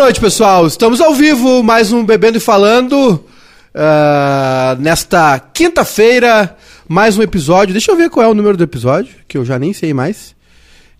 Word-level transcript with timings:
noite, 0.00 0.18
pessoal. 0.18 0.66
Estamos 0.66 0.98
ao 0.98 1.14
vivo, 1.14 1.62
mais 1.62 1.92
um 1.92 2.02
Bebendo 2.02 2.38
e 2.38 2.40
Falando. 2.40 3.22
ah, 3.74 4.74
nesta 4.80 5.38
quinta-feira, 5.38 6.56
mais 6.88 7.18
um 7.18 7.22
episódio. 7.22 7.74
Deixa 7.74 7.92
eu 7.92 7.96
ver 7.96 8.08
qual 8.08 8.24
é 8.24 8.28
o 8.30 8.32
número 8.32 8.56
do 8.56 8.64
episódio, 8.64 9.14
que 9.28 9.36
eu 9.36 9.44
já 9.44 9.58
nem 9.58 9.74
sei 9.74 9.92
mais. 9.92 10.34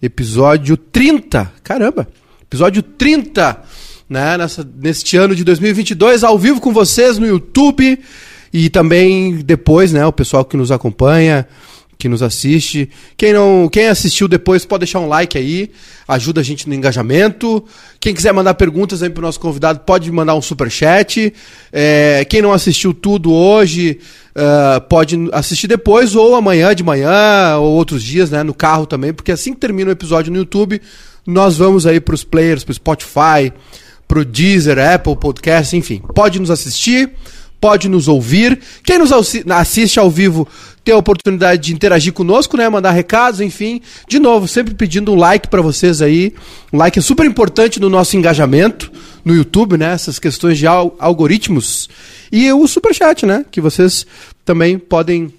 Episódio 0.03 0.77
30. 0.77 1.51
Caramba! 1.65 2.07
Episódio 2.43 2.83
30, 2.83 3.63
né? 4.07 4.37
Nessa, 4.37 4.69
neste 4.77 5.17
ano 5.17 5.35
de 5.35 5.45
2022, 5.45 6.23
ao 6.23 6.39
vivo 6.39 6.61
com 6.61 6.71
vocês 6.71 7.17
no 7.17 7.27
YouTube 7.27 7.99
e 8.53 8.69
também 8.69 9.37
depois, 9.37 9.95
né? 9.95 10.05
O 10.05 10.13
pessoal 10.13 10.45
que 10.45 10.59
nos 10.59 10.71
acompanha, 10.71 11.49
que 12.01 12.09
nos 12.09 12.23
assiste. 12.23 12.91
Quem 13.17 13.33
não, 13.33 13.69
quem 13.71 13.87
assistiu 13.89 14.27
depois 14.27 14.65
pode 14.65 14.81
deixar 14.81 14.99
um 15.01 15.07
like 15.07 15.39
aí, 15.39 15.71
ajuda 16.09 16.41
a 16.41 16.45
gente 16.45 16.69
no 16.69 16.75
engajamento. 16.75 17.65
Quem 18.01 18.15
quiser 18.15 18.33
mandar 18.33 18.55
perguntas 18.55 19.03
aí 19.03 19.11
pro 19.11 19.23
nosso 19.23 19.39
convidado 19.39 19.81
pode 19.81 20.11
mandar 20.11 20.35
um 20.35 20.43
super 20.43 20.71
chat. 20.71 21.33
É, 21.73 22.27
quem 22.29 22.43
não 22.43 22.53
assistiu 22.53 22.93
tudo 22.93 23.33
hoje 23.33 24.01
ah, 24.35 24.81
pode 24.89 25.17
assistir 25.33 25.67
depois 25.67 26.15
ou 26.15 26.35
amanhã 26.35 26.75
de 26.75 26.83
manhã 26.83 27.57
ou 27.59 27.73
outros 27.73 28.03
dias, 28.03 28.31
né, 28.31 28.43
no 28.43 28.55
carro 28.55 28.87
também, 28.87 29.13
porque 29.13 29.33
assim 29.33 29.53
que 29.53 29.61
termina 29.61 29.91
o 29.91 29.93
episódio 29.93 30.33
no 30.33 30.39
YouTube, 30.39 30.81
nós 31.27 31.59
vamos 31.59 31.87
aí 31.87 32.01
pros 32.01 32.25
players, 32.25 32.65
pro 32.65 32.73
Spotify, 32.73 33.53
pro 34.09 34.25
Deezer, 34.25 34.79
Apple 34.79 35.17
Podcast, 35.17 35.77
enfim. 35.77 36.03
Pode 36.15 36.41
nos 36.41 36.51
assistir, 36.51 37.11
pode 37.61 37.89
nos 37.89 38.09
ouvir. 38.09 38.59
Quem 38.83 38.99
nos 38.99 39.13
assi- 39.13 39.45
assiste 39.49 39.99
ao 40.01 40.11
vivo 40.11 40.49
tem 40.91 40.95
a 40.95 40.99
oportunidade 40.99 41.63
de 41.63 41.73
interagir 41.73 42.13
conosco, 42.13 42.57
né? 42.57 42.69
Mandar 42.69 42.91
recados, 42.91 43.41
enfim. 43.41 43.81
De 44.09 44.19
novo, 44.19 44.49
sempre 44.49 44.75
pedindo 44.75 45.13
um 45.13 45.17
like 45.17 45.47
para 45.49 45.63
vocês 45.63 46.03
aí. 46.03 46.35
Um 46.73 46.79
like 46.79 46.99
é 46.99 47.03
super 47.03 47.25
importante 47.25 47.79
no 47.79 47.89
nosso 47.89 48.17
engajamento 48.17 48.91
no 49.25 49.33
YouTube, 49.35 49.77
né? 49.77 49.93
Essas 49.93 50.19
questões 50.19 50.59
de 50.59 50.67
al- 50.67 50.97
algoritmos. 50.99 51.89
E 52.33 52.53
o 52.53 52.67
superchat, 52.67 53.25
né? 53.25 53.45
Que 53.51 53.61
vocês 53.61 54.05
também 54.45 54.79
podem 54.79 55.33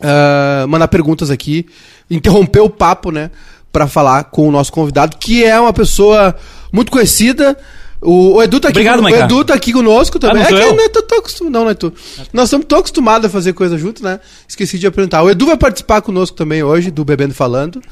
ah, 0.00 0.64
mandar 0.66 0.88
perguntas 0.88 1.30
aqui, 1.30 1.66
interromper 2.10 2.60
o 2.60 2.70
papo, 2.70 3.10
né, 3.10 3.30
para 3.70 3.86
falar 3.86 4.24
com 4.24 4.48
o 4.48 4.50
nosso 4.50 4.72
convidado, 4.72 5.18
que 5.18 5.44
é 5.44 5.58
uma 5.60 5.72
pessoa 5.72 6.34
muito 6.72 6.90
conhecida. 6.90 7.58
O, 8.00 8.34
o 8.36 8.42
Edu 8.42 8.60
tá 8.60 8.68
aqui, 8.68 8.78
Obrigado, 8.78 9.00
o 9.00 9.02
Maiká. 9.02 9.24
Edu 9.24 9.44
tá 9.44 9.54
aqui 9.54 9.72
conosco 9.72 10.18
também. 10.18 10.42
Ah, 10.44 10.50
não 10.50 10.56
é 10.58 10.60
que 10.62 10.68
eu? 10.68 10.74
não 10.76 10.84
é 10.84 10.88
tão- 10.88 11.02
tão 11.02 11.18
acostum- 11.18 11.50
não, 11.50 11.64
não 11.64 11.70
é 11.70 11.74
tu. 11.74 11.92
Nós 12.32 12.44
estamos 12.44 12.66
tão 12.66 12.78
acostumados 12.78 13.26
a 13.26 13.28
fazer 13.28 13.52
coisa 13.54 13.76
junto, 13.76 14.02
né? 14.04 14.20
Esqueci 14.46 14.78
de 14.78 14.86
apresentar. 14.86 15.22
O 15.22 15.30
Edu 15.30 15.46
vai 15.46 15.56
participar 15.56 16.00
conosco 16.00 16.36
também 16.36 16.62
hoje, 16.62 16.90
do 16.92 17.04
Bebendo 17.04 17.34
Falando, 17.34 17.82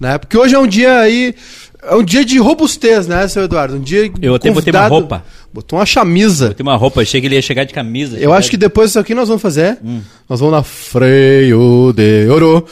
né? 0.00 0.18
Porque 0.18 0.38
hoje 0.38 0.54
é 0.54 0.58
um 0.58 0.66
dia 0.68 1.00
aí, 1.00 1.34
é 1.82 1.94
um 1.96 2.02
dia 2.04 2.24
de 2.24 2.38
robustez, 2.38 3.08
né, 3.08 3.26
seu 3.26 3.42
Eduardo? 3.42 3.74
Um 3.76 3.80
dia 3.80 4.10
Eu 4.22 4.36
até 4.36 4.50
botei 4.52 4.72
uma 4.72 4.86
roupa. 4.86 5.24
Botou 5.52 5.78
uma 5.78 5.86
chamisa. 5.86 6.54
Tem 6.54 6.64
uma 6.64 6.76
roupa, 6.76 7.00
achei 7.00 7.20
que 7.20 7.26
ele 7.26 7.34
ia 7.34 7.42
chegar 7.42 7.64
de 7.64 7.72
camisa. 7.74 8.16
Eu 8.18 8.32
acho 8.32 8.48
que 8.50 8.56
depois 8.56 8.90
disso 8.90 8.98
aqui 9.00 9.14
nós 9.14 9.26
vamos 9.26 9.42
fazer. 9.42 9.78
Hum. 9.84 10.00
Nós 10.28 10.38
vamos 10.38 10.54
na 10.54 10.62
freio 10.62 11.92
de 11.92 12.28
ouro. 12.30 12.64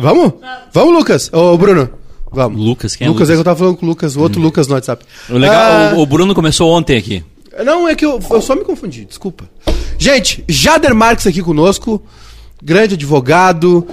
Vamos? 0.00 0.32
Vamos, 0.72 0.94
Lucas? 0.94 1.30
Ô, 1.32 1.56
Bruno. 1.56 1.88
Vamos. 2.34 2.60
Lucas, 2.60 2.96
quem 2.96 3.06
é 3.06 3.08
Lucas? 3.08 3.28
Lucas? 3.28 3.30
é 3.30 3.34
que 3.34 3.40
eu 3.40 3.44
tava 3.44 3.58
falando 3.58 3.76
com 3.76 3.86
o 3.86 3.88
Lucas, 3.88 4.16
o 4.16 4.20
outro 4.20 4.40
Lucas 4.40 4.66
no 4.66 4.74
WhatsApp. 4.74 5.04
O, 5.30 5.38
legal, 5.38 5.56
Ah, 5.56 5.94
o, 5.96 6.00
o 6.00 6.06
Bruno 6.06 6.34
começou 6.34 6.70
ontem 6.70 6.96
aqui. 6.96 7.24
Não, 7.64 7.88
é 7.88 7.94
que 7.94 8.04
eu, 8.04 8.20
eu 8.30 8.40
só 8.42 8.54
me 8.54 8.64
confundi, 8.64 9.04
desculpa. 9.04 9.48
Gente, 9.98 10.44
Jader 10.48 10.94
Marques 10.94 11.26
aqui 11.26 11.40
conosco. 11.42 12.02
Grande 12.62 12.94
advogado, 12.94 13.86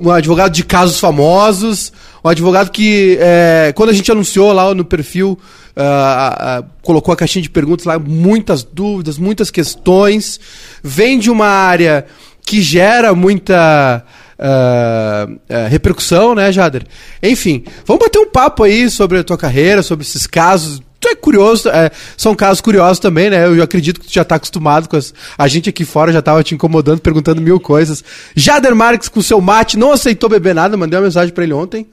um 0.00 0.08
advogado 0.10 0.52
de 0.52 0.62
casos 0.62 1.00
famosos, 1.00 1.92
um 2.24 2.28
advogado 2.28 2.70
que, 2.70 3.18
é, 3.20 3.72
quando 3.74 3.88
a 3.88 3.92
gente 3.92 4.12
anunciou 4.12 4.52
lá 4.52 4.72
no 4.74 4.84
perfil, 4.84 5.36
ah, 5.74 6.36
ah, 6.38 6.64
colocou 6.82 7.12
a 7.12 7.16
caixinha 7.16 7.42
de 7.42 7.50
perguntas 7.50 7.84
lá, 7.84 7.98
muitas 7.98 8.62
dúvidas, 8.62 9.18
muitas 9.18 9.50
questões. 9.50 10.38
Vem 10.84 11.18
de 11.18 11.30
uma 11.30 11.46
área 11.46 12.06
que 12.44 12.62
gera 12.62 13.12
muita 13.14 14.04
ah, 14.38 15.28
ah, 15.48 15.66
repercussão, 15.68 16.34
né, 16.34 16.52
Jader? 16.52 16.84
Enfim, 17.22 17.64
vamos 17.86 18.04
bater 18.04 18.18
um 18.18 18.30
papo 18.30 18.64
aí 18.64 18.88
sobre 18.90 19.18
a 19.18 19.24
tua 19.24 19.36
carreira, 19.38 19.82
sobre 19.82 20.04
esses 20.04 20.26
casos. 20.26 20.80
Tu 21.00 21.08
é 21.08 21.16
curioso, 21.16 21.68
é, 21.68 21.90
são 22.16 22.34
casos 22.34 22.60
curiosos 22.60 23.00
também, 23.00 23.28
né? 23.28 23.46
Eu 23.46 23.60
acredito 23.62 24.00
que 24.00 24.06
tu 24.06 24.12
já 24.12 24.24
tá 24.24 24.36
acostumado 24.36 24.88
com 24.88 24.96
as, 24.96 25.12
a 25.36 25.48
gente 25.48 25.68
aqui 25.68 25.84
fora 25.84 26.12
já 26.12 26.22
tava 26.22 26.44
te 26.44 26.54
incomodando, 26.54 27.00
perguntando 27.00 27.40
mil 27.40 27.58
coisas. 27.58 28.04
Jader 28.36 28.74
Marques 28.74 29.08
com 29.08 29.20
seu 29.20 29.40
mate 29.40 29.76
não 29.76 29.90
aceitou 29.92 30.30
beber 30.30 30.54
nada, 30.54 30.76
mandei 30.76 30.98
uma 30.98 31.04
mensagem 31.04 31.34
pra 31.34 31.42
ele 31.42 31.52
ontem. 31.52 31.86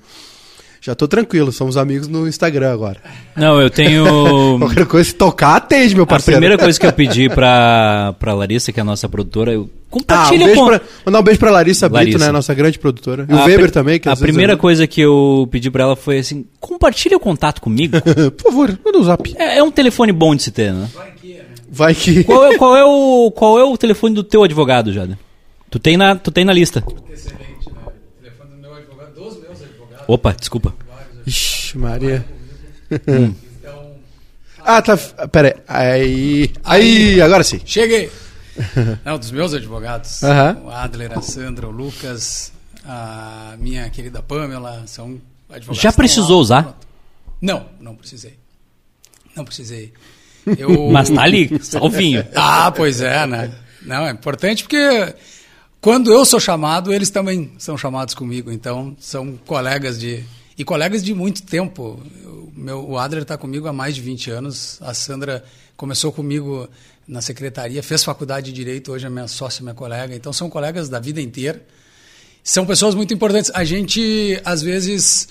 Já 0.81 0.95
tô 0.95 1.09
tranquilo, 1.09 1.51
somos 1.51 1.75
amigos 1.75 2.07
no 2.07 2.25
Instagram 2.25 2.71
agora. 2.71 3.01
Não, 3.35 3.59
eu 3.61 3.69
tenho. 3.69 4.05
Qualquer 4.59 4.85
coisa, 4.85 5.09
se 5.09 5.13
tocar, 5.15 5.57
atende, 5.57 5.93
meu 5.93 6.05
A 6.05 6.07
parceiro. 6.07 6.39
primeira 6.39 6.57
coisa 6.61 6.79
que 6.79 6.85
eu 6.85 6.93
pedi 6.93 7.27
pra, 7.29 8.15
pra 8.17 8.33
Larissa, 8.33 8.71
que 8.71 8.79
é 8.79 8.81
a 8.81 8.85
nossa 8.85 9.09
produtora, 9.09 9.51
eu 9.51 9.69
Ah, 9.69 9.95
um 9.95 9.99
compartilha 9.99 10.45
beijo 10.45 10.61
com. 10.61 10.67
pra, 10.67 10.81
mandar 11.05 11.19
um 11.19 11.23
beijo 11.23 11.39
pra 11.39 11.51
Larissa, 11.51 11.89
Brito, 11.89 12.03
Larissa. 12.05 12.25
né? 12.27 12.31
Nossa 12.31 12.53
grande 12.53 12.79
produtora. 12.79 13.25
E 13.29 13.33
o 13.33 13.37
A 13.37 13.43
Weber 13.43 13.65
pri- 13.65 13.71
também, 13.71 13.99
que 13.99 14.07
A 14.07 14.15
primeira 14.15 14.53
eu- 14.53 14.57
coisa 14.57 14.87
que 14.87 15.01
eu 15.01 15.47
pedi 15.51 15.69
pra 15.69 15.83
ela 15.83 15.95
foi 15.97 16.19
assim: 16.19 16.45
compartilha 16.61 17.17
o 17.17 17.19
contato 17.19 17.59
comigo. 17.61 17.97
Por 18.37 18.43
favor, 18.43 18.79
manda 18.85 18.97
um 18.99 19.03
zap. 19.03 19.35
é, 19.37 19.57
é 19.57 19.63
um 19.63 19.71
telefone 19.71 20.13
bom 20.13 20.33
de 20.33 20.43
se 20.43 20.51
ter, 20.51 20.71
né? 20.71 20.87
Vai 21.69 21.93
que. 21.93 22.23
Qual 22.23 22.45
é, 22.45 22.57
qual, 22.57 22.77
é 22.77 22.85
o, 22.85 23.31
qual 23.31 23.59
é 23.59 23.63
o 23.65 23.77
telefone 23.77 24.15
do 24.15 24.23
teu 24.23 24.43
advogado, 24.43 24.93
Jada? 24.93 25.19
Tu 25.69 25.77
tem 25.77 25.97
na, 25.97 26.15
tu 26.15 26.31
tem 26.31 26.45
na 26.45 26.53
lista. 26.53 26.83
Excelente, 27.11 27.69
né? 27.69 27.77
O 27.85 28.21
telefone 28.23 28.49
do 28.49 28.57
meu 28.61 28.73
advogado, 28.75 29.13
dos 29.13 29.39
meus 29.39 29.61
advogados. 29.61 29.98
Opa, 30.09 30.33
desculpa. 30.33 30.73
Ixi, 31.27 31.77
Maria. 31.77 32.25
Então, 32.89 33.35
Ah, 34.65 34.81
tá. 34.81 34.97
Pera 35.27 35.61
aí. 35.67 36.51
Aí, 36.63 37.13
aí 37.15 37.21
agora 37.21 37.43
sim. 37.43 37.61
cheguei. 37.63 38.09
Não, 39.05 39.19
dos 39.19 39.29
meus 39.29 39.53
advogados. 39.53 40.21
O 40.63 40.69
Adler, 40.71 41.15
a 41.15 41.21
Sandra, 41.21 41.67
o 41.67 41.71
Lucas, 41.71 42.51
a 42.83 43.53
minha 43.59 43.87
querida 43.91 44.21
Pamela, 44.23 44.81
são 44.87 45.21
advogados. 45.47 45.79
Já 45.79 45.93
precisou 45.93 46.37
lá. 46.37 46.41
usar? 46.41 46.63
Pronto. 46.63 46.87
Não, 47.39 47.65
não 47.79 47.95
precisei. 47.95 48.39
Não 49.35 49.45
precisei. 49.45 49.93
Eu... 50.57 50.89
Mas 50.89 51.11
tá 51.11 51.21
ali, 51.21 51.51
salvinho. 51.61 52.25
Ah, 52.35 52.71
pois 52.71 52.99
é, 52.99 53.27
né? 53.27 53.51
Não, 53.83 54.07
é 54.07 54.11
importante 54.11 54.63
porque 54.63 55.13
quando 55.81 56.11
eu 56.11 56.25
sou 56.25 56.39
chamado, 56.39 56.93
eles 56.93 57.09
também 57.09 57.51
são 57.57 57.77
chamados 57.77 58.13
comigo. 58.13 58.51
Então, 58.51 58.95
são 58.99 59.37
colegas 59.45 59.99
de. 59.99 60.23
E 60.57 60.63
colegas 60.63 61.03
de 61.03 61.13
muito 61.13 61.43
tempo. 61.43 62.01
O, 62.25 62.51
meu, 62.53 62.89
o 62.89 62.97
Adler 62.97 63.23
está 63.23 63.37
comigo 63.37 63.67
há 63.67 63.73
mais 63.73 63.95
de 63.95 64.01
20 64.01 64.29
anos. 64.31 64.77
A 64.81 64.93
Sandra 64.93 65.43
começou 65.77 66.11
comigo 66.11 66.67
na 67.07 67.21
secretaria, 67.21 67.81
fez 67.81 68.03
faculdade 68.03 68.47
de 68.47 68.53
Direito, 68.53 68.91
hoje 68.91 69.05
é 69.05 69.09
minha 69.09 69.27
sócia, 69.27 69.63
minha 69.63 69.73
colega. 69.73 70.13
Então, 70.13 70.33
são 70.33 70.49
colegas 70.49 70.89
da 70.89 70.99
vida 70.99 71.21
inteira. 71.21 71.65
São 72.43 72.65
pessoas 72.65 72.93
muito 72.93 73.13
importantes. 73.13 73.49
A 73.53 73.63
gente, 73.63 74.41
às 74.43 74.61
vezes, 74.61 75.29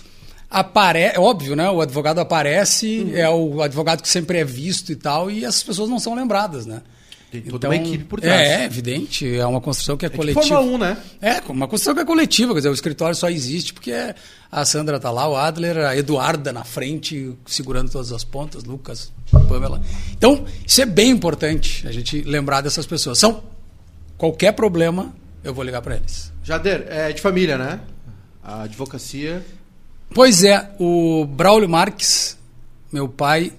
aparece. 0.51 1.17
É 1.17 1.21
óbvio, 1.21 1.55
né? 1.55 1.71
O 1.71 1.81
advogado 1.81 2.21
aparece, 2.21 3.13
é 3.15 3.29
o 3.29 3.61
advogado 3.61 4.03
que 4.03 4.09
sempre 4.09 4.39
é 4.39 4.45
visto 4.45 4.93
e 4.93 4.97
tal, 4.97 5.31
e 5.31 5.45
essas 5.45 5.63
pessoas 5.63 5.91
não 5.91 5.99
são 5.99 6.15
lembradas, 6.15 6.65
né? 6.65 6.83
Tem 7.31 7.43
toda 7.43 7.69
uma 7.69 7.77
equipe 7.77 8.05
por 8.05 8.21
trás. 8.21 8.41
É, 8.41 8.63
é 8.63 8.65
evidente. 8.65 9.37
É 9.37 9.47
uma 9.47 9.61
construção 9.61 9.97
que 9.97 10.07
é, 10.07 10.09
É 10.09 10.11
coletiva. 10.11 10.43
Fórmula 10.43 10.77
1, 10.77 10.79
né? 10.79 10.97
É, 11.21 11.41
uma 11.49 11.69
construção 11.69 11.95
que 11.95 12.01
é 12.01 12.05
coletiva, 12.05 12.53
quer 12.55 12.61
dizer, 12.61 12.71
o 12.71 12.75
escritório 12.75 13.15
só 13.15 13.29
existe 13.29 13.75
porque 13.75 13.93
a 14.51 14.65
Sandra 14.65 14.99
tá 14.99 15.11
lá, 15.11 15.29
o 15.29 15.37
Adler, 15.37 15.77
a 15.79 15.97
Eduarda 15.97 16.53
na 16.53 16.65
frente, 16.65 17.37
segurando 17.47 17.91
todas 17.91 18.13
as 18.13 18.25
pontas, 18.25 18.65
Lucas, 18.65 19.13
Pamela. 19.31 19.83
Então, 20.13 20.47
isso 20.67 20.81
é 20.81 20.87
bem 20.87 21.11
importante, 21.11 21.87
a 21.87 21.93
gente 21.93 22.23
lembrar 22.23 22.63
dessas 22.63 22.87
pessoas. 22.87 23.19
São 23.19 23.43
qualquer 24.17 24.53
problema, 24.53 25.15
eu 25.45 25.53
vou 25.53 25.65
ligar 25.65 25.83
para 25.83 25.97
eles. 25.97 26.33
Jader, 26.43 26.87
é 26.89 27.13
de 27.13 27.21
família, 27.21 27.59
né? 27.59 27.81
A 28.43 28.63
advocacia. 28.63 29.45
Pois 30.15 30.43
é, 30.43 30.71
o 30.79 31.27
Braulio 31.27 31.69
Marques, 31.69 32.39
meu 32.91 33.07
pai, 33.07 33.53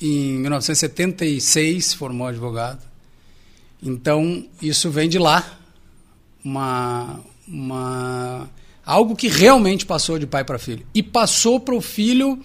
em 0.00 0.38
1976 0.38 1.94
formou 1.94 2.26
advogado. 2.26 2.82
Então, 3.82 4.46
isso 4.60 4.90
vem 4.90 5.08
de 5.08 5.18
lá. 5.18 5.58
Uma, 6.44 7.20
uma, 7.46 8.48
algo 8.84 9.14
que 9.14 9.28
realmente 9.28 9.86
passou 9.86 10.18
de 10.18 10.26
pai 10.26 10.44
para 10.44 10.58
filho. 10.58 10.86
E 10.94 11.02
passou 11.02 11.60
para 11.60 11.74
o 11.74 11.80
filho 11.80 12.42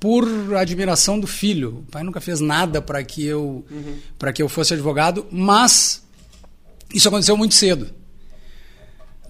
por 0.00 0.26
admiração 0.56 1.18
do 1.18 1.26
filho. 1.26 1.78
O 1.78 1.90
pai 1.90 2.02
nunca 2.02 2.20
fez 2.20 2.40
nada 2.40 2.82
para 2.82 3.02
que 3.02 3.24
eu 3.24 3.64
para 4.18 4.32
que 4.34 4.42
eu 4.42 4.50
fosse 4.50 4.74
advogado, 4.74 5.26
mas 5.30 6.04
isso 6.92 7.08
aconteceu 7.08 7.36
muito 7.36 7.54
cedo. 7.54 7.90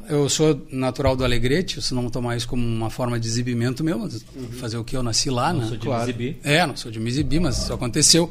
Eu 0.09 0.29
sou 0.29 0.67
natural 0.71 1.17
do 1.17 1.25
Alegrete, 1.25 1.79
isso 1.79 1.95
não 1.95 2.09
tomar 2.11 2.37
isso 2.37 2.47
como 2.49 2.65
uma 2.67 2.91
forma 2.91 3.19
de 3.19 3.27
exibimento 3.27 3.83
meu, 3.83 3.99
mas 3.99 4.25
fazer 4.59 4.77
o 4.77 4.85
que 4.85 4.97
eu 4.97 5.03
nasci 5.03 5.31
lá, 5.31 5.53
né? 5.53 5.67
sou 5.67 5.77
de 5.77 5.87
Claro. 5.87 6.03
exibir. 6.05 6.37
É, 6.45 6.67
não 6.67 6.77
sou 6.77 6.91
de 6.91 7.01
me 7.01 7.09
exibir, 7.09 7.41
mas 7.41 7.59
isso 7.59 7.73
aconteceu. 7.73 8.31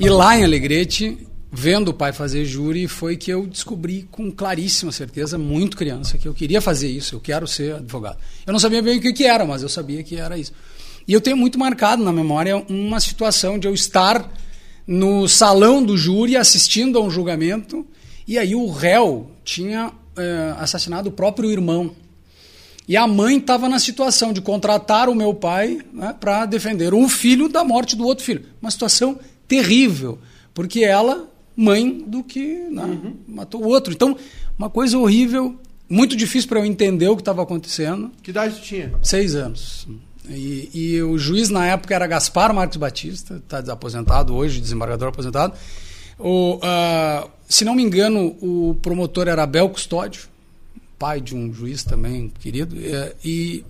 E 0.00 0.08
lá 0.08 0.38
em 0.38 0.44
Alegrete, 0.44 1.18
vendo 1.50 1.88
o 1.88 1.94
pai 1.94 2.12
fazer 2.12 2.44
júri, 2.44 2.86
foi 2.86 3.16
que 3.16 3.30
eu 3.30 3.46
descobri 3.46 4.06
com 4.10 4.30
claríssima 4.30 4.92
certeza, 4.92 5.38
muito 5.38 5.76
criança, 5.76 6.18
que 6.18 6.28
eu 6.28 6.34
queria 6.34 6.60
fazer 6.60 6.88
isso, 6.88 7.14
eu 7.14 7.20
quero 7.20 7.46
ser 7.46 7.76
advogado. 7.76 8.18
Eu 8.46 8.52
não 8.52 8.60
sabia 8.60 8.82
bem 8.82 8.98
o 8.98 9.00
que, 9.00 9.12
que 9.12 9.24
era, 9.24 9.44
mas 9.46 9.62
eu 9.62 9.68
sabia 9.68 10.02
que 10.02 10.16
era 10.16 10.36
isso. 10.36 10.52
E 11.06 11.12
eu 11.12 11.20
tenho 11.22 11.36
muito 11.38 11.58
marcado 11.58 12.04
na 12.04 12.12
memória 12.12 12.56
uma 12.68 13.00
situação 13.00 13.58
de 13.58 13.66
eu 13.66 13.72
estar 13.72 14.30
no 14.86 15.26
salão 15.26 15.82
do 15.82 15.96
júri 15.96 16.36
assistindo 16.36 16.98
a 16.98 17.02
um 17.02 17.10
julgamento 17.10 17.86
e 18.26 18.36
aí 18.38 18.54
o 18.54 18.70
réu 18.70 19.30
tinha 19.42 19.90
eh, 20.18 20.54
assassinado 20.58 21.08
o 21.08 21.12
próprio 21.12 21.50
irmão. 21.50 21.94
E 22.88 22.96
a 22.96 23.06
mãe 23.06 23.36
estava 23.36 23.68
na 23.68 23.78
situação 23.78 24.32
de 24.32 24.40
contratar 24.40 25.08
o 25.08 25.14
meu 25.14 25.34
pai 25.34 25.78
né, 25.92 26.14
para 26.18 26.46
defender 26.46 26.94
um 26.94 27.06
filho 27.08 27.48
da 27.48 27.62
morte 27.62 27.94
do 27.94 28.06
outro 28.06 28.24
filho. 28.24 28.44
Uma 28.62 28.70
situação 28.70 29.18
terrível, 29.46 30.18
porque 30.54 30.84
ela, 30.84 31.28
mãe 31.54 32.02
do 32.06 32.24
que 32.24 32.54
né, 32.70 32.84
uhum. 32.84 33.16
matou 33.28 33.62
o 33.62 33.68
outro. 33.68 33.92
Então, 33.92 34.16
uma 34.58 34.70
coisa 34.70 34.96
horrível, 34.98 35.58
muito 35.88 36.16
difícil 36.16 36.48
para 36.48 36.60
eu 36.60 36.64
entender 36.64 37.08
o 37.08 37.16
que 37.16 37.22
estava 37.22 37.42
acontecendo. 37.42 38.10
Que 38.22 38.30
idade 38.30 38.60
tinha? 38.62 38.92
Seis 39.02 39.34
anos. 39.34 39.86
E, 40.30 40.70
e, 40.74 41.02
o 41.02 41.18
juiz 41.18 41.48
na 41.48 41.66
época 41.66 41.94
era 41.94 42.06
Gaspar 42.06 42.52
Marques 42.52 42.76
Batista, 42.76 43.36
está 43.36 43.60
desaposentado 43.60 44.34
hoje, 44.34 44.60
desembargador 44.60 45.08
aposentado. 45.08 45.54
O, 46.18 46.56
uh, 46.56 47.30
se 47.48 47.64
não 47.64 47.74
me 47.74 47.82
engano, 47.82 48.36
o 48.40 48.76
promotor 48.82 49.28
era 49.28 49.42
Abel 49.42 49.68
Custódio, 49.68 50.28
pai 50.98 51.20
de 51.20 51.34
um 51.34 51.52
juiz 51.52 51.84
também 51.84 52.32
querido. 52.40 52.76
E, 53.24 53.64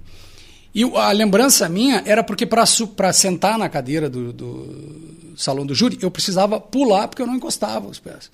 e 0.75 0.85
a 0.97 1.13
lembrança 1.13 1.69
minha 1.69 2.03
era 2.07 2.25
porque 2.25 2.47
para 2.47 3.13
sentar 3.13 3.59
na 3.59 3.69
cadeira 3.69 4.09
do, 4.09 4.33
do, 4.33 5.35
salão 5.37 5.65
do 5.65 5.75
júri, 5.75 5.99
eu 6.01 6.11
precisava 6.11 6.59
pular 6.59 7.09
porque 7.09 7.23
eu 7.23 7.27
não 7.27 7.37
encostava 7.37 7.87
os 7.87 7.99
pés. 7.99 8.31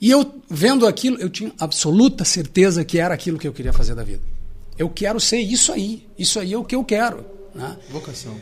E 0.00 0.10
eu, 0.10 0.34
vendo 0.48 0.86
aquilo, 0.86 1.18
eu 1.18 1.30
tinha 1.30 1.52
absoluta 1.58 2.24
certeza 2.24 2.84
que 2.84 2.98
era 2.98 3.14
aquilo 3.14 3.38
que 3.38 3.48
eu 3.48 3.52
queria 3.52 3.72
fazer 3.72 3.94
da 3.94 4.04
vida. 4.04 4.22
Eu 4.78 4.90
quero 4.90 5.18
ser 5.18 5.38
isso 5.38 5.72
aí. 5.72 6.06
Isso 6.18 6.38
aí 6.38 6.52
é 6.52 6.58
o 6.58 6.64
que 6.64 6.76
eu 6.76 6.84
quero. 6.84 7.24
Né? 7.54 7.76
Vocação. 7.88 8.36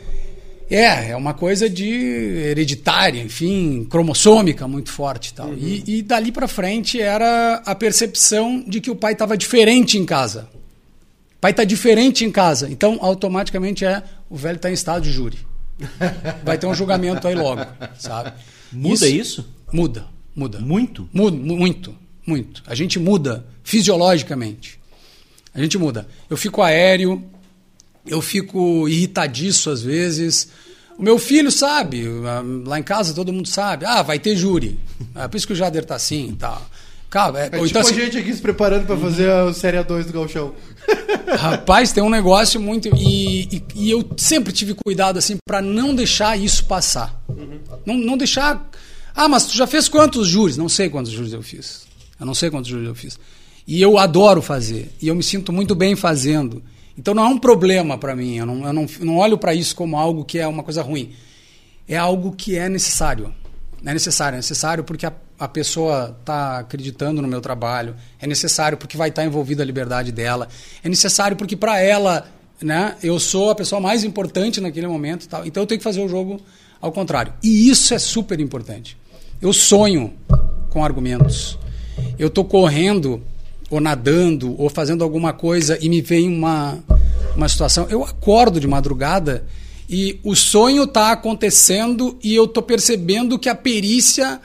É, 0.69 1.11
é 1.11 1.15
uma 1.15 1.33
coisa 1.33 1.69
de 1.69 1.87
hereditária, 1.87 3.21
enfim, 3.21 3.85
cromossômica 3.89 4.67
muito 4.67 4.91
forte 4.91 5.33
tal. 5.33 5.49
Uhum. 5.49 5.57
E, 5.57 5.83
e 5.85 6.01
dali 6.01 6.31
para 6.31 6.47
frente 6.47 6.99
era 6.99 7.61
a 7.65 7.75
percepção 7.75 8.63
de 8.67 8.81
que 8.81 8.89
o 8.89 8.95
pai 8.95 9.13
estava 9.13 9.37
diferente 9.37 9.97
em 9.97 10.05
casa. 10.05 10.49
O 11.37 11.39
pai 11.39 11.51
está 11.51 11.63
diferente 11.63 12.25
em 12.25 12.31
casa. 12.31 12.69
Então, 12.69 12.97
automaticamente 13.01 13.85
é 13.85 14.01
o 14.29 14.35
velho 14.35 14.55
está 14.55 14.69
em 14.69 14.73
estado 14.73 15.03
de 15.03 15.11
júri. 15.11 15.37
Vai 16.43 16.57
ter 16.57 16.65
um 16.65 16.73
julgamento 16.73 17.27
aí 17.27 17.35
logo, 17.35 17.61
sabe? 17.99 18.33
Muda 18.71 19.07
isso? 19.07 19.41
isso? 19.41 19.53
Muda, 19.71 20.05
muda. 20.35 20.59
Muito? 20.59 21.07
Muda, 21.13 21.37
muito, 21.37 21.95
muito. 22.25 22.63
A 22.65 22.73
gente 22.73 22.97
muda 22.97 23.45
fisiologicamente. 23.63 24.79
A 25.53 25.61
gente 25.61 25.77
muda. 25.77 26.07
Eu 26.29 26.35
fico 26.35 26.61
aéreo, 26.61 27.23
eu 28.05 28.21
fico 28.21 28.87
irritadiço 28.87 29.69
às 29.69 29.81
vezes. 29.81 30.49
O 30.97 31.03
meu 31.03 31.19
filho 31.19 31.51
sabe, 31.51 32.05
lá 32.65 32.79
em 32.79 32.83
casa 32.83 33.13
todo 33.13 33.33
mundo 33.33 33.47
sabe. 33.47 33.85
Ah, 33.85 34.01
vai 34.01 34.17
ter 34.17 34.35
júri. 34.35 34.79
É 35.15 35.27
por 35.27 35.37
isso 35.37 35.47
que 35.47 35.53
o 35.53 35.55
Jader 35.55 35.83
tá 35.83 35.95
assim 35.95 36.29
e 36.29 36.35
tal. 36.35 36.61
Cara, 37.09 37.39
é, 37.39 37.45
é 37.45 37.49
tipo 37.49 37.65
então, 37.65 37.81
assim, 37.81 37.95
a 37.95 38.05
gente 38.05 38.17
aqui 38.17 38.33
se 38.33 38.41
preparando 38.41 38.85
para 38.85 38.97
fazer 38.97 39.29
a 39.29 39.53
Série 39.53 39.81
2 39.81 40.07
do 40.07 40.13
Galchão. 40.13 40.53
Rapaz, 41.37 41.93
tem 41.93 42.03
um 42.03 42.09
negócio 42.09 42.59
muito. 42.59 42.89
E, 42.95 43.43
e, 43.43 43.63
e 43.75 43.91
eu 43.91 44.05
sempre 44.17 44.51
tive 44.51 44.73
cuidado 44.73 45.17
assim 45.17 45.37
para 45.45 45.61
não 45.61 45.95
deixar 45.95 46.37
isso 46.37 46.65
passar. 46.65 47.21
Uhum. 47.29 47.59
Não, 47.85 47.97
não 47.97 48.17
deixar. 48.17 48.69
Ah, 49.15 49.29
mas 49.29 49.45
tu 49.45 49.55
já 49.55 49.65
fez 49.65 49.87
quantos 49.87 50.27
júris? 50.27 50.57
Não 50.57 50.67
sei 50.67 50.89
quantos 50.89 51.11
júris 51.11 51.31
eu 51.31 51.41
fiz. 51.41 51.87
Eu 52.19 52.25
não 52.25 52.35
sei 52.35 52.49
quantos 52.49 52.69
júris 52.69 52.87
eu 52.87 52.95
fiz. 52.95 53.17
E 53.65 53.81
eu 53.81 53.97
adoro 53.97 54.41
fazer. 54.41 54.91
E 55.01 55.07
eu 55.07 55.15
me 55.15 55.23
sinto 55.23 55.53
muito 55.53 55.73
bem 55.73 55.95
fazendo. 55.95 56.61
Então 56.97 57.13
não 57.13 57.23
é 57.23 57.27
um 57.27 57.37
problema 57.37 57.97
para 57.97 58.15
mim, 58.15 58.37
eu 58.37 58.45
não, 58.45 58.65
eu 58.65 58.73
não, 58.73 58.85
não 59.01 59.17
olho 59.17 59.37
para 59.37 59.53
isso 59.53 59.75
como 59.75 59.97
algo 59.97 60.23
que 60.23 60.39
é 60.39 60.47
uma 60.47 60.63
coisa 60.63 60.81
ruim. 60.81 61.13
É 61.87 61.97
algo 61.97 62.31
que 62.31 62.57
é 62.57 62.69
necessário. 62.69 63.33
É 63.85 63.93
necessário, 63.93 64.35
é 64.35 64.37
necessário 64.37 64.83
porque 64.83 65.05
a, 65.05 65.13
a 65.39 65.47
pessoa 65.47 66.15
está 66.19 66.59
acreditando 66.59 67.21
no 67.21 67.27
meu 67.27 67.39
trabalho, 67.39 67.95
é 68.19 68.25
necessário 68.25 68.77
porque 68.77 68.97
vai 68.97 69.09
estar 69.09 69.21
tá 69.21 69.27
envolvida 69.27 69.61
a 69.61 69.65
liberdade 69.65 70.11
dela, 70.11 70.47
é 70.83 70.89
necessário 70.89 71.37
porque 71.37 71.55
para 71.55 71.79
ela, 71.79 72.27
né, 72.59 72.95
eu 73.03 73.19
sou 73.19 73.51
a 73.51 73.55
pessoa 73.55 73.79
mais 73.79 74.03
importante 74.03 74.59
naquele 74.59 74.87
momento, 74.87 75.27
então 75.45 75.61
eu 75.61 75.67
tenho 75.67 75.77
que 75.77 75.83
fazer 75.83 76.01
o 76.01 76.07
jogo 76.07 76.41
ao 76.81 76.91
contrário. 76.91 77.33
E 77.43 77.69
isso 77.69 77.93
é 77.93 77.99
super 77.99 78.39
importante. 78.39 78.97
Eu 79.39 79.53
sonho 79.53 80.13
com 80.69 80.83
argumentos. 80.83 81.57
Eu 82.17 82.27
estou 82.27 82.43
correndo 82.43 83.21
ou 83.69 83.79
nadando, 83.79 84.55
ou 84.59 84.69
fazendo 84.69 85.03
alguma 85.03 85.33
coisa 85.33 85.77
e 85.81 85.89
me 85.89 86.01
vem 86.01 86.27
uma, 86.27 86.77
uma 87.35 87.49
situação. 87.49 87.87
Eu 87.89 88.03
acordo 88.03 88.59
de 88.59 88.67
madrugada 88.67 89.45
e 89.89 90.19
o 90.23 90.35
sonho 90.35 90.83
está 90.83 91.11
acontecendo 91.11 92.17
e 92.23 92.35
eu 92.35 92.45
estou 92.45 92.63
percebendo 92.63 93.37
que 93.37 93.49
a 93.49 93.55
perícia 93.55 94.39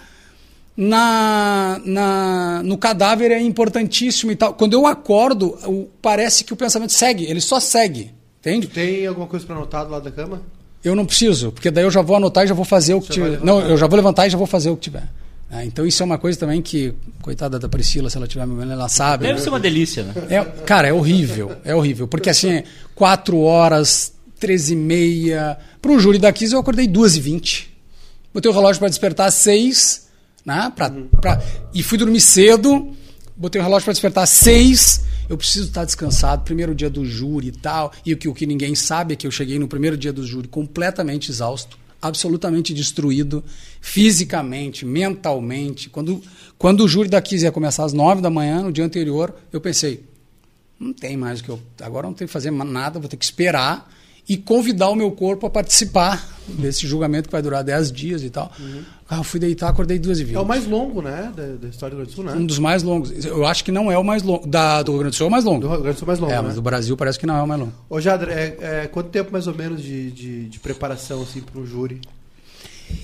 na, 0.76 1.80
na, 1.84 2.62
no 2.64 2.78
cadáver 2.78 3.30
é 3.30 3.40
importantíssimo 3.40 4.32
e 4.32 4.36
tal. 4.36 4.54
Quando 4.54 4.74
eu 4.74 4.86
acordo, 4.86 5.58
parece 6.00 6.44
que 6.44 6.52
o 6.52 6.56
pensamento 6.56 6.92
segue, 6.92 7.24
ele 7.24 7.40
só 7.40 7.60
segue. 7.60 8.12
Entende? 8.40 8.68
Tem 8.68 9.06
alguma 9.06 9.26
coisa 9.26 9.44
para 9.44 9.56
anotar 9.56 9.84
do 9.84 9.92
lado 9.92 10.04
da 10.04 10.10
cama? 10.10 10.40
Eu 10.82 10.96
não 10.96 11.04
preciso, 11.04 11.52
porque 11.52 11.70
daí 11.70 11.84
eu 11.84 11.90
já 11.90 12.00
vou 12.00 12.16
anotar 12.16 12.44
e 12.44 12.46
já 12.46 12.54
vou 12.54 12.64
fazer 12.64 12.94
o 12.94 13.02
que 13.02 13.10
tiver. 13.10 13.40
Não, 13.44 13.60
eu 13.60 13.76
já 13.76 13.86
vou 13.86 13.96
levantar 13.96 14.26
e 14.26 14.30
já 14.30 14.38
vou 14.38 14.46
fazer 14.46 14.70
o 14.70 14.76
que 14.76 14.82
tiver. 14.82 15.06
Ah, 15.52 15.64
então 15.64 15.84
isso 15.84 16.00
é 16.00 16.06
uma 16.06 16.16
coisa 16.16 16.38
também 16.38 16.62
que, 16.62 16.94
coitada 17.20 17.58
da 17.58 17.68
Priscila, 17.68 18.08
se 18.08 18.16
ela 18.16 18.28
tiver 18.28 18.46
me 18.46 18.62
ela 18.70 18.88
sabe. 18.88 19.24
Deve 19.24 19.38
né? 19.38 19.44
ser 19.44 19.48
uma 19.48 19.58
delícia, 19.58 20.04
né? 20.04 20.14
É, 20.28 20.44
cara, 20.64 20.86
é 20.86 20.92
horrível, 20.92 21.56
é 21.64 21.74
horrível. 21.74 22.06
Porque 22.06 22.30
assim, 22.30 22.62
quatro 22.94 23.40
horas, 23.40 24.12
treze 24.38 24.74
e 24.74 24.76
meia. 24.76 25.58
Para 25.82 25.90
o 25.90 25.98
júri 25.98 26.18
da 26.18 26.32
15 26.32 26.54
eu 26.54 26.60
acordei 26.60 26.86
duas 26.86 27.16
e 27.16 27.20
vinte. 27.20 27.76
Botei 28.32 28.48
o 28.48 28.54
relógio 28.54 28.78
para 28.78 28.88
despertar 28.88 29.26
às 29.26 29.34
seis, 29.34 30.08
né? 30.46 30.72
Pra, 30.76 30.88
pra, 31.20 31.42
e 31.74 31.82
fui 31.82 31.98
dormir 31.98 32.20
cedo. 32.20 32.94
Botei 33.36 33.60
o 33.60 33.64
relógio 33.64 33.84
para 33.84 33.92
despertar 33.92 34.22
às 34.22 34.30
seis. 34.30 35.02
Eu 35.28 35.36
preciso 35.36 35.66
estar 35.66 35.84
descansado. 35.84 36.44
Primeiro 36.44 36.76
dia 36.76 36.88
do 36.88 37.04
júri 37.04 37.48
e 37.48 37.52
tal. 37.52 37.92
E 38.06 38.12
o 38.12 38.16
que, 38.16 38.28
o 38.28 38.34
que 38.34 38.46
ninguém 38.46 38.76
sabe 38.76 39.14
é 39.14 39.16
que 39.16 39.26
eu 39.26 39.32
cheguei 39.32 39.58
no 39.58 39.66
primeiro 39.66 39.96
dia 39.96 40.12
do 40.12 40.24
júri 40.24 40.46
completamente 40.46 41.28
exausto 41.28 41.76
absolutamente 42.00 42.72
destruído 42.72 43.44
fisicamente, 43.80 44.84
mentalmente. 44.84 45.88
Quando, 45.90 46.22
quando 46.58 46.84
o 46.84 46.88
júri 46.88 47.08
da 47.08 47.20
15 47.20 47.44
ia 47.44 47.52
começar 47.52 47.84
às 47.84 47.92
9 47.92 48.20
da 48.20 48.30
manhã, 48.30 48.62
no 48.62 48.72
dia 48.72 48.84
anterior, 48.84 49.34
eu 49.52 49.60
pensei, 49.60 50.04
não 50.78 50.92
tem 50.92 51.16
mais 51.16 51.40
o 51.40 51.44
que 51.44 51.50
eu. 51.50 51.60
Agora 51.80 52.06
não 52.06 52.14
tenho 52.14 52.28
que 52.28 52.32
fazer 52.32 52.50
nada, 52.50 52.98
vou 52.98 53.08
ter 53.08 53.16
que 53.16 53.24
esperar 53.24 53.90
e 54.30 54.36
convidar 54.36 54.88
o 54.90 54.94
meu 54.94 55.10
corpo 55.10 55.44
a 55.44 55.50
participar 55.50 56.24
desse 56.46 56.86
julgamento 56.86 57.28
que 57.28 57.32
vai 57.32 57.42
durar 57.42 57.64
10 57.64 57.90
dias 57.90 58.22
e 58.22 58.30
tal. 58.30 58.52
Uhum. 58.60 58.82
Ah, 59.08 59.16
eu 59.16 59.24
fui 59.24 59.40
deitar, 59.40 59.68
acordei 59.68 59.98
duas 59.98 60.20
e 60.20 60.24
vinte. 60.24 60.36
É 60.36 60.40
o 60.40 60.46
mais 60.46 60.68
longo, 60.68 61.02
né, 61.02 61.32
da, 61.34 61.42
da, 61.56 61.66
história 61.66 61.96
do 61.96 62.04
Rio 62.04 62.06
Grande 62.06 62.10
do 62.10 62.14
Sul, 62.14 62.24
né? 62.24 62.32
Um 62.34 62.46
dos 62.46 62.60
mais 62.60 62.84
longos. 62.84 63.24
Eu 63.24 63.44
acho 63.44 63.64
que 63.64 63.72
não 63.72 63.90
é 63.90 63.98
o 63.98 64.04
mais 64.04 64.22
longo. 64.22 64.46
Da, 64.46 64.84
do 64.84 64.92
Rio 64.92 65.00
Grande 65.00 65.14
do 65.14 65.18
Sul 65.18 65.24
é 65.24 65.28
o 65.28 65.32
mais 65.32 65.44
longo. 65.44 65.60
Do 65.62 65.68
Rio 65.68 65.80
Grande 65.80 65.96
do 65.96 65.98
Sul 65.98 66.06
é 66.06 66.10
mais 66.10 66.20
longo, 66.20 66.32
É, 66.32 66.36
né? 66.36 66.42
mas 66.42 66.54
do 66.54 66.62
Brasil 66.62 66.96
parece 66.96 67.18
que 67.18 67.26
não 67.26 67.36
é 67.36 67.42
o 67.42 67.48
mais 67.48 67.60
longo. 67.60 67.72
Ô, 67.88 68.00
Jadra, 68.00 68.32
é, 68.32 68.56
é, 68.60 68.86
quanto 68.86 69.10
tempo 69.10 69.32
mais 69.32 69.48
ou 69.48 69.54
menos 69.54 69.82
de, 69.82 70.12
de, 70.12 70.48
de 70.48 70.60
preparação, 70.60 71.22
assim, 71.22 71.40
para 71.40 71.60
um 71.60 71.66
júri? 71.66 72.00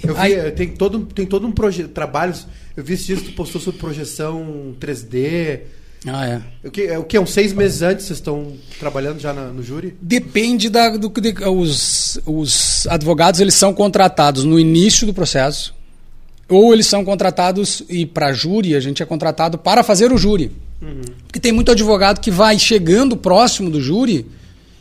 Eu 0.04 0.14
vi, 0.14 0.20
Aí, 0.20 0.52
tem 0.52 0.68
todo, 0.68 1.06
tem 1.06 1.26
todo 1.26 1.44
um 1.44 1.50
projeto, 1.50 1.88
trabalhos, 1.88 2.46
eu 2.76 2.84
vi 2.84 2.94
dia 2.94 3.16
que 3.16 3.24
tu 3.24 3.32
postou 3.32 3.60
sobre 3.60 3.80
projeção 3.80 4.76
3D, 4.80 5.62
ah, 6.06 6.26
é. 6.26 6.42
O 6.66 6.70
que, 6.70 6.82
é, 6.82 6.98
o 6.98 7.04
que? 7.04 7.18
Uns 7.18 7.30
seis 7.30 7.52
meses 7.52 7.82
antes 7.82 8.06
vocês 8.06 8.18
estão 8.18 8.52
trabalhando 8.78 9.18
já 9.18 9.32
na, 9.32 9.46
no 9.46 9.62
júri? 9.62 9.96
Depende 10.00 10.68
da. 10.68 10.90
Do, 10.96 11.08
de, 11.08 11.34
os, 11.48 12.20
os 12.24 12.86
advogados 12.88 13.40
eles 13.40 13.54
são 13.54 13.72
contratados 13.72 14.44
no 14.44 14.58
início 14.58 15.06
do 15.06 15.14
processo, 15.14 15.74
ou 16.48 16.72
eles 16.72 16.86
são 16.86 17.04
contratados, 17.04 17.82
e 17.88 18.06
para 18.06 18.32
júri, 18.32 18.76
a 18.76 18.80
gente 18.80 19.02
é 19.02 19.06
contratado 19.06 19.58
para 19.58 19.82
fazer 19.82 20.12
o 20.12 20.18
júri. 20.18 20.52
Uhum. 20.80 21.00
Porque 21.26 21.40
tem 21.40 21.52
muito 21.52 21.72
advogado 21.72 22.20
que 22.20 22.30
vai 22.30 22.58
chegando 22.58 23.16
próximo 23.16 23.70
do 23.70 23.80
júri 23.80 24.26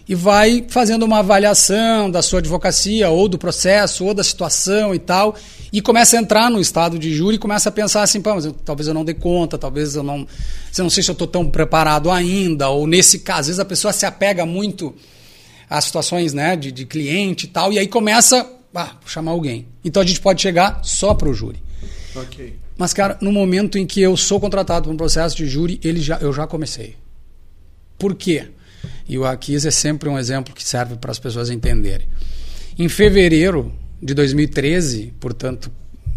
e 0.08 0.14
vai 0.14 0.66
fazendo 0.68 1.04
uma 1.04 1.20
avaliação 1.20 2.12
da 2.12 2.22
sua 2.22 2.40
advocacia, 2.40 3.10
ou 3.10 3.28
do 3.28 3.38
processo, 3.38 4.06
ou 4.06 4.14
da 4.14 4.24
situação 4.24 4.94
e 4.94 5.00
tal, 5.00 5.36
e 5.76 5.82
começa 5.82 6.18
a 6.18 6.22
entrar 6.22 6.50
no 6.50 6.62
estado 6.62 6.98
de 6.98 7.14
júri 7.14 7.36
e 7.36 7.38
começa 7.38 7.68
a 7.68 7.72
pensar 7.72 8.02
assim, 8.02 8.22
Pô, 8.22 8.34
mas 8.34 8.46
eu, 8.46 8.54
talvez 8.54 8.88
eu 8.88 8.94
não 8.94 9.04
dê 9.04 9.14
conta, 9.14 9.58
talvez 9.58 9.94
eu 9.94 10.04
não, 10.04 10.20
eu 10.78 10.84
não 10.84 10.90
sei 10.90 11.04
se 11.04 11.12
eu 11.12 11.14
estou 11.14 11.28
tão 11.28 11.50
preparado 11.50 12.10
ainda, 12.10 12.70
ou 12.70 12.88
nesse 12.88 13.20
caso, 13.20 13.42
às 13.42 13.48
vezes 13.48 13.60
a 13.60 13.66
pessoa 13.66 13.92
se 13.92 14.06
apega 14.06 14.46
muito 14.46 14.96
às 15.70 15.84
situações 15.84 16.32
né, 16.32 16.56
de, 16.56 16.72
de 16.72 16.86
cliente 16.86 17.46
e 17.46 17.50
tal, 17.50 17.74
e 17.74 17.78
aí 17.78 17.90
começa 17.90 18.50
a 18.74 18.96
chamar 19.06 19.32
alguém. 19.32 19.68
Então 19.84 20.02
a 20.02 20.06
gente 20.06 20.22
pode 20.22 20.42
chegar 20.42 20.80
só 20.82 21.14
para 21.14 21.28
o 21.28 21.34
júri. 21.34 21.62
Okay. 22.16 22.56
Mas, 22.78 22.94
cara, 22.94 23.18
no 23.20 23.34
momento 23.34 23.78
em 23.78 23.86
que 23.86 24.02
eu 24.02 24.16
sou 24.16 24.40
contratado 24.40 24.84
para 24.84 24.94
um 24.94 24.98
processo 24.98 25.36
de 25.36 25.46
júri, 25.46 25.78
ele 25.84 26.00
já, 26.00 26.18
eu 26.20 26.32
já 26.32 26.48
comecei. 26.48 26.96
Por 28.00 28.16
quê? 28.16 28.48
E 29.10 29.18
o 29.18 29.26
Aquis 29.26 29.66
é 29.66 29.72
sempre 29.72 30.08
um 30.08 30.18
exemplo 30.18 30.54
que 30.54 30.64
serve 30.64 30.96
para 30.96 31.12
as 31.12 31.20
pessoas 31.20 31.50
entenderem. 31.50 32.08
Em 32.80 32.88
fevereiro 32.88 33.74
de 34.02 34.14
2013, 34.14 35.14
portanto, 35.20 35.72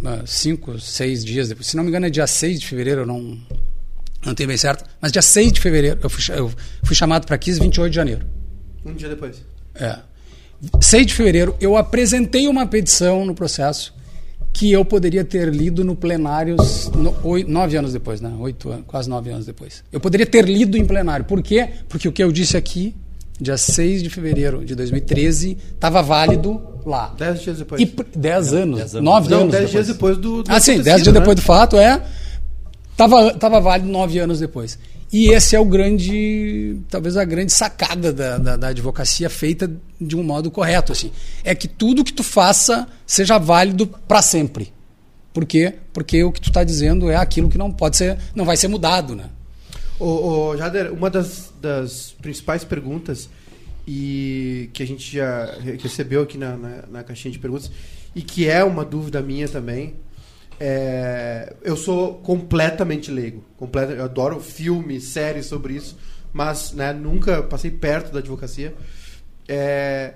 ah, 0.05 0.23
cinco, 0.27 0.79
seis 0.79 1.25
dias 1.25 1.49
depois, 1.49 1.67
se 1.67 1.77
não 1.77 1.83
me 1.83 1.91
engano 1.91 2.07
é 2.07 2.11
dia 2.11 2.27
6 2.27 2.61
de 2.61 2.67
fevereiro, 2.67 3.03
eu 3.03 3.07
não, 3.07 3.39
não 4.25 4.35
tenho 4.35 4.49
bem 4.49 4.57
certo, 4.57 4.85
mas 5.01 5.11
dia 5.11 5.23
6 5.23 5.53
de 5.53 5.61
fevereiro, 5.61 5.99
eu 6.03 6.11
fui, 6.11 6.23
eu 6.37 6.53
fui 6.85 6.95
chamado 6.95 7.27
para 7.27 7.35
Aquis 7.35 7.59
28 7.59 7.91
de 7.91 7.97
janeiro. 7.97 8.27
Um 8.85 8.95
dia 8.95 9.09
depois. 9.09 9.45
É. 9.75 9.99
6 10.81 11.07
de 11.07 11.15
fevereiro, 11.15 11.57
eu 11.61 11.77
apresentei 11.77 12.49
uma 12.49 12.67
petição 12.67 13.25
no 13.25 13.35
processo 13.35 13.95
que 14.53 14.73
eu 14.73 14.85
poderia 14.85 15.25
ter 15.25 15.49
lido 15.55 15.85
no 15.85 15.95
plenário 15.95 16.57
no, 16.95 17.15
oito, 17.23 17.49
nove 17.49 17.77
anos 17.77 17.93
depois, 17.93 18.21
né? 18.21 18.35
Oito 18.41 18.85
quase 18.89 19.09
nove 19.09 19.31
anos 19.31 19.47
depois. 19.47 19.85
Eu 19.93 20.01
poderia 20.01 20.27
ter 20.27 20.45
lido 20.45 20.77
em 20.77 20.85
plenário. 20.85 21.25
Por 21.25 21.41
quê? 21.43 21.69
Porque 21.89 22.09
o 22.09 22.13
que 22.13 22.23
eu 22.23 22.33
disse 22.33 22.57
aqui, 22.57 22.95
dia 23.41 23.57
6 23.57 24.03
de 24.03 24.11
fevereiro 24.11 24.65
de 24.65 24.75
2013, 24.75 25.57
estava 25.75 26.03
válido 26.03 26.61
lá. 26.85 27.15
Dez 27.17 27.41
dias 27.43 27.59
depois. 27.59 27.81
E, 27.81 27.95
dez, 28.17 28.53
anos, 28.53 28.79
dez 28.79 28.95
anos. 28.95 29.05
nove 29.05 29.31
Não, 29.31 29.41
anos 29.43 29.53
dez 29.53 29.65
depois. 29.67 29.71
dias 29.71 29.87
depois 29.87 30.17
do. 30.19 30.43
do 30.43 30.53
Ah, 30.53 30.61
sim, 30.61 30.81
dez 30.81 31.03
dias 31.03 31.15
né? 31.15 31.21
depois 31.21 31.37
do 31.37 31.43
fato, 31.43 31.77
é. 31.77 32.03
Tava, 32.97 33.33
tava 33.35 33.61
válido 33.61 33.89
nove 33.89 34.19
anos 34.19 34.41
depois. 34.41 34.79
E 35.13 35.31
esse 35.31 35.57
é 35.57 35.61
o 35.61 35.65
grande, 35.65 36.77
talvez 36.91 37.17
a 37.17 37.25
grande 37.25 37.51
sacada 37.53 38.13
da, 38.13 38.37
da, 38.37 38.57
da 38.57 38.69
advocacia 38.69 39.31
feita 39.31 39.71
de 39.99 40.15
um 40.17 40.23
modo 40.23 40.51
correto, 40.51 40.93
assim. 40.93 41.11
É 41.43 41.55
que 41.55 41.67
tudo 41.67 42.05
que 42.05 42.13
tu 42.13 42.23
faça 42.23 42.87
seja 43.07 43.39
válido 43.39 43.87
para 43.87 44.21
sempre. 44.21 44.71
Por 45.33 45.47
quê? 45.47 45.75
Porque 45.95 46.23
o 46.25 46.31
que 46.33 46.41
tu 46.41 46.51
está 46.51 46.63
dizendo 46.63 47.09
é 47.09 47.17
aquilo 47.17 47.49
que 47.49 47.57
não 47.57 47.71
pode 47.71 47.97
ser, 47.97 48.19
não 48.35 48.45
vai 48.45 48.57
ser 48.57 48.69
mudado, 48.69 49.15
né? 49.15 49.25
Ô, 49.99 50.51
ô, 50.51 50.57
Jader, 50.57 50.93
uma 50.93 51.11
das, 51.11 51.53
das 51.61 52.15
principais 52.23 52.65
perguntas 52.65 53.29
e 53.87 54.71
que 54.73 54.83
a 54.83 54.87
gente 54.87 55.17
já 55.17 55.47
re- 55.61 55.77
recebeu 55.77 56.23
aqui 56.23 56.39
na, 56.39 56.57
na, 56.57 56.85
na 56.91 57.03
caixinha 57.03 57.33
de 57.33 57.39
perguntas 57.39 57.71
e 58.15 58.23
que 58.23 58.49
é 58.49 58.63
uma 58.63 58.85
dúvida 58.85 59.21
minha 59.21 59.49
também. 59.49 59.95
é, 60.61 61.55
eu 61.63 61.77
sou 61.77 62.15
completamente 62.17 63.11
leigo. 63.11 63.45
Completa, 63.57 63.93
eu 63.93 64.05
adoro 64.05 64.41
filmes, 64.41 65.05
séries 65.05 65.47
sobre 65.47 65.75
isso, 65.75 65.97
mas 66.33 66.73
né, 66.73 66.93
nunca 66.93 67.43
passei 67.43 67.71
perto 67.71 68.13
da 68.13 68.19
advocacia. 68.21 68.75
É, 69.49 70.15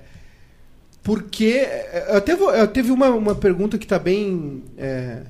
porque 1.03 1.67
eu 2.09 2.21
teve, 2.21 2.43
eu 2.45 2.69
teve 2.69 2.91
uma, 2.93 3.09
uma 3.11 3.35
pergunta 3.35 3.77
que 3.79 3.85
está 3.85 3.99
bem. 3.99 4.63
é, 4.79 5.23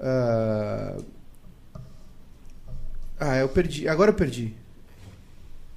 ah, 0.00 0.96
ah, 3.22 3.36
eu 3.38 3.48
perdi. 3.48 3.88
Agora 3.88 4.10
eu 4.10 4.14
perdi. 4.14 4.54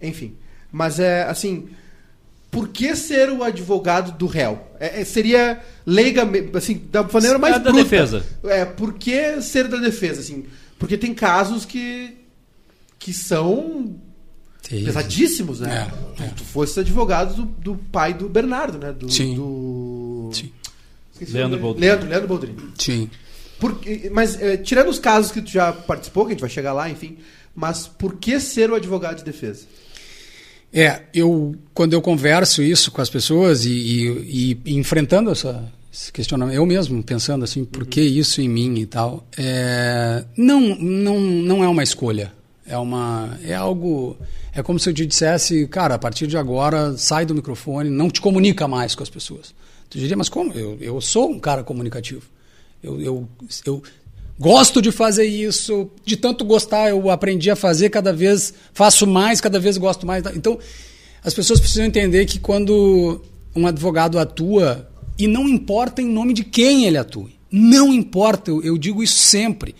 Enfim. 0.02 0.36
Mas 0.72 1.00
é 1.00 1.24
assim. 1.24 1.70
Por 2.52 2.70
que 2.70 2.96
ser 2.96 3.30
o 3.30 3.44
advogado 3.44 4.18
do 4.18 4.28
réu? 4.28 4.62
É, 4.80 5.02
é, 5.02 5.06
seria 5.06 5.62
leiga, 5.86 6.24
assim, 6.58 6.82
da 6.90 7.04
maneira 7.04 7.38
mais 7.38 7.56
É 7.56 7.60
da 7.60 7.72
bruta. 7.72 7.84
defesa. 7.84 8.25
É, 8.46 8.64
por 8.64 8.94
que 8.94 9.42
ser 9.42 9.68
da 9.68 9.78
defesa, 9.78 10.22
assim? 10.22 10.46
Porque 10.80 10.98
tem 10.98 11.14
casos 11.14 11.66
que 11.66 12.16
que 12.98 13.14
são 13.14 13.96
pesadíssimos, 14.68 15.60
né? 15.60 15.92
É, 16.20 16.24
é. 16.24 16.28
Tu, 16.30 16.36
tu 16.38 16.44
fosse 16.46 16.80
advogado 16.80 17.36
do, 17.36 17.46
do 17.46 17.75
pai 17.92 18.14
do 18.14 18.28
Bernardo, 18.28 18.80
né? 18.80 18.92
Do, 18.94 19.12
Sim. 19.12 19.36
do... 19.36 20.30
Sim. 20.34 20.52
Leandro. 21.30 21.60
Boldrini. 21.60 21.86
Leandro, 21.88 22.10
Leandro 22.10 22.28
Boldrini. 22.28 22.58
Sim. 22.78 23.10
Por- 23.59 23.79
mas, 24.12 24.39
eh, 24.41 24.57
tirando 24.57 24.89
os 24.89 25.00
casos 25.00 25.31
que 25.31 25.41
tu 25.41 25.50
já 25.50 25.71
participou, 25.71 26.25
que 26.25 26.31
a 26.31 26.33
gente 26.33 26.41
vai 26.41 26.50
chegar 26.50 26.74
lá, 26.74 26.89
enfim, 26.89 27.17
mas 27.55 27.88
por 27.88 28.15
que 28.15 28.39
ser 28.39 28.69
o 28.69 28.75
advogado 28.75 29.17
de 29.17 29.24
defesa? 29.24 29.65
É, 30.74 31.03
eu 31.13 31.55
quando 31.74 31.93
eu 31.93 32.01
converso 32.01 32.62
isso 32.62 32.91
com 32.91 33.01
as 33.01 33.09
pessoas 33.09 33.65
e, 33.65 33.71
e- 33.71 34.57
e 34.65 34.75
enfrentando 34.75 35.31
essa, 35.31 35.63
esse 35.93 36.12
questionamento, 36.12 36.55
eu 36.55 36.65
mesmo 36.65 37.01
pensando 37.01 37.45
assim, 37.45 37.63
por 37.63 37.85
que 37.85 38.01
isso 38.01 38.41
em 38.41 38.50
mim 38.50 38.75
e 38.79 38.85
tal, 38.85 39.25
é, 39.38 40.25
não, 40.35 40.59
não, 40.75 41.19
não 41.21 41.63
é 41.63 41.67
uma 41.69 41.81
escolha, 41.83 42.33
é 42.67 42.77
uma, 42.77 43.39
é 43.45 43.53
algo, 43.55 44.17
é 44.53 44.62
como 44.62 44.77
se 44.77 44.89
eu 44.89 44.93
te 44.93 45.05
dissesse, 45.05 45.65
cara, 45.67 45.95
a 45.95 46.00
partir 46.00 46.27
de 46.27 46.35
agora 46.38 46.97
sai 46.97 47.25
do 47.25 47.33
microfone, 47.33 47.89
não 47.89 48.09
te 48.09 48.19
comunica 48.19 48.67
mais 48.67 48.93
com 48.95 49.03
as 49.03 49.09
pessoas. 49.09 49.53
Tu 49.89 49.97
diria, 49.97 50.17
mas 50.17 50.27
como? 50.27 50.51
Eu, 50.51 50.77
eu 50.81 51.00
sou 51.00 51.29
um 51.31 51.39
cara 51.39 51.63
comunicativo. 51.63 52.24
Eu, 52.86 53.01
eu, 53.01 53.27
eu 53.65 53.84
gosto 54.39 54.82
de 54.82 54.92
fazer 54.92 55.25
isso, 55.25 55.89
de 56.06 56.15
tanto 56.15 56.46
gostar, 56.46 56.89
eu 56.89 57.10
aprendi 57.10 57.50
a 57.50 57.56
fazer 57.56 57.89
cada 57.89 58.13
vez, 58.13 58.54
faço 58.74 59.08
mais, 59.08 59.42
cada 59.42 59.60
vez 59.60 59.77
gosto 59.77 60.06
mais. 60.06 60.24
Então, 60.36 60.60
as 61.24 61.34
pessoas 61.34 61.60
precisam 61.60 61.86
entender 61.86 62.25
que 62.25 62.39
quando 62.39 63.22
um 63.56 63.65
advogado 63.65 64.20
atua, 64.20 64.88
e 65.18 65.27
não 65.27 65.48
importa 65.48 66.01
em 66.01 66.08
nome 66.08 66.34
de 66.34 66.44
quem 66.44 66.86
ele 66.86 66.98
atue, 66.98 67.36
não 67.50 67.94
importa, 67.94 68.51
eu, 68.51 68.62
eu 68.62 68.77
digo 68.77 69.01
isso 69.01 69.18
sempre. 69.18 69.74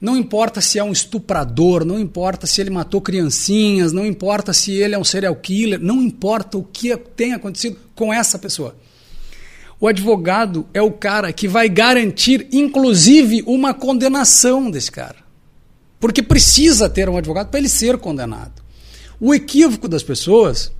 Não 0.00 0.16
importa 0.16 0.60
se 0.60 0.80
é 0.80 0.82
um 0.82 0.90
estuprador, 0.90 1.84
não 1.84 2.00
importa 2.00 2.44
se 2.44 2.60
ele 2.60 2.70
matou 2.70 3.00
criancinhas, 3.00 3.92
não 3.92 4.04
importa 4.04 4.52
se 4.52 4.72
ele 4.72 4.96
é 4.96 4.98
um 4.98 5.04
serial 5.04 5.36
killer, 5.36 5.78
não 5.78 6.02
importa 6.02 6.58
o 6.58 6.64
que 6.64 6.96
tem 6.96 7.34
acontecido 7.34 7.78
com 7.94 8.12
essa 8.12 8.36
pessoa. 8.36 8.74
O 9.82 9.88
advogado 9.88 10.64
é 10.72 10.80
o 10.80 10.92
cara 10.92 11.32
que 11.32 11.48
vai 11.48 11.68
garantir, 11.68 12.46
inclusive, 12.52 13.42
uma 13.44 13.74
condenação 13.74 14.70
desse 14.70 14.92
cara. 14.92 15.16
Porque 15.98 16.22
precisa 16.22 16.88
ter 16.88 17.08
um 17.08 17.16
advogado 17.16 17.48
para 17.48 17.58
ele 17.58 17.68
ser 17.68 17.98
condenado. 17.98 18.62
O 19.18 19.34
equívoco 19.34 19.88
das 19.88 20.04
pessoas 20.04 20.70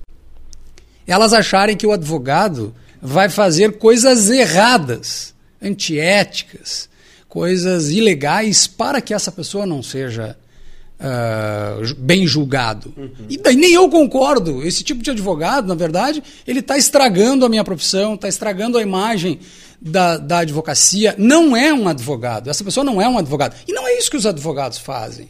elas 1.05 1.33
acharem 1.33 1.75
que 1.75 1.85
o 1.85 1.91
advogado 1.91 2.73
vai 3.01 3.27
fazer 3.27 3.77
coisas 3.77 4.29
erradas, 4.29 5.35
antiéticas, 5.61 6.87
coisas 7.27 7.89
ilegais 7.89 8.67
para 8.67 9.01
que 9.01 9.13
essa 9.13 9.33
pessoa 9.33 9.65
não 9.65 9.83
seja 9.83 10.37
ah, 11.05 11.79
bem 11.97 12.25
julgado. 12.25 12.93
E 13.29 13.37
daí 13.37 13.57
nem 13.57 13.73
eu 13.73 13.89
concordo. 13.89 14.65
Esse 14.65 14.85
tipo 14.85 15.03
de 15.03 15.11
advogado, 15.11 15.67
na 15.67 15.75
verdade, 15.75 16.23
ele 16.47 16.61
está 16.61 16.77
estragando 16.77 17.45
a 17.45 17.49
minha 17.49 17.63
profissão, 17.63 18.13
está 18.13 18.29
estragando 18.29 18.77
a 18.77 18.81
imagem 18.81 19.37
da, 19.81 20.17
da 20.17 20.37
advocacia. 20.39 21.13
Não 21.17 21.57
é 21.57 21.73
um 21.73 21.89
advogado. 21.89 22.49
Essa 22.49 22.63
pessoa 22.63 22.85
não 22.85 23.01
é 23.01 23.09
um 23.09 23.17
advogado. 23.17 23.53
E 23.67 23.73
não 23.73 23.85
é 23.85 23.97
isso 23.97 24.09
que 24.09 24.15
os 24.15 24.25
advogados 24.25 24.77
fazem. 24.77 25.27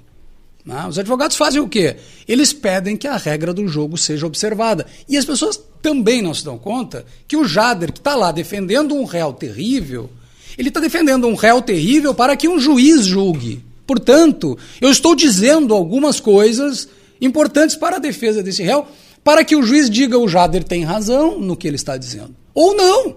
né? 0.63 0.85
Os 0.87 0.99
advogados 0.99 1.35
fazem 1.35 1.59
o 1.59 1.67
quê? 1.67 1.95
Eles 2.27 2.53
pedem 2.53 2.95
que 2.95 3.07
a 3.07 3.17
regra 3.17 3.51
do 3.51 3.67
jogo 3.67 3.97
seja 3.97 4.27
observada. 4.27 4.85
E 5.09 5.17
as 5.17 5.25
pessoas 5.25 5.59
também 5.81 6.21
não 6.21 6.35
se 6.35 6.45
dão 6.45 6.59
conta 6.59 7.03
que 7.27 7.35
o 7.35 7.45
Jader, 7.47 7.91
que 7.91 7.99
está 7.99 8.15
lá 8.15 8.31
defendendo 8.31 8.93
um 8.93 9.05
réu 9.05 9.33
terrível, 9.33 10.07
ele 10.55 10.67
está 10.67 10.79
defendendo 10.79 11.25
um 11.25 11.33
réu 11.33 11.63
terrível 11.63 12.13
para 12.13 12.37
que 12.37 12.47
um 12.47 12.59
juiz 12.59 13.07
julgue. 13.07 13.72
Portanto, 13.85 14.57
eu 14.79 14.89
estou 14.89 15.15
dizendo 15.15 15.73
algumas 15.73 16.19
coisas 16.19 16.87
importantes 17.19 17.75
para 17.75 17.97
a 17.97 17.99
defesa 17.99 18.41
desse 18.41 18.63
réu, 18.63 18.87
para 19.23 19.43
que 19.43 19.55
o 19.55 19.63
juiz 19.63 19.89
diga 19.89 20.17
o 20.17 20.27
Jader 20.27 20.63
tem 20.63 20.83
razão 20.83 21.39
no 21.39 21.55
que 21.55 21.67
ele 21.67 21.75
está 21.75 21.97
dizendo. 21.97 22.35
Ou 22.53 22.75
não. 22.75 23.15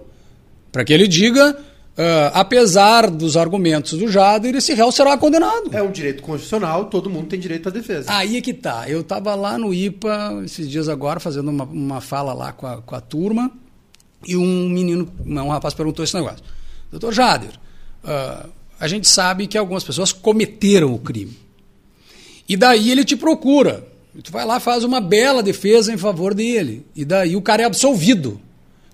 Para 0.71 0.85
que 0.85 0.93
ele 0.93 1.07
diga, 1.07 1.57
ah, 1.97 2.31
apesar 2.41 3.09
dos 3.09 3.35
argumentos 3.35 3.97
do 3.97 4.07
Jader, 4.07 4.55
esse 4.55 4.73
réu 4.73 4.91
será 4.91 5.17
condenado. 5.17 5.69
É 5.71 5.81
um 5.81 5.91
direito 5.91 6.21
constitucional, 6.21 6.85
todo 6.85 7.09
mundo 7.09 7.27
tem 7.27 7.39
direito 7.39 7.67
à 7.69 7.71
defesa. 7.71 8.13
Aí 8.13 8.37
é 8.37 8.41
que 8.41 8.53
tá. 8.53 8.87
Eu 8.87 9.01
estava 9.01 9.33
lá 9.33 9.57
no 9.57 9.73
IPA 9.73 10.43
esses 10.45 10.69
dias 10.69 10.87
agora, 10.87 11.19
fazendo 11.19 11.49
uma, 11.49 11.63
uma 11.63 11.99
fala 11.99 12.33
lá 12.33 12.51
com 12.51 12.67
a, 12.67 12.81
com 12.81 12.95
a 12.95 13.01
turma, 13.01 13.51
e 14.25 14.37
um 14.37 14.69
menino, 14.69 15.09
um 15.25 15.49
rapaz 15.49 15.73
perguntou 15.73 16.05
esse 16.05 16.13
negócio. 16.13 16.43
Doutor 16.91 17.13
Jader, 17.13 17.51
ah, 18.03 18.45
a 18.79 18.87
gente 18.87 19.07
sabe 19.07 19.47
que 19.47 19.57
algumas 19.57 19.83
pessoas 19.83 20.11
cometeram 20.11 20.93
o 20.93 20.99
crime. 20.99 21.37
E 22.47 22.55
daí 22.55 22.91
ele 22.91 23.03
te 23.03 23.15
procura. 23.15 23.85
Tu 24.23 24.31
vai 24.31 24.45
lá 24.45 24.59
faz 24.59 24.83
uma 24.83 24.99
bela 25.01 25.43
defesa 25.43 25.93
em 25.93 25.97
favor 25.97 26.33
dele. 26.33 26.85
E 26.95 27.03
daí 27.05 27.35
o 27.35 27.41
cara 27.41 27.63
é 27.63 27.65
absolvido. 27.65 28.39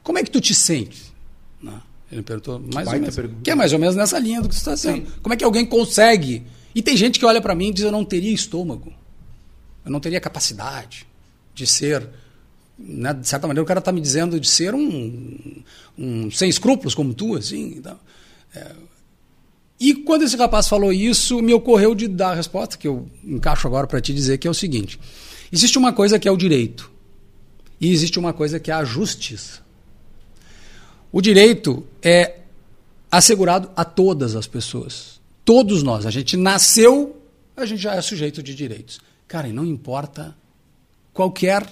Como 0.02 0.18
é 0.18 0.24
que 0.24 0.32
tu 0.32 0.42
te 0.42 0.54
sente? 0.54 1.14
Não. 1.62 1.82
Ele 2.12 2.22
perguntou 2.22 2.62
mais 2.74 2.88
ou 2.88 2.94
menos. 2.94 3.16
pergunta. 3.16 3.42
Que 3.44 3.52
é 3.52 3.56
mais 3.56 3.72
ou 3.72 3.80
menos 3.80 3.96
nessa 3.96 4.20
linha 4.20 4.42
do 4.42 4.50
que 4.50 4.56
você 4.56 4.62
está 4.62 4.74
dizendo. 4.74 5.12
Como 5.22 5.34
é 5.34 5.38
que 5.38 5.44
alguém 5.44 5.66
consegue? 5.66 6.44
E 6.76 6.82
tem 6.82 6.98
gente 6.98 7.20
que 7.20 7.26
olha 7.26 7.42
para 7.42 7.56
mim 7.56 7.70
e 7.70 7.74
diz: 7.74 7.86
Eu 7.86 7.92
não 7.92 8.04
teria 8.04 8.34
estômago. 8.34 8.92
Eu 9.86 9.92
não 9.92 10.00
teria 10.00 10.20
capacidade 10.20 11.06
de 11.54 11.68
ser. 11.68 12.08
Né? 12.78 13.14
De 13.14 13.28
certa 13.28 13.48
maneira, 13.48 13.64
o 13.64 13.68
cara 13.68 13.80
está 13.80 13.92
me 13.92 14.02
dizendo 14.02 14.40
de 14.40 14.48
ser 14.48 14.74
um, 14.74 15.64
um 15.98 16.32
sem 16.32 16.50
escrúpulos 16.50 16.94
como 16.94 17.14
tu, 17.14 17.36
assim. 17.36 17.76
Então, 17.78 17.98
é. 18.56 18.72
E 19.84 19.94
quando 19.94 20.22
esse 20.22 20.38
rapaz 20.38 20.70
falou 20.70 20.94
isso, 20.94 21.42
me 21.42 21.54
ocorreu 21.54 21.94
de 21.94 22.08
dar 22.08 22.32
a 22.32 22.36
resposta, 22.36 22.78
que 22.78 22.88
eu 22.88 23.06
encaixo 23.22 23.68
agora 23.68 23.86
para 23.86 24.00
te 24.00 24.14
dizer, 24.14 24.38
que 24.38 24.48
é 24.48 24.50
o 24.50 24.54
seguinte: 24.54 24.98
existe 25.52 25.78
uma 25.78 25.92
coisa 25.92 26.18
que 26.18 26.26
é 26.26 26.32
o 26.32 26.38
direito, 26.38 26.90
e 27.82 27.92
existe 27.92 28.18
uma 28.18 28.32
coisa 28.32 28.62
que 28.62 28.72
é 28.72 28.74
a 28.74 28.86
justiça. 28.86 29.60
O 31.12 31.20
direito 31.20 31.86
é 32.02 32.40
assegurado 33.12 33.72
a 33.76 33.84
todas 33.84 34.38
as 34.38 34.48
pessoas. 34.48 35.20
Todos 35.44 35.84
nós. 35.84 36.06
A 36.06 36.12
gente 36.12 36.38
nasceu, 36.38 37.22
a 37.54 37.66
gente 37.66 37.82
já 37.82 37.94
é 37.94 38.02
sujeito 38.02 38.42
de 38.42 38.56
direitos. 38.56 39.02
Cara, 39.28 39.50
e 39.50 39.52
não 39.52 39.66
importa 39.66 40.34
qualquer, 41.14 41.68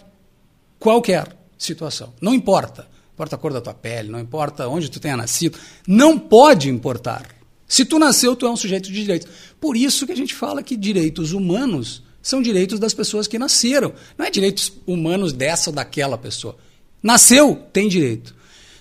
qualquer 0.77 1.33
situação. 1.57 2.13
Não 2.19 2.33
importa. 2.33 2.81
Não 2.81 3.13
importa 3.13 3.35
a 3.37 3.39
cor 3.39 3.53
da 3.53 3.61
tua 3.61 3.73
pele, 3.73 4.09
não 4.09 4.19
importa 4.19 4.67
onde 4.67 4.91
tu 4.91 4.99
tenha 4.99 5.15
nascido. 5.15 5.57
Não 5.87 6.19
pode 6.19 6.67
importar. 6.67 7.40
Se 7.71 7.85
tu 7.85 7.97
nasceu, 7.97 8.35
tu 8.35 8.45
é 8.45 8.51
um 8.51 8.57
sujeito 8.57 8.91
de 8.91 9.01
direitos. 9.01 9.29
Por 9.57 9.77
isso 9.77 10.05
que 10.05 10.11
a 10.11 10.15
gente 10.15 10.35
fala 10.35 10.61
que 10.61 10.75
direitos 10.75 11.31
humanos 11.31 12.03
são 12.21 12.41
direitos 12.41 12.81
das 12.81 12.93
pessoas 12.93 13.27
que 13.27 13.39
nasceram. 13.39 13.93
Não 14.17 14.25
é 14.25 14.29
direitos 14.29 14.73
humanos 14.85 15.31
dessa 15.31 15.69
ou 15.69 15.73
daquela 15.73 16.17
pessoa. 16.17 16.57
Nasceu, 17.01 17.63
tem 17.71 17.87
direito. 17.87 18.35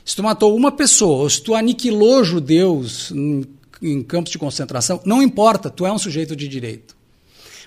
Se 0.05 0.17
tu 0.17 0.25
matou 0.25 0.57
uma 0.57 0.73
pessoa, 0.73 1.23
ou 1.23 1.31
se 1.31 1.41
tu 1.41 1.55
aniquilou 1.55 2.25
judeus 2.25 3.13
em, 3.13 3.45
em 3.81 4.03
campos 4.03 4.33
de 4.33 4.39
concentração, 4.39 5.01
não 5.05 5.23
importa, 5.23 5.71
tu 5.71 5.87
é 5.87 5.93
um 5.93 5.99
sujeito 5.99 6.35
de 6.35 6.49
direito. 6.49 6.97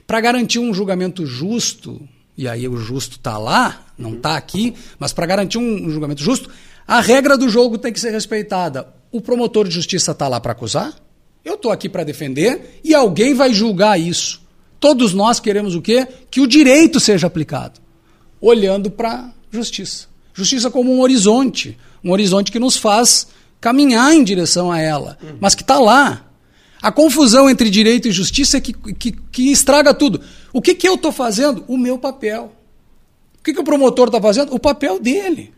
Para 0.06 0.20
garantir 0.20 0.60
um 0.60 0.74
julgamento 0.74 1.26
justo, 1.26 2.06
e 2.38 2.50
aí 2.50 2.68
o 2.68 2.76
justo 2.76 3.16
está 3.16 3.38
lá, 3.38 3.88
não 3.98 4.16
está 4.16 4.36
aqui, 4.36 4.76
mas 5.00 5.14
para 5.14 5.26
garantir 5.26 5.58
um, 5.58 5.90
julgamento 5.90 6.22
justo, 6.22 6.50
a 6.86 7.00
regra 7.00 7.38
do 7.38 7.48
jogo 7.48 7.78
tem 7.78 7.94
que 7.94 8.00
ser 8.02 8.12
respeitada. 8.12 8.94
O 9.10 9.22
promotor 9.22 9.70
de 9.70 9.74
justiça 9.74 10.12
está 10.12 10.28
lá 10.28 10.42
para 10.42 10.52
acusar, 10.52 11.02
eu 11.44 11.56
estou 11.56 11.72
aqui 11.72 11.90
para 11.90 12.04
defender 12.04 12.80
e 12.84 12.94
alguém 12.94 13.34
vai 13.34 13.54
julgar 13.54 14.00
isso. 14.00 14.42
Todos 14.80 15.14
nós 15.14 15.40
queremos 15.40 15.76
o 15.76 15.82
quê? 15.82 16.08
Que 16.30 16.42
o 16.42 16.48
direito 16.48 17.00
seja 17.00 17.28
aplicado, 17.28 17.80
olhando 18.40 18.90
para 18.90 19.32
justiça. 19.52 20.08
Justiça 20.34 20.70
como 20.70 20.94
um 20.94 21.02
horizonte, 21.02 21.78
um 22.04 22.12
horizonte 22.12 22.52
que 22.52 22.60
nos 22.60 22.78
faz 22.78 23.28
caminhar 23.62 24.14
em 24.14 24.24
direção 24.24 24.72
a 24.72 24.80
ela, 24.80 25.18
mas 25.40 25.56
que 25.56 25.62
está 25.62 25.80
lá. 25.80 26.26
A 26.82 26.92
confusão 26.92 27.50
entre 27.50 27.70
direito 27.70 28.10
e 28.10 28.12
justiça 28.12 28.58
é 28.58 28.62
que, 28.62 28.74
que, 28.74 29.12
que 29.14 29.52
estraga 29.52 29.94
tudo. 29.94 30.20
O 30.52 30.62
que, 30.62 30.76
que 30.76 30.86
eu 30.86 30.96
estou 30.96 31.14
fazendo? 31.14 31.64
O 31.66 31.78
meu 31.78 31.98
papel. 31.98 32.52
O 33.40 33.44
que, 33.44 33.54
que 33.54 33.60
o 33.62 33.64
promotor 33.64 34.08
está 34.08 34.20
fazendo? 34.20 34.54
O 34.54 34.60
papel 34.60 35.00
dele. 35.00 35.54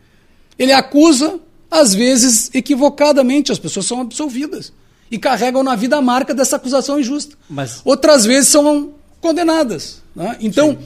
Ele 0.56 0.72
acusa, 0.72 1.40
às 1.68 1.94
vezes, 1.94 2.48
equivocadamente, 2.54 3.50
as 3.50 3.58
pessoas 3.58 3.86
são 3.86 4.00
absolvidas. 4.00 4.72
E 5.10 5.18
carregam 5.18 5.62
na 5.62 5.76
vida 5.76 5.96
a 5.96 6.02
marca 6.02 6.34
dessa 6.34 6.56
acusação 6.56 6.98
injusta. 6.98 7.36
Mas- 7.48 7.80
Outras 7.84 8.24
vezes 8.24 8.48
são 8.50 8.94
condenadas. 9.20 10.02
né? 10.14 10.36
Então, 10.40 10.78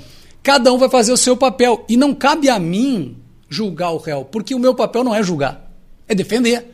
cada 0.43 0.73
um 0.73 0.79
vai 0.79 0.89
fazer 0.91 1.13
o 1.13 1.17
seu 1.17 1.37
papel. 1.37 1.85
E 1.89 1.97
não 1.97 2.15
cabe 2.15 2.49
a 2.49 2.59
mim 2.59 3.17
julgar 3.49 3.91
o 3.91 3.97
réu, 3.99 4.25
porque 4.25 4.55
o 4.55 4.59
meu 4.59 4.75
papel 4.75 5.03
não 5.03 5.15
é 5.15 5.23
julgar, 5.23 5.71
é 6.07 6.15
defender. 6.15 6.67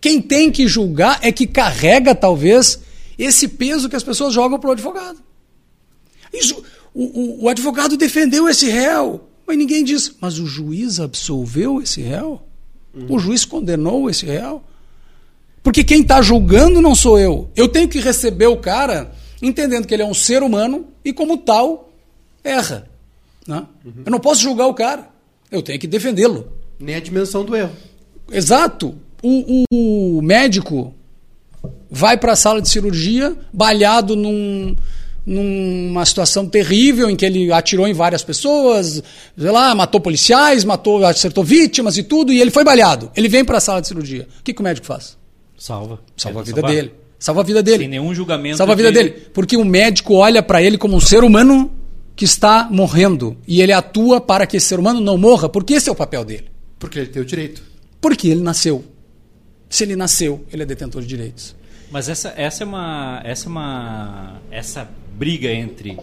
Quem 0.00 0.20
tem 0.20 0.50
que 0.50 0.66
julgar 0.68 1.18
é 1.22 1.32
que 1.32 1.46
carrega, 1.46 2.14
talvez, 2.14 2.78
esse 3.18 3.48
peso 3.48 3.88
que 3.88 3.96
as 3.96 4.02
pessoas 4.02 4.32
jogam 4.34 4.58
para 4.58 4.68
o 4.70 4.72
advogado. 4.72 5.18
Ju- 6.40 6.62
o, 6.92 7.02
o- 7.04 7.44
o 7.44 7.48
advogado 7.48 7.96
defendeu 7.96 8.48
esse 8.48 8.68
réu, 8.68 9.28
mas 9.46 9.56
ninguém 9.58 9.82
diz, 9.84 10.14
mas 10.20 10.38
o 10.38 10.46
juiz 10.46 11.00
absolveu 11.00 11.80
esse 11.82 12.00
réu? 12.02 12.42
O 13.08 13.18
juiz 13.18 13.44
condenou 13.44 14.08
esse 14.08 14.24
réu? 14.26 14.62
Porque 15.64 15.82
quem 15.82 16.02
está 16.02 16.22
julgando 16.22 16.80
não 16.80 16.94
sou 16.94 17.18
eu. 17.18 17.50
Eu 17.56 17.66
tenho 17.66 17.88
que 17.88 17.98
receber 17.98 18.46
o 18.46 18.56
cara 18.56 19.10
entendendo 19.42 19.86
que 19.86 19.92
ele 19.94 20.02
é 20.02 20.06
um 20.06 20.14
ser 20.14 20.42
humano 20.42 20.86
e, 21.04 21.12
como 21.12 21.36
tal, 21.38 21.90
erra. 22.44 22.86
né? 23.48 23.64
Eu 24.04 24.12
não 24.12 24.20
posso 24.20 24.40
julgar 24.42 24.66
o 24.68 24.74
cara. 24.74 25.08
Eu 25.50 25.62
tenho 25.62 25.78
que 25.80 25.86
defendê-lo. 25.86 26.52
Nem 26.78 26.94
a 26.94 27.00
dimensão 27.00 27.44
do 27.44 27.56
erro. 27.56 27.72
Exato. 28.30 28.94
O, 29.22 29.64
o- 29.72 30.18
o 30.18 30.22
médico 30.22 30.94
vai 31.90 32.16
para 32.18 32.32
a 32.32 32.36
sala 32.36 32.60
de 32.60 32.68
cirurgia 32.68 33.34
balhado 33.52 34.14
num- 34.14 34.76
numa 35.24 36.04
situação 36.04 36.46
terrível 36.46 37.08
em 37.08 37.16
que 37.16 37.24
ele 37.24 37.50
atirou 37.50 37.88
em 37.88 37.94
várias 37.94 38.22
pessoas, 38.22 39.02
sei 39.38 39.50
lá, 39.50 39.74
matou 39.74 39.98
policiais, 40.00 40.62
matou, 40.64 41.02
acertou 41.06 41.42
vítimas 41.42 41.96
e 41.96 42.02
tudo, 42.02 42.30
e 42.32 42.40
ele 42.40 42.50
foi 42.50 42.64
balhado. 42.64 43.10
Ele 43.16 43.28
vem 43.28 43.42
para 43.44 43.56
a 43.56 43.60
sala 43.60 43.80
de 43.80 43.88
cirurgia. 43.88 44.28
O 44.40 44.42
que, 44.42 44.52
que 44.52 44.60
o 44.60 44.64
médico 44.64 44.86
faz? 44.86 45.16
Salva. 45.64 45.98
Salva 46.14 46.40
a 46.40 46.42
vida 46.42 46.60
salvar. 46.60 46.76
dele. 46.76 46.92
Salva 47.18 47.40
a 47.40 47.44
vida 47.44 47.62
dele. 47.62 47.78
Sem 47.78 47.88
nenhum 47.88 48.14
julgamento. 48.14 48.58
Salva 48.58 48.74
a 48.74 48.76
vida 48.76 48.92
de- 48.92 48.98
dele. 48.98 49.10
Porque 49.32 49.56
o 49.56 49.64
médico 49.64 50.12
olha 50.12 50.42
para 50.42 50.62
ele 50.62 50.76
como 50.76 50.94
um 50.94 51.00
ser 51.00 51.24
humano 51.24 51.72
que 52.14 52.26
está 52.26 52.68
morrendo. 52.70 53.34
E 53.48 53.62
ele 53.62 53.72
atua 53.72 54.20
para 54.20 54.46
que 54.46 54.58
esse 54.58 54.66
ser 54.66 54.78
humano 54.78 55.00
não 55.00 55.16
morra, 55.16 55.48
porque 55.48 55.72
esse 55.72 55.88
é 55.88 55.92
o 55.92 55.94
papel 55.94 56.22
dele. 56.22 56.50
Porque 56.78 56.98
ele 56.98 57.08
tem 57.08 57.22
o 57.22 57.24
direito. 57.24 57.62
Porque 57.98 58.28
ele 58.28 58.42
nasceu. 58.42 58.84
Se 59.70 59.84
ele 59.84 59.96
nasceu, 59.96 60.44
ele 60.52 60.64
é 60.64 60.66
detentor 60.66 61.00
de 61.00 61.08
direitos. 61.08 61.56
Mas 61.90 62.10
essa, 62.10 62.34
essa 62.36 62.62
é 62.62 62.66
uma. 62.66 63.22
Essa 63.24 63.46
é 63.46 63.48
uma. 63.48 64.42
Essa 64.50 64.90
briga 65.16 65.50
entre 65.50 65.96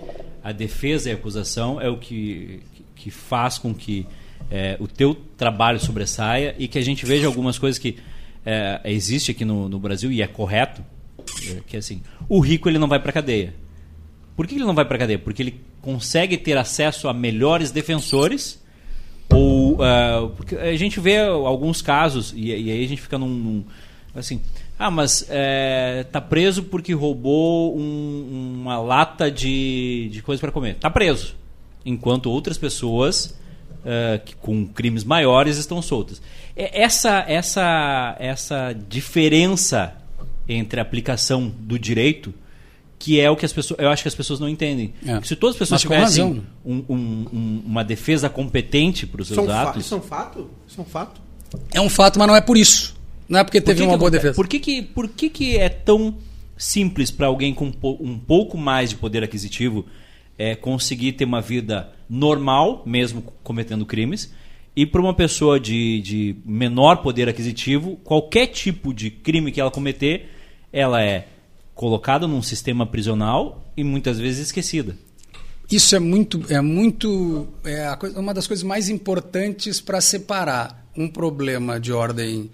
a 0.43 0.51
defesa 0.51 1.07
e 1.07 1.11
a 1.11 1.15
acusação 1.15 1.79
é 1.79 1.87
o 1.87 1.99
que, 1.99 2.61
que 2.95 3.11
faz 3.11 3.59
com 3.59 3.75
que 3.75 4.07
é, 4.49 4.75
o 4.79 4.87
teu 4.87 5.15
trabalho 5.37 5.79
sobressaia 5.79 6.55
e 6.57 6.67
que 6.67 6.79
a 6.79 6.83
gente 6.83 7.05
veja 7.05 7.27
algumas 7.27 7.59
coisas 7.59 7.77
que 7.77 7.97
é, 8.45 8.81
existe 8.85 9.31
aqui 9.31 9.45
no, 9.45 9.67
no 9.69 9.79
Brasil 9.79 10.11
e 10.11 10.21
é 10.21 10.27
correto, 10.27 10.83
é, 11.49 11.59
que 11.67 11.77
assim, 11.77 12.01
o 12.27 12.39
rico 12.39 12.69
ele 12.69 12.77
não 12.79 12.87
vai 12.87 12.99
para 12.99 13.11
cadeia. 13.11 13.53
Por 14.35 14.47
que 14.47 14.55
ele 14.55 14.63
não 14.65 14.73
vai 14.73 14.85
para 14.85 14.97
cadeia? 14.97 15.19
Porque 15.19 15.41
ele 15.43 15.61
consegue 15.81 16.37
ter 16.37 16.57
acesso 16.57 17.07
a 17.07 17.13
melhores 17.13 17.71
defensores 17.71 18.61
ou 19.33 19.77
ah, 19.83 20.29
porque 20.35 20.55
a 20.55 20.75
gente 20.75 20.99
vê 20.99 21.19
alguns 21.19 21.81
casos 21.81 22.33
e, 22.35 22.47
e 22.49 22.71
aí 22.71 22.83
a 22.83 22.87
gente 22.87 23.01
fica 23.01 23.17
num, 23.17 23.27
num- 23.29 23.63
assim 24.13 24.41
ah 24.77 24.91
mas 24.91 25.25
é, 25.29 26.05
tá 26.11 26.19
preso 26.19 26.63
porque 26.63 26.93
roubou 26.93 27.77
um- 27.77 28.59
uma 28.61 28.79
lata 28.79 29.31
de, 29.31 30.09
de 30.11 30.21
coisa 30.21 30.39
para 30.39 30.51
comer 30.51 30.75
tá 30.75 30.89
preso 30.89 31.35
enquanto 31.85 32.29
outras 32.29 32.57
pessoas 32.57 33.39
ah, 33.85 34.17
que, 34.19 34.35
com 34.35 34.65
crimes 34.67 35.03
maiores 35.03 35.57
estão 35.57 35.81
soltas 35.81 36.21
É 36.55 36.81
essa 36.83 37.23
essa 37.27 38.15
essa 38.19 38.73
diferença 38.87 39.93
entre 40.47 40.79
a 40.79 40.83
aplicação 40.83 41.51
do 41.59 41.77
direito 41.79 42.33
que 42.99 43.19
é 43.19 43.29
o 43.31 43.35
que 43.35 43.45
as 43.45 43.51
pessoas 43.53 43.79
eu 43.79 43.89
acho 43.89 44.03
que 44.03 44.07
as 44.07 44.15
pessoas 44.15 44.39
não 44.39 44.47
entendem 44.47 44.93
É. 45.05 45.19
se 45.23 45.35
todas 45.35 45.55
as 45.55 45.59
pessoas 45.59 45.81
tivessem 45.81 46.23
razão. 46.23 46.43
um- 46.65 46.83
um- 46.87 47.25
um- 47.33 47.63
uma 47.65 47.83
defesa 47.83 48.29
competente 48.29 49.07
para 49.07 49.21
os 49.21 49.31
é, 49.31 49.33
seus 49.33 49.47
fa- 49.47 49.61
atos. 49.69 49.85
isso 49.85 49.93
é 49.95 49.97
um 49.97 50.01
fato? 50.01 50.49
Isso 50.67 50.79
é 50.79 50.83
um 50.83 50.85
fato? 50.85 51.21
É 51.73 51.81
um 51.81 51.89
fato, 51.89 52.19
mas 52.19 52.27
não 52.27 52.35
é 52.35 52.41
por 52.41 52.55
isso. 52.57 52.95
Não 53.27 53.39
é 53.39 53.43
porque 53.43 53.59
Por 53.61 53.65
teve 53.67 53.79
que 53.81 53.83
uma 53.87 53.93
que 53.93 53.97
boa 53.99 54.07
acontece? 54.09 54.23
defesa. 54.23 54.35
Por 54.35 54.47
que, 54.47 54.59
que, 54.59 54.81
por 54.81 55.07
que, 55.09 55.29
que 55.29 55.57
é 55.57 55.67
tão 55.69 56.15
simples 56.57 57.09
para 57.09 57.25
alguém 57.27 57.53
com 57.53 57.71
um 57.83 58.17
pouco 58.19 58.57
mais 58.57 58.91
de 58.91 58.95
poder 58.97 59.23
aquisitivo 59.23 59.85
é, 60.41 60.55
conseguir 60.55 61.11
ter 61.13 61.25
uma 61.25 61.41
vida 61.41 61.89
normal, 62.09 62.81
mesmo 62.85 63.21
cometendo 63.43 63.85
crimes, 63.85 64.33
e 64.75 64.85
para 64.85 65.01
uma 65.01 65.13
pessoa 65.13 65.59
de, 65.59 66.01
de 66.01 66.35
menor 66.45 66.97
poder 66.97 67.29
aquisitivo, 67.29 67.97
qualquer 68.03 68.47
tipo 68.47 68.93
de 68.93 69.11
crime 69.11 69.51
que 69.51 69.61
ela 69.61 69.69
cometer, 69.69 70.29
ela 70.73 71.03
é 71.03 71.27
colocada 71.75 72.27
num 72.27 72.41
sistema 72.41 72.85
prisional 72.85 73.71
e 73.77 73.83
muitas 73.83 74.17
vezes 74.19 74.47
esquecida. 74.47 74.97
Isso 75.71 75.95
é 75.95 75.99
muito, 75.99 76.43
é 76.49 76.59
muito, 76.59 77.47
é 77.63 77.95
coisa- 77.95 78.19
uma 78.19 78.33
das 78.33 78.47
coisas 78.47 78.63
mais 78.63 78.89
importantes 78.89 79.79
para 79.79 80.01
separar 80.01 80.85
um 80.97 81.07
problema 81.07 81.79
de 81.79 81.93
ordem 81.93 82.49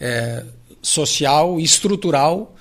é, 0.00 0.44
social, 0.80 1.58
estrutural, 1.58 2.54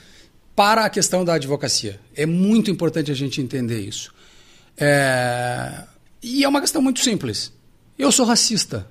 para 0.55 0.85
a 0.85 0.89
questão 0.89 1.23
da 1.23 1.35
advocacia. 1.35 1.99
É 2.15 2.25
muito 2.25 2.69
importante 2.71 3.11
a 3.11 3.15
gente 3.15 3.41
entender 3.41 3.81
isso. 3.81 4.13
É, 4.77 5.83
e 6.21 6.43
é 6.43 6.47
uma 6.47 6.61
questão 6.61 6.81
muito 6.81 6.99
simples. 6.99 7.51
Eu 7.97 8.11
sou 8.11 8.25
racista. 8.25 8.87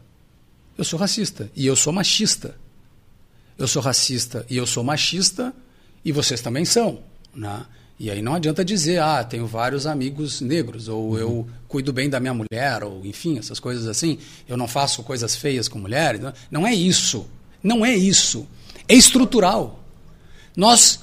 Eu 0.76 0.84
sou 0.84 0.98
racista 0.98 1.50
e 1.54 1.66
eu 1.66 1.76
sou 1.76 1.92
machista. 1.92 2.54
Eu 3.58 3.68
sou 3.68 3.82
racista 3.82 4.46
e 4.48 4.56
eu 4.56 4.66
sou 4.66 4.82
machista 4.82 5.52
e 6.04 6.12
vocês 6.12 6.40
também 6.40 6.64
são. 6.64 7.00
Né? 7.34 7.64
E 7.98 8.10
aí 8.10 8.22
não 8.22 8.34
adianta 8.34 8.64
dizer, 8.64 9.00
ah, 9.00 9.22
tenho 9.22 9.46
vários 9.46 9.86
amigos 9.86 10.40
negros, 10.40 10.88
ou 10.88 11.16
eu 11.18 11.46
cuido 11.68 11.92
bem 11.92 12.10
da 12.10 12.18
minha 12.18 12.34
mulher, 12.34 12.82
ou 12.82 13.04
enfim, 13.06 13.38
essas 13.38 13.60
coisas 13.60 13.86
assim. 13.86 14.18
Eu 14.48 14.56
não 14.56 14.66
faço 14.66 15.02
coisas 15.02 15.36
feias 15.36 15.68
com 15.68 15.78
mulheres. 15.78 16.20
Não- 16.20 16.32
Não 16.50 16.66
é 16.66 16.74
isso. 16.74 17.26
Não 17.62 17.84
é 17.84 17.94
isso. 17.94 18.46
É 18.88 18.94
estrutural. 18.94 19.84
Nós 20.56 21.00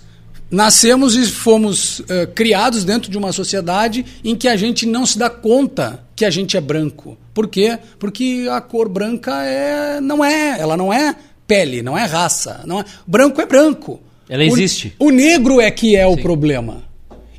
nascemos 0.52 1.16
e 1.16 1.26
fomos 1.26 2.02
eh, 2.10 2.26
criados 2.28 2.84
dentro 2.84 3.10
de 3.12 3.18
uma 3.18 3.32
sociedade 3.32 4.06
em 4.24 4.36
que 4.36 4.48
a 4.48 4.56
gente 4.56 4.86
não 4.86 5.06
se 5.06 5.18
dá 5.18 5.30
conta 5.30 6.04
que 6.16 6.26
a 6.26 6.30
gente 6.30 6.58
é 6.58 6.62
branco. 6.62 7.18
Por 7.34 7.48
quê? 7.48 7.78
Porque 7.98 8.48
a 8.52 8.60
cor 8.60 8.90
branca 8.90 9.44
é, 9.44 10.02
não 10.02 10.24
é, 10.26 10.60
ela 10.60 10.76
não 10.76 10.92
é 10.92 11.16
pele, 11.48 11.82
não 11.82 11.98
é 11.98 12.06
raça. 12.06 12.62
Não 12.66 12.80
é, 12.80 12.86
branco 13.08 13.40
é 13.42 13.46
branco. 13.46 14.02
Ela 14.28 14.44
O- 14.44 14.48
existe. 14.48 14.94
O, 15.00 15.10
negro 15.12 15.62
é 15.62 15.72
que 15.72 15.96
é 15.96 16.06
o 16.06 16.18
problema. 16.18 16.84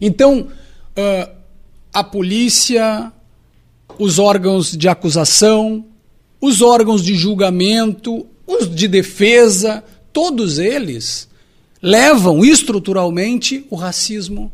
Então, 0.01 0.49
ah, 0.97 1.31
a 1.93 2.03
polícia, 2.05 3.13
os 3.99 4.19
órgãos 4.19 4.77
de 4.77 4.89
acusação, 4.89 5.85
os 6.41 6.63
órgãos 6.63 7.05
de 7.05 7.15
julgamento, 7.15 8.27
os 8.47 8.75
de 8.75 8.89
defesa, 8.89 9.85
todos 10.13 10.59
eles 10.59 11.29
levam 11.83 12.45
estruturalmente 12.45 13.65
o 13.71 13.77
racismo, 13.77 14.51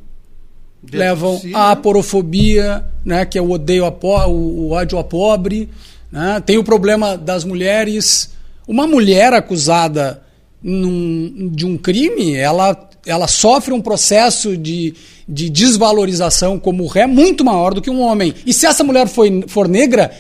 levam 0.93 1.41
a 1.47 1.47
né? 1.47 1.73
aporofobia, 1.73 2.85
né, 3.05 3.25
que 3.25 3.37
é 3.39 3.43
o 3.43 3.51
odeio 3.51 3.91
po- 3.93 4.27
o, 4.27 4.69
o 4.69 4.71
ódio 4.71 4.99
a 4.99 5.05
pobre, 5.05 5.69
né? 6.13 6.41
tem 6.45 6.59
o 6.59 6.65
problema 6.65 7.17
das 7.17 7.45
mulheres. 7.45 8.31
Uma 8.69 8.87
mulher 8.87 9.33
acusada 9.33 10.23
num- 10.63 11.51
de 11.53 11.67
um 11.67 11.77
crime, 11.77 12.35
ela, 12.35 12.89
ela 13.05 13.27
sofre 13.29 13.73
um 13.73 13.81
processo 13.83 14.57
de, 14.57 14.95
de 15.29 15.51
desvalorização 15.51 16.59
como 16.59 16.87
ré 16.87 17.07
muito 17.07 17.45
maior 17.45 17.75
do 17.75 17.83
que 17.83 17.91
um 17.91 18.01
homem. 18.01 18.35
E 18.45 18.53
se 18.53 18.67
essa 18.67 18.85
mulher 18.85 19.09
foi, 19.09 19.45
for 19.49 19.69
negra, 19.69 20.13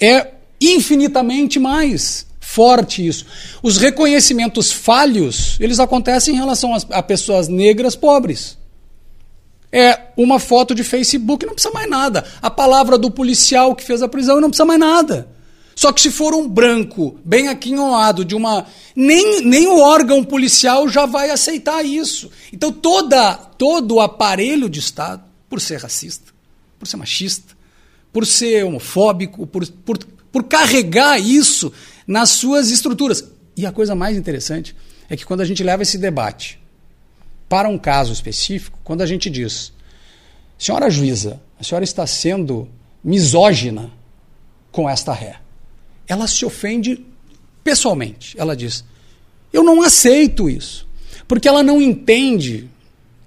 é 0.00 0.28
infinitamente 0.60 1.58
mais 1.60 2.26
forte 2.48 3.06
isso. 3.06 3.26
Os 3.62 3.76
reconhecimentos 3.76 4.72
falhos, 4.72 5.58
eles 5.60 5.78
acontecem 5.78 6.34
em 6.34 6.38
relação 6.38 6.74
a, 6.90 7.02
pessoas 7.02 7.46
negras 7.46 7.94
pobres. 7.94 8.56
É 9.70 10.00
uma 10.16 10.40
foto 10.40 10.74
de 10.74 10.82
Facebook, 10.82 11.44
não 11.44 11.52
precisa 11.52 11.74
mais 11.74 11.88
nada. 11.90 12.24
A 12.40 12.50
palavra 12.50 12.96
do 12.96 13.10
policial 13.10 13.74
que 13.76 13.84
fez 13.84 14.02
a 14.02 14.08
prisão, 14.08 14.40
não 14.40 14.48
precisa 14.48 14.64
mais 14.64 14.80
nada. 14.80 15.28
Só 15.76 15.92
que 15.92 16.00
se 16.00 16.10
for 16.10 16.34
um 16.34 16.48
branco 16.48 17.18
bem 17.22 17.48
aquinhoado 17.48 18.24
de 18.24 18.34
uma. 18.34 18.66
Nem, 18.96 19.44
nem 19.44 19.68
o 19.68 19.78
órgão 19.78 20.24
policial 20.24 20.88
já 20.88 21.04
vai 21.04 21.28
aceitar 21.28 21.84
isso. 21.84 22.30
Então 22.50 22.72
toda, 22.72 23.34
todo 23.34 23.96
o 23.96 24.00
aparelho 24.00 24.70
de 24.70 24.80
Estado, 24.80 25.22
por 25.50 25.60
ser 25.60 25.80
racista, 25.80 26.32
por 26.78 26.88
ser 26.88 26.96
machista, 26.96 27.54
por 28.10 28.26
ser 28.26 28.64
homofóbico, 28.64 29.46
por, 29.46 29.68
por, 29.68 29.98
por 30.32 30.44
carregar 30.44 31.20
isso 31.20 31.70
nas 32.08 32.30
suas 32.30 32.70
estruturas. 32.70 33.22
E 33.54 33.66
a 33.66 33.70
coisa 33.70 33.94
mais 33.94 34.16
interessante 34.16 34.74
é 35.10 35.16
que 35.16 35.26
quando 35.26 35.42
a 35.42 35.44
gente 35.44 35.62
leva 35.62 35.82
esse 35.82 35.98
debate 35.98 36.58
para 37.48 37.68
um 37.68 37.78
caso 37.78 38.12
específico, 38.12 38.78
quando 38.82 39.02
a 39.02 39.06
gente 39.06 39.28
diz, 39.28 39.72
senhora 40.58 40.90
juíza, 40.90 41.40
a 41.60 41.62
senhora 41.62 41.84
está 41.84 42.06
sendo 42.06 42.66
misógina 43.04 43.92
com 44.72 44.88
esta 44.88 45.12
ré, 45.12 45.36
ela 46.06 46.26
se 46.26 46.46
ofende 46.46 47.04
pessoalmente. 47.62 48.34
Ela 48.40 48.56
diz: 48.56 48.84
eu 49.52 49.62
não 49.62 49.82
aceito 49.82 50.48
isso, 50.48 50.88
porque 51.26 51.48
ela 51.48 51.62
não 51.62 51.82
entende 51.82 52.70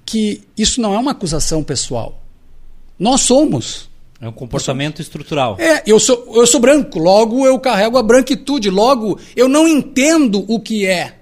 que 0.05 0.41
isso 0.57 0.81
não 0.81 0.95
é 0.95 0.97
uma 0.97 1.11
acusação 1.11 1.63
pessoal. 1.63 2.23
Nós 2.97 3.21
somos. 3.21 3.90
É 4.21 4.29
um 4.29 4.31
comportamento 4.31 5.01
estrutural. 5.01 5.57
É, 5.60 5.81
eu 5.86 5.99
sou, 5.99 6.31
eu 6.36 6.45
sou 6.45 6.60
branco, 6.60 6.99
logo 6.99 7.43
eu 7.47 7.60
carrego 7.60 7.97
a 7.97 8.03
branquitude, 8.03 8.69
logo 8.69 9.19
eu 9.36 9.49
não 9.49 9.67
entendo 9.67 10.45
o 10.47 10.60
que 10.60 10.86
é 10.86 11.17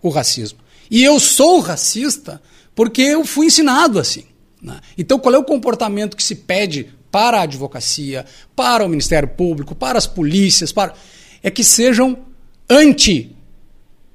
o 0.00 0.08
racismo. 0.08 0.58
E 0.90 1.04
eu 1.04 1.20
sou 1.20 1.60
racista 1.60 2.40
porque 2.74 3.02
eu 3.02 3.26
fui 3.26 3.46
ensinado 3.46 3.98
assim. 3.98 4.24
Né? 4.62 4.80
Então, 4.96 5.18
qual 5.18 5.34
é 5.34 5.38
o 5.38 5.44
comportamento 5.44 6.16
que 6.16 6.22
se 6.22 6.34
pede 6.34 6.88
para 7.10 7.40
a 7.40 7.42
advocacia, 7.42 8.24
para 8.56 8.86
o 8.86 8.88
Ministério 8.88 9.28
Público, 9.28 9.74
para 9.74 9.98
as 9.98 10.06
polícias, 10.06 10.72
para 10.72 10.94
é 11.42 11.50
que 11.50 11.62
sejam 11.62 12.16
anti 12.68 13.36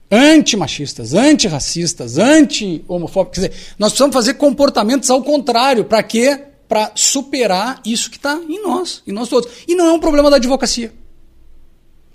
antimachistas, 0.10 1.14
antirracistas, 1.14 2.18
anti-homofóbicos. 2.18 3.40
Quer 3.40 3.50
dizer, 3.50 3.62
nós 3.78 3.92
precisamos 3.92 4.14
fazer 4.14 4.36
comportamentos 4.36 5.10
ao 5.10 5.22
contrário. 5.24 5.84
Para 5.84 6.02
quê? 6.04 6.40
Para 6.68 6.92
superar 6.96 7.80
isso 7.86 8.10
que 8.10 8.18
está 8.18 8.40
em 8.48 8.62
nós, 8.64 9.04
em 9.06 9.12
nós 9.12 9.30
todos. 9.30 9.52
E 9.68 9.76
não 9.76 9.86
é 9.86 9.94
um 9.94 10.00
problema 10.00 10.30
da 10.30 10.38
advocacia. 10.38 10.94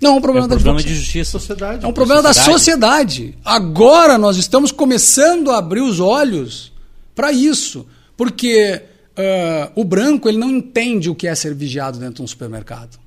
Não 0.00 0.14
é 0.14 0.14
um 0.14 0.20
problema, 0.20 0.44
é 0.44 0.46
um 0.46 0.48
da 0.48 0.56
problema 0.56 0.78
advocacia. 0.78 0.96
de 0.96 1.04
justiça. 1.04 1.38
Sociedade. 1.38 1.84
É 1.84 1.88
um 1.88 1.92
problema 1.92 2.22
da 2.22 2.32
sociedade. 2.32 3.38
Agora 3.44 4.16
nós 4.16 4.36
estamos 4.36 4.72
começando 4.72 5.50
a 5.50 5.58
abrir 5.58 5.82
os 5.82 6.00
olhos 6.00 6.72
para 7.14 7.30
isso. 7.30 7.86
Porque 8.16 8.82
uh, 9.10 9.72
o 9.74 9.84
branco 9.84 10.28
ele 10.28 10.38
não 10.38 10.50
entende 10.50 11.10
o 11.10 11.14
que 11.14 11.26
é 11.26 11.34
ser 11.34 11.54
vigiado 11.54 11.98
dentro 11.98 12.16
de 12.16 12.22
um 12.22 12.26
supermercado. 12.26 12.98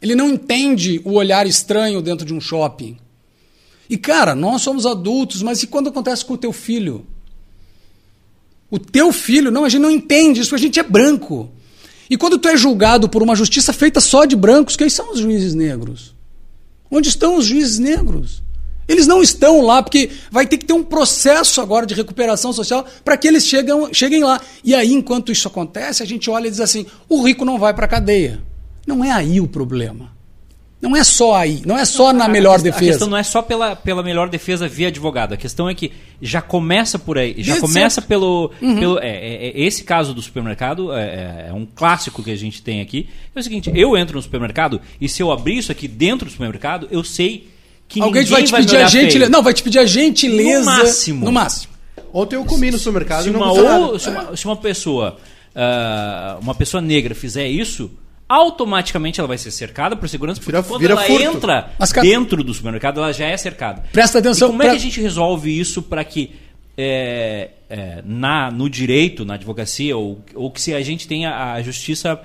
Ele 0.00 0.14
não 0.14 0.30
entende 0.30 1.00
o 1.04 1.12
olhar 1.12 1.46
estranho 1.46 2.00
dentro 2.02 2.24
de 2.24 2.32
um 2.32 2.40
shopping. 2.40 2.96
E, 3.88 3.96
cara, 3.96 4.34
nós 4.34 4.62
somos 4.62 4.84
adultos, 4.84 5.42
mas 5.42 5.62
e 5.62 5.66
quando 5.66 5.88
acontece 5.88 6.24
com 6.24 6.34
o 6.34 6.38
teu 6.38 6.52
filho? 6.52 7.06
O 8.70 8.78
teu 8.78 9.12
filho, 9.12 9.50
não, 9.50 9.64
a 9.64 9.68
gente 9.68 9.82
não 9.82 9.90
entende 9.90 10.40
isso, 10.40 10.54
a 10.54 10.58
gente 10.58 10.80
é 10.80 10.82
branco. 10.82 11.50
E 12.08 12.16
quando 12.16 12.38
tu 12.38 12.48
é 12.48 12.56
julgado 12.56 13.08
por 13.08 13.22
uma 13.22 13.34
justiça 13.34 13.72
feita 13.72 14.00
só 14.00 14.24
de 14.24 14.36
brancos, 14.36 14.76
quem 14.76 14.88
são 14.88 15.12
os 15.12 15.20
juízes 15.20 15.54
negros? 15.54 16.14
Onde 16.90 17.08
estão 17.08 17.36
os 17.36 17.46
juízes 17.46 17.78
negros? 17.78 18.42
Eles 18.88 19.06
não 19.06 19.20
estão 19.22 19.60
lá 19.60 19.82
porque 19.82 20.10
vai 20.30 20.46
ter 20.46 20.58
que 20.58 20.64
ter 20.64 20.72
um 20.72 20.84
processo 20.84 21.60
agora 21.60 21.84
de 21.84 21.94
recuperação 21.94 22.52
social 22.52 22.86
para 23.04 23.16
que 23.16 23.26
eles 23.26 23.44
chegam, 23.44 23.92
cheguem 23.92 24.22
lá. 24.22 24.40
E 24.62 24.74
aí, 24.74 24.92
enquanto 24.92 25.32
isso 25.32 25.48
acontece, 25.48 26.02
a 26.02 26.06
gente 26.06 26.30
olha 26.30 26.46
e 26.46 26.50
diz 26.50 26.60
assim: 26.60 26.86
o 27.08 27.22
rico 27.24 27.44
não 27.44 27.58
vai 27.58 27.74
para 27.74 27.86
a 27.86 27.88
cadeia. 27.88 28.40
Não 28.86 29.04
é 29.04 29.10
aí 29.10 29.40
o 29.40 29.48
problema. 29.48 30.15
Não 30.80 30.94
é 30.94 31.02
só 31.02 31.34
aí, 31.34 31.62
não 31.64 31.76
é 31.76 31.86
só 31.86 32.12
na 32.12 32.28
melhor 32.28 32.58
a, 32.58 32.62
defesa. 32.62 32.84
A 32.84 32.88
questão 32.88 33.08
não 33.08 33.16
é 33.16 33.22
só 33.22 33.40
pela, 33.40 33.74
pela 33.74 34.02
melhor 34.02 34.28
defesa 34.28 34.68
via 34.68 34.88
advogado. 34.88 35.32
A 35.32 35.36
questão 35.36 35.68
é 35.68 35.74
que 35.74 35.90
já 36.20 36.42
começa 36.42 36.98
por 36.98 37.16
aí. 37.16 37.34
Já 37.38 37.54
Desde 37.54 37.60
começa 37.60 37.94
sempre. 38.02 38.08
pelo. 38.08 38.50
pelo 38.60 38.98
é, 38.98 39.08
é, 39.08 39.46
é, 39.48 39.60
esse 39.60 39.84
caso 39.84 40.12
do 40.12 40.20
supermercado 40.20 40.92
é, 40.92 41.46
é 41.48 41.52
um 41.52 41.66
clássico 41.66 42.22
que 42.22 42.30
a 42.30 42.36
gente 42.36 42.62
tem 42.62 42.82
aqui. 42.82 43.08
É 43.34 43.40
o 43.40 43.42
seguinte: 43.42 43.72
eu 43.74 43.96
entro 43.96 44.16
no 44.16 44.22
supermercado 44.22 44.80
e 45.00 45.08
se 45.08 45.22
eu 45.22 45.32
abrir 45.32 45.56
isso 45.56 45.72
aqui 45.72 45.88
dentro 45.88 46.26
do 46.26 46.30
supermercado, 46.30 46.86
eu 46.90 47.02
sei 47.02 47.48
que 47.88 48.00
Alguém 48.00 48.22
ninguém 48.22 48.34
vai 48.34 48.42
te 48.42 48.50
vai 48.50 48.60
me 48.60 48.66
pedir 48.66 48.76
a 48.76 48.86
gentileza. 48.86 49.30
Não, 49.30 49.42
vai 49.42 49.54
te 49.54 49.62
pedir 49.62 49.78
a 49.78 49.86
gentileza. 49.86 50.58
No 50.60 50.66
máximo. 50.66 51.24
No 51.24 51.32
máximo. 51.32 51.72
Ontem 52.12 52.36
eu 52.36 52.44
comi 52.44 52.70
no 52.70 52.78
supermercado 52.78 53.24
se 53.24 53.28
e 53.30 53.32
não 53.32 53.40
uma, 53.40 53.78
ou- 53.78 53.98
se 53.98 54.08
uma, 54.08 54.36
se 54.36 54.44
uma 54.44 54.56
pessoa 54.56 55.16
ah, 55.54 56.36
uma 56.40 56.54
pessoa 56.54 56.82
negra 56.82 57.14
fizer 57.14 57.48
isso 57.48 57.90
automaticamente 58.28 59.20
ela 59.20 59.28
vai 59.28 59.38
ser 59.38 59.50
cercada 59.50 59.96
por 59.96 60.08
segurança 60.08 60.40
porque 60.40 60.52
Vira- 60.52 60.62
quando 60.62 60.80
vira 60.80 60.92
ela 60.94 61.02
furto. 61.02 61.22
entra 61.22 61.70
Mas, 61.78 61.92
cara- 61.92 62.06
dentro 62.06 62.42
do 62.42 62.52
supermercado 62.52 62.98
ela 62.98 63.12
já 63.12 63.26
é 63.26 63.36
cercada 63.36 63.84
Presta 63.92 64.18
atenção, 64.18 64.48
e 64.48 64.50
como 64.50 64.62
é 64.62 64.70
que 64.70 64.76
a 64.76 64.78
gente 64.78 65.00
resolve 65.00 65.58
isso 65.58 65.82
para 65.82 66.02
que 66.04 66.34
é, 66.76 67.50
é, 67.70 68.02
na, 68.04 68.50
no 68.50 68.68
direito, 68.68 69.24
na 69.24 69.34
advocacia, 69.34 69.96
ou, 69.96 70.20
ou 70.34 70.50
que 70.50 70.60
se 70.60 70.74
a 70.74 70.80
gente 70.82 71.08
tenha 71.08 71.52
a 71.54 71.62
justiça 71.62 72.20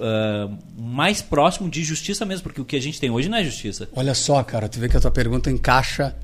ah, 0.00 0.48
mais 0.78 1.20
próximo 1.20 1.68
de 1.68 1.84
justiça 1.84 2.24
mesmo, 2.24 2.42
porque 2.44 2.60
o 2.60 2.64
que 2.64 2.76
a 2.76 2.80
gente 2.80 2.98
tem 2.98 3.10
hoje 3.10 3.28
não 3.28 3.36
é 3.36 3.44
justiça. 3.44 3.88
Olha 3.94 4.14
só, 4.14 4.42
cara, 4.42 4.68
tu 4.68 4.78
vê 4.80 4.88
que 4.88 4.96
a 4.96 5.00
tua 5.00 5.10
pergunta 5.10 5.50
encaixa 5.50 6.14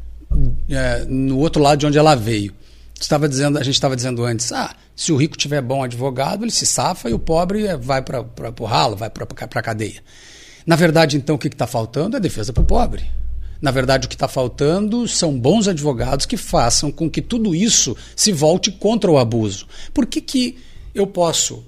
é, 0.70 1.04
no 1.06 1.38
outro 1.38 1.62
lado 1.62 1.78
de 1.80 1.86
onde 1.86 1.98
ela 1.98 2.14
veio. 2.14 2.54
Estava 3.00 3.28
dizendo, 3.28 3.58
a 3.58 3.62
gente 3.62 3.74
estava 3.74 3.94
dizendo 3.94 4.24
antes, 4.24 4.52
ah, 4.52 4.74
se 4.94 5.12
o 5.12 5.16
rico 5.16 5.36
tiver 5.36 5.60
bom 5.60 5.82
advogado, 5.82 6.44
ele 6.44 6.50
se 6.50 6.64
safa 6.64 7.10
e 7.10 7.14
o 7.14 7.18
pobre 7.18 7.66
é, 7.66 7.76
vai 7.76 8.00
para 8.02 8.24
o 8.58 8.64
ralo, 8.64 8.96
vai 8.96 9.10
para 9.10 9.24
a 9.24 9.62
cadeia. 9.62 10.02
Na 10.66 10.74
verdade, 10.76 11.16
então, 11.16 11.36
o 11.36 11.38
que 11.38 11.48
está 11.48 11.66
faltando 11.66 12.16
é 12.16 12.20
defesa 12.20 12.52
para 12.52 12.62
o 12.62 12.66
pobre. 12.66 13.04
Na 13.60 13.70
verdade, 13.70 14.06
o 14.06 14.08
que 14.08 14.14
está 14.14 14.26
faltando 14.26 15.06
são 15.06 15.38
bons 15.38 15.68
advogados 15.68 16.26
que 16.26 16.36
façam 16.36 16.90
com 16.90 17.08
que 17.08 17.22
tudo 17.22 17.54
isso 17.54 17.96
se 18.14 18.32
volte 18.32 18.70
contra 18.72 19.10
o 19.10 19.18
abuso. 19.18 19.66
Por 19.94 20.06
que, 20.06 20.20
que 20.20 20.58
eu 20.94 21.06
posso, 21.06 21.64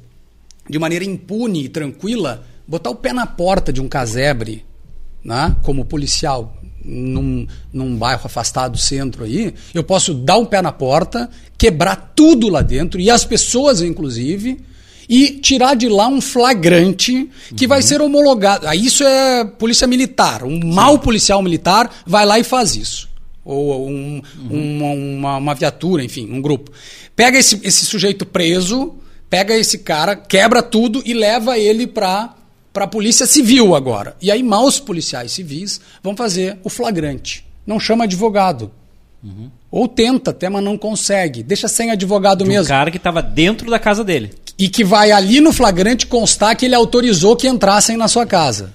de 0.68 0.78
maneira 0.78 1.04
impune 1.04 1.64
e 1.64 1.68
tranquila, 1.68 2.44
botar 2.66 2.90
o 2.90 2.94
pé 2.94 3.12
na 3.12 3.26
porta 3.26 3.72
de 3.72 3.80
um 3.80 3.88
casebre 3.88 4.64
né, 5.24 5.56
como 5.62 5.84
policial 5.84 6.57
num, 6.88 7.46
num 7.72 7.96
bairro 7.96 8.22
afastado 8.24 8.72
do 8.72 8.78
centro 8.78 9.24
aí, 9.24 9.54
eu 9.74 9.84
posso 9.84 10.14
dar 10.14 10.38
um 10.38 10.46
pé 10.46 10.62
na 10.62 10.72
porta, 10.72 11.28
quebrar 11.58 12.12
tudo 12.16 12.48
lá 12.48 12.62
dentro, 12.62 12.98
e 13.00 13.10
as 13.10 13.24
pessoas, 13.24 13.82
inclusive, 13.82 14.58
e 15.08 15.32
tirar 15.40 15.74
de 15.74 15.88
lá 15.88 16.08
um 16.08 16.20
flagrante 16.20 17.28
que 17.56 17.66
vai 17.66 17.82
ser 17.82 18.00
homologado. 18.00 18.66
Isso 18.74 19.04
é 19.04 19.44
polícia 19.44 19.86
militar. 19.86 20.44
Um 20.44 20.58
mau 20.66 20.98
policial 20.98 21.42
militar 21.42 21.90
vai 22.06 22.26
lá 22.26 22.38
e 22.38 22.44
faz 22.44 22.76
isso. 22.76 23.08
Ou 23.44 23.88
um- 23.88 24.22
uma, 24.50 24.86
uma, 24.90 25.36
uma 25.38 25.54
viatura, 25.54 26.04
enfim, 26.04 26.28
um 26.30 26.40
grupo. 26.42 26.70
Pega 27.16 27.38
esse, 27.38 27.58
esse 27.64 27.86
sujeito 27.86 28.26
preso, 28.26 28.96
pega 29.30 29.56
esse 29.56 29.78
cara, 29.78 30.14
quebra 30.14 30.62
tudo 30.62 31.02
e 31.06 31.14
leva 31.14 31.58
ele 31.58 31.86
para 31.86 32.34
para 32.78 32.84
a 32.84 32.88
polícia 32.88 33.26
civil 33.26 33.74
agora. 33.74 34.14
E 34.22 34.30
aí 34.30 34.40
maus 34.40 34.78
policiais 34.78 35.32
civis 35.32 35.80
vão 36.00 36.14
fazer 36.14 36.58
o 36.62 36.68
flagrante. 36.70 37.44
Não 37.66 37.80
chama 37.80 38.04
advogado. 38.04 38.70
Ou 39.68 39.88
tenta 39.88 40.30
até, 40.30 40.48
mas 40.48 40.62
não 40.62 40.78
consegue. 40.78 41.42
Deixa 41.42 41.66
sem 41.66 41.90
advogado 41.90 42.44
De 42.44 42.50
um 42.50 42.52
mesmo. 42.52 42.68
cara 42.68 42.88
que 42.92 42.96
estava 42.96 43.20
dentro 43.20 43.68
da 43.68 43.80
casa 43.80 44.04
dele. 44.04 44.32
E 44.56 44.68
que 44.68 44.84
vai 44.84 45.10
ali 45.10 45.40
no 45.40 45.52
flagrante 45.52 46.06
constar 46.06 46.54
que 46.56 46.66
ele 46.66 46.74
autorizou 46.76 47.34
que 47.34 47.48
entrassem 47.48 47.96
na 47.96 48.06
sua 48.06 48.24
casa. 48.24 48.72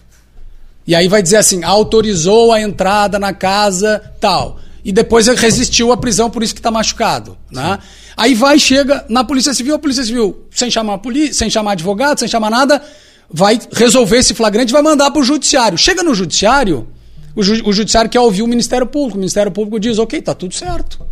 E 0.85 0.93
aí 0.93 1.07
vai 1.07 1.21
dizer 1.23 1.37
assim, 1.37 1.63
autorizou 1.63 2.51
a 2.51 2.59
entrada 2.59 3.17
na 3.17 3.31
casa 3.31 4.01
tal. 4.19 4.59
E 4.83 4.91
depois 4.91 5.29
ele 5.29 5.39
resistiu 5.39 5.93
à 5.93 5.97
prisão, 5.97 6.29
por 6.29 6.43
isso 6.43 6.53
que 6.53 6.59
está 6.59 6.69
machucado. 6.69 7.37
Né? 7.49 7.79
Aí 8.17 8.35
vai, 8.35 8.59
chega 8.59 9.05
na 9.07 9.23
Polícia 9.23 9.53
Civil, 9.53 9.75
a 9.75 9.79
Polícia 9.79 10.03
Civil, 10.03 10.45
sem 10.51 10.69
chamar, 10.69 10.97
polícia, 10.97 11.33
sem 11.35 11.49
chamar 11.49 11.71
advogado, 11.71 12.19
sem 12.19 12.27
chamar 12.27 12.49
nada, 12.49 12.83
vai 13.31 13.59
resolver 13.71 14.17
esse 14.17 14.33
flagrante 14.33 14.69
e 14.71 14.73
vai 14.73 14.81
mandar 14.81 15.12
para 15.12 15.21
o 15.21 15.23
Judiciário. 15.23 15.77
Chega 15.77 16.03
no 16.03 16.13
Judiciário, 16.15 16.88
o, 17.36 17.41
ju- 17.43 17.63
o 17.65 17.73
Judiciário 17.73 18.09
quer 18.09 18.19
ouvir 18.19 18.41
o 18.41 18.47
Ministério 18.47 18.86
Público. 18.88 19.17
O 19.17 19.19
Ministério 19.19 19.51
Público 19.51 19.79
diz, 19.79 19.97
ok, 19.99 20.21
tá 20.21 20.33
tudo 20.33 20.53
certo. 20.53 21.05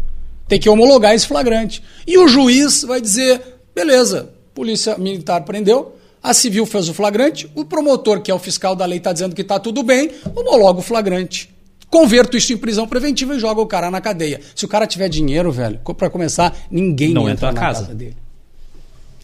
Tem 0.48 0.60
que 0.60 0.70
homologar 0.70 1.14
esse 1.16 1.28
flagrante. 1.28 1.82
E 2.06 2.18
o 2.18 2.28
juiz 2.28 2.84
vai 2.84 3.00
dizer, 3.02 3.42
beleza, 3.74 4.30
polícia 4.54 4.98
militar 4.98 5.42
prendeu, 5.46 5.96
a 6.22 6.34
civil 6.34 6.66
fez 6.66 6.90
o 6.90 6.94
flagrante, 6.94 7.50
o 7.56 7.66
promotor, 7.66 8.22
que 8.22 8.30
é 8.30 8.34
o 8.34 8.38
fiscal 8.40 8.76
da 8.76 8.86
lei, 8.86 8.98
está 9.00 9.12
dizendo 9.14 9.34
que 9.34 9.42
está 9.42 9.60
tudo 9.60 9.82
bem, 9.82 10.12
homologa 10.36 10.80
o 10.80 10.84
flagrante. 10.84 11.50
Converto 11.90 12.38
isso 12.38 12.54
em 12.54 12.58
prisão 12.58 12.88
preventiva 12.88 13.36
e 13.36 13.40
joga 13.40 13.60
o 13.60 13.66
cara 13.66 13.90
na 13.92 14.00
cadeia. 14.00 14.40
Se 14.56 14.64
o 14.64 14.68
cara 14.68 14.86
tiver 14.88 15.10
dinheiro, 15.10 15.52
velho, 15.52 15.80
para 15.98 16.10
começar, 16.10 16.56
ninguém 16.70 17.14
Não 17.14 17.24
entra 17.24 17.50
entra 17.50 17.52
na 17.54 17.60
casa. 17.60 17.82
casa. 17.82 17.96
dele. 17.96 18.16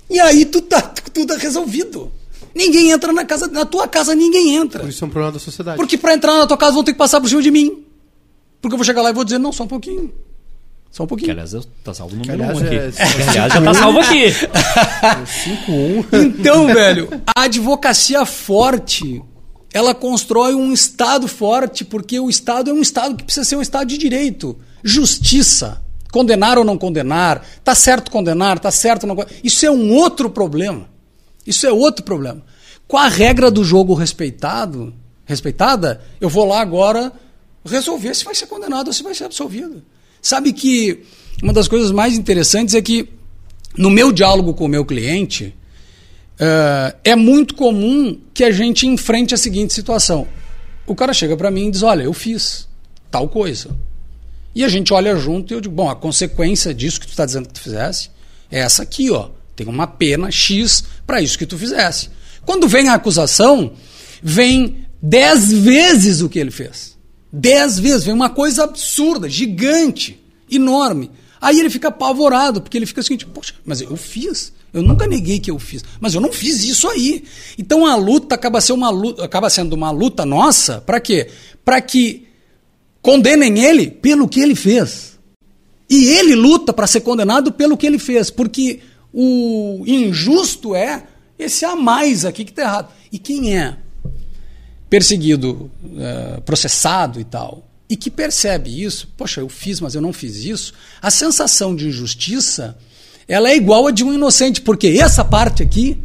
E 0.10 0.20
aí 0.20 0.46
tu 0.46 0.62
tá, 0.62 0.82
tudo 1.14 1.34
é 1.34 1.38
resolvido. 1.38 2.12
Ninguém 2.58 2.92
entra 2.92 3.14
na 3.14 3.24
casa, 3.24 3.48
na 3.48 3.66
tua 3.66 3.88
casa 3.88 4.16
ninguém 4.16 4.56
entra. 4.56 4.80
Por 4.82 4.90
isso 4.90 5.04
é 5.04 5.08
um 5.08 5.10
problema 5.12 5.34
da 5.34 5.40
sociedade. 5.40 5.78
Porque 5.78 5.98
para 5.98 6.14
entrar 6.16 6.38
na 6.38 6.48
tua 6.48 6.58
casa 6.58 6.74
vão 6.74 6.84
ter 6.84 6.92
que 6.94 6.98
passar 6.98 7.22
por 7.22 7.30
cima 7.30 7.42
de 7.42 7.52
mim. 7.52 7.84
Porque 8.60 8.74
eu 8.74 8.78
vou 8.78 8.84
chegar 8.86 9.02
lá 9.04 9.12
e 9.12 9.14
vou 9.14 9.24
dizer, 9.24 9.38
não, 9.38 9.54
só 9.54 9.64
um 9.64 9.68
pouquinho. 9.68 10.12
Só 10.90 11.04
um 11.04 11.06
Que 11.06 11.10
pouquinho. 11.10 11.32
aliás, 11.34 11.54
eu- 11.54 11.64
tá 11.84 11.94
salvo 11.94 12.16
no 12.16 12.24
Que, 12.24 12.32
número 12.32 12.50
aliás, 12.58 12.62
um 12.62 12.66
aqui. 12.66 12.76
é- 12.76 12.92
Que, 13.24 13.30
aliás, 13.30 13.54
já 13.54 13.62
tá 13.62 13.74
salvo 13.74 14.00
aqui. 14.00 14.24
5-1. 15.28 16.06
Então, 16.40 16.68
velho, 16.74 17.10
a 17.36 17.44
advocacia 17.44 18.26
forte, 18.26 19.22
ela 19.74 19.94
constrói 19.94 20.56
um 20.56 20.72
Estado 20.74 21.28
forte, 21.28 21.86
porque 21.86 22.20
o 22.20 22.30
Estado 22.30 22.70
é 22.72 22.74
um 22.74 22.82
Estado 22.82 23.16
que 23.16 23.24
precisa 23.24 23.46
ser 23.46 23.56
um 23.56 23.62
Estado 23.62 23.88
de 23.88 23.98
direito. 23.98 24.58
Justiça. 24.84 25.82
Condenar 26.12 26.58
ou 26.58 26.64
não 26.64 26.78
condenar. 26.78 27.46
Tá 27.64 27.76
certo 27.76 28.10
condenar, 28.10 28.58
tá 28.60 28.72
certo 28.72 29.06
não 29.06 29.16
condenar. 29.16 29.40
Isso 29.44 29.66
é 29.66 29.72
um 29.72 29.94
outro 29.94 30.30
problema. 30.30 30.90
Isso 31.48 31.66
é 31.66 31.72
outro 31.72 32.04
problema. 32.04 32.44
Com 32.88 32.98
a 32.98 33.08
regra 33.08 33.50
do 33.50 33.64
jogo 33.64 33.94
respeitado, 33.94 34.94
respeitada, 35.26 36.02
eu 36.22 36.30
vou 36.30 36.46
lá 36.46 36.62
agora 36.62 37.12
resolver 37.66 38.14
se 38.14 38.24
vai 38.24 38.36
ser 38.36 38.48
condenado 38.48 38.88
ou 38.88 38.94
se 38.94 39.02
vai 39.02 39.16
ser 39.16 39.24
absolvido. 39.24 39.82
Sabe 40.22 40.54
que 40.54 41.04
uma 41.42 41.54
das 41.54 41.68
coisas 41.68 41.92
mais 41.92 42.18
interessantes 42.18 42.76
é 42.76 42.82
que 42.82 43.10
no 43.78 43.90
meu 43.90 44.12
diálogo 44.12 44.54
com 44.54 44.66
o 44.66 44.70
meu 44.70 44.84
cliente, 44.84 45.56
eh, 46.40 46.96
é 47.04 47.16
muito 47.16 47.56
comum 47.56 48.20
que 48.34 48.44
a 48.44 48.52
gente 48.52 48.88
enfrente 48.88 49.34
a 49.34 49.38
seguinte 49.38 49.74
situação. 49.74 50.28
O 50.86 50.96
cara 50.96 51.14
chega 51.14 51.38
para 51.38 51.52
mim 51.52 51.68
e 51.68 51.72
diz: 51.72 51.84
Olha, 51.84 52.04
eu 52.04 52.14
fiz 52.14 52.68
tal 53.12 53.30
coisa. 53.30 53.70
E 54.56 54.64
a 54.64 54.70
gente 54.70 54.94
olha 54.94 55.16
junto 55.16 55.54
e 55.54 55.56
eu 55.56 55.62
digo: 55.62 55.76
Bom, 55.76 55.90
a 55.90 55.96
consequência 55.96 56.74
disso 56.74 57.00
que 57.00 57.06
tu 57.06 57.12
está 57.12 57.26
dizendo 57.26 57.48
que 57.48 57.54
tu 57.54 57.62
fizesse 57.62 58.10
é 58.50 58.60
essa 58.60 58.84
aqui, 58.84 59.12
ó. 59.12 59.30
Tem 59.58 59.68
uma 59.68 59.88
pena 59.88 60.30
X 60.30 60.84
para 61.06 61.20
isso 61.20 61.38
que 61.38 61.48
tu 61.48 61.58
fizesse. 61.58 62.10
Quando 62.46 62.68
vem 62.68 62.90
a 62.90 62.94
acusação, 62.94 63.74
vem 64.22 64.86
dez 65.02 65.52
vezes 65.52 66.22
o 66.22 66.30
que 66.30 66.38
ele 66.38 66.52
fez. 66.52 66.96
Dez 67.34 67.80
vezes. 67.80 68.04
Vem 68.04 68.14
uma 68.14 68.30
coisa 68.30 68.66
absurda, 68.66 69.28
gigante, 69.28 70.24
enorme. 70.50 71.10
Aí 71.42 71.60
ele 71.60 71.72
fica 71.72 71.88
apavorado, 71.88 72.62
porque 72.62 72.78
ele 72.78 72.86
fica 72.86 73.02
assim, 73.02 73.18
tipo, 73.18 73.32
poxa, 73.32 73.56
mas 73.66 73.82
eu 73.82 73.98
fiz. 73.98 74.54
Eu 74.72 74.84
nunca 74.84 75.08
neguei 75.08 75.40
que 75.40 75.50
eu 75.50 75.58
fiz, 75.58 75.84
mas 76.00 76.14
eu 76.14 76.22
não 76.22 76.32
fiz 76.32 76.64
isso 76.64 76.88
aí. 76.88 77.24
Então 77.58 77.84
a 77.84 77.96
luta 77.96 78.36
acaba 78.36 78.62
sendo 78.62 78.78
uma 78.78 78.92
luta, 78.92 79.26
acaba 79.26 79.50
sendo 79.50 79.74
uma 79.74 79.90
luta 79.90 80.24
nossa, 80.24 80.82
para 80.82 81.00
quê? 81.00 81.30
Para 81.66 81.82
que 81.82 82.28
condenem 83.02 83.58
ele 83.58 83.90
pelo 83.90 84.28
que 84.28 84.40
ele 84.40 84.54
fez. 84.54 85.18
E 85.90 86.10
ele 86.10 86.36
luta 86.36 86.72
para 86.72 86.86
ser 86.86 87.02
condenado 87.02 87.52
pelo 87.52 87.76
que 87.76 87.88
ele 87.88 87.98
fez, 87.98 88.30
porque 88.30 88.82
o 89.20 89.84
injusto 89.88 90.76
é 90.76 91.04
esse 91.40 91.66
a 91.66 91.76
mais 91.76 92.24
aqui 92.24 92.46
que 92.46 92.52
está 92.52 92.62
errado. 92.62 92.94
E 93.12 93.18
quem 93.18 93.58
é 93.58 93.76
perseguido, 94.88 95.72
eh, 95.98 96.40
processado 96.46 97.20
e 97.20 97.24
tal, 97.24 97.68
e 97.90 97.96
que 97.96 98.12
percebe 98.12 98.84
isso, 98.84 99.12
poxa, 99.18 99.42
eu 99.42 99.50
fiz, 99.50 99.82
mas 99.82 99.96
eu 99.96 100.02
não 100.02 100.14
fiz 100.14 100.36
isso, 100.46 100.72
a 101.02 101.10
sensação 101.10 101.76
de 101.76 101.88
injustiça 101.88 102.78
ela 103.28 103.50
é 103.50 103.56
igual 103.56 103.88
a 103.88 103.92
de 103.92 104.04
um 104.04 104.14
inocente, 104.14 104.62
porque 104.62 104.88
essa 105.02 105.26
parte 105.26 105.64
aqui 105.64 106.00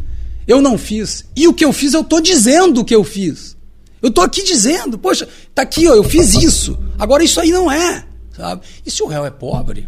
eu 0.46 0.62
não 0.62 0.78
fiz. 0.78 1.26
E 1.36 1.46
o 1.46 1.52
que 1.52 1.66
eu 1.66 1.72
fiz, 1.72 1.92
eu 1.92 2.00
estou 2.00 2.20
dizendo 2.20 2.82
que 2.82 2.94
eu 2.94 3.04
fiz. 3.04 3.58
Eu 4.00 4.08
estou 4.08 4.24
aqui 4.24 4.42
dizendo, 4.42 4.98
poxa, 4.98 5.28
tá 5.54 5.60
aqui, 5.60 5.86
ó, 5.86 5.94
eu 5.94 6.02
fiz 6.02 6.32
isso. 6.32 6.78
Agora 6.98 7.22
isso 7.22 7.38
aí 7.38 7.52
não 7.52 7.70
é, 7.70 8.06
sabe? 8.34 8.62
E 8.86 8.90
se 8.90 9.02
o 9.02 9.06
réu 9.06 9.26
é 9.26 9.30
pobre? 9.30 9.86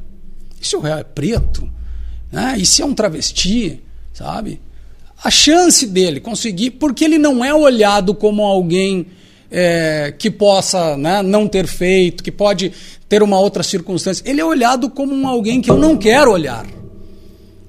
E 0.60 0.66
se 0.66 0.76
o 0.76 0.80
réu 0.80 0.98
é 0.98 1.04
preto? 1.04 1.72
Né? 2.34 2.56
E 2.58 2.66
se 2.66 2.82
é 2.82 2.84
um 2.84 2.92
travesti, 2.92 3.80
sabe? 4.12 4.60
A 5.22 5.30
chance 5.30 5.86
dele 5.86 6.18
conseguir, 6.20 6.72
porque 6.72 7.04
ele 7.04 7.16
não 7.16 7.44
é 7.44 7.54
olhado 7.54 8.12
como 8.12 8.42
alguém 8.42 9.06
é, 9.50 10.12
que 10.18 10.28
possa 10.28 10.96
né, 10.96 11.22
não 11.22 11.46
ter 11.46 11.66
feito, 11.68 12.24
que 12.24 12.32
pode 12.32 12.72
ter 13.08 13.22
uma 13.22 13.38
outra 13.38 13.62
circunstância. 13.62 14.22
Ele 14.26 14.40
é 14.40 14.44
olhado 14.44 14.90
como 14.90 15.14
um 15.14 15.28
alguém 15.28 15.60
que 15.60 15.70
eu 15.70 15.78
não 15.78 15.96
quero 15.96 16.32
olhar. 16.32 16.66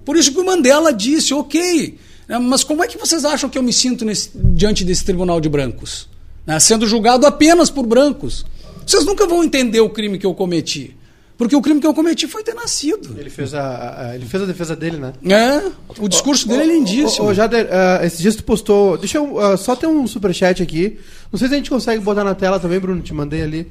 Por 0.04 0.18
isso 0.18 0.32
que 0.32 0.40
o 0.40 0.46
Mandela 0.46 0.92
disse, 0.92 1.32
ok, 1.34 1.98
né, 2.28 2.40
mas 2.40 2.64
como 2.64 2.84
é 2.84 2.88
que 2.88 2.98
vocês 2.98 3.24
acham 3.24 3.48
que 3.50 3.58
eu 3.58 3.64
me 3.64 3.72
sinto 3.72 4.04
nesse- 4.04 4.32
diante 4.34 4.84
desse 4.84 5.06
tribunal 5.06 5.40
de 5.40 5.48
brancos? 5.48 6.10
Né, 6.46 6.60
sendo 6.60 6.88
julgado 6.88 7.28
apenas 7.28 7.70
por 7.70 7.86
brancos. 7.86 8.46
Vocês 8.86 9.06
nunca 9.06 9.28
vão 9.28 9.44
entender 9.44 9.80
o 9.80 9.90
crime 9.90 10.18
que 10.18 10.26
eu 10.26 10.34
cometi. 10.34 10.96
Porque 11.38 11.56
o 11.56 11.62
crime 11.62 11.82
que 11.82 11.88
eu 11.88 11.94
cometi 11.94 12.28
foi 12.28 12.44
ter 12.44 12.54
nascido. 12.54 13.14
Ele 13.20 13.30
fez 13.30 13.54
a, 13.54 14.10
a- 14.12 14.16
ele 14.16 14.26
fez 14.26 14.42
a 14.42 14.46
defesa 14.46 14.74
dele, 14.76 14.96
né? 14.98 15.14
É, 15.30 15.70
o 16.00 16.08
discurso 16.08 16.48
dele 16.48 16.64
é 16.64 16.66
lindíssimo. 16.68 17.26
Ô, 17.26 17.30
ô, 17.30 17.34
Jader, 17.34 17.68
ah, 17.72 18.00
esses 18.06 18.20
dias 18.20 18.36
tu 18.38 18.44
postou. 18.46 18.98
Deixa 18.98 19.18
eu. 19.18 19.38
ah, 19.40 19.58
só 19.58 19.76
ter 19.76 19.86
um 19.88 20.08
superchat 20.08 20.64
aqui. 20.64 20.98
Não 21.32 21.38
sei 21.38 21.50
se 21.50 21.54
a 21.54 21.58
gente 21.58 21.70
consegue 21.70 22.02
botar 22.02 22.24
na 22.24 22.34
tela 22.36 22.58
também, 22.60 22.80
Bruno. 22.80 23.02
Te 23.02 23.14
mandei 23.14 23.42
ali. 23.42 23.70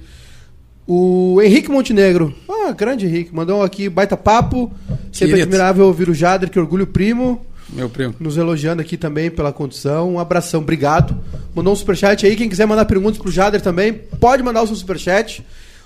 O 0.87 1.40
Henrique 1.42 1.70
Montenegro. 1.70 2.35
Ah, 2.48 2.72
grande 2.72 3.07
Henrique. 3.07 3.35
Mandou 3.35 3.62
aqui 3.62 3.88
baita 3.88 4.16
papo. 4.16 4.70
Sempre 5.11 5.29
Querido. 5.37 5.42
admirável 5.42 5.87
ouvir 5.87 6.11
o 6.11 6.14
Jader, 6.14 6.50
que 6.50 6.59
orgulho 6.59 6.87
primo. 6.87 7.44
Meu 7.72 7.88
primo. 7.88 8.14
Nos 8.20 8.37
elogiando 8.37 8.83
aqui 8.83 8.96
também 8.98 9.31
pela 9.31 9.50
condição. 9.53 10.12
Um 10.12 10.18
abração, 10.18 10.61
obrigado. 10.61 11.18
Mandou 11.55 11.72
um 11.72 11.77
superchat 11.77 12.27
aí. 12.27 12.37
Quem 12.37 12.48
quiser 12.50 12.66
mandar 12.66 12.85
perguntas 12.85 13.18
pro 13.18 13.31
Jader 13.31 13.62
também, 13.62 13.94
pode 13.94 14.42
mandar 14.42 14.62
o 14.62 14.66
seu 14.66 14.77
superchat. 14.77 15.42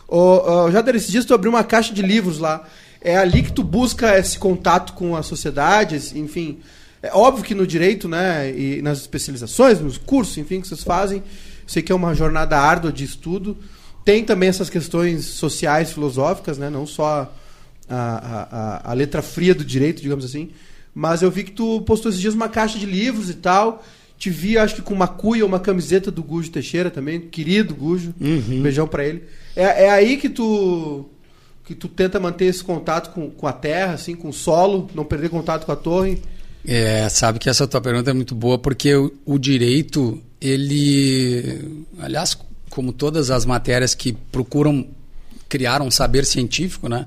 Ô, 0.09 0.65
ô, 0.65 0.71
Jader, 0.71 0.97
esses 0.97 1.11
dias 1.11 1.25
tu 1.25 1.35
abriu 1.35 1.53
uma 1.53 1.63
caixa 1.63 1.93
de 1.93 2.01
livros 2.03 2.39
lá. 2.39 2.67
É 3.01 3.17
ali 3.17 3.43
que 3.43 3.53
tu 3.53 3.63
busca 3.63 4.19
esse 4.19 4.39
contato 4.39 4.95
com 4.95 5.15
a 5.15 5.23
sociedade, 5.23 5.95
esse- 5.97 6.19
enfim. 6.19 6.59
É 7.03 7.13
óbvio 7.13 7.45
que 7.45 7.55
no 7.55 7.65
direito, 7.67 8.09
né, 8.09 8.51
e 8.51 8.83
nas 8.83 8.99
especializações, 8.99 9.79
nos 9.81 9.99
cursos, 9.99 10.37
enfim, 10.39 10.61
que 10.61 10.67
vocês 10.67 10.83
fazem, 10.83 11.23
sei 11.67 11.81
que 11.83 11.93
é 11.93 11.95
uma 11.95 12.13
jornada 12.15 12.59
árdua 12.59 12.91
de 12.91 13.05
estudo. 13.05 13.57
Tem 14.05 14.25
também 14.25 14.49
essas 14.49 14.69
questões 14.71 15.27
sociais, 15.27 15.93
filosóficas, 15.93 16.59
né, 16.59 16.69
não 16.71 16.87
só 16.87 17.33
a, 17.89 18.81
a, 18.87 18.91
a- 18.91 18.95
letra 18.95 19.23
fria 19.23 19.55
do 19.55 19.65
direito, 19.65 20.03
digamos 20.03 20.25
assim. 20.25 20.51
Mas 20.95 21.23
eu 21.23 21.31
vi 21.31 21.45
que 21.45 21.53
tu 21.53 21.81
postou 21.83 22.09
esses 22.09 22.21
dias 22.21 22.35
uma 22.35 22.49
caixa 22.49 22.79
de 22.79 22.87
livros 22.87 23.31
e 23.31 23.35
tal. 23.35 23.85
Te 24.19 24.31
vi, 24.31 24.59
acho 24.59 24.75
que 24.75 24.83
com 24.83 24.93
uma 24.93 25.07
cuia, 25.07 25.47
uma 25.47 25.61
camiseta 25.61 26.11
do 26.11 26.23
Gujo 26.25 26.51
Teixeira 26.51 26.91
também, 26.91 27.21
querido 27.21 27.73
Gujo. 27.75 28.13
Um 28.21 28.63
beijão 28.63 28.89
pra 28.89 29.05
ele. 29.05 29.23
É, 29.59 29.87
é 29.87 29.91
aí 29.91 30.17
que 30.17 30.29
tu 30.29 31.05
que 31.65 31.75
tu 31.75 31.87
tenta 31.87 32.19
manter 32.19 32.47
esse 32.47 32.65
contato 32.65 33.13
com, 33.13 33.29
com 33.29 33.47
a 33.47 33.53
terra, 33.53 33.93
assim, 33.93 34.15
com 34.15 34.31
o 34.31 34.33
solo, 34.33 34.89
não 34.95 35.05
perder 35.05 35.29
contato 35.29 35.67
com 35.67 35.73
a 35.73 35.77
torre. 35.77 36.23
É, 36.67 37.07
sabe 37.11 37.39
que 37.39 37.51
essa 37.51 37.67
tua 37.67 37.79
pergunta 37.79 38.11
é 38.11 38.15
muito 38.15 38.35
boa 38.35 38.59
porque 38.59 38.95
o, 38.95 39.13
o 39.27 39.39
direito, 39.39 40.23
ele, 40.41 41.85
aliás, 41.99 42.39
como 42.71 42.91
todas 42.91 43.31
as 43.31 43.45
matérias 43.45 43.95
que 43.95 44.15
procuram 44.15 44.87
criar 45.47 45.83
um 45.83 45.91
saber 45.91 46.25
científico, 46.25 46.89
né? 46.89 47.05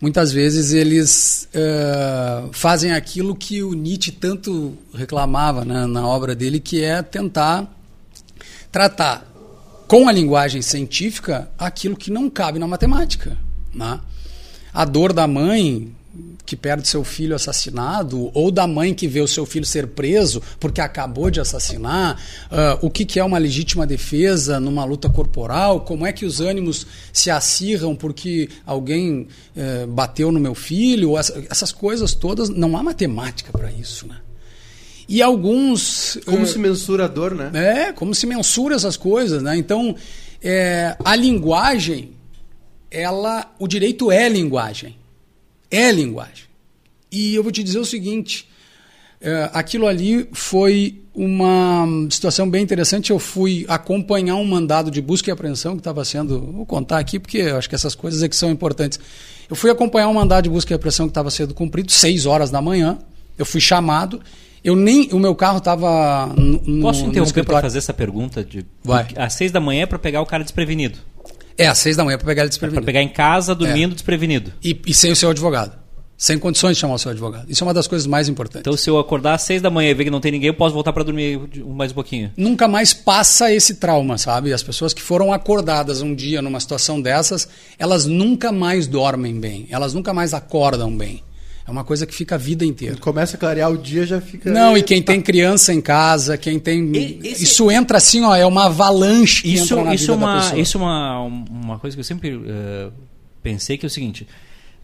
Muitas 0.00 0.32
vezes 0.32 0.72
eles 0.72 1.48
eh, 1.54 2.44
fazem 2.52 2.92
aquilo 2.92 3.34
que 3.34 3.62
o 3.62 3.72
Nietzsche 3.72 4.12
tanto 4.12 4.76
reclamava 4.92 5.64
né, 5.64 5.86
na 5.86 6.06
obra 6.06 6.34
dele, 6.34 6.60
que 6.60 6.82
é 6.82 7.02
tentar 7.02 7.72
tratar 8.70 9.31
com 9.92 10.08
a 10.08 10.12
linguagem 10.12 10.62
científica 10.62 11.50
aquilo 11.58 11.94
que 11.94 12.10
não 12.10 12.30
cabe 12.30 12.58
na 12.58 12.66
matemática. 12.66 13.36
Né? 13.74 14.00
A 14.72 14.86
dor 14.86 15.12
da 15.12 15.26
mãe 15.26 15.92
que 16.46 16.56
perde 16.56 16.88
seu 16.88 17.04
filho 17.04 17.36
assassinado, 17.36 18.30
ou 18.32 18.50
da 18.50 18.66
mãe 18.66 18.94
que 18.94 19.06
vê 19.06 19.20
o 19.20 19.28
seu 19.28 19.44
filho 19.44 19.66
ser 19.66 19.88
preso 19.88 20.40
porque 20.58 20.80
acabou 20.80 21.30
de 21.30 21.40
assassinar, 21.40 22.18
ah, 22.50 22.78
o 22.80 22.88
que, 22.88 23.04
que 23.04 23.20
é 23.20 23.24
uma 23.24 23.36
legítima 23.36 23.86
defesa 23.86 24.58
numa 24.58 24.82
luta 24.86 25.10
corporal, 25.10 25.82
como 25.82 26.06
é 26.06 26.12
que 26.12 26.24
os 26.24 26.40
ânimos 26.40 26.86
se 27.12 27.30
acirram 27.30 27.94
porque 27.94 28.48
alguém 28.64 29.28
eh, 29.54 29.84
bateu 29.86 30.32
no 30.32 30.40
meu 30.40 30.54
filho, 30.54 31.18
essa- 31.18 31.38
essas 31.50 31.70
coisas 31.70 32.14
todas, 32.14 32.48
não 32.48 32.78
há 32.78 32.82
matemática 32.82 33.52
para 33.52 33.70
isso. 33.70 34.06
Né? 34.06 34.16
E 35.08 35.20
alguns. 35.20 36.18
Como 36.24 36.42
eh, 36.42 36.46
se 36.46 36.58
mensura 36.58 37.04
a 37.04 37.08
dor, 37.08 37.34
né? 37.34 37.50
é, 37.54 37.92
como 37.92 38.14
se 38.14 38.26
mensura 38.26 38.74
essas 38.74 38.96
coisas, 38.96 39.42
né? 39.42 39.56
Então, 39.56 39.94
é, 40.42 40.96
a 41.04 41.14
linguagem, 41.14 42.12
ela, 42.90 43.52
o 43.58 43.68
direito 43.68 44.10
é 44.10 44.28
linguagem, 44.28 44.96
é 45.70 45.90
linguagem. 45.90 46.44
E 47.10 47.34
eu 47.34 47.42
vou 47.42 47.52
te 47.52 47.62
dizer 47.62 47.78
o 47.78 47.84
seguinte, 47.84 48.48
é, 49.20 49.50
aquilo 49.52 49.86
ali 49.86 50.28
foi 50.32 51.00
uma 51.14 51.86
situação 52.10 52.48
bem 52.48 52.62
interessante. 52.62 53.10
Eu 53.10 53.18
fui 53.18 53.64
acompanhar 53.68 54.36
um 54.36 54.44
mandado 54.44 54.90
de 54.90 55.00
busca 55.00 55.30
e 55.30 55.32
apreensão 55.32 55.74
que 55.74 55.80
estava 55.80 56.04
sendo, 56.04 56.40
vou 56.40 56.66
contar 56.66 56.98
aqui 56.98 57.18
porque 57.18 57.38
eu 57.38 57.56
acho 57.56 57.68
que 57.68 57.74
essas 57.74 57.94
coisas 57.94 58.22
é 58.22 58.28
que 58.28 58.34
são 58.34 58.50
importantes. 58.50 58.98
Eu 59.48 59.54
fui 59.54 59.70
acompanhar 59.70 60.08
um 60.08 60.14
mandado 60.14 60.44
de 60.44 60.50
busca 60.50 60.72
e 60.72 60.74
apreensão 60.74 61.06
que 61.06 61.10
estava 61.10 61.30
sendo 61.30 61.54
cumprido, 61.54 61.92
seis 61.92 62.26
horas 62.26 62.50
da 62.50 62.60
manhã. 62.60 62.98
Eu 63.38 63.44
fui 63.44 63.60
chamado. 63.60 64.20
Eu 64.64 64.76
nem, 64.76 65.08
o 65.12 65.18
meu 65.18 65.34
carro 65.34 65.58
estava 65.58 66.26
no, 66.36 66.60
no 66.64 66.82
Posso 66.82 67.04
interromper 67.04 67.44
para 67.44 67.60
fazer 67.60 67.78
essa 67.78 67.92
pergunta? 67.92 68.44
De, 68.44 68.64
Vai. 68.84 69.08
Às 69.16 69.34
seis 69.34 69.50
da 69.50 69.60
manhã 69.60 69.82
é 69.82 69.86
para 69.86 69.98
pegar 69.98 70.20
o 70.20 70.26
cara 70.26 70.44
desprevenido. 70.44 70.98
É, 71.58 71.66
às 71.66 71.78
seis 71.78 71.96
da 71.96 72.04
manhã 72.04 72.16
para 72.16 72.26
pegar 72.26 72.42
ele 72.42 72.48
É 72.48 72.50
para 72.50 72.50
desprevenido. 72.50 72.86
pegar 72.86 73.02
em 73.02 73.08
casa, 73.08 73.54
dormindo 73.54 73.94
desprevenido. 73.94 74.52
E, 74.62 74.80
e 74.86 74.94
sem 74.94 75.10
o 75.12 75.16
seu 75.16 75.30
advogado. 75.30 75.76
sem 76.16 76.38
condições 76.38 76.76
de 76.76 76.80
chamar 76.80 76.94
o 76.94 76.98
seu 76.98 77.10
advogado. 77.10 77.50
Isso 77.50 77.64
é 77.64 77.66
uma 77.66 77.74
das 77.74 77.88
coisas 77.88 78.06
mais 78.06 78.28
importantes. 78.28 78.60
Então, 78.60 78.76
se 78.76 78.88
eu 78.88 78.96
acordar 78.98 79.34
às 79.34 79.42
seis 79.42 79.60
da 79.60 79.68
manhã 79.68 79.90
e 79.90 79.94
ver 79.94 80.04
que 80.04 80.10
não 80.10 80.20
tem 80.20 80.30
ninguém, 80.30 80.46
eu 80.48 80.54
posso 80.54 80.72
voltar 80.72 80.92
para 80.92 81.02
dormir 81.02 81.40
mais 81.66 81.90
um 81.90 81.94
pouquinho. 81.94 82.30
Nunca 82.36 82.68
mais 82.68 82.94
passa 82.94 83.52
esse 83.52 83.74
trauma, 83.74 84.16
sabe? 84.16 84.52
As 84.52 84.62
pessoas 84.62 84.94
que 84.94 85.02
foram 85.02 85.32
acordadas 85.32 86.00
um 86.00 86.14
dia 86.14 86.40
numa 86.40 86.60
situação 86.60 87.02
dessas, 87.02 87.48
elas 87.76 88.06
nunca 88.06 88.52
mais 88.52 88.86
dormem 88.86 89.38
bem, 89.40 89.66
elas 89.68 89.92
nunca 89.92 90.14
mais 90.14 90.32
acordam 90.32 90.96
bem. 90.96 91.22
É 91.66 91.70
uma 91.70 91.84
coisa 91.84 92.06
que 92.06 92.14
fica 92.14 92.34
a 92.34 92.38
vida 92.38 92.64
inteira. 92.64 92.96
Começa 92.96 93.36
a 93.36 93.38
clarear 93.38 93.70
o 93.70 93.78
dia, 93.78 94.04
já 94.04 94.20
fica. 94.20 94.50
Não, 94.50 94.76
e 94.76 94.82
quem 94.82 95.00
tem 95.00 95.20
criança 95.20 95.72
em 95.72 95.80
casa, 95.80 96.36
quem 96.36 96.58
tem. 96.58 96.90
Esse... 97.22 97.44
Isso 97.44 97.70
entra 97.70 97.98
assim, 97.98 98.24
ó, 98.24 98.34
é 98.34 98.44
uma 98.44 98.66
avalanche 98.66 99.42
que 99.42 99.54
isso, 99.54 99.74
entra 99.74 99.84
na 99.84 99.94
isso 99.94 100.12
vida 100.12 100.12
é 100.12 100.16
uma, 100.16 100.34
da 100.34 100.40
pessoa. 100.40 100.60
Isso 100.60 100.78
é 100.78 100.80
uma, 100.80 101.20
uma 101.22 101.78
coisa 101.78 101.96
que 101.96 102.00
eu 102.00 102.04
sempre 102.04 102.34
uh, 102.34 102.92
pensei 103.42 103.78
que 103.78 103.86
é 103.86 103.88
o 103.88 103.90
seguinte: 103.90 104.26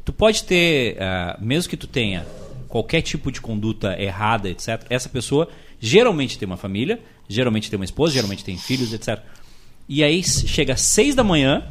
tu 0.04 0.12
pode 0.12 0.44
ter, 0.44 0.96
uh, 0.96 1.44
mesmo 1.44 1.68
que 1.68 1.76
tu 1.76 1.88
tenha 1.88 2.24
qualquer 2.68 3.02
tipo 3.02 3.32
de 3.32 3.40
conduta 3.40 4.00
errada, 4.00 4.48
etc., 4.48 4.80
essa 4.88 5.08
pessoa 5.08 5.48
geralmente 5.80 6.38
tem 6.38 6.46
uma 6.46 6.56
família, 6.56 7.00
geralmente 7.28 7.68
tem 7.68 7.76
uma 7.76 7.84
esposa, 7.84 8.14
geralmente 8.14 8.44
tem 8.44 8.56
filhos, 8.56 8.92
etc. 8.92 9.18
E 9.88 10.04
aí 10.04 10.22
chega 10.22 10.74
às 10.74 10.82
seis 10.82 11.14
da 11.14 11.24
manhã 11.24 11.66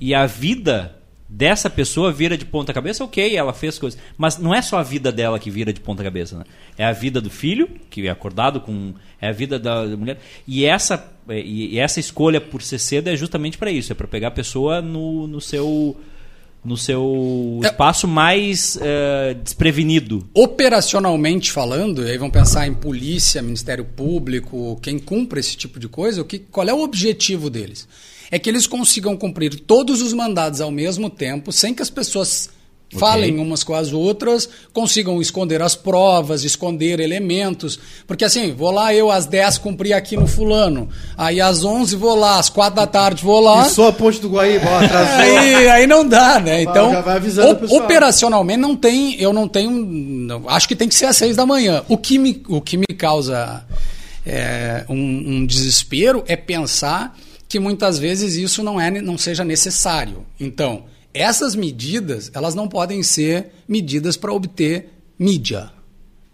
e 0.00 0.14
a 0.14 0.24
vida 0.26 0.96
dessa 1.30 1.70
pessoa 1.70 2.10
vira 2.12 2.36
de 2.36 2.44
ponta 2.44 2.72
cabeça, 2.72 3.04
ok, 3.04 3.36
ela 3.36 3.52
fez 3.52 3.78
coisas. 3.78 3.98
Mas 4.18 4.36
não 4.36 4.52
é 4.52 4.60
só 4.60 4.78
a 4.78 4.82
vida 4.82 5.12
dela 5.12 5.38
que 5.38 5.48
vira 5.48 5.72
de 5.72 5.80
ponta 5.80 6.02
cabeça, 6.02 6.38
né? 6.38 6.44
É 6.76 6.84
a 6.84 6.92
vida 6.92 7.20
do 7.20 7.30
filho, 7.30 7.68
que 7.88 8.06
é 8.06 8.10
acordado 8.10 8.60
com. 8.60 8.92
É 9.20 9.28
a 9.28 9.32
vida 9.32 9.58
da, 9.58 9.86
mulher. 9.86 10.18
E 10.46 10.64
essa, 10.64 11.12
e, 11.28 11.74
e 11.74 11.78
essa 11.78 12.00
escolha 12.00 12.40
por 12.40 12.62
ser 12.62 12.80
cedo 12.80 13.08
é 13.08 13.16
justamente 13.16 13.56
para 13.56 13.70
isso, 13.70 13.92
é 13.92 13.94
para 13.94 14.08
pegar 14.08 14.28
a 14.28 14.32
pessoa 14.32 14.82
no, 14.82 15.28
no 15.28 15.40
seu 15.40 15.96
no 16.62 16.76
seu 16.76 17.60
É. 17.62 17.68
espaço 17.68 18.06
mais 18.06 18.78
eh, 18.82 19.34
desprevenido. 19.42 20.28
Operacionalmente 20.34 21.50
falando, 21.50 22.06
e 22.06 22.10
aí 22.10 22.18
vão 22.18 22.28
pensar 22.28 22.66
em 22.66 22.74
polícia, 22.74 23.40
Ministério 23.40 23.82
Público, 23.84 24.78
quem 24.82 24.98
cumpre 24.98 25.40
esse 25.40 25.56
tipo 25.56 25.80
de 25.80 25.88
coisa, 25.88 26.20
o 26.20 26.24
que, 26.24 26.38
qual 26.38 26.68
é 26.68 26.74
o 26.74 26.82
objetivo 26.82 27.48
deles? 27.48 27.88
É 28.30 28.38
que 28.38 28.48
eles 28.48 28.66
consigam 28.66 29.16
cumprir 29.16 29.54
todos 29.60 30.00
os 30.00 30.12
mandados 30.12 30.60
ao 30.60 30.70
mesmo 30.70 31.10
tempo, 31.10 31.50
sem 31.52 31.74
que 31.74 31.82
as 31.82 31.90
pessoas 31.90 32.48
falem 32.98 33.38
umas 33.38 33.62
com 33.62 33.72
as 33.72 33.92
outras, 33.92 34.48
consigam 34.72 35.20
esconder 35.22 35.62
as 35.62 35.76
provas, 35.76 36.42
esconder 36.42 36.98
elementos. 36.98 37.78
Porque 38.04 38.24
assim, 38.24 38.52
vou 38.52 38.72
lá 38.72 38.92
eu 38.92 39.10
às 39.12 39.26
10 39.26 39.58
cumprir 39.58 39.92
aqui 39.92 40.16
no 40.16 40.26
fulano, 40.26 40.88
aí 41.16 41.40
às 41.40 41.62
11 41.62 41.94
vou 41.94 42.16
lá, 42.16 42.38
às 42.40 42.48
4 42.48 42.74
da 42.74 42.86
tarde 42.88 43.22
vou 43.22 43.40
lá. 43.40 43.66
E 43.66 43.70
só 43.70 43.88
a 43.88 43.92
ponte 43.92 44.20
do 44.20 44.28
Guaíba, 44.28 44.64
atrasou. 44.84 45.20
Aí, 45.40 45.68
aí 45.68 45.86
não 45.86 46.04
dá, 46.06 46.40
né? 46.40 46.62
Então, 46.62 46.90
já 46.90 47.00
vai 47.00 47.16
avisando 47.16 47.52
o 47.52 47.56
pessoal. 47.56 47.84
operacionalmente 47.84 48.58
não 48.60 48.74
tem, 48.74 49.14
eu 49.20 49.32
não 49.32 49.46
tenho, 49.46 49.70
não- 49.70 50.48
acho 50.48 50.66
que 50.66 50.74
tem 50.74 50.88
que 50.88 50.94
ser 50.96 51.06
às 51.06 51.16
seis 51.16 51.36
da 51.36 51.46
manhã. 51.46 51.84
O 51.88 51.96
que 51.96 52.18
me, 52.18 52.42
o 52.48 52.60
que 52.60 52.76
me 52.76 52.86
causa 52.98 53.64
é, 54.26 54.84
um, 54.88 54.96
um 54.96 55.46
desespero 55.46 56.24
é 56.26 56.34
pensar 56.34 57.16
que 57.50 57.58
muitas 57.58 57.98
vezes 57.98 58.36
isso 58.36 58.62
não, 58.62 58.80
é, 58.80 58.90
não 59.02 59.18
seja 59.18 59.44
necessário. 59.44 60.24
Então, 60.38 60.84
essas 61.12 61.56
medidas, 61.56 62.30
elas 62.32 62.54
não 62.54 62.68
podem 62.68 63.02
ser 63.02 63.46
medidas 63.66 64.16
para 64.16 64.32
obter 64.32 64.88
mídia, 65.18 65.68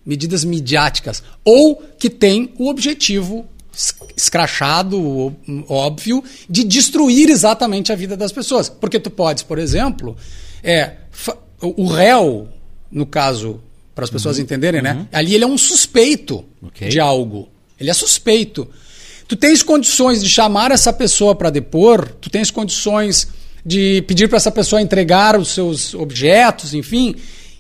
medidas 0.05 0.45
midiáticas, 0.45 1.23
ou 1.43 1.83
que 1.99 2.11
têm 2.11 2.53
o 2.59 2.69
objetivo 2.69 3.47
es- 3.75 3.95
escrachado, 4.15 5.35
óbvio, 5.67 6.23
de 6.51 6.63
destruir 6.63 7.31
exatamente 7.31 7.91
a 7.93 7.97
vida 7.97 8.15
das 8.15 8.31
pessoas. 8.31 8.69
Porque 8.69 9.01
tu 9.01 9.11
podes, 9.11 9.43
por 9.43 9.59
exemplo, 9.59 10.15
é, 10.63 10.97
o 11.63 11.87
réu, 11.87 12.47
no 12.93 13.07
caso, 13.07 13.59
para 13.95 14.05
as 14.05 14.11
pessoas 14.11 14.39
entenderem, 14.39 14.83
né? 14.83 15.09
Ali 15.11 15.35
ele 15.35 15.45
é 15.45 15.47
um 15.47 15.57
suspeito 15.57 16.45
Ok. 16.63 16.91
de 16.91 17.01
algo. 17.01 17.49
Ele 17.81 17.89
é 17.89 17.95
suspeito. 17.95 18.69
Tu 19.29 19.35
tens 19.35 19.63
condições 19.63 20.23
de 20.23 20.29
chamar 20.29 20.71
essa 20.71 20.93
pessoa 20.93 21.35
para 21.35 21.51
depor, 21.51 22.09
tu 22.21 22.31
tens 22.31 22.51
condições 22.51 23.29
de 23.65 24.03
pedir 24.03 24.29
para 24.29 24.37
essa 24.37 24.53
pessoa 24.53 24.81
entregar 24.81 25.37
os 25.39 25.49
seus 25.49 25.93
objetos, 25.95 26.73
enfim. 26.73 27.17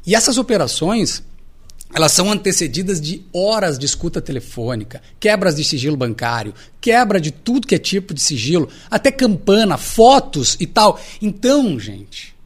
E 0.07 0.14
essas 0.14 0.38
operações, 0.38 1.24
elas 1.92 2.12
são 2.12 2.31
antecedidas 2.31 3.00
de 3.00 3.24
horas 3.33 3.76
de 3.76 3.85
escuta 3.87 4.20
telefônica, 4.20 5.02
quebras 5.18 5.57
de 5.57 5.64
sigilo 5.64 5.96
bancário, 5.96 6.55
quebra 6.81 7.20
de 7.20 7.33
tudo 7.33 7.66
que 7.66 7.74
é 7.74 7.79
tipo 7.79 8.14
de 8.14 8.20
sigilo, 8.20 8.68
até 8.88 9.11
campana, 9.11 9.76
fotos 9.76 10.57
e 10.61 10.66
tal. 10.66 11.00
Então, 11.20 11.81
gente, 11.81 12.37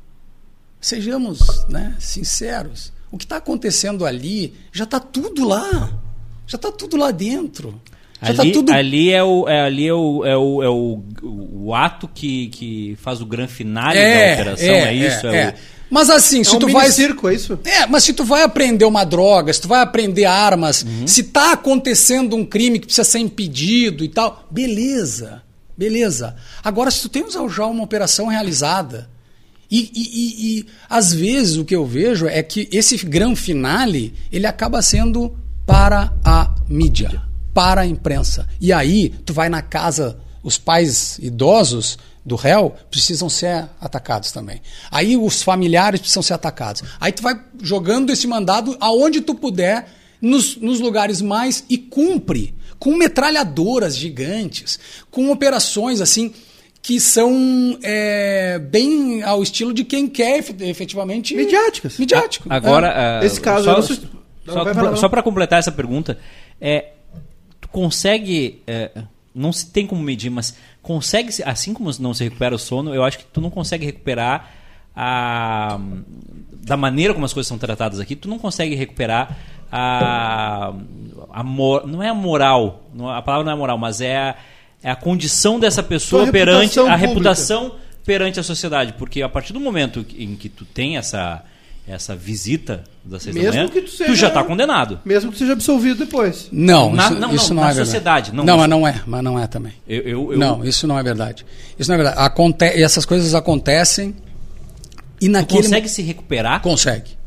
sejamos 0.80 1.66
né, 1.68 1.94
sinceros. 1.98 2.90
O 3.12 3.18
que 3.18 3.24
está 3.24 3.36
acontecendo 3.36 4.06
ali 4.06 4.54
já 4.72 4.84
está 4.84 4.98
tudo 4.98 5.46
lá. 5.46 5.92
Já 6.46 6.56
está 6.56 6.72
tudo 6.72 6.96
lá 6.96 7.10
dentro. 7.10 7.78
Já 8.22 8.30
está 8.32 8.42
Ali, 8.42 8.52
tudo. 8.52 8.72
ali 8.72 9.10
é 9.12 9.22
o, 9.24 9.48
é, 9.48 9.62
ali 9.62 9.86
é 9.86 9.94
o, 9.94 10.24
é 10.26 10.36
o, 10.36 10.62
é 10.62 10.68
o, 10.68 11.02
o 11.22 11.74
ato 11.74 12.08
que, 12.12 12.48
que 12.48 12.96
faz 13.00 13.20
o 13.20 13.26
grande 13.26 13.52
finale 13.52 13.98
da 13.98 14.32
operação, 14.34 14.66
é, 14.68 14.94
isso? 14.94 15.26
É, 15.26 15.48
o- 15.50 15.54
Mas 15.90 16.10
assim, 16.10 16.40
É 16.42 16.44
se 16.44 16.54
um 16.54 16.58
tu 16.58 16.68
vai. 16.68 16.90
circo, 16.90 17.28
é 17.28 17.34
isso? 17.34 17.58
É, 17.64 17.86
mas 17.86 18.04
se 18.04 18.12
tu 18.12 18.22
vai 18.24 18.42
aprender 18.42 18.84
uma 18.84 19.04
droga, 19.04 19.52
se 19.52 19.60
tu 19.60 19.68
vai 19.68 19.80
aprender 19.80 20.24
armas, 20.26 20.82
Uhum. 20.82 21.06
se 21.06 21.22
tá 21.24 21.52
acontecendo 21.52 22.36
um 22.36 22.44
crime 22.44 22.78
que 22.78 22.86
precisa 22.86 23.04
ser 23.04 23.18
impedido 23.20 24.04
e 24.04 24.08
tal, 24.08 24.46
beleza, 24.50 25.42
beleza. 25.76 26.36
Agora, 26.62 26.90
se 26.90 27.00
tu 27.02 27.08
tens 27.08 27.32
já 27.32 27.66
uma 27.66 27.82
operação 27.82 28.26
realizada, 28.26 29.08
e, 29.70 29.78
e- 29.94 29.94
e- 29.94 30.58
e, 30.60 30.66
às 30.88 31.12
vezes 31.12 31.56
o 31.56 31.64
que 31.64 31.74
eu 31.74 31.86
vejo 31.86 32.26
é 32.26 32.42
que 32.42 32.68
esse 32.72 32.96
grande 33.06 33.40
finale, 33.40 34.12
ele 34.30 34.46
acaba 34.46 34.82
sendo 34.82 35.34
para 35.64 36.12
a 36.24 36.52
mídia, 36.68 37.22
para 37.60 37.82
a 37.82 37.86
imprensa. 37.86 38.48
E 38.58 38.72
aí, 38.72 39.10
tu 39.26 39.34
vai 39.34 39.50
na 39.50 39.60
casa, 39.60 40.16
os 40.42 40.56
pais 40.56 41.18
idosos 41.20 41.98
do 42.24 42.34
réu 42.34 42.74
precisam 42.90 43.28
ser 43.28 43.68
atacados 43.78 44.32
também. 44.32 44.62
Aí 44.90 45.14
os 45.14 45.42
familiares 45.42 46.00
precisam 46.00 46.22
ser 46.22 46.32
atacados. 46.34 46.82
Aí 46.98 47.12
tu 47.12 47.22
vai 47.22 47.34
jogando 47.62 48.10
esse 48.10 48.26
mandado 48.26 48.76
aonde 48.80 49.20
tu 49.20 49.34
puder, 49.34 49.86
nos, 50.22 50.56
nos 50.56 50.80
lugares 50.80 51.20
mais, 51.20 51.64
e 51.68 51.76
cumpre 51.76 52.54
com 52.78 52.96
metralhadoras 52.96 53.94
gigantes, 53.94 54.78
com 55.10 55.30
operações 55.30 56.00
assim 56.00 56.32
que 56.82 56.98
são 56.98 57.78
é, 57.82 58.58
bem 58.58 59.22
ao 59.22 59.42
estilo 59.42 59.74
de 59.74 59.84
quem 59.84 60.06
quer 60.08 60.38
efet- 60.38 60.62
efetivamente 60.62 61.34
Midiáticas. 61.34 61.98
midiático. 61.98 62.46
Agora, 62.50 62.86
É. 62.86 63.20
ah, 63.20 63.20
Esse 63.26 63.38
caso 63.38 63.64
só, 63.64 63.70
eu 63.72 64.74
não- 64.74 64.96
só, 64.96 65.08
para 65.10 65.22
completar 65.22 65.58
essa 65.58 65.70
pergunta, 65.70 66.18
é, 66.58 66.92
consegue, 67.72 68.62
é, 68.66 68.90
não 69.34 69.52
se 69.52 69.70
tem 69.70 69.86
como 69.86 70.02
medir, 70.02 70.30
mas 70.30 70.56
consegue, 70.82 71.32
se- 71.32 71.42
assim 71.42 71.72
como 71.74 71.90
não 72.00 72.12
se 72.14 72.24
recupera 72.24 72.54
o 72.54 72.58
sono, 72.58 72.94
eu 72.94 73.02
acho 73.04 73.18
que 73.18 73.24
tu 73.24 73.40
não 73.40 73.50
consegue 73.50 73.84
recuperar 73.86 74.50
a, 74.94 75.78
da 76.64 76.76
maneira 76.76 77.12
como 77.14 77.24
as 77.24 77.32
coisas 77.32 77.48
são 77.48 77.58
tratadas 77.58 78.00
aqui, 78.00 78.16
tu 78.16 78.28
não 78.28 78.38
consegue 78.38 78.74
recuperar 78.74 79.36
a, 79.70 80.72
a 81.32 81.42
mor- 81.42 81.86
não 81.86 82.02
é 82.02 82.08
a 82.08 82.14
moral, 82.14 82.82
não- 82.94 83.08
a 83.08 83.22
palavra 83.22 83.44
não 83.46 83.52
é 83.52 83.56
moral, 83.56 83.78
mas 83.78 84.00
é 84.00 84.16
a, 84.16 84.34
é 84.82 84.90
a 84.90 84.96
condição 84.96 85.60
dessa 85.60 85.82
pessoa 85.82 86.22
perante 86.32 86.78
a 86.78 86.82
pública. 86.82 87.06
reputação 87.08 87.74
perante 88.04 88.40
a 88.40 88.42
sociedade, 88.42 88.94
porque 88.94 89.22
a 89.22 89.28
partir 89.28 89.52
do 89.52 89.60
momento 89.60 90.04
em 90.18 90.34
que 90.34 90.48
tu 90.48 90.64
tem 90.64 90.96
essa 90.96 91.42
essa 91.92 92.14
visita 92.16 92.84
das 93.04 93.22
seis 93.22 93.34
da 93.34 93.40
Mesmo 93.42 93.56
manhã, 93.56 93.68
que 93.70 93.80
tu 93.82 93.90
tu, 93.90 93.96
seja- 93.96 94.14
já 94.14 94.28
está 94.28 94.44
condenado. 94.44 95.00
Mesmo 95.04 95.30
que 95.32 95.38
seja 95.38 95.52
absolvido 95.52 96.04
depois. 96.04 96.48
Não, 96.52 96.92
Na- 96.92 97.04
isso 97.06 97.14
não, 97.14 97.34
isso 97.34 97.48
não, 97.54 97.56
não, 97.56 97.62
na 97.62 97.70
é 97.70 97.74
verdade. 97.74 97.86
sociedade, 97.86 98.34
não, 98.34 98.44
Não, 98.44 98.56
mas- 98.58 98.68
não 98.70 98.86
é, 98.88 99.02
mas 99.06 99.22
não 99.24 99.38
é 99.38 99.46
também. 99.46 99.72
Eu, 99.88 100.02
eu, 100.02 100.32
eu- 100.32 100.38
Não, 100.38 100.64
isso 100.64 100.86
não 100.86 100.98
é 100.98 101.02
verdade. 101.02 101.44
Isso 101.78 101.90
não 101.90 101.94
é 101.94 102.02
verdade. 102.02 102.18
Aconte 102.24 102.64
essas 102.64 103.04
coisas 103.04 103.34
acontecem 103.34 104.14
e 105.20 105.26
tu 105.26 105.32
naquele 105.32 105.62
consegue 105.62 105.88
se 105.88 106.02
recuperar? 106.02 106.60
consegue. 106.62 107.18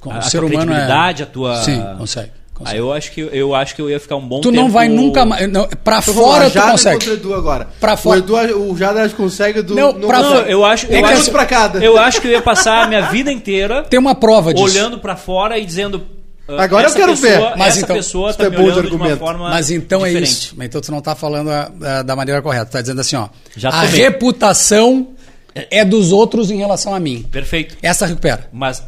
Com- 0.00 0.10
A- 0.10 0.16
o 0.16 0.18
a 0.18 0.22
ser 0.22 0.38
tua 0.38 0.48
humano 0.48 0.66
credibilidade, 0.66 1.22
é... 1.22 1.24
a 1.24 1.28
tua- 1.28 1.62
Sim, 1.62 1.80
consegue. 1.98 2.30
Ah, 2.62 2.64
consegue. 2.64 2.78
eu 2.80 2.92
acho 2.92 3.12
que 3.12 3.20
eu 3.32 3.54
acho 3.54 3.74
que 3.74 3.82
eu 3.82 3.90
ia 3.90 4.00
ficar 4.00 4.16
um 4.16 4.26
bom 4.26 4.40
tu 4.40 4.50
tempo. 4.50 4.62
não 4.62 4.70
vai 4.70 4.88
nunca 4.88 5.24
mais, 5.24 5.50
não, 5.50 5.66
para 5.84 5.98
Então, 5.98 6.14
vamos 6.14 6.30
fora 6.30 6.50
tu 6.50 6.60
consegue. 6.70 6.96
contra 6.96 7.10
o 7.10 7.14
Edu 7.14 7.34
agora. 7.34 7.68
Pra 7.80 7.96
fora- 7.96 8.20
O, 8.20 8.22
Edu, 8.22 8.70
o 8.70 8.74
que 9.10 9.14
consegue, 9.16 9.58
o 9.58 9.60
Edu 9.60 9.74
Não, 9.74 9.94
pra 9.94 10.20
Não, 10.22 10.32
fora. 10.36 10.50
eu 10.50 10.64
acho, 10.64 10.86
É 10.86 10.98
eu 10.98 11.04
que 11.04 11.12
acho, 11.12 11.30
pra 11.30 11.46
cada. 11.46 11.78
eu 11.84 11.98
acho 11.98 12.20
que 12.20 12.28
eu 12.28 12.32
ia 12.32 12.42
passar 12.42 12.84
a 12.84 12.86
minha 12.88 13.02
vida 13.10 13.30
inteira 13.32 13.82
Tem 13.84 13.98
uma 14.00 14.14
prova 14.14 14.52
disso. 14.54 14.64
olhando 14.64 14.98
pra 14.98 15.16
fora 15.16 15.58
e 15.58 15.64
dizendo 15.64 16.04
ah, 16.48 16.62
Agora 16.64 16.88
eu 16.88 16.92
quero 16.92 17.12
pessoa, 17.16 17.50
ver. 17.50 17.56
Mas 17.56 17.68
essa 17.76 17.84
então, 17.84 17.96
pessoa 17.96 18.34
tá 18.34 18.44
é 18.44 18.50
me 18.50 18.56
olhando 18.56 18.90
de 18.90 18.96
uma 18.96 19.16
forma 19.16 19.48
Mas 19.48 19.70
então 19.70 20.00
diferente. 20.00 20.18
é 20.18 20.28
isso. 20.28 20.54
Mas 20.56 20.66
Então 20.66 20.80
tu 20.80 20.90
não 20.90 20.98
está 20.98 21.14
falando 21.14 21.50
a- 21.50 21.70
a- 21.80 22.02
da 22.02 22.16
maneira 22.16 22.42
correta. 22.42 22.66
Tu 22.66 22.72
tá 22.72 22.80
dizendo 22.80 23.00
assim, 23.00 23.16
ó. 23.16 23.28
Já 23.56 23.68
a 23.68 23.86
tomei. 23.86 24.00
reputação 24.00 25.08
é 25.54 25.84
dos 25.84 26.10
outros 26.12 26.50
em 26.50 26.56
relação 26.58 26.94
a 26.94 26.98
mim. 27.00 27.24
Perfeito. 27.30 27.76
Essa 27.82 28.06
recupera. 28.06 28.48
Mas 28.52 28.82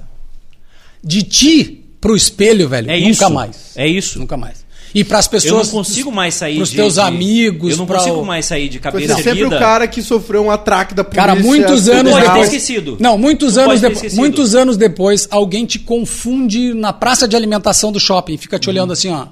De 1.02 1.22
ti 1.22 1.83
pro 2.04 2.14
espelho, 2.16 2.68
velho, 2.68 2.90
é 2.90 2.96
nunca 3.00 3.08
isso. 3.10 3.30
mais. 3.30 3.72
É 3.74 3.88
isso. 3.88 4.18
Nunca 4.18 4.36
mais. 4.36 4.62
E 4.94 5.02
para 5.02 5.18
as 5.18 5.26
pessoas. 5.26 5.66
Eu 5.68 5.72
não 5.74 5.78
consigo 5.84 6.12
mais 6.12 6.34
sair 6.34 6.56
pros 6.56 6.70
de. 6.70 6.76
teus 6.76 6.94
de- 6.94 7.00
amigos, 7.00 7.72
Eu 7.72 7.78
não 7.78 7.86
pra 7.86 7.96
consigo 7.98 8.20
o- 8.20 8.24
mais 8.26 8.46
sair 8.46 8.68
de 8.68 8.76
Você 8.76 8.82
cabeça 8.82 9.12
é 9.12 9.16
sempre 9.16 9.30
erguida. 9.40 9.56
o 9.56 9.58
cara 9.58 9.88
que 9.88 10.00
sofreu 10.02 10.44
um 10.44 10.50
atraque 10.52 10.94
da 10.94 11.02
polícia. 11.02 11.26
Cara, 11.26 11.34
muitos 11.34 11.88
anos 11.88 12.12
pode 12.12 12.24
ter 12.24 12.30
depois. 12.30 12.46
esquecido. 12.52 12.96
Não, 13.00 13.18
muitos 13.18 13.54
Tu 13.54 13.60
anos 13.60 13.80
depois. 13.80 14.14
Muitos 14.14 14.54
anos 14.54 14.76
depois, 14.76 15.26
alguém 15.32 15.64
te 15.66 15.78
confunde 15.80 16.72
na 16.74 16.92
praça 16.92 17.26
de 17.26 17.34
alimentação 17.34 17.90
do 17.90 17.98
shopping, 17.98 18.36
fica 18.36 18.56
te 18.58 18.68
olhando 18.70 18.92
assim, 18.92 19.10
ó. 19.10 19.26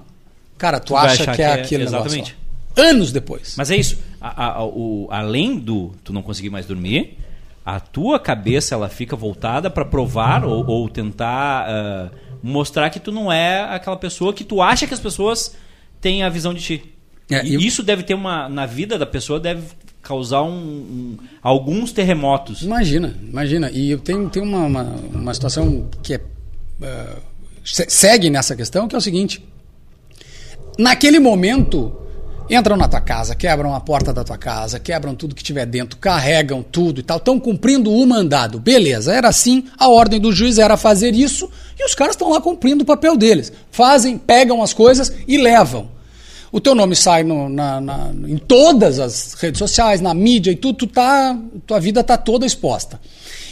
Cara, 0.58 0.80
tu, 0.80 0.94
Uhum. 0.94 1.00
vai 1.00 1.10
acha 1.12 1.24
que 1.24 1.30
é 1.30 1.34
que 1.34 1.42
é- 1.42 1.52
aquele 1.52 1.84
exatamente. 1.84 2.14
negócio. 2.16 2.34
ó. 2.76 2.80
Anos 2.82 3.12
depois. 3.12 3.54
Mas 3.56 3.70
é 3.70 3.76
isso. 3.76 3.98
A- 4.20 4.46
a- 4.46 4.52
a- 4.60 4.64
o- 4.64 5.06
além 5.10 5.58
do 5.58 5.92
tu 6.02 6.12
não 6.12 6.22
conseguir 6.22 6.48
mais 6.50 6.66
dormir, 6.66 7.18
a 7.64 7.78
tua 7.78 8.18
cabeça 8.18 8.74
ela 8.74 8.88
fica 8.88 9.14
voltada 9.14 9.70
para 9.70 9.84
provar 9.84 10.44
ou, 10.44 10.66
ou 10.66 10.88
tentar 10.88 11.66
ah, 11.68 12.10
mostrar 12.42 12.90
que 12.90 12.98
tu 13.00 13.12
não 13.12 13.30
é 13.32 13.60
aquela 13.62 13.96
pessoa 13.96 14.32
que 14.34 14.44
tu 14.44 14.60
acha 14.60 14.86
que 14.86 14.94
as 14.94 15.00
pessoas 15.00 15.54
têm 16.00 16.22
a 16.22 16.28
visão 16.28 16.52
de 16.52 16.60
ti. 16.60 16.84
É, 17.30 17.44
e 17.44 17.54
e- 17.56 17.66
isso 17.66 17.82
deve 17.82 18.02
ter 18.02 18.14
uma 18.14 18.48
na 18.48 18.66
vida 18.66 18.98
da 18.98 19.06
pessoa 19.06 19.38
deve 19.38 19.62
causar 20.02 20.42
um- 20.42 20.50
um- 20.50 21.16
alguns 21.40 21.92
terremotos. 21.92 22.62
Imagina, 22.62 23.14
imagina. 23.22 23.70
E 23.70 23.90
eu 23.90 23.98
tenho, 24.00 24.28
tenho 24.28 24.44
uma, 24.44 24.64
uma, 24.66 24.82
uma 25.14 25.34
situação 25.34 25.88
que 26.02 26.14
é, 26.14 26.20
se- 27.64 27.88
segue 27.88 28.28
nessa 28.28 28.56
questão, 28.56 28.88
que 28.88 28.94
é 28.96 28.98
o 28.98 29.00
seguinte. 29.00 29.44
Naquele 30.78 31.18
momento, 31.20 31.94
entram 32.50 32.76
na 32.76 32.88
tua 32.88 33.00
casa, 33.00 33.34
quebram 33.34 33.74
a 33.74 33.80
porta 33.80 34.12
da 34.12 34.22
tua 34.24 34.36
casa, 34.38 34.78
quebram 34.78 35.14
tudo 35.14 35.34
que 35.34 35.42
tiver 35.42 35.66
dentro, 35.66 35.98
carregam 35.98 36.62
tudo 36.62 37.00
e 37.00 37.02
tal, 37.02 37.16
estão 37.18 37.38
cumprindo 37.38 37.90
o 37.92 38.06
mandado. 38.06 38.58
Beleza, 38.58 39.12
era 39.12 39.28
assim, 39.28 39.64
a 39.78 39.88
ordem 39.88 40.20
do 40.20 40.32
juiz 40.32 40.58
era 40.58 40.76
fazer 40.76 41.14
isso, 41.14 41.50
e 41.78 41.84
os 41.84 41.94
caras 41.94 42.14
estão 42.14 42.30
lá 42.30 42.40
cumprindo 42.40 42.82
o 42.82 42.86
papel 42.86 43.16
deles. 43.16 43.52
Fazem, 43.70 44.16
pegam 44.18 44.62
as 44.62 44.72
coisas 44.72 45.12
e 45.26 45.38
levam. 45.38 45.90
O 46.50 46.60
teu 46.60 46.74
nome 46.74 46.94
sai 46.94 47.22
no- 47.22 47.48
na- 47.48 47.80
na- 47.80 48.10
em 48.28 48.36
todas 48.36 48.98
as 48.98 49.32
redes 49.34 49.58
sociais, 49.58 50.02
na 50.02 50.12
mídia 50.12 50.50
e 50.50 50.56
tudo, 50.56 50.78
tu 50.80 50.86
tá, 50.86 51.34
tua 51.66 51.80
vida 51.80 52.04
tá 52.04 52.18
toda 52.18 52.44
exposta. 52.44 53.00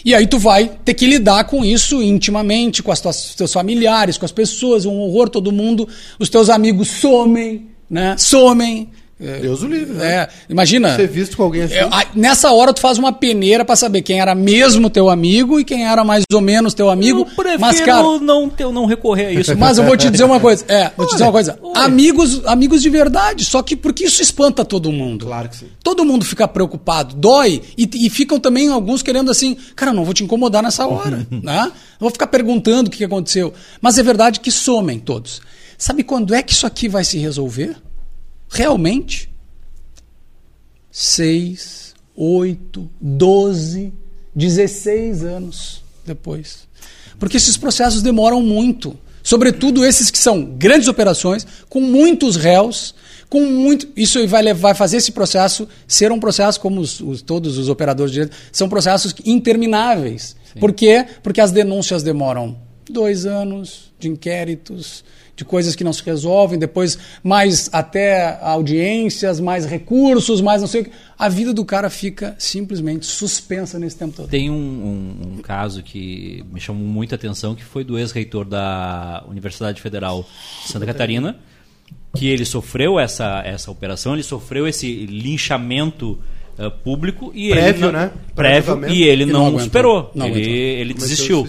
E 0.04 0.14
aí 0.14 0.26
tu 0.26 0.38
vai 0.38 0.70
ter 0.84 0.92
que 0.92 1.06
lidar 1.06 1.44
com 1.44 1.64
isso 1.64 2.02
intimamente, 2.02 2.82
com 2.82 2.94
tuas, 2.94 3.34
teus 3.34 3.52
familiares, 3.54 4.18
com 4.18 4.26
as 4.26 4.32
pessoas, 4.32 4.84
um 4.84 4.98
horror, 5.00 5.30
todo 5.30 5.50
mundo, 5.50 5.88
os 6.18 6.28
teus 6.28 6.50
amigos 6.50 6.88
somem, 6.88 7.68
né? 7.90 8.14
Somem. 8.16 8.88
É, 9.22 9.38
Deus 9.40 9.62
o 9.62 9.66
livre, 9.66 9.92
né? 9.92 10.14
É, 10.14 10.28
imagina. 10.48 10.96
Ser 10.96 11.06
visto 11.06 11.36
com 11.36 11.42
alguém 11.42 11.64
assim. 11.64 11.74
É, 11.74 11.90
nessa 12.14 12.50
hora 12.52 12.72
tu 12.72 12.80
faz 12.80 12.96
uma 12.96 13.12
peneira 13.12 13.66
pra 13.66 13.76
saber 13.76 14.00
quem 14.00 14.18
era 14.18 14.34
mesmo 14.34 14.88
teu 14.88 15.10
amigo 15.10 15.60
e 15.60 15.64
quem 15.64 15.86
era 15.86 16.02
mais 16.02 16.24
ou 16.32 16.40
menos 16.40 16.72
teu 16.72 16.88
amigo. 16.88 17.20
Eu 17.20 17.26
prefiro 17.26 17.60
Mas, 17.60 17.80
cara, 17.82 18.18
não, 18.18 18.48
ter, 18.48 18.66
não 18.72 18.86
recorrer 18.86 19.26
a 19.26 19.32
isso. 19.32 19.54
mas 19.58 19.76
eu 19.76 19.84
vou 19.84 19.94
te 19.94 20.08
dizer 20.08 20.24
uma 20.24 20.40
coisa. 20.40 20.64
É, 20.66 20.90
vou 20.96 21.06
te 21.06 21.12
dizer 21.12 21.24
uma 21.24 21.32
coisa. 21.32 21.58
olha. 21.62 21.84
Amigos, 21.84 22.40
amigos 22.46 22.80
de 22.80 22.88
verdade. 22.88 23.44
Só 23.44 23.62
que 23.62 23.76
porque 23.76 24.04
isso 24.04 24.22
espanta 24.22 24.64
todo 24.64 24.90
mundo. 24.90 25.26
Claro 25.26 25.50
que 25.50 25.56
sim. 25.58 25.66
Todo 25.84 26.02
mundo 26.02 26.24
fica 26.24 26.48
preocupado, 26.48 27.14
dói. 27.14 27.60
E, 27.76 28.06
e 28.06 28.08
ficam 28.08 28.40
também 28.40 28.68
alguns 28.68 29.02
querendo 29.02 29.30
assim, 29.30 29.54
cara, 29.76 29.92
não 29.92 30.02
vou 30.02 30.14
te 30.14 30.24
incomodar 30.24 30.62
nessa 30.62 30.86
hora. 30.86 31.26
né? 31.30 31.64
Não 31.64 31.72
vou 32.00 32.10
ficar 32.10 32.28
perguntando 32.28 32.88
o 32.88 32.90
que 32.90 33.04
aconteceu. 33.04 33.52
Mas 33.82 33.98
é 33.98 34.02
verdade 34.02 34.40
que 34.40 34.50
somem 34.50 34.98
todos. 34.98 35.42
Sabe 35.80 36.04
quando 36.04 36.34
é 36.34 36.42
que 36.42 36.52
isso 36.52 36.66
aqui 36.66 36.88
vai 36.90 37.02
se 37.02 37.16
resolver? 37.16 37.74
Realmente? 38.50 39.30
Seis, 40.92 41.94
oito, 42.14 42.90
doze, 43.00 43.92
16 44.34 45.24
anos 45.24 45.82
depois. 46.04 46.68
Porque 47.18 47.36
esses 47.36 47.56
processos 47.56 48.02
demoram 48.02 48.42
muito. 48.42 48.94
Sobretudo 49.22 49.84
esses 49.84 50.10
que 50.10 50.18
são 50.18 50.44
grandes 50.44 50.86
operações, 50.88 51.46
com 51.68 51.80
muitos 51.80 52.36
réus, 52.36 52.94
com 53.28 53.42
muito. 53.46 53.88
Isso 53.96 54.26
vai, 54.26 54.42
levar, 54.42 54.60
vai 54.68 54.74
fazer 54.74 54.96
esse 54.98 55.12
processo 55.12 55.66
ser 55.88 56.10
um 56.12 56.20
processo, 56.20 56.60
como 56.60 56.80
os, 56.80 57.00
os- 57.00 57.22
todos 57.22 57.56
os 57.56 57.68
operadores 57.70 58.10
de 58.12 58.20
direito, 58.20 58.36
são 58.52 58.68
processos 58.68 59.14
intermináveis. 59.24 60.36
Por 60.58 60.72
quê? 60.72 61.06
Porque 61.22 61.40
as 61.40 61.52
denúncias 61.52 62.02
demoram 62.02 62.58
dois 62.90 63.24
anos 63.24 63.92
de 63.98 64.08
inquéritos, 64.08 65.04
de 65.40 65.44
coisas 65.46 65.74
que 65.74 65.82
não 65.82 65.92
se 65.92 66.02
resolvem, 66.04 66.58
depois 66.58 66.98
mais 67.24 67.70
até 67.72 68.38
audiências, 68.42 69.40
mais 69.40 69.64
recursos, 69.64 70.42
mais 70.42 70.60
não 70.60 70.68
sei 70.68 70.82
o 70.82 70.84
que. 70.84 70.90
A 71.18 71.30
vida 71.30 71.54
do 71.54 71.64
cara 71.64 71.88
fica 71.88 72.34
simplesmente 72.38 73.06
suspensa 73.06 73.78
nesse 73.78 73.96
tempo 73.96 74.14
todo. 74.16 74.28
Tem 74.28 74.50
um, 74.50 74.54
um- 74.54 75.32
um 75.38 75.42
caso 75.42 75.82
que 75.82 76.44
me 76.52 76.60
chamou 76.60 76.86
muita 76.86 77.14
atenção, 77.14 77.54
que 77.54 77.64
foi 77.64 77.82
do 77.84 77.98
ex-reitor 77.98 78.44
da 78.44 79.24
Universidade 79.30 79.80
Federal 79.80 80.26
de 80.66 80.70
Santa 80.72 80.84
Catarina, 80.84 81.36
que 82.14 82.28
ele 82.28 82.44
sofreu 82.44 83.00
essa, 83.00 83.40
essa 83.44 83.70
operação, 83.70 84.12
ele 84.12 84.22
sofreu 84.22 84.68
esse 84.68 85.06
linchamento 85.06 86.18
eh, 86.58 86.68
público 86.68 87.32
e 87.34 87.46
ele 87.46 87.54
Prévio, 87.60 87.80
não, 87.86 87.92
né? 87.92 88.10
prévio 88.34 88.88
e 88.90 89.02
ele 89.04 89.22
E 89.22 89.26
não 89.26 89.32
não, 89.32 89.46
aguentou. 89.46 89.64
superou. 89.64 90.10
Não 90.14 90.26
ele, 90.26 90.40
ele 90.50 90.92
desistiu. 90.94 91.46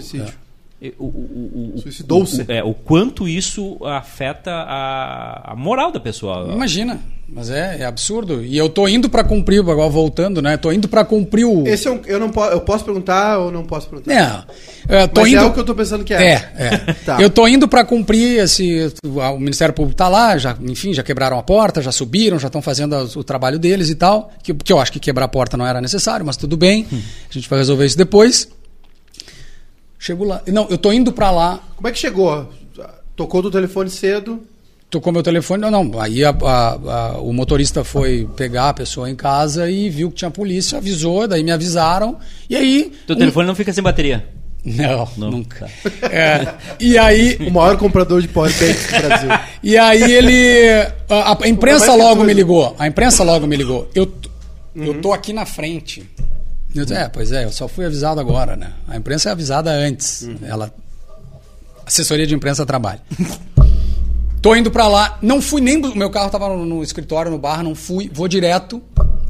O, 0.98 1.04
o- 1.06 1.72
o- 1.76 1.78
Suicidou-se. 1.80 2.42
o- 2.42 2.44
é, 2.52 2.62
o 2.64 2.74
quanto 2.74 3.28
isso 3.28 3.78
afeta 3.84 4.50
a, 4.50 5.52
a 5.52 5.56
moral 5.56 5.92
da 5.92 6.00
pessoa. 6.00 6.48
Imagina, 6.52 6.98
mas 7.28 7.50
é, 7.50 7.78
é 7.80 7.84
absurdo. 7.84 8.42
E 8.44 8.56
eu 8.58 8.68
tô 8.68 8.88
indo 8.88 9.08
para 9.08 9.22
cumprir, 9.22 9.60
agora 9.60 9.88
voltando, 9.88 10.42
né? 10.42 10.56
Tô 10.56 10.72
indo 10.72 10.88
para 10.88 11.04
cumprir 11.04 11.44
o. 11.44 11.66
Esse 11.66 11.86
é 11.88 11.90
um, 11.90 12.00
eu 12.06 12.18
não 12.18 12.30
posso, 12.30 12.52
eu 12.52 12.60
posso 12.60 12.84
perguntar 12.84 13.38
ou 13.38 13.52
não 13.52 13.64
posso 13.64 13.88
perguntar? 13.88 14.46
É, 14.88 15.02
eu 15.04 15.08
tô 15.08 15.20
Mas 15.20 15.30
indo. 15.32 15.38
é 15.40 15.44
o 15.44 15.52
que 15.52 15.60
eu 15.60 15.64
tô 15.64 15.74
pensando 15.74 16.02
que 16.04 16.12
é. 16.12 16.22
É, 16.32 16.34
é. 16.56 16.92
Tá. 17.06 17.20
Eu 17.22 17.30
tô 17.30 17.46
indo 17.48 17.66
para 17.68 17.84
cumprir 17.84 18.40
esse. 18.40 18.92
O 19.04 19.38
Ministério 19.38 19.74
Público 19.74 19.96
tá 19.96 20.08
lá, 20.08 20.36
já, 20.36 20.56
enfim, 20.62 20.92
já 20.92 21.02
quebraram 21.02 21.38
a 21.38 21.42
porta, 21.42 21.80
já 21.80 21.92
subiram, 21.92 22.38
já 22.38 22.48
estão 22.48 22.60
fazendo 22.60 22.94
o 23.16 23.24
trabalho 23.24 23.58
deles 23.58 23.88
e 23.88 23.94
tal. 23.94 24.30
Que, 24.42 24.52
que 24.52 24.72
eu 24.72 24.80
acho 24.80 24.92
que 24.92 24.98
quebrar 25.00 25.24
a 25.26 25.28
porta 25.28 25.56
não 25.56 25.66
era 25.66 25.80
necessário, 25.80 26.26
mas 26.26 26.36
tudo 26.36 26.56
bem. 26.56 26.86
Hum. 26.92 27.00
A 27.30 27.32
gente 27.32 27.48
vai 27.48 27.58
resolver 27.60 27.86
isso 27.86 27.96
depois. 27.96 28.48
Chego 30.04 30.24
lá. 30.24 30.42
Não, 30.48 30.66
eu 30.68 30.76
tô 30.76 30.92
indo 30.92 31.12
para 31.12 31.30
lá. 31.30 31.60
Como 31.76 31.86
é 31.86 31.92
que 31.92 31.98
chegou? 31.98 32.48
Tocou 33.14 33.40
do 33.40 33.52
telefone 33.52 33.88
cedo. 33.88 34.42
Tocou 34.90 35.12
meu 35.12 35.22
telefone, 35.22 35.62
não, 35.62 35.70
não. 35.84 36.00
Aí 36.00 36.24
a- 36.24 36.30
a- 36.42 36.72
a- 36.72 37.18
o 37.20 37.32
motorista 37.32 37.84
foi 37.84 38.28
pegar 38.36 38.70
a 38.70 38.74
pessoa 38.74 39.08
em 39.08 39.14
casa 39.14 39.70
e 39.70 39.88
viu 39.88 40.10
que 40.10 40.16
tinha 40.16 40.30
polícia, 40.30 40.78
avisou, 40.78 41.28
daí 41.28 41.44
me 41.44 41.52
avisaram. 41.52 42.18
E 42.50 42.56
aí. 42.56 42.92
Teu 43.06 43.14
um- 43.14 43.18
telefone 43.20 43.46
não 43.46 43.54
fica 43.54 43.72
sem 43.72 43.82
bateria. 43.82 44.26
Não, 44.64 45.08
Não. 45.16 45.30
nunca. 45.30 45.70
É, 46.10 46.52
e 46.80 46.98
aí. 46.98 47.36
O 47.46 47.50
maior 47.52 47.76
comprador 47.76 48.20
de 48.20 48.26
powerbanks 48.28 48.86
do 48.92 49.06
Brasil. 49.06 49.28
E 49.62 49.76
aí 49.78 50.02
ele. 50.02 50.68
A, 51.08 51.38
a 51.44 51.48
imprensa 51.48 51.94
logo 51.94 52.24
me 52.24 52.34
ligou. 52.34 52.74
A 52.76 52.88
imprensa 52.88 53.22
logo 53.22 53.46
me 53.46 53.54
ligou. 53.56 53.88
Eu, 53.94 54.12
Uhum. 54.74 54.84
eu 54.84 55.00
tô 55.00 55.12
aqui 55.12 55.32
na 55.32 55.46
frente. 55.46 56.02
Disse, 56.72 56.94
é, 56.94 57.08
pois 57.08 57.30
é, 57.32 57.44
eu 57.44 57.52
só 57.52 57.68
fui 57.68 57.84
avisado 57.84 58.20
agora, 58.20 58.56
né? 58.56 58.72
A 58.88 58.96
imprensa 58.96 59.28
é 59.28 59.32
avisada 59.32 59.70
antes. 59.70 60.22
Uhum. 60.22 60.38
Ela. 60.42 60.72
Assessoria 61.84 62.26
de 62.26 62.34
imprensa 62.34 62.64
trabalha. 62.64 63.02
Tô 64.40 64.56
indo 64.56 64.70
pra 64.70 64.88
lá. 64.88 65.18
Não 65.20 65.42
fui 65.42 65.60
nem. 65.60 65.76
O 65.84 65.96
meu 65.96 66.10
carro 66.10 66.30
tava 66.30 66.48
no, 66.48 66.64
no 66.64 66.82
escritório, 66.82 67.30
no 67.30 67.38
bar, 67.38 67.62
não 67.62 67.74
fui. 67.74 68.10
Vou 68.12 68.26
direto. 68.26 68.82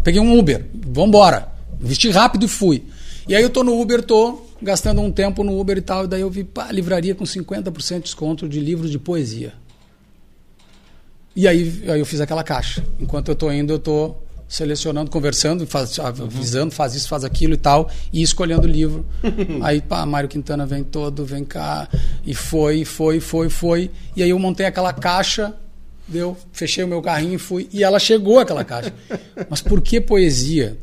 Peguei 0.05 0.21
um 0.21 0.39
Uber. 0.39 0.65
Vambora. 0.73 1.49
Vesti 1.81 2.11
rápido 2.11 2.45
e 2.45 2.49
fui. 2.49 2.85
E 3.27 3.35
aí 3.35 3.43
eu 3.43 3.51
tô 3.51 3.63
no 3.63 3.81
Uber, 3.81 4.03
tô 4.03 4.43
gastando 4.61 5.01
um 5.01 5.11
tempo 5.11 5.43
no 5.43 5.59
Uber 5.59 5.77
e 5.77 5.83
tal. 5.83 6.05
E 6.05 6.09
daí 6.09 6.21
eu 6.21 6.31
vi, 6.31 6.45
pá, 6.45 6.71
livraria 6.71 7.15
com 7.15 7.25
50% 7.25 7.97
de 7.97 8.01
desconto 8.03 8.49
de 8.49 8.61
livros 8.61 8.91
de 8.91 8.99
poesia. 8.99 9.53
E 11.35 11.49
aí, 11.49 11.85
aí 11.89 11.99
eu 11.99 12.07
fiz 12.07 12.21
aquela 12.21 12.45
caixa. 12.45 12.85
Enquanto 13.01 13.29
eu 13.29 13.35
tô 13.35 13.51
indo, 13.51 13.73
eu 13.73 13.79
tô 13.79 14.15
selecionando, 14.53 15.11
conversando, 15.11 15.67
faz, 15.67 15.99
avisando, 15.99 16.75
faz 16.75 16.95
isso, 16.95 17.09
faz 17.09 17.25
aquilo 17.25 17.55
e 17.55 17.57
tal, 17.57 17.91
e 18.13 18.21
escolhendo 18.21 18.67
o 18.67 18.71
livro. 18.71 19.03
aí, 19.65 19.81
pá, 19.81 20.05
Mário 20.05 20.29
Quintana 20.29 20.67
vem 20.67 20.85
todo, 20.85 21.25
vem 21.25 21.43
cá, 21.43 21.89
e 22.23 22.35
foi, 22.35 22.85
foi, 22.85 23.19
foi, 23.19 23.49
foi. 23.49 23.91
E 24.15 24.23
aí 24.23 24.29
eu 24.29 24.39
montei 24.39 24.67
aquela 24.67 24.93
caixa, 24.93 25.55
deu, 26.07 26.37
fechei 26.53 26.85
o 26.85 26.87
meu 26.89 27.01
carrinho 27.01 27.37
e 27.37 27.39
fui. 27.39 27.67
E 27.73 27.83
ela 27.83 27.99
chegou 27.99 28.41
aquela 28.41 28.63
caixa. 28.63 28.93
Mas 29.49 29.63
por 29.63 29.81
que 29.81 30.03
poesia? 30.03 30.77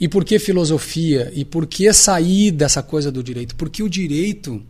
E 0.00 0.08
por 0.08 0.24
que 0.24 0.36
filosofia? 0.40 1.30
E 1.32 1.44
por 1.44 1.64
que 1.64 1.92
sair 1.92 2.50
dessa 2.50 2.82
coisa 2.82 3.12
do 3.12 3.22
direito? 3.22 3.54
Porque 3.54 3.84
o 3.84 3.88
direito, 3.88 4.60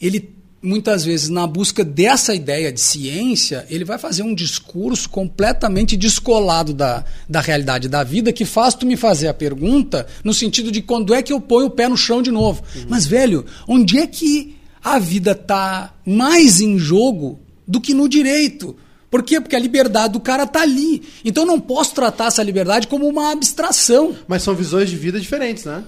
ele 0.00 0.34
muitas 0.62 1.04
vezes 1.04 1.28
na 1.28 1.46
busca 1.46 1.84
dessa 1.84 2.34
ideia 2.34 2.72
de 2.72 2.80
ciência, 2.80 3.66
ele 3.68 3.84
vai 3.84 3.98
fazer 3.98 4.22
um 4.22 4.34
discurso 4.34 5.08
completamente 5.08 5.96
descolado 5.96 6.72
da, 6.72 7.04
da 7.28 7.40
realidade 7.40 7.88
da 7.88 8.04
vida 8.04 8.32
que 8.32 8.44
faz 8.44 8.74
tu 8.74 8.86
me 8.86 8.96
fazer 8.96 9.28
a 9.28 9.34
pergunta 9.34 10.06
no 10.22 10.32
sentido 10.32 10.70
de 10.70 10.80
quando 10.80 11.12
é 11.12 11.22
que 11.22 11.32
eu 11.32 11.40
ponho 11.40 11.66
o 11.66 11.70
pé 11.70 11.88
no 11.88 11.96
chão 11.96 12.22
de 12.22 12.30
novo. 12.30 12.62
Mas 12.88 13.06
velho, 13.06 13.44
onde 13.66 13.98
é 13.98 14.06
que 14.06 14.56
a 14.82 14.98
vida 14.98 15.34
tá 15.34 15.94
mais 16.06 16.60
em 16.60 16.78
jogo 16.78 17.40
do 17.66 17.80
que 17.80 17.92
no 17.92 18.08
direito? 18.08 18.76
Por 19.10 19.22
quê? 19.22 19.40
Porque 19.40 19.56
a 19.56 19.58
liberdade 19.58 20.14
do 20.14 20.20
cara 20.20 20.46
tá 20.46 20.62
ali. 20.62 21.02
Então 21.24 21.42
eu 21.42 21.46
não 21.46 21.60
posso 21.60 21.94
tratar 21.94 22.28
essa 22.28 22.42
liberdade 22.42 22.86
como 22.86 23.06
uma 23.06 23.32
abstração. 23.32 24.16
Mas 24.26 24.42
são 24.42 24.54
visões 24.54 24.88
de 24.88 24.96
vida 24.96 25.20
diferentes, 25.20 25.64
né? 25.64 25.84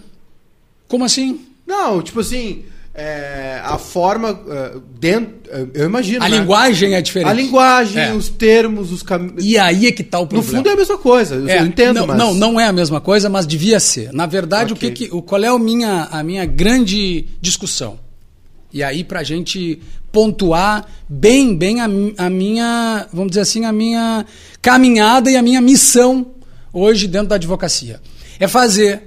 Como 0.89 1.05
assim? 1.05 1.41
Não, 1.67 2.03
tipo 2.03 2.21
assim, 2.21 2.65
é, 2.97 3.61
a 3.65 3.77
forma 3.77 4.33
uh, 4.33 4.81
dentro, 5.01 5.35
eu 5.75 5.87
imagino. 5.87 6.25
A 6.25 6.29
né? 6.29 6.39
linguagem 6.39 6.95
é 6.95 7.03
diferente. 7.03 7.29
A 7.29 7.33
linguagem, 7.33 8.01
É. 8.03 8.15
os 8.15 8.29
termos, 8.29 8.93
os 8.93 9.03
caminhos. 9.03 9.45
E 9.45 9.59
aí 9.59 9.89
é 9.89 9.93
que 9.93 10.05
tá 10.05 10.19
o 10.21 10.23
No 10.23 10.29
problema. 10.29 10.57
fundo 10.59 10.69
é 10.69 10.73
a 10.73 10.77
mesma 10.77 10.99
coisa, 10.99 11.35
eu, 11.35 11.49
É, 11.49 11.59
entendo, 11.61 11.97
não, 12.01 12.07
mas. 12.07 12.17
não, 12.17 12.35
não 12.35 12.61
é 12.61 12.67
a 12.67 12.73
mesma 12.73 13.01
coisa, 13.01 13.29
mas 13.29 13.47
devia 13.47 13.81
ser. 13.81 14.13
Na 14.13 14.27
verdade, 14.27 14.73
Ok. 14.73 14.89
o 14.89 14.93
que, 14.93 15.09
que 15.09 15.15
o, 15.15 15.21
qual 15.21 15.43
é 15.43 15.49
a 15.49 15.59
minha, 15.59 16.05
a 16.11 16.23
minha 16.23 16.45
grande 16.45 17.27
discussão? 17.41 17.99
E 18.73 18.83
aí, 18.83 19.03
para 19.03 19.21
a 19.21 19.25
gente 19.25 19.81
pontuar 20.13 20.87
bem, 21.09 21.57
bem 21.57 21.81
a, 21.81 21.85
a 22.19 22.31
minha, 22.31 23.07
vamos 23.13 23.31
dizer 23.31 23.41
assim, 23.41 23.65
a 23.65 23.73
minha 23.73 24.25
caminhada 24.63 25.29
e 25.31 25.37
a 25.37 25.43
minha 25.43 25.61
missão 25.61 26.27
hoje 26.73 27.09
dentro 27.09 27.29
da 27.29 27.35
advocacia. 27.35 28.01
É 28.39 28.47
fazer, 28.49 29.03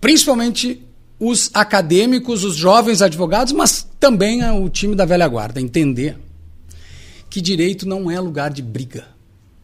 principalmente 0.00 0.82
os 1.20 1.50
acadêmicos, 1.52 2.42
os 2.42 2.56
jovens 2.56 3.02
advogados, 3.02 3.52
mas 3.52 3.86
também 4.00 4.40
a- 4.42 4.54
o 4.54 4.68
time 4.70 4.96
da 4.96 5.04
velha 5.04 5.28
guarda, 5.28 5.60
entender 5.60 6.16
que 7.28 7.40
direito 7.40 7.86
não 7.86 8.10
é 8.10 8.18
lugar 8.18 8.50
de 8.50 8.62
briga. 8.62 9.04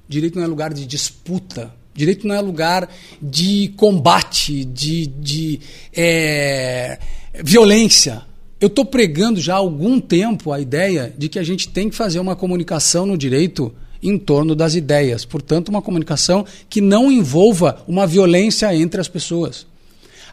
Direito 0.09 0.37
não 0.37 0.45
é 0.45 0.47
lugar 0.47 0.73
de 0.73 0.87
disputa. 0.87 1.75
Direito 1.95 2.29
não 2.29 2.35
é 2.35 2.41
lugar 2.41 2.89
de 3.21 3.73
combate, 3.77 4.65
de, 4.67 5.07
de 5.07 5.59
é, 5.95 6.99
violência. 7.43 8.23
Eu 8.61 8.69
estou 8.69 8.85
pregando 8.85 9.41
já 9.41 9.55
há 9.55 9.59
algum 9.59 9.99
tempo 9.99 10.53
a 10.53 10.61
ideia 10.61 11.13
de 11.17 11.29
que 11.29 11.39
a 11.39 11.43
gente 11.43 11.69
tem 11.71 11.89
que 11.89 11.97
fazer 11.97 12.21
uma 12.21 12.37
comunicação 12.37 13.07
no 13.07 13.17
direito 13.17 13.75
em 14.03 14.17
torno 14.19 14.55
das 14.55 14.75
ideias. 14.75 15.25
Portanto, 15.25 15.69
uma 15.71 15.81
comunicação 15.83 16.45
que 16.69 16.81
não 16.83 17.11
envolva 17.11 17.83
uma 17.89 18.07
violência 18.07 18.73
entre 18.77 19.01
as 19.01 19.09
pessoas. 19.09 19.67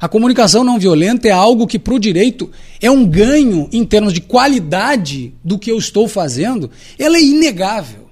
A 0.03 0.09
comunicação 0.09 0.65
não 0.65 0.77
violenta 0.77 1.29
é 1.29 1.31
algo 1.31 1.65
que, 1.65 1.79
para 1.79 1.93
o 1.93 1.99
direito, 1.99 2.51
é 2.81 2.91
um 2.91 3.05
ganho 3.05 3.69
em 3.71 3.85
termos 3.85 4.11
de 4.11 4.19
qualidade 4.19 5.33
do 5.41 5.57
que 5.57 5.71
eu 5.71 5.77
estou 5.77 6.09
fazendo, 6.09 6.69
ela 6.99 7.15
é 7.15 7.21
inegável. 7.21 8.09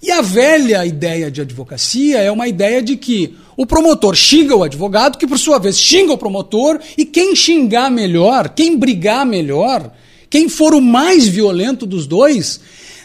E 0.00 0.08
a 0.12 0.22
velha 0.22 0.86
ideia 0.86 1.28
de 1.28 1.40
advocacia 1.40 2.18
é 2.18 2.30
uma 2.30 2.46
ideia 2.46 2.80
de 2.80 2.96
que 2.96 3.34
o 3.56 3.66
promotor 3.66 4.14
xinga 4.14 4.54
o 4.54 4.62
advogado, 4.62 5.18
que 5.18 5.26
por 5.26 5.36
sua 5.36 5.58
vez 5.58 5.76
xinga 5.76 6.12
o 6.12 6.16
promotor, 6.16 6.78
e 6.96 7.04
quem 7.04 7.34
xingar 7.34 7.90
melhor, 7.90 8.50
quem 8.50 8.78
brigar 8.78 9.26
melhor, 9.26 9.92
quem 10.30 10.48
for 10.48 10.74
o 10.74 10.80
mais 10.80 11.26
violento 11.26 11.84
dos 11.84 12.06
dois, 12.06 12.60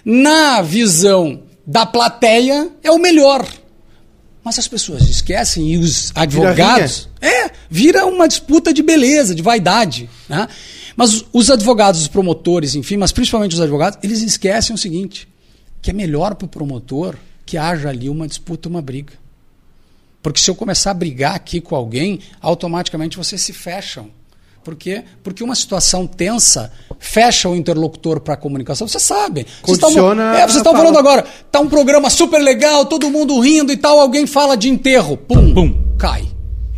na 0.06 0.62
visão 0.62 1.42
da 1.66 1.88
plateia, 1.88 2.70
é 2.84 2.92
o 2.92 3.00
melhor. 3.00 3.48
Mas 4.44 4.58
as 4.58 4.68
pessoas 4.68 5.08
esquecem 5.08 5.74
e 5.74 5.78
os 5.78 6.12
advogados. 6.16 7.08
É, 7.22 7.52
vira 7.70 8.06
uma 8.06 8.28
disputa 8.28 8.74
de 8.74 8.82
beleza, 8.82 9.36
de 9.36 9.42
vaidade. 9.42 10.10
Né? 10.28 10.48
Mas 10.96 11.24
os 11.32 11.50
advogados, 11.50 12.02
os 12.02 12.08
promotores, 12.08 12.76
enfim, 12.76 12.98
mas 12.98 13.12
principalmente 13.12 13.54
os 13.54 13.62
advogados, 13.62 14.00
eles 14.02 14.22
esquecem 14.22 14.74
o 14.74 14.78
seguinte: 14.78 15.28
que 15.82 15.92
é 15.92 15.94
melhor 15.94 16.36
para 16.36 16.46
o 16.46 16.50
promotor 16.50 17.16
que 17.46 17.58
haja 17.58 17.90
ali 17.90 18.10
uma 18.10 18.28
disputa, 18.28 18.70
uma 18.70 18.82
briga. 18.82 19.14
Porque 20.22 20.40
se 20.40 20.50
eu 20.50 20.56
começar 20.56 20.92
a 20.92 20.94
brigar 20.94 21.36
aqui 21.36 21.60
com 21.60 21.76
alguém, 21.76 22.20
automaticamente 22.40 23.18
vocês 23.18 23.42
se 23.42 23.54
fecham. 23.54 24.10
Por 24.64 24.76
quê? 24.76 25.04
Porque 25.24 25.44
uma 25.44 25.56
situação 25.56 26.06
tensa 26.06 26.72
fecha 27.00 27.50
o 27.50 27.56
interlocutor 27.56 28.20
para 28.20 28.36
a 28.36 28.38
comunicação. 28.38 28.88
Vocês 28.88 29.04
sabem. 29.04 29.44
Vocês 29.64 29.80
Condiciona 29.80 30.22
estavam- 30.24 30.34
é, 30.36 30.42
vocês 30.44 30.58
estão 30.58 30.72
fala. 30.74 30.86
falando 30.86 31.00
agora, 31.00 31.26
tá 31.52 31.60
um 31.60 31.68
programa 31.68 32.10
super 32.10 32.40
legal, 32.40 32.86
todo 32.86 33.10
mundo 33.10 33.40
rindo 33.40 33.72
e 33.72 33.78
tal, 33.78 34.00
alguém 34.00 34.26
fala 34.28 34.56
de 34.56 34.70
enterro. 34.70 35.18
Pum, 35.18 35.54
Pum. 35.54 35.96
cai. 35.98 36.28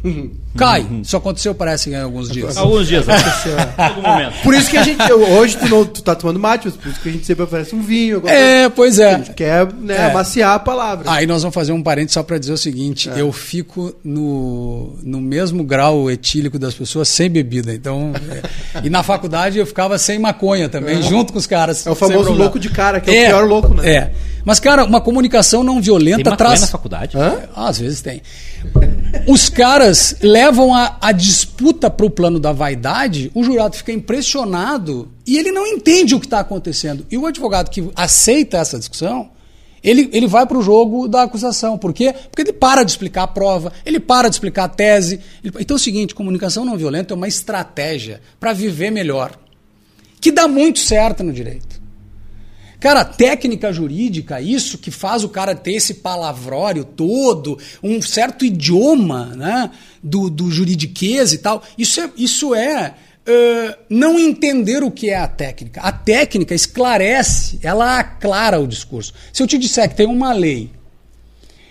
Cai. 0.55 0.85
Isso 1.01 1.17
aconteceu, 1.17 1.55
parece, 1.55 1.89
em 1.89 1.95
alguns 1.95 2.29
dias. 2.29 2.55
Alguns 2.57 2.87
dias, 2.87 3.05
né? 3.07 3.15
algum 3.77 4.01
momento. 4.01 4.33
Por 4.43 4.53
isso 4.53 4.69
que 4.69 4.77
a 4.77 4.83
gente. 4.83 5.01
Hoje 5.11 5.57
tu, 5.57 5.67
não, 5.67 5.83
tu 5.85 6.01
tá 6.03 6.13
tomando 6.15 6.39
mate, 6.39 6.65
mas 6.67 6.75
por 6.75 6.89
isso 6.91 6.99
que 7.01 7.09
a 7.09 7.11
gente 7.11 7.25
sempre 7.25 7.43
oferece 7.43 7.75
um 7.75 7.81
vinho. 7.81 8.21
É, 8.27 8.69
pois 8.69 8.99
A 8.99 9.03
é. 9.03 9.17
gente 9.17 9.33
quer 9.33 9.71
né, 9.73 9.95
É. 9.97 10.05
amaciar 10.11 10.53
a 10.53 10.59
palavra. 10.59 11.11
Aí 11.11 11.25
nós 11.25 11.41
vamos 11.41 11.55
fazer 11.55 11.71
um 11.71 11.81
parênteses 11.81 12.13
só 12.13 12.23
para 12.23 12.37
dizer 12.37 12.53
o 12.53 12.57
seguinte: 12.57 13.09
É. 13.09 13.19
eu 13.19 13.31
fico 13.31 13.93
no, 14.03 14.95
no 15.01 15.19
mesmo 15.19 15.63
grau 15.63 16.09
etílico 16.11 16.59
das 16.59 16.73
pessoas 16.73 17.07
sem 17.07 17.29
bebida. 17.29 17.73
Então, 17.73 18.11
é, 18.75 18.81
e 18.85 18.89
na 18.89 19.01
faculdade 19.03 19.57
eu 19.57 19.65
ficava 19.65 19.97
sem 19.97 20.19
maconha 20.19 20.69
também, 20.69 21.01
junto 21.01 21.33
com 21.33 21.39
os 21.39 21.47
caras. 21.47 21.85
É 21.85 21.89
o 21.89 21.95
famoso 21.95 22.19
problema. 22.19 22.43
louco 22.43 22.59
de 22.59 22.69
cara, 22.69 22.99
que 22.99 23.09
é 23.09 23.23
o 23.25 23.27
pior 23.29 23.47
louco, 23.47 23.73
né? 23.73 23.89
É. 23.89 24.11
Mas, 24.45 24.59
cara, 24.59 24.83
uma 24.83 24.99
comunicação 24.99 25.63
não 25.63 25.75
Tem 25.75 25.83
violenta 25.83 26.29
maconha 26.29 26.37
traz. 26.37 26.61
na 26.61 26.67
faculdade? 26.67 27.17
Hã? 27.17 27.43
Às 27.55 27.79
vezes 27.79 28.01
tem. 28.01 28.21
Os 29.27 29.47
caras 29.49 30.15
levam 30.21 30.73
a, 30.73 30.97
a 30.99 31.11
disputa 31.11 31.89
para 31.89 32.05
o 32.05 32.09
plano 32.09 32.39
da 32.39 32.51
vaidade, 32.51 33.31
o 33.33 33.43
jurado 33.43 33.75
fica 33.75 33.91
impressionado 33.91 35.09
e 35.25 35.37
ele 35.37 35.51
não 35.51 35.65
entende 35.67 36.15
o 36.15 36.19
que 36.19 36.25
está 36.25 36.39
acontecendo. 36.39 37.05
E 37.09 37.17
o 37.17 37.25
advogado 37.25 37.69
que 37.69 37.89
aceita 37.95 38.57
essa 38.57 38.77
discussão, 38.79 39.29
ele, 39.83 40.09
ele 40.11 40.27
vai 40.27 40.45
para 40.45 40.57
o 40.57 40.61
jogo 40.61 41.07
da 41.07 41.23
acusação. 41.23 41.77
Por 41.77 41.93
quê? 41.93 42.13
Porque 42.31 42.41
ele 42.41 42.53
para 42.53 42.83
de 42.83 42.91
explicar 42.91 43.23
a 43.23 43.27
prova, 43.27 43.71
ele 43.85 43.99
para 43.99 44.29
de 44.29 44.35
explicar 44.35 44.63
a 44.65 44.69
tese. 44.69 45.19
Ele- 45.43 45.53
Então 45.59 45.75
é 45.75 45.79
o 45.79 45.79
seguinte: 45.79 46.15
comunicação 46.15 46.65
não 46.65 46.77
violenta 46.77 47.13
é 47.13 47.15
uma 47.17 47.27
estratégia 47.27 48.21
para 48.39 48.53
viver 48.53 48.91
melhor, 48.91 49.37
que 50.19 50.31
dá 50.31 50.47
muito 50.47 50.79
certo 50.79 51.23
no 51.23 51.31
direito. 51.31 51.82
Cara, 52.83 53.05
técnica 53.05 53.71
jurídica, 53.71 54.41
isso 54.41 54.77
que 54.77 54.91
faz 54.91 55.23
o 55.23 55.29
cara 55.29 55.55
ter 55.55 55.71
esse 55.71 55.93
palavrório 55.93 56.83
todo, 56.83 57.57
um 57.81 58.01
certo 58.01 58.43
idioma 58.43 59.27
né, 59.37 59.71
do, 60.03 60.29
do 60.29 60.51
juridiquês 60.51 61.31
e 61.31 61.37
tal, 61.37 61.63
isso 61.77 62.01
é, 62.01 62.11
isso 62.17 62.53
é 62.53 62.93
ãh, 63.25 63.77
não 63.89 64.19
entender 64.19 64.83
o 64.83 64.91
que 64.91 65.09
é 65.09 65.15
a 65.15 65.29
técnica. 65.29 65.79
A 65.79 65.93
técnica 65.93 66.53
esclarece, 66.53 67.57
ela 67.63 67.99
aclara 67.99 68.59
o 68.59 68.67
discurso. 68.67 69.13
Se 69.31 69.41
eu 69.41 69.47
te 69.47 69.57
disser 69.57 69.87
que 69.87 69.95
tem 69.95 70.05
uma 70.05 70.33
lei 70.33 70.69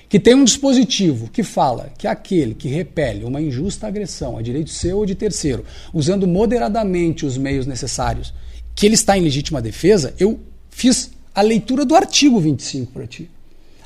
que 0.08 0.18
tem 0.18 0.34
um 0.34 0.44
dispositivo 0.44 1.28
que 1.28 1.42
fala 1.42 1.92
que 1.98 2.06
aquele 2.06 2.54
que 2.54 2.68
repele 2.68 3.24
uma 3.24 3.42
injusta 3.42 3.86
agressão 3.86 4.38
a 4.38 4.42
direito 4.42 4.70
seu 4.70 4.96
ou 4.96 5.04
de 5.04 5.14
terceiro, 5.14 5.62
usando 5.92 6.26
moderadamente 6.26 7.26
os 7.26 7.36
meios 7.36 7.66
necessários, 7.66 8.32
que 8.74 8.86
ele 8.86 8.94
está 8.94 9.18
em 9.18 9.22
legítima 9.22 9.60
defesa, 9.60 10.14
eu 10.18 10.40
fiz 10.72 11.12
a 11.32 11.42
leitura 11.42 11.84
do 11.84 11.94
artigo 11.94 12.40
25 12.40 12.92
para 12.92 13.06
ti. 13.06 13.30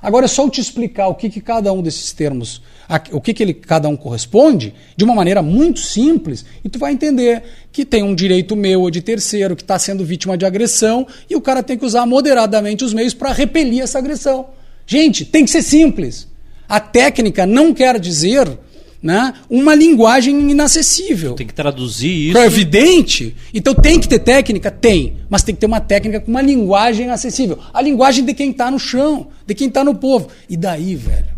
Agora 0.01 0.27
é 0.27 0.29
só 0.29 0.45
eu 0.45 0.51
te 0.51 0.61
explicar 0.61 1.09
o 1.09 1.15
que, 1.15 1.29
que 1.29 1.41
cada 1.41 1.73
um 1.73 1.83
desses 1.83 2.13
termos, 2.13 2.63
o 3.11 3.21
que, 3.21 3.35
que 3.35 3.43
ele, 3.43 3.53
cada 3.53 3.89
um 3.89 3.97
corresponde, 3.97 4.73
de 4.97 5.05
uma 5.05 5.15
maneira 5.15 5.43
muito 5.43 5.81
simples, 5.81 6.45
e 6.63 6.69
tu 6.69 6.79
vai 6.79 6.93
entender 6.93 7.43
que 7.73 7.85
tem 7.85 8.03
um 8.03 8.15
direito 8.15 8.55
meu 8.55 8.83
ou 8.83 8.91
de 8.91 9.01
terceiro 9.01 9.57
que 9.57 9.63
está 9.63 9.79
sendo 9.79 10.05
vítima 10.05 10.37
de 10.39 10.47
agressão 10.47 11.07
e 11.29 11.35
o 11.35 11.41
cara 11.41 11.63
tem 11.63 11.77
que 11.77 11.85
usar 11.85 12.07
moderadamente 12.07 12.85
os 12.85 12.95
meios 12.95 13.15
para 13.15 13.33
repelir 13.33 13.83
essa 13.83 13.99
agressão. 13.99 14.47
Gente, 14.87 15.25
tem 15.25 15.45
que 15.45 15.51
ser 15.51 15.63
simples. 15.63 16.29
A 16.69 16.79
técnica 16.79 17.45
não 17.45 17.75
quer 17.75 17.99
dizer 17.99 18.59
né, 19.07 19.35
uma 19.49 19.73
linguagem 19.73 20.51
inacessível. 20.51 21.35
Tem 21.35 21.47
que 21.47 21.55
traduzir 21.55 22.11
isso. 22.11 22.33
Pro 22.33 22.43
evidente. 22.43 23.37
Então 23.55 23.73
tem 23.73 24.01
que 24.01 24.09
ter 24.09 24.19
técnica? 24.19 24.69
Tem. 24.69 25.19
Mas 25.31 25.45
tem 25.45 25.55
que 25.55 25.61
ter 25.61 25.67
uma 25.67 25.79
técnica 25.79 26.19
com 26.19 26.29
uma 26.29 26.43
linguagem 26.43 27.09
acessível. 27.09 27.57
A 27.73 27.81
linguagem 27.81 28.25
de 28.25 28.35
quem 28.35 28.51
está 28.51 28.69
no 28.69 28.81
chão, 28.81 29.29
de 29.47 29.55
quem 29.55 29.69
está 29.69 29.85
no 29.85 29.95
povo. 29.95 30.29
E 30.51 30.57
daí, 30.57 30.97
velho? 30.97 31.37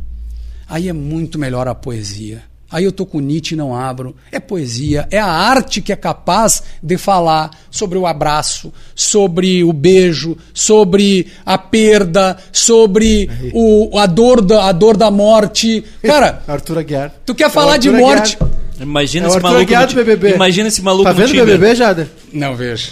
Aí 0.66 0.88
é 0.88 0.94
muito 0.94 1.38
melhor 1.38 1.68
a 1.68 1.74
poesia. 1.74 2.42
Aí 2.70 2.84
eu 2.84 2.92
tô 2.92 3.06
com 3.06 3.18
Nietzsche 3.18 3.54
e 3.54 3.56
não 3.56 3.74
abro. 3.74 4.14
É 4.30 4.38
poesia, 4.38 5.08
é 5.10 5.18
a 5.18 5.26
arte 5.26 5.80
que 5.80 5.90
é 5.92 5.96
capaz 5.96 6.62
de 6.82 6.98
falar 6.98 7.50
sobre 7.70 7.96
o 7.96 8.06
abraço, 8.06 8.70
sobre 8.94 9.64
o 9.64 9.72
beijo, 9.72 10.36
sobre 10.52 11.28
a 11.46 11.56
perda, 11.56 12.36
sobre 12.52 13.30
o, 13.54 13.98
a, 13.98 14.04
dor 14.06 14.42
da, 14.42 14.64
a 14.68 14.72
dor 14.72 14.96
da 14.98 15.10
morte. 15.10 15.82
Cara, 16.02 16.42
Arthur 16.48 16.78
Aguiar. 16.78 17.14
tu 17.24 17.34
quer 17.34 17.44
É 17.46 17.48
falar 17.50 17.78
de 17.78 17.88
Arthur 17.88 18.00
morte? 18.00 18.36
Aguiar. 18.40 18.58
Imagina 18.80 19.24
É 19.24 19.28
o 19.28 19.30
esse 19.30 19.36
Arthur 19.38 19.48
maluco. 19.50 19.62
Aguiar 19.64 19.80
no 19.80 19.86
do 19.86 19.90
Ti- 19.90 19.96
BBB. 20.04 20.34
Imagina 20.34 20.68
esse 20.68 20.82
maluco 20.82 21.04
Tá 21.04 21.10
no 21.10 21.16
vendo 21.16 21.26
o 21.28 21.32
Tinder. 21.32 21.46
BBB, 21.46 21.74
Jader? 21.74 22.06
Não 22.32 22.54
vejo. 22.54 22.90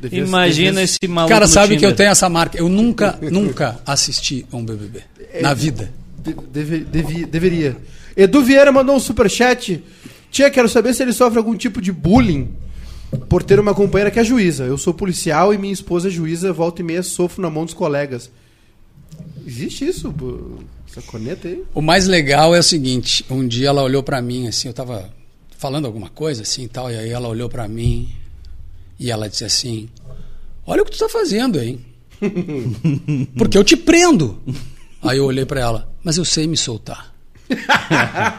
Devia- 0.00 0.24
Imagina 0.24 0.70
devia- 0.70 0.84
esse 0.84 0.98
maluco 1.08 1.32
Cara, 1.34 1.46
no 1.46 1.52
sabe 1.52 1.68
que 1.68 1.84
eu 1.84 1.90
Tinder. 1.90 1.96
tenho 1.96 2.10
essa 2.10 2.28
marca. 2.28 2.58
Eu 2.58 2.68
nunca, 2.68 3.18
nunca 3.20 3.78
assisti 3.86 4.44
a 4.50 4.56
um 4.56 4.64
BBB. 4.64 5.00
Na 5.40 5.52
vida. 5.54 5.92
De- 6.18 6.34
deve- 6.50 7.26
deveria. 7.26 7.76
Edu 8.16 8.42
Vieira 8.42 8.72
mandou 8.72 8.96
um 8.96 9.00
superchat. 9.00 9.82
Tia, 10.30 10.50
quero 10.50 10.68
saber 10.68 10.94
se 10.94 11.02
ele 11.02 11.12
sofre 11.12 11.38
algum 11.38 11.56
tipo 11.56 11.80
de 11.80 11.92
bullying 11.92 12.48
por 13.28 13.42
ter 13.42 13.60
uma 13.60 13.74
companheira 13.74 14.10
que 14.10 14.18
é 14.18 14.24
juíza. 14.24 14.64
Eu 14.64 14.78
sou 14.78 14.94
policial 14.94 15.52
e 15.52 15.58
minha 15.58 15.72
esposa 15.72 16.08
é 16.08 16.10
juíza, 16.10 16.52
volta 16.52 16.80
e 16.80 16.84
meia 16.84 17.02
sofro 17.02 17.42
na 17.42 17.50
mão 17.50 17.64
dos 17.64 17.74
colegas. 17.74 18.30
Existe 19.46 19.86
isso? 19.86 20.14
Essa 20.88 21.02
corneta 21.02 21.48
aí? 21.48 21.62
O 21.74 21.82
mais 21.82 22.06
legal 22.06 22.54
é 22.54 22.58
o 22.58 22.62
seguinte: 22.62 23.24
um 23.30 23.46
dia 23.46 23.68
ela 23.68 23.82
olhou 23.82 24.02
pra 24.02 24.22
mim, 24.22 24.46
assim, 24.46 24.68
eu 24.68 24.74
tava 24.74 25.12
falando 25.58 25.86
alguma 25.86 26.08
coisa 26.08 26.42
assim 26.42 26.64
e 26.64 26.68
tal, 26.68 26.90
e 26.90 26.96
aí 26.96 27.10
ela 27.10 27.28
olhou 27.28 27.48
pra 27.48 27.68
mim 27.68 28.08
e 28.98 29.10
ela 29.10 29.28
disse 29.28 29.44
assim: 29.44 29.88
Olha 30.66 30.82
o 30.82 30.84
que 30.84 30.92
tu 30.92 30.98
tá 30.98 31.08
fazendo, 31.08 31.60
hein? 31.60 31.80
Porque 33.36 33.58
eu 33.58 33.64
te 33.64 33.76
prendo. 33.76 34.40
Aí 35.02 35.18
eu 35.18 35.24
olhei 35.24 35.44
pra 35.44 35.60
ela, 35.60 35.92
mas 36.02 36.16
eu 36.16 36.24
sei 36.24 36.46
me 36.46 36.56
soltar. 36.56 37.11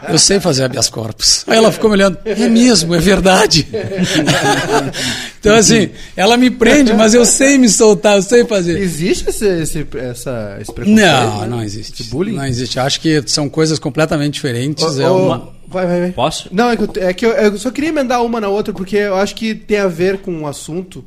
Eu 0.08 0.18
sei 0.18 0.40
fazer 0.40 0.64
habeas 0.64 0.88
corpus. 0.88 1.44
Aí 1.46 1.56
ela 1.56 1.70
ficou 1.72 1.90
me 1.90 1.96
olhando, 1.96 2.18
é 2.24 2.48
mesmo, 2.48 2.94
é 2.94 2.98
verdade. 2.98 3.66
então, 5.38 5.54
assim, 5.54 5.90
ela 6.16 6.36
me 6.36 6.50
prende, 6.50 6.92
mas 6.92 7.14
eu 7.14 7.24
sei 7.24 7.58
me 7.58 7.68
soltar, 7.68 8.16
eu 8.16 8.22
sei 8.22 8.44
fazer. 8.44 8.78
Existe 8.78 9.30
esse, 9.30 9.46
esse, 9.46 9.86
essa, 9.96 10.58
esse 10.60 10.72
preconceito? 10.72 11.06
Não, 11.06 11.40
né? 11.40 11.46
não 11.46 11.62
existe. 11.62 12.02
Esse 12.02 12.10
bullying? 12.10 12.32
Não 12.32 12.46
existe. 12.46 12.78
Acho 12.78 13.00
que 13.00 13.22
são 13.26 13.48
coisas 13.48 13.78
completamente 13.78 14.34
diferentes. 14.34 14.84
é 14.98 15.08
uma... 15.08 15.54
Vai, 15.66 15.86
vai, 15.86 16.00
vai. 16.00 16.12
Posso? 16.12 16.48
Não, 16.52 16.70
é 16.70 16.76
que, 16.76 16.82
eu, 16.82 17.08
é 17.08 17.12
que 17.12 17.26
eu, 17.26 17.30
eu, 17.32 17.58
só 17.58 17.70
queria 17.70 17.90
emendar 17.90 18.22
uma 18.22 18.40
na 18.40 18.48
outra, 18.48 18.72
porque 18.72 18.96
eu 18.96 19.16
acho 19.16 19.34
que 19.34 19.54
tem 19.54 19.78
a 19.78 19.88
ver 19.88 20.18
com 20.18 20.30
o 20.30 20.40
um 20.42 20.46
assunto, 20.46 21.04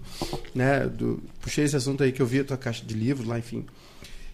né? 0.53 0.85
Do, 0.85 1.23
puxei 1.39 1.63
esse 1.63 1.75
assunto 1.75 2.03
aí 2.03 2.11
que 2.11 2.21
eu 2.21 2.25
vi 2.25 2.41
a 2.41 2.43
tua 2.43 2.57
caixa 2.57 2.83
de 2.85 2.93
livros 2.93 3.25
lá, 3.25 3.39
enfim. 3.39 3.65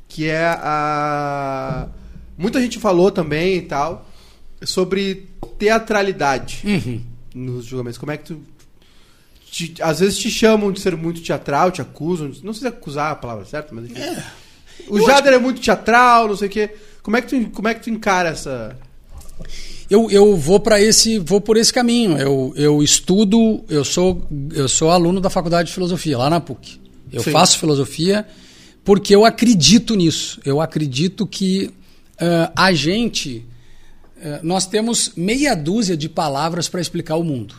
Que 0.08 0.28
é 0.28 0.44
a. 0.44 1.88
Muita 2.38 2.62
gente 2.62 2.80
falou 2.80 3.12
também 3.12 3.58
e 3.58 3.62
tal 3.62 4.10
sobre 4.66 5.30
teatralidade 5.58 6.62
uhum. 6.66 7.02
nos 7.34 7.66
julgamentos. 7.66 7.98
Como 7.98 8.12
é 8.12 8.18
que 8.18 8.26
tu. 8.26 8.42
Te, 9.52 9.76
às 9.82 10.00
vezes 10.00 10.18
te 10.18 10.32
chamam 10.32 10.72
de 10.72 10.80
ser 10.80 10.96
muito 10.96 11.22
teatral, 11.22 11.72
te 11.72 11.82
acusam. 11.82 12.32
Não 12.44 12.54
sei 12.54 12.62
se 12.62 12.66
é 12.66 12.70
acusar 12.70 13.12
a 13.12 13.16
palavra 13.16 13.46
certa, 13.46 13.74
mas 13.74 13.86
enfim. 13.86 14.00
É. 14.00 14.24
O 14.88 14.98
eu 14.98 15.06
Jader 15.06 15.34
acho... 15.34 15.40
é 15.40 15.44
muito 15.44 15.62
teatral, 15.62 16.28
não 16.28 16.36
sei 16.36 16.48
o 16.48 16.52
quê. 16.52 16.72
Como 17.02 17.18
é 17.18 17.22
que 17.22 17.28
tu, 17.28 17.50
como 17.52 17.68
é 17.68 17.74
que 17.74 17.82
tu 17.82 17.90
encara 17.90 18.30
essa. 18.30 18.76
Eu, 19.90 20.10
eu 20.10 20.36
vou 20.36 20.60
para 20.60 20.82
esse 20.82 21.20
vou 21.20 21.40
por 21.40 21.58
esse 21.58 21.72
caminho. 21.72 22.18
Eu, 22.18 22.54
eu 22.56 22.82
estudo, 22.82 23.64
eu 23.70 23.84
sou 23.84 24.28
eu 24.54 24.68
sou 24.68 24.90
aluno 24.90 25.22
da 25.22 25.30
faculdade 25.30 25.68
de 25.68 25.74
filosofia 25.74 26.18
lá 26.18 26.30
na 26.30 26.40
PUC. 26.40 26.82
Eu 27.12 27.22
Sim. 27.22 27.32
faço 27.32 27.60
filosofia 27.60 28.26
porque 28.84 29.14
eu 29.14 29.24
acredito 29.24 29.94
nisso. 29.94 30.40
Eu 30.44 30.60
acredito 30.60 31.28
que 31.28 31.72
uh, 32.22 32.52
a 32.56 32.74
gente 32.74 33.46
uh, 34.18 34.40
nós 34.44 34.66
temos 34.66 35.12
meia 35.16 35.56
dúzia 35.56 35.96
de 35.98 36.10
palavras 36.10 36.68
para 36.68 36.82
explicar 36.82 37.16
o 37.16 37.24
mundo. 37.24 37.56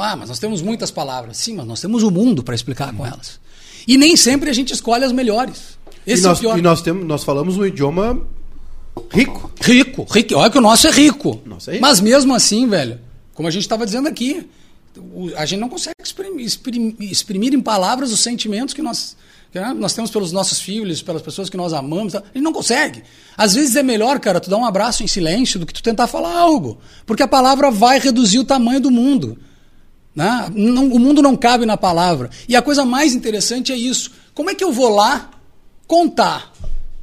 Ah, 0.00 0.16
mas 0.16 0.28
nós 0.28 0.38
temos 0.38 0.62
muitas 0.62 0.90
palavras. 0.90 1.36
Sim, 1.36 1.56
mas 1.56 1.66
nós 1.66 1.80
temos 1.80 2.02
o 2.02 2.10
mundo 2.10 2.42
para 2.42 2.54
explicar 2.54 2.94
com 2.94 3.06
elas. 3.06 3.38
E 3.86 3.98
nem 3.98 4.16
sempre 4.16 4.48
a 4.48 4.52
gente 4.52 4.72
escolhe 4.72 5.04
as 5.04 5.12
melhores. 5.12 5.78
Esse 6.06 6.22
e 6.22 6.26
nós, 6.26 6.38
é 6.38 6.40
pior. 6.40 6.58
E 6.58 6.62
nós, 6.62 6.80
temos, 6.80 7.06
nós 7.06 7.24
falamos 7.24 7.56
um 7.58 7.66
idioma 7.66 8.26
rico. 9.10 9.52
Rico, 9.60 10.06
rico. 10.10 10.34
Olha 10.36 10.50
que 10.50 10.58
o 10.58 10.60
nosso 10.60 10.86
é 10.86 10.90
rico. 10.90 11.40
Nosso 11.44 11.70
é 11.70 11.74
rico. 11.74 11.82
Mas 11.82 12.00
mesmo 12.00 12.34
assim, 12.34 12.66
velho, 12.66 12.98
como 13.34 13.48
a 13.48 13.50
gente 13.50 13.62
estava 13.62 13.84
dizendo 13.84 14.08
aqui, 14.08 14.48
a 15.36 15.44
gente 15.46 15.60
não 15.60 15.68
consegue 15.68 15.96
exprimir, 16.02 16.44
exprimir, 16.44 16.96
exprimir, 17.00 17.54
em 17.54 17.60
palavras 17.60 18.12
os 18.12 18.20
sentimentos 18.20 18.74
que 18.74 18.82
nós 18.82 19.16
né? 19.54 19.74
Nós 19.74 19.92
temos 19.92 20.10
pelos 20.10 20.32
nossos 20.32 20.60
filhos, 20.60 21.02
pelas 21.02 21.20
pessoas 21.20 21.50
que 21.50 21.56
nós 21.56 21.72
amamos. 21.72 22.14
Tá? 22.14 22.22
Ele 22.34 22.42
não 22.42 22.52
consegue. 22.52 23.02
Às 23.36 23.54
vezes 23.54 23.76
é 23.76 23.82
melhor, 23.82 24.18
cara, 24.18 24.40
tu 24.40 24.48
dar 24.48 24.56
um 24.56 24.64
abraço 24.64 25.02
em 25.02 25.06
silêncio 25.06 25.60
do 25.60 25.66
que 25.66 25.74
tu 25.74 25.82
tentar 25.82 26.06
falar 26.06 26.36
algo. 26.36 26.78
Porque 27.04 27.22
a 27.22 27.28
palavra 27.28 27.70
vai 27.70 27.98
reduzir 27.98 28.38
o 28.38 28.44
tamanho 28.44 28.80
do 28.80 28.90
mundo. 28.90 29.38
Né? 30.14 30.50
Não, 30.54 30.86
o 30.88 30.98
mundo 30.98 31.20
não 31.20 31.36
cabe 31.36 31.66
na 31.66 31.76
palavra. 31.76 32.30
E 32.48 32.56
a 32.56 32.62
coisa 32.62 32.84
mais 32.84 33.14
interessante 33.14 33.72
é 33.72 33.76
isso. 33.76 34.12
Como 34.34 34.48
é 34.48 34.54
que 34.54 34.64
eu 34.64 34.72
vou 34.72 34.88
lá 34.88 35.30
contar 35.86 36.52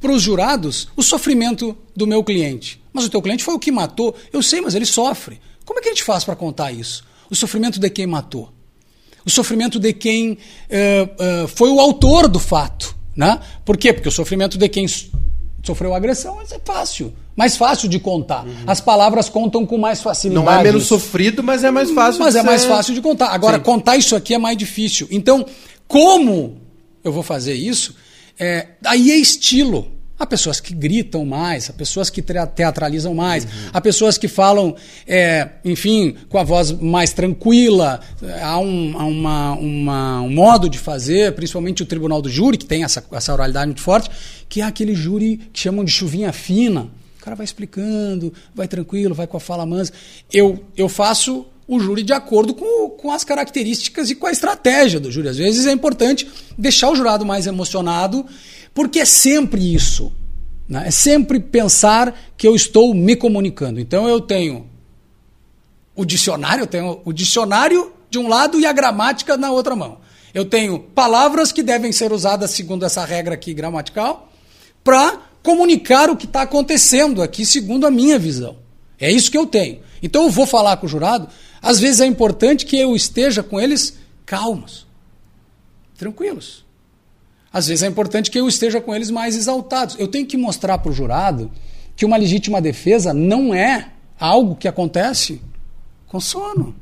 para 0.00 0.12
os 0.12 0.22
jurados 0.22 0.88
o 0.96 1.02
sofrimento 1.02 1.76
do 1.94 2.06
meu 2.06 2.24
cliente? 2.24 2.82
Mas 2.92 3.04
o 3.04 3.10
teu 3.10 3.22
cliente 3.22 3.44
foi 3.44 3.54
o 3.54 3.58
que 3.60 3.70
matou. 3.70 4.16
Eu 4.32 4.42
sei, 4.42 4.60
mas 4.60 4.74
ele 4.74 4.86
sofre. 4.86 5.40
Como 5.64 5.78
é 5.78 5.82
que 5.82 5.88
a 5.88 5.92
gente 5.92 6.02
faz 6.02 6.24
para 6.24 6.34
contar 6.34 6.72
isso? 6.72 7.04
O 7.30 7.36
sofrimento 7.36 7.78
de 7.78 7.88
quem 7.90 8.08
matou 8.08 8.52
o 9.24 9.30
sofrimento 9.30 9.78
de 9.78 9.92
quem 9.92 10.32
uh, 10.32 10.36
uh, 11.44 11.48
foi 11.48 11.70
o 11.70 11.80
autor 11.80 12.28
do 12.28 12.38
fato. 12.38 12.96
Né? 13.16 13.38
Por 13.64 13.76
quê? 13.76 13.92
Porque 13.92 14.08
o 14.08 14.12
sofrimento 14.12 14.56
de 14.56 14.68
quem 14.68 14.86
sofreu 15.62 15.94
agressão 15.94 16.40
é 16.40 16.60
fácil, 16.64 17.12
mais 17.36 17.56
fácil 17.56 17.88
de 17.88 17.98
contar. 17.98 18.46
Uhum. 18.46 18.64
As 18.66 18.80
palavras 18.80 19.28
contam 19.28 19.66
com 19.66 19.76
mais 19.76 20.00
facilidade. 20.00 20.46
Não 20.46 20.52
é 20.52 20.62
menos 20.62 20.86
sofrido, 20.86 21.42
mas 21.42 21.62
é 21.64 21.70
mais 21.70 21.90
fácil. 21.90 22.20
Mas 22.20 22.34
é 22.34 22.40
ser... 22.40 22.46
mais 22.46 22.64
fácil 22.64 22.94
de 22.94 23.00
contar. 23.00 23.28
Agora, 23.28 23.58
Sim. 23.58 23.64
contar 23.64 23.96
isso 23.96 24.16
aqui 24.16 24.34
é 24.34 24.38
mais 24.38 24.56
difícil. 24.56 25.06
Então, 25.10 25.44
como 25.86 26.58
eu 27.04 27.12
vou 27.12 27.22
fazer 27.22 27.54
isso? 27.54 27.94
É, 28.38 28.68
aí 28.86 29.10
é 29.10 29.16
estilo. 29.16 29.99
Há 30.20 30.26
pessoas 30.26 30.60
que 30.60 30.74
gritam 30.74 31.24
mais, 31.24 31.70
há 31.70 31.72
pessoas 31.72 32.10
que 32.10 32.20
teatralizam 32.20 33.14
mais, 33.14 33.44
uhum. 33.44 33.50
há 33.72 33.80
pessoas 33.80 34.18
que 34.18 34.28
falam, 34.28 34.76
é, 35.06 35.48
enfim, 35.64 36.14
com 36.28 36.36
a 36.36 36.44
voz 36.44 36.72
mais 36.72 37.14
tranquila. 37.14 38.00
Há, 38.42 38.58
um, 38.58 38.98
há 38.98 39.04
uma, 39.06 39.52
uma, 39.54 40.20
um 40.20 40.28
modo 40.28 40.68
de 40.68 40.78
fazer, 40.78 41.34
principalmente 41.34 41.82
o 41.82 41.86
tribunal 41.86 42.20
do 42.20 42.28
júri, 42.28 42.58
que 42.58 42.66
tem 42.66 42.84
essa, 42.84 43.02
essa 43.12 43.32
oralidade 43.32 43.68
muito 43.68 43.80
forte, 43.80 44.10
que 44.46 44.60
é 44.60 44.64
aquele 44.64 44.94
júri 44.94 45.38
que 45.54 45.58
chamam 45.58 45.82
de 45.82 45.90
chuvinha 45.90 46.34
fina. 46.34 46.82
O 47.18 47.24
cara 47.24 47.34
vai 47.34 47.44
explicando, 47.44 48.30
vai 48.54 48.68
tranquilo, 48.68 49.14
vai 49.14 49.26
com 49.26 49.38
a 49.38 49.40
fala 49.40 49.64
mansa. 49.64 49.90
Eu, 50.30 50.62
eu 50.76 50.86
faço 50.86 51.46
o 51.66 51.80
júri 51.80 52.02
de 52.02 52.12
acordo 52.12 52.52
com, 52.52 52.90
com 52.90 53.12
as 53.12 53.22
características 53.22 54.10
e 54.10 54.16
com 54.16 54.26
a 54.26 54.32
estratégia 54.32 55.00
do 55.00 55.10
júri. 55.10 55.28
Às 55.28 55.38
vezes 55.38 55.66
é 55.66 55.72
importante 55.72 56.28
deixar 56.58 56.90
o 56.90 56.96
jurado 56.96 57.24
mais 57.24 57.46
emocionado 57.46 58.26
porque 58.74 59.00
é 59.00 59.04
sempre 59.04 59.74
isso. 59.74 60.12
Né? 60.68 60.84
É 60.86 60.90
sempre 60.90 61.40
pensar 61.40 62.18
que 62.36 62.46
eu 62.46 62.54
estou 62.54 62.94
me 62.94 63.16
comunicando. 63.16 63.80
Então 63.80 64.08
eu 64.08 64.20
tenho 64.20 64.66
o 65.94 66.04
dicionário, 66.04 66.62
eu 66.62 66.66
tenho 66.66 67.00
o 67.04 67.12
dicionário 67.12 67.92
de 68.08 68.18
um 68.18 68.28
lado 68.28 68.58
e 68.58 68.66
a 68.66 68.72
gramática 68.72 69.36
na 69.36 69.50
outra 69.50 69.74
mão. 69.74 69.98
Eu 70.32 70.44
tenho 70.44 70.78
palavras 70.78 71.50
que 71.50 71.62
devem 71.62 71.92
ser 71.92 72.12
usadas 72.12 72.52
segundo 72.52 72.84
essa 72.84 73.04
regra 73.04 73.34
aqui 73.34 73.52
gramatical 73.52 74.32
para 74.84 75.20
comunicar 75.42 76.08
o 76.08 76.16
que 76.16 76.26
está 76.26 76.42
acontecendo 76.42 77.22
aqui 77.22 77.44
segundo 77.44 77.86
a 77.86 77.90
minha 77.90 78.18
visão. 78.18 78.56
É 78.98 79.10
isso 79.10 79.30
que 79.30 79.38
eu 79.38 79.46
tenho. 79.46 79.80
Então 80.02 80.24
eu 80.24 80.30
vou 80.30 80.46
falar 80.46 80.76
com 80.76 80.86
o 80.86 80.88
jurado. 80.88 81.28
Às 81.60 81.80
vezes 81.80 82.00
é 82.00 82.06
importante 82.06 82.64
que 82.64 82.78
eu 82.78 82.94
esteja 82.94 83.42
com 83.42 83.60
eles 83.60 83.98
calmos, 84.24 84.86
tranquilos. 85.98 86.64
Às 87.52 87.66
vezes 87.66 87.82
é 87.82 87.86
importante 87.86 88.30
que 88.30 88.38
eu 88.38 88.46
esteja 88.46 88.80
com 88.80 88.94
eles 88.94 89.10
mais 89.10 89.36
exaltados. 89.36 89.96
Eu 89.98 90.08
tenho 90.08 90.26
que 90.26 90.36
mostrar 90.36 90.78
para 90.78 90.90
o 90.90 90.94
jurado 90.94 91.50
que 91.96 92.04
uma 92.04 92.16
legítima 92.16 92.60
defesa 92.60 93.12
não 93.12 93.52
é 93.52 93.90
algo 94.18 94.54
que 94.54 94.68
acontece 94.68 95.40
com 96.06 96.20
sono. 96.20 96.74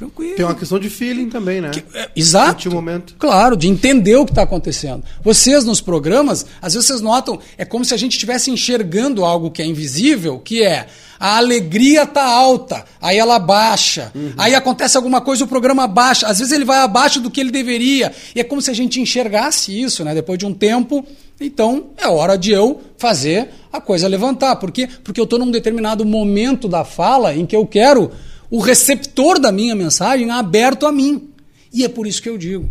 Tranquilo. 0.00 0.34
Tem 0.34 0.46
uma 0.46 0.54
questão 0.54 0.78
de 0.78 0.88
feeling 0.88 1.28
também, 1.28 1.60
né? 1.60 1.68
Que, 1.68 1.84
é, 1.94 2.08
exato. 2.16 2.70
momento. 2.70 3.14
Claro, 3.18 3.54
de 3.54 3.68
entender 3.68 4.16
o 4.16 4.24
que 4.24 4.32
está 4.32 4.40
acontecendo. 4.40 5.04
Vocês 5.22 5.62
nos 5.62 5.82
programas, 5.82 6.46
às 6.62 6.72
vezes 6.72 6.88
vocês 6.88 7.02
notam, 7.02 7.38
é 7.58 7.66
como 7.66 7.84
se 7.84 7.92
a 7.92 7.98
gente 7.98 8.12
estivesse 8.12 8.50
enxergando 8.50 9.26
algo 9.26 9.50
que 9.50 9.60
é 9.60 9.66
invisível, 9.66 10.38
que 10.38 10.62
é 10.62 10.86
a 11.18 11.36
alegria 11.36 12.06
tá 12.06 12.24
alta, 12.24 12.82
aí 12.98 13.18
ela 13.18 13.38
baixa. 13.38 14.10
Uhum. 14.14 14.32
Aí 14.38 14.54
acontece 14.54 14.96
alguma 14.96 15.20
coisa, 15.20 15.44
o 15.44 15.46
programa 15.46 15.86
baixa. 15.86 16.26
Às 16.26 16.38
vezes 16.38 16.50
ele 16.50 16.64
vai 16.64 16.78
abaixo 16.78 17.20
do 17.20 17.30
que 17.30 17.38
ele 17.38 17.50
deveria. 17.50 18.10
E 18.34 18.40
é 18.40 18.44
como 18.44 18.62
se 18.62 18.70
a 18.70 18.74
gente 18.74 19.02
enxergasse 19.02 19.78
isso, 19.78 20.02
né? 20.02 20.14
Depois 20.14 20.38
de 20.38 20.46
um 20.46 20.54
tempo, 20.54 21.04
então 21.38 21.88
é 21.98 22.08
hora 22.08 22.38
de 22.38 22.52
eu 22.52 22.80
fazer 22.96 23.50
a 23.70 23.82
coisa 23.82 24.08
levantar. 24.08 24.56
Por 24.56 24.70
quê? 24.70 24.88
Porque 25.04 25.20
eu 25.20 25.24
estou 25.24 25.38
num 25.38 25.50
determinado 25.50 26.06
momento 26.06 26.66
da 26.66 26.86
fala 26.86 27.34
em 27.34 27.44
que 27.44 27.54
eu 27.54 27.66
quero 27.66 28.10
o 28.50 28.58
receptor 28.58 29.38
da 29.38 29.52
minha 29.52 29.74
mensagem 29.74 30.30
aberto 30.30 30.86
a 30.86 30.92
mim. 30.92 31.30
E 31.72 31.84
é 31.84 31.88
por 31.88 32.06
isso 32.06 32.20
que 32.20 32.28
eu 32.28 32.36
digo: 32.36 32.70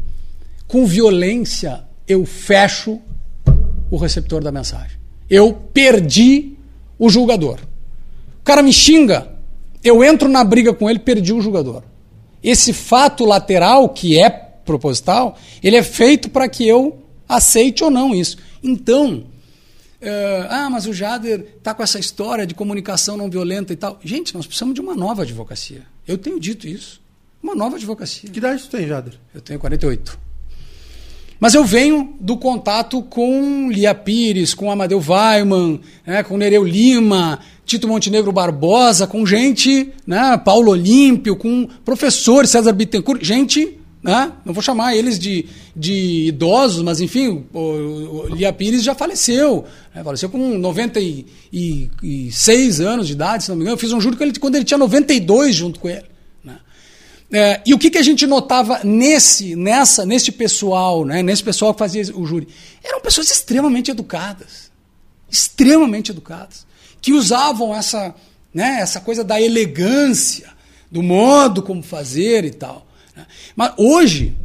com 0.68 0.86
violência 0.86 1.84
eu 2.08 2.26
fecho 2.26 3.00
o 3.90 3.98
receptor 3.98 4.44
da 4.44 4.52
mensagem. 4.52 4.98
Eu 5.30 5.54
perdi 5.54 6.58
o 6.98 7.10
julgador. 7.10 7.60
O 8.42 8.44
cara 8.44 8.62
me 8.62 8.74
xinga, 8.74 9.32
eu 9.84 10.04
entro 10.04 10.28
na 10.28 10.44
briga 10.44 10.74
com 10.74 10.90
ele, 10.90 11.00
perdi 11.00 11.32
o 11.32 11.42
jogador. 11.42 11.84
Esse 12.44 12.74
fato 12.74 13.26
lateral, 13.26 13.90
que 13.90 14.20
é 14.20 14.30
proposital, 14.30 15.38
ele 15.64 15.76
é 15.76 15.84
feito 15.84 16.30
para 16.30 16.50
que 16.50 16.68
eu 16.68 17.00
aceite 17.28 17.84
ou 17.84 17.92
não 17.92 18.14
isso. 18.14 18.38
Então, 18.64 19.24
uh, 20.02 20.48
ah, 20.50 20.70
mas 20.70 20.86
o 20.86 20.94
Jader 20.94 21.56
está 21.58 21.74
com 21.74 21.84
essa 21.84 22.00
história 22.00 22.46
de 22.46 22.54
comunicação 22.54 23.18
não 23.18 23.30
violenta 23.30 23.74
e 23.74 23.76
tal. 23.76 24.00
Gente, 24.04 24.34
nós 24.34 24.46
precisamos 24.46 24.76
de 24.76 24.82
uma 24.82 24.96
nova 24.96 25.24
advocacia. 25.24 25.84
Eu 26.08 26.18
tenho 26.18 26.40
dito 26.40 26.68
isso. 26.68 27.02
Uma 27.42 27.56
nova 27.56 27.78
advocacia. 27.78 28.30
Que 28.30 28.38
idade 28.38 28.62
você 28.62 28.70
tem, 28.70 28.88
Jader? 28.88 29.14
Eu 29.34 29.42
tenho 29.42 29.60
48. 29.60 30.20
Mas 31.40 31.54
eu 31.54 31.64
venho 31.64 32.16
do 32.20 32.36
contato 32.36 33.02
com 33.02 33.70
Lia 33.72 33.96
Pires, 33.96 34.54
com 34.54 34.70
Amadeu 34.70 35.02
Weiman, 35.02 35.80
né, 36.06 36.22
com 36.22 36.36
Nereu 36.36 36.66
Lima, 36.66 37.40
Tito 37.66 37.88
Montenegro 37.88 38.32
Barbosa, 38.34 39.08
com 39.08 39.26
gente, 39.26 39.94
né, 40.06 40.38
Paulo 40.44 40.72
Olímpio, 40.72 41.38
com 41.38 41.66
professor 41.86 42.46
César 42.46 42.74
Bittencourt, 42.74 43.24
gente, 43.24 43.79
né, 44.02 44.32
não 44.46 44.54
vou 44.54 44.64
chamar 44.64 44.96
eles 44.96 45.20
de, 45.20 45.46
de 45.76 46.28
idosos, 46.28 46.82
mas 46.82 47.02
enfim, 47.02 47.44
o, 47.54 47.60
o 47.60 48.28
Lia 48.28 48.54
Pires 48.54 48.84
já 48.84 48.96
faleceu, 48.96 49.66
né, 49.94 50.02
faleceu 50.04 50.30
com 50.30 50.58
96 50.58 52.82
anos 52.82 53.08
de 53.08 53.14
idade, 53.14 53.44
se 53.44 53.50
não 53.50 53.58
me 53.58 53.64
engano. 53.64 53.76
Eu 53.76 53.80
fiz 53.80 53.92
um 53.92 54.00
júri 54.00 54.16
quando 54.40 54.56
ele 54.56 54.66
tinha 54.66 54.78
92 54.78 55.56
junto 55.56 55.80
com 55.80 55.90
ele. 55.90 56.06
É, 57.32 57.62
e 57.64 57.76
o 57.76 57.78
que, 57.78 57.92
que 57.92 57.98
a 57.98 58.02
gente 58.02 58.26
notava 58.26 58.80
nesse, 58.84 59.56
nessa, 59.56 60.04
nesse 60.04 60.32
pessoal, 60.32 61.06
né, 61.06 61.22
nesse 61.22 61.44
pessoal 61.44 61.74
que 61.74 61.80
fazia 61.80 62.02
o 62.16 62.26
júri? 62.26 62.48
Eram 62.84 63.02
pessoas 63.02 63.30
extremamente 63.30 63.92
educadas. 63.92 64.72
Extremamente 65.30 66.12
educadas. 66.12 66.66
que 67.02 67.14
usavam 67.14 67.74
essa, 67.74 68.16
né, 68.54 68.80
essa 68.82 69.00
coisa 69.00 69.24
da 69.24 69.40
elegância, 69.40 70.50
do 70.92 71.04
modo 71.04 71.62
como 71.62 71.84
fazer 71.84 72.46
e 72.46 72.52
tal. 72.52 72.89
Né? 73.20 73.26
Mas 73.56 73.74
hoje, 73.78 74.36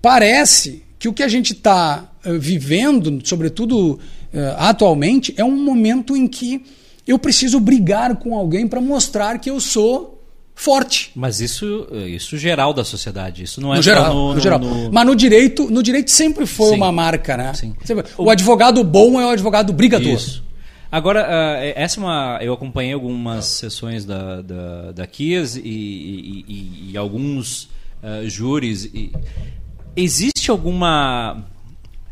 parece 0.00 0.82
que 0.98 1.08
o 1.08 1.12
que 1.12 1.22
a 1.22 1.28
gente 1.28 1.52
está 1.52 2.10
vivendo, 2.38 3.20
sobretudo 3.24 3.98
eh, 4.32 4.54
atualmente, 4.58 5.34
é 5.36 5.44
um 5.44 5.56
momento 5.62 6.16
em 6.16 6.26
que 6.28 6.64
eu 7.06 7.18
preciso 7.18 7.58
brigar 7.58 8.16
com 8.16 8.36
alguém 8.36 8.66
para 8.68 8.80
mostrar 8.80 9.38
que 9.38 9.50
eu 9.50 9.60
sou 9.60 10.22
forte. 10.54 11.10
Mas 11.16 11.40
isso, 11.40 11.88
isso 12.06 12.36
geral 12.38 12.72
da 12.72 12.84
sociedade, 12.84 13.42
isso 13.42 13.60
não 13.60 13.72
é 13.72 13.78
No 13.78 13.82
geral, 13.82 14.14
no, 14.14 14.28
no, 14.28 14.34
no- 14.34 14.40
geral. 14.40 14.58
no- 14.60 14.92
Mas 14.92 15.06
no 15.06 15.16
direito, 15.16 15.68
no 15.68 15.82
direito 15.82 16.10
sempre 16.12 16.46
foi 16.46 16.68
Sim. 16.70 16.76
uma 16.76 16.92
marca, 16.92 17.36
né? 17.36 17.52
Sempre- 17.84 18.04
O 18.16 18.30
advogado 18.30 18.84
bom 18.84 19.20
é 19.20 19.26
o 19.26 19.30
advogado 19.30 19.72
brigador. 19.72 20.12
Isso. 20.12 20.44
Agora, 20.92 21.26
ah, 21.26 21.64
essa 21.74 21.98
é 21.98 22.04
uma. 22.04 22.38
Eu 22.42 22.52
acompanhei 22.52 22.92
algumas 22.92 23.46
sessões 23.46 24.04
da, 24.04 24.42
da, 24.42 24.92
da 24.92 25.06
Kias 25.06 25.56
e, 25.56 25.60
e- 25.64 26.44
e- 26.46 26.90
e 26.92 26.96
alguns 26.98 27.70
ah, 28.02 28.20
júris. 28.26 28.90
existe 29.96 30.50
alguma. 30.50 31.44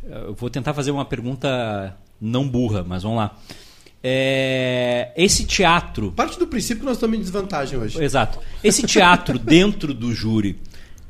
Eu 0.03 0.35
vou 0.35 0.49
tentar 0.49 0.73
fazer 0.73 0.91
uma 0.91 1.05
pergunta 1.05 1.95
não 2.19 2.49
burra, 2.49 2.83
mas 2.83 3.03
vamos 3.03 3.19
lá. 3.19 3.37
É, 4.03 5.13
esse 5.15 5.45
teatro. 5.45 6.13
Parte 6.13 6.39
do 6.39 6.47
princípio 6.47 6.79
que 6.81 6.87
nós 6.87 6.97
estamos 6.97 7.19
em 7.19 7.21
desvantagem 7.21 7.79
hoje. 7.79 8.03
Exato. 8.03 8.39
Esse 8.65 8.83
teatro 8.87 9.37
dentro 9.39 9.93
do 9.93 10.15
júri, 10.15 10.59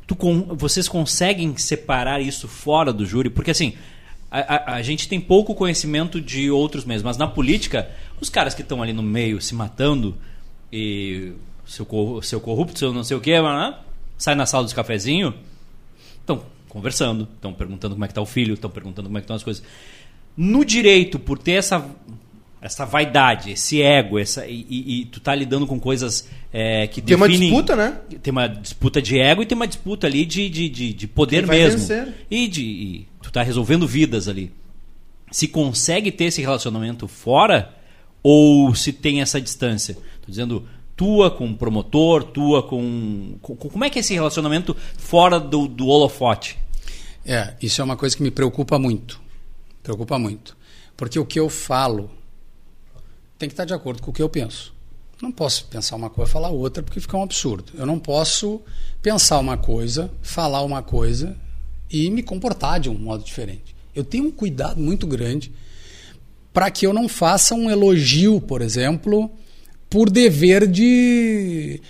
tu 0.09 0.17
vocês 0.57 0.89
conseguem 0.89 1.57
separar 1.57 2.21
isso 2.21 2.49
fora 2.49 2.93
do 2.93 3.07
júri? 3.07 3.31
Porque 3.31 3.53
assim, 3.53 3.75
a, 4.31 4.39
a- 4.73 4.75
a 4.77 4.83
gente 4.83 5.09
tem 5.09 5.21
pouco 5.21 5.55
conhecimento 5.55 6.21
de 6.21 6.51
outros 6.51 6.85
meios, 6.85 7.03
mas 7.03 7.17
na 7.17 7.27
política, 7.27 7.91
os 8.21 8.29
caras 8.29 8.55
que 8.55 8.63
estão 8.63 8.83
ali 8.83 8.93
no 8.93 9.03
meio 9.03 9.41
se 9.41 9.55
matando 9.55 10.17
e 10.73 11.33
seu, 11.67 11.87
seu 12.23 12.41
corrupto, 12.41 12.79
seu 12.79 12.93
não 12.93 13.03
sei 13.05 13.17
o 13.17 13.21
que, 13.21 13.33
sai 14.17 14.35
na 14.35 14.47
sala 14.47 14.65
dos 14.65 14.73
cafezinhos, 14.73 15.35
estão 16.21 16.43
conversando, 16.69 17.27
estão 17.35 17.53
perguntando 17.53 17.95
como 17.95 18.05
é 18.05 18.09
que 18.09 18.15
tá 18.15 18.21
o 18.21 18.27
filho, 18.27 18.55
estão 18.55 18.71
perguntando 18.71 19.09
como 19.09 19.19
é 19.19 19.21
que 19.21 19.25
estão 19.25 19.37
as 19.37 19.43
coisas. 19.43 19.63
No 20.37 20.65
direito, 20.65 21.19
por 21.19 21.39
ter 21.39 21.53
essa 21.53 21.85
essa 22.63 22.85
vaidade, 22.85 23.53
esse 23.53 23.81
ego, 23.81 24.19
essa 24.19 24.47
e, 24.47 24.67
e- 24.69 25.01
e 25.01 25.05
tu 25.07 25.19
tá 25.21 25.35
lidando 25.35 25.67
com 25.67 25.81
coisas 25.81 26.29
é, 26.53 26.87
que 26.87 27.01
Tem 27.01 27.17
uma 27.17 27.27
definem- 27.27 27.49
disputa, 27.51 27.77
né? 27.77 27.99
Tem 28.23 28.31
uma 28.31 28.47
disputa 28.49 29.01
de 29.01 29.19
ego 29.19 29.43
e 29.43 29.47
tem 29.47 29.57
uma 29.57 29.67
disputa 29.67 30.07
ali 30.07 30.27
de, 30.27 30.49
de, 30.51 30.69
de, 30.69 30.93
de 30.93 31.07
poder 31.09 31.47
mesmo. 31.47 31.79
vencer. 31.79 32.15
E 32.31 32.47
de 32.49 32.63
e 32.63 33.07
tu 33.23 33.31
tá 33.33 33.43
resolvendo 33.43 33.87
vidas 33.87 34.29
ali. 34.29 34.53
Se 35.31 35.47
consegue 35.49 36.11
ter 36.13 36.25
esse 36.25 36.41
relacionamento 36.41 37.07
fora 37.09 37.75
ou 38.23 38.75
se 38.75 38.93
tem 38.93 39.21
essa 39.23 39.41
distância? 39.41 39.95
Tô 39.95 40.29
dizendo 40.31 40.67
tua 40.97 41.31
com 41.31 41.47
o 41.49 41.57
promotor, 41.57 42.25
tua 42.25 42.63
com, 42.63 43.37
com- 43.41 43.57
com- 43.57 43.69
como 43.71 43.85
é 43.85 43.89
que 43.89 43.99
é 43.99 44.01
esse 44.01 44.13
relacionamento 44.13 44.77
fora 44.99 45.41
do, 45.41 45.67
do 45.67 45.87
holofote? 45.87 46.59
É, 47.25 47.55
isso 47.63 47.81
é 47.81 47.85
uma 47.85 47.97
coisa 47.97 48.15
que 48.17 48.23
me 48.23 48.31
preocupa 48.31 48.79
muito. 48.79 49.19
Preocupa 49.83 50.19
muito. 50.19 50.57
Porque 50.97 51.19
o 51.19 51.25
que 51.25 51.39
eu 51.41 51.49
falo 51.49 52.11
tem 53.41 53.49
que 53.49 53.55
estar 53.55 53.65
de 53.65 53.73
acordo 53.73 54.03
com 54.03 54.11
o 54.11 54.15
que 54.15 54.23
eu 54.23 54.29
penso. 54.29 54.75
Não 55.21 55.33
posso 55.33 55.65
pensar 55.65 55.97
uma 55.97 56.11
coisa 56.11 56.31
e 56.31 56.33
falar 56.33 56.51
outra 56.51 56.83
porque 56.83 57.01
fica 57.01 57.17
um 57.17 57.23
absurdo. 57.23 57.73
Eu 57.75 57.87
não 57.87 57.99
posso 57.99 58.61
pensar 59.01 59.39
uma 59.39 59.57
coisa, 59.57 60.11
falar 60.21 60.63
uma 60.63 60.83
coisa 60.83 61.35
e 61.91 62.11
me 62.11 62.23
comportar 62.23 62.79
de 62.79 62.91
um 62.91 62.95
modo 62.95 63.25
diferente. 63.25 63.75
Eu 63.95 64.05
tenho 64.05 64.25
um 64.25 64.31
cuidado 64.31 64.79
muito 64.79 65.07
grande 65.07 65.51
para 66.53 66.71
que 66.71 66.87
eu 66.87 66.93
não 66.93 67.09
faça 67.09 67.55
um 67.55 67.71
elogio, 67.71 68.43
por 68.43 68.61
exemplo, 68.61 69.31
por 69.89 70.11
dever 70.11 70.67
de, 70.67 71.81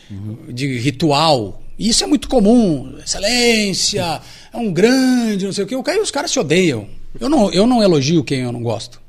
de 0.52 0.78
ritual. 0.78 1.62
Isso 1.76 2.04
é 2.04 2.06
muito 2.06 2.28
comum. 2.28 2.96
Excelência, 3.04 4.20
é 4.52 4.56
um 4.56 4.72
grande, 4.72 5.46
não 5.46 5.52
sei 5.52 5.64
o 5.64 5.66
quê. 5.66 5.74
Aí 5.90 6.00
os 6.00 6.12
caras 6.12 6.30
se 6.30 6.38
odeiam. 6.38 6.86
Eu 7.18 7.28
não, 7.28 7.50
eu 7.50 7.66
não 7.66 7.82
elogio 7.82 8.22
quem 8.22 8.40
eu 8.40 8.52
não 8.52 8.62
gosto. 8.62 9.00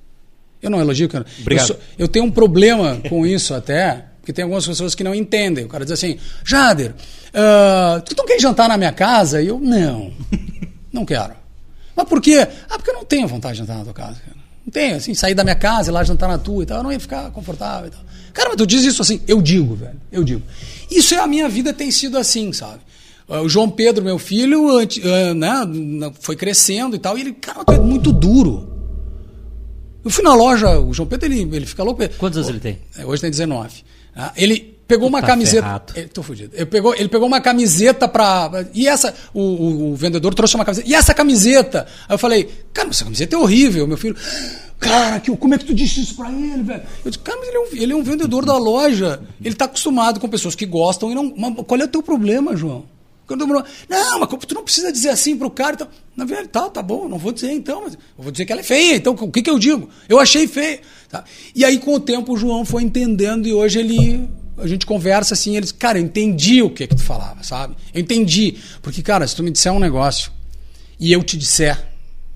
Eu 0.62 0.70
não 0.70 0.80
elogio 0.80 1.10
não 1.14 1.26
Obrigado. 1.40 1.64
Eu, 1.64 1.68
sou- 1.68 1.80
eu 2.00 2.08
tenho 2.08 2.26
um 2.26 2.32
problema 2.32 3.00
com 3.10 3.26
isso 3.26 3.54
até, 3.54 4.06
porque 4.20 4.32
tem 4.34 4.44
algumas 4.44 4.66
pessoas 4.68 4.94
que 4.96 5.04
não 5.04 5.16
entendem. 5.16 5.66
O 5.66 5.68
cara 5.68 5.84
diz 5.84 5.92
assim, 5.94 6.18
Jader, 6.46 6.94
ah, 7.34 8.02
tu 8.06 8.16
não 8.18 8.26
quer 8.26 8.40
jantar 8.40 8.70
na 8.70 8.78
minha 8.78 8.92
casa? 8.92 9.42
E 9.42 9.48
eu, 9.48 9.60
não, 9.60 10.12
não 10.94 11.06
quero. 11.06 11.34
Mas 11.96 12.08
por 12.08 12.22
quê? 12.22 12.48
Ah, 12.70 12.78
porque 12.78 12.90
eu 12.92 12.96
não 12.96 13.06
tenho 13.06 13.28
vontade 13.28 13.54
de 13.56 13.60
jantar 13.60 13.78
na 13.78 13.84
tua 13.84 13.94
casa. 13.94 14.20
Cara. 14.26 14.38
Não 14.66 14.72
tenho, 14.72 14.96
assim, 14.96 15.14
sair 15.16 15.34
da 15.34 15.44
minha 15.44 15.56
casa 15.56 15.90
e 15.90 15.94
lá 15.94 16.04
jantar 16.04 16.30
na 16.30 16.38
tua 16.38 16.64
e 16.64 16.66
tal, 16.68 16.78
eu 16.78 16.84
não 16.84 16.92
ia 16.92 17.00
ficar 17.00 17.32
confortável 17.32 17.88
e 17.88 17.92
tal. 17.92 18.02
Cara, 18.32 18.50
mas 18.50 18.58
tu 18.58 18.66
diz 18.68 18.84
isso 18.84 19.02
assim, 19.02 19.20
eu 19.28 19.42
digo, 19.42 19.76
velho, 19.76 20.00
eu 20.12 20.24
digo. 20.24 20.42
Isso 20.90 21.14
é 21.16 21.20
a 21.20 21.28
minha 21.28 21.50
vida 21.50 21.74
tem 21.74 21.90
sido 21.92 22.18
assim, 22.18 22.54
sabe? 22.54 22.80
Ah, 23.28 23.42
O 23.42 23.50
João 23.50 23.70
Pedro, 23.70 24.04
meu 24.06 24.20
filho, 24.20 24.70
antes, 24.78 25.04
ah, 25.06 25.66
né, 25.66 26.12
foi 26.22 26.36
crescendo 26.36 26.96
e 26.96 27.00
tal, 27.00 27.18
e 27.18 27.22
ele, 27.22 27.34
cara, 27.34 27.66
tu 27.66 27.74
é 27.74 27.80
muito 27.80 28.12
duro. 28.14 28.81
Eu 30.04 30.10
fui 30.12 30.24
na 30.24 30.34
loja, 30.34 30.80
o 30.80 30.94
João 30.94 31.08
Pedro, 31.08 31.28
ele, 31.28 31.42
ele 31.56 31.66
fica 31.66 31.84
louco. 31.84 32.02
Quantos 32.18 32.38
anos 32.38 32.50
ele 32.50 32.60
tem? 32.60 32.80
É, 32.98 33.06
Hoje 33.06 33.22
tem 33.22 33.30
19. 33.30 33.84
Ah, 34.16 34.34
ele 34.36 34.78
pegou 34.88 35.08
uma 35.08 35.22
tá 35.22 35.28
camiseta. 35.28 35.62
ferrado. 35.64 35.94
Ele, 35.96 36.08
tô 36.10 36.22
fudido. 36.24 36.52
Ele 36.56 36.66
pegou, 36.66 36.94
ele 36.96 37.08
pegou 37.08 37.28
uma 37.28 37.40
camiseta 37.40 38.08
pra. 38.08 38.66
E 38.74 38.88
essa. 38.88 39.14
O, 39.34 39.40
o- 39.42 39.92
o 39.92 39.96
vendedor 39.96 40.34
trouxe 40.34 40.56
uma 40.56 40.66
camiseta. 40.66 40.88
E 40.90 40.94
essa 40.94 41.14
camiseta? 41.14 41.88
Aí 42.10 42.16
eu 42.16 42.18
falei, 42.20 42.50
cara, 42.74 42.90
essa 42.90 43.04
camiseta 43.04 43.36
é 43.36 43.40
horrível, 43.40 43.88
meu 43.88 43.98
filho. 43.98 44.16
Cara, 44.80 45.20
que, 45.20 45.36
como 45.38 45.54
é 45.54 45.58
que 45.60 45.66
tu 45.66 45.74
disse 45.76 46.02
isso 46.02 46.16
pra 46.16 46.32
ele, 46.32 46.64
velho? 46.64 46.82
Eu 47.06 47.12
disse, 47.12 47.24
cara, 47.24 47.38
mas 47.40 47.48
ele 47.50 47.58
é 47.58 47.60
um, 47.60 47.68
ele 47.84 47.94
é 47.94 47.96
um 47.96 48.04
vendedor 48.04 48.44
da 48.46 48.58
loja. 48.58 49.22
Ele 49.44 49.54
tá 49.56 49.66
acostumado 49.66 50.20
com 50.20 50.28
pessoas 50.28 50.56
que 50.56 50.66
gostam 50.66 51.12
e 51.12 51.16
não. 51.16 51.32
Mas 51.38 51.54
qual 51.68 51.80
é 51.80 51.84
o 51.84 51.88
teu 51.88 52.02
problema, 52.02 52.56
João? 52.58 52.84
Qual 53.32 53.36
o 53.36 53.38
teu 53.38 53.48
problema? 53.48 53.68
Não, 53.88 54.20
mas 54.20 54.30
tu 54.46 54.56
não 54.56 54.64
precisa 54.64 54.92
dizer 54.92 55.10
assim 55.10 55.38
pro 55.38 55.50
cara. 55.50 55.76
Então, 55.76 55.88
na 56.16 56.26
verdade, 56.26 56.50
tá, 56.50 56.70
tá 56.70 56.82
bom, 56.82 57.08
não 57.08 57.18
vou 57.18 57.32
dizer 57.32 57.52
então, 57.52 57.84
mas 57.84 57.94
eu 57.94 58.24
vou 58.24 58.32
dizer 58.32 58.46
que 58.46 58.52
ela 58.52 58.62
é 58.62 58.64
feia. 58.64 58.96
Então, 58.96 59.14
o 59.14 59.32
que, 59.32 59.42
que 59.42 59.50
eu 59.50 59.58
digo? 59.58 59.90
Eu 60.10 60.20
achei 60.20 60.48
feia. 60.48 60.82
Tá? 61.10 61.24
E 61.56 61.64
aí, 61.64 61.80
com 61.80 61.94
o 61.94 62.00
tempo, 62.00 62.34
o 62.34 62.38
João 62.38 62.66
foi 62.66 62.84
entendendo 62.84 63.48
e 63.48 63.54
hoje 63.54 63.80
ele. 63.80 64.28
A 64.58 64.68
gente 64.68 64.86
conversa 64.86 65.34
assim, 65.34 65.56
eles, 65.56 65.72
cara, 65.72 65.98
eu 65.98 66.04
entendi 66.04 66.62
o 66.62 66.70
que 66.70 66.86
que 66.86 66.96
tu 66.96 67.02
falava, 67.02 67.42
sabe? 67.42 67.76
Eu 67.94 68.02
entendi. 68.02 68.58
Porque, 68.82 69.02
cara, 69.02 69.26
se 69.26 69.36
tu 69.36 69.42
me 69.42 69.50
disser 69.50 69.72
um 69.72 69.80
negócio 69.80 70.32
e 71.00 71.12
eu 71.12 71.24
te 71.24 71.38
disser, 71.38 71.84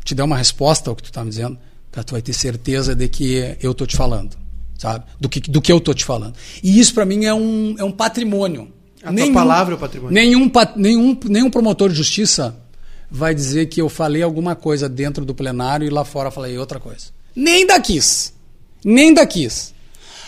te 0.03 0.15
der 0.15 0.23
uma 0.23 0.37
resposta 0.37 0.89
ao 0.89 0.95
que 0.95 1.03
tu 1.03 1.11
tá 1.11 1.23
me 1.23 1.29
dizendo, 1.29 1.57
cara, 1.91 2.03
tu 2.03 2.13
vai 2.13 2.21
ter 2.21 2.33
certeza 2.33 2.95
de 2.95 3.07
que 3.09 3.57
eu 3.61 3.73
tô 3.73 3.85
te 3.85 3.95
falando, 3.95 4.35
sabe? 4.77 5.05
Do 5.19 5.27
que, 5.29 5.41
do 5.41 5.61
que 5.61 5.71
eu 5.71 5.79
tô 5.79 5.93
te 5.93 6.05
falando. 6.05 6.35
E 6.63 6.79
isso 6.79 6.93
para 6.93 7.05
mim 7.05 7.25
é 7.25 7.33
um, 7.33 7.75
é 7.77 7.83
um 7.83 7.91
patrimônio. 7.91 8.73
A 9.05 9.13
tua 9.13 9.33
palavra 9.33 9.73
é 9.73 9.77
o 9.77 9.79
patrimônio. 9.79 10.13
Nenhum, 10.13 10.51
nenhum, 10.75 11.19
nenhum 11.25 11.49
promotor 11.49 11.89
de 11.89 11.95
justiça 11.95 12.55
vai 13.09 13.35
dizer 13.35 13.67
que 13.67 13.81
eu 13.81 13.87
falei 13.87 14.23
alguma 14.23 14.55
coisa 14.55 14.89
dentro 14.89 15.23
do 15.23 15.35
plenário 15.35 15.85
e 15.85 15.89
lá 15.89 16.03
fora 16.03 16.31
falei 16.31 16.57
outra 16.57 16.79
coisa. 16.79 17.07
Nem 17.35 17.65
da 17.65 17.79
Kiss. 17.79 18.33
Nem 18.83 19.13
da 19.13 19.25
Kiss. 19.25 19.73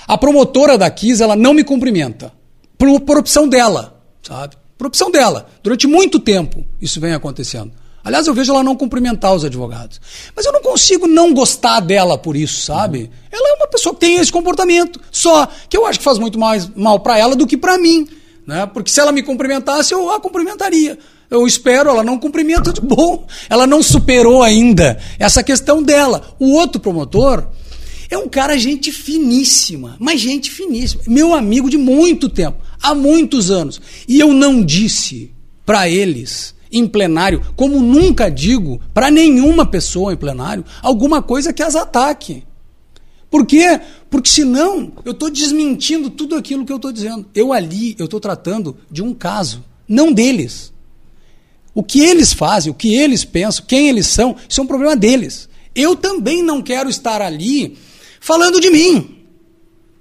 A 0.07 0.17
promotora 0.17 0.77
da 0.77 0.89
Kiss, 0.89 1.21
ela 1.21 1.35
não 1.35 1.53
me 1.53 1.63
cumprimenta. 1.63 2.31
Por, 2.77 3.01
por 3.01 3.17
opção 3.17 3.47
dela, 3.47 4.01
sabe? 4.21 4.55
Por 4.77 4.87
opção 4.87 5.09
dela. 5.09 5.49
Durante 5.63 5.87
muito 5.87 6.19
tempo 6.19 6.63
isso 6.79 7.01
vem 7.01 7.13
acontecendo. 7.13 7.71
Aliás, 8.07 8.25
eu 8.25 8.33
vejo 8.33 8.53
ela 8.53 8.63
não 8.63 8.73
cumprimentar 8.73 9.33
os 9.33 9.43
advogados. 9.43 9.99
Mas 10.33 10.45
eu 10.45 10.53
não 10.53 10.61
consigo 10.61 11.07
não 11.07 11.33
gostar 11.33 11.81
dela 11.81 12.17
por 12.17 12.37
isso, 12.37 12.61
sabe? 12.61 13.11
Ela 13.29 13.49
é 13.49 13.53
uma 13.55 13.67
pessoa 13.67 13.93
que 13.93 13.99
tem 13.99 14.15
esse 14.15 14.31
comportamento. 14.31 15.01
Só 15.11 15.45
que 15.67 15.75
eu 15.75 15.85
acho 15.85 15.99
que 15.99 16.05
faz 16.05 16.17
muito 16.17 16.39
mais 16.39 16.69
mal 16.73 17.01
para 17.01 17.17
ela 17.17 17.35
do 17.35 17.45
que 17.45 17.57
para 17.57 17.77
mim. 17.77 18.07
Né? 18.47 18.65
Porque 18.65 18.89
se 18.89 19.01
ela 19.01 19.11
me 19.11 19.21
cumprimentasse, 19.21 19.93
eu 19.93 20.09
a 20.09 20.21
cumprimentaria. 20.21 20.97
Eu 21.29 21.45
espero, 21.45 21.89
ela 21.89 22.01
não 22.01 22.17
cumprimenta, 22.17 22.69
eu 22.69 22.73
digo, 22.79 22.87
bom, 22.87 23.27
ela 23.49 23.67
não 23.67 23.83
superou 23.83 24.41
ainda 24.41 24.97
essa 25.19 25.43
questão 25.43 25.83
dela. 25.83 26.33
O 26.39 26.53
outro 26.53 26.79
promotor 26.79 27.45
é 28.09 28.17
um 28.17 28.29
cara 28.29 28.57
gente 28.57 28.89
finíssima, 28.89 29.97
mas 29.99 30.21
gente 30.21 30.49
finíssima. 30.49 31.03
Meu 31.05 31.33
amigo 31.33 31.69
de 31.69 31.77
muito 31.77 32.29
tempo, 32.29 32.57
há 32.81 32.95
muitos 32.95 33.51
anos. 33.51 33.81
E 34.07 34.17
eu 34.17 34.31
não 34.33 34.63
disse 34.63 35.29
para 35.65 35.89
eles 35.89 36.55
em 36.71 36.87
plenário, 36.87 37.41
como 37.55 37.81
nunca 37.81 38.29
digo 38.29 38.79
para 38.93 39.11
nenhuma 39.11 39.65
pessoa 39.65 40.13
em 40.13 40.17
plenário, 40.17 40.63
alguma 40.81 41.21
coisa 41.21 41.51
que 41.51 41.63
as 41.63 41.75
ataque. 41.75 42.43
Por 43.29 43.45
quê? 43.45 43.79
Porque 44.09 44.29
senão 44.29 44.91
eu 45.03 45.11
estou 45.11 45.29
desmentindo 45.29 46.09
tudo 46.09 46.35
aquilo 46.35 46.65
que 46.65 46.71
eu 46.71 46.77
estou 46.77 46.91
dizendo. 46.91 47.25
Eu 47.35 47.51
ali, 47.51 47.95
eu 47.99 48.05
estou 48.05 48.19
tratando 48.19 48.77
de 48.89 49.03
um 49.03 49.13
caso, 49.13 49.63
não 49.87 50.13
deles. 50.13 50.71
O 51.73 51.83
que 51.83 51.99
eles 52.01 52.33
fazem, 52.33 52.71
o 52.71 52.75
que 52.75 52.95
eles 52.95 53.23
pensam, 53.25 53.65
quem 53.67 53.89
eles 53.89 54.07
são, 54.07 54.35
isso 54.47 54.59
é 54.59 54.63
um 54.63 54.67
problema 54.67 54.95
deles. 54.95 55.47
Eu 55.75 55.95
também 55.95 56.41
não 56.41 56.61
quero 56.61 56.89
estar 56.89 57.21
ali 57.21 57.77
falando 58.19 58.59
de 58.59 58.71
mim. 58.71 59.13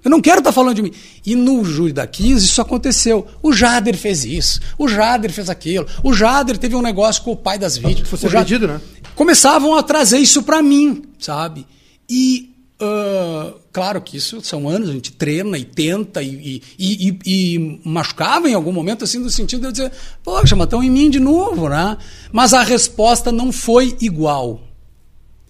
Eu 0.03 0.09
não 0.09 0.21
quero 0.21 0.39
estar 0.39 0.51
falando 0.53 0.75
de 0.75 0.81
mim. 0.81 0.91
E 1.25 1.35
no 1.35 1.63
júri 1.65 1.91
da 1.91 2.07
15 2.07 2.45
isso 2.45 2.61
aconteceu. 2.61 3.27
O 3.43 3.51
Jader 3.51 3.97
fez 3.97 4.23
isso, 4.23 4.59
o 4.77 4.87
Jader 4.87 5.31
fez 5.33 5.49
aquilo, 5.49 5.85
o 6.01 6.13
Jader 6.13 6.57
teve 6.57 6.75
um 6.75 6.81
negócio 6.81 7.21
com 7.23 7.33
o 7.33 7.35
pai 7.35 7.59
das 7.59 7.77
vítimas. 7.77 8.09
Fosse 8.09 8.25
O 8.25 8.29
Jader- 8.29 8.67
né? 8.67 8.81
Começavam 9.15 9.75
a 9.75 9.83
trazer 9.83 10.17
isso 10.19 10.43
para 10.43 10.61
mim, 10.61 11.03
sabe? 11.19 11.67
E, 12.09 12.55
ah, 12.79 13.53
Claro 13.77 14.01
que 14.01 14.17
isso 14.17 14.41
são 14.41 14.67
anos, 14.67 14.89
a 14.89 14.91
gente 14.91 15.11
treina 15.11 15.55
e 15.55 15.63
tenta 15.63 16.23
e, 16.23 16.63
e, 16.79 17.09
e, 17.09 17.19
e 17.55 17.81
machucava 17.85 18.49
em 18.49 18.55
algum 18.55 18.71
momento, 18.71 19.03
assim, 19.03 19.19
no 19.19 19.29
sentido 19.29 19.59
de 19.61 19.67
eu 19.67 19.71
dizer, 19.71 19.91
poxa, 20.23 20.55
mas 20.55 20.65
estão 20.65 20.81
em 20.81 20.89
mim 20.89 21.11
de 21.11 21.19
novo, 21.19 21.69
né? 21.69 21.95
Mas 22.31 22.55
a 22.55 22.63
resposta 22.63 23.31
não 23.31 23.51
foi 23.51 23.95
igual. 24.01 24.61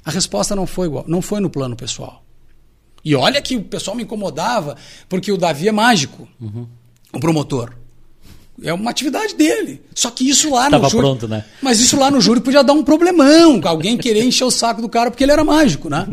A 0.04 0.12
resposta 0.12 0.58
não 0.58 0.68
foi 0.68 0.88
igual, 0.88 1.06
não 1.08 1.22
foi 1.22 1.40
no 1.40 1.50
plano 1.50 1.74
pessoal. 1.74 2.22
E 3.02 3.16
olha 3.16 3.42
que 3.42 3.56
o 3.56 3.64
pessoal 3.64 3.96
me 3.96 4.04
incomodava, 4.04 4.76
porque 5.08 5.32
o 5.32 5.38
Davi 5.38 5.70
é 5.70 5.72
mágico, 5.72 6.28
uhum. 6.38 6.68
o 7.14 7.20
promotor. 7.22 7.74
É 8.64 8.74
uma 8.74 8.90
atividade 8.90 9.36
dele. 9.36 9.82
Só 9.94 10.10
que 10.10 10.28
isso 10.28 10.50
lá 10.50 10.68
Tava 10.70 10.86
no 10.86 10.90
júri. 10.90 11.04
pronto, 11.04 11.28
né? 11.28 11.46
Mas 11.62 11.80
isso 11.80 11.96
lá 11.96 12.10
no 12.10 12.20
júri 12.20 12.40
podia 12.42 12.64
dar 12.64 12.74
um 12.74 12.84
problemão. 12.84 13.62
Alguém 13.64 13.98
querer 13.98 14.24
encher 14.24 14.46
o 14.46 14.52
saco 14.52 14.82
do 14.82 14.90
cara 14.90 15.12
porque 15.12 15.24
ele 15.24 15.32
era 15.32 15.44
mágico, 15.44 15.90
né? 15.90 16.08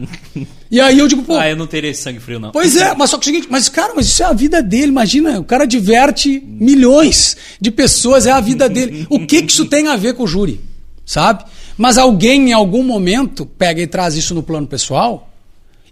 E 0.70 0.78
aí 0.78 0.98
eu 0.98 1.08
digo, 1.08 1.22
pô. 1.22 1.36
Ah, 1.36 1.48
eu 1.48 1.56
não 1.56 1.66
teria 1.66 1.90
esse 1.90 2.02
sangue 2.02 2.20
frio, 2.20 2.38
não. 2.38 2.50
Pois 2.50 2.76
é, 2.76 2.94
mas 2.94 3.08
só 3.10 3.16
que 3.16 3.22
o 3.22 3.24
seguinte, 3.26 3.48
mas 3.50 3.68
cara, 3.70 3.94
mas 3.94 4.06
isso 4.06 4.22
é 4.22 4.26
a 4.26 4.32
vida 4.32 4.62
dele, 4.62 4.88
imagina. 4.88 5.40
O 5.40 5.44
cara 5.44 5.66
diverte 5.66 6.42
milhões 6.44 7.36
de 7.60 7.70
pessoas, 7.70 8.26
é 8.26 8.30
a 8.30 8.40
vida 8.40 8.68
dele. 8.68 9.06
O 9.08 9.26
que, 9.26 9.42
que 9.42 9.50
isso 9.52 9.64
tem 9.64 9.88
a 9.88 9.96
ver 9.96 10.14
com 10.14 10.24
o 10.24 10.26
júri? 10.26 10.60
Sabe? 11.06 11.44
Mas 11.78 11.96
alguém 11.96 12.50
em 12.50 12.52
algum 12.52 12.82
momento 12.82 13.46
pega 13.46 13.80
e 13.80 13.86
traz 13.86 14.16
isso 14.16 14.34
no 14.34 14.42
plano 14.42 14.66
pessoal 14.66 15.30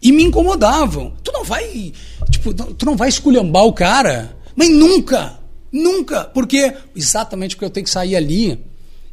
e 0.02 0.12
me 0.12 0.22
incomodavam. 0.22 1.12
Tu 1.22 1.32
não 1.32 1.44
vai. 1.44 1.92
Tipo, 2.30 2.52
tu 2.52 2.84
não 2.84 2.96
vai 2.96 3.08
esculhambar 3.08 3.64
o 3.64 3.72
cara. 3.72 4.36
Mas 4.54 4.68
nunca! 4.68 5.40
Nunca! 5.72 6.24
Porque 6.24 6.74
exatamente 6.94 7.56
porque 7.56 7.64
eu 7.64 7.70
tenho 7.70 7.84
que 7.84 7.90
sair 7.90 8.14
ali 8.14 8.58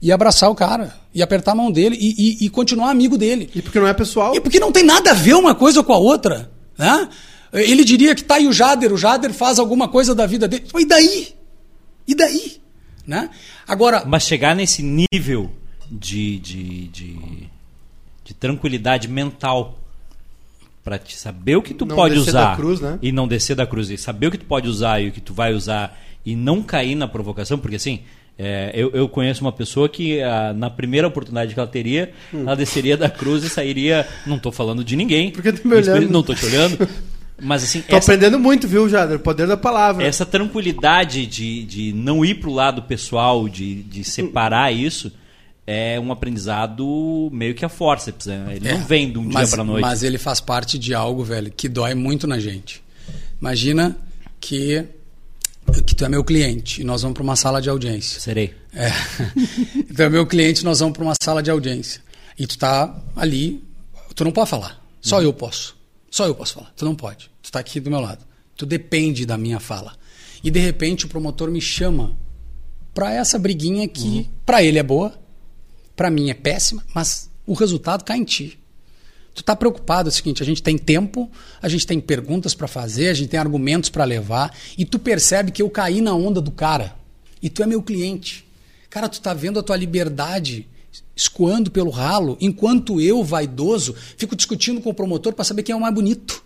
e 0.02 0.12
abraçar 0.12 0.50
o 0.50 0.56
cara, 0.56 0.96
e 1.14 1.22
apertar 1.22 1.52
a 1.52 1.56
mão 1.56 1.72
dele 1.72 1.98
e, 2.00 2.16
e, 2.18 2.46
e, 2.46 2.50
continuar 2.50 2.90
amigo 2.90 3.18
dele. 3.18 3.50
E 3.54 3.62
porque 3.62 3.80
não 3.80 3.88
é 3.88 3.94
pessoal. 3.94 4.36
E 4.36 4.40
porque 4.40 4.60
não 4.60 4.72
tem 4.72 4.84
nada 4.84 5.12
a 5.12 5.14
ver 5.14 5.34
uma 5.34 5.54
coisa 5.54 5.84
com 5.84 5.92
a 5.92 5.98
outra. 5.98 6.50
Né? 6.78 7.10
Ele 7.52 7.84
diria 7.84 8.16
que 8.16 8.24
tá 8.24 8.36
aí 8.36 8.48
o 8.48 8.54
Jader, 8.54 8.94
o 8.94 8.98
Jader 8.98 9.34
faz 9.34 9.60
alguma 9.60 9.88
coisa 9.88 10.16
da 10.16 10.26
vida 10.26 10.48
dele. 10.48 10.66
E 10.78 10.86
daí? 10.86 11.28
E 12.08 12.16
daí? 12.16 12.62
Né? 13.06 13.30
Agora. 13.68 14.04
Mas 14.06 14.24
chegar 14.24 14.56
nesse 14.56 14.82
nível 14.82 15.52
de, 15.90 16.40
de, 16.40 16.88
de, 16.88 17.50
de 18.24 18.34
tranquilidade 18.34 19.08
mental 19.08 19.80
para 20.84 20.98
te 20.98 21.18
saber 21.18 21.58
o 21.58 21.62
que 21.62 21.74
tu 21.74 21.86
Não 21.86 21.96
pode 21.96 22.16
descer 22.16 22.30
usar 22.30 22.52
da 22.52 22.56
cruz, 22.56 22.80
né? 22.80 22.98
e 23.02 23.12
não 23.12 23.28
descer 23.28 23.56
da 23.56 23.68
cruz 23.68 23.90
e 23.90 23.98
saber 23.98 24.28
o 24.28 24.32
que 24.32 24.38
tu 24.38 24.46
pode 24.46 24.68
usar 24.68 25.02
e 25.02 25.10
o 25.10 25.12
que 25.12 25.20
tu 25.20 25.34
vai 25.34 25.54
usar 25.54 26.00
e 26.30 26.36
não 26.36 26.62
cair 26.62 26.96
na 26.96 27.08
provocação, 27.08 27.58
porque 27.58 27.76
assim, 27.76 28.02
é, 28.38 28.72
eu, 28.74 28.92
eu 28.92 29.10
conheço 29.10 29.42
uma 29.42 29.52
pessoa 29.52 29.90
que 29.90 30.22
ah, 30.22 30.54
na 30.54 30.70
primeira 30.70 31.08
oportunidade 31.08 31.54
que 31.54 31.60
ela 31.60 31.68
teria, 31.68 32.12
ela 32.32 32.56
desceria 32.56 32.96
da 32.96 33.10
cruz 33.10 33.44
e 33.44 33.50
sairia. 33.50 34.08
Não 34.26 34.38
estou 34.38 34.52
falando 34.52 34.84
de 34.84 34.96
ninguém. 34.96 35.32
Porque 35.32 35.52
tá 35.52 35.68
me 35.68 35.76
olhando. 35.76 36.10
Não 36.10 36.20
estou 36.20 36.36
te 36.36 36.46
olhando. 36.46 36.88
Mas 37.42 37.64
assim, 37.64 37.82
Tô 37.90 37.96
essa, 37.96 38.12
aprendendo 38.12 38.40
muito, 38.40 38.68
viu, 38.68 38.88
Jader? 38.88 39.18
O 39.18 39.20
poder 39.20 39.48
da 39.48 39.58
palavra. 39.58 40.06
essa 40.06 40.26
tranquilidade 40.26 41.26
de, 41.26 41.64
de 41.64 41.94
não 41.94 42.24
ir 42.24 42.36
pro 42.36 42.52
lado 42.52 42.84
pessoal, 42.84 43.50
de, 43.50 43.82
de 43.84 44.04
separar 44.04 44.72
isso, 44.72 45.12
é 45.66 46.00
um 46.00 46.12
aprendizado 46.12 47.30
meio 47.34 47.54
que 47.54 47.66
a 47.66 47.70
forceps. 47.70 48.28
Né? 48.28 48.56
Ele 48.56 48.68
É, 48.70 48.74
não 48.74 48.86
vem 48.86 49.12
de 49.12 49.18
um 49.18 49.24
mas, 49.24 49.50
dia 49.50 49.58
para 49.58 49.64
noite. 49.64 49.82
Mas 49.82 50.04
ele 50.04 50.18
faz 50.18 50.40
parte 50.40 50.78
de 50.80 50.94
algo, 50.94 51.24
velho, 51.24 51.52
que 51.52 51.68
dói 51.68 51.94
muito 51.94 52.26
na 52.26 52.40
gente. 52.40 52.82
Imagina 53.42 53.98
que, 54.40 54.86
que 55.72 55.96
tu 55.96 56.06
é 56.06 56.10
meu 56.10 56.24
cliente 56.24 56.82
e 56.82 56.84
nós 56.84 57.02
vamos 57.02 57.16
para 57.16 57.24
uma 57.24 57.36
sala 57.36 57.62
de 57.62 57.70
audiência. 57.70 58.20
Serei. 58.20 58.56
É. 58.74 58.90
Então 59.90 60.06
é 60.06 60.10
meu 60.10 60.26
cliente, 60.26 60.64
nós 60.64 60.80
vamos 60.80 60.94
para 60.94 61.04
uma 61.04 61.16
sala 61.22 61.42
de 61.44 61.52
audiência. 61.52 62.02
E 62.38 62.48
tu 62.48 62.58
tá 62.58 63.04
ali, 63.16 63.64
tu 64.16 64.24
não 64.24 64.32
pode 64.32 64.50
falar. 64.50 64.82
Só 65.02 65.22
eu 65.22 65.34
posso. 65.34 65.76
Só 66.10 66.26
eu 66.26 66.36
posso 66.36 66.54
falar. 66.54 66.72
Tu 66.76 66.86
não 66.86 66.96
pode. 66.96 67.30
Tu 67.42 67.52
tá 67.52 67.60
aqui 67.60 67.80
do 67.80 67.90
meu 67.90 68.00
lado. 68.00 68.24
Tu 68.56 68.66
depende 68.66 69.26
da 69.26 69.38
minha 69.38 69.60
fala. 69.60 69.96
E 70.44 70.52
de 70.52 70.60
repente 70.60 71.06
o 71.06 71.10
promotor 71.10 71.50
me 71.50 71.60
chama 71.60 72.16
para 72.94 73.14
essa 73.14 73.40
briguinha 73.40 73.88
que 73.88 74.30
para 74.46 74.64
ele 74.64 74.80
é 74.80 74.84
boa, 74.84 75.14
para 75.96 76.10
mim 76.10 76.30
é 76.30 76.34
péssima, 76.34 76.84
mas 76.94 77.30
o 77.46 77.54
resultado 77.54 78.04
cai 78.04 78.18
em 78.18 78.24
ti. 78.24 78.59
Tu 79.34 79.44
tá 79.44 79.56
preocupado 79.56 80.10
é 80.10 80.12
o 80.12 80.14
seguinte, 80.14 80.44
a 80.44 80.46
gente 80.46 80.62
tem 80.62 80.78
tempo, 80.78 81.30
a 81.62 81.70
gente 81.70 81.88
tem 81.88 82.00
perguntas 82.00 82.54
para 82.54 82.68
fazer, 82.68 83.10
a 83.10 83.14
gente 83.14 83.30
tem 83.30 83.40
argumentos 83.40 83.90
para 83.90 84.04
levar, 84.04 84.56
e 84.78 84.84
tu 84.84 85.00
percebe 85.00 85.52
que 85.52 85.62
eu 85.62 85.70
caí 85.70 86.02
na 86.02 86.14
onda 86.14 86.42
do 86.42 86.52
cara. 86.52 86.96
E 87.42 87.50
tu 87.50 87.64
é 87.64 87.66
meu 87.66 87.82
cliente. 87.82 88.46
Cara, 88.90 89.08
tu 89.08 89.22
tá 89.22 89.34
vendo 89.34 89.60
a 89.60 89.64
tua 89.64 89.78
liberdade 89.78 90.68
escoando 91.16 91.70
pelo 91.70 91.90
ralo, 91.90 92.38
enquanto 92.40 93.00
eu, 93.00 93.24
vaidoso, 93.24 93.96
fico 94.18 94.36
discutindo 94.36 94.82
com 94.82 94.90
o 94.90 94.94
promotor 94.94 95.34
para 95.34 95.46
saber 95.46 95.64
quem 95.64 95.74
é 95.74 95.76
o 95.76 95.82
mais 95.82 95.94
bonito. 95.94 96.44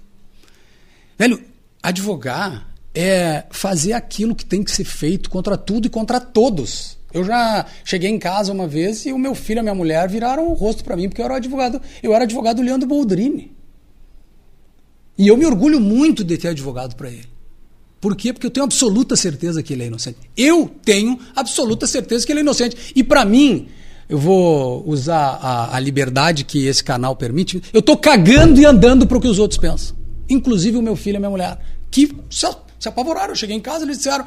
Velho, 1.18 1.42
advogar 1.82 2.74
é 2.94 3.46
fazer 3.50 3.94
aquilo 3.94 4.36
que 4.36 4.46
tem 4.46 4.64
que 4.64 4.72
ser 4.72 4.84
feito 4.84 5.30
contra 5.30 5.58
tudo 5.58 5.88
e 5.88 5.90
contra 5.90 6.20
todos. 6.20 6.98
Eu 7.14 7.24
já 7.24 7.66
cheguei 7.86 8.09
em 8.09 8.18
casa 8.18 8.51
uma 8.51 8.68
vez 8.68 9.05
e 9.05 9.14
o 9.14 9.18
meu 9.18 9.36
filho 9.36 9.59
e 9.59 9.61
a 9.61 9.64
minha 9.64 9.76
mulher 9.76 10.09
viraram 10.09 10.47
o 10.47 10.53
rosto 10.53 10.84
para 10.84 10.95
mim 10.95 11.07
porque 11.07 11.22
eu 11.22 11.26
era 11.26 11.36
advogado, 11.36 11.82
eu 12.01 12.14
era 12.14 12.24
advogado 12.24 12.57
do 12.57 12.64
Leandro 12.64 12.88
Boldrini. 12.88 13.55
E 15.18 15.28
eu 15.28 15.38
me 15.38 15.45
orgulho 15.45 15.80
muito 15.80 16.24
de 16.24 16.38
ter 16.38 16.49
advogado 16.49 16.95
para 16.95 17.09
ele. 17.09 17.28
Por 18.01 18.16
quê? 18.16 18.34
Porque 18.34 18.47
eu 18.47 18.51
tenho 18.51 18.66
absoluta 18.66 19.16
certeza 19.16 19.64
que 19.64 19.72
ele 19.72 19.84
é 19.84 19.88
inocente. 19.88 20.18
Eu 20.36 20.70
tenho 20.84 21.18
absoluta 21.36 21.88
certeza 21.88 22.26
que 22.26 22.34
ele 22.34 22.39
é 22.39 22.43
inocente. 22.43 22.91
E 22.95 23.03
para 23.03 23.24
mim, 23.24 23.68
eu 24.09 24.18
vou 24.18 24.84
usar 24.86 25.39
a, 25.41 25.76
a, 25.76 25.80
liberdade 25.80 26.43
que 26.43 26.66
esse 26.66 26.84
canal 26.84 27.16
permite. 27.16 27.64
Eu 27.72 27.82
tô 27.82 27.95
cagando 27.95 28.59
e 28.59 28.66
andando 28.66 29.07
para 29.07 29.18
o 29.18 29.22
que 29.22 29.28
os 29.28 29.39
outros 29.39 29.57
pensam. 29.57 29.95
Inclusive 30.28 30.78
o 30.78 30.82
meu 30.82 30.95
filho 30.95 31.16
e 31.16 31.18
a 31.18 31.20
minha 31.20 31.30
mulher. 31.30 31.59
Que 31.89 32.14
se, 32.30 32.45
se 32.78 32.89
apavoraram. 32.89 33.30
Eu 33.30 33.36
cheguei 33.36 33.55
em 33.55 33.61
casa 33.61 33.86
e 33.86 33.88
eles 33.88 33.97
disseram: 33.99 34.26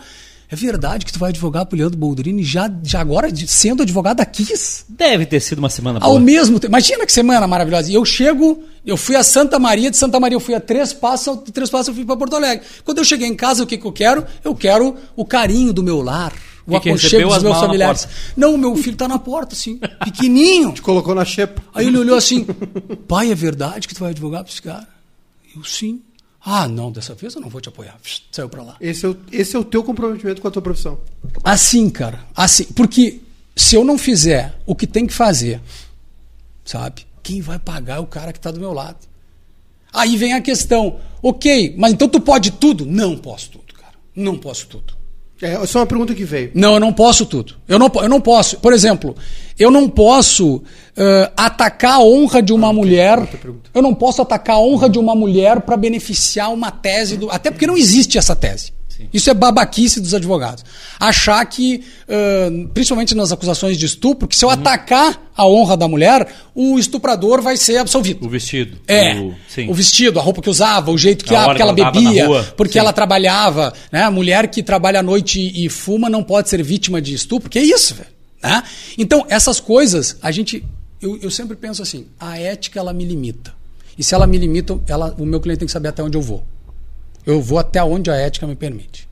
É 0.49 0.55
verdade 0.55 1.05
que 1.05 1.13
tu 1.13 1.19
vai 1.19 1.31
advogar 1.31 1.67
pro 1.67 1.77
Leandro 1.77 1.99
Boldrini 1.99 2.45
já, 2.45 2.71
já 2.85 3.01
agora 3.01 3.29
sendo 3.47 3.83
advogado 3.83 4.19
da 4.19 4.25
Kiss? 4.25 4.85
Deve 4.89 5.27
ter 5.27 5.41
sido 5.41 5.59
uma 5.59 5.69
semana 5.69 5.99
Ao 6.01 6.11
boa. 6.11 6.21
mesmo 6.21 6.61
tempo. 6.61 6.71
Imagina 6.71 7.05
que 7.05 7.13
semana 7.13 7.47
maravilhosa. 7.49 7.91
E 7.91 7.95
eu 7.95 8.05
chego, 8.05 8.63
eu 8.85 8.97
fui 8.97 9.17
a 9.17 9.25
Santa 9.25 9.59
Maria, 9.59 9.91
de 9.91 9.97
Santa 9.97 10.21
Maria 10.21 10.37
eu 10.37 10.41
fui 10.41 10.55
a 10.55 10.61
Três 10.61 10.93
Passos, 10.93 11.45
de 11.45 11.51
Três 11.51 11.69
Passos 11.69 11.89
eu 11.89 11.95
fui 11.95 12.05
para 12.05 12.17
Porto 12.17 12.37
Alegre. 12.37 12.65
Quando 12.85 12.99
eu 12.99 13.05
cheguei 13.05 13.27
em 13.27 13.35
casa, 13.35 13.65
o 13.65 13.67
que, 13.67 13.77
que 13.77 13.85
eu 13.85 13.93
quero? 13.93 14.25
Eu 14.45 14.55
quero 14.55 14.97
o 15.17 15.25
carinho 15.25 15.73
do 15.73 15.83
meu 15.83 16.01
lar. 16.01 16.33
O 16.65 16.81
que 16.81 16.89
aconchego 16.89 17.29
dos 17.29 17.43
meus 17.43 17.59
familiares. 17.59 18.09
Não, 18.37 18.55
o 18.55 18.59
meu 18.59 18.75
filho 18.77 18.97
tá 18.97 19.07
na 19.07 19.21
porta, 19.21 19.55
assim, 19.55 19.79
pequenininho. 20.05 20.73
Te 20.75 20.83
colocou 20.83 21.15
na 21.15 21.25
xepa. 21.25 21.63
Aí 21.73 21.87
ele 21.87 21.99
olhou 21.99 22.17
assim: 22.17 22.45
pai, 23.07 23.31
é 23.31 23.35
verdade 23.35 23.87
que 23.87 23.95
tu 23.95 24.01
vai 24.01 24.11
advogar 24.11 24.43
para 24.43 24.53
esse 24.53 24.63
cara? 24.63 24.87
Eu 25.57 25.63
sim. 25.63 26.01
Ah, 26.49 26.69
não, 26.69 26.93
dessa 26.93 27.13
vez 27.13 27.35
eu 27.35 27.41
não 27.41 27.49
vou 27.49 27.61
te 27.61 27.69
apoiar. 27.69 27.99
Saiu 28.31 28.49
para 28.49 28.63
lá. 28.63 28.77
Esse 28.81 29.05
é, 29.05 29.09
o, 29.09 29.17
esse 29.33 29.57
é 29.57 29.59
o 29.59 29.65
teu 29.65 29.83
comprometimento 29.83 30.41
com 30.41 30.47
a 30.47 30.51
tua 30.53 30.63
profissão. 30.63 31.01
Assim, 31.43 31.91
cara. 31.91 32.25
Assim. 32.37 32.67
Porque 32.67 33.21
se 33.57 33.75
eu 33.75 33.85
não 33.85 33.99
fizer 33.99 34.55
o 34.65 34.73
que 34.73 34.87
tem 34.87 35.09
que 35.09 35.13
fazer, 35.13 35.61
sabe? 36.65 37.05
Quem 37.21 37.41
vai 37.41 37.59
pagar 37.59 37.97
é 37.97 37.99
o 37.99 38.07
cara 38.07 38.33
que 38.33 38.39
está 38.39 38.53
do 38.53 38.61
meu 38.61 38.73
lado. 38.73 38.99
Aí 39.93 40.17
vem 40.17 40.35
a 40.35 40.41
questão. 40.41 41.01
Ok, 41.21 41.75
mas 41.77 41.93
então 41.93 42.09
tu 42.09 42.21
pode 42.21 42.53
tudo? 42.53 42.87
Não 42.87 43.19
posso 43.19 43.51
tudo, 43.51 43.75
cara. 43.75 43.95
Não 44.15 44.39
posso 44.39 44.69
tudo. 44.69 44.95
É 45.41 45.67
só 45.67 45.81
uma 45.81 45.87
pergunta 45.87 46.15
que 46.15 46.25
veio. 46.25 46.51
Não, 46.55 46.75
eu 46.75 46.81
não 46.81 46.93
posso 46.93 47.27
tudo. 47.27 47.55
Eu 47.69 47.79
não, 47.79 47.91
eu 47.97 48.09
não 48.09 48.21
posso. 48.21 48.59
Por 48.59 48.73
exemplo, 48.73 49.15
eu 49.59 49.71
não 49.71 49.89
posso 49.89 50.63
ãh, 50.97 51.31
atacar 51.37 51.97
a 51.97 52.01
honra 52.01 52.43
de 52.43 52.53
uma 52.55 52.73
mulher. 52.73 53.19
outra 53.19 53.37
pergunta. 53.37 53.71
Eu 53.75 53.83
não 53.83 53.95
posso 53.95 54.23
atacar 54.23 54.57
a 54.57 54.61
honra 54.61 54.89
de 54.89 54.99
uma 54.99 55.15
mulher 55.15 55.61
para 55.61 55.77
beneficiar 55.77 56.53
uma 56.53 56.71
tese 56.71 57.19
do. 57.19 57.31
Até 57.31 57.51
porque 57.51 57.67
não 57.67 57.77
existe 57.77 58.17
essa 58.17 58.35
tese. 58.35 58.73
Isso 59.13 59.31
é 59.31 59.35
babaquice 59.35 60.01
dos 60.01 60.15
advogados. 60.15 60.65
Achar 60.99 61.45
que, 61.47 61.85
ãh, 62.09 62.69
principalmente 62.73 63.15
nas 63.15 63.33
acusações 63.33 63.77
de 63.77 63.87
estupro, 63.87 64.27
que 64.27 64.37
se 64.37 64.45
eu 64.45 64.51
atacar 64.51 65.31
a 65.37 65.47
honra 65.47 65.77
da 65.77 65.87
mulher, 65.87 66.33
o 66.55 66.79
estuprador 66.79 67.43
vai 67.43 67.57
ser 67.57 67.77
absolvido. 67.79 68.25
O 68.27 68.29
vestido. 68.29 68.79
É, 68.87 69.15
O, 69.69 69.71
o 69.71 69.75
vestido, 69.75 70.19
a 70.19 70.23
roupa 70.23 70.41
que 70.41 70.49
usava, 70.49 70.91
o 70.91 70.99
jeito 70.99 71.25
que, 71.25 71.35
A 71.35 71.55
que 71.55 71.63
ela 71.63 71.73
bebia, 71.73 72.27
porque 72.57 72.75
sim. 72.75 72.79
ela 72.79 72.93
trabalhava. 72.93 73.73
Né? 73.93 74.03
A 74.03 74.11
mulher 74.11 74.49
que 74.49 74.63
trabalha 74.63 75.01
à 75.01 75.03
noite 75.03 75.41
e, 75.41 75.67
e 75.67 75.69
fuma 75.69 76.09
não 76.09 76.23
pode 76.23 76.49
ser 76.49 76.63
vítima 76.63 77.01
de 77.01 77.15
estupro. 77.15 77.51
Que 77.51 77.59
é 77.59 77.63
isso, 77.63 77.95
velho? 77.95 78.11
Né? 78.43 78.63
Então, 78.97 79.27
essas 79.29 79.61
coisas, 79.61 80.17
a 80.23 80.31
gente. 80.31 80.65
Eu, 81.01 81.19
eu 81.21 81.31
sempre 81.31 81.57
penso 81.57 81.83
assim: 81.83 82.07
a 82.19 82.39
ética 82.39 82.79
ela 82.79 82.93
me 82.93 83.05
limita. 83.05 83.55
E 83.99 84.05
se 84.05 84.15
ela 84.15 84.27
me 84.27 84.39
limita, 84.39 84.79
ela, 84.87 85.15
o 85.19 85.25
meu 85.25 85.41
cliente 85.41 85.61
tem 85.61 85.67
que 85.67 85.73
saber 85.73 85.89
até 85.89 86.03
onde 86.03 86.17
eu 86.17 86.23
vou. 86.23 86.45
Eu 87.27 87.43
vou 87.43 87.59
até 87.59 87.83
onde 87.83 88.11
a 88.11 88.15
ética 88.15 88.47
me 88.47 88.55
permite. 88.55 89.09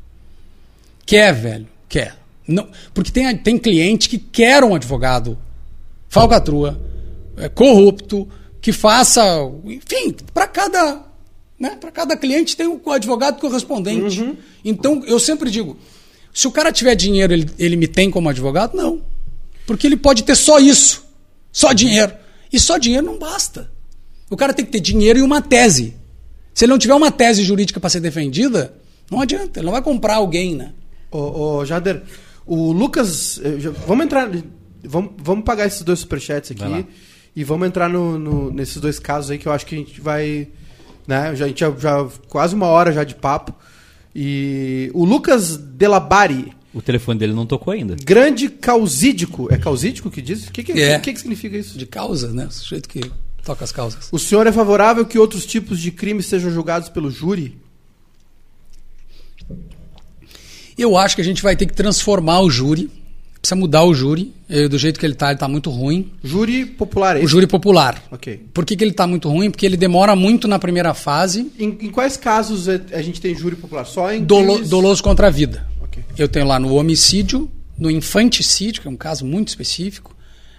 Quer, 1.04 1.34
velho? 1.34 1.68
Quer. 1.88 2.16
Não, 2.46 2.68
porque 2.92 3.10
tem, 3.10 3.36
tem 3.36 3.58
cliente 3.58 4.08
que 4.08 4.18
quer 4.18 4.62
um 4.62 4.74
advogado 4.74 5.36
falcatrua, 6.08 6.80
é, 7.36 7.48
corrupto, 7.48 8.28
que 8.60 8.72
faça. 8.72 9.22
Enfim, 9.64 10.14
para 10.32 10.46
cada. 10.46 11.02
Né, 11.58 11.76
para 11.80 11.90
cada 11.90 12.16
cliente 12.16 12.56
tem 12.56 12.66
o 12.66 12.90
advogado 12.90 13.40
correspondente. 13.40 14.36
Então, 14.64 15.02
eu 15.06 15.18
sempre 15.18 15.50
digo: 15.50 15.76
se 16.32 16.46
o 16.46 16.52
cara 16.52 16.72
tiver 16.72 16.94
dinheiro, 16.94 17.32
ele, 17.32 17.50
ele 17.58 17.76
me 17.76 17.88
tem 17.88 18.10
como 18.10 18.28
advogado? 18.28 18.76
Não. 18.76 19.02
Porque 19.66 19.86
ele 19.86 19.96
pode 19.96 20.22
ter 20.22 20.36
só 20.36 20.58
isso. 20.58 21.04
Só 21.52 21.72
dinheiro. 21.72 22.12
E 22.52 22.60
só 22.60 22.76
dinheiro 22.78 23.06
não 23.06 23.18
basta. 23.18 23.70
O 24.30 24.36
cara 24.36 24.52
tem 24.52 24.64
que 24.64 24.72
ter 24.72 24.80
dinheiro 24.80 25.18
e 25.18 25.22
uma 25.22 25.40
tese. 25.40 25.94
Se 26.54 26.64
ele 26.64 26.70
não 26.72 26.78
tiver 26.78 26.94
uma 26.94 27.10
tese 27.10 27.42
jurídica 27.42 27.80
para 27.80 27.90
ser 27.90 28.00
defendida, 28.00 28.74
não 29.10 29.20
adianta, 29.20 29.58
ele 29.58 29.66
não 29.66 29.72
vai 29.72 29.82
comprar 29.82 30.14
alguém, 30.16 30.54
né? 30.54 30.72
Ô, 31.10 31.58
ô 31.58 31.64
Jader, 31.64 32.02
o 32.46 32.72
Lucas. 32.72 33.40
eh, 33.42 33.56
Vamos 33.86 34.04
entrar. 34.06 34.30
Vamos, 34.84 35.12
vamos 35.18 35.44
pagar 35.44 35.66
esses 35.66 35.82
dois 35.82 35.98
superchats 36.00 36.50
aqui. 36.52 36.86
E 37.36 37.42
vamos 37.42 37.66
entrar 37.66 37.88
no, 37.88 38.18
no- 38.18 38.50
nesses 38.52 38.76
dois 38.76 38.98
casos 39.00 39.30
aí 39.32 39.38
que 39.38 39.48
eu 39.48 39.52
acho 39.52 39.66
que 39.66 39.74
a 39.74 39.78
gente 39.78 40.00
vai. 40.00 40.46
Né? 41.06 41.34
Já, 41.34 41.44
a 41.44 41.48
gente 41.48 41.58
já, 41.60 41.70
já- 41.76 42.08
quase 42.28 42.54
uma 42.54 42.66
hora 42.66 42.92
já 42.92 43.02
de 43.02 43.14
papo. 43.14 43.52
E 44.14 44.90
o 44.94 45.04
Lucas 45.04 45.56
Delabari, 45.56 46.52
O 46.72 46.80
telefone 46.80 47.18
dele 47.18 47.32
não 47.32 47.46
tocou 47.46 47.72
ainda. 47.72 47.96
grande 48.04 48.48
causídico. 48.48 49.52
É 49.52 49.56
causídico 49.58 50.10
que 50.10 50.22
diz? 50.22 50.46
O 50.46 50.52
que, 50.52 50.62
que, 50.62 50.72
É. 50.80 50.98
que, 51.00 51.12
que 51.12 51.18
significa 51.18 51.56
isso? 51.56 51.76
De 51.76 51.86
causas, 51.86 52.32
né? 52.32 52.46
O 52.46 52.50
sujeito 52.52 52.88
que 52.88 53.00
toca 53.44 53.64
as 53.64 53.70
causas. 53.72 54.08
O 54.10 54.18
senhor 54.18 54.46
é 54.46 54.52
favorável 54.52 55.04
que 55.04 55.18
outros 55.18 55.44
tipos 55.46 55.78
de 55.78 55.90
crimes 55.90 56.26
sejam 56.26 56.50
julgados 56.50 56.88
pelo 56.88 57.10
júri? 57.10 57.58
Eu 60.76 60.96
acho 60.96 61.14
que 61.14 61.22
a 61.22 61.24
gente 61.24 61.42
vai 61.42 61.54
ter 61.56 61.66
que 61.66 61.74
transformar 61.74 62.40
o 62.40 62.50
júri. 62.50 62.90
Precisa 63.40 63.56
mudar 63.56 63.84
o 63.84 63.94
júri. 63.94 64.32
Eh, 64.48 64.68
Do 64.68 64.78
jeito 64.78 64.98
que 64.98 65.04
ele 65.06 65.12
está, 65.12 65.26
ele 65.26 65.34
está 65.34 65.46
muito 65.46 65.70
ruim. 65.70 66.10
Júri 66.22 66.64
popular, 66.64 67.16
é 67.20 67.22
O 67.22 67.28
júri 67.28 67.46
popular. 67.46 68.02
Ok. 68.10 68.46
Por 68.52 68.64
que, 68.64 68.74
que 68.76 68.82
ele 68.82 68.90
está 68.90 69.06
muito 69.06 69.28
ruim? 69.28 69.50
Porque 69.50 69.66
ele 69.66 69.76
demora 69.76 70.16
muito 70.16 70.48
na 70.48 70.58
primeira 70.58 70.94
fase. 70.94 71.52
Em, 71.58 71.68
em 71.68 71.90
quais 71.90 72.16
casos 72.16 72.66
é- 72.68 72.80
a 72.92 73.02
gente 73.02 73.20
tem 73.20 73.34
júri 73.36 73.54
popular? 73.54 73.84
Só 73.84 74.10
em 74.12 74.24
Dolo, 74.24 74.52
crimes- 74.54 74.70
doloso 74.70 75.02
contra 75.02 75.26
a 75.28 75.30
vida. 75.30 75.68
Ok. 75.82 76.02
Eu 76.16 76.26
tenho 76.26 76.46
lá 76.46 76.58
no 76.58 76.74
homicídio, 76.74 77.50
no 77.78 77.90
infanticídio, 77.90 78.80
que 78.82 78.88
é 78.88 78.90
um 78.90 78.96
caso 78.96 79.24
muito 79.26 79.48
específico, 79.48 80.16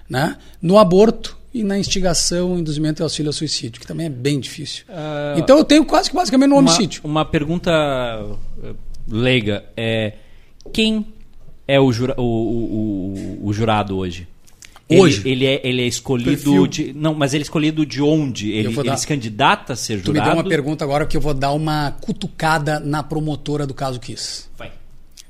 né? 0.07 0.37
no 0.61 0.77
aborto 0.77 1.34
e 1.59 1.63
na 1.63 1.79
instigação, 1.79 2.59
induzimento 2.59 3.01
e 3.01 3.03
auxílio 3.03 3.29
ao 3.29 3.33
suicídio, 3.33 3.79
que 3.79 3.87
também 3.87 4.07
é 4.07 4.09
bem 4.09 4.39
difícil. 4.39 4.83
Ah, 4.89 5.35
então 5.37 5.57
eu 5.57 5.63
tenho 5.63 5.85
quase 5.85 6.09
que 6.09 6.15
basicamente 6.15 6.49
no 6.49 6.55
Uma, 6.57 6.69
homicídio. 6.69 7.01
uma 7.03 7.23
pergunta 7.23 7.71
eh, 8.63 8.73
leiga 9.07 9.63
é 9.77 10.13
quem 10.73 11.05
é 11.67 11.79
o, 11.79 11.91
jura- 11.93 12.15
o- 12.17 12.21
o- 12.23 13.39
o- 13.43 13.47
o 13.47 13.53
jurado 13.53 13.97
hoje? 13.97 14.27
Ele- 14.89 15.01
Hoje? 15.01 15.27
Ele, 15.27 15.45
é, 15.47 15.61
ele 15.63 15.81
é 15.81 15.87
escolhido 15.87 16.29
Perfil. 16.29 16.67
de. 16.67 16.93
Não, 16.93 17.15
mas 17.15 17.33
ele 17.33 17.41
é 17.41 17.45
escolhido 17.45 17.85
de 17.87 18.03
onde? 18.03 18.51
Ele, 18.51 18.67
vou 18.69 18.83
ele 18.83 18.91
dar- 18.91 18.97
se 18.97 19.07
candidata 19.07 19.73
a 19.73 19.75
ser 19.75 20.01
Tu 20.01 20.11
me 20.11 20.19
jurado? 20.19 20.25
deu 20.35 20.43
uma 20.43 20.47
pergunta 20.47 20.83
agora 20.83 21.07
que 21.07 21.17
eu 21.17 21.21
vou 21.21 21.33
dar 21.33 21.53
uma 21.53 21.91
cutucada 22.01 22.79
na 22.79 23.01
promotora 23.01 23.65
do 23.65 23.73
caso 23.73 23.99
Kiss. 23.99 24.43
Vai, 24.57 24.71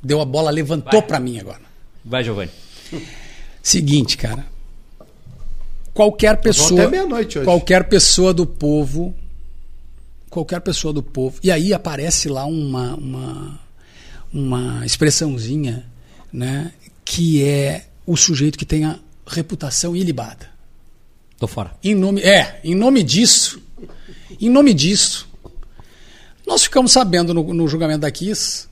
Deu 0.03 0.19
a 0.19 0.25
bola, 0.25 0.51
levantou 0.51 0.99
Vai. 0.99 1.07
pra 1.07 1.19
mim 1.21 1.39
agora. 1.39 1.61
vai 2.03 2.21
Giovanni. 2.23 2.51
Seguinte, 3.63 4.17
cara. 4.17 4.45
Qualquer 5.95 6.41
pessoa. 6.41 6.81
até 6.81 6.91
meia-noite 6.91 7.39
hoje. 7.39 7.45
Qualquer 7.45 7.87
pessoa 7.87 8.33
do 8.33 8.45
povo. 8.45 9.15
Qualquer 10.29 10.59
pessoa 10.59 10.93
do 10.93 11.01
povo. 11.01 11.39
E 11.41 11.49
aí 11.49 11.73
aparece 11.73 12.27
lá 12.27 12.45
uma, 12.45 12.95
uma, 12.95 13.59
uma 14.33 14.85
expressãozinha, 14.85 15.85
né? 16.33 16.73
Que 17.05 17.45
é 17.45 17.85
o 18.05 18.17
sujeito 18.17 18.57
que 18.57 18.65
tem 18.65 18.83
a 18.83 18.99
reputação 19.25 19.95
ilibada. 19.95 20.49
Tô 21.39 21.47
fora. 21.47 21.71
Em 21.81 21.95
nome, 21.95 22.21
é, 22.21 22.59
em 22.61 22.75
nome 22.75 23.01
disso, 23.01 23.61
em 24.39 24.49
nome 24.49 24.73
disso, 24.73 25.29
nós 26.45 26.63
ficamos 26.63 26.91
sabendo 26.91 27.33
no, 27.33 27.53
no 27.53 27.67
julgamento 27.69 27.99
da 28.01 28.11
Kiss, 28.11 28.67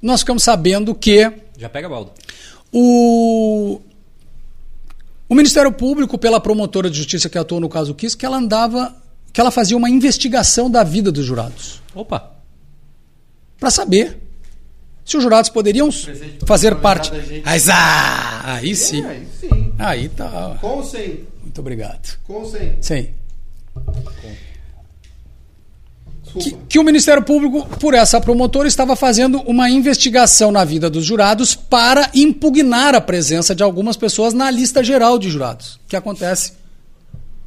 nós 0.00 0.20
ficamos 0.20 0.44
sabendo 0.44 0.94
que 0.94 1.28
Já 1.58 1.68
pega 1.68 1.88
a 1.88 1.90
balda. 1.90 2.12
o, 2.72 3.80
o 5.28 5.34
Ministério 5.34 5.72
Público, 5.72 6.16
pela 6.18 6.40
promotora 6.40 6.88
de 6.88 6.96
justiça 6.96 7.28
que 7.28 7.38
atuou 7.38 7.60
no 7.60 7.68
caso 7.68 7.94
Kiss, 7.94 8.16
que 8.16 8.24
ela 8.24 8.36
andava, 8.36 8.94
que 9.32 9.40
ela 9.40 9.50
fazia 9.50 9.76
uma 9.76 9.90
investigação 9.90 10.70
da 10.70 10.84
vida 10.84 11.10
dos 11.10 11.24
jurados, 11.24 11.82
Opa! 11.94 12.32
para 13.58 13.70
saber 13.70 14.18
se 15.04 15.16
os 15.16 15.22
jurados 15.22 15.50
poderiam 15.50 15.88
fazer 16.44 16.76
parte. 16.76 17.12
Mas, 17.44 17.68
ah, 17.68 18.54
aí 18.54 18.74
sim. 18.74 19.04
É, 19.04 19.08
aí 19.08 19.26
sim. 19.40 19.72
Aí 19.78 20.08
tá. 20.08 20.58
Com 20.60 20.78
ou 20.78 20.84
sem? 20.84 21.24
Muito 21.42 21.60
obrigado. 21.60 22.18
Com 22.24 22.34
ou 22.34 22.44
sem? 22.44 22.76
Sim. 22.80 23.08
Desculpa. 23.74 24.12
Que, 26.38 26.56
que 26.68 26.78
o 26.78 26.82
Ministério 26.82 27.22
Público, 27.22 27.66
por 27.78 27.94
essa 27.94 28.20
promotora, 28.20 28.68
estava 28.68 28.94
fazendo 28.96 29.40
uma 29.42 29.68
investigação 29.70 30.50
na 30.52 30.64
vida 30.64 30.88
dos 30.90 31.04
jurados 31.04 31.54
para 31.54 32.10
impugnar 32.14 32.94
a 32.94 33.00
presença 33.00 33.54
de 33.54 33.62
algumas 33.62 33.96
pessoas 33.96 34.34
na 34.34 34.50
lista 34.50 34.82
geral 34.84 35.18
de 35.18 35.28
jurados, 35.30 35.78
que 35.88 35.96
acontece 35.96 36.52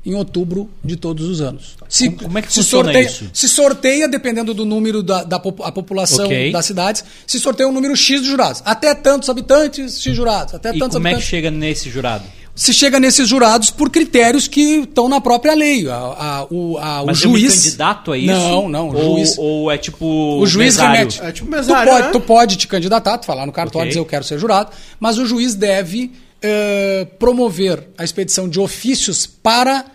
em 0.06 0.16
outubro 0.16 0.70
de 0.84 0.96
todos 0.96 1.28
os 1.28 1.42
anos. 1.42 1.76
Se, 1.90 2.06
Como- 2.10 2.24
como 2.24 2.38
é 2.38 2.42
que 2.42 2.54
se 2.54 2.64
sorteia, 2.64 3.06
isso? 3.06 3.30
Se 3.34 3.50
sorteia, 3.50 4.08
dependendo 4.08 4.54
do 4.54 4.66
número 4.66 5.04
da, 5.04 5.24
da 5.24 5.36
a 5.36 5.72
população 5.72 6.26
Ok. 6.26 6.52
das 6.52 6.66
cidades, 6.66 7.04
se 7.28 7.38
sorteia 7.40 7.68
um 7.68 7.72
número 7.74 7.96
X 7.96 8.22
de 8.22 8.28
jurados. 8.28 8.62
Até 8.66 8.96
tantos 8.96 9.30
habitantes, 9.30 10.02
X 10.02 10.16
jurados. 10.16 10.54
Até 10.54 10.70
E 10.74 10.80
tantos 10.80 10.96
como 10.96 11.08
é 11.08 11.12
que 11.12 11.16
habitantes 11.16 11.30
chega 11.30 11.52
nesse 11.52 11.90
jurado? 11.90 12.24
Se 12.62 12.74
chega 12.74 13.00
nesses 13.00 13.30
jurados 13.30 13.70
por 13.70 13.90
critérios 13.90 14.46
que 14.46 14.80
estão 14.82 15.08
na 15.08 15.22
própria 15.22 15.54
lei. 15.56 15.88
A, 15.90 15.96
a- 15.96 16.48
o, 16.52 16.78
a- 16.78 17.04
o 17.04 17.06
Mas 17.06 17.24
eu 17.24 17.30
juiz. 17.32 17.56
me 17.56 17.64
candidato 17.64 18.12
a 18.12 18.18
isso? 18.18 18.34
Não, 18.34 18.68
não. 18.68 18.90
O 18.90 18.96
ou, 18.98 19.16
juiz, 19.18 19.36
ou 19.38 19.72
é 19.72 19.78
tipo. 19.78 20.06
o 20.40 20.46
juiz 20.46 20.76
mesário? 20.76 20.92
remete. 20.98 21.22
É 21.22 21.32
tipo 21.32 21.48
tu, 21.48 21.52
mesário, 21.52 21.90
pode, 21.92 22.06
né? 22.08 22.12
tu 22.12 22.20
pode 22.20 22.58
te 22.58 22.68
candidatar, 22.68 23.18
tu 23.18 23.26
falar 23.26 23.46
no 23.46 23.52
cartório 23.54 23.84
Ok. 23.86 23.90
dizer 23.92 24.00
eu 24.00 24.06
quero 24.06 24.26
ser 24.26 24.38
jurado, 24.38 24.72
mas 25.00 25.18
o 25.18 25.26
juiz 25.26 25.56
deve 25.56 26.12
eh, 26.42 27.08
promover 27.18 27.88
a 27.98 28.04
expedição 28.04 28.50
de 28.50 28.60
ofícios 28.60 29.26
para 29.26 29.86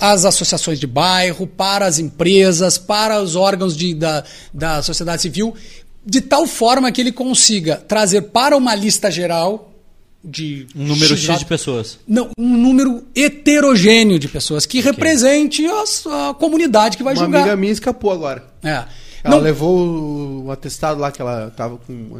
as 0.00 0.24
associações 0.24 0.78
de 0.78 0.86
bairro, 0.86 1.48
para 1.48 1.84
as 1.84 1.98
empresas, 1.98 2.78
para 2.78 3.20
os 3.20 3.34
órgãos 3.34 3.76
de, 3.76 3.92
da, 3.92 4.22
da 4.52 4.80
sociedade 4.84 5.20
civil, 5.20 5.52
de 6.06 6.20
tal 6.20 6.46
forma 6.46 6.92
que 6.92 7.00
ele 7.00 7.10
consiga 7.12 7.76
trazer 7.76 8.22
para 8.22 8.56
uma 8.56 8.72
lista 8.76 9.10
geral 9.10 9.73
de 10.24 10.66
Um 10.74 10.86
número 10.86 11.16
X, 11.16 11.38
de 11.38 11.44
pessoas. 11.44 11.98
não, 12.08 12.30
um 12.38 12.56
número 12.56 13.04
heterogêneo 13.14 14.18
de 14.18 14.26
pessoas 14.28 14.64
que 14.64 14.80
represente 14.80 15.66
as- 15.66 16.06
a, 16.06 16.32
comunidade 16.34 16.96
que 16.96 17.02
vai 17.02 17.14
Uma 17.14 17.24
julgar. 17.24 17.40
amiga 17.42 17.56
minha 17.56 17.72
escapou 17.72 18.10
agora. 18.10 18.42
É. 18.62 18.84
Ela 19.22 19.36
Não, 19.36 19.42
levou 19.42 20.44
o, 20.44 20.50
atestado 20.50 21.00
lá 21.00 21.10
que 21.10 21.20
ela 21.20 21.50
tava 21.56 21.78
com 21.78 22.16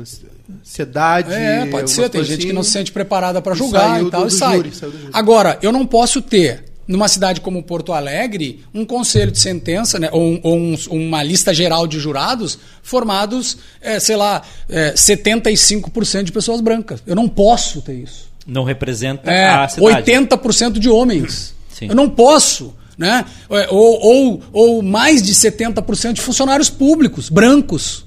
ansiedade. 0.63 1.33
é, 1.33 1.67
pode 1.67 1.91
ser, 1.91 2.09
tem 2.09 2.25
gente 2.25 2.47
que 2.47 2.53
não 2.53 2.63
se 2.63 2.71
sente 2.71 2.91
preparada 2.93 3.41
para 3.43 3.55
E 3.55 3.59
julgar 3.59 3.91
saiu 3.97 4.09
e 4.09 4.11
tal, 4.11 4.21
do- 4.23 4.27
e 4.27 4.31
do 4.31 4.35
sai. 4.35 4.57
júri, 4.57 4.75
saiu 4.75 4.91
do 4.93 4.99
júri. 4.99 5.11
Agora, 5.13 5.59
eu 5.63 5.71
não 5.73 5.85
posso 5.87 6.23
ter, 6.23 6.65
numa 6.87 7.09
cidade 7.09 7.41
como 7.41 7.63
Porto 7.63 7.93
Alegre, 7.93 8.65
um 8.75 8.85
conselho 8.85 9.31
de 9.33 9.39
sentença, 9.39 9.99
né, 9.99 10.09
ou, 10.13 10.39
ou 10.43 10.57
um- 10.57 10.77
uma 10.91 11.23
lista 11.23 11.53
geral 11.55 11.87
de 11.87 11.99
jurados 11.99 12.59
formados, 12.83 13.57
é, 13.81 13.99
sei 13.99 14.17
lá, 14.17 14.43
é, 14.69 14.93
75% 14.97 16.25
de 16.25 16.33
pessoas 16.33 16.61
brancas. 16.61 17.03
Eu 17.07 17.17
não 17.17 17.29
posso 17.29 17.81
ter 17.83 17.95
isso. 17.95 18.29
Não 18.47 18.65
representa 18.65 19.31
É, 19.31 19.49
a 19.49 19.69
cidade. 19.69 20.11
80% 20.11 20.79
de 20.79 20.89
homens. 20.91 21.55
Sim. 21.73 21.87
Eu 21.89 21.95
não 21.95 22.09
posso. 22.11 22.75
Né? 22.97 23.25
É, 23.51 23.69
Ou, 23.71 24.01
ou, 24.01 24.43
ou 24.53 24.83
mais 24.83 25.23
de 25.23 25.35
70% 25.35 26.13
de 26.13 26.21
funcionários 26.21 26.71
públicos, 26.71 27.29
brancos. 27.29 28.05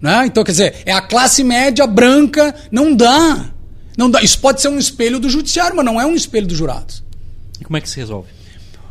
Né? 0.00 0.26
Então, 0.26 0.42
quer 0.44 0.50
dizer, 0.50 0.74
é 0.84 0.92
a 0.92 1.00
classe 1.00 1.42
média 1.44 1.86
branca, 1.86 2.54
não 2.70 2.94
dá. 2.94 3.46
Não 3.96 4.10
dá. 4.10 4.20
Isso 4.22 4.38
pode 4.40 4.60
ser 4.60 4.68
um 4.68 4.78
espelho 4.78 5.20
do 5.20 5.30
judiciário, 5.30 5.76
mas 5.76 5.84
não 5.84 6.00
é 6.00 6.04
um 6.04 6.14
espelho 6.14 6.46
dos 6.46 6.58
jurados. 6.58 7.02
E 7.62 7.64
como 7.64 7.76
é 7.76 7.80
que 7.80 7.88
se 7.88 7.96
resolve? 7.96 8.28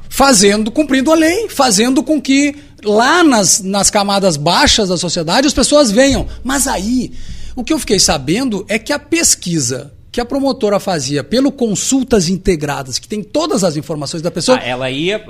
Fazendo, 0.09 0.71
cumprindo 0.71 1.11
a 1.11 1.15
lei, 1.15 1.49
fazendo 1.49 2.01
com 2.01 2.21
que 2.21 2.55
lá 2.85 3.21
nas, 3.21 3.61
nas 3.61 3.89
camadas 3.89 4.37
baixas 4.37 4.87
da 4.87 4.97
sociedade 4.97 5.45
as 5.45 5.53
pessoas 5.53 5.91
venham. 5.91 6.25
Mas 6.41 6.67
aí, 6.67 7.11
o 7.53 7.65
que 7.65 7.73
eu 7.73 7.79
fiquei 7.79 7.99
sabendo 7.99 8.65
é 8.69 8.79
que 8.79 8.93
a 8.93 8.99
pesquisa 8.99 9.91
que 10.09 10.19
a 10.19 10.25
promotora 10.25 10.77
fazia 10.79 11.23
pelo 11.23 11.51
consultas 11.53 12.27
integradas, 12.27 12.99
que 12.99 13.07
tem 13.07 13.23
todas 13.23 13.63
as 13.63 13.77
informações 13.77 14.21
da 14.21 14.29
pessoa, 14.29 14.57
Ah, 14.61 14.67
ela 14.67 14.89
ia. 14.91 15.21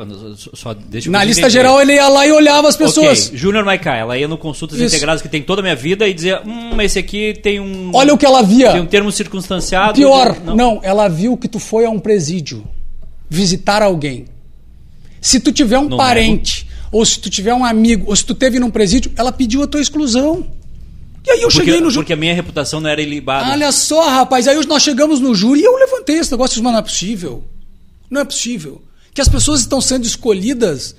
Só, 0.56 0.74
deixa 0.74 1.08
eu 1.08 1.12
na 1.12 1.24
lista 1.24 1.42
entender. 1.42 1.52
geral 1.54 1.80
ele 1.80 1.94
ia 1.94 2.08
lá 2.08 2.26
e 2.26 2.32
olhava 2.32 2.68
as 2.68 2.76
pessoas. 2.76 3.28
Ok, 3.28 3.38
Júnior 3.38 3.64
Maiká, 3.64 3.96
ela 3.96 4.18
ia 4.18 4.28
no 4.28 4.38
Consultas 4.40 4.80
Isso. 4.80 4.88
Integradas 4.96 5.22
que 5.22 5.30
tem 5.30 5.42
toda 5.44 5.62
a 5.62 5.64
minha 5.64 5.76
vida 5.76 6.08
e 6.08 6.14
dizia: 6.14 6.42
Hum, 6.44 6.80
esse 6.82 6.98
aqui 6.98 7.36
tem 7.42 7.60
um. 7.60 7.92
Olha 7.94 8.14
o 8.14 8.18
que 8.18 8.26
ela 8.26 8.42
via. 8.42 8.72
Tem 8.72 8.82
um 8.82 8.88
termo 8.88 9.12
circunstanciado. 9.12 9.94
Pior, 9.94 10.36
não. 10.44 10.80
ela 10.82 11.08
viu 11.08 11.38
que 11.38 11.48
tu 11.48 11.60
foi 11.60 11.86
a 11.86 11.90
um 11.92 12.00
presídio 12.00 12.64
visitar 13.32 13.82
alguém. 13.82 14.26
Se 15.22 15.40
tu 15.40 15.54
tiver 15.54 15.80
um 15.80 15.88
Não 15.88 15.96
parente, 15.98 16.68
ou 16.92 17.06
se 17.06 17.18
tu 17.18 17.30
tiver 17.30 17.54
um 17.54 17.64
amigo, 17.64 18.08
ou 18.10 18.16
se 18.16 18.26
tu 18.26 18.36
teve 18.36 18.60
num 18.60 18.70
presídio, 18.70 19.10
ela 19.16 19.32
pediu 19.32 19.64
a 19.64 19.68
tua 19.68 19.80
exclusão. 19.80 20.46
E 21.26 21.32
aí 21.32 21.42
eu 21.42 21.48
Porque, 21.48 21.60
cheguei 21.60 21.80
no 21.80 21.90
júri. 21.90 22.04
porque 22.04 22.14
a 22.14 22.18
minha 22.18 22.34
reputação 22.34 22.82
não 22.82 22.90
era 22.90 23.02
ilibada. 23.02 23.52
Olha 23.52 23.72
só, 23.72 24.10
rapaz, 24.10 24.50
aí 24.50 24.66
nós 24.66 24.84
chegamos 24.84 25.22
no 25.22 25.34
júri 25.34 25.62
e 25.62 25.64
eu 25.64 25.78
levantei 25.78 26.18
esse 26.18 26.30
negócio 26.32 26.60
e 26.60 26.62
não 26.62 26.76
é 26.78 26.82
possível. 26.82 27.44
Não 28.10 28.20
é 28.20 28.26
possível. 28.26 28.82
Que 29.14 29.22
as 29.22 29.30
pessoas 29.30 29.62
estão 29.62 29.80
sendo 29.80 30.06
escolhidas 30.06 30.94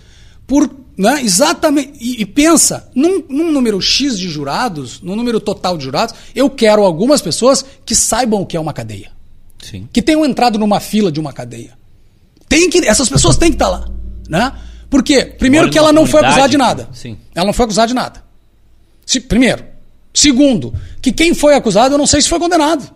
por. 0.46 0.70
Né, 0.96 1.20
exatamente. 1.22 1.92
E, 2.00 2.22
e 2.22 2.26
pensa, 2.26 2.88
num, 2.94 3.24
num 3.28 3.50
número 3.52 3.80
X 3.80 4.18
de 4.18 4.28
jurados, 4.28 5.00
num 5.02 5.16
número 5.16 5.40
total 5.40 5.76
de 5.76 5.84
jurados, 5.84 6.14
eu 6.34 6.48
quero 6.48 6.82
algumas 6.82 7.20
pessoas 7.20 7.64
que 7.84 7.94
saibam 7.94 8.40
o 8.42 8.46
que 8.46 8.56
é 8.56 8.60
uma 8.60 8.72
cadeia. 8.72 9.10
Sim. 9.60 9.88
Que 9.92 10.00
tenham 10.00 10.24
entrado 10.24 10.58
numa 10.58 10.80
fila 10.80 11.10
de 11.12 11.18
uma 11.20 11.32
cadeia. 11.32 11.81
Tem 12.52 12.70
que, 12.70 12.78
essas 12.86 13.08
pessoas 13.08 13.36
têm 13.36 13.50
que 13.50 13.56
estar 13.56 13.68
lá. 13.68 13.88
Né? 14.28 14.52
Por 14.90 15.02
quê? 15.02 15.24
Primeiro 15.24 15.70
que 15.70 15.78
ela 15.78 15.92
não 15.92 16.06
foi 16.06 16.20
acusada 16.20 16.48
de 16.48 16.56
nada. 16.58 16.88
sim. 16.92 17.16
Ela 17.34 17.46
não 17.46 17.52
foi 17.52 17.64
acusada 17.64 17.88
de 17.88 17.94
nada. 17.94 18.22
Se- 19.06 19.20
primeiro. 19.20 19.64
Segundo, 20.14 20.74
que 21.00 21.10
quem 21.10 21.32
foi 21.34 21.54
acusado, 21.54 21.94
eu 21.94 21.98
não 21.98 22.06
sei 22.06 22.20
se 22.20 22.28
foi 22.28 22.38
condenado. 22.38 22.90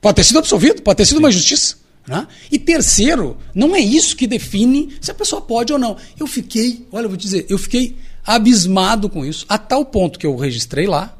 Pode 0.00 0.16
ter 0.16 0.24
sido 0.24 0.38
absolvido, 0.38 0.82
pode 0.82 0.96
ter 0.98 1.06
sido 1.06 1.18
uma 1.18 1.30
justiça. 1.30 1.76
né? 2.06 2.26
E 2.50 2.58
terceiro, 2.58 3.36
não 3.54 3.74
é 3.76 3.80
isso 3.80 4.16
que 4.16 4.26
define 4.26 4.94
se 5.00 5.10
a 5.10 5.14
pessoa 5.14 5.40
pode 5.42 5.72
ou 5.72 5.78
não. 5.78 5.96
Eu 6.18 6.26
fiquei, 6.26 6.86
olha, 6.92 7.04
eu 7.04 7.08
vou 7.08 7.16
te 7.18 7.22
dizer, 7.22 7.46
eu 7.48 7.56
fiquei 7.58 7.96
abismado 8.26 9.08
com 9.08 9.24
isso, 9.24 9.44
a 9.48 9.56
tal 9.58 9.84
ponto 9.84 10.18
que 10.18 10.26
eu 10.26 10.36
registrei 10.36 10.86
lá, 10.86 11.16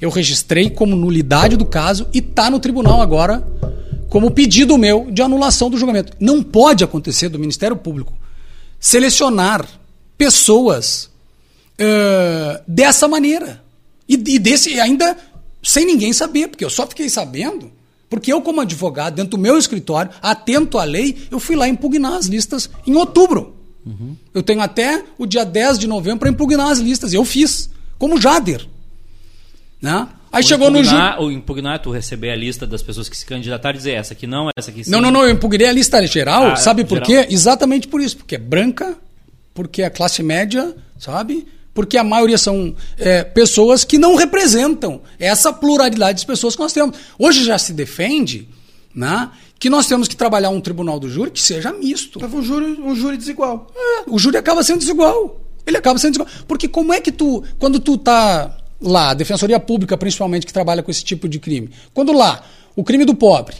eu 0.00 0.10
registrei 0.10 0.70
como 0.70 0.94
nulidade 0.96 1.56
do 1.56 1.64
caso 1.64 2.06
e 2.12 2.18
está 2.18 2.48
no 2.50 2.58
tribunal 2.60 3.00
agora 3.02 3.46
como 4.10 4.30
pedido 4.30 4.76
meu 4.76 5.10
de 5.10 5.22
anulação 5.22 5.70
do 5.70 5.78
julgamento. 5.78 6.12
Não 6.20 6.42
pode 6.42 6.84
acontecer 6.84 7.30
do 7.30 7.38
Ministério 7.38 7.76
Público 7.76 8.12
selecionar 8.78 9.66
pessoas 10.18 11.08
eh, 11.78 12.62
dessa 12.68 13.08
maneira. 13.08 13.64
E, 14.06 14.14
e 14.14 14.38
desse 14.38 14.78
ainda 14.78 15.16
sem 15.62 15.86
ninguém 15.86 16.12
saber, 16.12 16.48
porque 16.48 16.64
eu 16.64 16.70
só 16.70 16.86
fiquei 16.86 17.08
sabendo 17.08 17.70
porque 18.10 18.32
eu, 18.32 18.42
como 18.42 18.60
advogado, 18.60 19.14
dentro 19.14 19.30
do 19.30 19.38
meu 19.38 19.56
escritório, 19.56 20.10
atento 20.20 20.78
à 20.78 20.84
lei, 20.84 21.16
eu 21.30 21.38
fui 21.38 21.54
lá 21.54 21.68
impugnar 21.68 22.14
as 22.14 22.26
listas 22.26 22.68
em 22.84 22.96
outubro. 22.96 23.54
Eu 24.34 24.42
tenho 24.42 24.60
até 24.60 25.04
o 25.16 25.24
dia 25.24 25.44
10 25.44 25.78
de 25.78 25.86
novembro 25.86 26.18
para 26.18 26.28
impugnar 26.28 26.70
as 26.70 26.80
listas. 26.80 27.12
E 27.12 27.16
eu 27.16 27.24
fiz, 27.24 27.70
como 27.98 28.20
Jader. 28.20 28.66
Né? 29.80 30.08
Aí 30.32 30.44
O 30.44 30.46
chegou 30.46 30.70
no 30.70 30.78
impugnar, 30.78 31.20
O 31.20 31.30
impugnar 31.30 31.74
é 31.74 31.78
tu 31.78 31.90
receber 31.90 32.30
a 32.30 32.36
lista 32.36 32.66
das 32.66 32.82
pessoas 32.82 33.08
que 33.08 33.16
se 33.16 33.26
candidataram 33.26 33.74
e 33.74 33.78
dizer 33.78 33.92
essa 33.92 34.12
aqui 34.12 34.26
não, 34.26 34.48
essa 34.56 34.70
aqui 34.70 34.84
sim. 34.84 34.90
Não, 34.90 35.00
não, 35.00 35.10
não, 35.10 35.24
eu 35.24 35.30
impugnei 35.30 35.68
a 35.68 35.72
lista 35.72 36.04
geral, 36.06 36.52
Ah, 36.52 36.56
sabe 36.56 36.84
por 36.84 37.04
geral. 37.04 37.26
quê? 37.26 37.34
Exatamente 37.34 37.88
por 37.88 38.00
isso, 38.00 38.16
porque 38.18 38.36
é 38.36 38.38
branca, 38.38 38.96
porque 39.52 39.82
é 39.82 39.90
classe 39.90 40.22
média, 40.22 40.74
sabe? 40.98 41.46
Porque 41.74 41.96
a 41.96 42.04
maioria 42.04 42.38
são 42.38 42.74
é, 42.98 43.24
pessoas 43.24 43.84
que 43.84 43.98
não 43.98 44.14
representam 44.16 45.00
essa 45.18 45.52
pluralidade 45.52 46.20
de 46.20 46.26
pessoas 46.26 46.54
que 46.54 46.60
nós 46.62 46.72
temos. 46.72 46.96
Hoje 47.18 47.44
já 47.44 47.58
se 47.58 47.72
defende 47.72 48.48
né, 48.94 49.30
que 49.58 49.70
nós 49.70 49.86
temos 49.86 50.08
que 50.08 50.16
trabalhar 50.16 50.50
um 50.50 50.60
tribunal 50.60 50.98
do 50.98 51.08
júri 51.08 51.30
que 51.30 51.40
seja 51.40 51.72
misto. 51.72 52.18
Tava 52.18 52.36
um 52.36 52.42
júri, 52.42 52.80
um 52.80 52.94
júri 52.94 53.16
desigual. 53.16 53.68
É, 53.74 54.02
o 54.08 54.18
júri 54.18 54.36
acaba 54.36 54.62
sendo 54.62 54.78
desigual. 54.80 55.40
Ele 55.66 55.76
acaba 55.76 55.98
sendo 55.98 56.12
desigual. 56.12 56.32
Porque 56.48 56.66
como 56.66 56.92
é 56.92 57.00
que 57.00 57.12
tu, 57.12 57.42
quando 57.58 57.78
tu 57.78 57.96
tá 57.96 58.56
lá, 58.80 59.10
a 59.10 59.14
Defensoria 59.14 59.60
Pública 59.60 59.96
principalmente 59.96 60.46
que 60.46 60.52
trabalha 60.52 60.82
com 60.82 60.90
esse 60.90 61.04
tipo 61.04 61.28
de 61.28 61.38
crime, 61.38 61.70
quando 61.92 62.12
lá, 62.12 62.42
o 62.74 62.82
crime 62.84 63.04
do 63.04 63.14
pobre, 63.14 63.56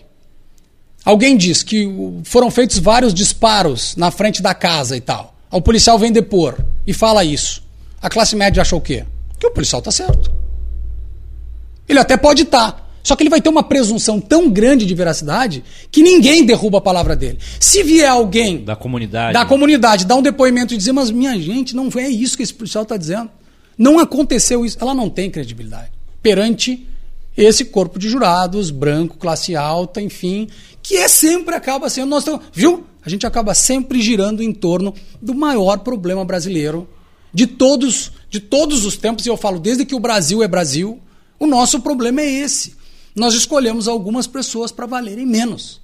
alguém 1.05 1.37
diz 1.37 1.63
que 1.63 1.89
foram 2.25 2.51
feitos 2.51 2.79
vários 2.79 3.13
disparos 3.13 3.95
na 3.97 4.11
frente 4.11 4.41
da 4.43 4.55
casa 4.55 4.97
e 4.97 5.01
tal, 5.01 5.35
o 5.51 5.61
policial 5.61 5.99
vem 5.99 6.13
depor 6.13 6.59
e 6.87 6.93
fala 6.93 7.25
isso, 7.25 7.63
a 8.01 8.09
classe 8.09 8.35
média 8.37 8.63
achou 8.63 8.79
o 8.79 8.83
quê? 8.83 9.05
Que 9.39 9.47
o 9.47 9.51
policial 9.51 9.83
tá 9.83 9.91
certo. 9.91 10.31
Ele 11.89 11.99
até 11.99 12.17
pode 12.17 12.43
estar. 12.43 12.89
Só 13.03 13.17
que 13.17 13.23
ele 13.23 13.31
vai 13.31 13.41
ter 13.41 13.49
uma 13.49 13.63
presunção 13.63 14.21
tão 14.21 14.51
grande 14.51 14.85
de 14.85 14.95
veracidade 14.95 15.65
que 15.91 16.03
ninguém 16.03 16.45
derruba 16.45 16.79
a 16.79 16.81
palavra 16.81 17.17
dele. 17.17 17.39
Se 17.59 17.83
vier 17.83 18.09
alguém 18.09 18.63
Da 18.63 18.77
comunidade. 18.77 19.33
da 19.33 19.45
comunidade 19.45 20.05
dar 20.05 20.17
um 20.17 20.23
depoimento 20.23 20.75
e 20.75 20.77
dizer, 20.77 20.93
mas 20.93 21.11
minha 21.11 21.39
gente, 21.41 21.75
não 21.75 21.89
é 21.97 22.09
isso 22.09 22.37
que 22.37 22.43
esse 22.43 22.53
policial 22.53 22.83
está 22.83 22.97
dizendo. 22.97 23.31
Não 23.81 23.99
aconteceu 23.99 24.67
isso. 24.67 24.77
Ela 24.79 24.95
não 24.95 25.09
tem 25.09 25.31
credibilidade 25.31 25.91
perante 26.23 26.87
esse 27.35 27.65
corpo 27.65 27.99
de 27.99 28.11
jurados, 28.11 28.71
branco, 28.71 29.17
classe 29.17 29.57
alta, 29.57 30.03
enfim, 30.03 30.49
que 30.83 30.99
é 30.99 31.09
sempre 31.09 31.55
acaba 31.55 31.89
sendo. 31.89 32.15
Estamos, 32.19 32.43
viu? 32.53 32.85
A 33.03 33.09
gente 33.09 33.27
acaba 33.27 33.55
sempre 33.55 34.03
girando 34.03 34.43
em 34.43 34.53
torno 34.53 34.95
do 35.23 35.35
maior 35.35 35.79
problema 35.79 36.23
brasileiro 36.27 36.87
de 37.33 37.47
todos, 37.47 38.13
de 38.29 38.39
todos 38.39 38.85
os 38.85 38.99
tempos, 38.99 39.25
e 39.25 39.31
eu 39.31 39.37
falo 39.39 39.59
desde 39.59 39.87
que 39.87 39.95
o 39.95 40.01
Brasil 40.01 40.43
é 40.43 40.49
Brasil, 40.49 41.01
o 41.39 41.47
nosso 41.47 41.81
problema 41.81 42.21
é 42.21 42.31
esse. 42.31 42.75
Nós 43.15 43.33
escolhemos 43.33 43.89
algumas 43.89 44.27
pessoas 44.27 44.71
para 44.71 44.85
valerem 44.85 45.25
menos. 45.25 45.81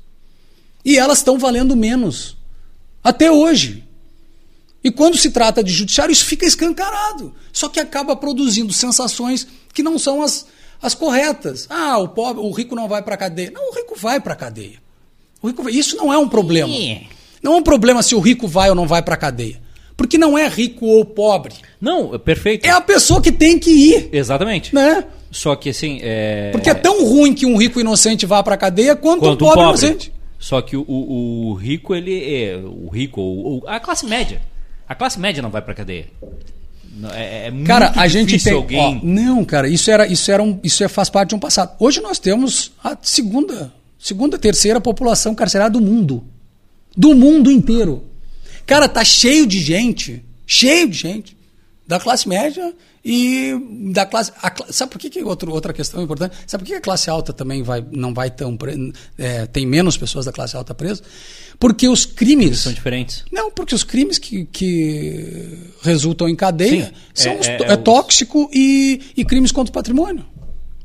E 0.84 0.98
elas 0.98 1.18
estão 1.18 1.38
valendo 1.38 1.74
menos. 1.74 2.36
Até 3.02 3.32
hoje. 3.32 3.85
E 4.86 4.90
quando 4.92 5.16
se 5.16 5.30
trata 5.30 5.64
de 5.64 5.72
judiciário, 5.72 6.12
isso 6.12 6.24
fica 6.24 6.46
escancarado. 6.46 7.34
Só 7.52 7.68
que 7.68 7.80
acaba 7.80 8.14
produzindo 8.14 8.72
sensações 8.72 9.44
que 9.74 9.82
não 9.82 9.98
são 9.98 10.22
as, 10.22 10.46
as 10.80 10.94
corretas. 10.94 11.66
Ah, 11.68 11.98
o 11.98 12.06
pobre, 12.08 12.40
o 12.40 12.52
rico 12.52 12.76
não 12.76 12.86
vai 12.86 13.02
para 13.02 13.16
cadeia. 13.16 13.50
Não, 13.50 13.70
o 13.72 13.74
rico 13.74 13.96
vai 13.98 14.20
para 14.20 14.36
cadeia. 14.36 14.76
O 15.42 15.48
rico 15.48 15.64
vai- 15.64 15.72
Isso 15.72 15.96
não 15.96 16.12
é 16.12 16.18
um 16.18 16.28
problema. 16.28 16.72
Não 17.42 17.54
é 17.54 17.56
um 17.56 17.62
problema 17.64 18.00
se 18.00 18.14
o 18.14 18.20
rico 18.20 18.46
vai 18.46 18.68
ou 18.68 18.76
não 18.76 18.86
vai 18.86 19.02
para 19.02 19.16
cadeia. 19.16 19.60
Porque 19.96 20.16
não 20.16 20.38
é 20.38 20.46
rico 20.46 20.86
ou 20.86 21.04
pobre. 21.04 21.54
Não, 21.80 22.14
é 22.14 22.18
perfeito. 22.18 22.64
É 22.64 22.70
a 22.70 22.80
pessoa 22.80 23.20
que 23.20 23.32
tem 23.32 23.58
que 23.58 23.70
ir, 23.70 24.08
Exatamente. 24.12 24.72
né? 24.72 25.04
Só 25.32 25.56
que 25.56 25.70
assim. 25.70 25.98
É... 26.00 26.50
Porque 26.52 26.70
é 26.70 26.74
tão 26.74 27.04
ruim 27.04 27.34
que 27.34 27.44
um 27.44 27.56
rico 27.56 27.80
inocente 27.80 28.24
vá 28.24 28.40
para 28.40 28.56
cadeia 28.56 28.94
quanto, 28.94 29.18
Quanto 29.20 29.44
um 29.44 29.48
um 29.48 29.50
pobre, 29.50 29.64
pobre. 29.64 29.86
inocente. 29.86 30.12
Só 30.38 30.60
que 30.62 30.76
o, 30.76 30.82
o- 30.86 31.50
o 31.50 31.54
rico, 31.54 31.92
ele 31.92 32.14
é. 32.22 32.56
O 32.56 32.88
rico, 32.88 33.20
ou- 33.20 33.64
a 33.66 33.80
classe 33.80 34.06
média. 34.06 34.40
A 34.88 34.94
classe 34.94 35.18
média 35.18 35.42
não 35.42 35.50
vai 35.50 35.62
pra 35.62 35.74
cadeia. 35.74 36.06
É, 37.12 37.48
é 37.48 37.50
muito 37.50 37.66
Cara, 37.66 37.92
a 37.94 38.08
gente 38.08 38.42
tem. 38.42 38.52
alguém. 38.52 38.78
ó, 38.80 39.00
não, 39.02 39.44
cara, 39.44 39.68
isso 39.68 39.90
era, 39.90 40.06
isso 40.06 40.30
era 40.30 40.42
um, 40.42 40.58
isso 40.62 40.82
é, 40.82 40.88
faz 40.88 41.10
parte 41.10 41.30
de 41.30 41.34
um 41.34 41.38
passado. 41.38 41.74
Hoje 41.78 42.00
nós 42.00 42.18
temos 42.18 42.72
a 42.82 42.96
segunda, 43.02 43.72
segunda, 43.98 44.38
terceira 44.38 44.80
população 44.80 45.34
carcerária 45.34 45.70
do 45.72 45.80
mundo, 45.80 46.24
do 46.96 47.14
mundo 47.14 47.50
inteiro. 47.50 48.04
Cara, 48.64 48.88
tá 48.88 49.04
cheio 49.04 49.46
de 49.46 49.60
gente, 49.60 50.24
cheio 50.46 50.88
de 50.88 50.96
gente 50.96 51.36
da 51.86 52.00
classe 52.00 52.28
média 52.28 52.74
e 53.08 53.54
da 53.92 54.04
classe. 54.04 54.32
a 54.42 54.52
sabe 54.72 54.90
por 54.90 54.98
que, 54.98 55.08
que 55.08 55.22
outro, 55.22 55.52
outra 55.52 55.72
questão 55.72 56.02
importante? 56.02 56.34
Sabe 56.44 56.64
por 56.64 56.70
que 56.70 56.74
a 56.74 56.80
classe 56.80 57.08
alta 57.08 57.32
também 57.32 57.62
vai, 57.62 57.84
não 57.92 58.12
vai 58.12 58.30
tão 58.32 58.58
é, 59.16 59.46
tem 59.46 59.64
menos 59.64 59.96
pessoas 59.96 60.24
da 60.26 60.32
classe 60.32 60.56
alta 60.56 60.74
presas? 60.74 61.04
Porque 61.56 61.88
os 61.88 62.04
crimes 62.04 62.58
São 62.62 62.72
diferentes. 62.72 63.24
não, 63.30 63.48
porque 63.48 63.76
os 63.76 63.84
crimes 63.84 64.18
que, 64.18 64.44
que 64.46 65.56
resultam 65.82 66.28
em 66.28 66.34
cadeia 66.34 66.86
Sim, 67.14 67.22
são 67.22 67.32
é- 67.32 67.38
os 67.40 67.46
é- 67.46 67.56
é 67.62 67.62
é 67.68 67.76
os- 67.76 67.82
tóxico 67.84 68.50
e, 68.52 69.00
e 69.16 69.24
crimes 69.24 69.52
contra 69.52 69.70
o 69.70 69.72
patrimônio. 69.74 70.24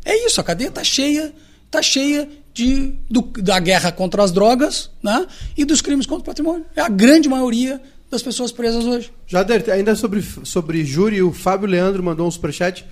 É 0.06 0.26
isso, 0.28 0.40
a 0.40 0.44
cadeia 0.44 0.68
está 0.70 0.84
cheia, 0.84 1.34
tá 1.72 1.82
cheia 1.82 2.30
de, 2.54 2.94
do- 3.10 3.32
da 3.42 3.60
guerra 3.60 3.92
contra 3.92 4.24
as 4.24 4.32
drogas 4.32 4.92
né, 5.02 5.26
e 5.58 5.66
dos 5.66 5.82
crimes 5.82 6.06
contra 6.06 6.22
o 6.22 6.26
patrimônio. 6.26 6.66
É 6.76 6.82
a 6.82 6.90
grande 6.90 7.28
maioria 7.28 7.82
das 8.12 8.22
pessoas 8.22 8.52
presas 8.52 8.86
hoje. 8.86 9.12
Jader, 9.26 9.64
ainda 9.72 9.96
sobre, 9.96 10.22
sobre 10.22 10.84
júri, 10.84 11.22
o 11.22 11.32
Fábio 11.32 11.68
Leandro 11.68 12.04
mandou 12.04 12.28
um 12.28 12.32
superchat. 12.32 12.86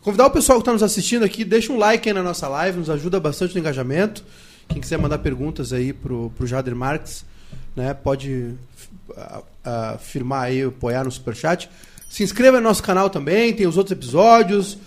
Convidar 0.00 0.26
o 0.26 0.30
pessoal 0.30 0.58
que 0.58 0.62
está 0.62 0.72
nos 0.72 0.82
assistindo 0.82 1.24
aqui, 1.24 1.44
deixa 1.44 1.72
um 1.72 1.76
like 1.76 2.08
aí 2.08 2.14
na 2.14 2.22
nossa 2.22 2.46
live, 2.46 2.78
nos 2.78 2.88
ajuda 2.88 3.18
bastante 3.18 3.54
no 3.54 3.60
engajamento. 3.60 4.24
Quem 4.68 4.80
quiser 4.80 4.96
mandar 4.96 5.18
perguntas 5.18 5.72
aí 5.72 5.92
pro, 5.92 6.30
pro 6.36 6.46
Jader 6.46 6.76
Marques, 6.76 7.24
né, 7.74 7.92
pode 7.92 8.54
ah, 9.16 9.42
ah, 9.64 9.98
firmar 9.98 10.44
aí, 10.44 10.62
apoiar 10.62 11.04
no 11.04 11.10
superchat. 11.10 11.68
Se 12.08 12.22
inscreva 12.22 12.58
no 12.58 12.68
nosso 12.68 12.82
canal 12.82 13.10
também, 13.10 13.52
tem 13.52 13.66
os 13.66 13.76
outros 13.76 13.92
episódios. 13.92 14.78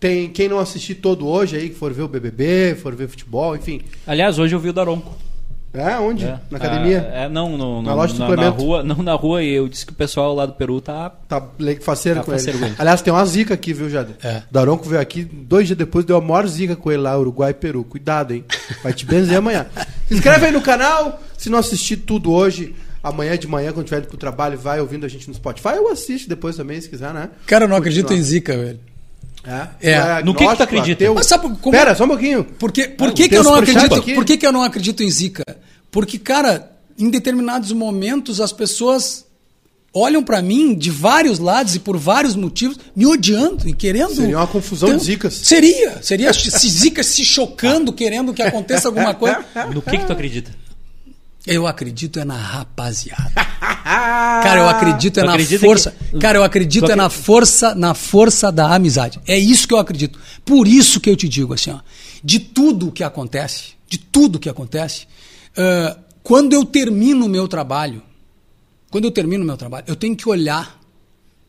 Tem 0.00 0.30
quem 0.30 0.48
não 0.48 0.58
assistir 0.58 0.96
todo 0.96 1.26
hoje 1.26 1.56
aí, 1.56 1.70
que 1.70 1.74
for 1.74 1.92
ver 1.92 2.02
o 2.02 2.08
BBB, 2.08 2.76
for 2.76 2.94
ver 2.94 3.08
futebol, 3.08 3.56
enfim. 3.56 3.82
Aliás, 4.06 4.38
hoje 4.38 4.54
eu 4.54 4.60
vi 4.60 4.68
o 4.68 4.72
Daronco. 4.72 5.25
É, 5.76 5.98
onde? 5.98 6.24
É. 6.24 6.38
Na 6.50 6.58
academia? 6.58 7.10
Ah, 7.12 7.16
é, 7.24 7.28
não, 7.28 7.56
no, 7.56 7.82
Na 7.82 7.90
no- 7.90 7.96
loja 7.96 8.12
de 8.14 8.18
na, 8.18 8.24
na 8.28 8.30
suplemento. 8.34 8.62
rua, 8.62 8.82
não 8.82 8.96
na 9.02 9.12
rua 9.14 9.42
e 9.42 9.50
eu 9.52 9.68
disse 9.68 9.84
que 9.84 9.92
o 9.92 9.94
pessoal 9.94 10.34
lá 10.34 10.46
do 10.46 10.52
Peru 10.54 10.80
tá 10.80 11.10
Tá 11.28 11.42
faceiro 11.82 12.20
Tá 12.20 12.24
com 12.24 12.32
faceiro 12.32 12.64
ele. 12.64 12.74
Aliás, 12.78 13.02
tem 13.02 13.12
uma 13.12 13.24
zica 13.26 13.54
aqui, 13.54 13.72
viu, 13.72 13.90
Jader? 13.90 14.16
É. 14.22 14.42
Daronco 14.50 14.88
veio 14.88 15.00
aqui, 15.00 15.22
dois 15.24 15.66
dias 15.66 15.76
depois 15.78 16.04
deu 16.04 16.16
a 16.16 16.20
maior 16.20 16.46
zica 16.46 16.74
com 16.76 16.90
ele 16.90 17.02
lá, 17.02 17.18
Uruguai 17.18 17.50
e 17.50 17.54
Peru. 17.54 17.84
Cuidado, 17.84 18.32
hein? 18.34 18.44
Vai 18.82 18.92
te 18.92 19.04
benzer 19.04 19.36
amanhã. 19.38 19.66
Se 20.08 20.14
inscreve 20.14 20.46
aí 20.46 20.52
no 20.52 20.60
canal. 20.62 21.20
Se 21.36 21.50
não 21.50 21.58
assistir 21.58 21.96
tudo 21.98 22.32
hoje, 22.32 22.74
amanhã 23.02 23.36
de 23.36 23.46
manhã, 23.46 23.70
quando 23.72 23.84
estiver 23.84 23.98
indo 24.00 24.08
pro 24.08 24.16
trabalho, 24.16 24.56
vai 24.58 24.80
ouvindo 24.80 25.04
a 25.04 25.08
gente 25.08 25.28
no 25.28 25.34
Spotify 25.34 25.78
ou 25.78 25.90
assiste 25.92 26.28
depois 26.28 26.56
também, 26.56 26.80
se 26.80 26.88
quiser, 26.88 27.12
né? 27.12 27.28
Cara, 27.46 27.64
eu 27.64 27.68
não 27.68 27.76
acredito 27.76 28.12
em 28.14 28.22
zica, 28.22 28.56
velho. 28.56 28.80
É. 29.46 29.90
É. 29.92 30.22
No 30.24 30.34
que 30.34 30.44
que 30.44 30.56
tu 30.56 30.62
acredita? 30.64 31.04
ateu? 31.04 31.14
Mas 31.14 31.26
sabe 31.26 31.42
como- 31.60 31.70
Pera, 31.76 31.94
só 31.94 32.04
um 32.04 32.08
pouquinho. 32.08 32.42
Por 32.42 32.72
que, 32.72 32.88
por 32.88 33.10
Ah, 33.10 33.12
que, 33.12 33.22
que 33.24 33.28
tem 33.28 33.38
eu 33.38 33.44
não 33.44 33.54
acredito? 33.54 34.02
Por 34.14 34.24
que, 34.24 34.36
que 34.36 34.44
eu 34.46 34.50
não 34.50 34.62
acredito 34.62 35.04
em 35.04 35.10
zica? 35.10 35.44
Porque, 35.96 36.18
cara, 36.18 36.72
em 36.98 37.08
determinados 37.08 37.72
momentos 37.72 38.38
as 38.38 38.52
pessoas 38.52 39.24
olham 39.94 40.22
pra 40.22 40.42
mim 40.42 40.74
de 40.74 40.90
vários 40.90 41.38
lados 41.38 41.74
e 41.74 41.78
por 41.78 41.96
vários 41.96 42.36
motivos, 42.36 42.76
me 42.94 43.06
odiando 43.06 43.66
e 43.66 43.72
querendo. 43.72 44.14
Seria 44.14 44.36
uma 44.36 44.46
confusão 44.46 44.94
de 44.94 45.02
zicas. 45.02 45.32
Seria. 45.32 46.02
Seria 46.02 46.34
se 46.34 46.50
zicas 46.68 47.06
se 47.06 47.24
chocando, 47.24 47.94
querendo 47.94 48.34
que 48.34 48.42
aconteça 48.42 48.88
alguma 48.88 49.14
coisa. 49.14 49.42
No 49.72 49.80
que 49.80 49.96
que 49.96 50.04
tu 50.04 50.12
acredita? 50.12 50.54
Eu 51.46 51.66
acredito 51.66 52.20
é 52.20 52.26
na 52.26 52.36
rapaziada. 52.36 53.32
Cara, 53.34 54.60
eu 54.60 54.68
acredito 54.68 55.18
é 55.18 55.22
Tu 55.22 55.26
na 55.26 55.38
força. 55.60 55.96
que- 56.10 56.18
Cara, 56.18 56.36
eu 56.36 56.42
acredito 56.44 56.84
Tu 56.84 56.92
é 56.92 56.96
na 56.96 57.08
força, 57.08 57.74
na 57.74 57.94
força 57.94 58.52
da 58.52 58.74
amizade. 58.74 59.18
É 59.26 59.38
isso 59.38 59.66
que 59.66 59.72
eu 59.72 59.78
acredito. 59.78 60.18
Por 60.44 60.68
isso 60.68 61.00
que 61.00 61.08
eu 61.08 61.16
te 61.16 61.26
digo 61.26 61.54
assim, 61.54 61.70
ó, 61.70 61.78
de 62.22 62.38
tudo 62.38 62.92
que 62.92 63.02
acontece, 63.02 63.68
de 63.88 63.96
tudo 63.96 64.38
que 64.38 64.50
acontece, 64.50 65.06
ah, 65.56 65.98
quando 66.22 66.52
eu 66.52 66.64
termino 66.64 67.26
o 67.26 67.28
meu 67.28 67.46
trabalho, 67.48 68.02
quando 68.90 69.04
eu 69.04 69.10
termino 69.10 69.42
o 69.42 69.46
meu 69.46 69.56
trabalho, 69.56 69.84
eu 69.86 69.96
tenho 69.96 70.16
que 70.16 70.28
olhar 70.28 70.80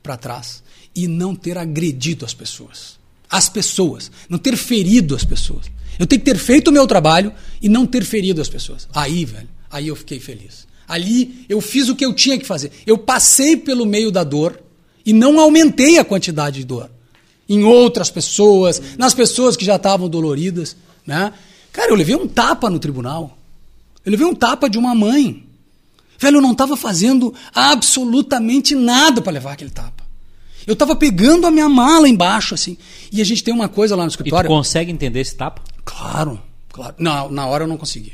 para 0.02 0.18
trás 0.18 0.64
e 0.96 1.08
não 1.08 1.36
ter 1.36 1.58
agredido 1.58 2.26
as 2.26 2.34
pessoas. 2.34 2.98
As 3.30 3.50
pessoas. 3.50 4.12
Não 4.30 4.38
ter 4.38 4.56
ferido 4.56 5.16
as 5.16 5.24
pessoas. 5.24 5.70
Eu 6.00 6.06
tenho 6.06 6.22
que 6.22 6.26
ter 6.26 6.38
feito 6.38 6.70
o 6.70 6.72
meu 6.72 6.88
trabalho 6.88 7.34
e 7.62 7.68
não 7.68 7.86
ter 7.86 8.04
ferido 8.04 8.42
as 8.42 8.50
pessoas. 8.50 8.88
Aí, 8.94 9.26
velho, 9.26 9.50
aí 9.70 9.88
eu 9.88 9.96
fiquei 9.96 10.20
feliz. 10.20 10.68
Ali 10.88 11.46
eu 11.50 11.60
fiz 11.60 11.90
o 11.90 11.96
que 11.96 12.06
eu 12.06 12.14
tinha 12.14 12.38
que 12.38 12.46
fazer. 12.46 12.72
Eu 12.86 12.98
passei 12.98 13.58
pelo 13.58 13.86
meio 13.86 14.12
da 14.12 14.24
dor 14.24 14.60
e 15.06 15.12
não 15.12 15.40
aumentei 15.40 15.98
a 15.98 16.06
quantidade 16.06 16.60
de 16.60 16.66
dor 16.66 16.90
em 17.50 17.64
outras 17.64 18.10
pessoas, 18.10 18.82
nas 18.98 19.14
pessoas 19.14 19.56
que 19.56 19.64
já 19.64 19.78
estavam 19.78 20.10
doloridas, 20.10 20.76
né? 21.06 21.34
Cara, 21.72 21.92
eu 21.92 21.96
levei 21.96 22.16
um 22.16 22.28
tapa 22.28 22.70
no 22.70 22.80
tribunal. 22.80 23.37
Eu 24.08 24.12
levei 24.12 24.26
um 24.26 24.34
tapa 24.34 24.70
de 24.70 24.78
uma 24.78 24.96
mãe. 24.96 25.44
Velho, 26.18 26.38
eu 26.38 26.42
não 26.42 26.54
estava 26.54 26.78
fazendo 26.78 27.34
absolutamente 27.54 28.74
nada 28.74 29.22
para 29.22 29.34
levar 29.34 29.52
aquele 29.52 29.70
tapa. 29.70 30.02
Eu 30.66 30.76
estava 30.76 30.96
pegando 30.96 31.46
a 31.46 31.52
minha 31.52 31.68
mala 31.68 32.08
embaixo, 32.08 32.54
assim. 32.54 32.78
E 33.12 33.22
a 33.22 33.26
gente 33.26 33.44
tem 33.44 33.54
uma 33.54 33.68
coisa 33.68 33.98
lá 33.98 34.04
no 34.04 34.10
escritório. 34.10 34.48
E 34.48 34.50
tu 34.50 34.54
consegue 34.54 34.90
entender 34.94 35.20
esse 35.20 35.36
tapa? 35.36 35.62
Claro, 35.84 36.42
claro. 36.72 36.96
Não, 36.98 37.30
na 37.30 37.48
hora 37.48 37.66
eu 37.66 37.68
não 37.68 37.76
consegui. 37.76 38.14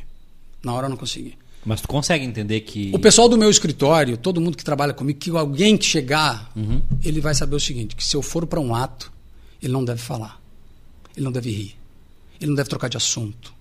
Na 0.64 0.74
hora 0.74 0.88
eu 0.88 0.90
não 0.90 0.98
consegui. 0.98 1.36
Mas 1.64 1.80
tu 1.80 1.88
consegue 1.88 2.26
entender 2.26 2.61
que. 2.61 2.90
O 2.91 2.98
pessoal 2.98 3.30
do 3.30 3.38
meu 3.38 3.52
escritório, 3.52 4.18
todo 4.18 4.41
mundo 4.41 4.57
que 4.57 4.64
trabalha 4.64 4.95
comigo, 4.95 5.20
que 5.20 5.30
alguém 5.30 5.78
que 5.78 5.86
chegar, 5.86 6.52
uhum. 6.56 6.82
ele 7.03 7.22
vai 7.22 7.36
saber 7.36 7.56
o 7.56 7.60
seguinte: 7.60 7.95
que 7.95 8.03
se 8.03 8.15
eu 8.15 8.24
for 8.24 8.48
para 8.48 8.60
um 8.60 8.74
ato, 8.74 9.14
ele 9.61 9.72
não 9.72 9.86
deve 9.86 10.02
falar. 10.02 10.41
Ele 11.15 11.24
não 11.24 11.32
deve 11.32 11.52
rir. 11.52 11.76
Ele 12.41 12.49
não 12.49 12.56
deve 12.56 12.68
trocar 12.68 12.88
de 12.88 12.98
assunto. 12.98 13.53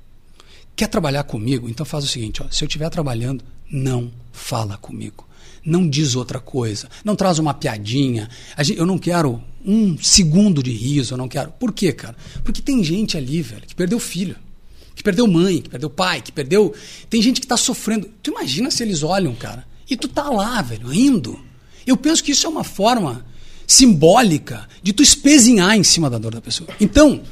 Quer 0.75 0.89
trabalhar 0.89 1.25
comigo? 1.25 1.69
Então 1.69 1.85
faz 1.85 2.05
o 2.05 2.09
seguinte: 2.09 2.43
ó, 2.43 2.47
se 2.51 2.65
eu 2.65 2.67
estiver 2.67 2.89
trabalhando, 2.91 3.45
não 3.71 4.11
fala 4.33 4.77
comigo. 4.77 5.27
Não 5.65 5.89
diz 5.89 6.17
outra 6.17 6.41
coisa. 6.41 6.89
Não 7.05 7.15
traz 7.15 7.39
uma 7.39 7.55
piadinha. 7.55 8.29
Eu 8.77 8.85
não 8.85 8.99
quero 8.99 9.41
um 9.65 9.97
segundo 9.99 10.63
de 10.63 10.73
riso. 10.73 11.15
Eu 11.15 11.19
não 11.19 11.29
quero. 11.29 11.53
Por 11.53 11.73
quê, 11.73 11.93
cara? 11.93 12.17
Porque 12.43 12.61
tem 12.61 12.83
gente 12.83 13.17
ali, 13.17 13.41
velho, 13.43 13.63
que 13.67 13.75
perdeu 13.75 14.01
filho. 14.01 14.37
Que 14.95 15.03
perdeu 15.03 15.27
mãe, 15.27 15.63
que 15.63 15.71
perdeu 15.71 15.89
pai, 15.89 16.21
que 16.21 16.33
perdeu. 16.33 16.75
Tem 17.09 17.23
gente 17.23 17.41
que 17.41 17.47
está 17.47 17.57
sofrendo. 17.57 18.11
Tu 18.23 18.31
imagina 18.31 18.71
se 18.71 18.83
eles 18.83 19.03
olham, 19.03 19.35
cara, 19.35 19.65
e 19.89 19.97
tu 19.97 20.09
tá 20.09 20.29
lá, 20.29 20.61
velho, 20.61 20.89
rindo. 20.89 21.39
Eu 21.87 21.97
penso 21.97 22.23
que 22.23 22.33
isso 22.33 22.47
é 22.47 22.51
uma 22.51 22.65
forma 22.65 23.25
simbólica 23.67 24.69
de 24.83 24.93
tu 24.93 25.03
espezinhar 25.03 25.77
em 25.77 25.83
cima 25.83 26.11
da 26.11 26.19
dor 26.19 26.35
da 26.35 26.41
pessoa. 26.41 26.69
Então, 26.81 27.23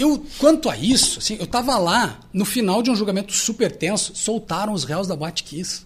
eu, 0.00 0.24
quanto 0.38 0.70
a 0.70 0.76
isso, 0.76 1.18
assim, 1.18 1.36
eu 1.36 1.44
estava 1.44 1.76
lá, 1.76 2.20
no 2.32 2.44
final 2.44 2.82
de 2.82 2.90
um 2.90 2.96
julgamento 2.96 3.32
super 3.32 3.70
tenso, 3.70 4.12
soltaram 4.14 4.72
os 4.72 4.84
réus 4.84 5.06
da 5.06 5.14
Batkiss. 5.14 5.84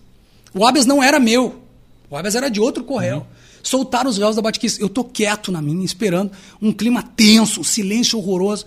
O 0.55 0.65
habeas 0.65 0.86
não 0.86 1.03
era 1.03 1.19
meu. 1.19 1.62
O 2.09 2.16
habeas 2.16 2.35
era 2.35 2.49
de 2.49 2.61
outro 2.61 2.85
correio. 2.85 3.16
Uhum. 3.16 3.24
Soltaram 3.62 4.09
os 4.09 4.16
réus 4.16 4.36
da 4.36 4.43
Batkiss. 4.43 4.78
Eu 4.78 4.89
tô 4.89 5.03
quieto 5.03 5.51
na 5.51 5.61
minha, 5.61 5.85
esperando 5.85 6.31
um 6.62 6.73
clima 6.73 7.03
tenso, 7.03 7.61
um 7.61 7.65
silêncio 7.65 8.19
horroroso. 8.19 8.66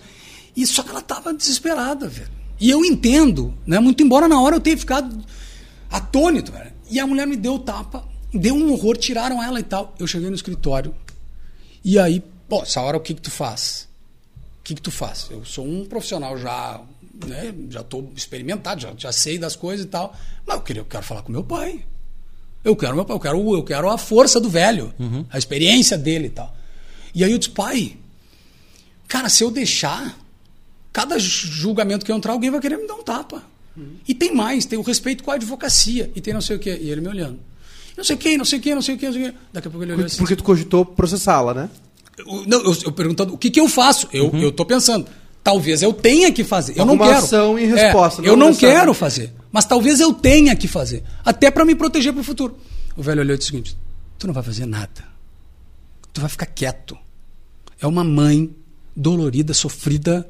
E 0.54 0.66
só 0.66 0.82
que 0.82 0.90
ela 0.90 1.00
estava 1.00 1.32
desesperada, 1.32 2.08
velho. 2.08 2.30
E 2.60 2.68
eu 2.68 2.84
entendo, 2.84 3.54
né? 3.66 3.78
Muito 3.78 4.02
embora 4.02 4.28
na 4.28 4.40
hora 4.40 4.56
eu 4.56 4.60
tenha 4.60 4.76
ficado 4.76 5.24
atônito, 5.90 6.52
velho. 6.52 6.72
E 6.90 7.00
a 7.00 7.06
mulher 7.06 7.26
me 7.26 7.36
deu 7.36 7.58
tapa, 7.58 8.04
deu 8.34 8.54
um 8.54 8.72
horror, 8.72 8.96
tiraram 8.96 9.42
ela 9.42 9.60
e 9.60 9.62
tal. 9.62 9.94
Eu 9.98 10.06
cheguei 10.06 10.28
no 10.28 10.36
escritório, 10.36 10.94
e 11.84 11.98
aí, 11.98 12.22
pô, 12.48 12.62
essa 12.62 12.80
hora 12.80 12.96
o 12.96 13.00
que 13.00 13.14
que 13.14 13.22
tu 13.22 13.30
faz? 13.30 13.87
O 14.68 14.70
que 14.70 14.74
que 14.74 14.82
tu 14.82 14.90
faz? 14.90 15.28
Eu 15.30 15.46
sou 15.46 15.66
um 15.66 15.86
profissional 15.86 16.36
já, 16.36 16.78
né, 17.26 17.54
já 17.70 17.80
estou 17.80 18.12
experimentado, 18.14 18.82
já, 18.82 18.92
já 18.98 19.10
sei 19.10 19.38
das 19.38 19.56
coisas 19.56 19.86
e 19.86 19.88
tal, 19.88 20.14
mas 20.46 20.56
eu, 20.56 20.62
queria, 20.62 20.82
eu 20.82 20.84
quero 20.84 21.02
falar 21.02 21.22
com 21.22 21.32
meu 21.32 21.42
pai. 21.42 21.82
Eu 22.62 22.76
quero 22.76 22.94
meu 22.94 23.04
pai, 23.06 23.16
eu 23.16 23.20
quero, 23.20 23.54
eu 23.56 23.62
quero 23.62 23.88
a 23.88 23.96
força 23.96 24.38
do 24.38 24.50
velho, 24.50 24.92
uhum. 24.98 25.24
a 25.30 25.38
experiência 25.38 25.96
dele 25.96 26.26
e 26.26 26.30
tal. 26.30 26.54
E 27.14 27.24
aí 27.24 27.32
eu 27.32 27.38
disse, 27.38 27.50
pai, 27.50 27.96
cara, 29.06 29.30
se 29.30 29.42
eu 29.42 29.50
deixar, 29.50 30.18
cada 30.92 31.18
julgamento 31.18 32.04
que 32.04 32.12
eu 32.12 32.16
entrar, 32.16 32.32
alguém 32.32 32.50
vai 32.50 32.60
querer 32.60 32.76
me 32.76 32.86
dar 32.86 32.94
um 32.94 33.02
tapa. 33.02 33.42
Uhum. 33.74 33.96
E 34.06 34.14
tem 34.14 34.34
mais, 34.34 34.66
tem 34.66 34.78
o 34.78 34.82
respeito 34.82 35.24
com 35.24 35.30
a 35.30 35.34
advocacia, 35.36 36.12
e 36.14 36.20
tem 36.20 36.34
não 36.34 36.42
sei 36.42 36.56
o 36.56 36.58
quê. 36.58 36.78
E 36.78 36.90
ele 36.90 37.00
me 37.00 37.08
olhando 37.08 37.40
não 37.98 38.04
sei 38.04 38.16
quem, 38.16 38.38
não 38.38 38.44
sei 38.44 38.60
quem, 38.60 38.74
não 38.76 38.82
sei 38.82 38.96
quem, 38.96 39.08
não 39.08 39.12
sei 39.12 39.24
quem. 39.24 39.38
Daqui 39.52 39.66
a 39.66 39.70
pouco 39.72 39.84
ele 39.84 39.92
olhou 39.92 40.06
assim. 40.06 40.18
Porque 40.18 40.36
tu 40.36 40.44
cogitou 40.44 40.84
processá-la, 40.84 41.52
né? 41.52 41.68
Eu, 42.18 42.44
não, 42.46 42.60
eu, 42.62 42.76
eu 42.84 42.92
perguntando 42.92 43.34
o 43.34 43.38
que, 43.38 43.50
que 43.50 43.60
eu 43.60 43.68
faço. 43.68 44.08
Eu, 44.12 44.26
uhum. 44.26 44.50
tô 44.50 44.64
pensando. 44.64 45.06
Talvez 45.42 45.82
eu 45.82 45.92
tenha 45.92 46.30
que 46.32 46.44
fazer. 46.44 46.76
Eu 46.76 46.82
Alguma 46.82 47.04
não 47.04 47.12
quero. 47.12 47.24
ação 47.24 47.58
em 47.58 47.66
resposta. 47.66 48.20
É, 48.20 48.24
não 48.24 48.30
eu 48.32 48.36
não 48.36 48.54
quero 48.54 48.92
fazer. 48.92 49.32
Mas 49.50 49.64
talvez 49.64 50.00
eu 50.00 50.12
tenha 50.12 50.54
que 50.54 50.68
fazer. 50.68 51.02
Até 51.24 51.50
para 51.50 51.64
me 51.64 51.74
proteger 51.74 52.12
para 52.12 52.20
o 52.20 52.24
futuro. 52.24 52.58
O 52.96 53.02
velho 53.02 53.20
olhou 53.20 53.34
e 53.34 53.38
disse 53.38 53.50
o 53.50 53.52
seguinte: 53.52 53.76
Tu 54.18 54.26
não 54.26 54.34
vai 54.34 54.42
fazer 54.42 54.66
nada. 54.66 55.04
Tu 56.12 56.20
vai 56.20 56.28
ficar 56.28 56.46
quieto. 56.46 56.98
É 57.80 57.86
uma 57.86 58.04
mãe 58.04 58.50
dolorida, 58.94 59.54
sofrida. 59.54 60.28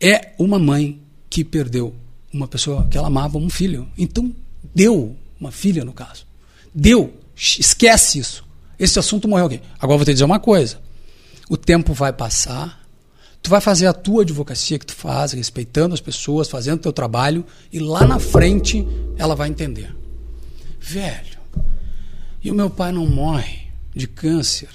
É 0.00 0.32
uma 0.38 0.58
mãe 0.58 1.00
que 1.28 1.42
perdeu 1.42 1.94
uma 2.32 2.46
pessoa 2.46 2.86
que 2.88 2.96
ela 2.96 3.08
amava, 3.08 3.38
um 3.38 3.50
filho. 3.50 3.88
Então, 3.96 4.32
deu 4.74 5.16
uma 5.40 5.50
filha, 5.50 5.84
no 5.84 5.92
caso. 5.92 6.26
Deu. 6.74 7.12
Esquece 7.34 8.18
isso. 8.18 8.44
Esse 8.78 8.98
assunto 8.98 9.26
morreu 9.26 9.46
aqui. 9.46 9.60
Agora 9.80 9.96
vou 9.96 10.04
te 10.04 10.12
dizer 10.12 10.24
uma 10.24 10.38
coisa. 10.38 10.78
O 11.48 11.56
tempo 11.56 11.92
vai 11.94 12.12
passar. 12.12 12.86
Tu 13.42 13.48
vai 13.48 13.60
fazer 13.60 13.86
a 13.86 13.92
tua 13.92 14.22
advocacia 14.22 14.78
que 14.78 14.86
tu 14.86 14.94
faz, 14.94 15.32
respeitando 15.32 15.94
as 15.94 16.00
pessoas, 16.00 16.48
fazendo 16.48 16.78
o 16.78 16.82
teu 16.82 16.92
trabalho, 16.92 17.46
e 17.72 17.78
lá 17.78 18.06
na 18.06 18.18
frente 18.18 18.86
ela 19.16 19.36
vai 19.36 19.48
entender. 19.48 19.94
Velho, 20.80 21.38
e 22.42 22.50
o 22.50 22.54
meu 22.54 22.68
pai 22.68 22.92
não 22.92 23.06
morre 23.06 23.68
de 23.94 24.06
câncer 24.06 24.68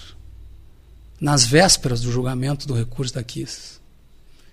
nas 1.19 1.45
vésperas 1.45 2.01
do 2.01 2.11
julgamento 2.11 2.67
do 2.67 2.73
recurso 2.73 3.13
da 3.13 3.23
Kiss. 3.23 3.79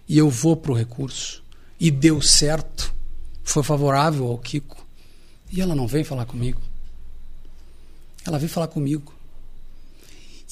E 0.08 0.18
eu 0.18 0.28
vou 0.28 0.56
para 0.56 0.72
o 0.72 0.76
recurso. 0.76 1.42
E 1.78 1.90
deu 1.90 2.20
certo. 2.20 2.92
Foi 3.42 3.62
favorável 3.62 4.26
ao 4.26 4.38
Kiko. 4.38 4.84
E 5.52 5.60
ela 5.60 5.74
não 5.74 5.86
vem 5.86 6.04
falar 6.04 6.26
comigo. 6.26 6.60
Ela 8.24 8.38
veio 8.38 8.50
falar 8.50 8.68
comigo. 8.68 9.12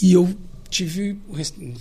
E 0.00 0.12
eu 0.12 0.36
tive 0.70 1.18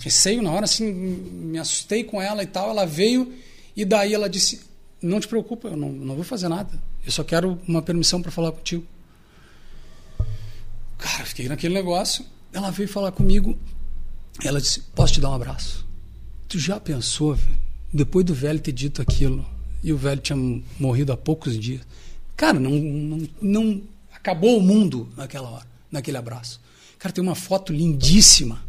receio 0.00 0.42
na 0.42 0.50
hora, 0.50 0.64
assim, 0.64 0.90
me 0.90 1.58
assustei 1.58 2.04
com 2.04 2.20
ela 2.20 2.42
e 2.42 2.46
tal. 2.46 2.70
Ela 2.70 2.86
veio 2.86 3.32
e 3.76 3.84
daí 3.84 4.14
ela 4.14 4.28
disse: 4.28 4.60
Não 5.00 5.20
te 5.20 5.28
preocupa, 5.28 5.68
eu 5.68 5.76
não, 5.76 5.90
não 5.90 6.14
vou 6.14 6.24
fazer 6.24 6.48
nada. 6.48 6.70
Eu 7.04 7.12
só 7.12 7.24
quero 7.24 7.58
uma 7.66 7.82
permissão 7.82 8.20
para 8.20 8.30
falar 8.30 8.52
contigo. 8.52 8.84
Cara, 10.98 11.24
fiquei 11.24 11.48
naquele 11.48 11.74
negócio. 11.74 12.24
Ela 12.52 12.70
veio 12.70 12.88
falar 12.88 13.12
comigo. 13.12 13.56
Ela 14.44 14.60
disse: 14.60 14.80
Posso 14.94 15.14
te 15.14 15.20
dar 15.20 15.30
um 15.30 15.34
abraço? 15.34 15.86
Tu 16.48 16.58
já 16.58 16.80
pensou, 16.80 17.34
velho? 17.34 17.58
Depois 17.92 18.24
do 18.24 18.34
velho 18.34 18.60
ter 18.60 18.72
dito 18.72 19.00
aquilo, 19.00 19.46
e 19.82 19.92
o 19.92 19.96
velho 19.96 20.20
tinha 20.20 20.36
morrido 20.78 21.12
há 21.12 21.16
poucos 21.16 21.58
dias. 21.58 21.80
Cara, 22.36 22.60
não, 22.60 22.70
não, 22.70 23.28
não 23.40 23.82
acabou 24.12 24.58
o 24.58 24.62
mundo 24.62 25.08
naquela 25.16 25.48
hora 25.48 25.68
naquele 25.90 26.16
abraço. 26.16 26.60
Cara, 26.98 27.12
tem 27.12 27.22
uma 27.22 27.34
foto 27.34 27.72
lindíssima 27.72 28.64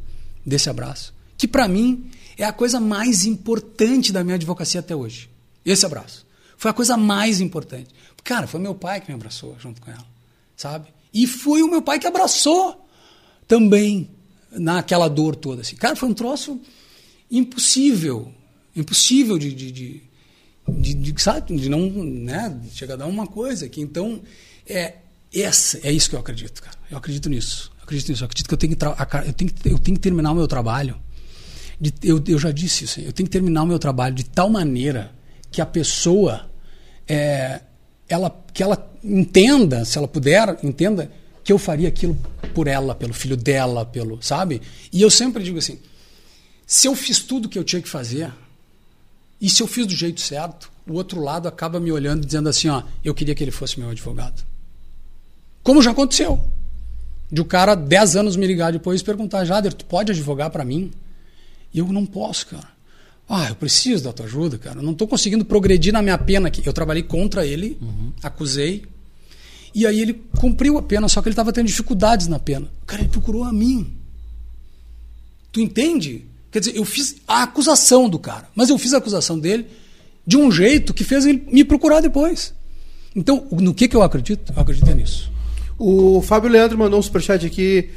desse 0.50 0.70
abraço, 0.70 1.14
que 1.38 1.48
para 1.48 1.68
mim 1.68 2.10
é 2.38 2.44
a 2.44 2.52
coisa 2.52 2.80
mais 2.80 3.26
importante 3.26 4.12
da 4.12 4.24
minha 4.24 4.36
advocacia 4.36 4.80
até 4.80 4.96
hoje. 4.96 5.30
Esse 5.66 5.86
abraço. 5.86 6.26
Foi 6.58 6.72
a 6.72 6.74
coisa 6.74 6.98
mais 6.98 7.40
importante. 7.40 7.90
Cara, 8.24 8.48
foi 8.48 8.60
meu 8.60 8.76
pai 8.76 9.00
que 9.00 9.08
me 9.10 9.16
abraçou 9.16 9.56
junto 9.60 9.80
com 9.82 9.90
ela, 9.90 10.06
sabe? 10.58 10.88
E 11.14 11.26
foi 11.26 11.62
o 11.62 11.70
meu 11.70 11.82
pai 11.82 12.00
que 12.00 12.08
abraçou 12.08 12.86
também 13.48 14.10
naquela 14.52 15.08
dor 15.08 15.36
toda. 15.36 15.62
Assim. 15.62 15.76
Cara, 15.76 15.96
foi 15.96 16.10
um 16.10 16.14
troço 16.14 16.60
impossível. 17.32 18.34
Impossível 18.76 19.38
de, 19.38 19.54
de, 19.54 19.72
de, 19.72 20.02
de, 20.68 20.94
de 20.94 21.22
sabe? 21.22 21.56
de 21.56 21.70
não 21.70 21.90
né? 21.90 22.60
chegar 22.74 22.96
a 22.96 22.98
dar 22.98 23.08
uma 23.08 23.26
coisa. 23.26 23.68
Que 23.68 23.82
então, 23.82 24.22
é, 24.68 24.98
essa, 25.34 25.80
é 25.84 25.92
isso 25.92 26.10
que 26.10 26.16
eu 26.16 26.20
acredito, 26.20 26.62
cara. 26.62 26.78
Eu 26.90 26.98
acredito 26.98 27.30
nisso. 27.30 27.72
Acredito 27.90 28.10
nisso. 28.10 28.24
Eu 28.24 28.26
acredito 28.26 28.48
que 28.48 28.54
eu 28.54 28.58
tenho 28.58 28.76
que, 28.76 28.86
eu 28.86 29.34
tenho 29.34 29.52
que, 29.52 29.70
eu 29.70 29.80
tenho 29.80 29.98
que 29.98 30.02
terminar 30.02 30.32
o 30.32 30.36
meu 30.36 30.48
trabalho. 30.48 30.96
De, 31.82 31.92
eu, 32.04 32.24
eu 32.28 32.38
já 32.38 32.52
disse 32.52 32.84
isso. 32.84 33.00
Eu 33.00 33.12
tenho 33.12 33.28
que 33.28 33.34
terminar 33.34 33.64
o 33.64 33.66
meu 33.66 33.80
trabalho 33.80 34.14
de 34.14 34.24
tal 34.26 34.48
maneira 34.48 35.12
que 35.52 35.60
a 35.60 35.66
pessoa 35.66 36.48
é, 37.08 37.62
ela, 38.08 38.30
que 38.54 38.62
ela 38.62 38.92
entenda, 39.04 39.84
se 39.86 39.98
ela 39.98 40.08
puder, 40.08 40.60
entenda 40.62 41.12
que 41.44 41.52
eu 41.52 41.58
faria 41.58 41.88
aquilo 41.88 42.16
por 42.54 42.68
ela, 42.68 42.94
pelo 42.94 43.14
filho 43.14 43.36
dela, 43.36 43.84
pelo, 43.84 44.22
sabe? 44.22 44.62
E 44.94 45.02
eu 45.02 45.10
sempre 45.10 45.42
digo 45.42 45.58
assim: 45.58 45.80
se 46.68 46.88
eu 46.88 46.96
fiz 46.96 47.20
tudo 47.20 47.46
o 47.46 47.50
que 47.50 47.58
eu 47.58 47.64
tinha 47.64 47.82
que 47.82 47.90
fazer, 47.90 48.32
e 49.42 49.50
se 49.50 49.64
eu 49.64 49.68
fiz 49.68 49.88
do 49.88 49.96
jeito 49.96 50.22
certo, 50.22 50.72
o 50.86 50.94
outro 50.94 51.20
lado 51.20 51.48
acaba 51.48 51.80
me 51.80 51.92
olhando 51.92 52.24
dizendo 52.24 52.50
assim, 52.50 52.70
ó, 52.70 52.84
eu 53.04 53.16
queria 53.16 53.34
que 53.34 53.44
ele 53.44 53.52
fosse 53.52 53.80
meu 53.80 53.90
advogado. 53.90 54.44
Como 55.64 55.82
já 55.82 55.90
aconteceu. 55.90 56.59
De 57.32 57.42
o 57.42 57.46
cara, 57.46 57.76
10 57.76 58.16
anos, 58.16 58.36
me 58.36 58.48
ligar 58.48 58.72
depois 58.72 59.02
e 59.02 59.04
perguntar: 59.04 59.46
Jader, 59.46 59.74
tu 59.74 59.86
pode 59.86 60.12
advogar 60.12 60.50
para 60.50 60.66
mim? 60.66 60.92
E 61.74 61.80
eu 61.80 61.88
não 61.88 62.06
posso, 62.06 62.48
cara. 62.48 62.68
Ah, 63.28 63.48
eu 63.48 63.56
preciso 63.56 64.06
da 64.06 64.12
tua 64.12 64.26
ajuda, 64.26 64.58
cara. 64.58 64.80
Eu 64.80 64.84
não 64.84 64.94
estou 64.94 65.08
conseguindo 65.08 65.46
progredir 65.46 65.94
na 65.94 66.02
minha 66.02 66.18
pena 66.18 66.48
aqui. 66.48 66.66
Eu 66.66 66.74
trabalhei 66.74 67.04
contra 67.04 67.46
ele, 67.46 67.78
uhum. 67.80 68.12
acusei. 68.24 68.84
E 69.76 69.86
aí 69.86 70.02
ele 70.02 70.14
cumpriu 70.40 70.80
a 70.80 70.82
pena, 70.82 71.08
só 71.08 71.22
que 71.22 71.28
ele 71.28 71.34
estava 71.34 71.54
tendo 71.54 71.68
dificuldades 71.68 72.26
na 72.26 72.40
pena. 72.40 72.68
Cara, 72.88 73.04
ele 73.04 73.10
procurou 73.10 73.44
a 73.44 73.54
mim. 73.54 73.94
Tu 75.52 75.62
entende? 75.62 76.26
Quer 76.52 76.60
dizer, 76.60 76.76
eu 76.76 76.84
fiz 76.84 77.18
a 77.28 77.44
acusação 77.44 78.10
do 78.10 78.18
cara, 78.18 78.50
mas 78.56 78.70
eu 78.70 78.78
fiz 78.80 78.96
a 78.96 78.98
acusação 78.98 79.38
dele 79.38 79.68
de 80.26 80.36
um 80.36 80.52
jeito 80.52 80.94
que 80.94 81.04
fez 81.04 81.26
ele 81.28 81.48
me 81.52 81.64
procurar 81.64 82.02
depois. 82.02 82.54
Então, 83.16 83.48
no 83.52 83.74
que, 83.74 83.88
que 83.88 83.96
eu 83.96 84.02
acredito? 84.02 84.52
Eu 84.56 84.62
acredito 84.62 84.92
nisso. 84.96 85.32
O 85.80 86.22
Fábio 86.22 86.50
Leandro 86.50 86.78
mandou 86.78 87.00
um 87.00 87.02
superchat 87.02 87.46
aqui. 87.46 87.90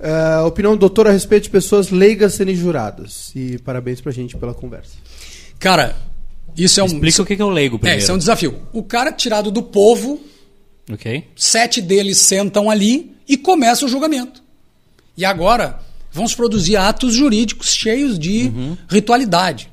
Uh, 0.00 0.46
opinião 0.46 0.72
do 0.74 0.80
doutor 0.80 1.06
a 1.06 1.12
respeito 1.12 1.44
de 1.44 1.50
pessoas 1.50 1.90
leigas 1.90 2.34
serem 2.34 2.54
juradas. 2.56 3.30
E 3.36 3.58
parabéns 3.58 4.00
pra 4.00 4.10
gente 4.10 4.36
pela 4.36 4.52
conversa. 4.54 4.94
Cara, 5.58 5.94
isso 6.56 6.80
é 6.80 6.82
um. 6.82 6.86
Explica 6.86 7.22
o 7.22 7.26
que 7.26 7.34
é 7.40 7.44
o 7.44 7.50
leigo 7.50 7.76
É, 7.76 7.78
primeiro. 7.78 8.02
isso 8.02 8.10
é 8.10 8.14
um 8.14 8.18
desafio. 8.18 8.58
O 8.72 8.82
cara 8.82 9.12
tirado 9.12 9.50
do 9.50 9.62
povo, 9.62 10.18
Ok? 10.90 11.24
sete 11.36 11.80
deles 11.82 12.18
sentam 12.18 12.68
ali 12.70 13.14
e 13.28 13.36
começa 13.36 13.84
o 13.84 13.88
julgamento. 13.88 14.42
E 15.16 15.24
agora 15.24 15.78
vamos 16.10 16.34
produzir 16.34 16.76
atos 16.76 17.14
jurídicos 17.14 17.74
cheios 17.74 18.18
de 18.18 18.50
ritualidade. 18.88 19.70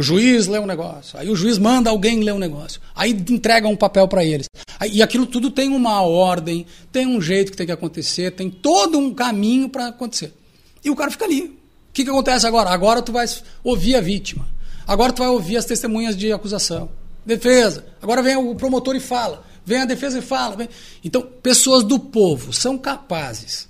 O 0.00 0.02
juiz 0.02 0.46
lê 0.46 0.58
um 0.58 0.64
negócio, 0.64 1.18
aí 1.18 1.28
o 1.28 1.36
juiz 1.36 1.58
manda 1.58 1.90
alguém 1.90 2.22
ler 2.22 2.32
um 2.32 2.38
negócio, 2.38 2.80
aí 2.96 3.10
entrega 3.10 3.68
um 3.68 3.76
papel 3.76 4.08
para 4.08 4.24
eles. 4.24 4.46
E 4.90 5.02
aquilo 5.02 5.26
tudo 5.26 5.50
tem 5.50 5.68
uma 5.68 6.00
ordem, 6.00 6.64
tem 6.90 7.06
um 7.06 7.20
jeito 7.20 7.50
que 7.50 7.56
tem 7.58 7.66
que 7.66 7.72
acontecer, 7.72 8.30
tem 8.30 8.48
todo 8.48 8.96
um 8.98 9.12
caminho 9.12 9.68
para 9.68 9.88
acontecer. 9.88 10.32
E 10.82 10.88
o 10.88 10.96
cara 10.96 11.10
fica 11.10 11.26
ali. 11.26 11.42
O 11.42 11.52
que, 11.92 12.02
que 12.04 12.08
acontece 12.08 12.46
agora? 12.46 12.70
Agora 12.70 13.02
tu 13.02 13.12
vai 13.12 13.26
ouvir 13.62 13.94
a 13.94 14.00
vítima. 14.00 14.48
Agora 14.86 15.12
tu 15.12 15.18
vai 15.18 15.28
ouvir 15.28 15.58
as 15.58 15.66
testemunhas 15.66 16.16
de 16.16 16.32
acusação. 16.32 16.88
Defesa. 17.26 17.84
Agora 18.00 18.22
vem 18.22 18.36
o 18.36 18.54
promotor 18.54 18.96
e 18.96 19.00
fala. 19.00 19.44
Vem 19.66 19.80
a 19.82 19.84
defesa 19.84 20.18
e 20.18 20.22
fala. 20.22 20.56
vem- 20.56 20.68
Então, 21.04 21.20
pessoas 21.42 21.84
do 21.84 21.98
povo 21.98 22.54
são 22.54 22.78
capazes, 22.78 23.68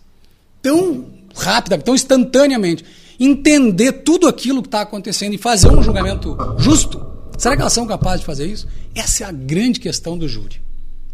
tão 0.62 1.06
rápida, 1.34 1.76
tão 1.76 1.92
instantaneamente, 1.96 2.84
entender 3.20 3.92
tudo 3.92 4.26
aquilo 4.26 4.62
que 4.62 4.68
está 4.68 4.80
acontecendo 4.80 5.34
e 5.34 5.38
fazer 5.38 5.68
um 5.68 5.82
julgamento 5.82 6.36
justo. 6.58 7.04
Será 7.38 7.54
que 7.54 7.60
elas 7.62 7.72
são 7.72 7.86
capazes 7.86 8.20
de 8.20 8.26
fazer 8.26 8.46
isso? 8.46 8.66
Essa 8.94 9.24
é 9.24 9.26
a 9.26 9.32
grande 9.32 9.78
questão 9.78 10.16
do 10.18 10.26
júri. 10.26 10.60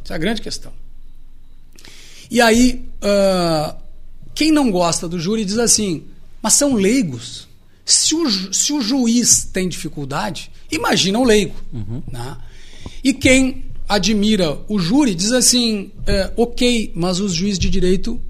Essa 0.05 0.15
é 0.15 0.17
a 0.17 0.19
grande 0.19 0.41
questão. 0.41 0.73
E 2.31 2.41
aí, 2.41 2.85
ah, 3.03 3.77
quem 4.35 4.51
não 4.51 4.71
gosta 4.71 5.09
do 5.09 5.19
júri 5.19 5.45
diz 5.45 5.59
assim, 5.59 6.05
mas 6.43 6.55
são 6.55 6.75
leigos. 6.75 7.47
Se 7.85 8.15
o, 8.15 8.29
ju- 8.29 8.53
se 8.53 8.73
o 8.73 8.81
juiz 8.81 9.45
tem 9.53 9.69
dificuldade, 9.69 10.51
imagina 10.71 11.19
o 11.19 11.25
leigo. 11.25 11.55
né? 12.11 12.37
E 13.03 13.13
quem 13.13 13.65
admira 13.89 14.59
o 14.69 14.79
júri 14.81 15.15
diz 15.15 15.31
assim, 15.31 15.93
é, 16.07 16.33
ok, 16.37 16.93
mas 16.95 17.21
os 17.21 17.33
juízes 17.33 17.59
de 17.59 17.71
direito 17.71 18.21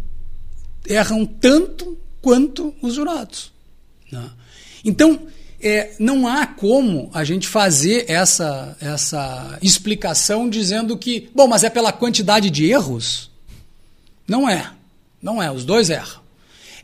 erram 0.86 1.24
tanto 1.24 1.96
quanto 2.20 2.74
os 2.82 2.94
jurados. 2.94 3.50
Né? 4.10 4.30
Então, 4.84 5.20
é, 5.60 5.94
não 5.98 6.28
há 6.28 6.46
como 6.46 7.10
a 7.12 7.24
gente 7.24 7.48
fazer 7.48 8.04
essa, 8.08 8.76
essa 8.80 9.58
explicação 9.62 10.48
dizendo 10.48 10.96
que, 10.96 11.28
bom, 11.34 11.46
mas 11.46 11.64
é 11.64 11.70
pela 11.70 11.92
quantidade 11.92 12.50
de 12.50 12.70
erros? 12.70 13.30
Não 14.28 14.48
é. 14.48 14.70
Não 15.22 15.42
é. 15.42 15.50
Os 15.50 15.64
dois 15.64 15.90
erram. 15.90 16.20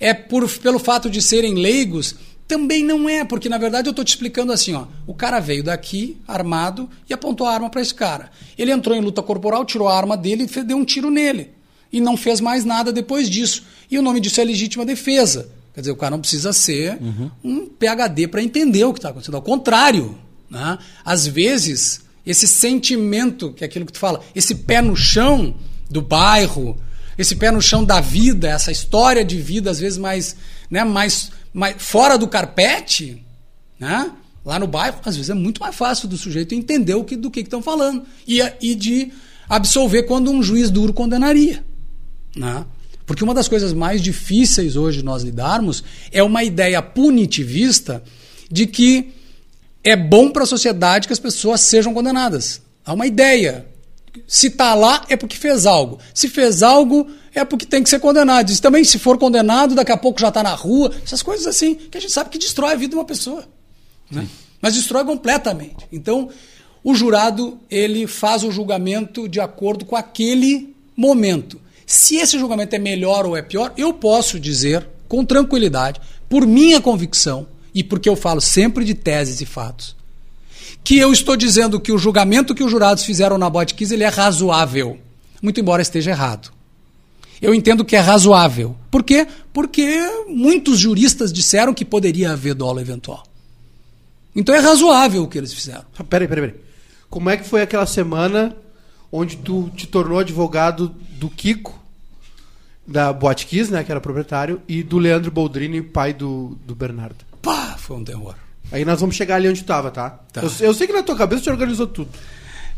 É 0.01 0.12
por, 0.12 0.49
pelo 0.59 0.78
fato 0.78 1.09
de 1.09 1.23
serem 1.23 1.55
leigos? 1.55 2.16
Também 2.49 2.85
não 2.85 3.09
é, 3.09 3.24
porque 3.24 3.49
na 3.49 3.57
verdade 3.57 3.89
eu 3.89 3.93
estou 3.93 4.05
te 4.05 4.09
explicando 4.09 4.53
assim: 4.53 4.74
ó, 4.74 4.86
o 5.07 5.15
cara 5.15 5.39
veio 5.39 5.62
daqui 5.62 6.16
armado 6.27 6.90
e 7.09 7.15
apontou 7.15 7.47
a 7.47 7.55
arma 7.55 7.70
para 7.70 7.81
esse 7.81 7.94
cara. 7.94 8.31
Ele 8.59 8.73
entrou 8.73 8.97
em 8.97 9.01
luta 9.01 9.23
corporal, 9.23 9.65
tirou 9.65 9.89
a 9.89 9.97
arma 9.97 10.16
dele 10.16 10.44
e 10.44 10.62
deu 10.62 10.77
um 10.77 10.85
tiro 10.85 11.11
nele. 11.11 11.51
E 11.93 12.01
não 12.01 12.16
fez 12.16 12.40
mais 12.40 12.65
nada 12.65 12.93
depois 12.93 13.31
disso. 13.31 13.65
E 13.90 13.99
o 13.99 14.03
nome 14.03 14.19
disso 14.19 14.40
é 14.40 14.44
legítima 14.44 14.85
defesa. 14.85 15.49
Quer 15.74 15.81
dizer, 15.81 15.93
o 15.93 15.97
cara 15.97 16.11
não 16.11 16.20
precisa 16.20 16.53
ser 16.53 16.99
um 17.43 17.66
PhD 17.66 18.28
para 18.28 18.43
entender 18.43 18.85
o 18.85 18.93
que 18.93 18.99
está 18.99 19.09
acontecendo. 19.09 19.36
Ao 19.36 19.43
contrário, 19.43 20.19
né? 20.51 20.78
às 21.05 21.27
vezes, 21.27 22.03
esse 22.27 22.47
sentimento, 22.47 23.53
que 23.53 23.65
é 23.65 23.66
aquilo 23.66 23.86
que 23.86 23.93
tu 23.93 23.99
fala, 23.99 24.20
esse 24.35 24.55
pé 24.55 24.82
no 24.82 24.94
chão 24.94 25.55
do 25.90 26.03
bairro, 26.03 26.78
esse 27.16 27.36
pé 27.36 27.51
no 27.51 27.61
chão 27.61 27.85
da 27.85 28.01
vida, 28.01 28.49
essa 28.49 28.70
história 28.70 29.24
de 29.24 29.40
vida, 29.40 29.70
às 29.70 29.78
vezes 29.78 29.99
mais, 29.99 30.36
né, 30.70 30.85
mais, 30.85 31.31
mais 31.55 31.77
fora 31.78 32.19
do 32.19 32.28
carpete, 32.28 33.24
né? 33.78 34.12
lá 34.44 34.59
no 34.59 34.66
bairro, 34.66 34.99
às 35.05 35.16
vezes 35.16 35.31
é 35.31 35.35
muito 35.35 35.61
mais 35.61 35.74
fácil 35.74 36.09
do 36.09 36.16
sujeito 36.16 36.55
entender 36.55 36.94
o 36.94 37.05
que, 37.05 37.16
do 37.16 37.31
que 37.31 37.40
estão 37.40 37.62
falando 37.62 38.05
e, 38.27 38.40
e 38.61 38.74
de 38.74 39.12
absolver 39.49 40.05
quando 40.05 40.31
um 40.31 40.43
juiz 40.43 40.70
duro 40.70 40.93
condenaria. 40.93 41.65
Né? 42.36 42.65
Porque 43.07 43.24
uma 43.24 43.35
das 43.35 43.49
coisas 43.49 43.73
mais 43.73 44.01
difíceis 44.01 44.77
hoje 44.77 44.99
de 44.99 45.05
nós 45.05 45.23
lidarmos 45.23 45.83
é 46.11 46.23
uma 46.23 46.45
ideia 46.45 46.81
punitivista 46.81 48.03
de 48.51 48.66
que 48.66 49.12
é 49.83 49.97
bom 49.97 50.31
para 50.31 50.45
a 50.45 50.47
sociedade 50.47 51.07
que 51.07 51.12
as 51.12 51.19
pessoas 51.19 51.61
sejam 51.61 51.93
condenadas. 51.93 52.62
Há 52.85 52.93
uma 52.93 53.07
ideia. 53.07 53.66
Se 54.27 54.49
está 54.49 54.74
lá 54.74 55.05
é 55.09 55.16
porque 55.16 55.37
fez 55.37 55.66
algo. 55.66 55.99
Se 56.15 56.29
fez 56.29 56.62
algo 56.62 57.09
é 57.35 57.45
porque 57.45 57.66
tem 57.66 57.83
que 57.83 57.89
ser 57.89 57.99
condenado. 57.99 58.51
E 58.51 58.61
também, 58.61 58.85
se 58.85 58.99
for 58.99 59.19
condenado, 59.19 59.74
daqui 59.74 59.91
a 59.91 59.97
pouco 59.97 60.20
já 60.20 60.29
está 60.29 60.43
na 60.43 60.55
rua. 60.55 60.93
Essas 61.03 61.23
coisas 61.23 61.47
assim, 61.47 61.74
que 61.74 61.97
a 61.97 62.01
gente 62.01 62.12
sabe 62.12 62.31
que 62.31 62.39
destrói 62.39 62.73
a 62.73 62.77
vida 62.77 62.91
de 62.91 62.97
uma 62.97 63.05
pessoa. 63.05 63.45
Né? 64.11 64.27
Mas 64.61 64.74
destrói 64.74 65.05
completamente. 65.05 65.87
Então, 65.91 66.29
o 66.85 66.95
jurado 66.95 67.59
ele 67.70 68.07
faz 68.07 68.45
o 68.45 68.53
julgamento 68.53 69.29
de 69.29 69.41
acordo 69.41 69.85
com 69.85 69.97
aquele 69.97 70.77
momento. 70.97 71.61
Se 71.87 72.17
esse 72.17 72.39
julgamento 72.39 72.75
é 72.75 72.79
melhor 72.79 73.27
ou 73.27 73.37
é 73.37 73.43
pior, 73.43 73.73
eu 73.77 73.93
posso 73.93 74.39
dizer 74.39 74.87
com 75.09 75.25
tranquilidade, 75.25 76.01
por 76.29 76.47
minha 76.47 76.81
convicção 76.81 77.47
e 77.75 77.85
porque 77.85 78.09
eu 78.09 78.17
falo 78.17 78.41
sempre 78.41 78.83
de 78.85 78.95
teses 78.95 79.43
e 79.43 79.47
fatos, 79.47 79.95
que 80.83 80.99
eu 80.99 81.13
estou 81.13 81.37
dizendo 81.37 81.79
que 81.79 81.93
o 81.93 81.99
julgamento 81.99 82.55
que 82.55 82.65
os 82.65 82.71
jurados 82.71 83.05
fizeram 83.05 83.37
na 83.37 83.51
Botkiss 83.51 83.91
ele 83.91 84.05
é 84.05 84.09
razoável, 84.09 84.99
muito 85.43 85.61
embora 85.61 85.83
esteja 85.83 86.13
errado. 86.13 86.51
Eu 87.43 87.55
entendo 87.55 87.85
que 87.85 87.97
é 87.97 87.99
razoável. 87.99 88.77
Por 88.91 89.03
quê? 89.03 89.27
Porque 89.53 90.01
muitos 90.29 90.79
juristas 90.79 91.33
disseram 91.33 91.75
que 91.75 91.85
poderia 91.85 92.31
haver 92.31 92.55
dolo 92.55 92.81
eventual. 92.81 93.25
Então 94.35 94.55
é 94.55 94.61
razoável 94.61 95.25
o 95.25 95.29
que 95.29 95.37
eles 95.37 95.53
fizeram. 95.53 95.85
Peraí, 96.09 96.29
peraí, 96.29 96.49
peraí. 96.49 96.61
Como 97.11 97.29
é 97.29 97.37
que 97.37 97.45
foi 97.45 97.61
aquela 97.61 97.85
semana 97.85 98.57
onde 99.12 99.36
tu 99.36 99.70
te 99.76 99.86
tornou 99.86 100.18
advogado 100.18 100.89
do 101.18 101.28
Kiko, 101.28 101.78
da 102.86 103.12
Boate 103.12 103.47
Kiss, 103.47 103.70
né, 103.70 103.84
que 103.84 103.93
era 103.93 104.01
proprietário, 104.01 104.60
e 104.66 104.82
do 104.82 104.98
Leandro 104.98 105.30
Boldrini, 105.30 105.82
pai 105.82 106.14
do, 106.14 106.59
do 106.66 106.74
Bernardo? 106.74 107.24
Pá, 107.43 107.76
foi 107.78 107.98
um 107.98 108.05
terror. 108.05 108.34
Aí 108.72 108.84
nós 108.84 109.01
vamos 109.01 109.14
chegar 109.14 109.36
ali 109.36 109.48
onde 109.48 109.62
tu 109.62 109.66
tava, 109.66 109.90
tá? 109.90 110.10
Tá. 110.32 110.40
Eu, 110.40 110.51
eu 110.60 110.74
sei 110.74 110.86
que 110.86 110.93
na 110.93 111.02
tua 111.02 111.14
cabeça 111.14 111.43
tu 111.43 111.51
organizou 111.51 111.86
tudo. 111.86 112.10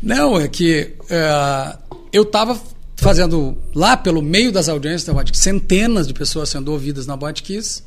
Não, 0.03 0.37
é 0.37 0.47
que 0.47 0.93
é, 1.09 1.77
eu 2.11 2.23
estava 2.23 2.59
fazendo 2.97 3.57
lá 3.73 3.95
pelo 3.95 4.21
meio 4.21 4.51
das 4.51 4.67
audiências 4.67 5.05
da 5.05 5.13
Botkiss, 5.13 5.41
centenas 5.41 6.07
de 6.07 6.13
pessoas 6.13 6.49
sendo 6.49 6.71
ouvidas 6.71 7.07
na 7.07 7.15
Botkiss, 7.15 7.83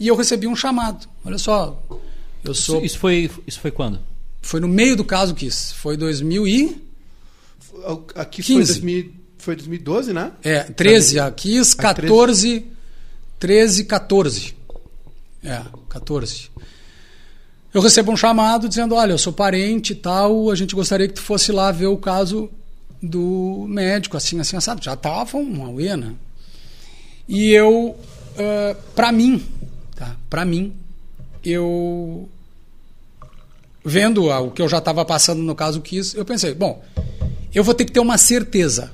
e 0.00 0.08
eu 0.08 0.16
recebi 0.16 0.46
um 0.46 0.56
chamado. 0.56 1.06
Olha 1.24 1.38
só, 1.38 1.80
eu 2.42 2.54
sou. 2.54 2.76
Isso, 2.76 2.86
isso 2.86 2.98
foi, 2.98 3.30
isso 3.46 3.60
foi 3.60 3.70
quando? 3.70 4.00
Foi 4.42 4.60
no 4.60 4.68
meio 4.68 4.96
do 4.96 5.04
caso 5.04 5.34
Kiss. 5.34 5.72
Foi 5.74 5.96
2000 5.96 6.46
e. 6.46 6.83
Aqui 8.14 8.42
15. 8.42 8.54
foi, 8.54 8.80
2000, 8.80 9.12
foi 9.38 9.56
2012, 9.56 10.12
né? 10.12 10.32
É, 10.42 10.60
13 10.64 11.20
a 11.20 11.30
Kiss, 11.30 11.74
Ah, 11.78 11.82
14. 11.82 12.66
13, 13.38 13.84
14. 13.84 14.54
É, 15.42 15.62
14. 15.88 16.50
Eu 17.72 17.80
recebo 17.80 18.12
um 18.12 18.16
chamado 18.16 18.68
dizendo: 18.68 18.94
Olha, 18.94 19.12
eu 19.12 19.18
sou 19.18 19.32
parente 19.32 19.92
e 19.92 19.96
tal, 19.96 20.50
a 20.50 20.54
gente 20.54 20.74
gostaria 20.74 21.08
que 21.08 21.14
tu 21.14 21.22
fosse 21.22 21.52
lá 21.52 21.70
ver 21.72 21.86
o 21.86 21.96
caso 21.96 22.50
do 23.02 23.66
médico, 23.68 24.16
assim, 24.16 24.40
assim, 24.40 24.56
assado. 24.56 24.82
Já 24.82 24.96
tava 24.96 25.36
uma 25.36 25.68
uê, 25.68 25.96
né? 25.96 26.14
E 27.28 27.50
eu, 27.50 27.96
uh, 27.98 28.76
para 28.94 29.10
mim, 29.12 29.44
tá? 29.94 30.16
Para 30.30 30.44
mim, 30.44 30.74
eu 31.44 32.28
vendo 33.84 34.30
o 34.30 34.50
que 34.50 34.62
eu 34.62 34.68
já 34.68 34.78
estava 34.78 35.04
passando 35.04 35.42
no 35.42 35.54
caso 35.54 35.82
Kiss, 35.82 36.16
eu 36.16 36.24
pensei, 36.24 36.54
bom, 36.54 36.82
eu 37.54 37.64
vou 37.64 37.74
ter 37.74 37.84
que 37.84 37.92
ter 37.92 38.00
uma 38.00 38.18
certeza. 38.18 38.90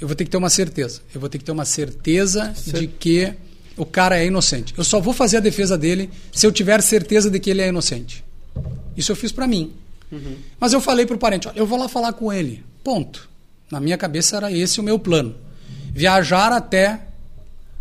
Eu 0.00 0.06
vou 0.06 0.14
ter 0.14 0.24
que 0.24 0.30
ter 0.30 0.36
uma 0.36 0.50
certeza. 0.50 1.00
Eu 1.14 1.20
vou 1.20 1.28
ter 1.30 1.38
que 1.38 1.44
ter 1.44 1.52
uma 1.52 1.64
certeza 1.64 2.52
de 2.66 2.86
que 2.86 3.32
o 3.76 3.86
cara 3.86 4.18
é 4.18 4.26
inocente. 4.26 4.74
Eu 4.76 4.84
só 4.84 5.00
vou 5.00 5.14
fazer 5.14 5.38
a 5.38 5.40
defesa 5.40 5.76
dele 5.78 6.10
se 6.32 6.46
eu 6.46 6.52
tiver 6.52 6.82
certeza 6.82 7.30
de 7.30 7.38
que 7.38 7.50
ele 7.50 7.62
é 7.62 7.68
inocente. 7.68 8.24
Isso 8.96 9.12
eu 9.12 9.16
fiz 9.16 9.32
para 9.32 9.46
mim. 9.46 9.72
Mas 10.58 10.72
eu 10.72 10.80
falei 10.80 11.06
pro 11.06 11.18
parente, 11.18 11.48
olha, 11.48 11.58
eu 11.58 11.66
vou 11.66 11.78
lá 11.78 11.88
falar 11.88 12.12
com 12.12 12.32
ele. 12.32 12.64
Ponto. 12.84 13.28
Na 13.70 13.80
minha 13.80 13.96
cabeça 13.96 14.36
era 14.36 14.52
esse 14.52 14.80
o 14.80 14.82
meu 14.82 14.98
plano. 14.98 15.34
Viajar 15.92 16.52
até 16.52 17.06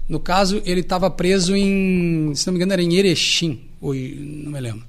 no 0.07 0.19
caso, 0.19 0.61
ele 0.65 0.81
estava 0.81 1.09
preso 1.09 1.55
em, 1.55 2.33
se 2.35 2.45
não 2.45 2.53
me 2.53 2.57
engano, 2.57 2.73
era 2.73 2.81
em 2.81 2.93
Erechim, 2.93 3.61
ou 3.81 3.93
não 3.93 4.51
me 4.51 4.59
lembro. 4.59 4.85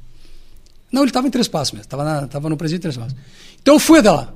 Não, 0.92 1.02
ele 1.02 1.10
estava 1.10 1.26
em 1.26 1.30
Três 1.30 1.48
Passos 1.48 1.72
mesmo, 1.72 1.84
estava 1.84 2.26
tava 2.26 2.50
no 2.50 2.56
presídio 2.56 2.78
de 2.78 2.82
Três 2.82 2.96
Passos. 2.96 3.16
Então 3.60 3.74
eu 3.74 3.80
fui 3.80 3.98
até 3.98 4.10
lá. 4.10 4.32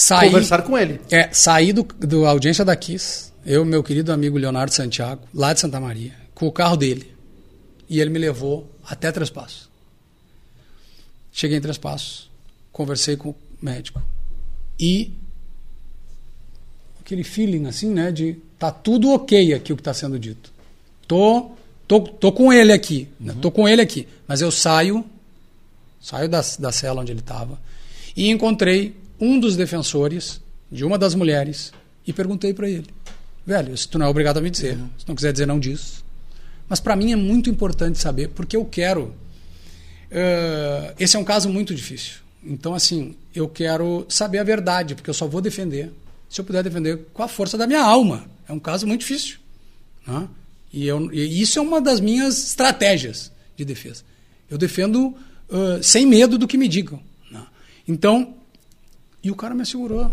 Saí, 0.00 0.28
Conversar 0.28 0.62
com 0.62 0.78
ele. 0.78 0.98
É, 1.10 1.28
saí 1.30 1.74
do, 1.74 1.82
do 1.82 2.24
audiência 2.24 2.64
da 2.64 2.74
Kiss, 2.74 3.32
eu, 3.44 3.66
meu 3.66 3.82
querido 3.82 4.10
amigo 4.10 4.38
Leonardo 4.38 4.72
Santiago, 4.72 5.28
lá 5.34 5.52
de 5.52 5.60
Santa 5.60 5.78
Maria, 5.78 6.14
com 6.34 6.46
o 6.46 6.52
carro 6.52 6.74
dele. 6.74 7.14
E 7.86 8.00
ele 8.00 8.08
me 8.08 8.18
levou 8.18 8.66
até 8.82 9.12
Três 9.12 9.28
Passos. 9.28 9.68
Cheguei 11.30 11.58
em 11.58 11.60
Três 11.60 11.76
Passos, 11.76 12.30
conversei 12.72 13.14
com 13.14 13.28
o 13.28 13.36
médico. 13.60 14.00
E 14.78 15.12
aquele 17.02 17.22
feeling 17.22 17.66
assim, 17.66 17.90
né, 17.90 18.10
de 18.10 18.38
tá 18.58 18.70
tudo 18.70 19.10
ok 19.10 19.52
aqui 19.52 19.70
o 19.70 19.76
que 19.76 19.82
está 19.82 19.92
sendo 19.92 20.18
dito. 20.18 20.50
Tô, 21.06 21.50
tô, 21.86 22.00
tô 22.00 22.32
com 22.32 22.50
ele 22.50 22.72
aqui, 22.72 23.06
né, 23.20 23.36
tô 23.42 23.50
com 23.50 23.68
ele 23.68 23.82
aqui, 23.82 24.08
mas 24.26 24.40
eu 24.40 24.50
saio, 24.50 25.04
saio 26.00 26.26
da, 26.26 26.42
da 26.58 26.72
cela 26.72 27.02
onde 27.02 27.12
ele 27.12 27.20
estava 27.20 27.60
e 28.16 28.30
encontrei 28.30 28.94
um 29.20 29.38
dos 29.38 29.56
defensores 29.56 30.40
de 30.70 30.84
uma 30.84 30.98
das 30.98 31.14
mulheres 31.14 31.72
e 32.06 32.12
perguntei 32.12 32.54
para 32.54 32.68
ele, 32.68 32.86
velho, 33.44 33.76
se 33.76 33.88
tu 33.88 33.98
não 33.98 34.06
é 34.06 34.08
obrigado 34.08 34.38
a 34.38 34.40
me 34.40 34.50
dizer, 34.50 34.78
se 34.98 35.06
não 35.06 35.14
quiser 35.14 35.32
dizer 35.32 35.46
não 35.46 35.60
diz, 35.60 36.02
mas 36.68 36.80
para 36.80 36.96
mim 36.96 37.12
é 37.12 37.16
muito 37.16 37.50
importante 37.50 37.98
saber 37.98 38.28
porque 38.28 38.56
eu 38.56 38.64
quero. 38.64 39.14
Uh, 40.10 40.94
esse 40.98 41.16
é 41.16 41.18
um 41.18 41.24
caso 41.24 41.48
muito 41.48 41.74
difícil. 41.74 42.18
Então, 42.42 42.74
assim, 42.74 43.14
eu 43.34 43.48
quero 43.48 44.06
saber 44.08 44.38
a 44.38 44.44
verdade, 44.44 44.94
porque 44.94 45.10
eu 45.10 45.14
só 45.14 45.26
vou 45.26 45.40
defender 45.40 45.92
se 46.28 46.40
eu 46.40 46.44
puder 46.44 46.62
defender 46.62 47.06
com 47.12 47.22
a 47.22 47.28
força 47.28 47.58
da 47.58 47.66
minha 47.66 47.82
alma. 47.82 48.24
É 48.48 48.52
um 48.52 48.58
caso 48.60 48.86
muito 48.86 49.00
difícil. 49.00 49.38
Né? 50.06 50.28
E, 50.72 50.86
eu, 50.86 51.12
e 51.12 51.42
isso 51.42 51.58
é 51.58 51.62
uma 51.62 51.80
das 51.80 52.00
minhas 52.00 52.38
estratégias 52.44 53.32
de 53.56 53.64
defesa. 53.64 54.04
Eu 54.48 54.56
defendo 54.56 55.08
uh, 55.48 55.82
sem 55.82 56.06
medo 56.06 56.38
do 56.38 56.46
que 56.46 56.56
me 56.56 56.68
digam. 56.68 57.02
Né? 57.30 57.44
Então, 57.86 58.34
e 59.22 59.30
o 59.30 59.36
cara 59.36 59.54
me 59.54 59.62
assegurou. 59.62 60.10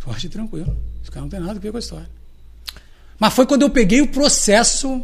Pode 0.00 0.26
ir 0.26 0.30
tranquilo. 0.30 0.76
Esse 1.02 1.10
cara 1.10 1.22
não 1.22 1.28
tem 1.28 1.40
nada 1.40 1.52
a 1.52 1.58
ver 1.58 1.70
com 1.70 1.76
a 1.76 1.80
história. 1.80 2.10
Mas 3.18 3.34
foi 3.34 3.46
quando 3.46 3.62
eu 3.62 3.70
peguei 3.70 4.00
o 4.00 4.08
processo 4.08 5.02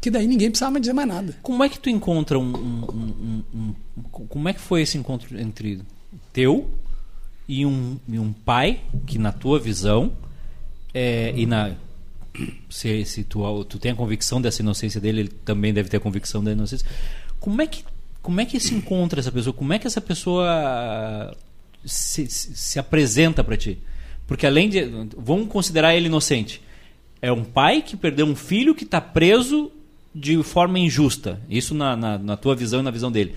que 0.00 0.10
daí 0.10 0.26
ninguém 0.26 0.50
precisava 0.50 0.72
mais 0.72 0.82
dizer 0.82 0.92
mais 0.92 1.08
nada. 1.08 1.34
Como 1.42 1.64
é 1.64 1.68
que 1.68 1.78
tu 1.78 1.88
encontra 1.88 2.38
um, 2.38 2.54
um, 2.54 3.42
um, 3.54 3.74
um, 3.96 4.02
Como 4.28 4.46
é 4.46 4.52
que 4.52 4.60
foi 4.60 4.82
esse 4.82 4.98
encontro 4.98 5.40
entre 5.40 5.80
teu 6.30 6.70
e 7.48 7.64
um, 7.64 7.98
e 8.06 8.18
um 8.18 8.30
pai 8.30 8.82
que, 9.06 9.18
na 9.18 9.32
tua 9.32 9.58
visão, 9.58 10.12
é, 10.92 11.32
e 11.34 11.46
na. 11.46 11.74
Se, 12.68 13.04
se 13.06 13.24
tu, 13.24 13.64
tu 13.64 13.78
tem 13.78 13.92
a 13.92 13.94
convicção 13.94 14.42
dessa 14.42 14.60
inocência 14.60 15.00
dele, 15.00 15.20
ele 15.20 15.28
também 15.28 15.72
deve 15.72 15.88
ter 15.88 15.96
a 15.96 16.00
convicção 16.00 16.44
da 16.44 16.52
inocência. 16.52 16.86
Como 17.40 17.62
é 17.62 17.66
que, 17.66 17.82
como 18.20 18.40
é 18.42 18.44
que 18.44 18.60
se 18.60 18.74
encontra 18.74 19.20
essa 19.20 19.32
pessoa? 19.32 19.54
Como 19.54 19.72
é 19.72 19.78
que 19.78 19.86
essa 19.86 20.02
pessoa 20.02 21.34
se, 21.84 22.26
se, 22.26 22.56
se 22.56 22.78
apresenta 22.78 23.42
para 23.42 23.56
ti? 23.56 23.78
Porque 24.26 24.46
além 24.46 24.68
de. 24.68 24.82
Vamos 25.16 25.48
considerar 25.48 25.94
ele 25.94 26.06
inocente. 26.06 26.62
É 27.20 27.32
um 27.32 27.44
pai 27.44 27.82
que 27.82 27.96
perdeu 27.96 28.26
um 28.26 28.36
filho 28.36 28.74
que 28.74 28.84
está 28.84 29.00
preso 29.00 29.70
de 30.14 30.42
forma 30.42 30.78
injusta. 30.78 31.40
Isso 31.48 31.74
na, 31.74 31.96
na, 31.96 32.18
na, 32.18 32.36
tua 32.36 32.54
visão 32.54 32.80
e 32.80 32.82
na 32.82 32.90
visão 32.90 33.10
dele. 33.10 33.34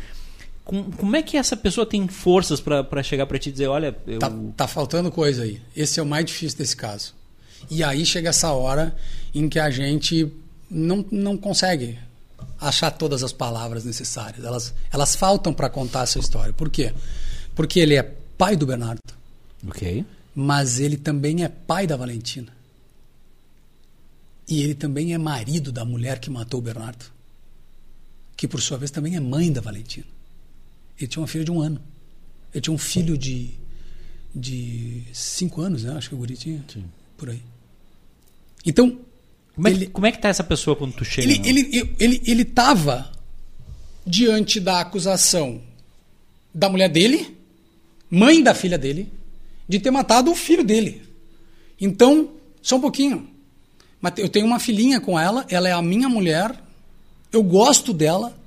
Com, 0.63 0.91
como 0.91 1.15
é 1.15 1.21
que 1.21 1.37
essa 1.37 1.55
pessoa 1.55 1.85
tem 1.85 2.07
forças 2.07 2.59
para 2.59 3.01
chegar 3.01 3.25
para 3.25 3.39
ti 3.39 3.49
e 3.49 3.51
dizer, 3.53 3.67
olha... 3.67 3.95
Eu... 4.05 4.19
Tá, 4.19 4.31
tá 4.55 4.67
faltando 4.67 5.09
coisa 5.09 5.43
aí. 5.43 5.61
Esse 5.75 5.99
é 5.99 6.03
o 6.03 6.05
mais 6.05 6.25
difícil 6.25 6.57
desse 6.57 6.75
caso. 6.75 7.15
E 7.69 7.83
aí 7.83 8.05
chega 8.05 8.29
essa 8.29 8.51
hora 8.51 8.95
em 9.33 9.47
que 9.47 9.59
a 9.59 9.69
gente 9.69 10.31
não, 10.69 11.05
não 11.09 11.37
consegue 11.37 11.97
achar 12.59 12.91
todas 12.91 13.23
as 13.23 13.31
palavras 13.31 13.85
necessárias. 13.85 14.43
Elas, 14.43 14.73
elas 14.91 15.15
faltam 15.15 15.53
para 15.53 15.69
contar 15.69 16.03
essa 16.03 16.19
história. 16.19 16.53
Por 16.53 16.69
quê? 16.69 16.93
Porque 17.55 17.79
ele 17.79 17.95
é 17.95 18.13
pai 18.37 18.55
do 18.55 18.65
Bernardo. 18.65 19.01
Ok. 19.67 20.05
Mas 20.35 20.79
ele 20.79 20.97
também 20.97 21.43
é 21.43 21.49
pai 21.49 21.87
da 21.87 21.95
Valentina. 21.95 22.55
E 24.47 24.61
ele 24.61 24.75
também 24.75 25.13
é 25.13 25.17
marido 25.17 25.71
da 25.71 25.83
mulher 25.83 26.19
que 26.19 26.29
matou 26.29 26.59
o 26.59 26.63
Bernardo, 26.63 27.05
que 28.35 28.47
por 28.47 28.61
sua 28.61 28.77
vez 28.77 28.91
também 28.91 29.15
é 29.15 29.19
mãe 29.19 29.51
da 29.51 29.59
Valentina. 29.59 30.05
Ele 30.97 31.07
tinha 31.07 31.21
uma 31.21 31.27
filha 31.27 31.43
de 31.43 31.51
um 31.51 31.59
ano. 31.59 31.81
Ele 32.53 32.61
tinha 32.61 32.73
um 32.73 32.77
filho 32.77 33.17
de, 33.17 33.51
de 34.33 35.03
cinco 35.13 35.61
anos, 35.61 35.83
né? 35.83 35.93
acho 35.97 36.09
que 36.09 36.15
o 36.15 36.17
guri 36.17 36.37
tinha. 36.37 36.63
Sim. 36.71 36.85
Por 37.17 37.29
aí. 37.29 37.41
Então. 38.65 38.99
Como 39.53 39.67
é, 39.67 39.71
ele, 39.71 39.85
que, 39.85 39.91
como 39.91 40.05
é 40.05 40.11
que 40.11 40.19
tá 40.19 40.29
essa 40.29 40.43
pessoa 40.43 40.75
quando 40.75 40.93
tu 40.93 41.03
chega? 41.03 41.27
Ele, 41.29 41.41
ele, 41.47 41.95
ele, 41.99 42.21
ele 42.25 42.41
estava 42.43 43.11
diante 44.05 44.59
da 44.59 44.81
acusação 44.81 45.61
da 46.53 46.69
mulher 46.69 46.89
dele, 46.89 47.36
mãe 48.09 48.41
da 48.41 48.53
filha 48.53 48.77
dele, 48.77 49.11
de 49.67 49.79
ter 49.79 49.91
matado 49.91 50.31
o 50.31 50.35
filho 50.35 50.63
dele. 50.63 51.03
Então, 51.79 52.31
só 52.61 52.77
um 52.77 52.81
pouquinho. 52.81 53.29
Eu 54.17 54.29
tenho 54.29 54.45
uma 54.45 54.59
filhinha 54.59 54.99
com 55.01 55.19
ela, 55.19 55.45
ela 55.49 55.67
é 55.67 55.73
a 55.73 55.81
minha 55.81 56.07
mulher, 56.07 56.55
eu 57.31 57.43
gosto 57.43 57.93
dela, 57.93 58.37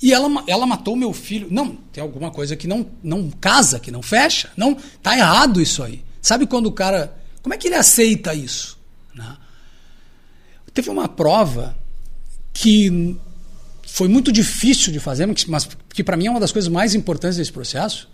e 0.00 0.12
ela, 0.12 0.44
ela 0.46 0.66
matou 0.66 0.96
meu 0.96 1.12
filho. 1.12 1.48
Não, 1.50 1.76
tem 1.92 2.02
alguma 2.02 2.30
coisa 2.30 2.56
que 2.56 2.66
não, 2.66 2.86
não 3.02 3.30
casa, 3.30 3.80
que 3.80 3.90
não 3.90 4.02
fecha. 4.02 4.50
Não, 4.56 4.76
tá 5.02 5.16
errado 5.16 5.60
isso 5.60 5.82
aí. 5.82 6.04
Sabe 6.20 6.46
quando 6.46 6.66
o 6.66 6.72
cara. 6.72 7.16
Como 7.42 7.54
é 7.54 7.56
que 7.56 7.68
ele 7.68 7.76
aceita 7.76 8.34
isso? 8.34 8.78
Né? 9.14 9.36
Teve 10.74 10.90
uma 10.90 11.08
prova 11.08 11.76
que 12.52 13.16
foi 13.86 14.08
muito 14.08 14.30
difícil 14.30 14.92
de 14.92 15.00
fazer, 15.00 15.26
mas 15.48 15.68
que 15.94 16.04
para 16.04 16.16
mim 16.16 16.26
é 16.26 16.30
uma 16.30 16.40
das 16.40 16.52
coisas 16.52 16.68
mais 16.68 16.94
importantes 16.94 17.38
desse 17.38 17.52
processo. 17.52 18.08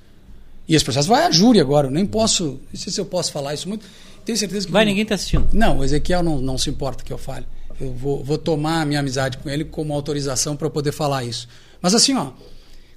E 0.72 0.74
esse 0.74 0.86
processo 0.86 1.06
vai 1.06 1.26
à 1.26 1.30
júri 1.30 1.60
agora. 1.60 1.88
Eu 1.88 1.90
nem 1.90 2.06
posso. 2.06 2.58
Não 2.72 2.80
sei 2.80 2.90
se 2.90 2.98
eu 2.98 3.04
posso 3.04 3.30
falar 3.30 3.52
isso 3.52 3.68
muito. 3.68 3.84
Tenho 4.24 4.38
certeza 4.38 4.64
que. 4.64 4.72
Vai, 4.72 4.86
não, 4.86 4.88
ninguém 4.88 5.02
está 5.02 5.16
assistindo. 5.16 5.46
Não, 5.52 5.80
o 5.80 5.84
Ezequiel 5.84 6.22
não, 6.22 6.40
não 6.40 6.56
se 6.56 6.70
importa 6.70 7.04
que 7.04 7.12
eu 7.12 7.18
fale. 7.18 7.44
Eu 7.78 7.92
vou, 7.92 8.24
vou 8.24 8.38
tomar 8.38 8.80
a 8.80 8.84
minha 8.86 9.00
amizade 9.00 9.36
com 9.36 9.50
ele 9.50 9.66
como 9.66 9.92
autorização 9.92 10.56
para 10.56 10.70
poder 10.70 10.92
falar 10.92 11.24
isso. 11.24 11.46
Mas 11.82 11.94
assim, 11.94 12.16
ó, 12.16 12.32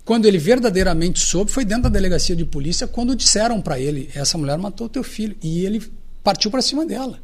quando 0.06 0.26
ele 0.26 0.38
verdadeiramente 0.38 1.20
soube, 1.20 1.52
foi 1.52 1.66
dentro 1.66 1.84
da 1.84 1.90
delegacia 1.90 2.34
de 2.34 2.46
polícia 2.46 2.88
quando 2.88 3.14
disseram 3.14 3.60
para 3.60 3.78
ele: 3.78 4.10
essa 4.16 4.38
mulher 4.38 4.58
matou 4.58 4.88
teu 4.88 5.04
filho. 5.04 5.36
E 5.44 5.66
ele 5.66 5.86
partiu 6.24 6.50
para 6.50 6.62
cima 6.62 6.86
dela. 6.86 7.20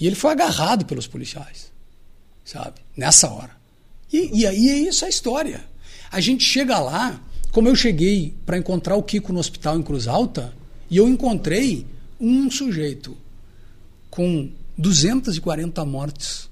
E 0.00 0.06
ele 0.06 0.16
foi 0.16 0.32
agarrado 0.32 0.86
pelos 0.86 1.06
policiais, 1.06 1.70
sabe? 2.42 2.80
Nessa 2.96 3.28
hora. 3.28 3.50
E, 4.10 4.40
e 4.40 4.46
aí 4.46 4.70
é 4.70 4.78
isso 4.78 5.04
a 5.04 5.08
história. 5.10 5.62
A 6.10 6.18
gente 6.18 6.44
chega 6.44 6.78
lá, 6.78 7.20
como 7.56 7.68
eu 7.68 7.74
cheguei 7.74 8.34
para 8.44 8.58
encontrar 8.58 8.96
o 8.96 9.02
Kiko 9.02 9.32
no 9.32 9.40
hospital 9.40 9.78
em 9.78 9.82
Cruz 9.82 10.06
Alta, 10.06 10.52
e 10.90 10.98
eu 10.98 11.08
encontrei 11.08 11.86
um 12.20 12.50
sujeito 12.50 13.16
com 14.10 14.50
240 14.76 15.82
mortes. 15.86 16.50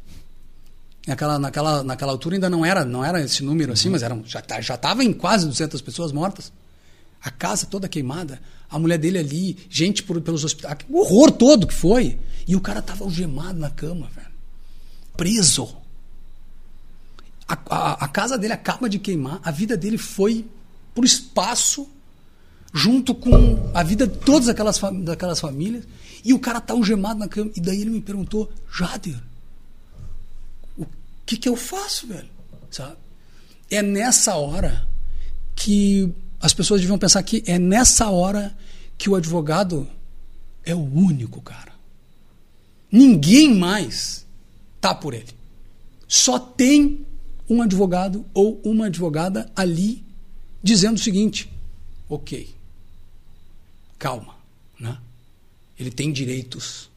Naquela, 1.07 1.39
naquela, 1.39 1.85
naquela 1.85 2.11
altura 2.11 2.37
ainda 2.37 2.49
não 2.49 2.65
era, 2.65 2.87
não 2.87 3.05
era 3.05 3.21
esse 3.21 3.45
número 3.45 3.75
assim, 3.75 3.91
mas 3.91 4.03
era, 4.03 4.19
já 4.25 4.41
tá, 4.41 4.59
já 4.63 4.77
estava 4.77 5.05
em 5.05 5.13
quase 5.13 5.47
200 5.47 5.79
pessoas 5.83 6.11
mortas. 6.11 6.51
A 7.21 7.31
casa 7.31 7.67
toda 7.67 7.87
queimada, 7.87 8.41
a 8.71 8.79
mulher 8.79 8.97
dele 8.97 9.19
ali, 9.19 9.59
gente 9.69 10.03
por, 10.03 10.19
pelos 10.23 10.43
hospitais, 10.43 10.79
o 10.89 11.01
horror 11.01 11.31
todo 11.33 11.67
que 11.67 11.75
foi. 11.75 12.19
E 12.49 12.57
o 12.57 12.63
cara 12.63 12.79
estava 12.79 13.05
algemado 13.05 13.59
na 13.59 13.69
cama, 13.69 14.09
velho. 14.17 14.33
Preso. 15.19 15.77
A, 17.47 17.59
a, 17.69 18.05
a 18.07 18.09
casa 18.09 18.39
dele 18.39 18.55
acaba 18.55 18.89
de 18.89 18.99
queimar, 18.99 19.39
a 19.45 19.51
vida 19.51 19.77
dele 19.77 19.99
foi 19.99 20.47
por 20.95 21.05
espaço 21.05 21.89
junto 22.73 23.15
com 23.15 23.71
a 23.73 23.83
vida 23.85 24.07
de 24.07 24.19
todas 24.19 24.49
aquelas, 24.49 24.81
daquelas 25.05 25.39
famílias, 25.39 25.85
e 26.25 26.35
o 26.35 26.41
cara 26.41 26.61
tá 26.61 26.75
algemado 26.75 27.21
na 27.21 27.29
cama. 27.29 27.51
E 27.55 27.61
daí 27.61 27.81
ele 27.81 27.91
me 27.91 28.01
perguntou, 28.01 28.51
Jader, 28.73 29.17
o 30.77 30.85
que 31.25 31.37
que 31.37 31.49
eu 31.49 31.55
faço, 31.55 32.09
velho? 32.09 32.29
Sabe? 32.71 32.97
É 33.71 33.81
nessa 33.81 34.35
hora 34.35 34.89
que 35.55 36.13
as 36.41 36.53
pessoas 36.53 36.81
deviam 36.81 36.99
pensar 36.99 37.23
que 37.23 37.45
é 37.47 37.59
nessa 37.59 38.11
hora 38.11 38.57
que 38.99 39.09
o 39.09 39.15
advogado 39.15 39.89
é 40.65 40.75
o 40.75 40.83
único 40.83 41.41
cara. 41.41 41.73
Ninguém 42.91 43.55
mais 43.55 44.27
tá 44.81 44.95
por 44.95 45.15
ele. 45.15 45.33
Só 46.09 46.39
tem 46.39 47.07
um 47.49 47.63
advogado 47.63 48.25
ou 48.35 48.61
uma 48.65 48.87
advogada 48.87 49.51
ali 49.55 50.05
dizendo 50.65 50.97
o 50.97 51.01
seguinte: 51.01 51.49
ok, 52.09 52.53
calma, 53.99 54.35
né? 54.81 54.99
Ele 55.79 55.91
tem 55.91 56.11
direitos. 56.11 56.91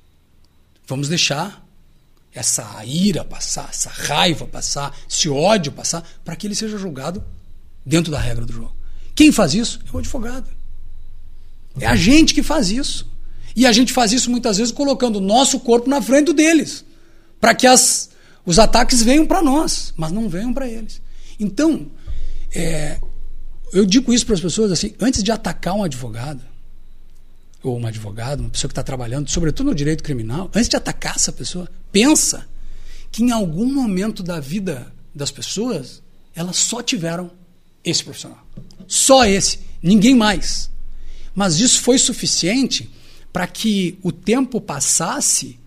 Vamos 0.88 1.10
deixar 1.10 1.68
essa 2.34 2.86
ira 2.86 3.26
passar, 3.26 3.70
essa 3.70 3.90
raiva 3.90 4.48
passar, 4.48 4.98
esse 5.10 5.28
ódio 5.28 5.72
passar, 5.72 6.08
para 6.24 6.36
que 6.36 6.48
ele 6.48 6.56
seja 6.56 6.78
julgado 6.78 7.24
dentro 7.86 8.12
da 8.12 8.20
regra 8.20 8.46
do 8.46 8.54
jogo. 8.54 8.76
Quem 9.14 9.32
faz 9.32 9.54
isso 9.54 9.80
é 9.86 9.96
o 9.96 10.00
advogado. 10.00 10.50
É 11.80 11.88
a 11.88 11.96
gente 11.96 12.34
que 12.34 12.42
faz 12.42 12.70
isso. 12.72 13.12
E 13.56 13.66
a 13.66 13.72
gente 13.72 13.92
faz 13.92 14.12
isso 14.12 14.30
muitas 14.30 14.58
vezes 14.58 14.72
colocando 14.72 15.18
o 15.18 15.22
nosso 15.22 15.60
corpo 15.60 15.90
na 15.90 16.00
frente 16.00 16.32
deles, 16.32 16.86
para 17.42 17.56
que 17.56 17.66
as, 17.66 18.12
os 18.46 18.60
ataques 18.60 19.02
venham 19.02 19.26
para 19.26 19.42
nós, 19.42 19.94
mas 19.98 20.12
não 20.12 20.30
venham 20.30 20.54
para 20.54 20.68
eles. 20.68 21.02
Então, 21.40 21.90
é, 22.54 23.00
eu 23.74 23.86
digo 23.86 24.14
isso 24.14 24.26
para 24.26 24.36
as 24.36 24.42
pessoas 24.42 24.72
assim: 24.72 24.94
antes 25.00 25.24
de 25.24 25.32
atacar 25.32 25.74
um 25.74 25.84
advogado, 25.84 26.42
ou 27.64 27.78
um 27.78 27.86
advogado, 27.86 28.42
uma 28.42 28.50
pessoa 28.50 28.70
que 28.70 28.74
está 28.74 28.84
trabalhando, 28.84 29.30
sobretudo 29.30 29.68
no 29.68 29.76
direito 29.76 30.04
criminal, 30.04 30.50
antes 30.54 30.70
de 30.70 30.76
atacar 30.76 31.16
essa 31.16 31.32
pessoa, 31.32 31.70
pensa 31.92 32.48
que 33.12 33.24
em 33.24 33.32
algum 33.32 33.72
momento 33.72 34.22
da 34.22 34.40
vida 34.40 34.94
das 35.14 35.32
pessoas, 35.32 36.02
elas 36.36 36.58
só 36.58 36.82
tiveram 36.82 37.32
esse 37.84 38.04
profissional. 38.04 38.46
Só 38.88 39.26
esse, 39.26 39.60
ninguém 39.82 40.16
mais. 40.16 40.70
Mas 41.34 41.60
isso 41.60 41.82
foi 41.82 41.98
suficiente 41.98 42.90
para 43.32 43.48
que 43.48 43.98
o 44.02 44.12
tempo 44.12 44.60
passasse 44.62 45.60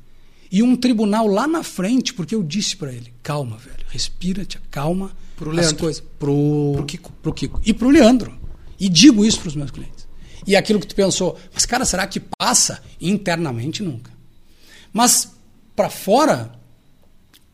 e 0.51 0.63
um 0.63 0.77
tribunal 0.77 1.27
lá 1.27 1.47
na 1.47 1.63
frente, 1.63 2.13
porque 2.13 2.35
eu 2.35 2.43
disse 2.43 2.77
para 2.77 2.93
ele, 2.93 3.13
calma, 3.23 3.57
velho, 3.57 3.85
respira, 3.89 4.45
te 4.45 4.57
acalma. 4.57 5.13
Pro 5.41 5.51
as 5.53 5.57
Leandro. 5.57 5.79
coisas. 5.79 6.03
Pro, 6.19 6.73
Pro 6.75 6.85
Kiko. 6.85 7.13
Pro 7.23 7.33
Kiko. 7.33 7.61
E 7.65 7.73
pro 7.73 7.89
Leandro. 7.89 8.39
E 8.79 8.91
digo 8.91 9.25
isso 9.25 9.41
para 9.41 9.49
os 9.49 9.57
meus 9.57 9.71
clientes. 9.71 10.07
E 10.47 10.55
aquilo 10.55 10.79
que 10.79 10.87
tu 10.87 10.95
pensou, 10.95 11.39
mas 11.55 11.65
cara, 11.65 11.87
será 11.87 12.07
que 12.07 12.21
passa? 12.39 12.83
Internamente 13.01 13.83
nunca. 13.83 14.13
Mas 14.93 15.33
para 15.75 15.89
fora, 15.89 16.53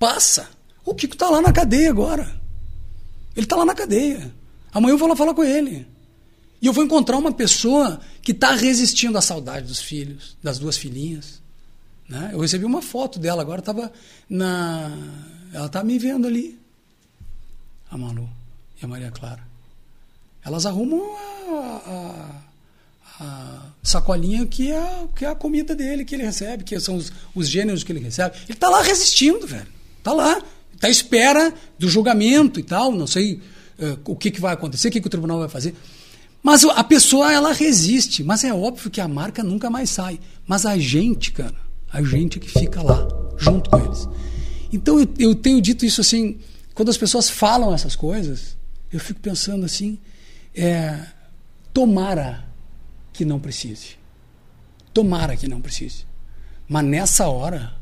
passa. 0.01 0.49
O 0.85 0.97
Kiko 0.97 1.15
está 1.15 1.31
lá 1.31 1.41
na 1.41 1.53
cadeia 1.53 1.89
agora. 1.89 2.25
Ele 3.37 3.47
está 3.47 3.55
lá 3.55 3.65
na 3.65 3.75
cadeia. 3.75 4.35
Amanhã 4.73 4.95
eu 4.95 4.99
vou 4.99 5.09
lá 5.09 5.15
falar 5.15 5.33
com 5.33 5.45
ele. 5.45 5.87
E 6.61 6.67
eu 6.67 6.73
vou 6.73 6.83
encontrar 6.83 7.17
uma 7.19 7.31
pessoa 7.31 8.01
que 8.21 8.33
está 8.33 8.51
resistindo 8.51 9.17
à 9.17 9.21
saudade 9.21 9.69
dos 9.69 9.81
filhos, 9.81 10.37
das 10.43 10.59
duas 10.59 10.77
filhinhas. 10.77 11.41
Né? 12.09 12.31
Eu 12.33 12.41
recebi 12.41 12.65
uma 12.65 12.83
foto 12.83 13.21
dela 13.21 13.43
agora, 13.43 13.61
estava 13.61 13.93
na. 14.29 14.91
Ela 15.53 15.67
está 15.67 15.85
me 15.85 15.99
vendo 16.01 16.27
ali. 16.27 16.66
A 17.91 17.97
Malu 17.97 18.29
e 18.81 18.85
a 18.85 18.89
Maria 18.89 19.11
Clara. 19.11 19.43
Elas 20.45 20.65
arrumam 20.67 21.03
a, 21.03 22.41
a, 23.21 23.25
a 23.25 23.63
sacolinha 23.83 24.47
que 24.47 24.71
é, 24.71 25.05
que 25.15 25.25
é 25.25 25.29
a 25.29 25.35
comida 25.35 25.75
dele 25.75 26.05
que 26.05 26.15
ele 26.15 26.23
recebe, 26.25 26.65
que 26.65 26.79
são 26.79 26.97
os, 26.97 27.13
os 27.35 27.49
gêneros 27.49 27.83
que 27.83 27.93
ele 27.93 28.01
recebe. 28.01 28.37
Ele 28.45 28.53
está 28.53 28.69
lá 28.69 28.83
resistindo, 28.83 29.47
velho. 29.47 29.67
Está 29.99 30.13
lá. 30.13 30.41
Está 30.75 30.89
à 30.89 30.91
espera 30.91 31.53
do 31.79 31.89
julgamento 31.89 32.61
e 32.61 32.63
tal. 32.63 32.93
Não 32.93 33.07
sei 33.07 33.41
eh, 33.79 33.97
o 34.05 34.15
que, 34.15 34.31
que 34.31 34.41
vai 34.41 34.53
acontecer, 34.53 34.89
o 34.89 34.91
que, 34.91 35.01
que 35.01 35.07
o 35.07 35.11
tribunal 35.11 35.39
vai 35.39 35.49
fazer. 35.49 35.75
Mas 36.43 36.65
a 36.65 36.85
pessoa, 36.85 37.33
ela 37.33 37.53
resiste. 37.53 38.23
Mas 38.23 38.45
é 38.45 38.53
óbvio 38.53 38.91
que 38.91 39.01
a 39.01 39.09
marca 39.09 39.43
nunca 39.43 39.69
mais 39.69 39.91
sai. 39.91 40.21
Mas 40.47 40.65
a 40.65 40.79
gente, 40.79 41.33
cara, 41.33 41.57
a 41.93 42.03
gente 42.03 42.39
que 42.39 42.49
fica 42.49 42.83
lá, 42.83 43.09
junto 43.37 43.69
com 43.69 43.79
eles. 43.79 44.09
Então 44.73 45.01
eu, 45.01 45.09
eu 45.19 45.35
tenho 45.35 45.61
dito 45.61 45.85
isso 45.85 46.01
assim, 46.01 46.39
quando 46.77 46.91
as 46.91 46.99
pessoas 46.99 47.31
falam 47.31 47.73
essas 47.75 47.97
coisas, 47.97 48.55
eu 48.93 49.01
fico 49.01 49.19
pensando 49.19 49.65
assim, 49.65 49.99
é, 50.55 51.07
tomara 51.73 52.45
que 53.15 53.25
não 53.25 53.41
precise. 53.41 53.97
Tomara 54.93 55.35
que 55.39 55.49
não 55.49 55.59
precise. 55.61 56.05
Mas 56.69 56.85
nessa 56.85 57.29
hora, 57.29 57.73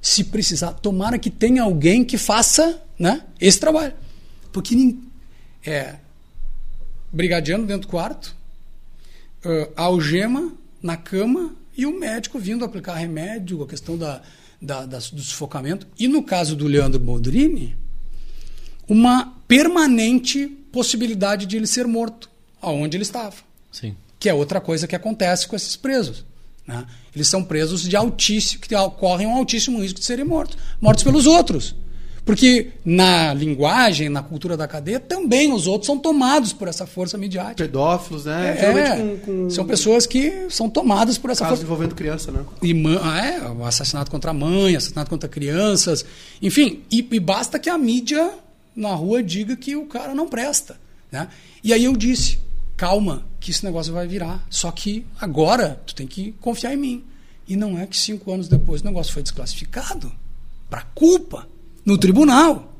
se 0.00 0.22
precisar, 0.22 0.74
tomara 0.74 1.18
que 1.18 1.28
tenha 1.28 1.64
alguém 1.64 2.04
que 2.04 2.16
faça 2.16 2.80
né, 2.96 3.24
esse 3.40 3.58
trabalho. 3.58 3.94
Porque 4.52 4.96
é 5.66 5.96
brigadiano 7.12 7.66
dentro 7.66 7.88
do 7.88 7.90
quarto, 7.90 8.36
uh, 9.44 9.72
algema 9.74 10.52
na 10.80 10.96
cama 10.96 11.52
e 11.76 11.84
o 11.84 11.98
médico 11.98 12.38
vindo 12.38 12.64
aplicar 12.64 12.94
remédio, 12.94 13.60
a 13.62 13.66
questão 13.66 13.98
da, 13.98 14.22
da- 14.62 14.86
da- 14.86 14.98
do 14.98 15.20
sufocamento. 15.20 15.84
E 15.98 16.06
no 16.06 16.22
caso 16.22 16.54
do 16.54 16.68
Leandro 16.68 17.00
Boldrini, 17.00 17.76
uma 18.90 19.32
permanente 19.46 20.48
possibilidade 20.72 21.46
de 21.46 21.56
ele 21.56 21.66
ser 21.66 21.86
morto, 21.86 22.28
aonde 22.60 22.96
ele 22.96 23.04
estava 23.04 23.36
Sim. 23.70 23.94
que 24.18 24.28
é 24.28 24.34
outra 24.34 24.60
coisa 24.60 24.88
que 24.88 24.96
acontece 24.96 25.46
com 25.46 25.54
esses 25.54 25.76
presos. 25.76 26.24
né? 26.66 26.84
Eles 27.14 27.28
são 27.28 27.42
presos 27.44 27.82
de 27.82 27.94
altíssimo, 27.96 28.60
que 28.60 28.74
correm 28.98 29.28
um 29.28 29.36
altíssimo 29.36 29.80
risco 29.80 30.00
de 30.00 30.04
serem 30.04 30.24
mortos, 30.24 30.58
mortos 30.80 31.04
pelos 31.04 31.26
outros. 31.26 31.74
Porque 32.24 32.72
na 32.84 33.32
linguagem, 33.32 34.08
na 34.08 34.22
cultura 34.22 34.56
da 34.56 34.66
cadeia, 34.68 35.00
também 35.00 35.52
os 35.52 35.66
outros 35.66 35.86
são 35.86 35.98
tomados 35.98 36.52
por 36.52 36.68
essa 36.68 36.86
força 36.86 37.16
midiática. 37.16 37.64
Pedófilos, 37.64 38.24
né? 38.24 38.56
É, 38.58 38.96
com, 38.96 39.18
com 39.18 39.50
São 39.50 39.64
pessoas 39.64 40.06
que 40.06 40.46
são 40.50 40.68
tomadas 40.68 41.16
por 41.16 41.30
essa 41.30 41.44
casos 41.44 41.60
força. 41.60 41.64
envolvendo 41.64 41.94
criança, 41.94 42.30
né? 42.30 42.44
E 42.62 42.72
é, 42.72 43.48
o 43.48 43.64
assassinato 43.64 44.10
contra 44.10 44.32
a 44.32 44.34
mãe, 44.34 44.76
assassinato 44.76 45.08
contra 45.08 45.28
crianças, 45.28 46.04
enfim, 46.42 46.82
e, 46.90 47.06
e 47.10 47.20
basta 47.20 47.58
que 47.58 47.70
a 47.70 47.78
mídia 47.78 48.30
na 48.74 48.94
rua 48.94 49.22
diga 49.22 49.56
que 49.56 49.76
o 49.76 49.86
cara 49.86 50.14
não 50.14 50.28
presta. 50.28 50.78
Né? 51.10 51.28
E 51.62 51.72
aí 51.72 51.84
eu 51.84 51.96
disse, 51.96 52.38
calma, 52.76 53.24
que 53.40 53.50
esse 53.50 53.64
negócio 53.64 53.92
vai 53.92 54.06
virar. 54.06 54.44
Só 54.50 54.70
que 54.70 55.04
agora 55.20 55.80
tu 55.86 55.94
tem 55.94 56.06
que 56.06 56.32
confiar 56.40 56.72
em 56.74 56.76
mim. 56.76 57.04
E 57.48 57.56
não 57.56 57.78
é 57.78 57.86
que 57.86 57.96
cinco 57.96 58.32
anos 58.32 58.48
depois 58.48 58.80
o 58.80 58.84
negócio 58.84 59.12
foi 59.12 59.22
desclassificado 59.22 60.12
para 60.68 60.82
culpa 60.94 61.48
no 61.84 61.98
tribunal. 61.98 62.72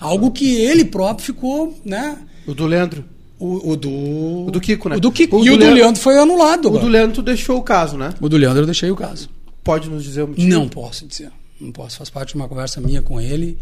Algo 0.00 0.32
que 0.32 0.56
ele 0.56 0.84
próprio 0.84 1.24
ficou, 1.26 1.78
né? 1.84 2.18
O 2.46 2.52
do 2.54 2.66
Leandro. 2.66 3.04
O, 3.38 3.70
o 3.70 3.76
do. 3.76 3.90
O 4.46 4.50
do 4.50 4.60
Kiko, 4.60 4.88
né? 4.88 4.96
O 4.96 5.00
do 5.00 5.12
Kiko. 5.12 5.36
O 5.38 5.44
e 5.44 5.48
do 5.48 5.54
o 5.54 5.56
do 5.56 5.60
Leandro- 5.60 5.76
Leandro 5.80 6.00
foi 6.02 6.18
anulado. 6.18 6.66
O 6.66 6.70
do 6.70 6.78
agora. 6.78 6.92
Leandro 6.92 7.22
deixou 7.22 7.56
o 7.58 7.62
caso, 7.62 7.96
né? 7.96 8.12
O 8.20 8.28
do 8.28 8.36
Leandro 8.36 8.62
eu 8.62 8.66
deixei 8.66 8.90
o 8.90 8.96
caso. 8.96 9.28
Pode 9.62 9.88
nos 9.88 10.02
dizer 10.02 10.22
o 10.22 10.28
motivo? 10.28 10.48
Não 10.48 10.68
posso 10.68 11.06
dizer. 11.06 11.30
Não 11.60 11.70
posso. 11.70 11.96
Faz 11.98 12.10
parte 12.10 12.30
de 12.30 12.34
uma 12.34 12.48
conversa 12.48 12.80
minha 12.80 13.00
com 13.00 13.20
ele. 13.20 13.56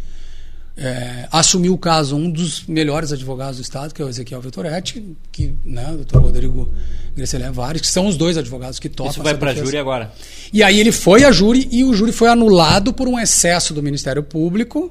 É, 0.75 1.29
assumiu 1.31 1.75
o 1.75 1.79
caso 1.79 2.17
um 2.17 2.31
dos 2.31 2.65
melhores 2.67 3.13
advogados 3.13 3.59
do 3.59 3.63
Estado, 3.63 3.93
que 3.93 4.01
é 4.01 4.05
o 4.05 4.09
Ezequiel 4.09 4.41
Vitoretti, 4.41 5.05
que, 5.31 5.55
né, 5.67 5.91
o 5.93 5.97
doutor 5.97 6.23
Rodrigo 6.23 6.73
Gresselé 7.15 7.51
Vares, 7.51 7.83
que 7.83 7.87
são 7.89 8.07
os 8.07 8.17
dois 8.17 8.39
advogados 8.39 8.79
que 8.79 8.89
topam. 8.89 9.11
Isso 9.13 9.23
vai 9.23 9.35
para 9.37 9.51
defesa. 9.51 9.67
júri 9.67 9.77
agora. 9.79 10.11
E 10.51 10.63
aí 10.63 10.81
ele 10.81 10.91
foi 10.91 11.25
a 11.25 11.31
júri 11.31 11.69
e 11.71 11.85
o 11.85 11.93
júri 11.93 12.11
foi 12.11 12.29
anulado 12.29 12.93
por 12.95 13.07
um 13.07 13.19
excesso 13.19 13.75
do 13.75 13.83
Ministério 13.83 14.23
Público, 14.23 14.91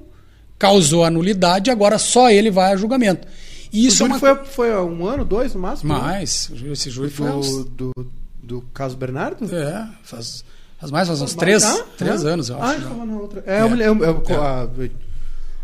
causou 0.59 1.03
anulidade 1.03 1.69
e 1.69 1.71
agora 1.71 1.97
só 1.97 2.29
ele 2.29 2.51
vai 2.51 2.73
a 2.73 2.77
julgamento. 2.77 3.27
E 3.73 3.85
O 3.85 3.87
isso 3.87 4.03
é 4.03 4.07
júri 4.07 4.11
uma 4.11 4.19
foi, 4.19 4.45
foi 4.45 4.71
há 4.71 4.83
um 4.83 5.03
ano, 5.07 5.25
dois 5.25 5.55
no 5.55 5.61
máximo? 5.61 5.91
né? 5.95 5.99
mais. 5.99 6.51
Esse 6.71 6.91
júri 6.91 7.09
foi 7.09 7.27
uns- 7.31 7.65
Do, 7.65 7.91
do, 7.95 8.11
do 8.43 8.61
caso 8.71 8.95
Bernardo? 8.95 9.43
é, 9.55 9.87
faz, 10.03 10.43
faz 10.79 10.91
mais, 10.91 11.07
faz 11.07 11.19
uns 11.21 11.31
Mas- 11.33 11.39
três, 11.39 11.63
ah, 11.63 11.85
três 11.97 12.23
ah. 12.23 12.29
anos, 12.29 12.49
eu 12.49 12.61
Ah, 12.61 12.65
acho. 12.65 12.73
ele 12.75 12.83
já. 12.83 12.89
tava 12.89 13.05
na 13.07 13.17
outra. 13.17 13.43
É, 13.47 13.61
eu 13.61 13.69
me 13.71 13.75
lembro. 13.77 14.05
Eu, 14.05 14.23
É. 14.29 14.35
ah, 14.35 14.67
eu 14.77 14.89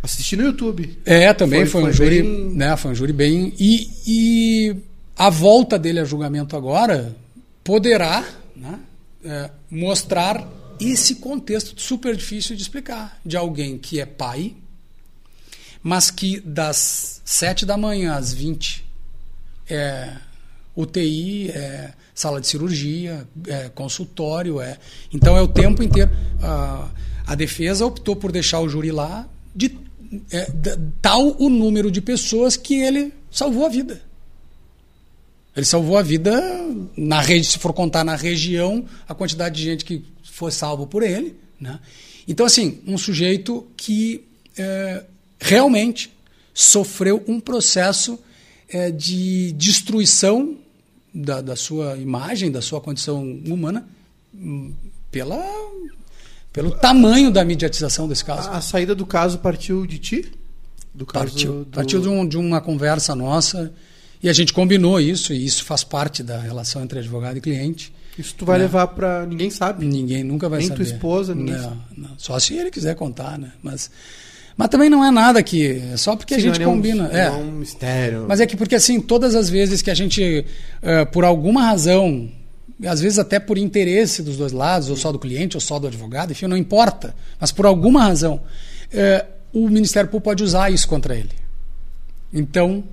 assisti 0.02 0.36
no 0.36 0.44
YouTube. 0.44 1.00
É, 1.06 1.34
também 1.34 1.62
Foi- 1.66 1.70
foi, 1.70 1.82
um 1.82 1.84
foi 1.86 1.94
júri, 1.94 2.22
bem- 2.22 2.50
né? 2.56 2.78
Foi 2.78 2.92
um 2.92 2.96
júri 2.96 3.14
bem 3.14 3.54
e, 3.60 3.90
e 4.08 4.76
a 5.16 5.30
volta 5.30 5.78
dele 5.80 6.00
a 6.00 6.06
julgamento 6.06 6.56
agora 6.56 7.16
poderá, 7.64 8.24
né, 8.56 8.80
é, 9.26 9.50
mostrar 9.70 10.48
esse 10.80 11.16
contexto 11.16 11.80
super 11.82 12.16
difícil 12.16 12.56
de 12.56 12.62
explicar 12.62 13.20
de 13.26 13.36
alguém 13.36 13.78
que 13.78 14.00
é 14.00 14.06
pai, 14.06 14.56
mas 15.82 16.10
que 16.12 16.40
das 16.40 17.22
7 17.26 17.66
da 17.66 17.76
manhã 17.78 18.14
às 18.14 18.32
20 18.34 18.86
é 19.70 20.14
UTI, 20.76 21.50
é 21.50 21.94
sala 22.14 22.40
de 22.40 22.48
cirurgia, 22.48 23.28
é 23.48 23.70
consultório, 23.70 24.62
é. 24.62 24.78
Então 25.14 25.36
é 25.38 25.42
o 25.42 25.48
tempo 25.48 25.82
inteiro. 25.84 26.12
A, 26.42 26.90
a 27.26 27.36
defesa 27.36 27.86
optou 27.86 28.16
por 28.16 28.32
deixar 28.32 28.60
o 28.60 28.70
júri 28.70 28.92
lá 28.92 29.28
de 29.56 29.78
é, 30.32 30.48
tal 31.02 31.36
o 31.40 31.50
número 31.50 31.92
de 31.92 32.02
pessoas 32.02 32.56
que 32.56 32.76
ele 32.76 33.14
salvou 33.32 33.66
a 33.66 33.70
vida. 33.70 34.02
Ele 35.56 35.66
salvou 35.66 35.98
a 35.98 36.04
vida 36.04 36.40
na 36.96 37.20
rede, 37.20 37.48
se 37.48 37.58
for 37.58 37.74
contar 37.74 38.04
na 38.04 38.16
região, 38.16 38.86
a 39.08 39.16
quantidade 39.16 39.56
de 39.56 39.64
gente 39.64 39.84
que 39.84 40.06
foi 40.24 40.52
salvo 40.52 40.86
por 40.86 41.02
ele. 41.02 41.36
Né? 41.60 41.80
Então, 42.28 42.46
assim, 42.46 42.80
um 42.86 42.98
sujeito 42.98 43.66
que 43.76 44.24
é, 44.56 45.04
realmente 45.40 46.14
sofreu 46.54 47.24
um 47.28 47.40
processo 47.40 48.20
é, 48.70 48.92
de 48.92 49.52
destruição 49.54 50.58
da, 51.14 51.42
da 51.42 51.56
sua 51.56 51.98
imagem, 51.98 52.52
da 52.52 52.62
sua 52.62 52.80
condição 52.80 53.24
humana, 53.24 53.88
hum, 54.36 54.74
pela, 55.10 55.44
pelo 56.58 56.72
tamanho 56.72 57.30
da 57.30 57.46
mediatização 57.46 58.08
desse 58.08 58.26
caso. 58.26 58.50
A, 58.50 58.58
a 58.58 58.62
saída 58.62 58.96
do 58.96 59.06
caso 59.06 59.38
partiu 59.38 59.86
de 59.86 60.00
ti? 60.00 60.26
Do 60.94 61.06
caso 61.06 61.26
Partiu, 61.26 61.54
do... 61.60 61.66
partiu 61.68 62.02
de, 62.02 62.08
um- 62.10 62.28
de 62.28 62.38
uma 62.38 62.60
conversa 62.60 63.14
nossa 63.16 63.72
e 64.24 64.28
a 64.28 64.34
gente 64.34 64.52
combinou 64.52 65.00
isso, 65.00 65.32
e 65.32 65.46
isso 65.46 65.64
faz 65.64 65.84
parte 65.84 66.24
da 66.24 66.40
relação 66.40 66.82
entre 66.84 66.98
advogado 66.98 67.38
e 67.38 67.42
cliente. 67.42 67.94
Isso 68.18 68.34
tu 68.36 68.44
vai 68.46 68.58
Né? 68.58 68.64
levar 68.64 68.88
pra. 68.88 69.24
Ninguém 69.28 69.52
sabe. 69.52 69.86
Ninguém 69.86 70.24
nunca 70.24 70.50
vai 70.50 70.58
Nem 70.60 70.68
saber. 70.70 70.84
tua 70.84 70.92
esposa, 70.92 71.36
ninguém 71.36 71.54
não, 71.54 71.64
sabe. 71.64 71.78
não. 71.96 72.10
Só 72.18 72.40
se 72.40 72.56
ele 72.56 72.72
quiser 72.72 72.96
contar, 72.96 73.38
né? 73.38 73.52
Mas, 73.62 73.92
mas 74.58 74.70
também 74.70 74.90
não 74.90 75.06
é 75.06 75.12
nada 75.12 75.44
que. 75.44 75.84
É 75.94 75.98
só 75.98 76.16
porque 76.16 76.34
a 76.34 76.38
Sim, 76.38 76.46
gente 76.46 76.60
não 76.60 76.66
é 76.66 76.68
um- 76.70 76.76
combina. 76.78 77.04
não 77.08 77.16
é. 77.16 77.28
é 77.28 77.30
um 77.32 77.52
mistério. 77.52 78.26
Mas 78.28 78.40
é 78.40 78.48
que 78.48 78.58
porque 78.58 78.74
assim, 78.74 79.00
todas 79.00 79.36
as 79.36 79.48
vezes 79.52 79.84
que 79.84 79.92
a 79.92 79.94
gente, 79.94 80.44
eh, 80.82 81.06
por 81.06 81.24
alguma 81.24 81.62
razão, 81.62 82.28
às 82.86 83.00
vezes 83.00 83.18
até 83.18 83.40
por 83.40 83.58
interesse 83.58 84.22
dos 84.22 84.38
dois 84.38 84.52
lados, 84.52 84.90
ou 84.90 84.96
só 84.96 85.12
do 85.12 85.18
cliente, 85.18 85.58
ou 85.58 85.62
só 85.62 85.80
do 85.80 85.88
advogado, 85.88 86.32
enfim, 86.32 86.48
não 86.48 86.58
importa, 86.58 87.16
mas 87.40 87.52
por 87.52 87.66
alguma 87.66 88.04
razão, 88.04 88.42
eh, 88.92 89.26
o 89.52 89.68
Ministério 89.70 90.10
Público 90.10 90.26
pode 90.26 90.44
usar 90.44 90.72
isso 90.72 90.88
contra 90.88 91.16
ele. 91.16 91.32
Então, 92.32 92.84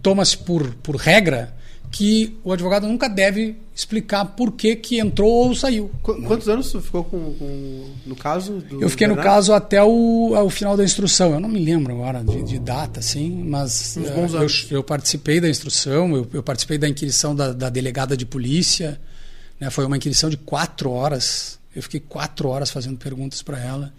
toma-se 0.00 0.38
por, 0.38 0.74
por 0.76 0.96
regra 0.96 1.54
que 1.90 2.38
o 2.44 2.52
advogado 2.52 2.86
nunca 2.86 3.08
deve 3.08 3.56
explicar 3.74 4.24
por 4.24 4.52
que, 4.52 4.76
que 4.76 4.98
entrou 4.98 5.30
ou 5.30 5.54
saiu. 5.54 5.90
Qu 6.02 6.22
quantos 6.22 6.48
anos 6.48 6.70
tu 6.70 6.80
ficou 6.80 7.04
com, 7.04 7.34
com 7.34 7.90
no 8.04 8.16
caso? 8.16 8.54
Do 8.54 8.82
eu 8.82 8.88
fiquei 8.88 9.06
Bernardo? 9.06 9.26
no 9.26 9.34
caso 9.34 9.52
até 9.52 9.82
o, 9.82 10.32
o, 10.32 10.50
final 10.50 10.76
da 10.76 10.84
instrução. 10.84 11.32
Eu 11.32 11.40
não 11.40 11.48
me 11.48 11.64
lembro 11.64 11.94
agora 11.94 12.22
de, 12.22 12.42
de 12.42 12.58
data, 12.58 13.00
assim, 13.00 13.30
mas 13.44 13.96
uh, 13.96 14.00
eu, 14.00 14.48
eu, 14.78 14.82
participei 14.82 15.40
da 15.40 15.48
instrução, 15.48 16.14
eu, 16.16 16.28
eu 16.32 16.42
participei 16.42 16.76
da 16.76 16.88
inquirição 16.88 17.34
da, 17.34 17.52
da 17.52 17.70
delegada 17.70 18.16
de 18.16 18.26
polícia. 18.26 19.00
Né, 19.60 19.70
foi 19.70 19.84
uma 19.84 19.96
inquirição 19.96 20.28
de 20.28 20.36
quatro 20.36 20.90
horas. 20.90 21.58
Eu 21.74 21.82
fiquei 21.82 22.00
quatro 22.00 22.48
horas 22.48 22.70
fazendo 22.70 22.98
perguntas 22.98 23.42
para 23.42 23.58
ela. 23.60 23.92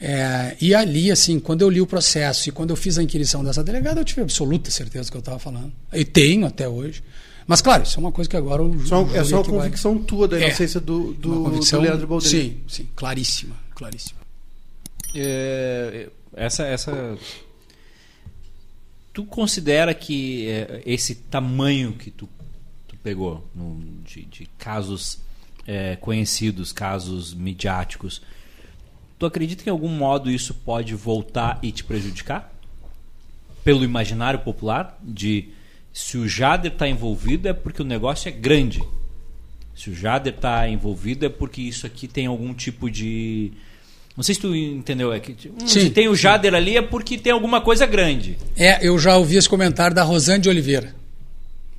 É, 0.00 0.56
e 0.60 0.74
ali, 0.74 1.10
assim, 1.10 1.38
quando 1.38 1.62
eu 1.62 1.70
li 1.70 1.80
o 1.80 1.86
processo 1.86 2.48
e 2.48 2.52
quando 2.52 2.70
eu 2.70 2.76
fiz 2.76 2.98
a 2.98 3.02
inquirição 3.02 3.42
dessa 3.42 3.62
delegada, 3.62 4.00
eu 4.00 4.04
tive 4.04 4.20
absoluta 4.20 4.70
certeza 4.70 5.06
do 5.06 5.12
que 5.12 5.16
eu 5.16 5.20
estava 5.20 5.38
falando. 5.38 5.72
E 5.92 6.04
tenho 6.04 6.46
até 6.46 6.68
hoje. 6.68 7.02
Mas, 7.46 7.60
claro, 7.60 7.82
isso 7.82 7.98
é 7.98 8.00
uma 8.00 8.12
coisa 8.12 8.28
que 8.28 8.36
agora 8.36 8.62
o. 8.62 8.86
Só, 8.86 9.02
é 9.14 9.22
só 9.22 9.42
uma 9.42 9.44
convicção 9.44 9.96
vai... 9.96 10.04
tua 10.04 10.28
da 10.28 10.40
inocência 10.40 10.78
é, 10.78 10.80
do, 10.80 11.12
do, 11.12 11.44
convicção, 11.44 11.80
do 11.80 11.84
Leandro 11.84 12.06
Baldini. 12.06 12.30
Sim, 12.30 12.60
sim, 12.66 12.88
claríssima, 12.96 13.56
claríssima. 13.74 14.20
É, 15.14 16.08
essa, 16.34 16.64
essa. 16.64 17.18
Tu 19.12 19.24
considera 19.24 19.94
que 19.94 20.48
é, 20.48 20.82
esse 20.86 21.14
tamanho 21.14 21.92
que 21.92 22.10
tu, 22.10 22.28
tu 22.88 22.96
pegou 23.02 23.46
no, 23.54 23.78
de, 24.04 24.22
de, 24.24 24.46
casos 24.58 25.18
é, 25.66 25.96
conhecidos, 25.96 26.72
casos 26.72 27.34
midiáticos, 27.34 28.22
tu 29.18 29.26
acredita 29.26 29.62
que 29.62 29.68
em 29.68 29.72
algum 29.72 29.88
modo 29.88 30.30
isso 30.30 30.54
pode 30.54 30.94
voltar 30.94 31.58
e 31.62 31.70
te 31.70 31.84
prejudicar? 31.84 32.52
Pelo 33.62 33.84
imaginário 33.84 34.40
popular 34.40 34.98
de 35.02 35.50
se 35.94 36.18
o 36.18 36.28
Jader 36.28 36.72
está 36.72 36.88
envolvido 36.88 37.46
é 37.46 37.52
porque 37.52 37.80
o 37.80 37.84
negócio 37.84 38.28
é 38.28 38.32
grande. 38.32 38.82
Se 39.76 39.90
o 39.90 39.94
Jader 39.94 40.34
está 40.34 40.68
envolvido 40.68 41.24
é 41.24 41.28
porque 41.28 41.62
isso 41.62 41.86
aqui 41.86 42.08
tem 42.08 42.26
algum 42.26 42.52
tipo 42.52 42.90
de. 42.90 43.52
Não 44.16 44.24
sei 44.24 44.34
se 44.34 44.40
tu 44.40 44.54
entendeu. 44.56 45.12
É 45.12 45.20
que, 45.20 45.36
hum, 45.48 45.66
se 45.68 45.90
tem 45.90 46.08
o 46.08 46.16
Jader 46.16 46.50
sim. 46.50 46.56
ali 46.56 46.76
é 46.76 46.82
porque 46.82 47.16
tem 47.16 47.32
alguma 47.32 47.60
coisa 47.60 47.86
grande. 47.86 48.36
É, 48.56 48.84
eu 48.84 48.98
já 48.98 49.16
ouvi 49.16 49.36
esse 49.36 49.48
comentário 49.48 49.94
da 49.94 50.02
Rosane 50.02 50.42
de 50.42 50.48
Oliveira. 50.48 50.92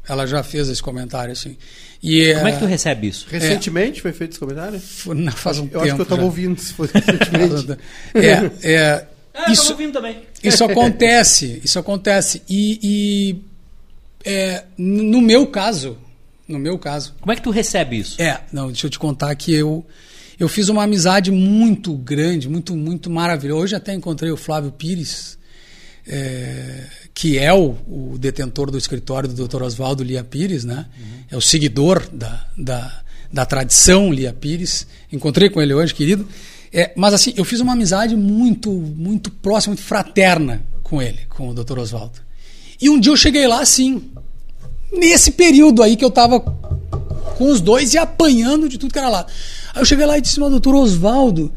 Ela 0.08 0.26
já 0.26 0.42
fez 0.44 0.70
esse 0.70 0.82
comentário, 0.82 1.34
assim. 1.34 1.58
E, 2.02 2.34
Como 2.36 2.48
é 2.48 2.52
que 2.54 2.60
tu 2.60 2.66
recebe 2.66 3.08
isso? 3.08 3.28
Recentemente 3.30 4.00
é, 4.00 4.02
foi 4.02 4.14
feito 4.14 4.32
esse 4.32 4.40
comentário? 4.40 4.82
Não, 5.08 5.32
faz 5.34 5.60
um 5.60 5.64
eu 5.64 5.68
tempo. 5.68 5.78
Eu 5.78 5.82
acho 5.82 5.96
que 5.96 6.02
eu 6.02 6.04
estava 6.04 6.24
ouvindo, 6.24 6.62
se 6.62 6.74
fosse 6.74 6.94
recentemente. 6.94 7.72
é, 8.14 8.72
é, 8.72 9.08
ah, 9.34 9.52
isso, 9.52 9.72
ouvindo 9.72 9.94
também. 9.94 10.22
Isso 10.42 10.64
acontece, 10.64 11.60
isso 11.64 11.80
acontece. 11.80 12.44
E, 12.48 12.80
e 12.84 13.55
é, 14.26 14.64
no 14.78 15.22
meu 15.22 15.46
caso, 15.48 15.98
no 16.48 16.58
meu 16.58 16.78
caso. 16.80 17.14
Como 17.22 17.32
é 17.32 17.36
que 17.36 17.42
tu 17.42 17.52
recebe 17.52 17.98
isso? 17.98 18.22
É, 18.22 18.42
não, 18.52 18.68
deixa 18.68 18.88
eu 18.88 18.90
te 18.90 19.00
contar 19.00 19.34
que 19.36 19.54
eu 19.54 19.86
eu 20.38 20.50
fiz 20.50 20.68
uma 20.68 20.84
amizade 20.84 21.32
muito 21.32 21.94
grande, 21.96 22.50
muito 22.50 22.76
muito 22.76 23.10
maravilhosa. 23.10 23.62
Hoje 23.62 23.76
até 23.76 23.94
encontrei 23.94 24.32
o 24.32 24.38
Flávio 24.38 24.72
Pires, 24.72 25.38
é, 26.08 26.84
que 27.14 27.38
é 27.38 27.54
o, 27.54 27.78
o, 27.88 28.18
detentor 28.18 28.70
do 28.70 28.78
escritório 28.78 29.30
do 29.30 29.48
Dr. 29.48 29.64
Oswaldo 29.64 30.04
Lia 30.04 30.24
Pires, 30.24 30.66
né? 30.66 30.88
Uhum. 30.98 31.06
É 31.32 31.38
o 31.38 31.42
seguidor 31.42 32.08
da, 32.12 32.48
da, 32.58 33.02
da 33.32 33.46
tradição 33.46 34.12
Lia 34.12 34.34
Pires. 34.34 34.86
Encontrei 35.12 35.50
com 35.50 35.62
ele 35.62 35.74
hoje, 35.74 35.94
querido. 35.94 36.28
É, 36.74 36.92
mas 36.96 37.14
assim, 37.14 37.34
eu 37.38 37.46
fiz 37.46 37.62
uma 37.62 37.74
amizade 37.74 38.16
muito 38.16 38.72
muito 38.72 39.32
próxima, 39.32 39.74
muito 39.74 39.86
fraterna 39.86 40.62
com 40.84 41.02
ele, 41.02 41.20
com 41.30 41.50
o 41.50 41.54
Dr. 41.54 41.80
Oswaldo. 41.80 42.20
E 42.82 42.90
um 42.90 43.00
dia 43.00 43.12
eu 43.12 43.18
cheguei 43.18 43.48
lá 43.48 43.62
assim, 43.62 44.04
nesse 44.92 45.32
período 45.32 45.82
aí 45.82 45.96
que 45.96 46.04
eu 46.04 46.12
tava 46.12 46.40
com 46.40 47.50
os 47.50 47.62
dois 47.62 47.94
e 47.94 47.98
apanhando 47.98 48.68
de 48.68 48.78
tudo 48.78 48.94
que 48.94 49.00
era 49.00 49.10
lá. 49.10 49.26
Aí 49.74 49.82
eu 49.82 49.86
cheguei 49.86 50.06
lá 50.06 50.18
e 50.18 50.22
disse, 50.22 50.40
mas 50.40 50.50
doutor 50.50 50.76
Oswaldo, 50.76 51.54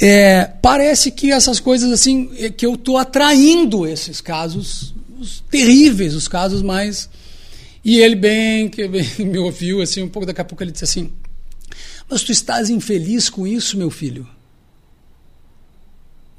é, 0.00 0.44
parece 0.62 1.10
que 1.10 1.30
essas 1.30 1.58
coisas 1.58 1.90
assim, 1.90 2.30
é 2.38 2.50
que 2.50 2.64
eu 2.64 2.76
tô 2.76 2.96
atraindo 2.96 3.86
esses 3.86 4.20
casos, 4.20 4.94
os 5.18 5.42
terríveis, 5.50 6.14
os 6.14 6.28
casos 6.28 6.62
mais. 6.62 7.08
E 7.84 7.98
ele 7.98 8.16
bem, 8.16 8.68
que 8.68 8.86
bem, 8.86 9.06
me 9.20 9.38
ouviu 9.38 9.82
assim, 9.82 10.02
um 10.02 10.08
pouco 10.08 10.26
daqui 10.26 10.40
a 10.40 10.44
pouco 10.44 10.62
ele 10.62 10.72
disse 10.72 10.84
assim: 10.84 11.12
Mas 12.08 12.22
tu 12.22 12.32
estás 12.32 12.70
infeliz 12.70 13.28
com 13.28 13.46
isso, 13.46 13.76
meu 13.76 13.90
filho? 13.90 14.28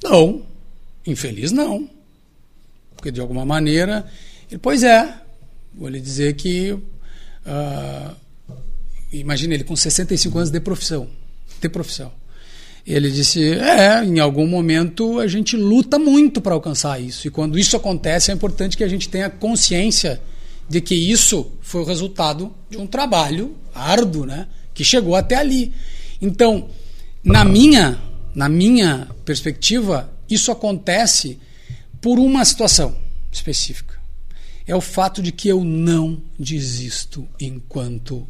Não, 0.03 0.43
infeliz 1.05 1.51
não. 1.51 1.89
Porque 2.99 3.11
de 3.11 3.21
alguma 3.21 3.45
maneira, 3.45 4.05
ele, 4.51 4.59
pois 4.59 4.83
é, 4.83 5.15
vou 5.73 5.87
lhe 5.87 6.01
dizer 6.01 6.33
que. 6.33 6.73
Uh, 6.73 8.15
imagina 9.13 9.53
ele 9.53 9.63
com 9.63 9.73
65 9.73 10.37
anos 10.37 10.49
de 10.49 10.59
profissão. 10.59 11.07
De 11.61 11.69
profissão. 11.69 12.11
Ele 12.85 13.09
disse: 13.09 13.53
É, 13.53 14.03
em 14.03 14.19
algum 14.19 14.45
momento 14.45 15.17
a 15.17 15.27
gente 15.27 15.55
luta 15.55 15.97
muito 15.97 16.41
para 16.41 16.53
alcançar 16.53 17.01
isso. 17.01 17.25
E 17.25 17.31
quando 17.31 17.57
isso 17.57 17.77
acontece, 17.77 18.31
é 18.31 18.33
importante 18.33 18.75
que 18.75 18.83
a 18.83 18.87
gente 18.87 19.07
tenha 19.07 19.29
consciência 19.29 20.21
de 20.67 20.81
que 20.81 20.93
isso 20.93 21.53
foi 21.61 21.81
o 21.81 21.85
resultado 21.85 22.53
de 22.69 22.77
um 22.77 22.85
trabalho 22.85 23.55
árduo, 23.73 24.25
né? 24.25 24.47
Que 24.73 24.83
chegou 24.83 25.15
até 25.15 25.35
ali. 25.35 25.73
Então, 26.21 26.67
na 27.23 27.45
minha, 27.45 27.97
na 28.35 28.49
minha 28.49 29.07
perspectiva, 29.23 30.11
isso 30.29 30.51
acontece 30.51 31.39
por 32.01 32.19
uma 32.19 32.43
situação 32.45 32.95
específica. 33.31 33.99
É 34.65 34.75
o 34.75 34.81
fato 34.81 35.21
de 35.21 35.31
que 35.31 35.47
eu 35.47 35.63
não 35.63 36.21
desisto 36.37 37.27
enquanto 37.39 38.27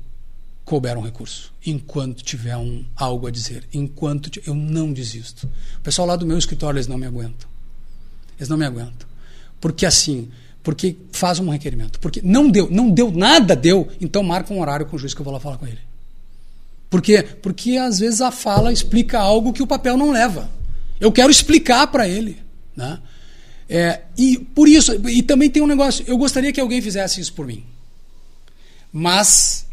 couber 0.64 0.98
um 0.98 1.02
recurso, 1.02 1.52
enquanto 1.66 2.24
tiver 2.24 2.56
um, 2.56 2.86
algo 2.96 3.28
a 3.28 3.32
dizer, 3.32 3.68
enquanto 3.74 4.30
eu 4.46 4.54
não 4.54 4.94
desisto. 4.94 5.50
O 5.78 5.82
pessoal 5.82 6.08
lá 6.08 6.16
do 6.16 6.26
meu 6.26 6.38
escritório, 6.38 6.78
eles 6.78 6.88
não 6.88 6.98
me 6.98 7.08
aguentam. 7.08 7.50
Eles 8.38 8.48
não 8.48 8.58
me 8.58 8.66
aguentam. 8.66 9.08
Porque 9.60 9.86
assim, 9.86 10.30
porque 10.64 10.96
faz 11.12 11.40
um 11.40 11.50
requerimento. 11.50 12.00
Porque 12.00 12.22
não 12.24 12.50
deu, 12.50 12.70
não 12.70 12.90
deu, 12.90 13.12
nada 13.12 13.56
deu, 13.56 13.90
então 14.00 14.24
marca 14.24 14.54
um 14.54 14.62
horário 14.62 14.86
com 14.86 14.96
o 14.96 15.00
juiz 15.00 15.14
que 15.14 15.20
eu 15.20 15.26
vou 15.26 15.34
lá 15.34 15.40
falar 15.40 15.58
com 15.58 15.68
ele. 15.68 15.80
Por 16.90 17.02
quê? 17.02 17.24
Porque 17.24 17.78
às 17.78 18.00
vezes 18.00 18.22
a 18.22 18.32
fala 18.32 18.72
explica 18.72 19.20
algo 19.20 19.54
que 19.54 19.62
o 19.62 19.68
papel 19.68 19.98
não 19.98 20.12
leva. 20.12 20.50
Eu 21.00 21.12
quero 21.12 21.32
explicar 21.32 21.88
para 21.88 22.08
ele. 22.08 22.38
Né? 22.76 23.00
É, 23.70 24.02
e 24.18 24.40
por 24.40 24.68
isso, 24.68 24.94
e 25.08 25.22
também 25.22 25.48
tem 25.50 25.62
um 25.62 25.68
negócio, 25.68 26.04
eu 26.08 26.18
gostaria 26.18 26.52
que 26.52 26.60
alguém 26.60 26.82
fizesse 26.82 27.22
isso 27.22 27.34
por 27.34 27.46
mim. 27.46 27.64
Mas 28.92 29.68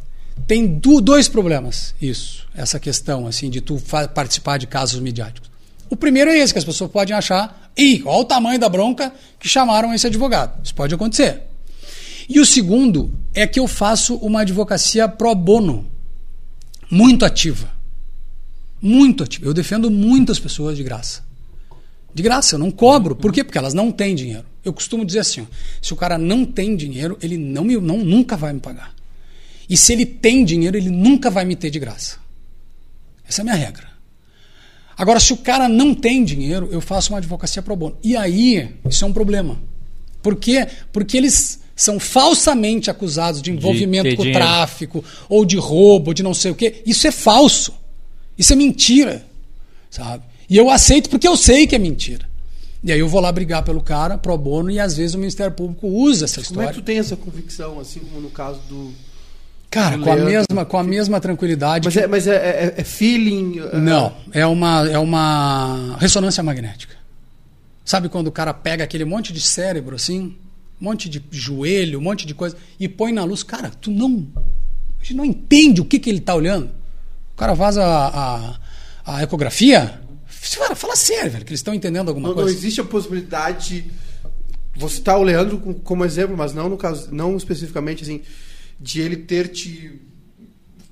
tem 0.46 0.66
do, 0.66 1.00
dois 1.00 1.28
problemas 1.28 1.94
isso, 2.00 2.46
essa 2.54 2.78
questão 2.78 3.26
assim 3.26 3.48
de 3.48 3.62
tu 3.62 3.82
participar 4.14 4.58
de 4.58 4.66
casos 4.66 5.00
midiáticos. 5.00 5.50
O 5.88 5.96
primeiro 5.96 6.30
é 6.30 6.38
esse, 6.38 6.52
que 6.52 6.58
as 6.58 6.64
pessoas 6.64 6.90
podem 6.90 7.16
achar, 7.16 7.72
ih, 7.76 8.02
olha 8.04 8.18
o 8.18 8.24
tamanho 8.24 8.58
da 8.58 8.68
bronca 8.68 9.12
que 9.38 9.48
chamaram 9.48 9.94
esse 9.94 10.06
advogado. 10.06 10.62
Isso 10.62 10.74
pode 10.74 10.94
acontecer. 10.94 11.42
E 12.28 12.38
o 12.40 12.44
segundo 12.44 13.12
é 13.32 13.46
que 13.46 13.58
eu 13.58 13.68
faço 13.68 14.16
uma 14.16 14.40
advocacia 14.40 15.08
pro 15.08 15.34
bono, 15.34 15.86
muito 16.90 17.24
ativa. 17.24 17.70
Muito 18.82 19.22
ativa. 19.22 19.46
Eu 19.46 19.54
defendo 19.54 19.90
muitas 19.90 20.38
pessoas 20.38 20.76
de 20.76 20.82
graça. 20.82 21.25
De 22.16 22.22
graça, 22.22 22.54
eu 22.54 22.58
não 22.58 22.70
cobro. 22.70 23.14
Por 23.14 23.30
quê? 23.30 23.44
Porque 23.44 23.58
elas 23.58 23.74
não 23.74 23.92
têm 23.92 24.14
dinheiro. 24.14 24.46
Eu 24.64 24.72
costumo 24.72 25.04
dizer 25.04 25.18
assim: 25.18 25.42
ó, 25.42 25.44
se 25.82 25.92
o 25.92 25.96
cara 25.96 26.16
não 26.16 26.46
tem 26.46 26.74
dinheiro, 26.74 27.18
ele 27.20 27.36
não, 27.36 27.62
me, 27.62 27.76
não 27.76 27.98
nunca 27.98 28.38
vai 28.38 28.54
me 28.54 28.58
pagar. 28.58 28.94
E 29.68 29.76
se 29.76 29.92
ele 29.92 30.06
tem 30.06 30.42
dinheiro, 30.42 30.78
ele 30.78 30.88
nunca 30.88 31.28
vai 31.28 31.44
me 31.44 31.54
ter 31.54 31.68
de 31.68 31.78
graça. 31.78 32.16
Essa 33.28 33.40
é 33.40 33.42
a 33.42 33.44
minha 33.44 33.54
regra. 33.54 33.86
Agora, 34.96 35.20
se 35.20 35.34
o 35.34 35.36
cara 35.36 35.68
não 35.68 35.94
tem 35.94 36.24
dinheiro, 36.24 36.70
eu 36.72 36.80
faço 36.80 37.12
uma 37.12 37.18
advocacia 37.18 37.60
pro 37.60 37.76
bono. 37.76 37.98
E 38.02 38.16
aí, 38.16 38.74
isso 38.88 39.04
é 39.04 39.08
um 39.08 39.12
problema. 39.12 39.60
Por 40.22 40.36
quê? 40.36 40.66
Porque 40.90 41.18
eles 41.18 41.60
são 41.76 42.00
falsamente 42.00 42.90
acusados 42.90 43.42
de 43.42 43.50
envolvimento 43.50 44.08
de 44.08 44.16
com 44.16 44.22
dinheiro. 44.22 44.42
tráfico, 44.42 45.04
ou 45.28 45.44
de 45.44 45.58
roubo, 45.58 46.08
ou 46.08 46.14
de 46.14 46.22
não 46.22 46.32
sei 46.32 46.50
o 46.50 46.54
quê. 46.54 46.82
Isso 46.86 47.06
é 47.06 47.10
falso. 47.10 47.74
Isso 48.38 48.54
é 48.54 48.56
mentira. 48.56 49.26
Sabe? 49.90 50.24
E 50.48 50.56
eu 50.56 50.70
aceito 50.70 51.10
porque 51.10 51.26
eu 51.26 51.36
sei 51.36 51.66
que 51.66 51.74
é 51.74 51.78
mentira. 51.78 52.26
E 52.82 52.92
aí 52.92 53.00
eu 53.00 53.08
vou 53.08 53.20
lá 53.20 53.32
brigar 53.32 53.64
pelo 53.64 53.80
cara, 53.80 54.16
pro 54.16 54.36
bono, 54.38 54.70
e 54.70 54.78
às 54.78 54.96
vezes 54.96 55.14
o 55.14 55.18
Ministério 55.18 55.52
Público 55.52 55.88
usa 55.88 56.24
essa 56.24 56.40
história. 56.40 56.68
Como 56.68 56.70
é 56.70 56.72
que 56.72 56.80
tu 56.80 56.84
tem 56.84 56.98
essa 56.98 57.16
convicção, 57.16 57.80
assim 57.80 58.00
como 58.00 58.20
no 58.20 58.30
caso 58.30 58.60
do. 58.68 58.92
Cara, 59.68 59.96
do 59.96 60.04
com, 60.04 60.12
a 60.12 60.16
mesma, 60.16 60.64
com 60.64 60.78
a 60.78 60.84
mesma 60.84 61.20
tranquilidade. 61.20 61.86
Mas, 61.86 61.94
que... 61.94 62.00
é, 62.00 62.06
mas 62.06 62.26
é, 62.28 62.36
é, 62.36 62.74
é 62.76 62.84
feeling? 62.84 63.58
É- 63.58 63.76
Não, 63.76 64.14
é 64.32 64.46
uma, 64.46 64.88
é 64.88 64.98
uma 64.98 65.96
ressonância 65.98 66.42
magnética. 66.42 66.94
Sabe 67.84 68.08
quando 68.08 68.28
o 68.28 68.32
cara 68.32 68.54
pega 68.54 68.84
aquele 68.84 69.04
monte 69.04 69.32
de 69.32 69.40
cérebro 69.40 69.96
assim, 69.96 70.36
um 70.80 70.84
monte 70.84 71.08
de 71.08 71.22
joelho, 71.30 71.98
um 71.98 72.02
monte 72.02 72.26
de 72.26 72.34
coisa, 72.34 72.56
e 72.78 72.88
põe 72.88 73.12
na 73.12 73.24
luz? 73.24 73.42
Cara, 73.42 73.70
tu 73.80 73.90
não. 73.90 74.26
A 75.00 75.02
gente 75.02 75.14
não 75.14 75.24
entende 75.24 75.80
o 75.80 75.84
que, 75.84 75.98
que 75.98 76.08
ele 76.08 76.18
está 76.18 76.34
olhando. 76.34 76.66
O 77.34 77.36
cara 77.36 77.54
vaza 77.54 77.84
a, 77.84 78.06
a, 78.06 78.58
a 79.04 79.22
ecografia, 79.24 80.00
Cara, 80.58 80.74
fala 80.74 80.96
sério, 80.96 81.30
velho, 81.30 81.44
que 81.44 81.50
eles 81.50 81.60
estão 81.60 81.74
entendendo 81.74 82.08
alguma 82.08 82.28
não, 82.28 82.34
coisa. 82.34 82.50
Não 82.50 82.56
existe 82.56 82.80
a 82.80 82.84
possibilidade. 82.84 83.90
Você 84.76 85.00
tá 85.00 85.16
o 85.16 85.22
Leandro 85.22 85.58
como 85.82 86.04
exemplo, 86.04 86.36
mas 86.36 86.52
não 86.52 86.68
no 86.68 86.76
caso, 86.76 87.08
não 87.12 87.36
especificamente 87.36 88.02
assim. 88.02 88.20
de 88.78 89.00
ele 89.00 89.16
ter 89.16 89.48
te 89.48 90.00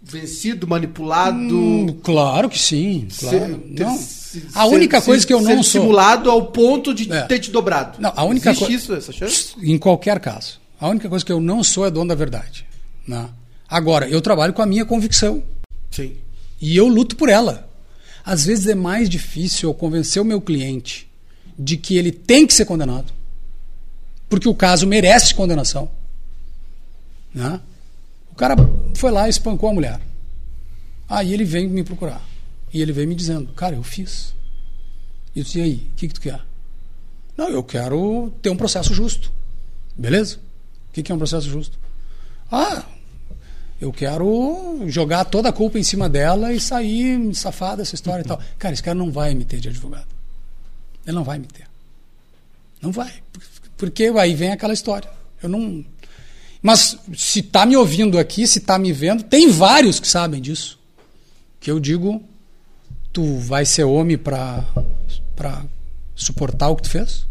vencido, 0.03 0.67
manipulado. 0.67 1.37
Hum, 1.55 1.99
claro 2.03 2.49
que 2.49 2.59
sim. 2.59 3.09
Claro. 3.19 3.39
ser- 3.39 3.61
Não. 3.85 3.97
se- 3.99 4.43
A 4.55 4.63
ser- 4.67 4.75
única 4.75 5.01
se- 5.01 5.07
coisa 5.07 5.27
que 5.27 5.33
eu 5.35 5.41
ser 5.43 5.55
não 5.55 5.63
sou. 5.63 5.81
simulado 5.83 6.31
ao 6.31 6.47
ponto 6.47 6.93
de 6.95 7.11
É. 7.13 7.23
ter 7.23 7.39
te 7.39 7.51
dobrado. 7.51 8.01
Não, 8.01 8.13
a 8.15 8.25
única 8.25 8.51
Existe 8.51 8.65
coi- 8.67 8.75
isso, 8.75 8.95
essa 8.95 9.13
chance? 9.13 9.55
Em 9.63 9.79
qualquer 9.79 10.19
caso. 10.21 10.61
A 10.81 10.89
única 10.89 11.09
coisa 11.09 11.25
que 11.25 11.33
eu 11.33 11.41
não 11.41 11.63
sou 11.63 11.87
é 11.87 11.91
dono 11.91 12.09
da 12.09 12.15
verdade. 12.15 12.67
Né? 13.07 13.29
Agora, 13.69 14.09
eu 14.09 14.21
trabalho 14.21 14.53
com 14.53 14.63
a 14.63 14.67
minha 14.67 14.85
convicção. 14.85 15.43
Sim. 15.91 16.13
E 16.61 16.77
eu 16.77 16.87
luto 16.89 17.17
por 17.17 17.29
ela. 17.29 17.69
Às 18.25 18.47
vezes 18.47 18.67
é 18.67 18.75
mais 18.75 19.09
difícil 19.09 19.69
eu 19.69 19.75
convencer 19.75 20.21
o 20.23 20.25
meu 20.25 20.41
cliente 20.41 21.11
de 21.59 21.77
que 21.77 21.97
ele 21.97 22.11
tem 22.11 22.47
que 22.47 22.55
ser 22.55 22.65
condenado. 22.65 23.13
Porque 24.29 24.49
o 24.49 24.55
caso 24.55 24.87
merece 24.87 25.35
condenação. 25.35 25.91
Né? 27.35 27.61
O 28.31 28.35
cara 28.35 28.57
foi 28.95 29.11
lá 29.11 29.27
e 29.27 29.31
espancou 29.31 29.69
a 29.69 29.75
mulher. 29.75 30.01
Aí 31.09 31.33
ele 31.33 31.45
vem 31.45 31.69
me 31.69 31.85
procurar. 31.85 32.27
E 32.73 32.81
ele 32.81 32.93
vem 32.93 33.07
me 33.07 33.15
dizendo, 33.15 33.53
cara, 33.53 33.77
eu 33.77 33.83
fiz. 33.83 34.35
E 35.35 35.41
eu 35.41 35.45
disse, 35.45 35.59
e 35.59 35.63
aí, 35.63 35.89
o 35.93 35.95
que, 35.95 36.09
que 36.09 36.15
tu 36.15 36.21
quer? 36.21 36.41
Não, 37.37 37.49
eu 37.49 37.63
quero 37.63 38.33
ter 38.41 38.51
um 38.51 38.57
processo 38.57 38.95
justo. 38.95 39.31
Beleza? 39.97 40.39
O 40.89 40.93
que, 40.93 41.03
que 41.03 41.13
é 41.13 41.15
um 41.15 41.19
processo 41.19 41.49
justo? 41.49 41.79
Ah, 42.51 42.85
eu 43.81 43.93
quero 43.93 44.83
jogar 44.87 45.25
toda 45.25 45.49
a 45.49 45.53
culpa 45.53 45.79
em 45.79 45.83
cima 45.83 46.09
dela 46.09 46.53
e 46.53 46.61
sair 46.61 47.19
me 47.19 47.35
safar 47.35 47.77
dessa 47.77 47.95
história 47.95 48.23
e 48.23 48.25
tal. 48.25 48.41
Cara, 48.59 48.73
esse 48.73 48.83
cara 48.83 48.95
não 48.95 49.11
vai 49.11 49.35
me 49.35 49.45
ter 49.45 49.61
de 49.61 49.69
advogado. 49.69 50.07
Ele 51.07 51.15
não 51.15 51.25
vai 51.25 51.39
me 51.39 51.47
ter. 51.47 51.67
Não 52.81 52.93
vai. 52.93 53.13
Porque 53.77 54.05
aí 54.19 54.35
vem 54.35 54.53
aquela 54.53 54.73
história. 54.73 55.11
Eu 55.43 55.49
não. 55.49 55.85
Mas 56.63 56.97
se 57.15 57.43
tá 57.43 57.67
me 57.67 57.77
ouvindo 57.77 58.19
aqui, 58.19 58.47
se 58.47 58.61
tá 58.61 58.79
me 58.79 58.93
vendo, 58.93 59.23
tem 59.23 59.51
vários 59.51 60.01
que 60.01 60.09
sabem 60.09 60.41
disso. 60.41 60.79
Que 61.61 61.71
eu 61.71 61.79
digo, 61.79 62.23
tu 63.13 63.39
vai 63.39 63.65
ser 63.65 63.85
homem 63.85 64.17
para 64.17 64.65
para 65.37 65.63
suportar 66.15 66.69
o 66.69 66.77
que 66.77 66.83
tu 66.83 66.91
fez? 66.91 67.27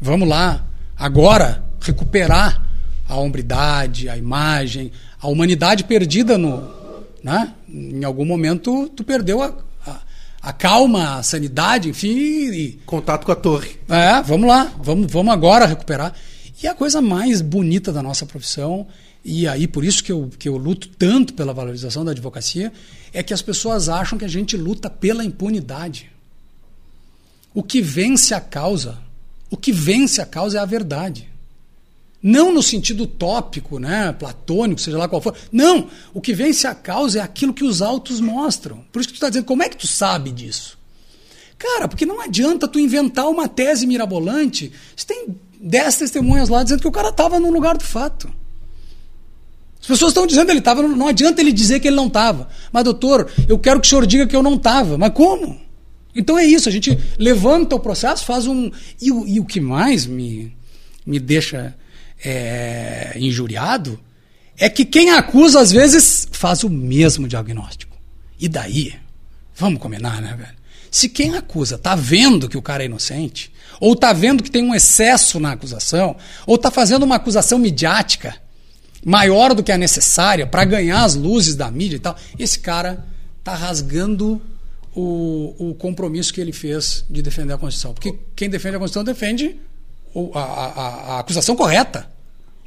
Vamos 0.00 0.28
lá, 0.28 0.64
agora 0.96 1.64
recuperar 1.80 2.62
a 3.08 3.16
hombridade, 3.16 4.08
a 4.08 4.16
imagem, 4.16 4.92
a 5.22 5.28
humanidade 5.28 5.84
perdida 5.84 6.36
no, 6.36 6.68
né? 7.22 7.54
Em 7.68 8.04
algum 8.04 8.24
momento 8.24 8.88
tu 8.88 9.04
perdeu 9.04 9.40
a, 9.40 9.54
a, 9.86 10.00
a 10.42 10.52
calma, 10.52 11.18
a 11.18 11.22
sanidade, 11.22 11.88
enfim, 11.88 12.08
e, 12.08 12.80
Contato 12.84 13.24
com 13.24 13.30
a 13.30 13.36
torre. 13.36 13.78
é, 13.88 14.20
vamos 14.22 14.48
lá, 14.48 14.72
vamos, 14.82 15.10
vamos 15.10 15.32
agora 15.32 15.64
recuperar. 15.64 16.12
E 16.60 16.66
a 16.66 16.74
coisa 16.74 17.00
mais 17.00 17.40
bonita 17.40 17.92
da 17.92 18.02
nossa 18.02 18.26
profissão, 18.26 18.86
e 19.24 19.46
aí 19.46 19.68
por 19.68 19.84
isso 19.84 20.02
que 20.02 20.10
eu, 20.10 20.28
que 20.36 20.48
eu 20.48 20.56
luto 20.56 20.88
tanto 20.88 21.34
pela 21.34 21.54
valorização 21.54 22.04
da 22.04 22.10
advocacia, 22.10 22.72
é 23.12 23.22
que 23.22 23.32
as 23.32 23.42
pessoas 23.42 23.88
acham 23.88 24.18
que 24.18 24.24
a 24.24 24.28
gente 24.28 24.56
luta 24.56 24.90
pela 24.90 25.24
impunidade. 25.24 26.10
O 27.54 27.62
que 27.62 27.80
vence 27.80 28.34
a 28.34 28.40
causa, 28.40 28.98
o 29.50 29.56
que 29.56 29.70
vence 29.70 30.20
a 30.20 30.26
causa 30.26 30.58
é 30.58 30.60
a 30.60 30.64
verdade. 30.64 31.31
Não 32.22 32.52
no 32.52 32.62
sentido 32.62 33.02
utópico, 33.02 33.80
né, 33.80 34.12
platônico, 34.12 34.80
seja 34.80 34.96
lá 34.96 35.08
qual 35.08 35.20
for. 35.20 35.34
Não, 35.50 35.88
o 36.14 36.20
que 36.20 36.32
vence 36.32 36.66
a 36.66 36.74
causa 36.74 37.18
é 37.18 37.22
aquilo 37.22 37.52
que 37.52 37.64
os 37.64 37.82
autos 37.82 38.20
mostram. 38.20 38.84
Por 38.92 39.00
isso 39.00 39.08
que 39.08 39.14
tu 39.14 39.16
está 39.16 39.28
dizendo, 39.28 39.44
como 39.44 39.62
é 39.62 39.68
que 39.68 39.76
tu 39.76 39.88
sabe 39.88 40.30
disso? 40.30 40.78
Cara, 41.58 41.88
porque 41.88 42.06
não 42.06 42.20
adianta 42.20 42.68
tu 42.68 42.78
inventar 42.78 43.28
uma 43.28 43.48
tese 43.48 43.86
mirabolante. 43.86 44.72
Você 44.96 45.06
tem 45.06 45.28
dez 45.60 45.96
testemunhas 45.96 46.48
lá 46.48 46.62
dizendo 46.62 46.80
que 46.80 46.88
o 46.88 46.92
cara 46.92 47.08
estava 47.08 47.40
no 47.40 47.50
lugar 47.50 47.76
do 47.76 47.84
fato. 47.84 48.32
As 49.80 49.86
pessoas 49.86 50.10
estão 50.10 50.26
dizendo 50.26 50.46
que 50.46 50.52
ele 50.52 50.58
estava, 50.60 50.82
não 50.82 51.08
adianta 51.08 51.40
ele 51.40 51.52
dizer 51.52 51.80
que 51.80 51.88
ele 51.88 51.96
não 51.96 52.06
estava. 52.06 52.48
Mas, 52.72 52.84
doutor, 52.84 53.28
eu 53.48 53.58
quero 53.58 53.80
que 53.80 53.86
o 53.86 53.90
senhor 53.90 54.06
diga 54.06 54.28
que 54.28 54.36
eu 54.36 54.42
não 54.42 54.54
estava. 54.54 54.96
Mas 54.96 55.12
como? 55.12 55.60
Então 56.14 56.38
é 56.38 56.44
isso, 56.44 56.68
a 56.68 56.72
gente 56.72 56.96
levanta 57.18 57.74
o 57.74 57.80
processo, 57.80 58.24
faz 58.24 58.46
um. 58.46 58.70
E 59.00 59.10
o, 59.10 59.26
e 59.26 59.40
o 59.40 59.44
que 59.44 59.60
mais 59.60 60.06
me, 60.06 60.54
me 61.04 61.18
deixa 61.18 61.74
é, 62.24 63.12
injuriado 63.16 63.98
é 64.58 64.68
que 64.68 64.84
quem 64.84 65.10
acusa, 65.10 65.60
às 65.60 65.72
vezes, 65.72 66.28
faz 66.30 66.62
o 66.62 66.70
mesmo 66.70 67.26
diagnóstico. 67.26 67.96
E 68.38 68.48
daí? 68.48 68.94
Vamos 69.56 69.80
combinar, 69.80 70.20
né, 70.20 70.34
velho? 70.36 70.62
Se 70.90 71.08
quem 71.08 71.34
acusa 71.34 71.78
tá 71.78 71.94
vendo 71.94 72.48
que 72.48 72.56
o 72.56 72.62
cara 72.62 72.82
é 72.82 72.86
inocente, 72.86 73.50
ou 73.80 73.96
tá 73.96 74.12
vendo 74.12 74.42
que 74.42 74.50
tem 74.50 74.62
um 74.62 74.74
excesso 74.74 75.40
na 75.40 75.52
acusação, 75.52 76.16
ou 76.46 76.58
tá 76.58 76.70
fazendo 76.70 77.04
uma 77.04 77.16
acusação 77.16 77.58
midiática 77.58 78.36
maior 79.04 79.54
do 79.54 79.62
que 79.62 79.72
a 79.72 79.78
necessária 79.78 80.46
para 80.46 80.64
ganhar 80.64 81.02
as 81.02 81.14
luzes 81.14 81.54
da 81.56 81.70
mídia 81.70 81.96
e 81.96 81.98
tal, 81.98 82.16
esse 82.38 82.58
cara 82.58 83.04
tá 83.42 83.54
rasgando 83.54 84.40
o, 84.94 85.70
o 85.70 85.74
compromisso 85.74 86.32
que 86.32 86.40
ele 86.40 86.52
fez 86.52 87.04
de 87.08 87.22
defender 87.22 87.54
a 87.54 87.58
Constituição. 87.58 87.94
Porque 87.94 88.14
quem 88.36 88.48
defende 88.50 88.76
a 88.76 88.78
Constituição 88.78 89.02
defende 89.04 89.56
a, 90.34 90.38
a- 90.40 91.14
a 91.14 91.18
acusação 91.20 91.56
correta. 91.56 92.06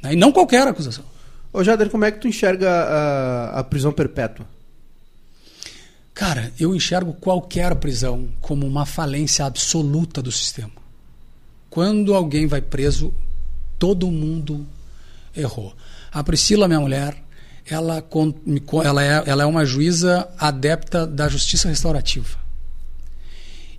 Né? 0.02 0.12
E 0.12 0.16
não 0.16 0.32
qualquer 0.32 0.66
acusação. 0.66 1.04
Ô 1.52 1.62
Jader, 1.64 1.88
como 1.90 2.04
é 2.04 2.10
que 2.10 2.20
tu 2.20 2.28
enxerga 2.28 2.70
a, 2.70 3.60
a 3.60 3.64
prisão 3.64 3.92
perpétua? 3.92 4.46
Cara, 6.14 6.52
eu 6.58 6.74
enxergo 6.74 7.12
qualquer 7.12 7.74
prisão 7.76 8.28
como 8.40 8.66
uma 8.66 8.86
falência 8.86 9.44
absoluta 9.44 10.22
do 10.22 10.32
sistema. 10.32 10.70
Quando 11.68 12.14
alguém 12.14 12.46
vai 12.46 12.62
preso, 12.62 13.12
todo 13.78 14.10
mundo 14.10 14.66
errou. 15.36 15.74
A 16.10 16.24
Priscila, 16.24 16.66
minha 16.66 16.80
mulher, 16.80 17.22
ela, 17.68 18.02
ela, 18.82 19.04
é, 19.04 19.22
ela 19.26 19.42
é 19.42 19.46
uma 19.46 19.66
juíza 19.66 20.26
adepta 20.38 21.06
da 21.06 21.28
justiça 21.28 21.68
restaurativa. 21.68 22.38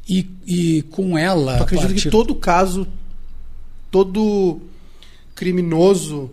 E, 0.07 0.30
e 0.45 0.81
com 0.84 1.18
ela. 1.18 1.57
Tu 1.57 1.64
acredita 1.64 1.88
partir- 1.88 2.03
que 2.03 2.10
todo 2.11 2.35
caso, 2.35 2.88
todo 3.89 4.61
criminoso 5.38 6.30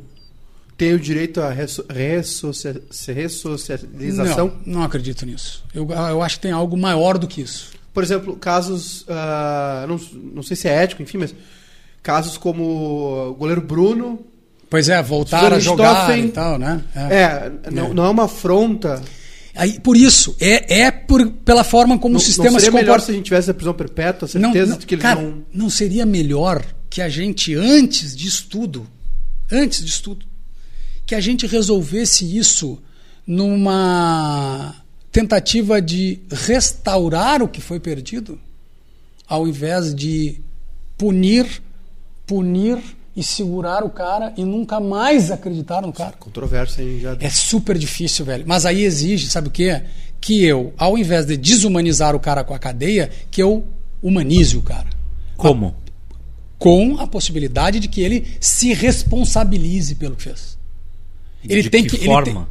tem 0.76 0.92
o 0.94 0.98
direito 0.98 1.40
à 1.40 1.50
resso- 1.50 1.84
ressocia- 1.88 2.82
ressocialização? 3.06 4.52
Não, 4.64 4.74
não 4.78 4.82
acredito 4.82 5.24
nisso. 5.24 5.62
Eu, 5.74 5.88
eu 5.90 6.22
acho 6.22 6.36
que 6.36 6.42
tem 6.42 6.50
algo 6.52 6.76
maior 6.76 7.18
do 7.18 7.28
que 7.28 7.40
isso. 7.42 7.70
Por 7.92 8.02
exemplo, 8.02 8.34
casos, 8.36 9.04
ah, 9.08 9.84
não, 9.88 10.00
não 10.34 10.42
sei 10.42 10.56
se 10.56 10.66
é 10.66 10.82
ético, 10.82 11.00
enfim, 11.02 11.18
mas 11.18 11.32
casos 12.02 12.36
como 12.36 12.64
o 13.30 13.34
goleiro 13.34 13.60
Bruno. 13.60 14.20
Pois 14.68 14.88
é, 14.88 15.00
voltar 15.00 15.52
a 15.52 15.60
jogar 15.60 16.18
e 16.18 16.28
tal, 16.30 16.58
né? 16.58 16.82
É, 16.96 17.52
não, 17.70 17.94
não 17.94 18.04
é 18.06 18.08
uma 18.10 18.24
afronta. 18.24 19.00
Aí, 19.54 19.78
por 19.78 19.96
isso, 19.96 20.34
é, 20.40 20.80
é 20.80 20.90
por, 20.90 21.24
pela 21.44 21.62
forma 21.62 21.96
como 21.96 22.14
Não, 22.14 22.20
o 22.20 22.24
sistema 22.24 22.50
não 22.50 22.58
se 22.58 22.64
seria 22.64 22.74
melhor 22.80 22.94
comporta. 22.94 23.06
se 23.06 23.12
a 23.12 23.14
gente 23.14 23.24
tivesse 23.26 23.50
a 23.52 23.54
prisão 23.54 23.72
perpétua, 23.72 24.26
a 24.34 24.38
Não, 24.40 24.50
certeza 24.52 24.72
não, 24.72 24.78
de 24.78 24.86
que 24.86 24.94
eles 24.96 25.02
cara, 25.02 25.22
não. 25.22 25.44
não 25.54 25.70
seria 25.70 26.04
melhor 26.04 26.64
que 26.90 27.00
a 27.00 27.08
gente, 27.08 27.54
antes 27.54 28.16
disso 28.16 28.48
tudo, 28.50 28.84
antes 29.54 29.84
disso 29.84 30.02
tudo, 30.02 30.26
que 31.06 31.14
a 31.14 31.20
gente 31.20 31.46
resolvesse 31.46 32.36
isso 32.36 32.78
numa 33.26 34.74
tentativa 35.10 35.80
de 35.80 36.18
restaurar 36.30 37.42
o 37.42 37.48
que 37.48 37.60
foi 37.60 37.78
perdido, 37.78 38.38
ao 39.26 39.46
invés 39.46 39.94
de 39.94 40.40
punir, 40.98 41.62
punir 42.26 42.78
e 43.16 43.22
segurar 43.22 43.84
o 43.84 43.90
cara 43.90 44.32
e 44.36 44.44
nunca 44.44 44.80
mais 44.80 45.30
acreditar 45.30 45.82
no 45.82 45.92
cara? 45.92 46.12
Controvérsia, 46.18 46.82
hein, 46.82 46.98
já. 47.00 47.16
É 47.20 47.30
super 47.30 47.78
difícil, 47.78 48.24
velho. 48.24 48.44
Mas 48.46 48.66
aí 48.66 48.82
exige, 48.82 49.28
sabe 49.28 49.48
o 49.48 49.50
quê? 49.50 49.82
Que 50.20 50.44
eu, 50.44 50.74
ao 50.76 50.98
invés 50.98 51.26
de 51.26 51.36
desumanizar 51.36 52.16
o 52.16 52.20
cara 52.20 52.42
com 52.42 52.54
a 52.54 52.58
cadeia, 52.58 53.10
que 53.30 53.42
eu 53.42 53.64
humanize 54.02 54.56
o 54.56 54.62
cara. 54.62 54.88
Como? 55.36 55.76
Com 56.64 56.98
a 56.98 57.06
possibilidade 57.06 57.78
de 57.78 57.88
que 57.88 58.00
ele 58.00 58.26
se 58.40 58.72
responsabilize 58.72 59.94
pelo 59.96 60.16
que 60.16 60.22
fez. 60.22 60.56
Ele 61.46 61.62
De 61.62 61.68
tem 61.70 61.84
que 61.84 61.98
que. 61.98 62.04
forma? 62.06 62.48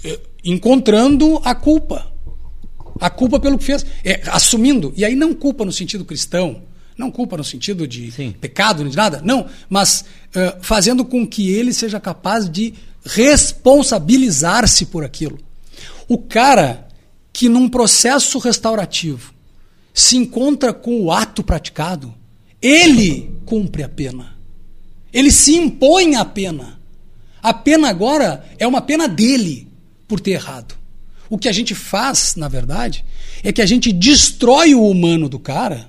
tem- 0.00 0.12
eh, 0.12 0.20
encontrando 0.44 1.40
a 1.44 1.52
culpa. 1.54 2.06
A 3.00 3.10
culpa 3.10 3.40
pelo 3.40 3.58
que 3.58 3.64
fez. 3.64 3.84
É, 4.04 4.20
assumindo. 4.30 4.92
E 4.96 5.04
aí 5.04 5.14
não 5.16 5.34
culpa 5.34 5.64
no 5.64 5.72
sentido 5.72 6.04
cristão. 6.04 6.62
Não 6.96 7.10
culpa 7.10 7.36
no 7.36 7.42
sentido 7.42 7.88
de 7.88 8.12
Sim. 8.12 8.30
pecado, 8.30 8.88
de 8.88 8.96
nada. 8.96 9.20
Não. 9.24 9.46
Mas 9.68 10.04
eh, 10.34 10.56
fazendo 10.60 11.04
com 11.04 11.26
que 11.26 11.50
ele 11.50 11.72
seja 11.72 11.98
capaz 11.98 12.48
de 12.48 12.74
responsabilizar-se 13.04 14.86
por 14.86 15.04
aquilo. 15.04 15.38
O 16.08 16.18
cara 16.18 16.86
que 17.32 17.48
num 17.48 17.68
processo 17.68 18.38
restaurativo 18.38 19.32
se 19.94 20.16
encontra 20.16 20.72
com 20.72 21.00
o 21.02 21.10
ato 21.10 21.42
praticado, 21.42 22.14
ele 22.60 23.32
cumpre 23.44 23.82
a 23.82 23.88
pena. 23.88 24.36
Ele 25.12 25.30
se 25.30 25.56
impõe 25.56 26.16
a 26.16 26.24
pena. 26.24 26.78
A 27.42 27.54
pena 27.54 27.88
agora 27.88 28.44
é 28.58 28.66
uma 28.66 28.80
pena 28.80 29.08
dele 29.08 29.68
por 30.06 30.20
ter 30.20 30.32
errado. 30.32 30.74
O 31.28 31.38
que 31.38 31.48
a 31.48 31.52
gente 31.52 31.74
faz, 31.74 32.34
na 32.36 32.48
verdade, 32.48 33.04
é 33.42 33.52
que 33.52 33.62
a 33.62 33.66
gente 33.66 33.92
destrói 33.92 34.74
o 34.74 34.86
humano 34.88 35.28
do 35.28 35.38
cara 35.38 35.88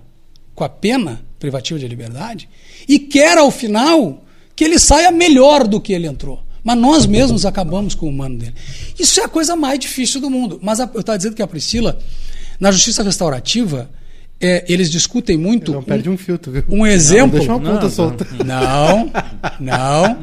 com 0.53 0.63
a 0.63 0.69
pena 0.69 1.21
privativa 1.39 1.79
de 1.79 1.87
liberdade 1.87 2.47
e 2.87 2.99
quer 2.99 3.37
ao 3.37 3.49
final 3.49 4.23
que 4.55 4.63
ele 4.63 4.77
saia 4.77 5.11
melhor 5.11 5.67
do 5.67 5.81
que 5.81 5.93
ele 5.93 6.07
entrou. 6.07 6.43
Mas 6.63 6.77
nós 6.77 7.05
mesmos 7.07 7.45
acabamos 7.45 7.95
com 7.95 8.05
o 8.05 8.09
humano 8.09 8.37
dele. 8.37 8.53
Isso 8.99 9.19
é 9.19 9.23
a 9.23 9.27
coisa 9.27 9.55
mais 9.55 9.79
difícil 9.79 10.21
do 10.21 10.29
mundo. 10.29 10.59
Mas 10.61 10.79
a, 10.79 10.89
eu 10.93 10.99
estava 10.99 11.17
dizendo 11.17 11.35
que 11.35 11.41
a 11.41 11.47
Priscila, 11.47 11.97
na 12.59 12.71
justiça 12.71 13.01
restaurativa, 13.01 13.89
é, 14.41 14.65
eles 14.67 14.89
discutem 14.89 15.37
muito. 15.37 15.71
Não 15.71 15.83
perde 15.83 16.09
um 16.09 16.17
filtro, 16.17 16.51
viu? 16.51 16.63
Um 16.69 16.85
exemplo. 16.85 17.37
Não, 17.37 17.39
deixa 17.39 17.51
uma 17.55 17.59
ponta 17.71 17.83
Não, 17.83 17.89
solta. 17.91 18.27
Não, 18.43 19.11
não. 19.59 20.17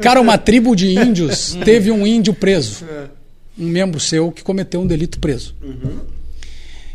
Cara, 0.00 0.20
uma 0.20 0.38
tribo 0.38 0.74
de 0.76 0.88
índios 0.94 1.56
teve 1.64 1.90
um 1.90 2.06
índio 2.06 2.32
preso. 2.32 2.84
Um 3.58 3.66
membro 3.66 3.98
seu 4.00 4.30
que 4.32 4.42
cometeu 4.42 4.80
um 4.80 4.86
delito 4.86 5.18
preso. 5.18 5.54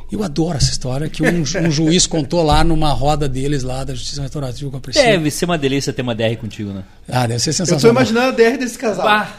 Eu 0.10 0.24
adoro 0.24 0.58
essa 0.58 0.72
história 0.72 1.10
que 1.10 1.22
um, 1.22 1.46
ju- 1.46 1.60
um 1.60 1.70
juiz 1.70 2.08
contou 2.08 2.42
lá 2.42 2.64
numa 2.64 2.92
roda 2.94 3.28
deles 3.28 3.62
lá 3.64 3.84
da 3.84 3.94
Justiça 3.94 4.22
Restaurativa 4.22 4.72
com 4.72 4.78
a 4.78 4.80
Priscila. 4.80 5.06
Deve 5.06 5.30
ser 5.30 5.44
uma 5.44 5.58
delícia 5.58 5.92
ter 5.92 6.02
uma 6.02 6.16
DR 6.16 6.38
contigo, 6.40 6.72
né? 6.72 6.84
Ah, 7.10 7.28
deve 7.28 7.40
ser 7.42 7.50
Eu 7.50 7.54
tô 7.54 7.58
sensacional. 7.66 7.92
imaginando 8.04 8.28
a 8.30 8.32
DR 8.32 8.58
desse 8.58 8.78
casal. 8.78 9.04
Bah, 9.06 9.30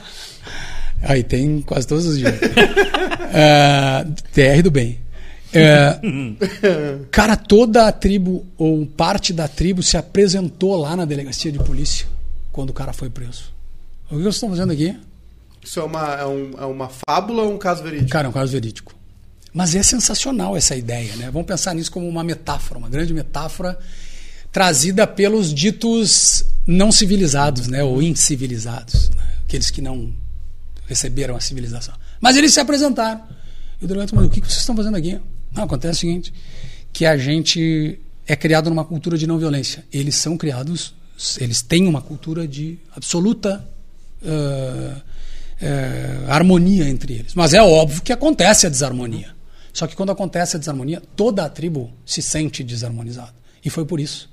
Aí 1.00 1.22
tem 1.22 1.62
quase 1.62 1.86
todos 1.86 2.04
os 2.06 2.18
dias. 2.18 2.34
É, 3.30 4.06
TR 4.32 4.62
do 4.62 4.70
bem. 4.70 4.98
É, 5.52 5.98
cara, 7.10 7.36
toda 7.36 7.86
a 7.88 7.92
tribo, 7.92 8.44
ou 8.56 8.84
parte 8.86 9.32
da 9.32 9.48
tribo, 9.48 9.82
se 9.82 9.96
apresentou 9.96 10.76
lá 10.76 10.94
na 10.96 11.04
delegacia 11.04 11.50
de 11.50 11.58
polícia 11.58 12.06
quando 12.52 12.70
o 12.70 12.74
cara 12.74 12.92
foi 12.92 13.08
preso. 13.08 13.44
O 14.10 14.16
que 14.16 14.22
vocês 14.22 14.34
estão 14.36 14.50
fazendo 14.50 14.72
aqui? 14.72 14.96
Isso 15.64 15.80
é 15.80 15.84
uma, 15.84 16.14
é, 16.14 16.26
um- 16.26 16.50
é 16.58 16.64
uma 16.66 16.88
fábula 16.88 17.42
ou 17.42 17.54
um 17.54 17.58
caso 17.58 17.82
verídico? 17.82 18.10
Cara, 18.10 18.26
é 18.26 18.30
um 18.30 18.32
caso 18.32 18.52
verídico. 18.52 18.94
Mas 19.52 19.74
é 19.74 19.82
sensacional 19.82 20.56
essa 20.56 20.76
ideia, 20.76 21.16
né? 21.16 21.30
Vamos 21.30 21.46
pensar 21.46 21.74
nisso 21.74 21.90
como 21.90 22.06
uma 22.08 22.22
metáfora, 22.22 22.78
uma 22.78 22.88
grande 22.88 23.12
metáfora 23.14 23.78
trazida 24.52 25.06
pelos 25.06 25.52
ditos 25.52 26.44
não 26.66 26.92
civilizados, 26.92 27.66
né? 27.68 27.82
Ou 27.82 28.02
incivilizados, 28.02 29.10
né? 29.10 29.22
aqueles 29.44 29.70
que 29.70 29.80
não 29.80 30.12
receberam 30.86 31.34
a 31.36 31.40
civilização. 31.40 31.94
Mas 32.20 32.36
eles 32.36 32.52
se 32.52 32.60
apresentaram. 32.60 33.22
E 33.80 33.84
o 33.84 33.88
delegado 33.88 34.10
falou, 34.10 34.26
o 34.26 34.30
que 34.30 34.40
que 34.40 34.46
vocês 34.46 34.60
estão 34.60 34.76
fazendo 34.76 34.96
aqui? 34.96 35.18
Não, 35.58 35.64
acontece 35.64 35.98
o 35.98 36.00
seguinte, 36.02 36.32
que 36.92 37.04
a 37.04 37.16
gente 37.16 37.98
é 38.28 38.36
criado 38.36 38.70
numa 38.70 38.84
cultura 38.84 39.18
de 39.18 39.26
não 39.26 39.38
violência. 39.38 39.84
Eles 39.92 40.14
são 40.14 40.36
criados, 40.36 40.94
eles 41.40 41.62
têm 41.62 41.88
uma 41.88 42.00
cultura 42.00 42.46
de 42.46 42.78
absoluta 42.94 43.68
ah, 44.24 45.02
eh, 45.60 46.24
harmonia 46.28 46.88
entre 46.88 47.14
eles. 47.14 47.34
Mas 47.34 47.54
é 47.54 47.60
óbvio 47.60 48.02
que 48.02 48.12
acontece 48.12 48.68
a 48.68 48.70
desarmonia. 48.70 49.34
Só 49.72 49.88
que 49.88 49.96
quando 49.96 50.12
acontece 50.12 50.54
a 50.54 50.60
desarmonia, 50.60 51.02
toda 51.16 51.44
a 51.44 51.48
tribo 51.48 51.92
se 52.06 52.22
sente 52.22 52.62
desarmonizada. 52.62 53.34
E 53.64 53.68
foi 53.68 53.84
por 53.84 53.98
isso. 53.98 54.30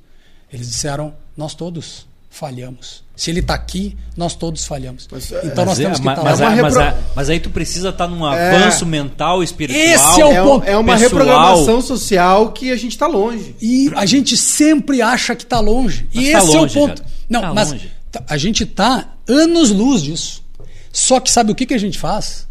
Eles 0.53 0.67
disseram: 0.67 1.15
nós 1.35 1.55
todos 1.55 2.07
falhamos. 2.35 3.03
Se 3.15 3.31
ele 3.31 3.39
está 3.39 3.53
aqui, 3.53 3.95
nós 4.17 4.35
todos 4.35 4.65
falhamos. 4.65 5.07
Mas, 5.09 5.31
é, 5.31 5.39
então 5.45 5.63
nós 5.65 5.77
mas, 5.77 5.79
é, 5.79 5.83
temos 5.83 5.99
que 5.99 6.05
mas, 6.05 6.17
estar 6.17 6.29
mas, 6.29 6.39
lá. 6.39 6.45
É 6.45 6.49
uma 6.53 6.61
mas, 6.63 6.75
repro- 6.75 7.03
mas 7.15 7.29
aí 7.29 7.39
tu 7.39 7.49
precisa 7.49 7.89
estar 7.89 8.07
num 8.07 8.29
É. 8.29 8.57
avanço 8.57 8.85
mental, 8.85 9.41
espiritual. 9.41 9.85
Esse 9.85 10.21
é 10.21 10.25
o 10.25 10.31
É, 10.31 10.41
ponto 10.43 10.65
é 10.65 10.77
uma 10.77 10.93
pessoal. 10.93 11.09
reprogramação 11.11 11.81
social 11.81 12.51
que 12.51 12.71
a 12.71 12.75
gente 12.75 12.97
tá 12.97 13.07
longe. 13.07 13.55
E 13.61 13.89
a 13.95 14.05
gente 14.05 14.35
sempre 14.35 15.01
acha 15.01 15.33
que 15.35 15.43
está 15.43 15.59
longe. 15.61 16.07
Mas 16.13 16.25
e 16.27 16.31
tá 16.33 16.37
esse 16.39 16.47
longe, 16.47 16.77
é 16.77 16.81
o 16.81 16.87
ponto. 16.87 17.01
cara. 17.01 17.13
Não, 17.29 17.41
Tá 17.41 17.53
mas 17.53 17.71
longe. 17.71 17.91
tá- 18.11 18.23
a 18.27 18.37
gente 18.37 18.63
está 18.63 19.07
anos 19.27 19.71
luz 19.71 20.01
disso. 20.03 20.43
Só 20.91 21.19
que 21.21 21.31
sabe 21.31 21.51
o 21.51 21.55
que, 21.55 21.65
que 21.65 21.73
a 21.73 21.77
gente 21.79 21.97
faz? 21.97 22.45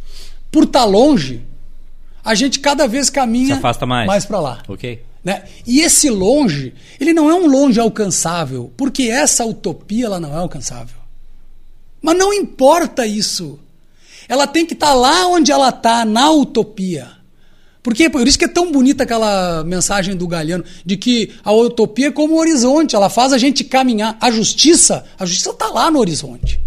Por 0.50 0.64
estar 0.64 0.84
longe, 0.84 1.42
a 2.24 2.34
gente 2.34 2.58
cada 2.58 2.86
vez 2.88 3.10
caminha 3.10 3.48
Se 3.48 3.52
afasta 3.58 3.84
mais. 3.84 4.06
mais 4.06 4.24
para 4.24 4.40
lá. 4.40 4.62
Ok. 4.66 5.02
Né? 5.24 5.44
E 5.66 5.80
esse 5.80 6.10
longe, 6.10 6.74
ele 7.00 7.14
não 7.14 7.30
é 7.30 7.34
um 7.34 7.46
longe 7.46 7.80
alcançável, 7.80 8.70
porque 8.76 9.04
essa 9.04 9.44
utopia 9.44 10.04
ela 10.04 10.20
não 10.20 10.34
é 10.34 10.36
alcançável. 10.36 10.98
Mas 12.02 12.18
não 12.18 12.34
importa 12.34 13.06
isso. 13.06 13.58
Ela 14.28 14.46
tem 14.46 14.66
que 14.66 14.74
estar 14.74 14.92
lá 14.92 15.26
onde 15.26 15.50
ela 15.50 15.70
está, 15.70 16.04
na 16.04 16.30
utopia. 16.30 17.08
Porque 17.82 18.08
por 18.08 18.26
isso 18.26 18.38
que 18.38 18.44
é 18.44 18.48
tão 18.48 18.70
bonita 18.70 19.04
aquela 19.04 19.64
mensagem 19.64 20.14
do 20.16 20.26
Galhano 20.26 20.64
de 20.84 20.96
que 20.96 21.32
a 21.42 21.52
utopia 21.52 22.08
é 22.08 22.10
como 22.10 22.34
o 22.34 22.38
horizonte, 22.38 22.94
ela 22.94 23.08
faz 23.08 23.32
a 23.32 23.38
gente 23.38 23.64
caminhar. 23.64 24.16
A 24.20 24.30
justiça, 24.30 25.04
a 25.18 25.24
justiça 25.24 25.50
está 25.50 25.68
lá 25.68 25.90
no 25.90 25.98
horizonte. 25.98 26.60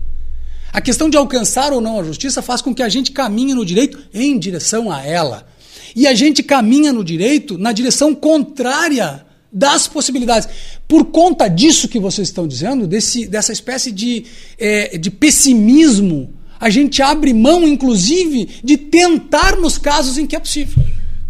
A 0.72 0.82
questão 0.82 1.10
de 1.10 1.18
alcançar 1.18 1.74
ou 1.74 1.82
não 1.82 2.00
a 2.00 2.04
justiça 2.04 2.42
faz 2.42 2.62
com 2.62 2.74
que 2.74 2.84
a 2.84 2.90
gente 2.90 3.12
caminhe 3.12 3.54
no 3.56 3.66
direito 3.66 3.98
em 4.14 4.38
direção 4.38 4.92
a 4.92 5.04
ela. 5.04 5.48
E 5.96 6.08
a 6.08 6.14
gente 6.14 6.44
caminha 6.44 6.92
no 6.94 7.04
direito 7.04 7.58
na 7.58 7.72
direção 7.72 8.14
contrária 8.14 9.26
das 9.52 9.88
possibilidades. 9.88 10.48
Por 10.88 11.06
conta 11.06 11.48
disso 11.48 11.88
que 11.88 12.00
vocês 12.00 12.28
estão 12.28 12.48
dizendo, 12.48 12.88
desse, 12.88 13.28
dessa 13.28 13.52
espécie 13.52 13.92
de, 13.92 14.26
eh, 14.58 14.98
de 14.98 15.10
pessimismo, 15.10 16.34
a 16.60 16.70
gente 16.70 17.02
abre 17.02 17.34
mão, 17.34 17.68
inclusive, 17.68 18.62
de 18.64 18.78
tentar 18.78 19.56
nos 19.58 19.78
casos 19.78 20.18
em 20.18 20.26
que 20.26 20.36
é 20.36 20.40
possível. 20.40 20.84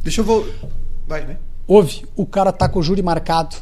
Deixa 0.03 0.21
eu 0.21 0.25
vou. 0.25 0.47
Vai, 1.07 1.25
vai. 1.25 1.37
Houve, 1.67 2.03
o 2.15 2.25
cara 2.25 2.51
tá 2.51 2.69
com 2.69 2.79
o 2.79 2.83
júri 2.83 3.01
marcado. 3.01 3.55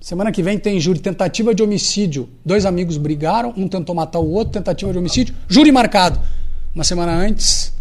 Semana 0.00 0.32
que 0.32 0.42
vem 0.42 0.58
tem 0.58 0.80
júri 0.80 0.98
tentativa 0.98 1.54
de 1.54 1.62
homicídio. 1.62 2.28
Dois 2.44 2.66
amigos 2.66 2.96
brigaram, 2.96 3.52
um 3.56 3.68
tentou 3.68 3.94
matar 3.94 4.18
o 4.18 4.28
outro, 4.30 4.54
tentativa 4.54 4.90
de 4.92 4.98
homicídio, 4.98 5.34
júri 5.46 5.70
marcado. 5.70 6.18
Uma 6.74 6.84
semana 6.84 7.12
antes, 7.12 7.72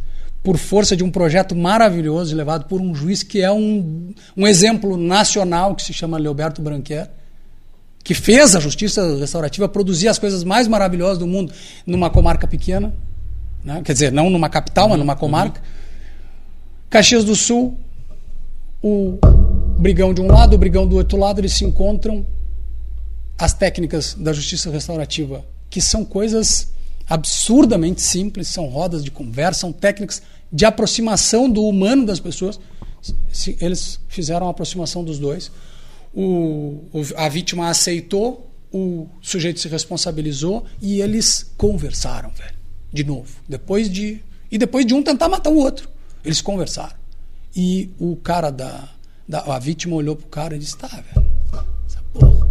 por 0.43 0.57
força 0.57 0.95
de 0.95 1.03
um 1.03 1.11
projeto 1.11 1.55
maravilhoso 1.55 2.35
levado 2.35 2.65
por 2.65 2.81
um 2.81 2.95
juiz 2.95 3.22
que 3.22 3.41
é 3.41 3.51
um, 3.51 4.13
um 4.35 4.47
exemplo 4.47 4.97
nacional, 4.97 5.76
que 5.76 5.84
se 5.84 5.93
chama 5.93 6.18
Leoberto 6.18 6.61
Branquer, 6.61 7.09
que 8.03 8.15
fez 8.15 8.55
a 8.55 8.59
justiça 8.59 9.18
restaurativa 9.18 9.69
produzir 9.69 10.07
as 10.07 10.18
coisas 10.18 10.43
mais 10.43 10.68
maravilhosas 10.68 11.19
do 11.19 11.27
mundo 11.27 11.53
numa 11.85 12.09
comarca 12.09 12.47
pequena, 12.47 12.91
né? 13.63 13.81
quer 13.85 13.93
dizer, 13.93 14.11
não 14.11 14.30
numa 14.30 14.49
capital, 14.49 14.89
mas 14.89 14.97
numa 14.97 15.15
comarca. 15.15 15.61
Caxias 16.89 17.23
do 17.23 17.35
Sul, 17.35 17.77
o 18.81 19.19
brigão 19.77 20.13
de 20.13 20.22
um 20.22 20.27
lado, 20.27 20.55
o 20.55 20.57
brigão 20.57 20.88
do 20.88 20.95
outro 20.95 21.18
lado, 21.18 21.39
eles 21.39 21.53
se 21.53 21.63
encontram. 21.63 22.26
As 23.38 23.53
técnicas 23.53 24.13
da 24.13 24.34
justiça 24.34 24.69
restaurativa, 24.69 25.43
que 25.69 25.81
são 25.81 26.05
coisas 26.05 26.72
absurdamente 27.11 28.01
simples, 28.01 28.47
são 28.47 28.67
rodas 28.67 29.03
de 29.03 29.11
conversa, 29.11 29.61
são 29.61 29.73
técnicas 29.73 30.21
de 30.51 30.63
aproximação 30.65 31.49
do 31.49 31.63
humano 31.65 32.05
das 32.05 32.21
pessoas. 32.21 32.57
Eles 33.59 33.99
fizeram 34.07 34.47
a 34.47 34.51
aproximação 34.51 35.03
dos 35.03 35.19
dois. 35.19 35.51
O- 36.13 36.79
a 37.17 37.27
vítima 37.27 37.69
aceitou, 37.69 38.49
o 38.71 39.07
sujeito 39.21 39.59
se 39.59 39.67
responsabilizou 39.67 40.65
e 40.81 41.01
eles 41.01 41.51
conversaram, 41.57 42.29
velho. 42.29 42.55
De 42.93 43.03
novo. 43.03 43.29
Depois 43.47 43.89
de. 43.91 44.21
E 44.49 44.57
depois 44.57 44.85
de 44.85 44.93
um 44.93 45.03
tentar 45.03 45.27
matar 45.27 45.49
o 45.49 45.57
outro. 45.57 45.89
Eles 46.23 46.39
conversaram. 46.41 46.95
E 47.53 47.89
o 47.99 48.15
cara 48.15 48.49
da. 48.51 48.88
da 49.27 49.39
a 49.53 49.59
vítima 49.59 49.95
olhou 49.97 50.15
pro 50.15 50.27
cara 50.27 50.55
e 50.55 50.59
disse: 50.59 50.77
tá, 50.77 50.88
velho. 50.88 51.27
Essa 51.85 52.01
porra. 52.13 52.47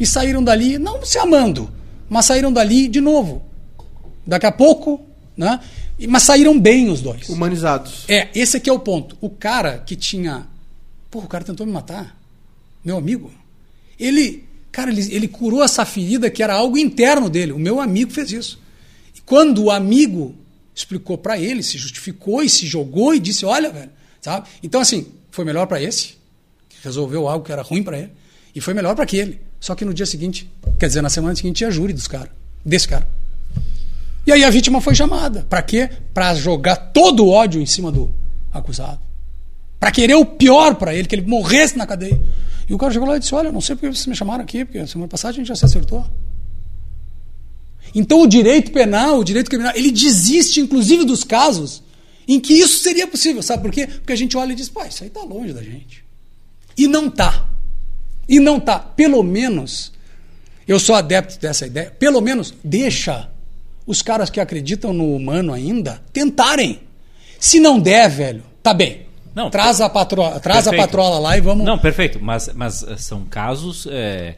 E 0.00 0.04
saíram 0.06 0.42
dali, 0.42 0.78
não 0.78 1.04
se 1.04 1.16
amando, 1.18 1.70
mas 2.08 2.26
saíram 2.26 2.52
dali 2.52 2.88
de 2.88 3.00
novo. 3.00 3.42
Daqui 4.26 4.46
a 4.46 4.52
pouco, 4.52 5.04
né? 5.36 5.60
Mas 6.08 6.22
saíram 6.24 6.58
bem 6.58 6.90
os 6.90 7.00
dois. 7.00 7.28
Humanizados. 7.28 8.04
É, 8.08 8.28
esse 8.34 8.56
aqui 8.56 8.68
é 8.68 8.72
o 8.72 8.78
ponto. 8.78 9.16
O 9.20 9.30
cara 9.30 9.78
que 9.78 9.94
tinha. 9.94 10.46
Porra, 11.10 11.26
o 11.26 11.28
cara 11.28 11.44
tentou 11.44 11.66
me 11.66 11.72
matar. 11.72 12.16
Meu 12.84 12.96
amigo. 12.96 13.30
Ele. 13.98 14.44
Cara, 14.72 14.90
ele, 14.90 15.14
ele 15.14 15.28
curou 15.28 15.62
essa 15.62 15.84
ferida 15.84 16.28
que 16.28 16.42
era 16.42 16.54
algo 16.54 16.76
interno 16.76 17.30
dele. 17.30 17.52
O 17.52 17.58
meu 17.58 17.80
amigo 17.80 18.10
fez 18.10 18.32
isso. 18.32 18.60
E 19.14 19.20
quando 19.20 19.64
o 19.64 19.70
amigo 19.70 20.34
explicou 20.74 21.16
pra 21.16 21.38
ele, 21.38 21.62
se 21.62 21.78
justificou 21.78 22.42
e 22.42 22.48
se 22.48 22.66
jogou 22.66 23.14
e 23.14 23.20
disse: 23.20 23.44
Olha, 23.44 23.70
velho, 23.70 23.90
sabe? 24.20 24.48
Então, 24.62 24.80
assim, 24.80 25.06
foi 25.30 25.44
melhor 25.44 25.66
pra 25.66 25.80
esse, 25.80 26.14
que 26.68 26.76
resolveu 26.82 27.28
algo 27.28 27.44
que 27.44 27.52
era 27.52 27.62
ruim 27.62 27.82
pra 27.82 27.98
ele, 27.98 28.10
e 28.54 28.60
foi 28.60 28.74
melhor 28.74 28.94
pra 28.94 29.04
aquele. 29.04 29.40
Só 29.60 29.74
que 29.74 29.84
no 29.84 29.94
dia 29.94 30.06
seguinte, 30.06 30.50
quer 30.78 30.88
dizer, 30.88 31.00
na 31.00 31.08
semana 31.08 31.34
seguinte, 31.36 31.58
tinha 31.58 31.70
júri 31.70 31.92
dos 31.92 32.08
caras, 32.08 32.30
desse 32.64 32.88
cara. 32.88 33.08
E 34.26 34.32
aí 34.32 34.42
a 34.42 34.50
vítima 34.50 34.80
foi 34.80 34.94
chamada. 34.94 35.46
Pra 35.48 35.62
quê? 35.62 35.90
Pra 36.12 36.34
jogar 36.34 36.76
todo 36.76 37.24
o 37.24 37.30
ódio 37.30 37.60
em 37.60 37.66
cima 37.66 37.92
do 37.92 38.12
acusado. 38.52 39.00
Pra 39.78 39.90
querer 39.90 40.14
o 40.14 40.24
pior 40.24 40.76
pra 40.76 40.94
ele, 40.94 41.06
que 41.06 41.14
ele 41.14 41.26
morresse 41.26 41.76
na 41.76 41.86
cadeia. 41.86 42.20
E 42.68 42.72
o 42.72 42.78
cara 42.78 42.92
chegou 42.92 43.06
lá 43.08 43.16
e 43.16 43.20
disse: 43.20 43.34
Olha, 43.34 43.52
não 43.52 43.60
sei 43.60 43.76
porque 43.76 43.94
vocês 43.94 44.06
me 44.06 44.16
chamaram 44.16 44.42
aqui, 44.42 44.64
porque 44.64 44.86
semana 44.86 45.08
passada 45.08 45.34
a 45.34 45.36
gente 45.36 45.48
já 45.48 45.54
se 45.54 45.64
acertou. 45.64 46.04
Então 47.94 48.22
o 48.22 48.26
direito 48.26 48.72
penal, 48.72 49.18
o 49.18 49.24
direito 49.24 49.48
criminal, 49.48 49.72
ele 49.76 49.90
desiste, 49.90 50.60
inclusive, 50.60 51.04
dos 51.04 51.22
casos 51.22 51.82
em 52.26 52.40
que 52.40 52.54
isso 52.54 52.78
seria 52.78 53.06
possível. 53.06 53.42
Sabe 53.42 53.62
por 53.62 53.70
quê? 53.70 53.86
Porque 53.86 54.12
a 54.12 54.16
gente 54.16 54.36
olha 54.36 54.52
e 54.52 54.56
diz: 54.56 54.68
Pá, 54.68 54.86
isso 54.86 55.04
aí 55.04 55.10
tá 55.10 55.22
longe 55.22 55.52
da 55.52 55.62
gente. 55.62 56.04
E 56.76 56.88
não 56.88 57.10
tá. 57.10 57.46
E 58.26 58.40
não 58.40 58.58
tá. 58.58 58.78
Pelo 58.78 59.22
menos, 59.22 59.92
eu 60.66 60.80
sou 60.80 60.94
adepto 60.94 61.38
dessa 61.38 61.66
ideia, 61.66 61.90
pelo 61.90 62.20
menos 62.22 62.54
deixa 62.64 63.30
os 63.86 64.02
caras 64.02 64.30
que 64.30 64.40
acreditam 64.40 64.92
no 64.92 65.14
humano 65.14 65.52
ainda 65.52 66.00
tentarem. 66.12 66.80
Se 67.38 67.60
não 67.60 67.78
der, 67.78 68.08
velho, 68.08 68.42
tá 68.62 68.72
bem. 68.72 69.02
Não, 69.34 69.50
traz 69.50 69.80
a 69.80 69.88
patroa, 69.90 70.38
traz 70.40 70.66
a 70.66 70.70
perfeito. 70.70 70.86
patrola 70.90 71.18
lá 71.18 71.36
e 71.36 71.40
vamos. 71.40 71.66
Não, 71.66 71.76
perfeito. 71.78 72.18
Mas, 72.22 72.48
mas 72.54 72.82
eh, 72.84 72.96
são 72.96 73.24
casos. 73.24 73.86
eh, 73.90 74.36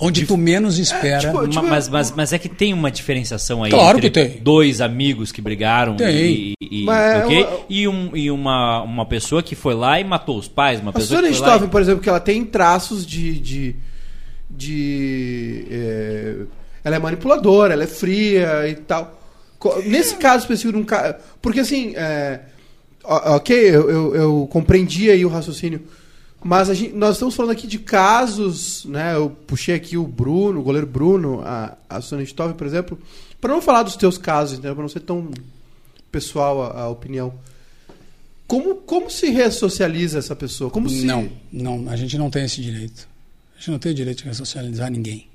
Onde 0.00 0.24
tu 0.26 0.36
menos 0.36 0.78
espera. 0.78 1.18
tipo, 1.18 1.32
Ma- 1.34 1.48
tipo, 1.48 1.66
mas, 1.66 1.88
mas, 1.88 2.12
mas 2.12 2.32
é 2.32 2.38
que 2.38 2.48
tem 2.48 2.72
uma 2.72 2.88
diferenciação 2.88 3.64
aí 3.64 3.70
Claro 3.70 3.98
entre 3.98 4.10
que 4.10 4.28
tem. 4.28 4.40
dois 4.42 4.80
amigos 4.80 5.32
que 5.32 5.40
brigaram 5.40 5.96
Tem. 5.96 6.14
e, 6.14 6.54
e, 6.60 6.84
Mas 6.84 7.24
ok? 7.24 7.42
eu- 7.42 7.64
e, 7.68 7.88
um, 7.88 8.16
e 8.16 8.30
uma, 8.30 8.82
uma 8.82 9.04
pessoa 9.06 9.42
que 9.42 9.56
foi 9.56 9.74
lá 9.74 9.98
e 9.98 10.04
matou 10.04 10.38
os 10.38 10.46
pais, 10.46 10.80
uma 10.80 10.90
A 10.90 10.92
pessoa 10.92 11.16
Sônia 11.16 11.32
que 11.32 11.36
foi 11.38 11.46
lá 11.46 11.52
Stoffen, 11.54 11.68
por 11.70 11.80
exemplo, 11.80 12.00
que 12.00 12.08
ela 12.08 12.20
tem 12.20 12.44
traços 12.44 13.04
de. 13.04 13.40
de, 13.40 13.76
de 14.48 15.64
é, 15.70 16.36
ela 16.84 16.96
é 16.96 16.98
manipuladora, 16.98 17.74
ela 17.74 17.84
é 17.84 17.86
fria 17.86 18.68
e 18.68 18.74
tal. 18.74 19.20
Nesse 19.86 20.16
caso 20.16 20.44
específico, 20.44 20.72
de 20.72 20.82
um 20.82 20.84
ca- 20.84 21.18
porque 21.42 21.60
assim, 21.60 21.92
é, 21.96 22.40
ok, 23.04 23.56
eu, 23.58 23.90
eu, 23.90 24.14
eu 24.14 24.48
compreendi 24.50 25.10
aí 25.10 25.24
o 25.24 25.28
raciocínio, 25.28 25.82
mas 26.42 26.68
gente- 26.68 26.92
nós 26.94 27.16
estamos 27.16 27.34
falando 27.34 27.50
aqui 27.52 27.66
de 27.66 27.78
casos, 27.80 28.84
né? 28.84 29.14
Eu 29.16 29.30
puxei 29.46 29.74
aqui 29.74 29.96
o 29.96 30.06
Bruno, 30.06 30.60
o 30.60 30.62
goleiro 30.62 30.86
Bruno, 30.86 31.40
a, 31.44 31.76
a 31.90 32.00
Sônia 32.00 32.24
Stoffen, 32.24 32.54
por 32.56 32.66
exemplo, 32.66 32.96
para 33.40 33.52
não 33.52 33.60
falar 33.60 33.82
dos 33.82 33.96
teus 33.96 34.16
casos, 34.16 34.54
entendeu? 34.58 34.74
Para 34.74 34.82
não 34.82 34.88
ser 34.88 35.00
tão 35.00 35.28
pessoal 36.12 36.62
a, 36.62 36.82
a 36.82 36.88
opinião. 36.88 37.34
Como, 38.46 38.76
como 38.76 39.10
se 39.10 39.28
ressocializa 39.30 40.18
essa 40.20 40.34
pessoa? 40.34 40.70
Como 40.70 40.88
se... 40.88 41.04
Não, 41.04 41.28
não, 41.52 41.88
a 41.90 41.96
gente 41.96 42.16
não 42.16 42.30
tem 42.30 42.44
esse 42.44 42.62
direito. 42.62 43.06
A 43.54 43.58
gente 43.58 43.70
não 43.72 43.78
tem 43.78 43.92
o 43.92 43.94
direito 43.94 44.18
de 44.22 44.24
ressocializar 44.28 44.90
ninguém. 44.90 45.28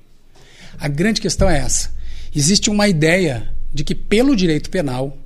A 0.78 0.88
grande 0.88 1.20
questão 1.20 1.48
é 1.48 1.58
essa. 1.58 1.92
Existe 2.34 2.70
uma 2.70 2.88
ideia 2.88 3.52
de 3.72 3.84
que, 3.84 3.94
pelo 3.94 4.36
direito 4.36 4.70
penal, 4.70 5.16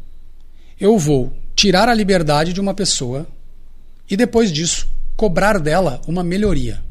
eu 0.80 0.98
vou 0.98 1.32
tirar 1.54 1.88
a 1.88 1.94
liberdade 1.94 2.52
de 2.52 2.60
uma 2.60 2.74
pessoa 2.74 3.26
e, 4.08 4.16
depois 4.16 4.52
disso, 4.52 4.88
cobrar 5.16 5.58
dela 5.58 6.00
uma 6.06 6.22
melhoria. 6.22 6.82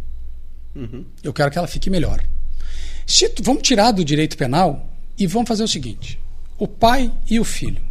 Eu 1.24 1.34
quero 1.34 1.50
que 1.50 1.58
ela 1.58 1.68
fique 1.68 1.90
melhor. 1.90 2.24
Se 3.06 3.32
vamos 3.42 3.64
tirar 3.64 3.92
do 3.92 4.04
direito 4.04 4.38
penal 4.38 4.90
e 5.18 5.26
vamos 5.26 5.48
fazer 5.48 5.64
o 5.64 5.68
seguinte: 5.68 6.20
o 6.60 6.68
pai 6.68 7.12
e 7.30 7.40
o 7.40 7.46
filho. 7.46 7.82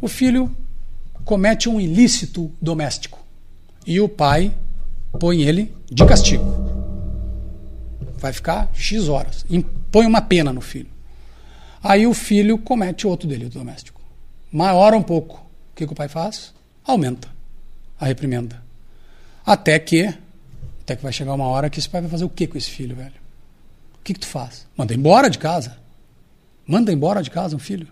O 0.00 0.08
filho 0.08 0.54
comete 1.24 1.68
um 1.68 1.80
ilícito 1.80 2.50
doméstico 2.62 3.18
e 3.86 4.00
o 4.00 4.08
pai 4.08 4.54
põe 5.18 5.42
ele 5.42 5.74
de 5.90 6.06
castigo. 6.06 6.69
Vai 8.20 8.32
ficar 8.32 8.70
X 8.74 9.08
horas. 9.08 9.44
Impõe 9.48 10.06
uma 10.06 10.20
pena 10.20 10.52
no 10.52 10.60
filho. 10.60 10.90
Aí 11.82 12.06
o 12.06 12.12
filho 12.12 12.58
comete 12.58 13.06
outro 13.06 13.26
delito 13.26 13.58
doméstico. 13.58 14.00
Maiora 14.52 14.96
um 14.96 15.02
pouco. 15.02 15.36
O 15.72 15.76
que, 15.76 15.86
que 15.86 15.92
o 15.92 15.96
pai 15.96 16.08
faz? 16.08 16.52
Aumenta 16.84 17.28
a 17.98 18.06
reprimenda. 18.06 18.62
Até 19.44 19.78
que, 19.78 20.12
até 20.82 20.96
que 20.96 21.02
vai 21.02 21.12
chegar 21.12 21.34
uma 21.34 21.46
hora 21.46 21.70
que 21.70 21.78
esse 21.78 21.88
pai 21.88 22.00
vai 22.00 22.10
fazer 22.10 22.24
o 22.24 22.28
que 22.28 22.46
com 22.46 22.58
esse 22.58 22.70
filho, 22.70 22.96
velho? 22.96 23.12
O 23.94 24.04
que, 24.04 24.14
que 24.14 24.20
tu 24.20 24.26
faz? 24.26 24.66
Manda 24.76 24.94
embora 24.94 25.28
de 25.28 25.38
casa. 25.38 25.76
Manda 26.66 26.92
embora 26.92 27.22
de 27.22 27.30
casa 27.30 27.56
um 27.56 27.58
filho. 27.58 27.88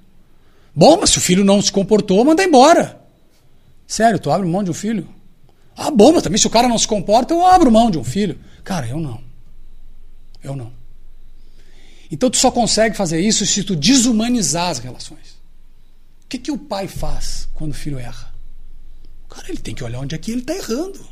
Bom, 0.74 0.98
mas 1.00 1.10
se 1.10 1.18
o 1.18 1.20
filho 1.20 1.44
não 1.44 1.60
se 1.60 1.72
comportou, 1.72 2.24
manda 2.24 2.42
embora. 2.42 3.00
Sério, 3.86 4.18
tu 4.18 4.30
abre 4.30 4.46
mão 4.46 4.62
de 4.62 4.70
um 4.70 4.74
filho? 4.74 5.08
Ah, 5.76 5.90
bom, 5.90 6.12
mas 6.12 6.22
também 6.22 6.38
se 6.38 6.46
o 6.46 6.50
cara 6.50 6.68
não 6.68 6.78
se 6.78 6.86
comporta, 6.86 7.32
eu 7.32 7.44
abro 7.44 7.70
mão 7.70 7.90
de 7.90 7.98
um 7.98 8.04
filho. 8.04 8.38
Cara, 8.64 8.86
eu 8.86 9.00
não. 9.00 9.27
Eu 10.42 10.56
não. 10.56 10.72
Então 12.10 12.30
tu 12.30 12.36
só 12.36 12.50
consegue 12.50 12.96
fazer 12.96 13.20
isso 13.20 13.44
se 13.44 13.62
tu 13.62 13.76
desumanizar 13.76 14.70
as 14.70 14.78
relações. 14.78 15.38
O 16.24 16.28
que, 16.28 16.38
que 16.38 16.50
o 16.50 16.58
pai 16.58 16.88
faz 16.88 17.48
quando 17.54 17.72
o 17.72 17.74
filho 17.74 17.98
erra? 17.98 18.32
Cara, 19.28 19.46
ele 19.48 19.58
tem 19.58 19.74
que 19.74 19.84
olhar 19.84 20.00
onde 20.00 20.14
é 20.14 20.18
que 20.18 20.30
ele 20.30 20.40
está 20.40 20.54
errando. 20.54 21.06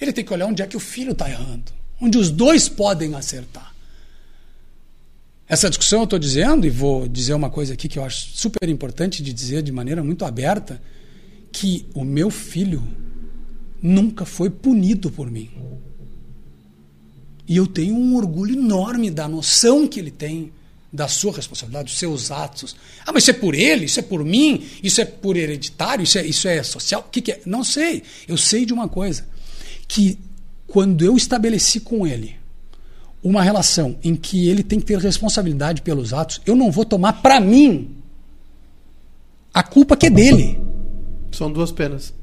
Ele 0.00 0.12
tem 0.12 0.24
que 0.24 0.32
olhar 0.32 0.46
onde 0.46 0.62
é 0.62 0.66
que 0.66 0.76
o 0.76 0.80
filho 0.80 1.12
está 1.12 1.28
errando. 1.30 1.72
Onde 2.00 2.18
os 2.18 2.30
dois 2.30 2.68
podem 2.68 3.14
acertar. 3.14 3.72
Essa 5.48 5.68
discussão 5.68 6.00
eu 6.00 6.04
estou 6.04 6.18
dizendo, 6.18 6.66
e 6.66 6.70
vou 6.70 7.06
dizer 7.06 7.34
uma 7.34 7.50
coisa 7.50 7.74
aqui 7.74 7.88
que 7.88 7.98
eu 7.98 8.04
acho 8.04 8.36
super 8.36 8.68
importante 8.68 9.22
de 9.22 9.32
dizer 9.32 9.62
de 9.62 9.70
maneira 9.70 10.02
muito 10.02 10.24
aberta, 10.24 10.80
que 11.52 11.86
o 11.94 12.04
meu 12.04 12.30
filho 12.30 12.82
nunca 13.82 14.24
foi 14.24 14.48
punido 14.48 15.10
por 15.10 15.30
mim. 15.30 15.50
E 17.52 17.56
eu 17.58 17.66
tenho 17.66 17.94
um 17.94 18.16
orgulho 18.16 18.54
enorme 18.58 19.10
da 19.10 19.28
noção 19.28 19.86
que 19.86 20.00
ele 20.00 20.10
tem 20.10 20.50
da 20.90 21.06
sua 21.06 21.34
responsabilidade, 21.34 21.90
dos 21.90 21.98
seus 21.98 22.30
atos. 22.30 22.74
Ah, 23.04 23.12
mas 23.12 23.24
isso 23.24 23.30
é 23.30 23.34
por 23.34 23.54
ele, 23.54 23.84
isso 23.84 24.00
é 24.00 24.02
por 24.02 24.24
mim, 24.24 24.64
isso 24.82 25.02
é 25.02 25.04
por 25.04 25.36
hereditário, 25.36 26.02
isso 26.02 26.16
é, 26.16 26.24
isso 26.24 26.48
é 26.48 26.62
social. 26.62 27.04
O 27.06 27.10
que, 27.10 27.20
que 27.20 27.32
é? 27.32 27.40
Não 27.44 27.62
sei. 27.62 28.04
Eu 28.26 28.38
sei 28.38 28.64
de 28.64 28.72
uma 28.72 28.88
coisa: 28.88 29.26
que 29.86 30.18
quando 30.66 31.04
eu 31.04 31.14
estabeleci 31.14 31.78
com 31.78 32.06
ele 32.06 32.36
uma 33.22 33.42
relação 33.42 33.98
em 34.02 34.16
que 34.16 34.48
ele 34.48 34.62
tem 34.62 34.80
que 34.80 34.86
ter 34.86 34.98
responsabilidade 34.98 35.82
pelos 35.82 36.14
atos, 36.14 36.40
eu 36.46 36.56
não 36.56 36.70
vou 36.72 36.86
tomar 36.86 37.20
para 37.20 37.38
mim 37.38 37.96
a 39.52 39.62
culpa 39.62 39.94
que 39.94 40.06
é 40.06 40.10
dele. 40.10 40.58
São 41.32 41.52
duas 41.52 41.70
penas. 41.70 42.14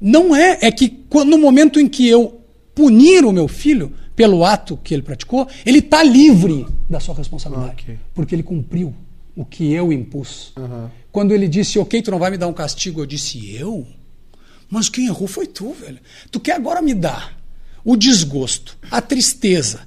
Não 0.00 0.32
é, 0.32 0.58
é 0.62 0.70
que 0.70 0.88
quando- 0.88 1.30
no 1.30 1.38
momento 1.38 1.80
em 1.80 1.88
que 1.88 2.06
eu 2.08 2.40
punir 2.72 3.24
o 3.24 3.32
meu 3.32 3.48
filho 3.48 3.92
pelo 4.20 4.44
ato 4.44 4.76
que 4.84 4.92
ele 4.92 5.00
praticou, 5.02 5.48
ele 5.64 5.78
está 5.78 6.02
livre 6.02 6.66
da 6.90 7.00
sua 7.00 7.14
responsabilidade, 7.14 7.72
Ok. 7.84 7.98
porque 8.14 8.34
ele 8.34 8.42
cumpriu 8.42 8.94
o 9.34 9.46
que 9.46 9.72
eu 9.72 9.90
impus. 9.90 10.52
Aham. 10.58 10.90
Quando 11.10 11.32
ele 11.32 11.48
disse, 11.48 11.78
ok, 11.78 12.02
tu 12.02 12.10
não 12.10 12.18
vai 12.18 12.30
me 12.30 12.36
dar 12.36 12.46
um 12.46 12.52
castigo, 12.52 13.00
eu 13.00 13.06
disse, 13.06 13.56
eu? 13.56 13.86
Mas 14.68 14.90
quem 14.90 15.06
errou 15.06 15.26
foi 15.26 15.46
tu, 15.46 15.72
velho. 15.72 15.96
Tu 16.30 16.38
quer 16.38 16.52
agora 16.52 16.82
me 16.82 16.92
dar 16.92 17.34
o 17.82 17.96
desgosto, 17.96 18.76
a 18.90 19.00
tristeza. 19.00 19.80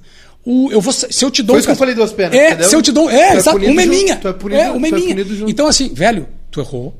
O, 0.44 0.68
eu 0.72 0.80
vou, 0.80 0.92
se 0.92 1.24
eu 1.24 1.30
te 1.30 1.40
dou 1.40 1.54
um 1.54 1.58
isso 1.60 1.68
que 1.68 1.72
eu 1.72 1.76
falei 1.76 1.94
duas 1.94 2.12
penas, 2.12 2.34
É, 2.36 2.48
entendeu? 2.48 2.68
se 2.70 2.74
eu 2.74 2.82
te 2.82 2.90
dou. 2.90 3.04
Tu 3.08 3.10
É, 3.14 3.28
é 3.28 3.36
exato, 3.36 3.56
punido 3.56 3.70
uma 3.72 3.82
é 3.82 3.86
minha. 3.86 4.16
tu 4.16 4.26
é 4.26 4.32
punido- 4.32 4.60
é, 4.60 4.70
uma 4.72 4.86
é 4.88 4.90
é 4.90 4.94
minha. 4.94 5.16
Então, 5.46 5.68
assim, 5.68 5.94
velho, 5.94 6.26
tu 6.50 6.58
errou. 6.58 6.92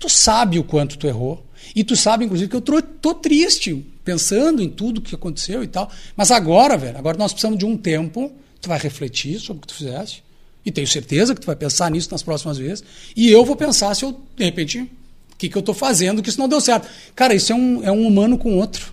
Tu 0.00 0.08
sabe 0.08 0.58
o 0.58 0.64
quanto 0.64 0.98
tu 0.98 1.06
errou. 1.06 1.46
E 1.76 1.84
tu 1.84 1.94
sabe, 1.94 2.24
inclusive, 2.24 2.50
que 2.50 2.56
eu 2.56 2.60
tô, 2.60 2.82
tô 2.82 3.14
triste, 3.14 3.86
pensando 4.04 4.62
em 4.62 4.68
tudo 4.68 5.00
que 5.00 5.14
aconteceu 5.14 5.62
e 5.62 5.66
tal. 5.66 5.90
Mas 6.16 6.30
agora, 6.30 6.76
velho, 6.76 6.98
agora 6.98 7.16
nós 7.16 7.32
precisamos 7.32 7.58
de 7.58 7.66
um 7.66 7.76
tempo. 7.76 8.32
Tu 8.60 8.68
vai 8.68 8.78
refletir 8.78 9.38
sobre 9.40 9.58
o 9.58 9.60
que 9.62 9.68
tu 9.68 9.74
fizeste. 9.74 10.24
E 10.64 10.70
tenho 10.70 10.86
certeza 10.86 11.34
que 11.34 11.40
tu 11.40 11.46
vai 11.46 11.56
pensar 11.56 11.90
nisso 11.90 12.08
nas 12.10 12.22
próximas 12.22 12.58
vezes. 12.58 12.84
E 13.16 13.30
eu 13.30 13.44
vou 13.44 13.56
pensar 13.56 13.94
se 13.94 14.04
eu, 14.04 14.20
de 14.36 14.44
repente, 14.44 14.80
o 14.80 15.36
que, 15.36 15.48
que 15.48 15.56
eu 15.56 15.62
tô 15.62 15.74
fazendo 15.74 16.22
que 16.22 16.28
isso 16.28 16.38
não 16.38 16.48
deu 16.48 16.60
certo. 16.60 16.88
Cara, 17.14 17.34
isso 17.34 17.52
é 17.52 17.54
um, 17.54 17.84
é 17.84 17.90
um 17.90 18.06
humano 18.06 18.38
com 18.38 18.56
outro. 18.56 18.92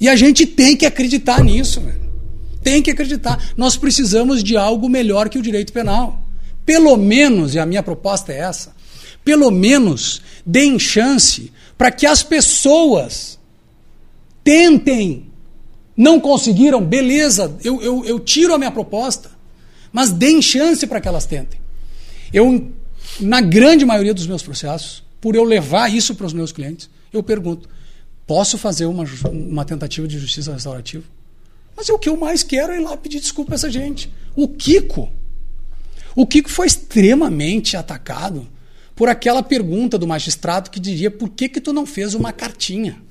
E 0.00 0.08
a 0.08 0.14
gente 0.14 0.46
tem 0.46 0.76
que 0.76 0.86
acreditar 0.86 1.42
nisso, 1.42 1.80
velho. 1.80 2.08
Tem 2.62 2.82
que 2.82 2.90
acreditar. 2.90 3.52
Nós 3.56 3.76
precisamos 3.76 4.44
de 4.44 4.56
algo 4.56 4.88
melhor 4.88 5.28
que 5.28 5.38
o 5.38 5.42
direito 5.42 5.72
penal. 5.72 6.22
Pelo 6.66 6.96
menos, 6.96 7.54
e 7.54 7.58
a 7.58 7.64
minha 7.64 7.82
proposta 7.82 8.32
é 8.32 8.40
essa, 8.40 8.76
pelo 9.24 9.50
menos 9.50 10.20
deem 10.44 10.78
chance 10.78 11.50
para 11.78 11.90
que 11.90 12.06
as 12.06 12.22
pessoas 12.22 13.37
tentem. 14.48 15.26
Não 15.94 16.18
conseguiram, 16.18 16.82
beleza, 16.82 17.54
eu, 17.62 17.82
eu, 17.82 18.04
eu 18.06 18.18
tiro 18.18 18.54
a 18.54 18.58
minha 18.58 18.70
proposta. 18.70 19.30
Mas 19.92 20.10
deem 20.10 20.40
chance 20.40 20.86
para 20.86 21.02
que 21.02 21.08
elas 21.08 21.26
tentem. 21.26 21.60
Eu, 22.32 22.72
na 23.20 23.42
grande 23.42 23.84
maioria 23.84 24.14
dos 24.14 24.26
meus 24.26 24.42
processos, 24.42 25.02
por 25.20 25.36
eu 25.36 25.44
levar 25.44 25.92
isso 25.92 26.14
para 26.14 26.24
os 26.24 26.32
meus 26.32 26.50
clientes, 26.50 26.88
eu 27.12 27.22
pergunto: 27.22 27.68
posso 28.26 28.56
fazer 28.56 28.86
uma, 28.86 29.04
uma 29.30 29.64
tentativa 29.66 30.08
de 30.08 30.18
justiça 30.18 30.54
restaurativa? 30.54 31.04
Mas 31.76 31.88
o 31.90 31.98
que 31.98 32.08
eu 32.08 32.16
mais 32.16 32.42
quero 32.42 32.72
é 32.72 32.80
ir 32.80 32.82
lá 32.82 32.96
pedir 32.96 33.20
desculpa 33.20 33.52
a 33.52 33.56
essa 33.56 33.70
gente. 33.70 34.10
O 34.34 34.48
Kiko. 34.48 35.10
O 36.16 36.26
Kiko 36.26 36.48
foi 36.48 36.66
extremamente 36.66 37.76
atacado 37.76 38.48
por 38.96 39.08
aquela 39.08 39.42
pergunta 39.42 39.98
do 39.98 40.06
magistrado 40.06 40.70
que 40.70 40.80
diria 40.80 41.10
por 41.10 41.28
que, 41.28 41.48
que 41.48 41.60
tu 41.60 41.72
não 41.72 41.84
fez 41.84 42.14
uma 42.14 42.32
cartinha? 42.32 43.02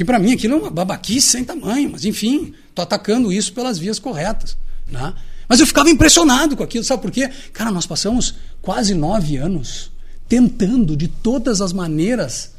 Que 0.00 0.04
para 0.06 0.18
mim 0.18 0.32
aquilo 0.32 0.54
é 0.54 0.56
uma 0.56 0.70
babaquice 0.70 1.28
sem 1.28 1.44
tamanho, 1.44 1.90
mas 1.90 2.06
enfim, 2.06 2.54
tô 2.74 2.80
atacando 2.80 3.30
isso 3.30 3.52
pelas 3.52 3.78
vias 3.78 3.98
corretas. 3.98 4.56
Né? 4.90 5.12
Mas 5.46 5.60
eu 5.60 5.66
ficava 5.66 5.90
impressionado 5.90 6.56
com 6.56 6.62
aquilo, 6.62 6.82
sabe 6.82 7.02
por 7.02 7.10
quê? 7.10 7.28
Cara, 7.52 7.70
nós 7.70 7.84
passamos 7.84 8.34
quase 8.62 8.94
nove 8.94 9.36
anos 9.36 9.92
tentando 10.26 10.96
de 10.96 11.06
todas 11.06 11.60
as 11.60 11.74
maneiras 11.74 12.52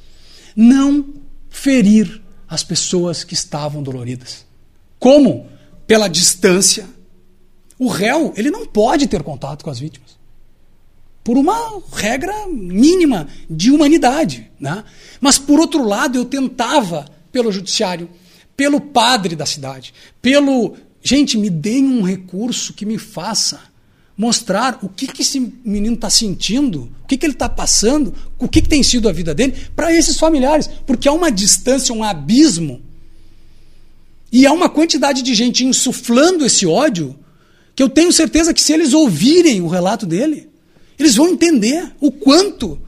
não 0.56 1.04
ferir 1.50 2.22
as 2.48 2.64
pessoas 2.64 3.24
que 3.24 3.34
estavam 3.34 3.82
doloridas. 3.82 4.46
Como? 5.00 5.50
Pela 5.88 6.08
distância. 6.08 6.88
O 7.80 7.88
réu, 7.88 8.36
ele 8.38 8.52
não 8.52 8.68
pode 8.68 9.08
ter 9.08 9.24
contato 9.24 9.64
com 9.64 9.72
as 9.72 9.80
vítimas. 9.80 10.12
Por 11.24 11.40
uma 11.40 11.82
regra 11.92 12.46
mínima 12.46 13.28
de 13.50 13.72
humanidade. 13.72 14.52
Né? 14.60 14.84
Mas, 15.20 15.40
por 15.40 15.60
outro 15.60 15.84
lado, 15.84 16.20
eu 16.20 16.26
tentava, 16.26 17.08
pelo 17.32 17.52
judiciário, 17.52 18.10
pelo 18.56 18.80
padre 18.80 19.36
da 19.36 19.46
cidade, 19.46 19.94
pelo. 20.22 20.76
Gente, 21.04 21.36
me 21.36 21.50
deem 21.50 21.86
um 21.86 22.04
recurso 22.04 22.74
que 22.74 22.86
me 22.86 23.00
faça 23.00 23.72
mostrar 24.22 24.78
o 24.84 24.88
que, 24.88 25.08
que 25.08 25.24
esse 25.24 25.40
menino 25.66 25.96
está 25.96 26.08
sentindo, 26.08 26.92
o 27.04 27.08
que, 27.08 27.18
que 27.18 27.26
ele 27.26 27.34
está 27.34 27.50
passando, 27.50 28.14
o 28.38 28.48
que, 28.48 28.62
que 28.62 28.70
tem 28.70 28.84
sido 28.84 29.10
a 29.10 29.12
vida 29.12 29.34
dele, 29.34 29.56
para 29.76 29.92
esses 29.92 30.20
familiares. 30.20 30.70
Porque 30.86 31.10
há 31.10 31.12
uma 31.12 31.32
distância, 31.32 31.94
um 31.94 32.04
abismo 32.04 32.82
E 34.32 34.46
há 34.46 34.54
uma 34.54 34.70
quantidade 34.70 35.24
de 35.24 35.34
gente 35.34 35.66
insuflando 35.66 36.46
esse 36.46 36.68
ódio 36.68 37.18
que 37.76 37.82
eu 37.82 37.90
tenho 37.90 38.14
certeza 38.14 38.54
que 38.54 38.62
se 38.62 38.72
eles 38.72 38.94
ouvirem 38.94 39.60
o 39.60 39.68
relato 39.68 40.06
dele, 40.06 40.50
eles 41.00 41.16
vão 41.16 41.30
entender 41.30 41.92
o 42.00 42.12
quanto 42.12 42.80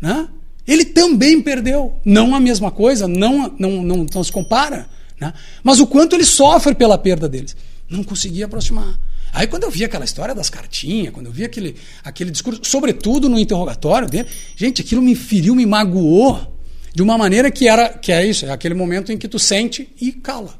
né, 0.00 0.28
ele 0.66 0.84
também 0.84 1.40
perdeu. 1.40 1.94
Não 2.04 2.34
a 2.34 2.40
mesma 2.40 2.70
coisa, 2.70 3.06
não, 3.06 3.54
não, 3.58 3.82
não, 3.82 4.06
não 4.12 4.24
se 4.24 4.32
compara, 4.32 4.88
né, 5.20 5.32
mas 5.62 5.80
o 5.80 5.86
quanto 5.86 6.14
ele 6.14 6.24
sofre 6.24 6.74
pela 6.74 6.98
perda 6.98 7.28
deles. 7.28 7.56
Não 7.88 8.02
conseguia 8.02 8.46
aproximar. 8.46 8.98
Aí 9.32 9.46
quando 9.46 9.64
eu 9.64 9.70
vi 9.70 9.84
aquela 9.84 10.04
história 10.04 10.34
das 10.34 10.48
cartinhas, 10.48 11.12
quando 11.12 11.26
eu 11.26 11.32
vi 11.32 11.44
aquele, 11.44 11.76
aquele 12.02 12.30
discurso, 12.30 12.60
sobretudo 12.64 13.28
no 13.28 13.38
interrogatório 13.38 14.08
dele, 14.08 14.28
gente, 14.56 14.80
aquilo 14.80 15.02
me 15.02 15.14
feriu, 15.14 15.54
me 15.54 15.66
magoou 15.66 16.56
de 16.94 17.02
uma 17.02 17.18
maneira 17.18 17.50
que 17.50 17.68
era 17.68 17.90
que 17.90 18.10
é 18.10 18.26
isso, 18.26 18.46
é 18.46 18.50
aquele 18.50 18.74
momento 18.74 19.12
em 19.12 19.18
que 19.18 19.28
tu 19.28 19.38
sente 19.38 19.88
e 20.00 20.10
cala. 20.10 20.58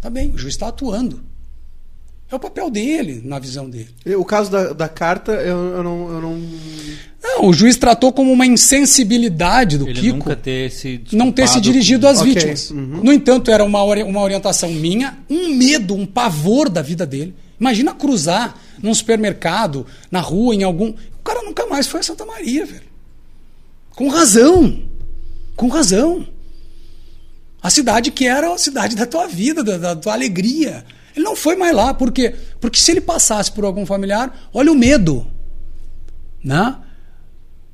Tá 0.00 0.10
bem, 0.10 0.30
o 0.30 0.38
juiz 0.38 0.54
está 0.54 0.68
atuando. 0.68 1.22
É 2.30 2.34
o 2.34 2.40
papel 2.40 2.68
dele, 2.70 3.22
na 3.24 3.38
visão 3.38 3.70
dele. 3.70 3.88
O 4.18 4.24
caso 4.24 4.50
da, 4.50 4.72
da 4.72 4.88
carta, 4.88 5.30
eu, 5.32 5.56
eu, 5.76 5.82
não, 5.84 6.08
eu 6.12 6.20
não. 6.20 6.42
Não, 7.22 7.44
o 7.46 7.52
juiz 7.52 7.76
tratou 7.76 8.12
como 8.12 8.32
uma 8.32 8.44
insensibilidade 8.44 9.78
do 9.78 9.88
Ele 9.88 10.00
Kiko 10.00 10.16
nunca 10.16 10.34
ter 10.36 10.70
se 10.70 11.00
não 11.12 11.30
ter 11.30 11.46
se 11.48 11.60
dirigido 11.60 12.06
às 12.08 12.20
Ok, 12.20 12.34
vítimas. 12.34 12.70
uhum. 12.70 13.00
No 13.04 13.12
entanto, 13.12 13.50
era 13.50 13.62
uma, 13.64 13.82
ori- 13.84 14.02
uma 14.02 14.20
orientação 14.22 14.70
minha, 14.72 15.16
um 15.30 15.54
medo, 15.54 15.94
um 15.94 16.04
pavor 16.04 16.68
da 16.68 16.82
vida 16.82 17.06
dele. 17.06 17.32
Imagina 17.60 17.94
cruzar 17.94 18.56
num 18.82 18.92
supermercado, 18.94 19.86
na 20.10 20.20
rua, 20.20 20.54
em 20.54 20.62
algum. 20.64 20.88
O 20.90 21.22
cara 21.24 21.42
nunca 21.42 21.64
mais 21.66 21.86
foi 21.86 22.00
a 22.00 22.02
Santa 22.02 22.26
Maria, 22.26 22.66
velho. 22.66 22.82
Com 23.90 24.08
razão. 24.08 24.82
Com 25.54 25.68
razão. 25.68 26.26
A 27.62 27.70
cidade 27.70 28.10
que 28.10 28.26
era 28.26 28.52
a 28.52 28.58
cidade 28.58 28.94
da 28.96 29.06
tua 29.06 29.26
vida, 29.26 29.62
da, 29.64 29.78
da 29.78 29.96
tua 29.96 30.12
alegria. 30.12 30.84
Ele 31.16 31.24
não 31.24 31.34
foi 31.34 31.56
mais 31.56 31.74
lá. 31.74 31.94
Por 31.94 32.12
quê? 32.12 32.34
Porque 32.60 32.78
se 32.78 32.90
ele 32.90 33.00
passasse 33.00 33.50
por 33.50 33.64
algum 33.64 33.86
familiar, 33.86 34.48
olha 34.52 34.70
o 34.70 34.74
medo. 34.74 35.26
Né? 36.44 36.76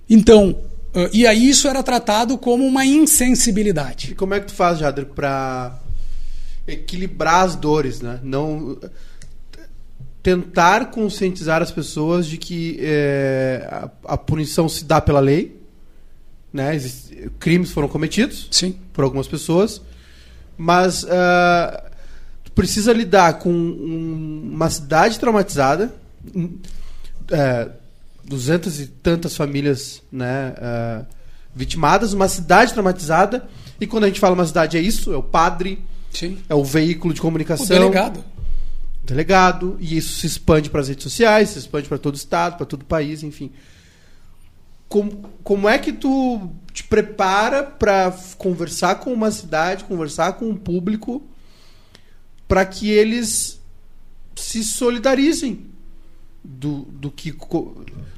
Então, 0.09 0.57
eh, 0.95 1.11
e 1.13 1.27
aí 1.27 1.49
isso 1.51 1.67
era 1.67 1.83
tratado 1.83 2.39
como 2.39 2.65
uma 2.65 2.87
insensibilidade. 2.87 4.13
E 4.13 4.15
como 4.15 4.33
é 4.35 4.41
que 4.41 4.47
tu 4.47 4.55
faz, 4.55 4.79
Jader, 4.79 5.07
pra 5.07 5.79
equilibrar 6.67 7.45
as 7.45 7.57
dores, 7.57 8.01
né? 8.01 8.21
Não 8.23 8.79
tentar 10.23 10.93
conscientizar 10.93 11.61
as 11.61 11.73
pessoas 11.73 12.27
de 12.29 12.39
que 12.39 12.79
é, 12.81 13.67
a, 13.69 13.91
a 14.15 14.17
punição 14.17 14.69
se 14.69 14.85
dá 14.85 15.01
pela 15.01 15.19
lei, 15.19 15.61
né? 16.53 16.75
Existe- 16.77 17.31
crimes 17.41 17.73
foram 17.73 17.89
cometidos 17.89 18.47
Sim. 18.53 18.77
por 18.93 19.03
algumas 19.03 19.27
pessoas, 19.27 19.83
mas 20.57 21.05
tu 21.05 21.92
precisa 22.55 22.93
lidar 22.93 23.39
com 23.39 23.51
um- 23.53 24.51
uma 24.53 24.69
cidade 24.71 25.19
traumatizada, 25.19 25.95
um, 26.35 26.59
é, 27.31 27.69
duzentas 28.25 28.79
e 28.81 28.87
tantas 28.87 29.37
famílias, 29.37 30.03
né? 30.11 30.55
ah, 30.59 31.05
vitimadas, 31.55 32.13
uma 32.13 32.29
cidade 32.29 32.73
traumatizada. 32.73 33.47
E 33.81 33.87
quando 33.87 34.05
a 34.05 34.07
gente 34.07 34.21
fala 34.21 34.35
uma 34.35 34.47
cidade 34.47 34.77
é 34.77 34.81
isso, 34.81 35.13
é 35.13 35.17
o 35.17 35.23
padre, 35.23 35.83
Sim. 36.11 36.39
é 36.49 36.55
o 36.55 36.65
veículo 36.65 37.13
de 37.13 37.21
comunicação, 37.21 37.65
O 37.67 37.69
delegado. 37.69 38.19
o 39.03 39.07
delegado, 39.07 39.77
e 39.81 39.97
isso 39.97 40.19
se 40.21 40.27
expande 40.27 40.71
para 40.71 40.81
as 40.81 40.89
redes 40.89 41.03
sociais, 41.03 41.51
se 41.51 41.59
expande 41.59 41.89
para 41.89 41.99
todo 41.99 42.15
o 42.15 42.17
estado, 42.17 42.57
para 42.57 42.65
todo 42.67 42.83
o 42.83 42.87
país, 42.87 43.23
enfim. 43.23 43.51
Como, 44.89 45.25
como 45.43 45.69
é 45.69 45.79
que 45.79 45.93
tu 45.93 46.51
te 46.73 46.85
prepara 46.85 47.63
para 47.63 48.15
conversar 48.37 48.97
com 48.97 49.13
uma 49.13 49.31
cidade, 49.31 49.85
conversar 49.85 50.35
com 50.35 50.49
um 50.51 50.57
público, 50.57 51.23
para 52.53 52.67
que 52.67 52.91
eles 52.91 53.59
se 54.37 54.63
solidarizem 54.63 55.65
do, 56.45 56.83
do 56.83 57.11
que. 57.11 57.35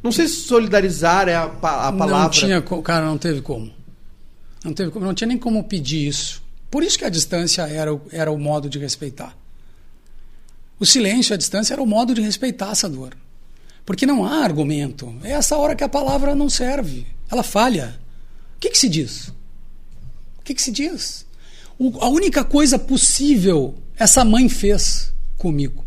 Não 0.03 0.11
sei 0.11 0.27
se 0.27 0.41
solidarizar 0.41 1.29
é 1.29 1.37
a, 1.37 1.45
a 1.45 1.49
palavra. 1.93 2.07
Não 2.19 2.29
tinha, 2.31 2.61
cara, 2.83 3.07
não 3.07 3.17
teve 3.17 3.41
como. 3.43 3.71
Não 4.65 4.73
teve 4.75 4.91
como, 4.91 5.07
não 5.07 5.15
tinha 5.15 5.29
nem 5.29 5.39
como 5.39 5.63
pedir 5.63 6.09
isso. 6.09 6.43
Por 6.69 6.83
isso 6.83 6.99
que 6.99 7.05
a 7.05 7.09
distância 7.09 7.63
era 7.63 7.95
o, 7.95 8.03
era 8.11 8.29
o 8.33 8.37
modo 8.37 8.69
de 8.69 8.77
respeitar. 8.77 9.37
O 10.81 10.85
silêncio, 10.85 11.33
a 11.33 11.37
distância 11.37 11.73
era 11.73 11.81
o 11.81 11.87
modo 11.87 12.13
de 12.13 12.21
respeitar 12.21 12.73
essa 12.73 12.89
dor. 12.89 13.17
Porque 13.87 14.05
não 14.05 14.25
há 14.27 14.39
argumento. 14.43 15.15
É 15.23 15.31
essa 15.31 15.57
hora 15.57 15.77
que 15.77 15.85
a 15.85 15.89
palavra 15.89 16.35
não 16.35 16.51
serve. 16.51 17.07
Ela 17.31 17.45
falha. 17.45 18.01
O 18.57 18.59
que, 18.59 18.71
que 18.71 18.79
se 18.79 18.89
diz? 18.89 19.29
O 19.29 20.43
que, 20.43 20.55
que 20.55 20.63
se 20.63 20.73
diz? 20.73 21.25
O- 21.79 22.01
a 22.01 22.09
única 22.09 22.43
coisa 22.43 22.81
possível 22.81 23.77
essa 23.99 24.25
mãe 24.25 24.49
fez 24.49 25.13
comigo. 25.37 25.85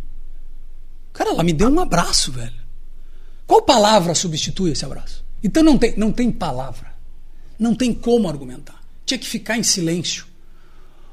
Cara, 1.14 1.32
ela 1.32 1.44
me 1.44 1.54
deu 1.54 1.70
um 1.70 1.80
abraço, 1.80 2.32
velho. 2.32 2.54
Qual 3.46 3.62
palavra 3.62 4.14
substitui 4.14 4.72
esse 4.72 4.86
abraço? 4.86 5.24
Então 5.44 5.64
não 5.64 5.78
tem, 5.78 5.94
não 5.98 6.12
tem 6.12 6.32
palavra. 6.32 6.88
Não 7.58 7.74
tem 7.74 7.94
como 7.94 8.28
argumentar. 8.28 8.82
Tinha 9.06 9.18
que 9.18 9.28
ficar 9.28 9.58
em 9.58 9.64
silêncio. 9.64 10.26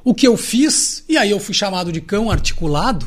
O 0.02 0.12
que 0.12 0.26
eu 0.26 0.36
fiz, 0.36 1.04
e 1.08 1.16
aí 1.16 1.30
eu 1.30 1.40
fui 1.40 1.54
chamado 1.54 1.90
de 1.90 2.00
cão 2.00 2.30
articulado, 2.30 3.06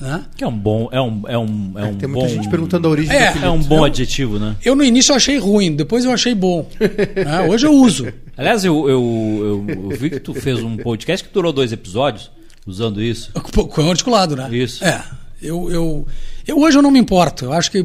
né? 0.00 0.26
Que 0.36 0.44
é 0.44 0.46
um 0.46 0.56
bom. 0.56 0.88
É 0.92 1.00
um, 1.00 1.22
é 1.26 1.36
um, 1.38 1.72
é 1.76 1.84
um 1.86 1.96
Tem 1.96 2.08
bom. 2.08 2.20
muita 2.20 2.28
gente 2.36 2.48
perguntando 2.48 2.86
a 2.86 2.90
origem 2.92 3.16
É, 3.16 3.32
do 3.32 3.44
É 3.44 3.50
um 3.50 3.60
bom 3.60 3.78
Eu- 3.78 3.84
adjetivo, 3.84 4.38
né? 4.38 4.56
Eu 4.64 4.76
no 4.76 4.84
início 4.84 5.10
eu 5.10 5.16
achei 5.16 5.38
ruim, 5.38 5.74
depois 5.74 6.04
eu 6.04 6.12
achei 6.12 6.34
bom. 6.36 6.68
né? 6.78 7.40
Hoje 7.48 7.66
eu 7.66 7.72
uso. 7.72 8.12
Aliás, 8.36 8.64
eu, 8.64 8.88
eu, 8.88 9.64
eu, 9.68 9.90
eu 9.90 9.98
vi 9.98 10.10
que 10.10 10.20
tu 10.20 10.32
fez 10.34 10.62
um 10.62 10.76
podcast 10.76 11.26
que 11.26 11.34
durou 11.34 11.52
dois 11.52 11.72
episódios 11.72 12.30
usando 12.70 13.02
isso. 13.02 13.30
Pô, 13.52 13.66
Cão 13.66 13.90
articulado, 13.90 14.36
né? 14.36 14.48
Isso. 14.56 14.84
É. 14.84 15.04
Eu, 15.40 15.70
eu, 15.70 16.06
eu 16.46 16.58
hoje 16.58 16.76
eu 16.78 16.82
não 16.82 16.90
me 16.90 16.98
importo. 16.98 17.46
Eu 17.46 17.52
acho 17.52 17.70
que. 17.70 17.78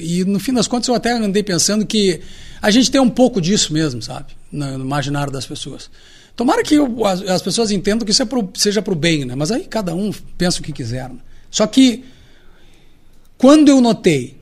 E 0.00 0.24
no 0.24 0.38
fim 0.40 0.52
das 0.52 0.66
contas 0.66 0.88
eu 0.88 0.94
até 0.94 1.12
andei 1.12 1.42
pensando 1.42 1.84
que 1.86 2.20
a 2.60 2.70
gente 2.70 2.90
tem 2.90 3.00
um 3.00 3.10
pouco 3.10 3.40
disso 3.40 3.72
mesmo, 3.72 4.00
sabe? 4.02 4.32
No, 4.50 4.78
no 4.78 4.84
imaginário 4.84 5.32
das 5.32 5.46
pessoas. 5.46 5.90
Tomara 6.36 6.62
que 6.62 6.74
eu- 6.74 7.04
as, 7.06 7.20
as 7.22 7.42
pessoas 7.42 7.70
entendam 7.70 8.04
que 8.04 8.10
isso 8.10 8.22
é 8.22 8.26
pro, 8.26 8.50
seja 8.54 8.82
para 8.82 8.92
o 8.92 8.96
bem, 8.96 9.24
né? 9.24 9.34
Mas 9.34 9.50
aí 9.52 9.64
cada 9.64 9.94
um 9.94 10.10
pensa 10.36 10.60
o 10.60 10.62
que 10.62 10.72
quiser. 10.72 11.08
né? 11.08 11.18
Só 11.50 11.66
que 11.66 12.04
quando 13.38 13.68
eu 13.68 13.80
notei 13.80 14.36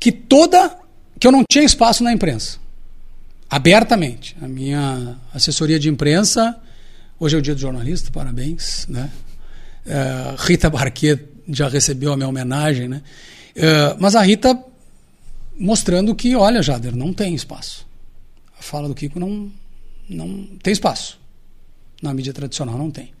que 0.00 0.12
toda. 0.12 0.76
que 1.18 1.26
eu 1.26 1.32
não 1.32 1.42
tinha 1.50 1.64
espaço 1.64 2.04
na 2.04 2.12
imprensa, 2.12 2.58
abertamente. 3.50 4.36
A 4.40 4.46
minha 4.46 5.16
assessoria 5.34 5.78
de 5.78 5.88
imprensa, 5.88 6.56
hoje 7.18 7.36
é 7.36 7.38
o 7.38 7.42
dia 7.42 7.54
do 7.54 7.60
jornalista, 7.60 8.10
parabéns, 8.10 8.86
né? 8.88 9.10
Eh, 9.86 10.34
Rita 10.38 10.68
Barquet 10.68 11.18
já 11.48 11.68
recebeu 11.68 12.12
a 12.12 12.16
minha 12.16 12.28
homenagem, 12.28 12.88
né? 12.88 13.02
Eh, 13.54 13.96
mas 13.98 14.14
a 14.14 14.22
Rita 14.22 14.58
mostrando 15.58 16.14
que, 16.14 16.36
olha, 16.36 16.62
Jader, 16.62 16.94
não 16.94 17.12
tem 17.12 17.34
espaço. 17.34 17.86
A 18.58 18.62
fala 18.62 18.88
do 18.88 18.94
Kiko 18.94 19.18
não, 19.18 19.50
não 20.08 20.46
tem 20.62 20.72
espaço. 20.72 21.18
Na 22.00 22.14
mídia 22.14 22.32
tradicional 22.32 22.78
não 22.78 22.90
tem. 22.90 23.12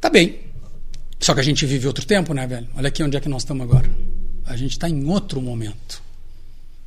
Tá 0.00 0.10
bem. 0.10 0.40
Só 1.18 1.34
que 1.34 1.40
a 1.40 1.42
gente 1.42 1.64
vive 1.66 1.86
outro 1.86 2.04
tempo, 2.04 2.34
né, 2.34 2.46
velho? 2.46 2.68
Olha 2.76 2.88
aqui 2.88 3.02
onde 3.02 3.16
é 3.16 3.20
que 3.20 3.28
nós 3.28 3.42
estamos 3.42 3.62
agora. 3.64 3.90
A 4.46 4.56
gente 4.56 4.72
está 4.72 4.88
em 4.88 5.04
outro 5.04 5.40
momento. 5.40 6.02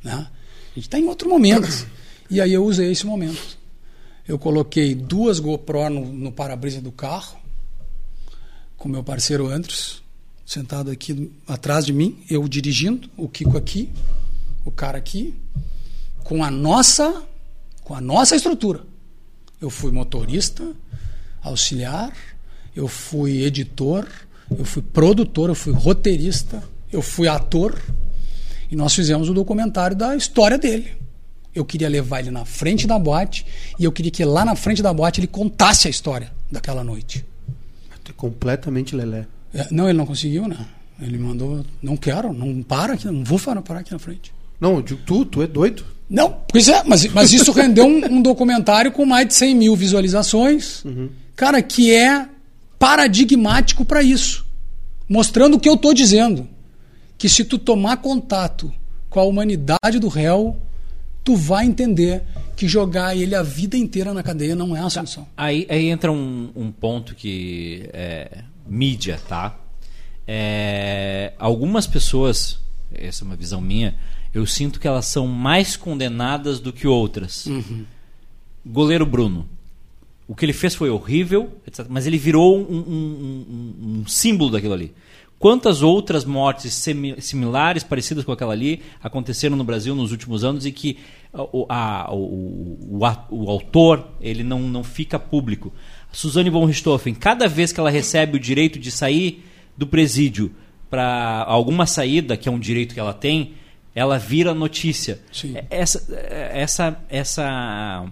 Né? 0.02 0.12
A 0.12 0.74
gente 0.74 0.86
está 0.86 0.98
em 0.98 1.06
outro 1.06 1.28
momento. 1.28 1.68
E 2.30 2.40
aí 2.40 2.52
eu 2.52 2.64
usei 2.64 2.90
esse 2.90 3.06
momento. 3.06 3.58
Eu 4.26 4.38
coloquei 4.38 4.94
duas 4.94 5.38
GoPro 5.38 5.90
no, 5.90 6.06
no 6.06 6.32
para-brisa 6.32 6.80
do 6.80 6.90
carro, 6.90 7.36
com 8.76 8.88
meu 8.88 9.04
parceiro 9.04 9.48
Andros, 9.48 10.02
sentado 10.46 10.90
aqui 10.90 11.30
atrás 11.46 11.84
de 11.84 11.92
mim, 11.92 12.22
eu 12.30 12.46
dirigindo, 12.48 13.10
o 13.16 13.28
Kiko 13.28 13.56
aqui, 13.56 13.90
o 14.64 14.70
cara 14.70 14.96
aqui, 14.96 15.34
com 16.22 16.42
a 16.42 16.50
nossa, 16.50 17.22
com 17.82 17.94
a 17.94 18.00
nossa 18.00 18.34
estrutura. 18.34 18.80
Eu 19.60 19.68
fui 19.68 19.92
motorista, 19.92 20.74
auxiliar, 21.42 22.16
eu 22.74 22.88
fui 22.88 23.42
editor, 23.42 24.06
eu 24.50 24.64
fui 24.64 24.82
produtor, 24.82 25.50
eu 25.50 25.54
fui 25.54 25.72
roteirista, 25.72 26.62
eu 26.90 27.02
fui 27.02 27.28
ator, 27.28 27.78
e 28.70 28.76
nós 28.76 28.94
fizemos 28.94 29.28
o 29.28 29.34
documentário 29.34 29.96
da 29.96 30.16
história 30.16 30.58
dele. 30.58 31.03
Eu 31.54 31.64
queria 31.64 31.88
levar 31.88 32.20
ele 32.20 32.30
na 32.30 32.44
frente 32.44 32.86
da 32.86 32.98
boate 32.98 33.46
e 33.78 33.84
eu 33.84 33.92
queria 33.92 34.10
que 34.10 34.24
lá 34.24 34.44
na 34.44 34.56
frente 34.56 34.82
da 34.82 34.92
boate 34.92 35.20
ele 35.20 35.26
contasse 35.26 35.86
a 35.86 35.90
história 35.90 36.32
daquela 36.50 36.82
noite. 36.82 37.24
É 38.08 38.12
completamente 38.12 38.94
lelé. 38.94 39.26
É, 39.52 39.68
Não, 39.70 39.88
ele 39.88 39.96
não 39.96 40.06
conseguiu, 40.06 40.46
né? 40.46 40.58
Ele 41.00 41.18
mandou, 41.18 41.64
não 41.82 41.96
quero, 41.96 42.32
não 42.32 42.62
para 42.62 42.94
aqui, 42.94 43.06
não 43.06 43.24
vou 43.24 43.38
parar 43.38 43.80
aqui 43.80 43.92
na 43.92 43.98
frente. 43.98 44.32
Não, 44.60 44.76
eu 44.76 44.82
digo, 44.82 45.00
tu, 45.04 45.24
tu 45.24 45.42
é 45.42 45.46
doido. 45.46 45.84
Não, 46.08 46.38
pois 46.48 46.68
é, 46.68 46.82
mas, 46.84 47.06
mas 47.12 47.32
isso 47.32 47.50
rendeu 47.50 47.84
um, 47.84 48.04
um 48.16 48.22
documentário 48.22 48.92
com 48.92 49.04
mais 49.04 49.26
de 49.26 49.34
100 49.34 49.54
mil 49.54 49.74
visualizações, 49.76 50.84
cara, 51.34 51.62
que 51.62 51.92
é 51.92 52.28
paradigmático 52.78 53.84
para 53.84 54.02
isso, 54.02 54.46
mostrando 55.08 55.56
o 55.56 55.60
que 55.60 55.68
eu 55.68 55.74
estou 55.74 55.94
dizendo, 55.94 56.48
que 57.16 57.28
se 57.28 57.44
tu 57.44 57.58
tomar 57.58 57.96
contato 57.96 58.72
com 59.08 59.18
a 59.18 59.24
humanidade 59.24 59.98
do 59.98 60.08
réu, 60.08 60.56
tu 61.24 61.34
vai 61.36 61.64
entender 61.64 62.22
que 62.54 62.68
jogar 62.68 63.16
ele 63.16 63.34
a 63.34 63.42
vida 63.42 63.76
inteira 63.76 64.12
na 64.14 64.22
cadeia 64.22 64.54
não 64.54 64.76
é 64.76 64.80
a 64.80 64.90
solução. 64.90 65.26
Aí, 65.36 65.66
aí 65.70 65.86
entra 65.88 66.12
um, 66.12 66.50
um 66.54 66.70
ponto 66.70 67.14
que 67.14 67.88
é 67.92 68.42
mídia, 68.66 69.18
tá? 69.28 69.58
É, 70.26 71.32
algumas 71.38 71.86
pessoas, 71.86 72.58
essa 72.92 73.24
é 73.24 73.26
uma 73.26 73.36
visão 73.36 73.60
minha, 73.60 73.94
eu 74.32 74.46
sinto 74.46 74.80
que 74.80 74.86
elas 74.88 75.06
são 75.06 75.26
mais 75.26 75.76
condenadas 75.76 76.60
do 76.60 76.72
que 76.72 76.86
outras. 76.86 77.46
Goleiro 78.66 79.04
Bruno. 79.06 79.48
O 80.26 80.34
que 80.34 80.44
ele 80.44 80.54
fez 80.54 80.74
foi 80.74 80.88
horrível, 80.88 81.52
etc. 81.66 81.86
Mas 81.88 82.06
ele 82.06 82.16
virou 82.16 82.58
um, 82.58 82.62
um- 82.78 83.46
um- 83.50 83.98
um 84.00 84.06
símbolo 84.06 84.50
daquilo 84.50 84.72
ali. 84.72 84.92
Quantas 85.44 85.82
outras 85.82 86.24
mortes 86.24 86.72
similares, 87.18 87.84
parecidas 87.84 88.24
com 88.24 88.32
aquela 88.32 88.54
ali, 88.54 88.80
aconteceram 89.02 89.54
no 89.56 89.62
Brasil 89.62 89.94
nos 89.94 90.10
últimos 90.10 90.42
anos 90.42 90.64
e 90.64 90.72
que 90.72 90.96
o, 91.34 91.66
a- 91.68 92.08
o- 92.10 92.96
o- 92.98 93.18
o 93.30 93.50
autor 93.50 94.08
ele 94.22 94.42
não, 94.42 94.60
não 94.60 94.82
fica 94.82 95.18
público? 95.18 95.70
A 96.10 96.14
Suzane 96.14 96.48
von 96.48 96.64
Richthofen, 96.64 97.14
cada 97.14 97.46
vez 97.46 97.72
que 97.74 97.78
ela 97.78 97.90
recebe 97.90 98.38
o 98.38 98.40
direito 98.40 98.78
de 98.78 98.90
sair 98.90 99.44
do 99.76 99.86
presídio 99.86 100.50
para 100.88 101.44
alguma 101.46 101.84
saída, 101.84 102.38
que 102.38 102.48
é 102.48 102.52
um 102.52 102.58
direito 102.58 102.94
que 102.94 103.00
ela 103.00 103.12
tem, 103.12 103.52
ela 103.94 104.16
vira 104.18 104.54
notícia. 104.54 105.20
Sim. 105.30 105.56
Essa, 105.68 106.06
essa, 106.54 106.98
essa 107.10 108.06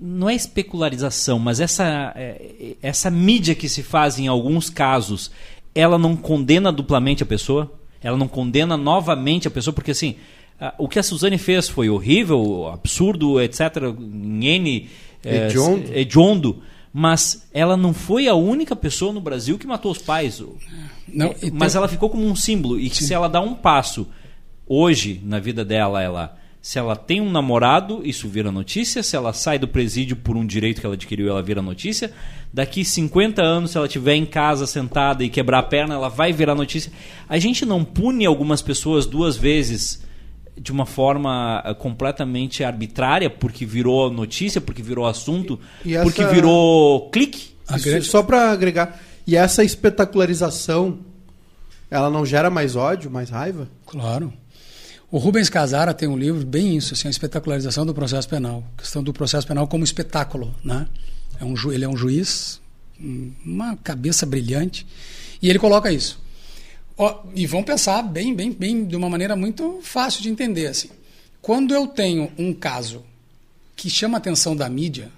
não 0.00 0.30
é 0.30 0.36
especularização, 0.36 1.40
mas 1.40 1.58
essa, 1.58 2.12
é, 2.14 2.76
essa 2.80 3.10
mídia 3.10 3.56
que 3.56 3.68
se 3.68 3.82
faz 3.82 4.20
em 4.20 4.28
alguns 4.28 4.70
casos, 4.70 5.32
ela 5.74 5.98
não 5.98 6.16
condena 6.16 6.72
duplamente 6.72 7.22
a 7.22 7.26
pessoa? 7.26 7.72
Ela 8.02 8.16
não 8.16 8.28
condena 8.28 8.76
novamente 8.76 9.46
a 9.46 9.50
pessoa? 9.50 9.72
Porque 9.72 9.92
assim, 9.92 10.16
o 10.78 10.88
que 10.88 10.98
a 10.98 11.02
Suzane 11.02 11.38
fez 11.38 11.68
foi 11.68 11.88
horrível, 11.88 12.68
absurdo, 12.72 13.40
etc. 13.40 13.76
Em 13.98 14.46
N. 14.46 14.88
eh, 15.24 15.46
Hediondo. 15.46 15.92
hediondo, 15.94 16.62
mas 16.92 17.48
ela 17.52 17.76
não 17.76 17.94
foi 17.94 18.28
a 18.28 18.34
única 18.34 18.74
pessoa 18.76 19.12
no 19.12 19.20
Brasil 19.20 19.58
que 19.58 19.66
matou 19.66 19.90
os 19.92 19.98
pais. 19.98 20.42
Não, 21.08 21.26
É, 21.28 21.36
e 21.42 21.50
mas 21.50 21.74
ela 21.74 21.88
ficou 21.88 22.10
como 22.10 22.26
um 22.26 22.36
símbolo. 22.36 22.78
E 22.78 22.90
que 22.90 23.02
se 23.02 23.14
ela 23.14 23.28
dá 23.28 23.40
um 23.40 23.54
passo 23.54 24.06
hoje 24.66 25.20
na 25.24 25.38
vida 25.38 25.64
dela, 25.64 26.02
ela. 26.02 26.36
Se 26.62 26.78
ela 26.78 26.94
tem 26.94 27.20
um 27.20 27.28
namorado, 27.28 28.02
isso 28.04 28.28
vira 28.28 28.52
notícia. 28.52 29.02
Se 29.02 29.16
ela 29.16 29.32
sai 29.32 29.58
do 29.58 29.66
presídio 29.66 30.14
por 30.14 30.36
um 30.36 30.46
direito 30.46 30.80
que 30.80 30.86
ela 30.86 30.94
adquiriu, 30.94 31.28
ela 31.28 31.42
vira 31.42 31.60
notícia. 31.60 32.12
Daqui 32.54 32.84
50 32.84 33.42
anos, 33.42 33.72
se 33.72 33.76
ela 33.76 33.86
estiver 33.86 34.14
em 34.14 34.24
casa 34.24 34.64
sentada 34.64 35.24
e 35.24 35.28
quebrar 35.28 35.58
a 35.58 35.62
perna, 35.64 35.94
ela 35.96 36.08
vai 36.08 36.32
virar 36.32 36.54
notícia. 36.54 36.92
A 37.28 37.36
gente 37.36 37.66
não 37.66 37.84
pune 37.84 38.24
algumas 38.24 38.62
pessoas 38.62 39.06
duas 39.06 39.36
vezes 39.36 40.04
de 40.56 40.70
uma 40.70 40.86
forma 40.86 41.60
eh, 41.64 41.74
completamente 41.74 42.62
arbitrária, 42.62 43.28
porque 43.28 43.66
virou 43.66 44.08
notícia, 44.12 44.60
porque 44.60 44.82
virou 44.82 45.04
assunto, 45.06 45.58
E 45.84 45.94
essa- 45.94 46.04
porque 46.04 46.24
virou 46.26 47.10
clique. 47.10 47.50
A 47.66 47.76
Isso, 47.76 47.88
grande- 47.88 48.06
Só 48.06 48.22
para 48.22 48.52
agregar. 48.52 49.00
E 49.26 49.34
essa 49.34 49.64
espetacularização, 49.64 50.98
ela 51.90 52.08
não 52.10 52.24
gera 52.24 52.50
mais 52.50 52.76
ódio, 52.76 53.10
mais 53.10 53.30
raiva? 53.30 53.68
Claro. 53.86 54.32
O 55.12 55.18
Rubens 55.18 55.50
Casara 55.50 55.92
tem 55.92 56.08
um 56.08 56.16
livro 56.16 56.46
bem 56.46 56.74
isso, 56.74 56.94
assim, 56.94 57.06
a 57.06 57.10
espetacularização 57.10 57.84
do 57.84 57.92
processo 57.92 58.26
penal, 58.26 58.64
questão 58.78 59.02
do 59.02 59.12
processo 59.12 59.46
penal 59.46 59.68
como 59.68 59.84
espetáculo, 59.84 60.54
né? 60.64 60.88
É 61.38 61.44
um, 61.44 61.54
ele 61.70 61.84
é 61.84 61.88
um 61.88 61.94
juiz, 61.94 62.62
um- 62.98 63.30
uma 63.44 63.76
cabeça 63.76 64.24
brilhante, 64.24 64.86
e 65.42 65.50
ele 65.50 65.58
coloca 65.58 65.92
isso. 65.92 66.18
E 67.34 67.46
vão 67.46 67.62
pensar 67.62 68.00
bem, 68.00 68.34
bem, 68.34 68.52
bem, 68.52 68.86
de 68.86 68.96
uma 68.96 69.10
maneira 69.10 69.36
muito 69.36 69.80
fácil 69.82 70.22
de 70.22 70.30
entender, 70.30 70.68
assim. 70.68 70.88
Quando 71.42 71.74
eu 71.74 71.86
tenho 71.88 72.32
um 72.38 72.54
caso 72.54 73.04
que 73.76 73.90
chama 73.90 74.16
a 74.16 74.18
atenção 74.18 74.56
da 74.56 74.66
mídia, 74.66 75.10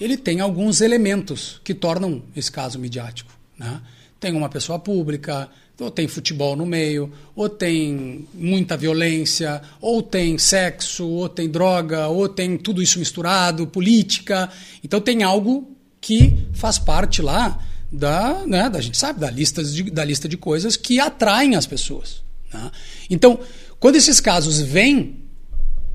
ele 0.00 0.16
tem 0.16 0.40
alguns 0.40 0.80
elementos 0.80 1.60
que 1.62 1.74
tornam 1.74 2.22
esse 2.34 2.50
caso 2.50 2.78
midiático. 2.78 3.30
Né? 3.58 3.78
Tem 4.18 4.32
uma 4.32 4.48
pessoa 4.48 4.78
pública, 4.78 5.50
ou 5.80 5.90
tem 5.90 6.08
futebol 6.08 6.56
no 6.56 6.66
meio, 6.66 7.12
ou 7.36 7.48
tem 7.48 8.26
muita 8.34 8.76
violência, 8.76 9.62
ou 9.80 10.02
tem 10.02 10.36
sexo, 10.36 11.06
ou 11.06 11.28
tem 11.28 11.48
droga, 11.48 12.08
ou 12.08 12.28
tem 12.28 12.56
tudo 12.58 12.82
isso 12.82 12.98
misturado, 12.98 13.66
política. 13.66 14.50
Então 14.82 15.00
tem 15.00 15.22
algo 15.22 15.76
que 16.00 16.36
faz 16.52 16.78
parte 16.78 17.22
lá 17.22 17.58
da, 17.92 18.44
né, 18.46 18.68
da 18.68 18.80
gente 18.80 18.98
sabe, 18.98 19.20
da 19.20 19.30
lista 19.30 19.62
de, 19.62 19.84
da 19.84 20.04
lista 20.04 20.28
de 20.28 20.36
coisas 20.36 20.76
que 20.76 20.98
atraem 20.98 21.54
as 21.54 21.66
pessoas. 21.66 22.22
né? 22.52 22.70
Então, 23.08 23.38
quando 23.78 23.96
esses 23.96 24.20
casos 24.20 24.60
vêm 24.60 25.22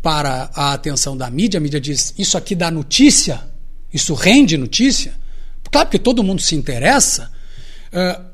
para 0.01 0.49
a 0.53 0.73
atenção 0.73 1.15
da 1.15 1.29
mídia, 1.29 1.57
a 1.57 1.61
mídia 1.61 1.79
diz: 1.79 2.13
isso 2.17 2.37
aqui 2.37 2.55
dá 2.55 2.71
notícia, 2.71 3.43
isso 3.93 4.13
rende 4.13 4.57
notícia. 4.57 5.13
Claro, 5.69 5.87
porque 5.87 5.99
todo 5.99 6.23
mundo 6.23 6.41
se 6.41 6.55
interessa. 6.55 7.31
ah, 7.91 8.32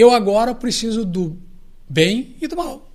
eu 0.00 0.10
agora 0.10 0.54
preciso 0.54 1.04
do 1.04 1.36
bem 1.88 2.34
e 2.40 2.46
do 2.46 2.56
mal. 2.56 2.88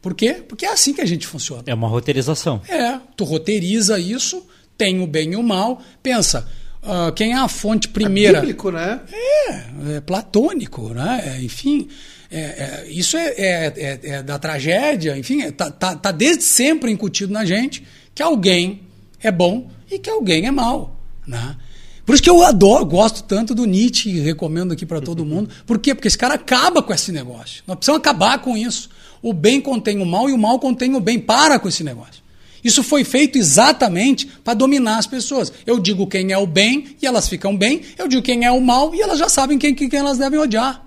Por 0.00 0.14
quê? 0.14 0.34
Porque 0.46 0.66
é 0.66 0.72
assim 0.72 0.92
que 0.92 1.00
a 1.00 1.06
gente 1.06 1.26
funciona. 1.26 1.62
É 1.66 1.72
uma 1.74 1.88
roteirização. 1.88 2.60
É, 2.68 2.98
tu 3.16 3.24
roteiriza 3.24 3.98
isso, 3.98 4.46
tem 4.76 5.00
o 5.00 5.06
bem 5.06 5.32
e 5.32 5.36
o 5.36 5.42
mal. 5.42 5.80
Pensa, 6.02 6.46
ah, 6.82 7.10
quem 7.16 7.32
é 7.32 7.36
a 7.38 7.48
fonte 7.48 7.88
primeira? 7.88 8.38
É 8.38 8.40
bíblico, 8.42 8.70
né? 8.70 9.00
É, 9.10 9.96
é 9.96 10.00
platônico, 10.02 10.90
né? 10.92 11.22
É, 11.38 11.42
enfim, 11.42 11.88
é, 12.30 12.40
é, 12.40 12.86
isso 12.88 13.16
é, 13.16 13.28
é- 13.28 13.72
é- 13.76 14.00
é 14.10 14.22
da 14.22 14.38
tragédia, 14.38 15.16
enfim, 15.16 15.40
é, 15.42 15.50
tá, 15.50 15.70
tá- 15.70 15.96
tá 15.96 16.12
desde 16.12 16.42
sempre 16.42 16.90
incutido 16.90 17.32
na 17.32 17.44
gente 17.46 17.82
que 18.14 18.22
alguém 18.22 18.82
é 19.22 19.30
bom 19.30 19.70
e 19.90 19.98
que 19.98 20.10
alguém 20.10 20.46
é 20.46 20.50
mal, 20.50 21.00
né? 21.26 21.56
Por 22.04 22.14
isso 22.14 22.22
que 22.22 22.28
eu 22.28 22.42
adoro, 22.42 22.84
gosto 22.84 23.22
tanto 23.22 23.54
do 23.54 23.64
Nietzsche 23.64 24.10
e 24.10 24.20
recomendo 24.20 24.72
aqui 24.72 24.84
para 24.84 25.00
todo 25.00 25.24
mundo. 25.24 25.48
Por 25.66 25.78
quê? 25.78 25.94
Porque 25.94 26.08
esse 26.08 26.18
cara 26.18 26.34
acaba 26.34 26.82
com 26.82 26.92
esse 26.92 27.10
negócio. 27.10 27.62
Nós 27.66 27.76
precisamos 27.76 28.00
acabar 28.00 28.38
com 28.40 28.56
isso. 28.56 28.90
O 29.22 29.32
bem 29.32 29.60
contém 29.60 30.00
o 30.02 30.04
mal 30.04 30.28
e 30.28 30.32
o 30.32 30.38
mal 30.38 30.58
contém 30.58 30.94
o 30.94 31.00
bem. 31.00 31.18
Para 31.18 31.58
com 31.58 31.68
esse 31.68 31.82
negócio. 31.82 32.22
Isso 32.62 32.82
foi 32.82 33.04
feito 33.04 33.38
exatamente 33.38 34.26
para 34.42 34.54
dominar 34.54 34.98
as 34.98 35.06
pessoas. 35.06 35.52
Eu 35.66 35.78
digo 35.78 36.06
quem 36.06 36.32
é 36.32 36.38
o 36.38 36.46
bem 36.46 36.96
e 37.00 37.06
elas 37.06 37.28
ficam 37.28 37.56
bem, 37.56 37.82
eu 37.98 38.08
digo 38.08 38.22
quem 38.22 38.44
é 38.44 38.50
o 38.50 38.60
mal 38.60 38.94
e 38.94 39.02
elas 39.02 39.18
já 39.18 39.28
sabem 39.28 39.58
quem, 39.58 39.74
quem 39.74 39.98
elas 39.98 40.18
devem 40.18 40.38
odiar. 40.38 40.82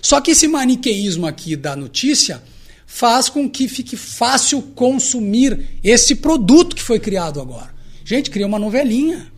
Só 0.00 0.20
que 0.20 0.32
esse 0.32 0.48
maniqueísmo 0.48 1.26
aqui 1.26 1.54
da 1.54 1.76
notícia 1.76 2.42
faz 2.86 3.28
com 3.28 3.48
que 3.48 3.68
fique 3.68 3.96
fácil 3.96 4.60
consumir 4.74 5.78
esse 5.82 6.14
produto 6.14 6.76
que 6.76 6.82
foi 6.82 6.98
criado 6.98 7.40
agora. 7.40 7.72
Gente, 8.04 8.30
cria 8.30 8.46
uma 8.46 8.58
novelinha. 8.58 9.31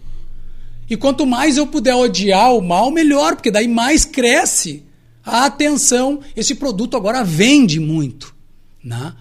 E 0.88 0.96
quanto 0.96 1.26
mais 1.26 1.56
eu 1.56 1.66
puder 1.66 1.94
odiar 1.94 2.54
o 2.54 2.60
mal, 2.60 2.90
melhor, 2.90 3.36
porque 3.36 3.50
daí 3.50 3.66
mais 3.66 4.04
cresce 4.04 4.84
a 5.24 5.46
atenção. 5.46 6.20
Esse 6.36 6.54
produto 6.54 6.96
agora 6.96 7.24
vende 7.24 7.80
muito. 7.80 8.34
Né? 8.82 9.14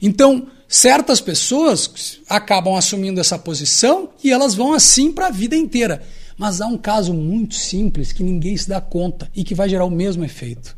Então, 0.00 0.48
certas 0.66 1.20
pessoas 1.20 2.20
acabam 2.28 2.74
assumindo 2.74 3.20
essa 3.20 3.38
posição 3.38 4.10
e 4.22 4.30
elas 4.30 4.54
vão 4.54 4.72
assim 4.72 5.12
para 5.12 5.26
a 5.26 5.30
vida 5.30 5.56
inteira. 5.56 6.02
Mas 6.36 6.60
há 6.60 6.66
um 6.66 6.78
caso 6.78 7.12
muito 7.12 7.54
simples 7.54 8.12
que 8.12 8.22
ninguém 8.22 8.56
se 8.56 8.68
dá 8.68 8.80
conta 8.80 9.30
e 9.34 9.42
que 9.42 9.54
vai 9.54 9.68
gerar 9.68 9.84
o 9.84 9.90
mesmo 9.90 10.24
efeito. 10.24 10.76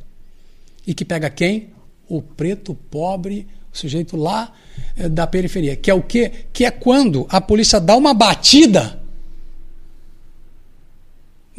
E 0.87 0.95
que 0.95 1.05
pega 1.05 1.29
quem? 1.29 1.69
O 2.09 2.23
preto 2.23 2.75
pobre, 2.75 3.47
o 3.73 3.77
sujeito 3.77 4.17
lá 4.17 4.53
eh, 4.97 5.09
da 5.09 5.27
periferia. 5.27 5.77
Que 5.77 5.91
é 5.91 5.95
o 5.95 6.03
quê? 6.03 6.33
Que 6.53 6.65
é 6.65 6.71
quando 6.71 7.27
a 7.29 7.41
polícia 7.41 7.79
dá 7.79 7.95
uma 7.95 8.15
batida 8.15 9.00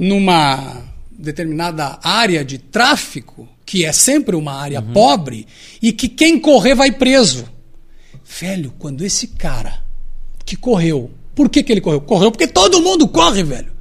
numa 0.02 0.84
determinada 1.12 2.00
área 2.02 2.44
de 2.44 2.58
tráfico, 2.58 3.48
que 3.64 3.86
é 3.86 3.92
sempre 3.92 4.36
uma 4.36 4.54
área 4.54 4.82
pobre, 4.82 5.46
e 5.80 5.94
que 5.94 6.10
quem 6.10 6.40
correr 6.40 6.74
vai 6.74 6.92
preso. 6.92 7.48
Velho, 8.26 8.74
quando 8.80 9.06
esse 9.06 9.28
cara 9.28 9.84
que 10.44 10.56
correu, 10.56 11.12
por 11.36 11.50
que, 11.50 11.62
que 11.62 11.72
ele 11.72 11.82
correu? 11.82 12.02
Correu 12.02 12.32
porque 12.32 12.48
todo 12.48 12.82
mundo 12.82 13.08
corre, 13.08 13.44
velho. 13.44 13.72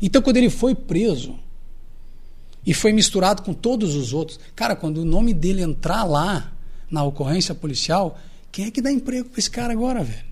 Então, 0.00 0.22
quando 0.22 0.36
ele 0.36 0.50
foi 0.50 0.72
preso 0.72 1.36
e 2.64 2.72
foi 2.72 2.92
misturado 2.92 3.42
com 3.42 3.52
todos 3.52 3.96
os 3.96 4.12
outros, 4.12 4.38
cara, 4.54 4.76
quando 4.76 4.98
o 4.98 5.04
nome 5.04 5.34
dele 5.34 5.62
entrar 5.62 6.04
lá 6.04 6.52
na 6.88 7.02
ocorrência 7.02 7.56
policial, 7.56 8.16
quem 8.52 8.66
é 8.66 8.70
que 8.70 8.80
dá 8.80 8.92
emprego 8.92 9.28
para 9.30 9.38
esse 9.40 9.50
cara 9.50 9.72
agora, 9.72 10.04
velho? 10.04 10.26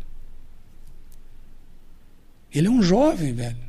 Ele 2.52 2.68
é 2.68 2.70
um 2.70 2.82
jovem, 2.82 3.32
velho. 3.32 3.63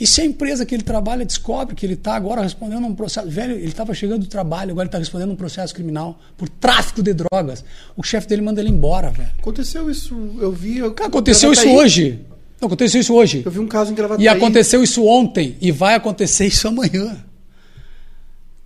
E 0.00 0.06
se 0.06 0.22
a 0.22 0.24
empresa 0.24 0.64
que 0.64 0.74
ele 0.74 0.82
trabalha 0.82 1.26
descobre 1.26 1.74
que 1.74 1.84
ele 1.84 1.92
está 1.92 2.14
agora 2.14 2.40
respondendo 2.40 2.86
um 2.86 2.94
processo. 2.94 3.28
Velho, 3.28 3.52
ele 3.52 3.66
estava 3.66 3.92
chegando 3.92 4.20
do 4.20 4.28
trabalho, 4.28 4.70
agora 4.70 4.84
ele 4.84 4.88
está 4.88 4.98
respondendo 4.98 5.30
um 5.30 5.36
processo 5.36 5.74
criminal 5.74 6.18
por 6.38 6.48
tráfico 6.48 7.02
de 7.02 7.12
drogas. 7.12 7.62
O 7.94 8.02
chefe 8.02 8.26
dele 8.26 8.40
manda 8.40 8.62
ele 8.62 8.70
embora, 8.70 9.10
velho. 9.10 9.28
Aconteceu 9.38 9.90
isso, 9.90 10.14
eu 10.40 10.50
vi. 10.50 10.78
Eu, 10.78 10.94
Cara, 10.94 11.08
aconteceu 11.08 11.52
isso 11.52 11.68
hoje. 11.68 12.18
Não, 12.58 12.66
aconteceu 12.66 12.98
isso 12.98 13.12
hoje. 13.12 13.42
Eu 13.44 13.50
vi 13.50 13.58
um 13.58 13.68
caso 13.68 13.92
em 13.92 13.94
Gravataí. 13.94 14.24
E 14.24 14.28
aconteceu 14.28 14.82
isso 14.82 15.04
ontem. 15.04 15.58
E 15.60 15.70
vai 15.70 15.94
acontecer 15.94 16.46
isso 16.46 16.66
amanhã. 16.66 17.22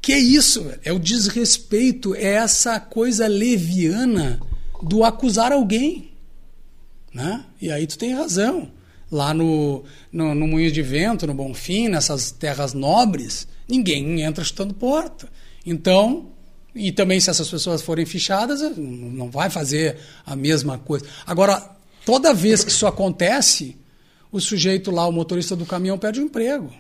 Que 0.01 0.13
é 0.13 0.19
isso, 0.19 0.63
velho? 0.63 0.81
É 0.85 0.93
o 0.93 1.01
desrespeito, 1.01 2.15
é 2.15 2.35
essa 2.35 2.79
coisa 2.79 3.27
leviana 3.27 4.39
do 4.81 5.03
acusar 5.03 5.51
alguém. 5.51 6.13
Né? 7.13 7.45
E 7.61 7.73
aí 7.73 7.89
tu 7.89 7.99
tem 7.99 8.15
razão. 8.15 8.69
Lá 9.15 9.33
no, 9.33 9.85
no, 10.11 10.35
no 10.35 10.49
Moinho 10.49 10.73
de 10.73 10.83
Vento, 10.83 11.25
no 11.25 11.35
Bonfim, 11.35 11.87
nessas 11.87 12.33
terras 12.33 12.75
nobres, 12.75 13.47
ninguém 13.69 14.23
entra 14.23 14.43
chutando 14.43 14.75
porta. 14.75 15.29
Então, 15.65 16.33
e 16.75 16.91
também 16.91 17.21
se 17.21 17.31
essas 17.31 17.49
pessoas 17.49 17.81
forem 17.81 18.05
fichadas, 18.05 18.61
não 18.77 19.31
vai 19.31 19.49
fazer 19.51 19.99
a 20.27 20.35
mesma 20.35 20.79
coisa. 20.79 21.07
Agora, 21.25 21.63
toda 22.05 22.35
vez 22.35 22.65
que 22.65 22.73
isso 22.73 22.89
acontece, 22.89 23.77
o 24.33 24.41
sujeito 24.41 24.91
lá, 24.91 25.07
o 25.07 25.13
motorista 25.13 25.55
do 25.55 25.65
caminhão, 25.65 25.97
perde 25.97 26.19
o 26.19 26.25
emprego. 26.25 26.73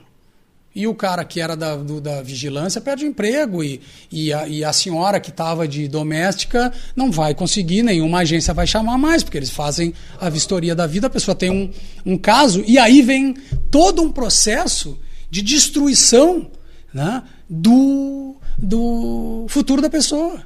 E 0.74 0.88
o 0.88 0.94
cara 0.94 1.24
que 1.24 1.40
era 1.40 1.56
da, 1.56 1.76
do, 1.76 2.00
da 2.00 2.20
vigilância 2.20 2.80
perde 2.80 3.04
o 3.04 3.08
emprego. 3.08 3.62
E, 3.62 3.80
e, 4.10 4.32
a, 4.32 4.48
e 4.48 4.64
a 4.64 4.72
senhora 4.72 5.20
que 5.20 5.30
estava 5.30 5.68
de 5.68 5.86
doméstica 5.86 6.72
não 6.96 7.12
vai 7.12 7.34
conseguir, 7.34 7.82
nenhuma 7.82 8.18
agência 8.18 8.52
vai 8.52 8.66
chamar 8.66 8.98
mais, 8.98 9.22
porque 9.22 9.38
eles 9.38 9.50
fazem 9.50 9.94
a 10.20 10.28
vistoria 10.28 10.74
da 10.74 10.86
vida, 10.86 11.06
a 11.06 11.10
pessoa 11.10 11.34
tem 11.34 11.50
um, 11.50 11.70
um 12.04 12.18
caso, 12.18 12.64
e 12.66 12.76
aí 12.76 13.02
vem 13.02 13.36
todo 13.70 14.02
um 14.02 14.10
processo 14.10 14.98
de 15.30 15.42
destruição 15.42 16.50
né, 16.92 17.22
do, 17.48 18.36
do 18.58 19.46
futuro 19.48 19.80
da 19.80 19.90
pessoa. 19.90 20.42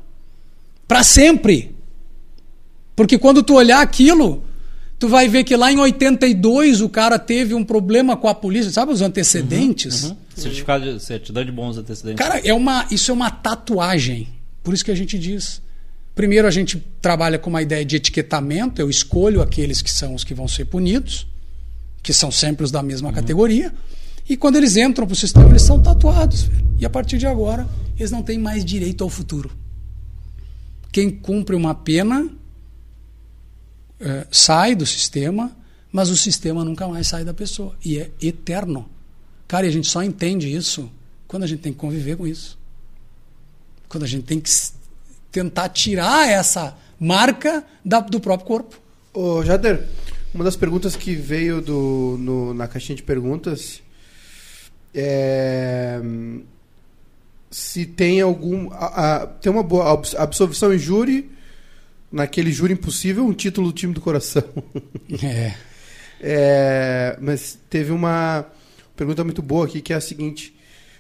Para 0.87 1.03
sempre. 1.03 1.75
Porque 2.97 3.19
quando 3.19 3.43
tu 3.43 3.55
olhar 3.55 3.81
aquilo, 3.81 4.43
tu 4.99 5.09
vai 5.09 5.29
ver 5.29 5.45
que 5.45 5.57
lá 5.57 5.71
em 5.71 5.79
82 5.79 6.81
o 6.81 6.89
cara 6.89 7.19
teve 7.19 7.55
um 7.55 7.65
problema 7.65 8.17
com 8.17 8.29
a 8.29 8.35
polícia, 8.35 8.71
sabe 8.71 8.93
os 8.93 9.01
antecedentes? 9.01 10.05
Uhum. 10.05 10.17
Certificado 10.35 10.95
de 10.95 11.03
certidão 11.03 11.45
de 11.45 11.53
bons 11.53 11.79
antecedentes. 11.79 12.25
Cara, 12.25 12.41
é 12.45 12.53
uma, 12.53 12.87
isso 12.91 13.11
é 13.11 13.15
uma 13.15 13.31
tatuagem. 13.31 14.29
Por 14.63 14.75
isso 14.75 14.85
que 14.85 14.91
a 14.91 14.97
gente 14.97 15.19
diz. 15.19 15.63
Primeiro 16.15 16.49
a 16.49 16.51
gente 16.51 16.83
trabalha 17.01 17.39
com 17.39 17.49
uma 17.49 17.63
ideia 17.63 17.85
de 17.85 17.95
etiquetamento, 17.95 18.81
eu 18.81 18.91
escolho 18.91 19.41
aqueles 19.41 19.81
que 19.81 19.91
são 19.91 20.15
os 20.15 20.25
que 20.25 20.35
vão 20.35 20.49
ser 20.49 20.65
punidos, 20.65 21.29
que 22.03 22.13
são 22.13 22.31
sempre 22.31 22.65
os 22.65 22.73
da 22.73 22.83
mesma 22.83 23.09
uhum. 23.09 23.15
categoria. 23.15 23.73
E 24.29 24.37
quando 24.37 24.57
eles 24.57 24.77
entram 24.77 25.07
para 25.07 25.15
o 25.15 25.17
sistema, 25.17 25.49
eles 25.49 25.63
são 25.63 25.81
tatuados. 25.81 26.51
E 26.79 26.85
a 26.85 26.91
partir 26.91 27.19
de 27.19 27.27
agora, 27.27 27.67
eles 27.97 28.11
não 28.11 28.23
têm 28.23 28.37
mais 28.37 28.65
direito 28.65 29.03
ao 29.03 29.09
futuro. 29.09 29.51
Quem 30.93 31.09
cumpre 31.09 31.55
uma 31.55 31.75
pena 31.75 32.29
é, 34.01 34.27
sai 34.31 34.75
do 34.75 34.87
sistema, 34.87 35.57
mas 35.93 36.11
o 36.11 36.17
sistema 36.17 36.65
nunca 36.65 36.87
mais 36.87 37.07
sai 37.07 37.25
da 37.25 37.35
pessoa. 37.35 37.77
E 37.85 37.99
é 37.99 38.11
eterno. 38.21 38.89
Cara, 39.47 39.67
e 39.67 39.69
a 39.69 39.73
gente 39.73 39.89
só 39.89 40.03
entende 40.03 40.53
isso 40.53 40.91
quando 41.27 41.45
a 41.45 41.47
gente 41.47 41.61
tem 41.61 41.73
que 41.73 41.79
conviver 41.79 42.17
com 42.17 42.27
isso. 42.27 42.59
Quando 43.89 44.05
a 44.05 44.07
gente 44.07 44.25
tem 44.25 44.41
que 44.41 44.51
tentar 45.33 45.69
tirar 45.71 46.29
essa 46.29 46.77
marca 47.01 47.65
da, 47.85 48.01
do 48.01 48.21
próprio 48.21 48.47
corpo. 48.47 48.81
Ô, 49.15 49.43
Jader, 49.43 49.89
uma 50.35 50.45
das 50.45 50.57
perguntas 50.57 50.95
que 50.95 51.15
veio 51.15 51.61
do, 51.61 52.17
no, 52.19 52.55
na 52.55 52.69
caixinha 52.69 52.97
de 52.97 53.03
perguntas 53.03 53.81
é 54.95 56.01
se 57.51 57.87
tem 57.87 58.21
algum. 58.21 58.71
A, 58.73 59.23
a, 59.23 59.27
tem 59.27 59.51
uma 59.51 59.63
boa 59.63 60.01
absolvição 60.17 60.73
em 60.73 60.79
júri 60.79 61.31
naquele 62.11 62.51
júri 62.51 62.73
impossível, 62.73 63.27
um 63.27 63.33
título 63.33 63.69
do 63.69 63.73
time 63.73 63.93
do 63.93 64.01
coração. 64.01 64.43
É. 65.23 65.55
é. 66.21 67.19
Mas 67.21 67.59
teve 67.71 67.93
uma 67.93 68.45
pergunta 68.95 69.25
muito 69.25 69.41
boa 69.41 69.65
aqui 69.65 69.81
que 69.81 69.93
é 69.93 69.97
a 69.97 70.01
seguinte: 70.01 70.55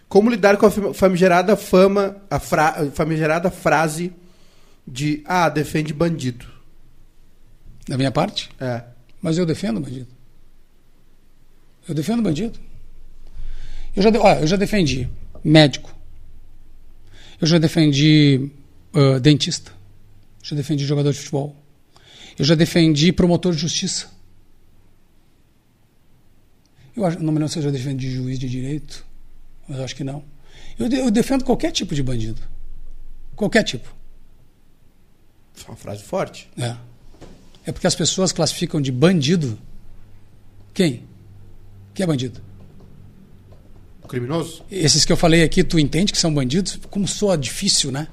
Como 0.08 0.30
lidar 0.30 0.56
com 0.56 0.66
a 0.66 0.94
famigerada 0.94 1.56
fama, 1.56 2.16
a, 2.30 2.38
fra, 2.38 2.68
a 2.68 2.90
famigerada 2.90 3.50
frase 3.50 4.12
de 4.86 5.22
ah, 5.26 5.48
defende 5.48 5.92
bandido? 5.92 6.46
Da 7.86 7.96
minha 7.96 8.10
parte? 8.10 8.48
É. 8.58 8.82
Mas 9.20 9.36
eu 9.36 9.44
defendo 9.44 9.80
bandido. 9.80 10.08
Eu 11.86 11.94
defendo 11.94 12.22
bandido. 12.22 12.58
Eu 13.94 14.02
já, 14.02 14.10
ó, 14.18 14.34
eu 14.34 14.46
já 14.46 14.56
defendi 14.56 15.08
médico. 15.44 15.94
Eu 17.40 17.46
já 17.46 17.58
defendi 17.58 18.50
uh, 18.94 19.20
dentista 19.20 19.77
já 20.48 20.56
defendi 20.56 20.84
jogador 20.84 21.12
de 21.12 21.18
futebol. 21.18 21.56
Eu 22.38 22.44
já 22.44 22.54
defendi 22.54 23.12
promotor 23.12 23.52
de 23.52 23.58
justiça. 23.58 24.08
Eu 26.96 27.04
acho, 27.04 27.18
não 27.18 27.32
me 27.32 27.38
lembro 27.38 27.48
se 27.48 27.58
eu 27.58 27.62
já 27.62 27.70
defendi 27.70 28.10
juiz 28.10 28.38
de 28.38 28.48
direito, 28.48 29.04
mas 29.68 29.78
eu 29.78 29.84
acho 29.84 29.94
que 29.94 30.04
não. 30.04 30.24
Eu, 30.78 30.88
eu 30.88 31.10
defendo 31.10 31.44
qualquer 31.44 31.72
tipo 31.72 31.94
de 31.94 32.02
bandido. 32.02 32.40
Qualquer 33.36 33.62
tipo. 33.62 33.94
É 35.64 35.70
uma 35.70 35.76
frase 35.76 36.02
forte. 36.02 36.48
É. 36.56 36.76
É 37.66 37.72
porque 37.72 37.86
as 37.86 37.94
pessoas 37.94 38.32
classificam 38.32 38.80
de 38.80 38.90
bandido 38.90 39.58
quem? 40.78 41.02
Quem 41.92 42.04
é 42.04 42.06
bandido? 42.06 42.40
O 44.00 44.06
criminoso? 44.06 44.64
Esses 44.70 45.04
que 45.04 45.12
eu 45.12 45.16
falei 45.16 45.42
aqui, 45.42 45.64
tu 45.64 45.76
entende 45.76 46.12
que 46.12 46.18
são 46.18 46.32
bandidos? 46.32 46.78
Como 46.88 47.08
soa 47.08 47.36
difícil, 47.36 47.90
né? 47.90 48.06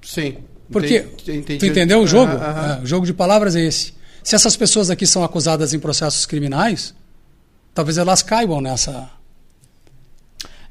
Sim. 0.00 0.38
Porque 0.70 1.04
entendi, 1.28 1.58
tu 1.58 1.66
entendeu 1.66 2.00
o 2.00 2.06
jogo? 2.06 2.32
É, 2.32 2.80
o 2.82 2.86
jogo 2.86 3.04
de 3.04 3.12
palavras 3.12 3.56
é 3.56 3.62
esse. 3.62 3.92
Se 4.22 4.34
essas 4.34 4.56
pessoas 4.56 4.90
aqui 4.90 5.06
são 5.06 5.24
acusadas 5.24 5.74
em 5.74 5.78
processos 5.78 6.26
criminais, 6.26 6.94
talvez 7.74 7.98
elas 7.98 8.22
caibam 8.22 8.60
nessa. 8.60 9.10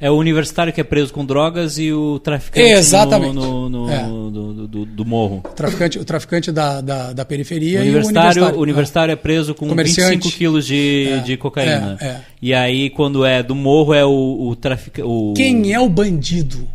É 0.02 0.10
o 0.10 0.14
universitário 0.14 0.72
que 0.72 0.80
é 0.80 0.84
preso 0.84 1.12
com 1.12 1.26
drogas 1.26 1.78
e 1.78 1.92
o 1.92 2.20
traficante 2.20 2.72
Exatamente. 2.72 3.34
no, 3.34 3.68
no, 3.68 3.88
no 3.88 3.92
é. 3.92 4.04
do, 4.04 4.68
do, 4.68 4.86
do, 4.86 5.06
morro. 5.06 5.42
O 5.44 5.50
traficante, 5.50 6.00
o 6.00 6.06
traficante 6.06 6.54
da, 6.54 6.80
da, 6.80 7.12
da 7.12 7.26
periferia 7.26 7.80
o 7.80 7.82
universitário, 7.82 8.00
e 8.00 8.00
o 8.00 8.22
universitário. 8.22 8.58
O 8.58 8.62
universitário 8.62 9.12
é, 9.12 9.14
é 9.14 9.16
preso 9.18 9.54
com 9.54 9.76
25 9.76 10.32
quilos 10.32 10.66
de, 10.66 11.10
é, 11.10 11.18
de 11.18 11.36
cocaína. 11.36 11.98
É, 12.00 12.06
é. 12.06 12.22
E 12.42 12.54
aí, 12.54 12.90
quando 12.92 13.26
é 13.26 13.44
do 13.44 13.54
morro, 13.54 13.94
é 13.94 14.06
o, 14.06 14.48
o 14.48 14.56
traficante. 14.56 15.06
O... 15.06 15.34
Quem 15.36 15.74
é 15.74 15.80
o 15.82 15.90
bandido? 15.90 16.66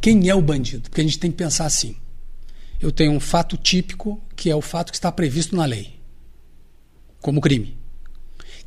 Quem 0.00 0.28
é 0.28 0.34
o 0.34 0.42
bandido? 0.42 0.90
Porque 0.90 1.00
a 1.00 1.04
gente 1.04 1.20
tem 1.20 1.30
que 1.30 1.36
pensar 1.36 1.66
assim 1.66 1.94
eu 2.80 2.92
tenho 2.92 3.12
um 3.12 3.20
fato 3.20 3.56
típico, 3.56 4.22
que 4.36 4.50
é 4.50 4.56
o 4.56 4.60
fato 4.60 4.90
que 4.90 4.96
está 4.96 5.10
previsto 5.10 5.56
na 5.56 5.64
lei, 5.64 6.00
como 7.20 7.40
crime. 7.40 7.76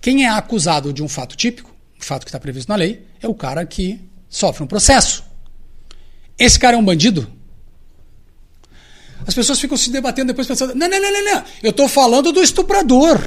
Quem 0.02 0.26
é 0.26 0.30
acusado 0.30 0.94
de 0.94 1.04
um 1.04 1.08
fato 1.08 1.36
típico, 1.36 1.76
um 2.00 2.04
fato 2.04 2.24
que 2.24 2.30
está 2.30 2.40
previsto 2.40 2.70
na 2.70 2.76
lei, 2.76 3.06
é 3.22 3.28
o 3.28 3.36
cara 3.36 3.66
que 3.66 4.00
sofre 4.30 4.64
um 4.64 4.68
processo. 4.68 5.24
Esse 6.38 6.60
cara 6.60 6.76
é 6.76 6.80
um 6.80 6.86
bandido? 6.86 7.32
As 9.26 9.34
pessoas 9.34 9.60
ficam 9.60 9.78
se 9.78 9.90
debatendo 9.90 10.28
depois 10.28 10.48
pensando: 10.48 10.76
não, 10.76 10.88
não, 10.88 11.02
não, 11.02 11.12
não, 11.12 11.26
não. 11.34 11.44
eu 11.64 11.72
estou 11.72 11.88
falando 11.88 12.32
do 12.32 12.42
estuprador. 12.42 13.20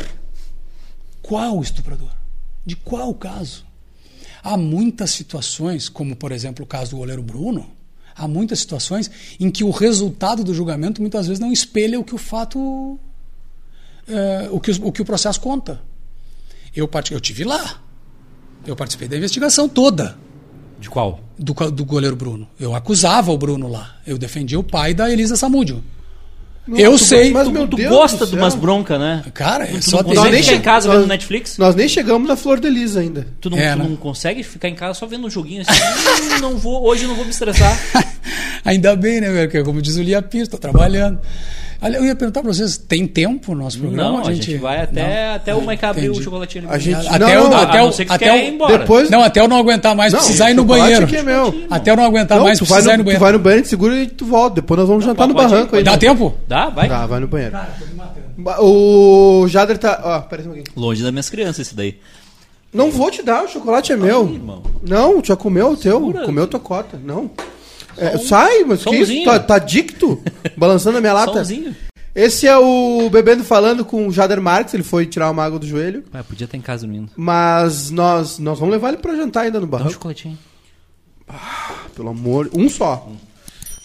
Qual 1.21 1.61
estuprador? 1.61 2.13
De 2.65 2.77
qual 2.77 3.13
caso? 3.15 3.67
Há 4.43 4.57
muitas 4.57 5.11
situações, 5.11 5.89
como 5.89 6.17
por 6.17 6.33
exemplo 6.33 6.65
o 6.65 6.69
caso 6.69 6.93
do 6.93 6.97
goleiro 6.97 7.23
Bruno, 7.23 7.71
há 8.21 8.29
muitas 8.29 8.59
situações 8.61 9.11
em 9.41 9.51
que 9.51 9.65
o 9.65 9.71
resultado 9.71 10.45
do 10.45 10.53
julgamento 10.53 11.01
muitas 11.01 11.27
vezes 11.27 11.41
não 11.41 11.51
espelha 11.51 11.99
o 11.99 12.05
que 12.05 12.15
o 12.15 12.19
fato. 12.19 12.99
É, 14.07 14.49
o, 14.51 14.61
que, 14.61 14.71
o 14.83 14.93
que 14.93 15.01
o 15.01 15.05
processo 15.05 15.41
conta. 15.41 15.81
Eu, 16.77 16.89
eu 17.11 17.21
tive 17.21 17.45
lá. 17.45 17.83
Eu 18.67 18.77
participei 18.77 19.09
da 19.09 19.17
investigação 19.17 19.69
toda. 19.69 20.19
De 20.79 20.91
qual? 20.91 21.21
Do, 21.39 21.55
do 21.71 21.85
goleiro 21.85 22.17
Bruno. 22.17 22.49
Eu 22.59 22.75
acusava 22.75 23.33
o 23.33 23.39
Bruno 23.39 23.69
lá. 23.69 23.97
Eu 24.07 24.19
defendia 24.19 24.59
o 24.59 24.65
pai 24.65 24.93
da 24.93 25.11
Elisa 25.11 25.37
Samúdio. 25.37 25.83
Não, 26.67 26.79
eu 26.79 26.93
tu, 26.93 26.99
sei. 26.99 27.33
Mas 27.33 27.49
meu 27.49 27.67
tu 27.67 27.77
Deus 27.77 27.91
gosta 27.91 28.27
de 28.27 28.37
umas 28.37 28.55
broncas, 28.55 28.99
né? 29.01 29.25
Cara, 29.35 29.65
é 29.65 29.81
só 29.81 30.03
tu 30.03 30.09
não 30.09 30.17
consegue 30.17 30.43
ficar 30.43 30.57
em 30.57 30.61
casa 30.61 30.89
nós, 30.89 30.99
vendo 30.99 31.09
Netflix? 31.09 31.59
Nós 31.59 31.75
nem 31.75 31.89
chegamos 31.89 32.29
na 32.29 32.37
Flor 32.37 32.61
de 32.61 32.69
Elisa 32.69 33.01
ainda. 33.01 33.27
Tu 33.41 33.51
não, 33.51 33.59
é, 33.59 33.73
tu 33.73 33.79
né? 33.79 33.89
não 33.89 33.97
consegue 33.97 34.43
ficar 34.43 34.69
em 34.69 34.75
casa 34.75 34.95
só 34.95 35.07
vendo 35.07 35.27
um 35.27 35.31
joguinho 35.31 35.63
assim? 35.63 36.41
Não 36.41 36.57
vou, 36.57 36.85
hoje 36.85 37.07
não 37.07 37.15
vou 37.15 37.25
me 37.25 37.31
estressar. 37.31 37.77
Ainda 38.65 38.95
bem, 38.95 39.21
né, 39.21 39.31
velho? 39.31 39.65
Como 39.65 39.81
diz 39.81 39.97
o 39.97 40.03
Lia 40.03 40.21
Pires, 40.21 40.49
tô 40.49 40.59
trabalhando. 40.59 41.19
Eu 41.83 42.05
ia 42.05 42.15
perguntar 42.15 42.43
para 42.43 42.53
vocês, 42.53 42.77
tem 42.77 43.07
tempo 43.07 43.55
no 43.55 43.63
nosso 43.63 43.79
programa? 43.79 44.11
Não, 44.11 44.19
a 44.19 44.25
gente, 44.25 44.41
a 44.41 44.53
gente 44.53 44.59
vai 44.59 44.83
até, 44.83 45.29
não. 45.29 45.35
até 45.35 45.55
o 45.55 45.67
Mike 45.67 45.85
abrir 45.85 46.11
o 46.11 46.23
chocolatinho. 46.23 46.71
A 46.71 46.79
gente, 46.79 47.09
até 47.09 47.35
não, 47.35 47.51
o, 47.51 47.55
até 47.55 47.83
o, 47.83 47.91
até 48.09 48.33
o, 48.33 48.37
embora. 48.37 48.79
Depois, 48.79 49.09
não, 49.09 49.23
até 49.23 49.41
eu 49.41 49.49
não 49.49 49.57
aguentar 49.57 49.97
mais, 49.97 50.13
não, 50.13 50.21
precisar 50.21 50.51
ir 50.51 50.55
no 50.55 50.65
banheiro. 50.65 51.09
É 51.15 51.23
meu. 51.23 51.67
Até 51.71 51.91
eu 51.91 51.97
não 51.97 52.05
aguentar 52.05 52.37
não, 52.37 52.45
mais, 52.45 52.59
precisar 52.59 52.83
no, 52.83 52.95
ir 52.95 52.99
no 52.99 53.05
banheiro. 53.05 53.19
Tu 53.19 53.23
vai 53.23 53.33
no 53.33 53.39
banheiro, 53.39 53.67
segura 53.67 53.97
e 53.97 54.07
tu 54.07 54.27
volta. 54.27 54.57
Depois 54.57 54.79
nós 54.79 54.89
vamos 54.89 55.05
jantar 55.05 55.27
no 55.27 55.35
barranco 55.35 55.75
aí. 55.75 55.83
Dá 55.83 55.97
tempo? 55.97 56.35
Dá, 56.47 56.69
vai. 56.69 56.89
Dá, 56.89 57.07
vai 57.07 57.21
no 57.21 57.29
banheiro. 57.29 57.53
Cara, 57.53 57.75
tô 57.79 57.87
me 57.87 57.95
matando. 57.95 58.63
O 58.63 59.49
Jader 59.49 59.79
tá. 59.79 60.01
Ó, 60.05 60.21
peraí 60.21 60.45
um 60.45 60.53
pouquinho. 60.53 60.77
Longe 60.77 61.03
das 61.03 61.11
minhas 61.11 61.31
crianças 61.31 61.67
esse 61.67 61.75
daí. 61.75 61.99
Não 62.73 62.91
vou 62.91 63.11
te 63.11 63.23
dar, 63.23 63.45
o 63.45 63.49
chocolate 63.49 63.93
é 63.93 63.97
meu. 63.97 64.29
Não, 64.87 65.23
já 65.25 65.35
comeu 65.35 65.71
o 65.71 65.77
teu. 65.77 66.13
Comeu 66.25 66.47
tua 66.47 66.61
cota. 66.61 67.01
Não. 67.03 67.31
É, 67.97 68.19
sai, 68.19 68.65
mas 68.65 68.85
que 68.85 68.97
isso? 68.97 69.25
Tá, 69.25 69.39
tá 69.39 69.59
dicto? 69.59 70.23
Balançando 70.57 70.99
a 70.99 71.01
minha 71.01 71.13
lata? 71.13 71.33
Somzinho. 71.33 71.75
Esse 72.15 72.47
é 72.47 72.57
o 72.57 73.09
Bebendo 73.09 73.45
Falando 73.45 73.85
com 73.85 74.09
o 74.09 74.13
Jader 74.13 74.41
Marques, 74.41 74.75
ele 74.75 74.83
foi 74.83 75.07
tirar 75.07 75.31
uma 75.31 75.45
água 75.45 75.59
do 75.59 75.67
joelho. 75.67 76.05
Ah, 76.13 76.25
podia 76.25 76.45
estar 76.45 76.57
em 76.57 76.61
casa 76.61 76.85
dormindo. 76.85 77.13
Mas 77.17 77.91
nós, 77.91 78.39
nós 78.39 78.59
vamos 78.59 78.73
levar 78.73 78.89
ele 78.89 78.97
pra 78.97 79.15
jantar 79.15 79.45
ainda 79.45 79.61
no. 79.61 79.67
Dá 79.67 79.85
um 79.85 79.91
chocolatinho. 79.91 80.39
Ah, 81.29 81.85
pelo 81.95 82.09
amor... 82.09 82.51
Um 82.53 82.69
só. 82.69 83.09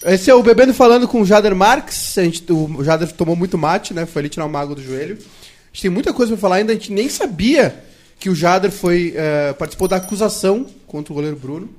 Esse 0.03 0.31
é 0.31 0.35
o 0.35 0.41
Bebendo 0.41 0.73
Falando 0.73 1.07
com 1.07 1.21
o 1.21 1.25
Jader 1.25 1.55
Marques. 1.55 2.17
A 2.17 2.23
gente, 2.23 2.51
o 2.51 2.83
Jader 2.83 3.11
tomou 3.11 3.35
muito 3.35 3.57
mate, 3.57 3.93
né? 3.93 4.05
Foi 4.05 4.21
ali 4.21 4.29
tirar 4.29 4.45
o 4.45 4.49
mago 4.49 4.73
do 4.73 4.81
joelho. 4.81 5.15
A 5.15 5.67
gente 5.71 5.81
tem 5.83 5.91
muita 5.91 6.11
coisa 6.11 6.31
pra 6.31 6.41
falar 6.41 6.55
ainda. 6.55 6.71
A 6.71 6.75
gente 6.75 6.91
nem 6.91 7.07
sabia 7.07 7.83
que 8.19 8.29
o 8.29 8.35
Jader 8.35 8.71
foi, 8.71 9.13
eh, 9.15 9.53
participou 9.53 9.87
da 9.87 9.97
acusação 9.97 10.65
contra 10.87 11.11
o 11.11 11.15
goleiro 11.15 11.35
Bruno. 11.35 11.69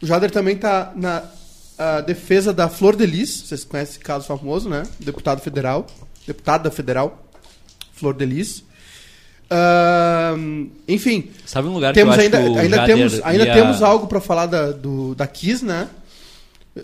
O 0.00 0.06
Jader 0.06 0.30
também 0.30 0.56
tá 0.56 0.92
na 0.94 1.24
ah, 1.78 2.00
defesa 2.00 2.52
da 2.52 2.68
Flor 2.68 2.96
de 2.96 3.06
Lis. 3.06 3.42
Vocês 3.46 3.64
conhecem 3.64 3.92
esse 3.94 4.00
caso 4.00 4.26
famoso, 4.26 4.68
né? 4.68 4.82
Deputado 4.98 5.40
federal. 5.40 5.86
Deputada 6.26 6.70
federal. 6.70 7.24
Flor 7.92 8.14
de 8.14 8.24
Lis. 8.26 8.64
Ah, 9.50 10.34
enfim, 10.86 11.30
Sabe 11.46 11.68
um 11.68 11.72
lugar 11.74 11.94
temos 11.94 12.14
que 12.14 12.20
eu 12.20 12.24
ainda, 12.24 12.38
que 12.38 12.58
ainda 12.58 12.84
temos 12.84 13.20
ainda 13.24 13.44
ia- 13.46 13.54
temos 13.54 13.82
algo 13.82 14.06
pra 14.06 14.20
falar 14.20 14.46
da, 14.46 14.72
do, 14.72 15.14
da 15.14 15.26
Kiss, 15.26 15.64
né? 15.64 15.88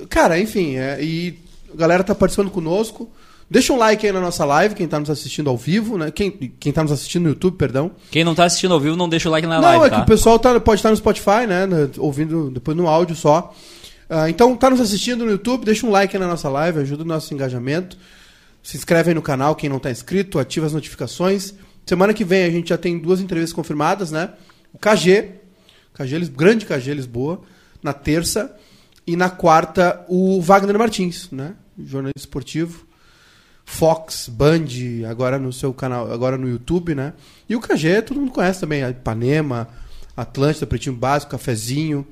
Cara, 0.08 0.40
enfim, 0.40 0.76
é, 0.76 0.98
e 1.02 1.38
a 1.72 1.76
galera 1.76 2.02
tá 2.02 2.14
participando 2.14 2.50
conosco. 2.50 3.10
Deixa 3.50 3.72
um 3.74 3.76
like 3.76 4.04
aí 4.06 4.12
na 4.12 4.20
nossa 4.20 4.44
live, 4.46 4.74
quem 4.74 4.88
tá 4.88 4.98
nos 4.98 5.10
assistindo 5.10 5.50
ao 5.50 5.56
vivo, 5.58 5.98
né? 5.98 6.10
Quem, 6.10 6.30
quem 6.30 6.72
tá 6.72 6.82
nos 6.82 6.90
assistindo 6.90 7.24
no 7.24 7.28
YouTube, 7.28 7.56
perdão. 7.58 7.90
Quem 8.10 8.24
não 8.24 8.34
tá 8.34 8.44
assistindo 8.44 8.72
ao 8.72 8.80
vivo, 8.80 8.96
não 8.96 9.08
deixa 9.08 9.28
o 9.28 9.32
like 9.32 9.46
na 9.46 9.56
Não, 9.56 9.62
live, 9.68 9.84
é 9.84 9.90
tá? 9.90 9.96
que 9.96 10.02
o 10.02 10.06
pessoal 10.06 10.38
tá, 10.38 10.58
pode 10.58 10.78
estar 10.78 10.88
no 10.90 10.96
Spotify, 10.96 11.46
né? 11.46 11.68
ouvindo 11.98 12.50
depois 12.50 12.74
no 12.74 12.88
áudio 12.88 13.14
só. 13.14 13.54
Ah, 14.08 14.28
então, 14.28 14.56
tá 14.56 14.70
nos 14.70 14.80
assistindo 14.80 15.24
no 15.24 15.30
YouTube, 15.30 15.64
deixa 15.64 15.86
um 15.86 15.90
like 15.90 16.16
na 16.18 16.26
nossa 16.26 16.48
live, 16.48 16.80
ajuda 16.80 17.02
o 17.02 17.06
nosso 17.06 17.32
engajamento. 17.32 17.96
Se 18.62 18.76
inscreve 18.76 19.10
aí 19.10 19.14
no 19.14 19.22
canal, 19.22 19.54
quem 19.54 19.68
não 19.68 19.78
tá 19.78 19.90
inscrito, 19.90 20.38
ativa 20.38 20.66
as 20.66 20.72
notificações. 20.72 21.54
Semana 21.86 22.14
que 22.14 22.24
vem 22.24 22.44
a 22.44 22.50
gente 22.50 22.70
já 22.70 22.78
tem 22.78 22.98
duas 22.98 23.20
entrevistas 23.20 23.52
confirmadas, 23.52 24.10
né? 24.10 24.30
O 24.72 24.78
KG, 24.78 25.32
KG 25.92 26.18
grande 26.34 26.64
KG 26.64 26.94
Lisboa, 26.94 27.42
na 27.82 27.92
terça. 27.92 28.54
E 29.06 29.16
na 29.16 29.28
quarta, 29.28 30.02
o 30.08 30.40
Wagner 30.40 30.78
Martins, 30.78 31.28
né? 31.30 31.54
Jornalista 31.78 32.20
esportivo. 32.20 32.86
Fox, 33.66 34.28
Band, 34.28 34.66
agora 35.08 35.38
no 35.38 35.52
seu 35.52 35.72
canal, 35.74 36.10
agora 36.10 36.38
no 36.38 36.48
YouTube, 36.48 36.94
né? 36.94 37.12
E 37.48 37.56
o 37.56 37.60
KG, 37.60 38.02
todo 38.02 38.20
mundo 38.20 38.32
conhece 38.32 38.60
também, 38.60 38.82
Ipanema, 38.82 39.68
Atlântida, 40.16 40.66
Pretinho 40.66 40.94
Básico, 40.94 41.32
Cafezinho. 41.32 42.06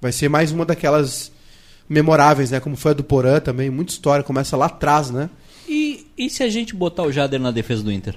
Vai 0.00 0.12
ser 0.12 0.28
mais 0.28 0.50
uma 0.50 0.64
daquelas 0.64 1.30
memoráveis, 1.88 2.50
né? 2.50 2.60
Como 2.60 2.76
foi 2.76 2.92
a 2.92 2.94
do 2.94 3.04
Porã 3.04 3.40
também, 3.40 3.68
muita 3.68 3.92
história, 3.92 4.22
começa 4.24 4.56
lá 4.56 4.66
atrás, 4.66 5.10
né? 5.10 5.28
E, 5.68 6.06
e 6.16 6.30
se 6.30 6.42
a 6.42 6.48
gente 6.48 6.74
botar 6.74 7.02
o 7.02 7.12
Jader 7.12 7.40
na 7.40 7.50
defesa 7.50 7.82
do 7.82 7.92
Inter? 7.92 8.16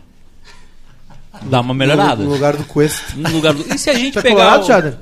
Dá 1.43 1.61
uma 1.61 1.73
melhorada. 1.73 2.23
No, 2.23 2.29
no 2.29 2.35
lugar 2.35 2.55
do 2.55 2.63
Cuesta. 2.63 3.13
No 3.15 3.29
lugar 3.29 3.53
do... 3.53 3.73
E 3.73 3.77
se 3.77 3.89
a 3.89 3.93
gente 3.95 4.13
Tá 4.13 4.21
pegar 4.21 4.35
colorado, 4.35 4.63
o... 4.63 4.67
Jader? 4.67 4.97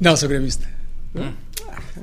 Não, 0.00 0.16
sou 0.16 0.28
gremista. 0.28 0.66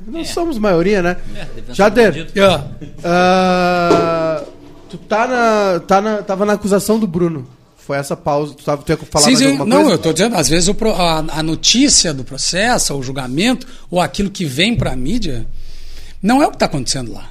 Nós 0.06 0.28
somos 0.28 0.58
maioria, 0.58 1.02
né? 1.02 1.16
É, 1.34 1.74
Jader, 1.74 2.12
bandido. 2.12 2.32
Ah, 2.44 2.68
ah, 3.04 4.44
tu 4.90 4.98
tá 4.98 5.26
na, 5.26 5.80
tá 5.80 6.00
na, 6.00 6.22
tava 6.22 6.44
na 6.44 6.52
acusação 6.54 6.98
do 6.98 7.06
Bruno. 7.06 7.48
Foi 7.86 7.98
essa 7.98 8.16
pausa. 8.16 8.54
Tu, 8.54 8.64
tava, 8.64 8.82
tu 8.82 8.90
ia 8.92 8.96
falar 8.96 9.24
sim, 9.26 9.30
mais 9.32 9.38
sim. 9.38 9.50
alguma 9.52 9.66
Não, 9.66 9.76
coisa? 9.76 9.90
eu 9.92 9.96
estou 9.96 10.12
dizendo, 10.12 10.36
às 10.36 10.48
vezes 10.48 10.72
pro- 10.74 10.92
a, 10.94 11.18
a 11.18 11.42
notícia 11.42 12.14
do 12.14 12.24
processo, 12.24 12.94
o 12.94 13.02
julgamento, 13.02 13.66
ou 13.90 14.00
aquilo 14.00 14.30
que 14.30 14.44
vem 14.44 14.74
para 14.74 14.92
a 14.92 14.96
mídia, 14.96 15.46
não 16.22 16.42
é 16.42 16.46
o 16.46 16.50
que 16.50 16.56
está 16.56 16.66
acontecendo 16.66 17.12
lá. 17.12 17.30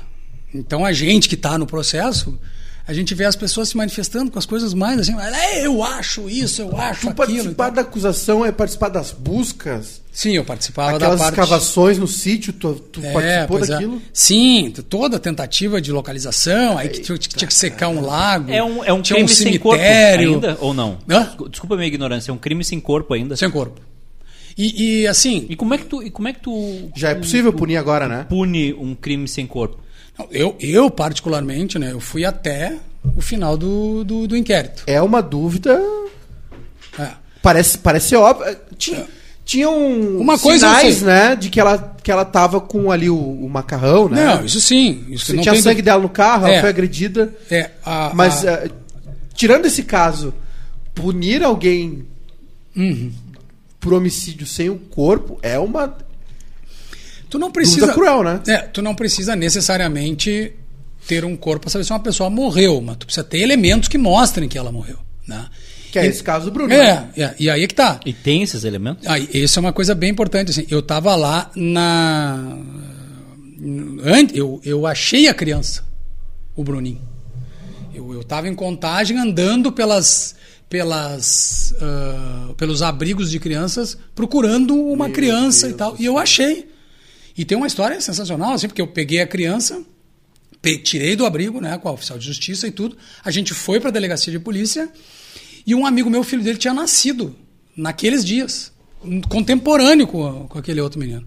Então 0.53 0.85
a 0.85 0.93
gente 0.93 1.27
que 1.27 1.35
está 1.35 1.57
no 1.57 1.65
processo, 1.65 2.37
a 2.87 2.93
gente 2.93 3.13
vê 3.15 3.25
as 3.25 3.35
pessoas 3.35 3.69
se 3.69 3.77
manifestando 3.77 4.29
com 4.31 4.37
as 4.39 4.45
coisas 4.45 4.73
mais 4.73 4.99
assim, 4.99 5.15
"É, 5.19 5.65
eu 5.65 5.81
acho 5.83 6.29
isso, 6.29 6.61
eu 6.61 6.75
acho 6.77 7.01
Tu 7.01 7.09
aquilo. 7.09 7.15
participar 7.15 7.65
tal." 7.65 7.71
da 7.75 7.81
acusação 7.81 8.45
é 8.45 8.51
participar 8.51 8.89
das 8.89 9.11
buscas, 9.11 10.01
Sim, 10.11 10.33
eu 10.33 10.43
participava 10.45 10.95
aquelas 10.97 11.19
da 11.19 11.25
parte... 11.25 11.39
escavações 11.39 11.97
no 11.97 12.07
sítio, 12.07 12.53
tu, 12.53 12.75
tu 12.75 12.99
É, 13.03 13.13
participou 13.47 13.57
é. 13.63 13.65
daquilo? 13.67 14.01
Sim, 14.13 14.71
t- 14.75 14.83
toda 14.83 15.17
a 15.17 15.19
tentativa 15.19 15.81
de 15.81 15.91
localização, 15.91 16.77
aí 16.77 16.89
que 16.89 16.99
tinha, 17.01 17.17
tinha 17.17 17.47
que 17.47 17.53
secar 17.53 17.87
um 17.89 17.99
lago. 18.01 18.51
É 18.51 18.63
um, 18.63 18.83
é 18.83 18.93
um 18.93 19.01
crime 19.01 19.23
um 19.23 19.27
sem 19.27 19.57
corpo 19.57 19.81
ainda, 19.83 20.57
ou 20.61 20.73
não? 20.73 20.99
Hã? 21.09 21.35
Desculpa 21.49 21.73
a 21.73 21.77
minha 21.77 21.87
ignorância, 21.87 22.29
é 22.31 22.33
um 22.33 22.37
crime 22.37 22.63
sem 22.63 22.79
corpo 22.79 23.13
ainda. 23.13 23.35
Sem 23.35 23.49
corpo. 23.49 23.81
E, 24.55 25.01
e, 25.01 25.07
assim, 25.07 25.47
E 25.49 25.55
como 25.55 25.73
é 25.73 25.79
que 25.79 25.85
tu, 25.85 26.03
e 26.03 26.11
como 26.11 26.27
é 26.27 26.33
que 26.33 26.41
tu 26.41 26.91
Já 26.95 27.09
é 27.09 27.15
possível 27.15 27.51
punir 27.51 27.77
agora, 27.77 28.07
né? 28.07 28.25
pune 28.29 28.71
um 28.73 28.93
crime 28.93 29.27
sem 29.27 29.47
corpo? 29.47 29.79
Eu, 30.31 30.55
eu 30.59 30.89
particularmente, 30.89 31.77
né, 31.79 31.91
eu 31.91 31.99
fui 31.99 32.23
até 32.25 32.77
o 33.17 33.21
final 33.21 33.57
do, 33.57 34.03
do, 34.03 34.27
do 34.27 34.37
inquérito. 34.37 34.83
É 34.87 35.01
uma 35.01 35.21
dúvida. 35.21 35.79
É. 36.97 37.09
Parece, 37.41 37.77
parece 37.79 38.15
óbvio. 38.15 38.55
Tinha, 38.77 39.05
tinha 39.43 39.69
um 39.69 40.19
Uma 40.19 40.37
coisa 40.39 40.67
sinais, 40.67 40.95
sei. 40.97 41.05
né? 41.07 41.35
De 41.35 41.49
que 41.49 41.59
ela, 41.59 41.95
que 42.01 42.11
ela 42.11 42.23
tava 42.23 42.61
com 42.61 42.91
ali 42.91 43.09
o, 43.09 43.17
o 43.17 43.49
macarrão, 43.49 44.07
né? 44.07 44.23
Não, 44.35 44.45
isso 44.45 44.61
sim. 44.61 45.03
Isso 45.09 45.25
Você 45.25 45.33
não 45.33 45.43
tinha 45.43 45.61
sangue 45.61 45.81
dela 45.81 46.01
no 46.01 46.09
carro, 46.09 46.45
ela 46.45 46.55
É. 46.55 46.61
foi 46.61 46.69
agredida. 46.69 47.33
É, 47.51 47.71
a, 47.83 48.11
Mas, 48.13 48.45
a- 48.45 48.51
eh, 48.65 48.69
tirando 49.33 49.65
esse 49.65 49.83
caso, 49.83 50.33
punir 50.95 51.43
alguém 51.43 52.05
Uhum. 52.75 53.11
por 53.79 53.93
homicídio 53.93 54.47
sem 54.47 54.69
o 54.69 54.77
corpo 54.77 55.37
é 55.41 55.59
uma. 55.59 55.97
Tu 57.33 57.39
não 57.39 57.51
precisa. 57.51 57.87
dúvida 57.87 57.93
cruel, 57.95 58.23
né? 58.23 58.41
É, 58.47 58.57
tu 58.59 58.79
não 58.83 58.93
precisa 58.93 59.35
necessariamente 59.35 60.53
ter 61.07 61.25
um 61.25 61.35
corpo 61.35 61.61
para 61.61 61.71
saber 61.71 61.83
se 61.83 61.91
uma 61.91 61.99
pessoa 61.99 62.29
morreu, 62.29 62.79
mas 62.79 62.95
tu 62.97 63.07
precisa 63.07 63.23
ter 63.23 63.39
elementos 63.39 63.89
que 63.89 63.97
mostrem 63.97 64.47
que 64.47 64.55
ela 64.57 64.71
morreu. 64.71 64.97
Né? 65.27 65.45
Que 65.91 65.97
é 65.99 66.05
E- 66.05 66.09
esse 66.09 66.23
caso 66.23 66.45
do 66.45 66.51
Bruno. 66.51 66.69
né? 66.69 67.09
É, 67.17 67.21
é, 67.23 67.35
e 67.39 67.49
aí 67.49 67.63
é 67.63 67.67
que 67.67 67.73
tá. 67.73 67.99
E 68.05 68.13
tem 68.13 68.43
esses 68.43 68.63
elementos? 68.63 69.07
Aí, 69.07 69.27
isso 69.33 69.57
é 69.57 69.61
uma 69.61 69.73
coisa 69.73 69.95
bem 69.95 70.11
importante. 70.11 70.51
Assim, 70.51 70.65
eu 70.69 70.79
estava 70.79 71.15
lá 71.15 71.49
na. 71.55 72.57
Eu, 74.33 74.61
eu 74.63 74.85
achei 74.85 75.27
a 75.27 75.33
criança, 75.33 75.83
o 76.55 76.63
Bruninho. 76.63 77.01
Eu 77.95 78.21
estava 78.21 78.47
em 78.47 78.53
contagem 78.55 79.17
andando 79.17 79.71
pelas, 79.71 80.35
pelas, 80.69 81.73
ah, 81.81 82.53
pelos 82.57 82.81
abrigos 82.81 83.29
de 83.31 83.39
crianças 83.39 83.97
procurando 84.15 84.75
uma 84.75 85.09
criança 85.09 85.67
e 85.67 85.73
tal. 85.73 85.95
E 85.99 86.05
eu 86.05 86.17
achei. 86.17 86.71
E 87.37 87.43
tem 87.43 87.57
uma 87.57 87.67
história 87.67 87.99
sensacional, 87.99 88.53
assim, 88.53 88.67
porque 88.67 88.81
eu 88.81 88.87
peguei 88.87 89.21
a 89.21 89.27
criança, 89.27 89.83
tirei 90.83 91.15
do 91.15 91.25
abrigo, 91.25 91.59
né, 91.59 91.77
com 91.77 91.89
a 91.89 91.91
oficial 91.91 92.17
de 92.17 92.25
justiça 92.25 92.67
e 92.67 92.71
tudo. 92.71 92.97
A 93.23 93.31
gente 93.31 93.53
foi 93.53 93.79
para 93.79 93.89
a 93.89 93.91
delegacia 93.91 94.31
de 94.31 94.39
polícia 94.39 94.89
e 95.65 95.73
um 95.73 95.85
amigo 95.85 96.09
meu, 96.09 96.23
filho 96.23 96.43
dele, 96.43 96.57
tinha 96.57 96.73
nascido 96.73 97.35
naqueles 97.75 98.23
dias, 98.23 98.71
contemporâneo 99.29 100.07
com, 100.07 100.47
com 100.47 100.59
aquele 100.59 100.79
outro 100.79 100.99
menino. 100.99 101.25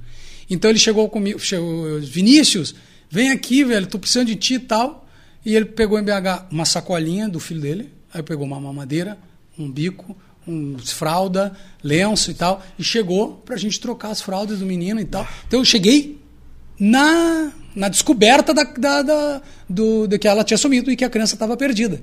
Então 0.49 0.71
ele 0.71 0.79
chegou 0.79 1.09
comigo, 1.09 1.39
chegou, 1.41 2.01
Vinícius, 2.01 2.75
vem 3.11 3.31
aqui, 3.31 3.65
velho, 3.65 3.87
tô 3.87 3.99
precisando 3.99 4.29
de 4.29 4.37
ti 4.37 4.55
e 4.55 4.61
tal. 4.61 5.09
E 5.45 5.55
ele 5.55 5.65
pegou 5.65 5.99
em 5.99 6.03
BH 6.03 6.51
uma 6.51 6.65
sacolinha 6.65 7.29
do 7.29 7.39
filho 7.39 7.61
dele, 7.61 7.93
aí 8.13 8.23
pegou 8.23 8.45
uma 8.45 8.61
mamadeira, 8.61 9.19
um 9.59 9.71
bico, 9.71 10.17
um 10.47 10.79
fralda, 10.79 11.53
lenço 11.83 12.31
e 12.31 12.35
tal, 12.35 12.63
e 12.79 12.85
chegou 12.85 13.35
pra 13.45 13.57
gente 13.57 13.81
trocar 13.81 14.11
as 14.11 14.21
fraldas 14.21 14.59
do 14.61 14.67
menino 14.67 15.01
e 15.01 15.05
tal. 15.05 15.27
Então 15.47 15.61
eu 15.61 15.65
cheguei 15.65 16.21
na, 16.79 17.53
na 17.75 17.89
descoberta 17.89 18.53
da, 18.55 18.65
da, 18.65 19.03
da- 19.03 19.43
do, 19.69 20.07
de 20.07 20.19
que 20.19 20.29
ela 20.29 20.45
tinha 20.45 20.59
sumido 20.59 20.91
e 20.91 20.97
que 20.97 21.05
a 21.05 21.11
criança 21.11 21.35
estava 21.35 21.57
perdida. 21.57 22.01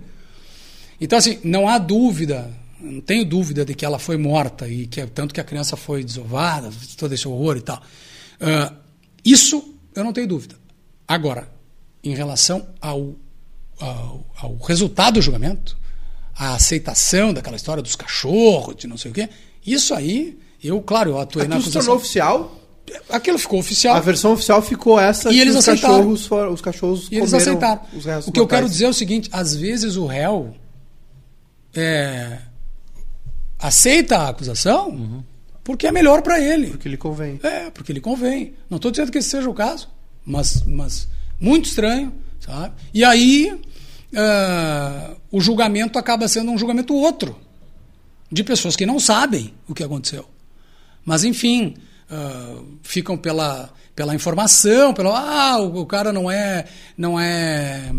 Então, 0.99 1.17
assim, 1.17 1.39
não 1.43 1.67
há 1.67 1.77
dúvida, 1.77 2.49
não 2.79 3.01
tenho 3.01 3.25
dúvida 3.25 3.63
de 3.65 3.73
que 3.73 3.85
ela 3.85 3.99
foi 3.99 4.17
morta 4.17 4.67
e 4.67 4.87
que 4.87 5.05
tanto 5.07 5.33
que 5.33 5.39
a 5.39 5.43
criança 5.43 5.75
foi 5.77 6.03
desovada, 6.03 6.69
todo 6.97 7.13
esse 7.13 7.27
horror 7.27 7.57
e 7.57 7.61
tal. 7.61 7.81
Ah, 8.39 8.73
isso 9.23 9.75
eu 9.95 10.03
não 10.03 10.11
tenho 10.13 10.27
dúvida. 10.27 10.55
Agora, 11.07 11.49
em 12.03 12.13
relação 12.15 12.67
ao, 12.81 13.15
ao, 13.79 14.25
ao 14.41 14.57
resultado 14.57 15.15
do 15.15 15.21
julgamento, 15.21 15.77
a 16.37 16.55
aceitação 16.55 17.33
daquela 17.33 17.55
história 17.55 17.81
dos 17.83 17.95
cachorros, 17.95 18.75
de 18.75 18.87
não 18.87 18.97
sei 18.97 19.11
o 19.11 19.13
quê, 19.13 19.29
isso 19.65 19.93
aí, 19.93 20.37
eu, 20.63 20.81
claro, 20.81 21.11
eu 21.11 21.19
atuei 21.19 21.47
na 21.47 21.55
Aquilo 21.55 21.71
se 21.71 21.73
tornou 21.77 21.95
acusação. 21.95 22.41
oficial. 22.41 22.59
Aquilo 23.09 23.37
ficou 23.39 23.59
oficial. 23.59 23.95
A 23.95 23.99
versão 24.01 24.33
oficial 24.33 24.61
ficou 24.61 24.99
essa 24.99 25.31
E 25.31 25.39
eles 25.39 25.53
os 25.55 25.59
aceitaram. 25.59 25.95
cachorros 25.97 26.25
foram, 26.25 26.53
os 26.53 26.61
cachorros 26.61 27.07
E 27.11 27.15
eles 27.15 27.33
aceitaram. 27.33 27.81
os 27.93 28.03
restos 28.05 28.27
O 28.27 28.31
que 28.31 28.39
eu 28.39 28.45
quero 28.47 28.61
mortais. 28.63 28.71
dizer 28.73 28.85
é 28.85 28.89
o 28.89 28.93
seguinte: 28.93 29.29
às 29.31 29.55
vezes 29.55 29.95
o 29.95 30.05
réu 30.05 30.53
é, 31.73 32.39
aceita 33.59 34.17
a 34.17 34.29
acusação 34.29 35.23
porque 35.63 35.87
é 35.87 35.91
melhor 35.91 36.21
para 36.21 36.39
ele. 36.39 36.67
Porque 36.71 36.89
lhe 36.89 36.97
convém. 36.97 37.39
É, 37.41 37.69
porque 37.69 37.93
lhe 37.93 38.01
convém. 38.01 38.53
Não 38.69 38.75
estou 38.75 38.91
dizendo 38.91 39.11
que 39.11 39.17
esse 39.19 39.29
seja 39.29 39.49
o 39.49 39.53
caso, 39.53 39.87
mas, 40.25 40.61
mas 40.65 41.07
muito 41.39 41.65
estranho, 41.69 42.13
sabe? 42.39 42.73
E 42.93 43.03
aí 43.03 43.59
ah, 44.15 45.11
o 45.31 45.41
julgamento 45.41 45.97
acaba 45.97 46.27
sendo 46.27 46.51
um 46.51 46.57
julgamento 46.57 46.93
outro, 46.93 47.37
de 48.31 48.43
pessoas 48.43 48.75
que 48.75 48.85
não 48.85 48.99
sabem 48.99 49.53
o 49.67 49.73
que 49.73 49.83
aconteceu. 49.83 50.25
Mas, 51.05 51.23
enfim, 51.23 51.75
ah, 52.09 52.61
ficam 52.81 53.17
pela, 53.17 53.69
pela 53.95 54.15
informação, 54.15 54.93
pelo 54.93 55.11
ah, 55.11 55.59
o, 55.59 55.81
o 55.81 55.85
cara 55.85 56.13
não 56.13 56.29
é, 56.29 56.65
não 56.97 57.19
é 57.19 57.91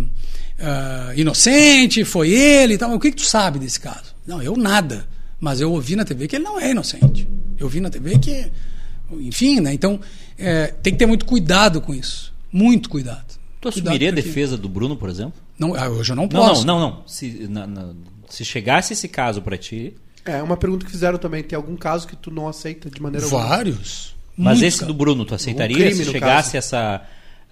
ah, 0.59 1.13
inocente, 1.17 2.05
foi 2.05 2.31
ele 2.31 2.75
e 2.75 2.79
tal. 2.79 2.93
O 2.95 3.01
que, 3.01 3.11
que 3.11 3.17
tu 3.17 3.27
sabe 3.27 3.59
desse 3.59 3.81
caso? 3.81 4.15
Não, 4.27 4.43
eu 4.43 4.57
nada. 4.57 5.07
Mas 5.41 5.61
eu 5.61 5.73
ouvi 5.73 5.97
na 5.97 6.05
TV 6.05 6.27
que 6.27 6.37
ele 6.37 6.45
não 6.45 6.59
é 6.59 6.71
inocente. 6.71 7.29
Eu 7.59 7.69
vi 7.69 7.81
na 7.81 7.91
TV 7.91 8.19
que. 8.19 8.51
Enfim, 9.13 9.61
né? 9.61 9.75
Então, 9.75 10.01
é, 10.39 10.69
tem 10.69 10.93
que 10.93 10.99
ter 10.99 11.07
muito 11.07 11.27
cuidado 11.27 11.81
com 11.81 11.93
isso. 11.93 12.33
Muito 12.51 12.89
cuidado. 12.89 13.35
Tu 13.61 13.69
assumiria 13.69 14.09
a 14.09 14.13
defesa 14.13 14.57
do 14.57 14.69
Bruno, 14.69 14.97
por 14.97 15.09
exemplo? 15.09 15.44
Não, 15.59 15.75
ah, 15.75 15.89
hoje 15.89 16.13
eu 16.13 16.17
não 16.17 16.25
Não, 16.25 16.29
posso. 16.29 16.67
não, 16.67 16.79
não, 16.81 16.91
não. 16.91 17.09
Se, 17.09 17.47
na- 17.49 17.67
na- 17.67 17.95
se 18.29 18.45
chegasse 18.45 18.93
esse 18.93 19.09
caso 19.09 19.41
pra 19.43 19.57
ti. 19.57 19.95
É, 20.25 20.43
uma 20.43 20.57
pergunta 20.57 20.85
que 20.85 20.91
fizeram 20.91 21.19
também. 21.19 21.43
Tem 21.43 21.57
algum 21.57 21.77
caso 21.77 22.07
que 22.09 22.17
tu 22.17 22.31
não 22.31 22.49
aceita 22.49 22.91
de 22.91 23.01
maneira 23.01 23.25
alguma? 23.27 23.47
Vários. 23.47 24.15
Mas 24.37 24.59
Muito, 24.59 24.67
esse 24.69 24.85
do 24.85 24.93
Bruno, 24.95 25.25
tu 25.25 25.35
aceitaria 25.35 25.77
crime, 25.77 25.95
se 25.95 26.05
chegasse 26.11 26.53
caso. 26.53 26.57
essa. 26.57 27.03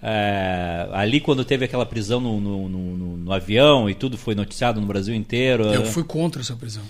é, 0.01 0.89
ali 0.91 1.21
quando 1.21 1.45
teve 1.45 1.63
aquela 1.63 1.85
prisão 1.85 2.19
no, 2.19 2.41
no, 2.41 2.67
no- 2.69 2.97
no- 2.97 3.17
no 3.17 3.31
avião 3.31 3.89
e 3.89 3.95
tudo 3.95 4.17
foi 4.17 4.35
noticiado 4.35 4.81
no 4.81 4.87
Brasil 4.87 5.15
inteiro. 5.15 5.63
Eu 5.65 5.83
é, 5.83 5.85
fui 5.85 6.03
contra 6.03 6.41
essa 6.41 6.55
prisão. 6.57 6.83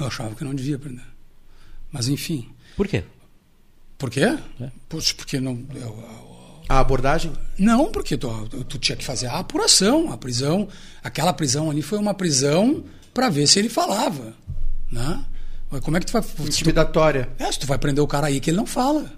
Eu 0.00 0.06
achava 0.06 0.34
que 0.34 0.42
não 0.42 0.54
devia 0.54 0.78
prender. 0.78 1.04
Mas 1.92 2.08
enfim. 2.08 2.48
Por 2.76 2.88
quê? 2.88 3.04
Por 3.98 4.10
quê? 4.10 4.38
Puxa, 4.88 5.14
porque 5.16 5.38
não. 5.38 5.62
eu- 5.74 6.23
A 6.68 6.78
abordagem? 6.80 7.32
Não, 7.58 7.90
porque 7.90 8.16
tu, 8.16 8.28
tu 8.68 8.78
tinha 8.78 8.96
que 8.96 9.04
fazer 9.04 9.26
a 9.26 9.38
apuração. 9.38 10.10
A 10.12 10.16
prisão, 10.16 10.68
aquela 11.02 11.32
prisão 11.32 11.70
ali 11.70 11.82
foi 11.82 11.98
uma 11.98 12.14
prisão 12.14 12.84
para 13.12 13.28
ver 13.28 13.46
se 13.46 13.58
ele 13.58 13.68
falava. 13.68 14.34
Né? 14.90 15.24
Como 15.82 15.96
é 15.96 16.00
que 16.00 16.06
tu 16.06 16.12
vai. 16.12 16.22
se 16.22 16.34
tu- 16.34 16.42
Intimidatória. 16.42 17.28
É, 17.38 17.50
se 17.50 17.58
tu 17.58 17.66
vai 17.66 17.76
prender 17.78 18.02
o 18.02 18.06
cara 18.06 18.28
aí 18.28 18.40
que 18.40 18.50
ele 18.50 18.56
não 18.56 18.66
fala. 18.66 19.12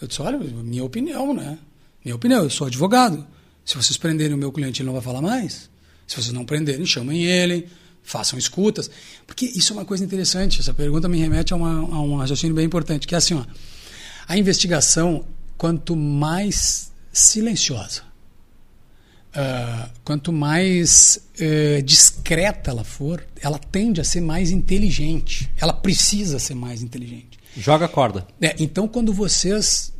Eu 0.00 0.08
disse, 0.08 0.22
olha, 0.22 0.38
minha 0.38 0.84
opinião, 0.84 1.34
né? 1.34 1.58
Minha 2.04 2.14
opinião, 2.16 2.42
eu 2.42 2.50
sou 2.50 2.66
advogado. 2.66 3.26
Se 3.64 3.76
vocês 3.76 3.96
prenderem 3.96 4.34
o 4.34 4.38
meu 4.38 4.50
cliente, 4.52 4.80
ele 4.80 4.86
não 4.86 4.94
vai 4.94 5.02
falar 5.02 5.20
mais. 5.20 5.68
Se 6.06 6.16
vocês 6.16 6.32
não 6.32 6.44
prenderem, 6.44 6.86
chamem 6.86 7.24
ele, 7.26 7.68
façam 8.02 8.38
escutas. 8.38 8.90
Porque 9.26 9.44
isso 9.44 9.72
é 9.72 9.76
uma 9.76 9.84
coisa 9.84 10.02
interessante. 10.04 10.60
Essa 10.60 10.72
pergunta 10.72 11.08
me 11.08 11.18
remete 11.18 11.52
a, 11.52 11.56
uma, 11.56 11.70
a 11.80 12.00
um 12.00 12.16
raciocínio 12.16 12.54
bem 12.56 12.64
importante, 12.64 13.06
que 13.06 13.14
é 13.14 13.18
assim, 13.18 13.34
ó. 13.34 13.44
A 14.26 14.38
investigação, 14.38 15.24
quanto 15.58 15.94
mais 15.94 16.90
silenciosa, 17.12 18.02
ah, 19.34 19.90
quanto 20.04 20.32
mais 20.32 21.20
eh, 21.38 21.82
discreta 21.82 22.70
ela 22.70 22.82
for, 22.82 23.24
ela 23.40 23.58
tende 23.58 24.00
a 24.00 24.04
ser 24.04 24.20
mais 24.20 24.50
inteligente. 24.50 25.50
Ela 25.58 25.72
precisa 25.72 26.38
ser 26.38 26.54
mais 26.54 26.82
inteligente. 26.82 27.38
Joga 27.56 27.84
a 27.84 27.88
corda. 27.88 28.26
É, 28.40 28.56
então, 28.58 28.88
quando 28.88 29.12
vocês 29.12 29.92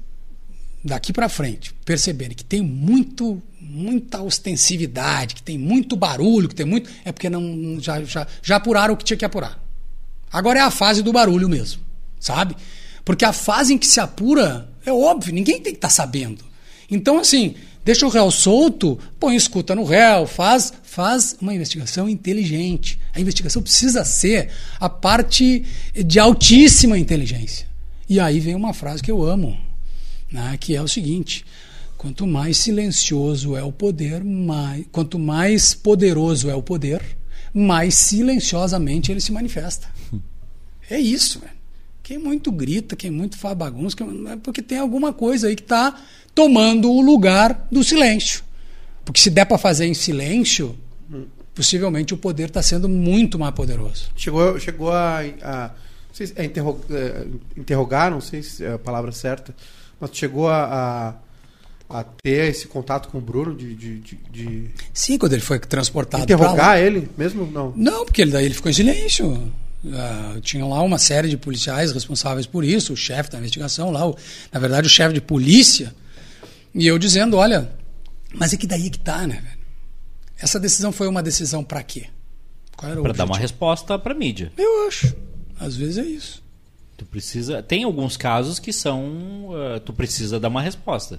daqui 0.83 1.13
para 1.13 1.29
frente 1.29 1.75
perceberem 1.85 2.37
que 2.37 2.45
tem 2.45 2.63
muito 2.63 3.43
muita 3.61 4.23
ostensividade, 4.23 5.35
que 5.35 5.43
tem 5.43 5.59
muito 5.59 5.95
barulho, 5.95 6.49
que 6.49 6.55
tem 6.55 6.65
muito, 6.65 6.89
é 7.05 7.13
porque 7.13 7.29
não 7.29 7.79
já, 7.81 8.03
já, 8.03 8.27
já 8.43 8.57
apuraram 8.57 8.95
o 8.95 8.97
que 8.97 9.05
tinha 9.05 9.17
que 9.17 9.25
apurar. 9.25 9.63
Agora 10.33 10.59
é 10.59 10.63
a 10.63 10.71
fase 10.71 11.03
do 11.03 11.13
barulho 11.13 11.49
mesmo, 11.49 11.83
sabe? 12.19 12.57
Porque 13.05 13.25
a 13.25 13.33
fase 13.33 13.75
em 13.75 13.79
que 13.79 13.87
se 13.87 14.01
apura 14.01 14.69
é 14.89 14.93
óbvio, 14.93 15.35
ninguém 15.35 15.61
tem 15.61 15.73
que 15.73 15.79
estar 15.79 15.91
sabendo. 15.91 16.45
Então, 16.91 17.19
assim, 17.19 17.55
deixa 17.85 18.07
o 18.07 18.09
réu 18.09 18.31
solto, 18.31 18.99
põe 19.21 19.37
escuta 19.37 19.75
no 19.75 19.85
réu, 19.85 20.27
faz, 20.27 20.73
faz 20.83 21.37
uma 21.41 21.55
investigação 21.55 22.09
inteligente. 22.09 22.99
A 23.15 23.21
investigação 23.21 23.63
precisa 23.63 24.05
ser 24.05 24.51
a 24.81 24.89
parte 24.89 25.65
de 25.95 26.19
altíssima 26.19 26.99
inteligência. 26.99 27.67
E 28.09 28.19
aí 28.19 28.41
vem 28.41 28.55
uma 28.55 28.73
frase 28.73 29.03
que 29.03 29.11
eu 29.11 29.23
amo, 29.23 29.59
né, 30.33 30.57
que 30.59 30.75
é 30.75 30.81
o 30.81 30.89
seguinte: 30.89 31.45
quanto 31.99 32.27
mais 32.27 32.57
silencioso 32.57 33.55
é 33.55 33.63
o 33.63 33.71
poder, 33.71 34.25
mais, 34.25 34.87
quanto 34.91 35.19
mais 35.19 35.75
poderoso 35.75 36.49
é 36.49 36.55
o 36.55 36.63
poder, 36.63 37.03
mais 37.53 37.95
silenciosamente 37.95 39.13
ele 39.13 39.21
se 39.21 39.33
manifesta. 39.33 39.89
É 40.91 40.99
isso, 40.99 41.41
velho. 41.41 41.58
Quem 42.09 42.17
muito 42.17 42.51
grita, 42.51 42.97
quem 42.97 43.11
muito 43.11 43.37
faz 43.37 43.55
bagunça, 43.55 43.95
quem- 43.95 44.25
é 44.31 44.37
porque 44.37 44.63
tem 44.63 44.79
alguma 44.79 45.13
coisa 45.13 45.47
aí 45.49 45.55
que 45.55 45.61
está 45.61 45.95
tomando 46.35 46.91
o 46.91 47.03
lugar 47.03 47.69
do 47.71 47.85
silêncio. 47.85 48.43
Porque 49.05 49.21
se 49.21 49.29
der 49.29 49.45
para 49.45 49.59
fazer 49.59 49.85
em 49.85 49.93
silêncio, 49.93 50.75
possivelmente 51.55 52.15
o 52.15 52.17
poder 52.17 52.49
está 52.49 52.63
sendo 52.63 52.89
muito 52.89 53.39
mais 53.39 53.55
poderoso. 53.55 54.09
Chegou, 54.17 54.59
chegou 54.59 54.91
a. 54.91 55.19
a 55.43 55.69
não 56.09 56.15
sei 56.15 56.27
se 56.29 56.33
é 56.35 56.45
interro- 56.47 56.81
é, 56.91 57.27
interrogar, 57.59 58.11
não 58.11 58.23
sei 58.23 58.43
se 58.43 58.65
é 58.65 58.73
a 58.73 58.79
palavra 58.79 59.13
certa, 59.13 59.55
mas 60.01 60.09
chegou 60.15 60.49
a, 60.49 61.15
a, 61.91 61.99
a 62.01 62.05
ter 62.05 62.49
esse 62.49 62.69
contato 62.69 63.11
com 63.11 63.19
o 63.19 63.21
Bruno 63.21 63.55
de, 63.55 63.75
de, 63.75 63.99
de- 64.01 64.19
de 64.33 64.71
Sim, 64.95 65.19
quando 65.19 65.35
ele 65.35 65.43
foi 65.43 65.59
transportado 65.59 66.23
interrogar 66.25 66.79
ele 66.81 67.07
mesmo? 67.19 67.45
Não. 67.53 67.71
Não, 67.77 68.07
porque 68.07 68.23
ele, 68.23 68.31
daí 68.31 68.47
ele 68.47 68.55
ficou 68.55 68.71
em 68.71 68.75
silêncio. 68.75 69.53
Ah, 69.95 70.37
tinha 70.43 70.65
lá 70.67 70.83
uma 70.83 70.99
série 70.99 71.29
de 71.29 71.37
policiais 71.37 71.93
responsáveis 71.93 72.47
por 72.47 72.65
isso, 72.65 72.93
o 72.93 72.97
chefe 72.97 73.31
da 73.31 73.39
investigação 73.39 73.91
lá, 73.91 74.07
o- 74.09 74.17
na 74.53 74.59
verdade 74.59 74.87
o 74.89 74.91
chefe 74.91 75.15
de 75.15 75.21
polícia, 75.21 75.95
e 76.75 76.85
eu 76.87 76.99
dizendo, 76.99 77.37
olha, 77.37 77.71
mas 78.35 78.53
é 78.53 78.57
que 78.57 78.67
daí 78.67 78.89
é 78.89 78.91
que 78.91 78.99
tá, 78.99 79.27
né, 79.27 79.37
velho? 79.43 79.59
Essa 80.41 80.59
decisão 80.59 80.91
foi 80.91 81.07
uma 81.07 81.23
decisão 81.23 81.63
para 81.63 81.83
quê? 81.83 82.07
Qual 82.77 82.91
era 82.91 83.01
o 83.01 83.03
Pra 83.05 83.13
dar 83.13 83.25
uma 83.25 83.39
resposta 83.39 83.99
pra 83.99 84.15
mídia. 84.15 84.53
Eu 84.57 84.87
acho. 84.89 85.15
Às 85.59 85.77
vezes 85.77 85.99
é 85.99 86.05
isso. 86.05 86.43
Tu 86.97 87.05
precisa. 87.05 87.63
Tem 87.63 87.83
alguns 87.85 88.17
casos 88.17 88.59
que 88.59 88.73
são. 88.73 89.51
eh, 89.53 89.79
tu 89.81 89.93
precisa 89.93 90.39
dar 90.41 90.49
uma 90.49 90.63
resposta. 90.63 91.19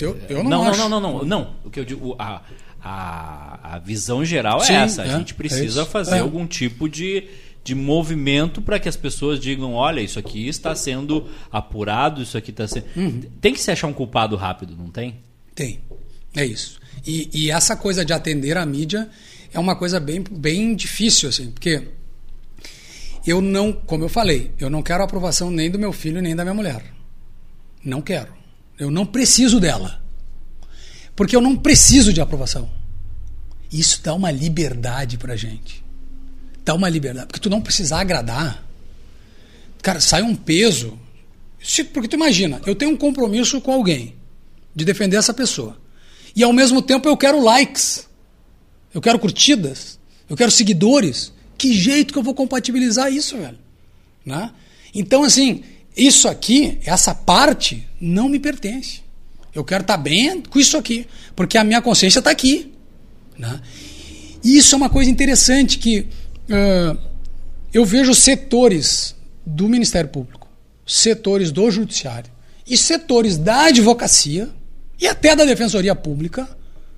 Eu, 0.00 0.18
eu 0.30 0.42
não, 0.42 0.50
não, 0.50 0.68
acho. 0.68 0.78
não, 0.78 0.88
não, 0.88 1.00
não, 1.00 1.18
não, 1.18 1.24
não. 1.24 1.56
O 1.64 1.70
que 1.70 1.78
eu 1.80 1.84
digo, 1.84 2.16
a, 2.18 2.40
a, 2.82 3.74
a 3.74 3.78
visão 3.78 4.24
geral 4.24 4.60
Sim, 4.60 4.72
é 4.72 4.76
essa. 4.76 5.02
A 5.02 5.06
é, 5.06 5.18
gente 5.18 5.32
é 5.34 5.36
precisa 5.36 5.82
isso. 5.82 5.90
fazer 5.90 6.16
É. 6.16 6.18
algum 6.20 6.46
tipo 6.46 6.88
de, 6.88 7.28
de 7.64 7.74
movimento 7.74 8.60
para 8.60 8.78
que 8.78 8.88
as 8.88 8.96
pessoas 8.96 9.38
digam: 9.38 9.74
olha, 9.74 10.00
isso 10.00 10.18
aqui 10.18 10.48
está 10.48 10.74
sendo 10.74 11.28
apurado, 11.50 12.22
isso 12.22 12.36
aqui 12.36 12.50
está 12.50 12.66
sendo. 12.66 12.86
Uhum. 12.96 13.22
Tem 13.40 13.52
que 13.52 13.60
se 13.60 13.70
achar 13.70 13.86
um 13.86 13.92
culpado 13.92 14.36
rápido, 14.36 14.76
não 14.76 14.90
tem? 14.90 15.18
Tem. 15.54 15.80
É 16.34 16.44
isso. 16.44 16.80
E, 17.06 17.28
e 17.32 17.50
essa 17.50 17.76
coisa 17.76 18.04
de 18.04 18.12
atender 18.12 18.56
a 18.56 18.64
mídia 18.64 19.08
é 19.52 19.58
uma 19.58 19.76
coisa 19.76 20.00
bem, 20.00 20.22
bem 20.30 20.74
difícil, 20.74 21.28
assim, 21.28 21.50
porque 21.50 21.88
eu 23.26 23.40
não, 23.40 23.72
como 23.72 24.04
eu 24.04 24.08
falei, 24.08 24.52
eu 24.58 24.70
não 24.70 24.82
quero 24.82 25.02
a 25.02 25.04
aprovação 25.04 25.50
nem 25.50 25.70
do 25.70 25.78
meu 25.78 25.92
filho 25.92 26.22
nem 26.22 26.34
da 26.34 26.44
minha 26.44 26.54
mulher. 26.54 26.82
Não 27.84 28.00
quero. 28.00 28.32
Eu 28.78 28.90
não 28.90 29.04
preciso 29.04 29.60
dela. 29.60 30.02
Porque 31.14 31.36
eu 31.36 31.40
não 31.40 31.56
preciso 31.56 32.12
de 32.12 32.20
aprovação. 32.20 32.70
Isso 33.70 34.00
dá 34.02 34.14
uma 34.14 34.30
liberdade 34.30 35.18
pra 35.18 35.36
gente. 35.36 35.81
Dá 36.64 36.74
uma 36.74 36.88
liberdade. 36.88 37.26
Porque 37.26 37.40
tu 37.40 37.50
não 37.50 37.60
precisar 37.60 38.00
agradar. 38.00 38.64
Cara, 39.82 40.00
sai 40.00 40.22
um 40.22 40.34
peso. 40.34 40.98
Se- 41.62 41.84
porque 41.84 42.08
tu 42.08 42.14
imagina, 42.16 42.60
eu 42.66 42.74
tenho 42.74 42.90
um 42.92 42.96
compromisso 42.96 43.60
com 43.60 43.72
alguém 43.72 44.14
de 44.74 44.84
defender 44.84 45.16
essa 45.16 45.34
pessoa. 45.34 45.76
E 46.34 46.42
ao 46.42 46.52
mesmo 46.52 46.80
tempo 46.80 47.08
eu 47.08 47.16
quero 47.16 47.42
likes. 47.42 48.08
Eu 48.94 49.00
quero 49.00 49.18
curtidas. 49.18 49.98
Eu 50.28 50.36
quero 50.36 50.50
seguidores. 50.50 51.32
Que 51.58 51.72
jeito 51.74 52.12
que 52.12 52.18
eu 52.18 52.22
vou 52.22 52.34
compatibilizar 52.34 53.12
isso, 53.12 53.36
velho? 53.36 53.58
Né? 54.24 54.50
Então, 54.94 55.22
assim, 55.24 55.62
isso 55.96 56.28
aqui, 56.28 56.78
essa 56.84 57.14
parte, 57.14 57.86
não 58.00 58.28
me 58.28 58.38
pertence. 58.38 59.00
Eu 59.54 59.64
quero 59.64 59.82
estar 59.82 59.96
bem 59.96 60.40
com 60.42 60.58
isso 60.58 60.76
aqui. 60.76 61.06
Porque 61.36 61.58
a 61.58 61.64
minha 61.64 61.82
consciência 61.82 62.18
está 62.20 62.30
aqui. 62.30 62.72
Né? 63.38 63.60
E 64.42 64.56
isso 64.56 64.74
é 64.74 64.78
uma 64.78 64.88
coisa 64.90 65.10
interessante 65.10 65.78
que 65.78 66.06
ah, 66.50 66.96
eu 67.72 67.84
vejo 67.84 68.14
setores 68.14 69.14
do 69.44 69.68
Ministério 69.68 70.10
Público, 70.10 70.48
setores 70.86 71.50
do 71.50 71.70
Judiciário 71.70 72.30
e 72.66 72.76
setores 72.76 73.36
da 73.36 73.64
advocacia 73.66 74.48
e 75.00 75.06
até 75.06 75.34
da 75.34 75.44
Defensoria 75.44 75.94
Pública, 75.94 76.48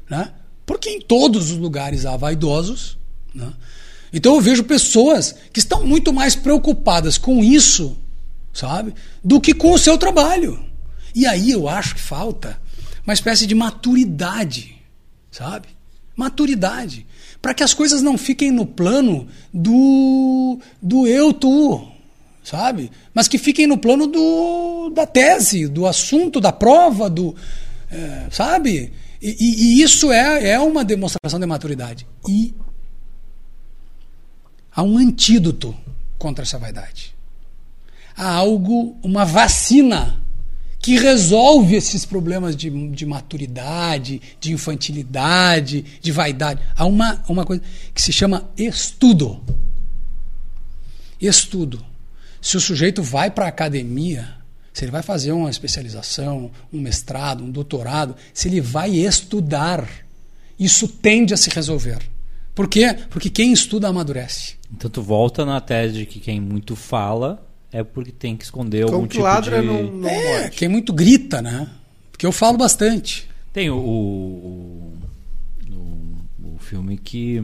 né? 0.09 0.33
porque 0.67 0.91
em 0.91 1.01
todos 1.01 1.51
os 1.51 1.57
lugares 1.57 2.05
há 2.07 2.17
vaidosos. 2.17 2.99
Né? 3.35 3.53
Então 4.13 4.35
eu 4.35 4.41
vejo 4.41 4.65
pessoas 4.65 5.35
que 5.53 5.59
estão 5.59 5.87
muito 5.87 6.13
mais 6.13 6.35
preocupadas 6.35 7.19
com 7.19 7.43
isso, 7.43 7.97
sabe, 8.53 8.95
do 9.23 9.41
que 9.41 9.55
com 9.55 9.73
o 9.73 9.79
seu 9.79 9.97
trabalho. 9.97 10.65
E 11.15 11.27
aí 11.27 11.51
eu 11.51 11.69
acho 11.69 11.95
que 11.95 12.01
falta 12.01 12.61
uma 13.07 13.15
espécie 13.15 13.47
de 13.47 13.55
maturidade, 13.55 14.77
sabe? 15.31 15.69
Maturidade. 16.17 17.07
Para 17.45 17.53
que 17.53 17.63
as 17.63 17.75
coisas 17.75 18.01
não 18.01 18.17
fiquem 18.17 18.51
no 18.51 18.65
plano 18.65 19.29
do, 19.53 20.59
do 20.81 21.07
eu, 21.07 21.31
tu, 21.31 21.87
sabe? 22.43 22.91
Mas 23.13 23.29
que 23.29 23.37
fiquem 23.37 23.67
no 23.67 23.77
plano 23.77 24.07
do, 24.07 24.89
da 24.95 25.05
tese, 25.07 25.69
do 25.69 25.87
assunto, 25.87 26.41
da 26.41 26.51
prova, 26.51 27.11
do. 27.11 27.37
é, 27.91 28.29
sabe? 28.31 28.95
E, 29.21 29.37
e- 29.39 29.65
e 29.79 29.83
isso 29.83 30.11
é, 30.11 30.53
é 30.53 30.59
uma 30.59 30.83
demonstração 30.83 31.39
de 31.39 31.45
maturidade. 31.45 32.07
E 32.27 32.55
há 34.75 34.83
um 34.83 34.97
antídoto 34.97 35.77
contra 36.17 36.45
essa 36.45 36.59
vaidade. 36.59 37.15
Há 38.17 38.37
algo, 38.37 38.97
uma 39.03 39.27
vacina 39.27 40.24
que 40.85 40.99
resolve 40.99 41.77
esses 41.77 42.05
problemas 42.05 42.55
de, 42.55 42.69
de 42.91 43.07
maturidade, 43.07 44.21
de 44.39 44.53
infantilidade, 44.53 45.83
de 45.99 46.13
vaidade. 46.13 46.61
Há 46.77 46.85
uma, 46.85 47.25
uma 47.27 47.47
coisa 47.47 47.63
que 47.95 48.03
se 48.03 48.13
chama 48.13 48.51
estudo. 48.55 49.43
Estudo. 51.19 51.83
Se 52.39 52.59
o 52.59 52.61
sujeito 52.61 53.03
vai 53.03 53.31
para 53.31 53.47
a 53.47 53.49
academia, 53.49 54.29
se 54.75 54.85
ele 54.85 54.93
vai 54.93 55.03
fazer 55.03 55.33
uma 55.33 55.49
especialização, 55.49 56.51
um 56.71 56.83
mestrado, 56.83 57.43
um 57.43 57.51
doutorado, 57.51 58.15
se 58.35 58.49
ele 58.49 58.61
vai 58.61 58.91
estudar, 58.91 59.89
isso 60.59 60.87
tende 60.87 61.33
a 61.33 61.39
se 61.39 61.49
resolver. 61.49 62.01
Por 62.55 62.69
quê? 62.69 62.95
Porque 63.09 63.31
quem 63.31 63.55
estuda 63.55 63.89
amadurece. 63.89 64.57
Então 64.71 64.91
tu 64.91 65.01
volta 65.01 65.47
na 65.47 65.63
tese 65.63 66.01
de 66.01 66.05
que 66.05 66.21
quem 66.21 66.39
muito 66.39 66.77
fala 66.77 67.43
é 67.75 67.83
porque 67.83 68.13
tem 68.13 68.37
que 68.37 68.45
esconder 68.45 68.85
algum 68.85 69.03
que 69.03 69.15
tipo 69.15 69.25
ladra 69.25 69.61
de... 69.61 69.67
não, 69.67 69.83
não 69.83 70.09
É, 70.09 70.39
morde. 70.43 70.57
quem 70.57 70.69
muito 70.69 70.93
grita, 70.93 71.43
né? 71.43 71.69
Porque 72.13 72.25
eu 72.25 72.31
falo 72.31 72.57
bastante. 72.57 73.29
Tem 73.53 73.69
o, 73.69 73.77
o, 73.77 74.99
o, 75.69 76.55
o 76.55 76.59
filme 76.61 76.97
que... 76.97 77.43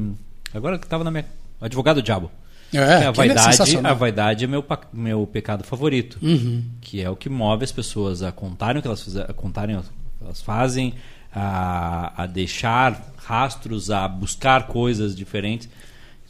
Agora 0.55 0.79
que 0.79 0.87
tava 0.87 1.03
na 1.03 1.11
minha... 1.11 1.27
Advogado 1.61 2.01
Diabo. 2.01 2.31
É, 2.73 2.77
Que 2.79 2.83
a 2.85 3.09
é 3.09 3.13
vaidade, 3.13 3.43
sensacional. 3.57 3.91
a 3.91 3.95
vaidade 3.95 4.45
é 4.45 4.47
meu, 4.47 4.65
meu 4.93 5.27
pecado 5.27 5.65
favorito. 5.65 6.17
Uhum. 6.23 6.63
Que 6.81 7.03
é 7.03 7.11
o 7.11 7.17
que 7.17 7.29
move 7.29 7.65
as 7.65 7.73
pessoas 7.73 8.23
a 8.23 8.31
contarem 8.31 8.79
o 8.79 8.83
que 8.83 8.87
elas, 8.87 9.03
fizer, 9.03 9.29
a 9.29 9.33
contarem 9.33 9.77
o 9.77 9.83
que 9.83 9.89
elas 10.25 10.41
fazem, 10.41 10.95
a, 11.35 12.23
a 12.23 12.27
deixar 12.27 13.13
rastros, 13.17 13.91
a 13.91 14.07
buscar 14.07 14.69
coisas 14.69 15.17
diferentes. 15.17 15.69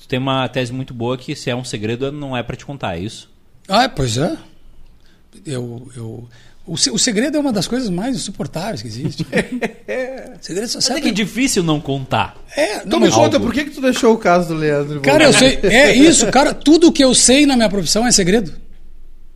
Tu 0.00 0.08
tem 0.08 0.18
uma 0.18 0.48
tese 0.48 0.72
muito 0.72 0.94
boa 0.94 1.18
que 1.18 1.36
se 1.36 1.50
é 1.50 1.54
um 1.54 1.64
segredo 1.64 2.10
não 2.10 2.34
é 2.34 2.42
para 2.42 2.56
te 2.56 2.64
contar, 2.64 2.96
é 2.96 3.00
isso? 3.00 3.28
Ah, 3.70 3.88
pois 3.88 4.16
é. 4.18 4.36
Eu, 5.46 5.90
eu, 5.96 6.28
o, 6.66 6.74
o 6.74 6.98
segredo 6.98 7.36
é 7.36 7.40
uma 7.40 7.52
das 7.52 7.66
coisas 7.68 7.88
mais 7.88 8.16
insuportáveis 8.16 8.82
que 8.82 8.88
existe. 8.88 9.22
o 10.38 10.44
segredo 10.44 10.68
só 10.68 10.78
Mas 10.78 10.84
é 10.84 10.88
serve 10.88 11.02
que 11.02 11.08
é 11.08 11.12
difícil 11.12 11.62
não 11.62 11.80
contar. 11.80 12.36
É, 12.56 12.76
Então 12.78 12.86
não, 12.86 12.98
me 13.00 13.06
mas- 13.06 13.14
conta, 13.14 13.36
algo. 13.36 13.46
por 13.46 13.54
que, 13.54 13.64
que 13.64 13.70
tu 13.70 13.80
deixou 13.80 14.12
o 14.14 14.18
caso 14.18 14.48
do 14.48 14.54
Leandro? 14.54 15.00
Cara, 15.00 15.24
eu 15.24 15.32
sei. 15.32 15.58
É 15.62 15.94
isso, 15.94 16.26
cara. 16.30 16.52
Tudo 16.52 16.92
que 16.92 17.02
eu 17.02 17.14
sei 17.14 17.46
na 17.46 17.56
minha 17.56 17.68
profissão 17.70 18.06
é 18.06 18.12
segredo. 18.12 18.52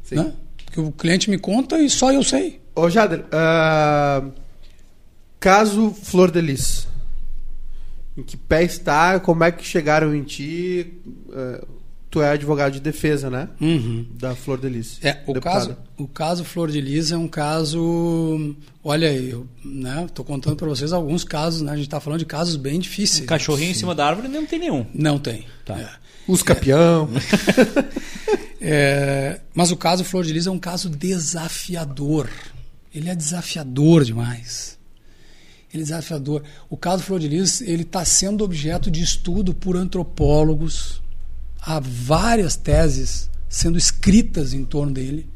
Sim. 0.03 0.17
Né? 0.17 0.33
Que 0.73 0.81
o 0.81 0.91
cliente 0.91 1.31
me 1.31 1.39
conta 1.39 1.79
e 1.79 1.89
só 1.89 2.13
eu 2.13 2.23
sei. 2.25 2.61
Ô, 2.75 2.91
Jader, 2.91 3.25
ah, 3.31 4.25
caso 5.39 5.91
Flor 6.03 6.31
de 6.31 6.41
Lis. 6.41 6.89
Em 8.17 8.23
que 8.23 8.37
pé 8.37 8.63
está? 8.65 9.19
Como 9.21 9.43
é 9.45 9.51
que 9.53 9.65
chegaram 9.65 10.15
em 10.15 10.23
ti? 10.23 10.93
Ah, 11.33 11.65
tu 12.15 12.23
é 12.23 12.31
advogado 12.31 12.75
de 12.75 12.81
defesa, 12.81 13.29
né? 13.29 13.49
Da 14.13 14.37
Flor 14.37 14.61
de 14.61 14.69
Lis. 14.69 15.01
É, 15.03 15.21
o 15.27 15.33
deputada. 15.33 15.41
caso, 15.41 15.77
o 15.99 16.07
caso 16.07 16.45
Flor 16.45 16.71
de 16.71 16.81
Lis 16.81 17.11
é 17.11 17.17
um 17.17 17.27
caso. 17.27 18.55
Olha, 18.85 19.13
eu 19.13 19.49
né, 19.65 20.07
tô 20.15 20.23
contando 20.23 20.55
para 20.55 20.69
vocês 20.69 20.93
alguns 20.93 21.25
casos, 21.25 21.63
né? 21.63 21.73
A 21.73 21.77
gente 21.77 21.89
tá 21.89 21.99
falando 21.99 22.21
de 22.21 22.25
casos 22.25 22.55
bem 22.55 22.79
difíceis. 22.79 23.25
Um 23.25 23.27
cachorrinho 23.27 23.73
em 23.73 23.75
cima 23.75 23.97
da 23.97 24.07
árvore 24.07 24.29
não 24.29 24.47
tem 24.47 24.61
nenhum. 24.61 24.87
Não 24.95 25.19
tem. 25.19 25.45
Tá. 25.65 25.77
É. 25.77 25.89
Os 26.29 26.43
campeão. 26.43 27.09
É, 28.67 29.43
mas 29.53 29.71
o 29.71 29.77
caso 29.77 30.03
Flor 30.05 30.25
de 30.25 30.33
Lis 30.33 30.47
é 30.47 30.51
um 30.51 30.59
caso 30.59 30.89
desafiador. 30.89 32.31
Ele 32.95 33.11
é 33.11 33.15
desafiador 33.15 34.03
demais. 34.05 34.79
Ele 35.71 35.83
é 35.83 35.85
desafiador. 35.85 36.43
O 36.71 36.75
caso 36.75 37.03
Flor 37.03 37.21
de 37.21 37.29
Lis 37.29 37.61
ele 37.61 37.83
está 37.83 38.07
sendo 38.07 38.43
objeto 38.43 38.91
de 38.91 39.03
estudo 39.03 39.53
por 39.53 39.77
antropólogos. 39.77 41.03
Há 41.67 41.81
várias 41.81 42.57
teses 42.57 43.31
sendo 43.49 43.79
escritas 43.79 44.53
em 44.53 44.65
torno 44.65 44.93
dele. 44.93 45.27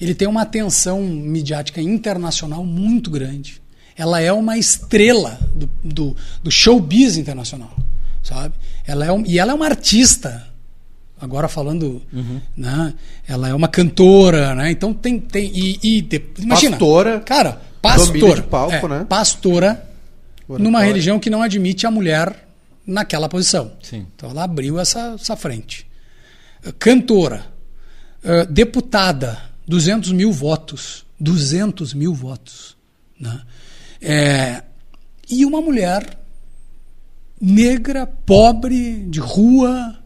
Ele 0.00 0.14
tem 0.14 0.28
uma 0.28 0.42
atenção 0.42 1.02
midiática 1.02 1.80
internacional 1.80 2.64
muito 2.64 3.10
grande. 3.10 3.60
Ela 3.96 4.20
é 4.20 4.32
uma 4.32 4.58
estrela 4.58 5.38
do, 5.54 5.68
do, 5.82 6.16
do 6.42 6.50
showbiz 6.50 7.16
internacional, 7.16 7.74
sabe? 8.22 8.54
Ela 8.86 9.06
é 9.06 9.12
um, 9.12 9.24
e 9.26 9.38
ela 9.38 9.52
é 9.52 9.54
uma 9.54 9.64
artista 9.66 10.46
agora 11.18 11.48
falando, 11.48 12.02
né? 12.56 12.92
Ela 13.26 13.48
é 13.48 13.54
uma 13.54 13.68
cantora, 13.68 14.54
né? 14.54 14.70
Então 14.70 14.92
tem 14.92 15.18
tem 15.18 15.50
e, 15.54 15.78
e 15.82 16.02
de- 16.02 16.22
imagina, 16.38 16.72
Pastora. 16.76 17.20
cara, 17.20 17.62
pastora, 17.80 18.42
palco, 18.42 18.74
é, 18.74 18.88
né? 18.88 19.06
Pastora 19.08 19.88
Oratória. 20.46 20.62
numa 20.64 20.82
religião 20.82 21.18
que 21.18 21.30
não 21.30 21.40
admite 21.42 21.86
a 21.86 21.90
mulher 21.90 22.45
naquela 22.86 23.28
posição. 23.28 23.72
Sim. 23.82 24.06
Então 24.14 24.30
ela 24.30 24.44
abriu 24.44 24.78
essa, 24.78 25.16
essa 25.20 25.36
frente. 25.36 25.86
Eh, 26.64 26.72
Cantora, 26.78 27.46
eh, 28.22 28.46
deputada, 28.46 29.40
200 29.66 30.12
mil 30.12 30.30
votos, 30.32 31.04
200 31.18 31.92
mil 31.94 32.14
votos, 32.14 32.76
né? 33.18 33.42
É, 34.00 34.62
e 35.28 35.44
uma 35.44 35.60
mulher 35.60 36.18
negra, 37.40 38.06
pobre, 38.06 39.04
de 39.08 39.18
rua, 39.20 39.98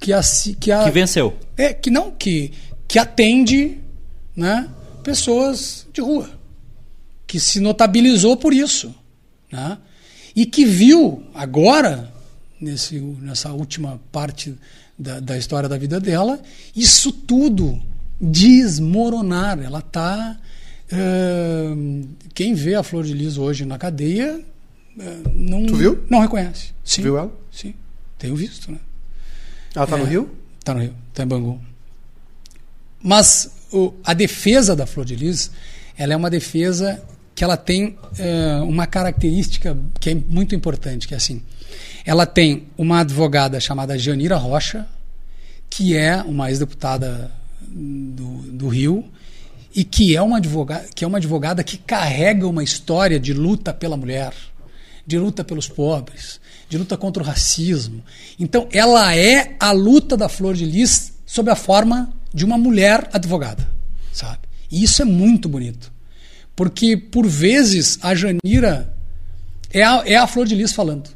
que, 0.00 0.12
assi- 0.12 0.54
que, 0.54 0.70
a, 0.70 0.84
Que 0.84 0.90
venceu. 0.90 1.36
é, 1.56 1.72
que 1.72 1.90
não, 1.90 2.10
que, 2.10 2.52
que 2.86 2.98
atende 2.98 3.78
né, 4.36 4.68
pessoas 5.02 5.86
de 5.92 6.00
rua. 6.00 6.30
Que 7.26 7.40
se 7.40 7.60
notabilizou 7.60 8.36
por 8.36 8.52
isso. 8.52 8.94
Né? 9.50 9.78
E 10.36 10.44
que 10.46 10.64
viu 10.64 11.24
agora, 11.34 12.11
nesse, 12.62 12.98
nessa 13.00 13.52
última 13.52 14.00
parte 14.10 14.54
da, 14.98 15.20
da 15.20 15.36
história 15.36 15.68
da 15.68 15.76
vida 15.76 15.98
dela, 16.00 16.40
isso 16.74 17.10
tudo 17.12 17.80
desmoronar. 18.20 19.58
Ela 19.60 19.80
está. 19.80 20.38
quem 22.34 22.54
vê 22.54 22.74
a 22.74 22.82
Flor 22.82 23.04
de 23.04 23.12
Lis 23.14 23.36
hoje 23.36 23.64
na 23.64 23.78
cadeia 23.78 24.40
eh, 24.98 25.16
não, 25.34 25.66
Tu 25.66 25.76
viu? 25.76 26.04
não 26.08 26.20
reconhece. 26.20 26.72
Sim, 26.84 27.02
Viu 27.02 27.18
ela? 27.18 27.32
Sim, 27.50 27.74
tenho 28.18 28.36
visto. 28.36 28.70
Né? 28.70 28.78
Ela 29.74 29.86
tá 29.86 29.96
no 29.96 30.04
É. 30.06 30.08
Rio? 30.10 30.30
Está 30.60 30.74
no 30.74 30.80
Rio, 30.80 30.94
está 31.10 31.22
em 31.22 31.26
Bangu. 31.26 31.60
Mas 33.02 33.50
o- 33.72 33.94
a 34.04 34.14
defesa 34.14 34.76
da 34.76 34.86
Flor 34.86 35.04
de 35.04 35.16
Lis, 35.16 35.50
ela 35.96 36.12
é 36.12 36.16
uma 36.16 36.30
defesa 36.30 37.02
que 37.34 37.42
ela 37.42 37.56
tem 37.56 37.96
eh, 38.18 38.60
uma 38.62 38.86
característica 38.86 39.76
que 39.98 40.10
é 40.10 40.14
muito 40.14 40.54
importante, 40.54 41.08
que 41.08 41.14
é 41.14 41.16
assim, 41.16 41.42
ela 42.04 42.26
tem 42.26 42.68
uma 42.76 43.00
advogada 43.00 43.60
chamada 43.60 43.98
Janira 43.98 44.36
Rocha, 44.36 44.86
que 45.70 45.96
é 45.96 46.22
uma 46.22 46.50
ex-deputada 46.50 47.30
do, 47.60 48.42
do 48.52 48.68
Rio 48.68 49.04
e 49.74 49.84
que 49.84 50.14
é 50.14 50.20
uma 50.20 50.36
advogada 50.36 50.86
que 50.94 51.04
é 51.04 51.08
uma 51.08 51.18
advogada 51.18 51.64
que 51.64 51.78
carrega 51.78 52.46
uma 52.46 52.62
história 52.62 53.18
de 53.18 53.32
luta 53.32 53.72
pela 53.72 53.96
mulher, 53.96 54.34
de 55.06 55.18
luta 55.18 55.42
pelos 55.42 55.68
pobres, 55.68 56.40
de 56.68 56.76
luta 56.76 56.96
contra 56.96 57.22
o 57.22 57.26
racismo. 57.26 58.02
Então, 58.38 58.68
ela 58.72 59.16
é 59.16 59.56
a 59.58 59.72
luta 59.72 60.16
da 60.16 60.28
Flor 60.28 60.54
de 60.54 60.64
Lis 60.64 61.12
sob 61.26 61.50
a 61.50 61.56
forma 61.56 62.12
de 62.32 62.44
uma 62.44 62.58
mulher 62.58 63.08
advogada, 63.12 63.68
sabe? 64.12 64.40
E 64.70 64.82
isso 64.82 65.02
é 65.02 65.04
muito 65.04 65.48
bonito. 65.48 65.92
Porque, 66.54 66.96
por 66.96 67.26
vezes, 67.26 67.98
a 68.02 68.14
Janira 68.14 68.94
é 69.70 69.82
a, 69.82 70.02
é 70.04 70.16
a 70.16 70.26
Flor 70.26 70.46
de 70.46 70.54
Lis 70.54 70.72
falando. 70.72 71.10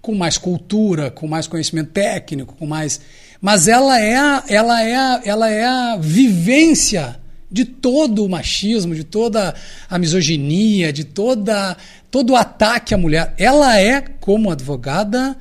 Com 0.00 0.14
mais 0.14 0.38
cultura, 0.38 1.10
com 1.10 1.26
mais 1.26 1.46
conhecimento 1.46 1.90
técnico, 1.90 2.54
com 2.56 2.66
mais. 2.66 3.00
Mas 3.40 3.68
ela 3.68 4.00
é 4.00 4.16
a, 4.16 4.44
ela 4.48 4.82
é 4.82 4.96
a, 4.96 5.20
ela 5.24 5.50
é 5.50 5.64
a 5.64 5.96
vivência 5.96 7.20
de 7.50 7.64
todo 7.64 8.24
o 8.24 8.28
machismo, 8.28 8.94
de 8.94 9.04
toda 9.04 9.54
a 9.88 9.98
misoginia, 9.98 10.92
de 10.92 11.04
toda, 11.04 11.76
todo 12.10 12.30
o 12.30 12.36
ataque 12.36 12.94
à 12.94 12.98
mulher. 12.98 13.34
Ela 13.36 13.78
é, 13.80 14.00
como 14.00 14.50
advogada, 14.50 15.36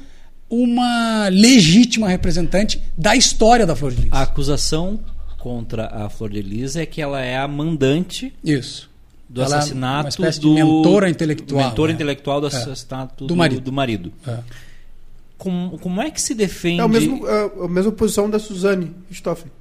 uma 0.50 1.28
legítima 1.30 2.10
representante 2.10 2.82
da 2.98 3.16
história 3.16 3.66
da 3.66 3.76
Flor 3.76 3.92
de 3.92 4.02
Lis. 4.02 4.12
A 4.12 4.24
acusação 4.24 5.00
contra 5.38 5.86
a 5.88 6.10
Flor 6.10 6.32
de 6.32 6.42
Lis 6.42 6.76
é 6.76 6.86
que 6.86 7.02
ela 7.02 7.22
é 7.22 7.38
a 7.38 7.48
mandante 7.48 8.34
Isso. 8.44 8.90
Do 9.30 9.42
Ela 9.44 9.56
é 9.56 9.58
assassinato 9.60 10.04
uma 10.06 10.10
espécie 10.10 10.40
do 10.42 10.50
de 10.56 10.64
mentora 10.64 11.08
intelectual. 11.10 11.64
mentora 11.70 11.92
né? 11.92 11.96
intelectual 11.96 12.42
do 12.42 12.48
É. 12.48 12.50
assassinato 12.50 13.28
Do 13.28 13.36
marido. 13.36 13.62
do 13.62 13.72
marido. 13.72 14.12
É. 14.28 14.40
Como, 15.38 15.78
como 15.78 16.02
é 16.02 16.10
que 16.10 16.20
se 16.22 16.34
defende 16.34 16.82
É 16.82 16.86
o 16.86 16.90
mesmo, 16.90 17.28
é 17.28 17.52
a 17.64 17.68
mesma 17.68 17.92
posição 17.92 18.30
da 18.30 18.40
Suzane 18.40 18.92
Stoffen. 19.12 19.52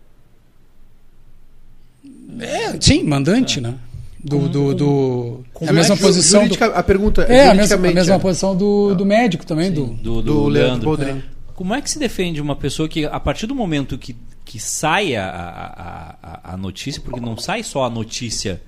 É, 2.40 2.80
sim, 2.80 3.02
mandante, 3.04 3.60
né? 3.60 3.74
Do, 4.22 4.48
do, 4.48 4.74
do, 4.74 5.44
é 5.60 5.68
a 5.68 5.72
mesma 5.72 5.96
posição. 5.96 6.40
Do, 6.40 6.46
juridica- 6.54 6.76
A 6.76 6.82
pergunta 6.82 7.22
é, 7.22 7.24
a 7.24 7.28
mesma, 7.28 7.50
a 7.50 7.54
juridicamente, 7.54 7.94
mesma 7.94 8.14
é. 8.14 8.18
posição 8.18 8.56
do, 8.56 8.94
do 8.94 9.06
médico 9.06 9.46
também. 9.46 9.70
do, 9.70 9.86
do, 9.86 9.94
do, 9.94 10.22
do 10.22 10.48
Leandro 10.48 10.90
Leandro? 10.96 11.22
Como 11.54 11.74
é 11.74 11.80
que 11.80 11.90
se 11.90 11.98
defende 11.98 12.40
uma 12.40 12.56
pessoa 12.56 12.88
que, 12.88 13.04
a 13.04 13.18
partir 13.20 13.46
do 13.46 13.54
momento 13.54 13.96
que, 13.98 14.16
que 14.44 14.58
sai 14.60 15.14
a, 15.16 15.24
a, 15.28 16.16
a, 16.50 16.54
a 16.54 16.56
notícia, 16.56 17.00
porque 17.00 17.20
não 17.20 17.36
sai 17.36 17.62
só 17.62 17.84
a 17.84 17.90
notícia 17.90 18.60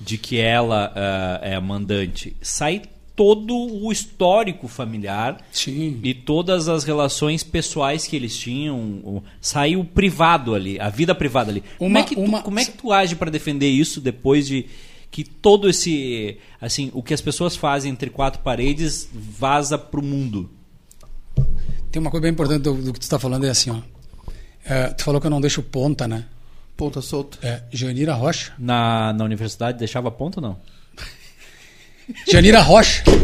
de 0.00 0.18
que 0.18 0.38
ela 0.38 0.92
ah, 0.94 1.40
é 1.42 1.54
a 1.54 1.60
mandante, 1.60 2.36
sai 2.42 2.82
todo 3.16 3.54
o 3.54 3.92
histórico 3.92 4.66
familiar 4.66 5.40
Sim. 5.52 6.00
e 6.02 6.12
todas 6.12 6.68
as 6.68 6.82
relações 6.82 7.44
pessoais 7.44 8.06
que 8.08 8.16
eles 8.16 8.36
tinham, 8.36 8.76
o- 8.76 9.22
sai 9.40 9.76
o 9.76 9.84
privado 9.84 10.52
ali, 10.54 10.80
a 10.80 10.88
vida 10.88 11.14
privada 11.14 11.50
ali. 11.52 11.62
como, 11.78 11.90
Uma- 11.90 12.00
é 12.00 12.02
que 12.02 12.14
tu, 12.16 12.20
uma- 12.20 12.42
como 12.42 12.58
é 12.58 12.64
que 12.64 12.72
tu 12.72 12.92
age 12.92 13.14
para 13.14 13.30
defender 13.30 13.68
isso 13.68 14.00
depois 14.00 14.46
de 14.48 14.66
que 15.12 15.22
todo 15.22 15.68
esse, 15.70 16.38
assim, 16.60 16.90
o 16.92 17.00
que 17.04 17.14
as 17.14 17.20
pessoas 17.20 17.54
fazem 17.54 17.92
entre 17.92 18.10
quatro 18.10 18.42
paredes 18.42 19.08
vaza 19.12 19.78
pro 19.78 20.02
mundo? 20.02 20.50
Tem 21.92 22.00
uma 22.00 22.10
coisa 22.10 22.22
bem 22.22 22.32
importante 22.32 22.62
do, 22.62 22.74
do 22.74 22.92
que 22.92 22.98
tu 22.98 23.02
está 23.04 23.18
falando, 23.20 23.46
é 23.46 23.50
assim, 23.50 23.70
ó. 23.70 23.76
É, 24.64 24.88
tu 24.88 25.04
falou 25.04 25.20
que 25.20 25.26
eu 25.28 25.30
não 25.30 25.40
deixo 25.40 25.62
ponta, 25.62 26.08
né? 26.08 26.24
Ponta 26.76 27.00
solta. 27.00 27.38
É, 27.42 27.60
Janira 27.70 28.14
Rocha. 28.14 28.52
Na, 28.58 29.12
na 29.12 29.24
universidade 29.24 29.78
deixava 29.78 30.10
ponto 30.10 30.38
ou 30.38 30.42
não? 30.42 30.56
Janira 32.30 32.60
Rocha. 32.60 33.02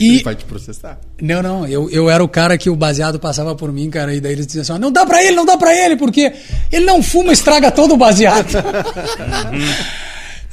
Ele 0.00 0.20
E 0.20 0.22
vai 0.22 0.34
te 0.34 0.46
processar. 0.46 0.98
Não, 1.20 1.42
não, 1.42 1.66
eu, 1.66 1.90
eu 1.90 2.08
era 2.08 2.24
o 2.24 2.28
cara 2.28 2.56
que 2.56 2.70
o 2.70 2.76
baseado 2.76 3.20
passava 3.20 3.54
por 3.54 3.70
mim, 3.70 3.90
cara, 3.90 4.14
e 4.14 4.20
daí 4.20 4.32
eles 4.32 4.46
diziam 4.46 4.62
assim: 4.62 4.78
não 4.78 4.90
dá 4.90 5.04
pra 5.04 5.22
ele, 5.22 5.36
não 5.36 5.44
dá 5.44 5.58
pra 5.58 5.76
ele, 5.76 5.94
porque 5.94 6.32
ele 6.72 6.86
não 6.86 7.02
fuma, 7.02 7.34
estraga 7.34 7.70
todo 7.70 7.92
o 7.92 7.96
baseado. 7.98 8.48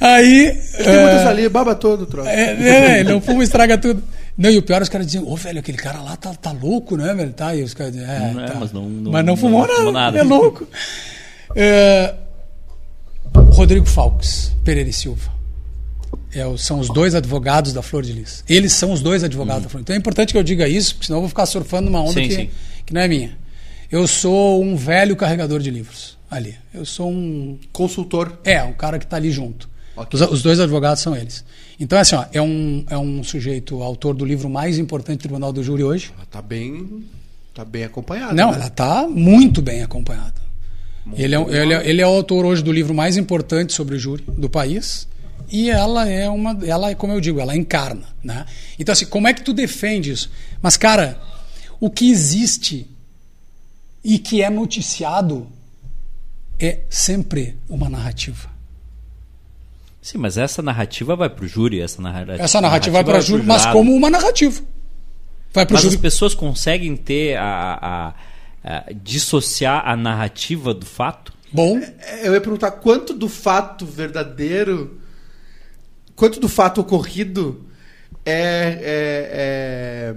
Aí. 0.00 0.52
Tem 0.76 0.86
muita 0.86 1.16
é, 1.16 1.22
saliva, 1.24 1.48
baba 1.48 1.74
todo 1.74 2.02
o 2.02 2.06
troço. 2.06 2.28
é, 2.28 2.96
é, 2.96 3.00
ele 3.00 3.10
não 3.10 3.20
fuma, 3.22 3.42
estraga 3.42 3.78
tudo. 3.78 4.02
Não, 4.36 4.50
e 4.50 4.58
o 4.58 4.62
pior, 4.62 4.80
os 4.82 4.88
caras 4.88 5.06
diziam, 5.06 5.26
ô 5.26 5.34
velho, 5.34 5.58
aquele 5.58 5.78
cara 5.78 6.00
lá 6.00 6.14
tá, 6.14 6.32
tá 6.34 6.52
louco, 6.52 6.96
né, 6.96 7.12
velho? 7.14 7.32
Tá, 7.32 7.54
e 7.56 7.62
os 7.62 7.72
caras 7.74 7.94
diziam, 7.94 8.08
é, 8.10 8.32
Não 8.32 8.44
é, 8.44 8.46
tá. 8.46 8.54
mas 8.60 8.72
não- 8.72 8.82
não- 8.88 9.10
mas 9.12 9.24
não 9.24 9.32
não 9.32 9.36
fumou 9.36 9.66
fumou 9.66 9.92
nada, 9.92 10.12
nada. 10.12 10.18
é 10.18 10.22
louco. 10.22 10.68
É, 11.60 12.14
Rodrigo 13.50 13.84
Falques, 13.84 14.52
Pereira 14.64 14.88
e 14.88 14.92
Silva. 14.92 15.28
É, 16.32 16.44
são 16.56 16.78
os 16.78 16.88
dois 16.88 17.16
advogados 17.16 17.72
da 17.72 17.82
Flor 17.82 18.04
de 18.04 18.12
Lis. 18.12 18.44
Eles 18.48 18.72
são 18.72 18.92
os 18.92 19.00
dois 19.00 19.24
advogados 19.24 19.64
da 19.64 19.68
Flor. 19.68 19.80
Então 19.80 19.96
é 19.96 19.98
importante 19.98 20.32
que 20.32 20.38
eu 20.38 20.42
diga 20.44 20.68
isso, 20.68 20.94
porque 20.94 21.06
senão 21.06 21.18
eu 21.18 21.22
vou 21.22 21.28
ficar 21.28 21.46
surfando 21.46 21.90
numa 21.90 22.00
onda 22.00 22.12
Sim, 22.12 22.28
que, 22.28 22.34
sim. 22.34 22.50
que 22.86 22.94
não 22.94 23.00
é 23.00 23.08
minha. 23.08 23.36
Eu 23.90 24.06
sou 24.06 24.62
um 24.62 24.76
velho 24.76 25.16
carregador 25.16 25.58
de 25.58 25.68
livros 25.68 26.16
ali. 26.30 26.54
Eu 26.72 26.84
sou 26.86 27.10
um 27.10 27.58
Consultor. 27.72 28.38
é, 28.44 28.62
um 28.62 28.72
cara 28.72 28.96
que 28.96 29.04
está 29.04 29.16
ali 29.16 29.32
junto. 29.32 29.68
Ok. 29.96 30.20
Os, 30.20 30.30
os 30.30 30.42
dois 30.42 30.60
advogados 30.60 31.02
são 31.02 31.16
eles. 31.16 31.44
Então, 31.80 31.98
é 31.98 32.02
assim, 32.02 32.14
ó, 32.14 32.24
é 32.32 32.40
um, 32.40 32.84
é 32.88 32.96
um 32.96 33.24
sujeito 33.24 33.82
autor 33.82 34.14
do 34.14 34.24
livro 34.24 34.48
mais 34.48 34.78
importante 34.78 35.18
do 35.18 35.22
Tribunal 35.22 35.52
do 35.52 35.64
Júri 35.64 35.82
hoje. 35.82 36.12
Ela 36.16 36.26
tá 36.26 36.40
bem. 36.40 37.04
Tá 37.52 37.64
bem 37.64 37.82
acompanhada. 37.82 38.32
Não, 38.32 38.52
né? 38.52 38.58
ela 38.58 38.66
está 38.68 39.08
muito 39.08 39.60
bem 39.60 39.82
acompanhada. 39.82 40.47
Ele 41.16 41.34
é, 41.34 41.40
ele, 41.40 41.74
é, 41.74 41.88
ele 41.88 42.00
é 42.02 42.06
o 42.06 42.10
autor 42.10 42.44
hoje 42.44 42.62
do 42.62 42.72
livro 42.72 42.94
mais 42.94 43.16
importante 43.16 43.72
sobre 43.72 43.96
o 43.96 43.98
júri 43.98 44.24
do 44.26 44.48
país. 44.48 45.08
E 45.50 45.70
ela 45.70 46.06
é 46.08 46.28
uma. 46.28 46.58
Ela 46.66 46.90
é, 46.90 46.94
como 46.94 47.12
eu 47.12 47.20
digo, 47.20 47.40
ela 47.40 47.56
encarna. 47.56 48.04
Né? 48.22 48.44
Então, 48.78 48.92
assim, 48.92 49.06
como 49.06 49.26
é 49.28 49.32
que 49.32 49.42
tu 49.42 49.52
defende 49.54 50.10
isso? 50.10 50.30
Mas, 50.60 50.76
cara, 50.76 51.18
o 51.80 51.88
que 51.88 52.10
existe 52.10 52.86
e 54.04 54.18
que 54.18 54.42
é 54.42 54.50
noticiado 54.50 55.46
é 56.58 56.80
sempre 56.90 57.56
uma 57.68 57.88
narrativa. 57.88 58.50
Sim, 60.02 60.18
mas 60.18 60.38
essa 60.38 60.62
narrativa 60.62 61.14
vai 61.16 61.28
pro 61.28 61.46
júri, 61.46 61.80
essa 61.80 62.00
narrativa. 62.00 62.42
Essa 62.42 62.60
narrativa 62.60 62.94
vai 62.94 63.04
para 63.04 63.14
pro 63.14 63.22
júri, 63.22 63.42
mas 63.44 63.66
como 63.66 63.94
uma 63.94 64.08
narrativa. 64.10 64.60
Vai 65.52 65.64
para 65.66 65.72
o 65.72 65.76
Mas 65.76 65.84
as 65.84 65.92
júri. 65.92 65.98
pessoas 66.02 66.34
conseguem 66.34 66.94
ter 66.96 67.36
a, 67.36 67.78
a- 67.80 68.14
a- 68.62 68.84
dissociar 69.02 69.82
a 69.88 69.96
narrativa 69.96 70.72
do 70.74 70.84
fato? 70.86 71.32
Bom, 71.52 71.78
É, 71.78 72.26
Eu 72.28 72.34
ia 72.34 72.40
perguntar 72.40 72.70
quanto 72.72 73.14
do 73.14 73.28
fato 73.28 73.86
verdadeiro. 73.86 75.00
Quanto 76.14 76.38
do 76.40 76.48
fato 76.48 76.80
ocorrido 76.80 77.64
é. 78.24 78.78
é- 78.82 79.30
é- 79.32 80.14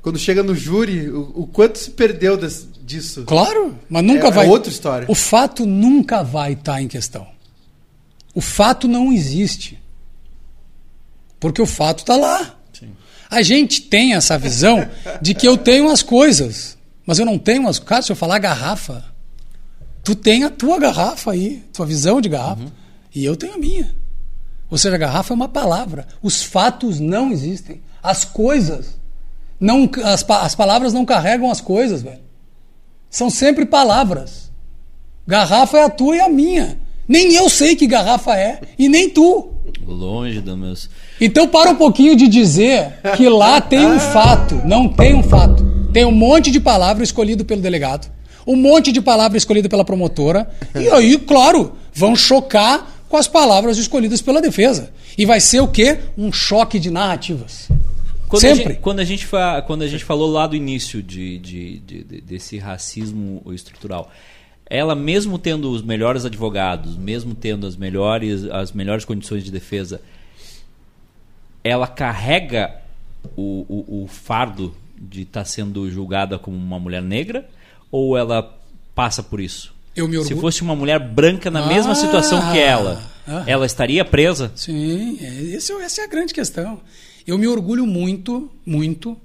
quando 0.00 0.18
chega 0.18 0.42
no 0.42 0.52
júri, 0.54 1.08
o, 1.08 1.42
o 1.42 1.46
quanto 1.46 1.78
se 1.78 1.90
perdeu 1.92 2.36
des- 2.36 2.66
disso? 2.84 3.22
claro, 3.24 3.78
mas 3.88 4.02
nunca 4.02 4.26
É- 4.26 4.30
é 4.30 4.32
vai. 4.32 4.46
outra 4.48 4.72
história. 4.72 5.06
O 5.08 5.14
fato 5.14 5.64
nunca 5.64 6.24
vai 6.24 6.54
estar 6.54 6.82
em 6.82 6.88
questão. 6.88 7.26
O 8.34 8.40
fato 8.40 8.88
não 8.88 9.12
existe. 9.12 9.80
Porque 11.38 11.60
o 11.62 11.66
fato 11.66 12.00
está 12.00 12.16
lá. 12.16 12.56
A 13.30 13.42
gente 13.42 13.82
tem 13.82 14.14
essa 14.14 14.36
visão 14.38 14.86
de 15.20 15.34
que 15.34 15.46
eu 15.46 15.56
tenho 15.56 15.88
as 15.90 16.02
coisas, 16.02 16.76
mas 17.06 17.18
eu 17.18 17.26
não 17.26 17.38
tenho 17.38 17.68
as. 17.68 17.78
Cara, 17.78 18.02
se 18.02 18.12
eu 18.12 18.16
falar 18.16 18.38
garrafa, 18.38 19.04
tu 20.04 20.14
tem 20.14 20.44
a 20.44 20.50
tua 20.50 20.78
garrafa 20.78 21.32
aí, 21.32 21.64
tua 21.72 21.86
visão 21.86 22.20
de 22.20 22.28
garrafa, 22.28 22.72
e 23.14 23.24
eu 23.24 23.36
tenho 23.36 23.54
a 23.54 23.58
minha. 23.58 23.94
Ou 24.70 24.78
seja, 24.78 24.94
a 24.94 24.98
garrafa 24.98 25.32
é 25.32 25.36
uma 25.36 25.48
palavra. 25.48 26.06
Os 26.22 26.42
fatos 26.42 26.98
não 26.98 27.30
existem. 27.30 27.82
As 28.02 28.24
coisas 28.24 28.96
não, 29.62 29.88
as, 30.02 30.28
as 30.28 30.56
palavras 30.56 30.92
não 30.92 31.04
carregam 31.04 31.48
as 31.48 31.60
coisas, 31.60 32.02
velho. 32.02 32.18
São 33.08 33.30
sempre 33.30 33.64
palavras. 33.64 34.50
Garrafa 35.24 35.78
é 35.78 35.84
a 35.84 35.88
tua 35.88 36.16
e 36.16 36.20
a 36.20 36.28
minha. 36.28 36.80
Nem 37.06 37.32
eu 37.34 37.48
sei 37.48 37.76
que 37.76 37.86
garrafa 37.86 38.36
é 38.36 38.60
e 38.76 38.88
nem 38.88 39.08
tu. 39.08 39.52
Longe 39.86 40.40
dos 40.40 40.58
meus. 40.58 40.90
Então 41.20 41.46
para 41.46 41.70
um 41.70 41.76
pouquinho 41.76 42.16
de 42.16 42.26
dizer 42.26 42.98
que 43.16 43.28
lá 43.28 43.60
tem 43.60 43.86
um 43.86 44.00
fato. 44.00 44.56
Não 44.64 44.88
tem 44.88 45.14
um 45.14 45.22
fato. 45.22 45.64
Tem 45.92 46.04
um 46.04 46.10
monte 46.12 46.50
de 46.50 46.58
palavra 46.60 47.02
escolhido 47.04 47.44
pelo 47.44 47.60
delegado, 47.60 48.10
um 48.46 48.56
monte 48.56 48.90
de 48.92 49.00
palavra 49.00 49.36
escolhida 49.38 49.68
pela 49.68 49.84
promotora, 49.84 50.50
e 50.74 50.88
aí, 50.88 51.18
claro, 51.18 51.72
vão 51.92 52.16
chocar 52.16 52.90
com 53.08 53.16
as 53.16 53.28
palavras 53.28 53.76
escolhidas 53.78 54.22
pela 54.22 54.40
defesa. 54.40 54.90
E 55.18 55.26
vai 55.26 55.38
ser 55.40 55.60
o 55.60 55.68
quê? 55.68 55.98
Um 56.16 56.32
choque 56.32 56.78
de 56.78 56.90
narrativas. 56.90 57.68
Quando 58.26 58.44
A 58.44 58.48
Sempre. 58.48 58.72
gente, 58.72 58.80
quando, 58.80 59.00
a 59.00 59.04
gente 59.04 59.28
quando 59.66 59.82
a 59.82 59.86
gente 59.86 60.02
falou 60.04 60.30
lá 60.30 60.46
do 60.46 60.56
início 60.56 61.02
de- 61.02 61.38
de- 61.38 61.78
de- 61.80 62.04
desse 62.22 62.56
racismo 62.56 63.42
estrutural, 63.52 64.10
ela 64.70 64.94
mesmo 64.94 65.38
tendo 65.38 65.70
os 65.70 65.82
melhores 65.82 66.24
advogados, 66.24 66.96
mesmo 66.96 67.34
tendo 67.34 67.66
as 67.66 67.76
melhores, 67.76 68.44
as 68.44 68.72
melhores 68.72 69.04
condições 69.04 69.44
de 69.44 69.50
defesa, 69.50 70.00
ela 71.62 71.86
carrega 71.86 72.74
o, 73.36 73.66
o- 73.68 74.04
o 74.04 74.08
fardo 74.08 74.74
de 75.02 75.22
estar 75.22 75.44
sendo 75.44 75.90
julgada 75.90 76.38
como 76.38 76.56
uma 76.56 76.78
mulher 76.78 77.02
negra 77.02 77.48
ou 77.90 78.16
ela 78.16 78.56
passa 78.94 79.22
por 79.22 79.40
isso? 79.40 79.74
Eu 79.94 80.06
me 80.08 80.14
Se 80.14 80.20
orgulho. 80.20 80.40
fosse 80.40 80.62
uma 80.62 80.74
mulher 80.76 80.98
branca 80.98 81.50
na 81.50 81.66
mesma 81.66 81.92
Ah, 81.92 81.96
situação 81.96 82.40
que 82.52 82.58
ela, 82.58 83.02
ah. 83.26 83.44
ela 83.46 83.66
estaria 83.66 84.04
presa? 84.04 84.50
Sim, 84.56 85.18
é- 85.20 85.42
esse- 85.56 85.72
essa 85.72 86.00
é 86.00 86.04
a 86.04 86.08
grande 86.08 86.32
questão. 86.32 86.80
Eu 87.26 87.36
me 87.36 87.46
orgulho 87.46 87.86
muito, 87.86 88.50
muito, 88.64 89.18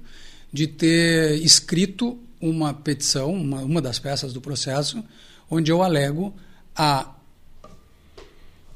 de 0.52 0.66
ter 0.66 1.40
escrito 1.42 2.18
uma 2.40 2.74
petição, 2.74 3.32
uma, 3.32 3.60
uma 3.62 3.80
das 3.80 3.98
peças 3.98 4.32
do 4.32 4.40
processo, 4.40 5.02
onde 5.50 5.70
eu 5.72 5.82
alego 5.82 6.34
a, 6.76 7.12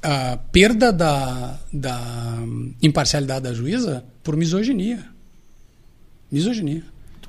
a 0.01 0.37
perda 0.51 0.91
da, 0.91 1.59
da 1.71 2.37
imparcialidade 2.81 3.43
da 3.43 3.53
juíza 3.53 4.03
por 4.23 4.35
misoginia. 4.35 5.05
Misoginia. 6.31 6.83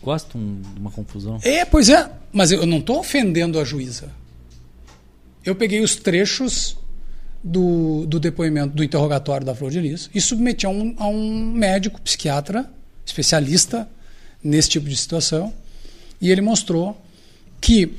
Gosta 0.05 0.39
de 0.39 0.79
uma 0.79 0.91
confusão? 0.91 1.39
É, 1.43 1.65
pois 1.65 1.89
é, 1.89 2.11
mas 2.31 2.53
eu 2.53 2.67
não 2.67 2.79
estou 2.79 2.99
ofendendo 2.99 3.59
a 3.59 3.65
juíza. 3.65 4.11
Eu 5.43 5.55
peguei 5.55 5.81
os 5.81 5.97
trechos 5.97 6.77
do, 7.43 8.05
do 8.07 8.21
depoimento, 8.21 8.75
do 8.75 8.85
interrogatório 8.85 9.47
da 9.47 9.55
Flor 9.55 9.71
de 9.71 9.81
Lis 9.81 10.11
e 10.15 10.21
submeti 10.21 10.67
a 10.67 10.69
um, 10.69 10.95
a 10.99 11.07
um 11.09 11.53
médico 11.53 12.01
psiquiatra, 12.03 12.71
especialista 13.05 13.89
nesse 14.43 14.69
tipo 14.69 14.89
de 14.89 14.97
situação, 14.97 15.53
e 16.21 16.31
ele 16.31 16.43
mostrou 16.43 17.01
que 17.59 17.95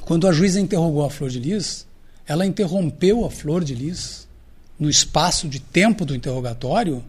quando 0.00 0.26
a 0.26 0.32
juíza 0.32 0.58
interrogou 0.58 1.04
a 1.04 1.10
Flor 1.10 1.28
de 1.28 1.38
Lis, 1.38 1.86
ela 2.26 2.46
interrompeu 2.46 3.26
a 3.26 3.30
Flor 3.30 3.62
de 3.62 3.74
Lis 3.74 4.26
no 4.78 4.88
espaço 4.88 5.48
de 5.48 5.60
tempo 5.60 6.06
do 6.06 6.14
interrogatório 6.14 7.04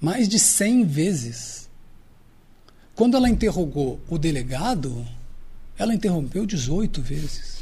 mais 0.00 0.28
de 0.28 0.38
100 0.38 0.84
vezes. 0.84 1.63
Quando 2.94 3.16
ela 3.16 3.28
interrogou 3.28 4.00
o 4.08 4.18
delegado, 4.18 5.06
ela 5.76 5.94
interrompeu 5.94 6.46
18 6.46 7.02
vezes. 7.02 7.58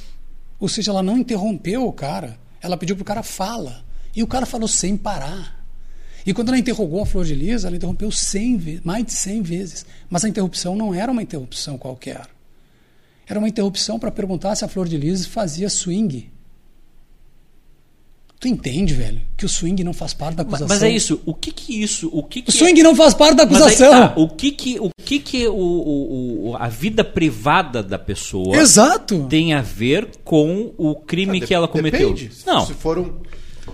Ou 0.61 0.69
seja, 0.69 0.91
ela 0.91 1.03
não 1.03 1.19
interrompeu 1.19 1.87
o 1.87 1.93
cara. 1.93 2.39
Ela 2.61 2.77
pediu 2.77 2.95
para 2.97 3.03
o 3.03 3.07
cara 3.07 3.23
fala. 3.23 3.85
E 4.15 4.23
o 4.23 4.27
cara 4.27 4.47
falou 4.47 4.69
sem 4.69 4.97
parar. 4.97 5.65
E 6.25 6.33
quando 6.33 6.49
ela 6.49 6.59
interrogou 6.59 7.03
a 7.03 7.07
Flor 7.07 7.25
de 7.25 7.35
Lis, 7.35 7.65
ela 7.65 7.75
interrompeu 7.75 8.11
100 8.13 8.57
vezes, 8.57 8.81
mais 8.85 9.05
de 9.05 9.13
100 9.13 9.43
vezes. 9.43 9.87
Mas 10.09 10.25
a 10.25 10.29
interrupção 10.29 10.77
não 10.77 10.95
era 10.95 11.11
uma 11.11 11.23
interrupção 11.23 11.77
qualquer. 11.77 12.29
Era 13.27 13.39
uma 13.39 13.49
interrupção 13.49 13.99
para 13.99 14.11
perguntar 14.11 14.55
se 14.55 14.65
a 14.65 14.69
Flor 14.69 14.89
de 14.89 14.97
Lis 14.97 15.27
fazia 15.27 15.69
swing. 15.69 16.32
Tu 18.43 18.49
entende, 18.49 18.93
velho, 18.93 19.21
que 19.37 19.45
o 19.47 19.49
swing 19.49 19.85
não 19.85 19.93
faz 19.93 20.13
parte 20.13 20.35
da 20.35 20.43
Mas, 20.43 20.55
acusação? 20.55 20.75
mas 20.77 20.83
é 20.83 20.91
isso. 20.91 21.21
O 21.25 21.33
que 21.33 21.53
que 21.53 21.81
isso? 21.81 22.11
O 22.13 22.25
que 22.25 22.43
que 22.43 22.51
O 22.51 22.53
swing 22.53 22.83
não 22.83 22.93
faz 22.97 23.15
parte 23.15 23.37
da 23.37 23.47
Mas 23.47 23.55
aí 23.63 23.69
acusação. 23.69 23.91
tá, 24.09 24.13
o 24.17 24.29
que 24.29 24.51
que 24.51 24.81
o 24.81 24.91
que 25.05 25.19
que 25.21 25.47
o, 25.47 25.55
o- 25.55 26.51
o- 26.51 26.57
a 26.57 26.67
vida 26.69 27.05
privada 27.05 27.85
da 27.85 28.01
pessoa 28.01 28.57
Exato. 28.57 29.27
tem 29.31 29.55
a 29.55 29.63
ver 29.63 30.09
com 30.25 30.73
o 30.77 30.97
crime 30.97 31.41
que 31.41 31.55
ela 31.55 31.69
cometeu? 31.69 32.13
Depende. 32.13 32.33
Não. 32.45 32.67
Se 32.67 32.75
for 32.75 32.99
um. 32.99 33.13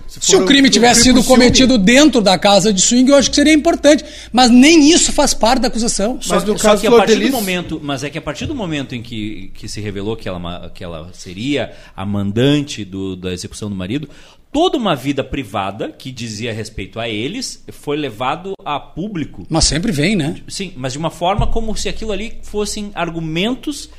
Se 0.07 0.35
o 0.35 0.45
crime 0.45 0.69
tivesse 0.69 1.01
sido 1.03 1.23
cometido 1.23 1.75
dentro 1.77 2.21
da 2.21 2.37
casa 2.37 2.71
de 2.71 2.79
swing, 2.79 3.09
eu 3.09 3.15
acho 3.17 3.29
que 3.29 3.35
seria 3.35 3.53
importante. 3.53 4.05
Mas 4.31 4.49
nem 4.51 4.91
isso 4.91 5.11
faz 5.11 5.33
parte 5.33 5.61
da 5.61 5.67
acusação. 5.67 6.19
Só, 6.21 6.35
Mas 6.35 6.43
no 6.43 6.57
só 6.59 6.69
caso 6.69 6.81
que 6.81 6.87
a 6.87 6.91
partir 6.91 7.15
do 7.19 7.31
momento, 7.31 7.79
mas 7.83 8.03
é 8.03 8.09
que 8.09 8.17
a 8.17 8.21
partir 8.21 8.45
do 8.45 8.53
momento 8.55 8.93
em 8.95 9.01
que, 9.01 9.51
que 9.55 9.67
se 9.67 9.81
revelou 9.81 10.15
que 10.15 10.29
ela, 10.29 10.71
que 10.73 10.83
ela 10.83 11.09
seria 11.13 11.73
a 11.95 12.05
mandante 12.05 12.85
do- 12.85 13.15
da 13.15 13.33
execução 13.33 13.67
do 13.69 13.75
marido, 13.75 14.07
toda 14.51 14.77
uma 14.77 14.95
vida 14.95 15.23
privada 15.23 15.89
que 15.91 16.11
dizia 16.11 16.53
respeito 16.53 16.99
a 16.99 17.07
eles 17.07 17.63
foi 17.71 17.97
levado 17.97 18.53
a 18.65 18.79
público. 18.79 19.45
Mas 19.49 19.65
sempre 19.65 19.91
vem, 19.91 20.15
né? 20.15 20.41
Sim, 20.47 20.73
mas 20.75 20.93
de 20.93 20.99
uma 20.99 21.09
forma 21.11 21.47
como 21.47 21.75
se 21.75 21.87
aquilo 21.89 22.11
ali 22.11 22.39
fossem 22.43 22.91
argumentos 22.95 23.89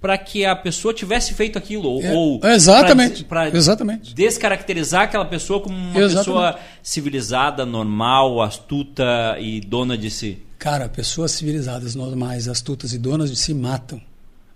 para 0.00 0.16
que 0.16 0.46
a 0.46 0.56
pessoa 0.56 0.94
tivesse 0.94 1.34
feito 1.34 1.58
aquilo 1.58 1.86
ou, 1.86 2.02
É, 2.02 2.12
ou 2.14 2.40
exatamente, 2.44 3.22
pra- 3.22 3.50
pra 3.50 3.58
exatamente. 3.58 4.14
descaracterizar 4.14 5.02
aquela 5.02 5.26
pessoa 5.26 5.60
como 5.60 5.76
uma 5.76 5.88
Exatamente. 5.98 6.16
pessoa 6.16 6.58
civilizada, 6.82 7.66
normal, 7.66 8.40
astuta 8.40 9.36
e 9.38 9.60
dona 9.60 9.98
de 9.98 10.10
si. 10.10 10.38
Cara, 10.58 10.88
pessoas 10.88 11.32
civilizadas, 11.32 11.94
normais, 11.94 12.48
astutas 12.48 12.94
e 12.94 12.98
donas 12.98 13.30
de 13.30 13.36
si 13.36 13.52
matam. 13.52 14.00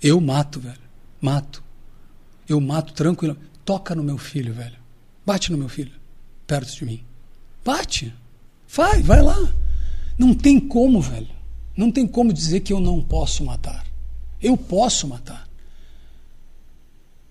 Eu 0.03 0.19
mato, 0.21 0.61
velho. 0.61 0.79
Mato. 1.21 1.63
Eu 2.49 2.59
mato 2.61 2.93
tranquilo. 2.95 3.37
Toca 3.67 3.95
no 3.95 4.03
meu 4.03 4.17
filho, 4.19 4.53
velho. 4.55 4.77
Bate 5.25 5.51
no 5.51 5.59
meu 5.59 5.69
filho. 5.69 5.93
Perto 6.47 6.75
de 6.75 6.85
mim. 6.85 7.05
Bate. 7.65 8.13
Vai, 8.69 9.03
vai 9.03 9.23
lá. 9.23 9.39
Não 10.19 10.35
tem 10.35 10.61
como, 10.61 11.01
velho. 11.01 11.29
Não 11.77 11.91
tem 11.91 12.07
como 12.07 12.33
dizer 12.33 12.61
que 12.61 12.73
eu 12.73 12.81
não 12.81 13.03
posso 13.03 13.45
matar. 13.45 13.87
Eu 14.41 14.57
posso 14.57 15.09
matar. 15.09 15.49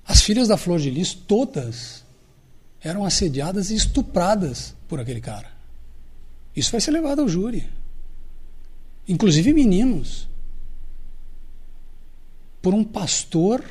As 0.06 0.22
filhas 0.22 0.48
da 0.48 0.58
Flor 0.58 0.80
de 0.80 0.90
Lis, 0.90 1.14
todas, 1.14 2.04
eram 2.82 3.06
assediadas 3.06 3.70
e 3.70 3.76
estupradas 3.76 4.76
por 4.88 5.00
aquele 5.00 5.22
cara. 5.22 5.52
Isso 6.56 6.72
vai 6.72 6.82
ser 6.82 6.92
levado 6.92 7.22
ao 7.22 7.30
júri 7.30 7.70
inclusive 9.08 9.54
meninos, 9.54 10.28
por 12.62 12.74
um 12.74 12.84
pastor 12.84 13.64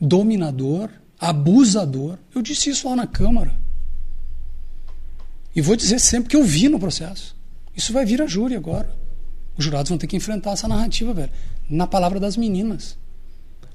dominador, 0.00 0.90
abusador. 1.20 2.18
Eu 2.34 2.40
disse 2.40 2.70
isso 2.70 2.88
lá 2.88 2.96
na 2.96 3.06
Câmara. 3.06 3.54
E 5.54 5.60
vou 5.60 5.76
dizer 5.76 5.98
sempre 5.98 6.30
que 6.30 6.36
eu 6.36 6.44
vi 6.44 6.68
no 6.68 6.80
processo. 6.80 7.36
Isso 7.76 7.92
vai 7.92 8.04
vir 8.04 8.22
a 8.22 8.26
júri 8.26 8.56
agora. 8.56 8.96
Os 9.56 9.64
jurados 9.64 9.90
vão 9.90 9.98
ter 9.98 10.06
que 10.06 10.16
enfrentar 10.16 10.52
essa 10.52 10.66
narrativa, 10.66 11.12
velho. 11.12 11.30
Na 11.68 11.86
palavra 11.86 12.18
das 12.18 12.36
meninas. 12.36 12.96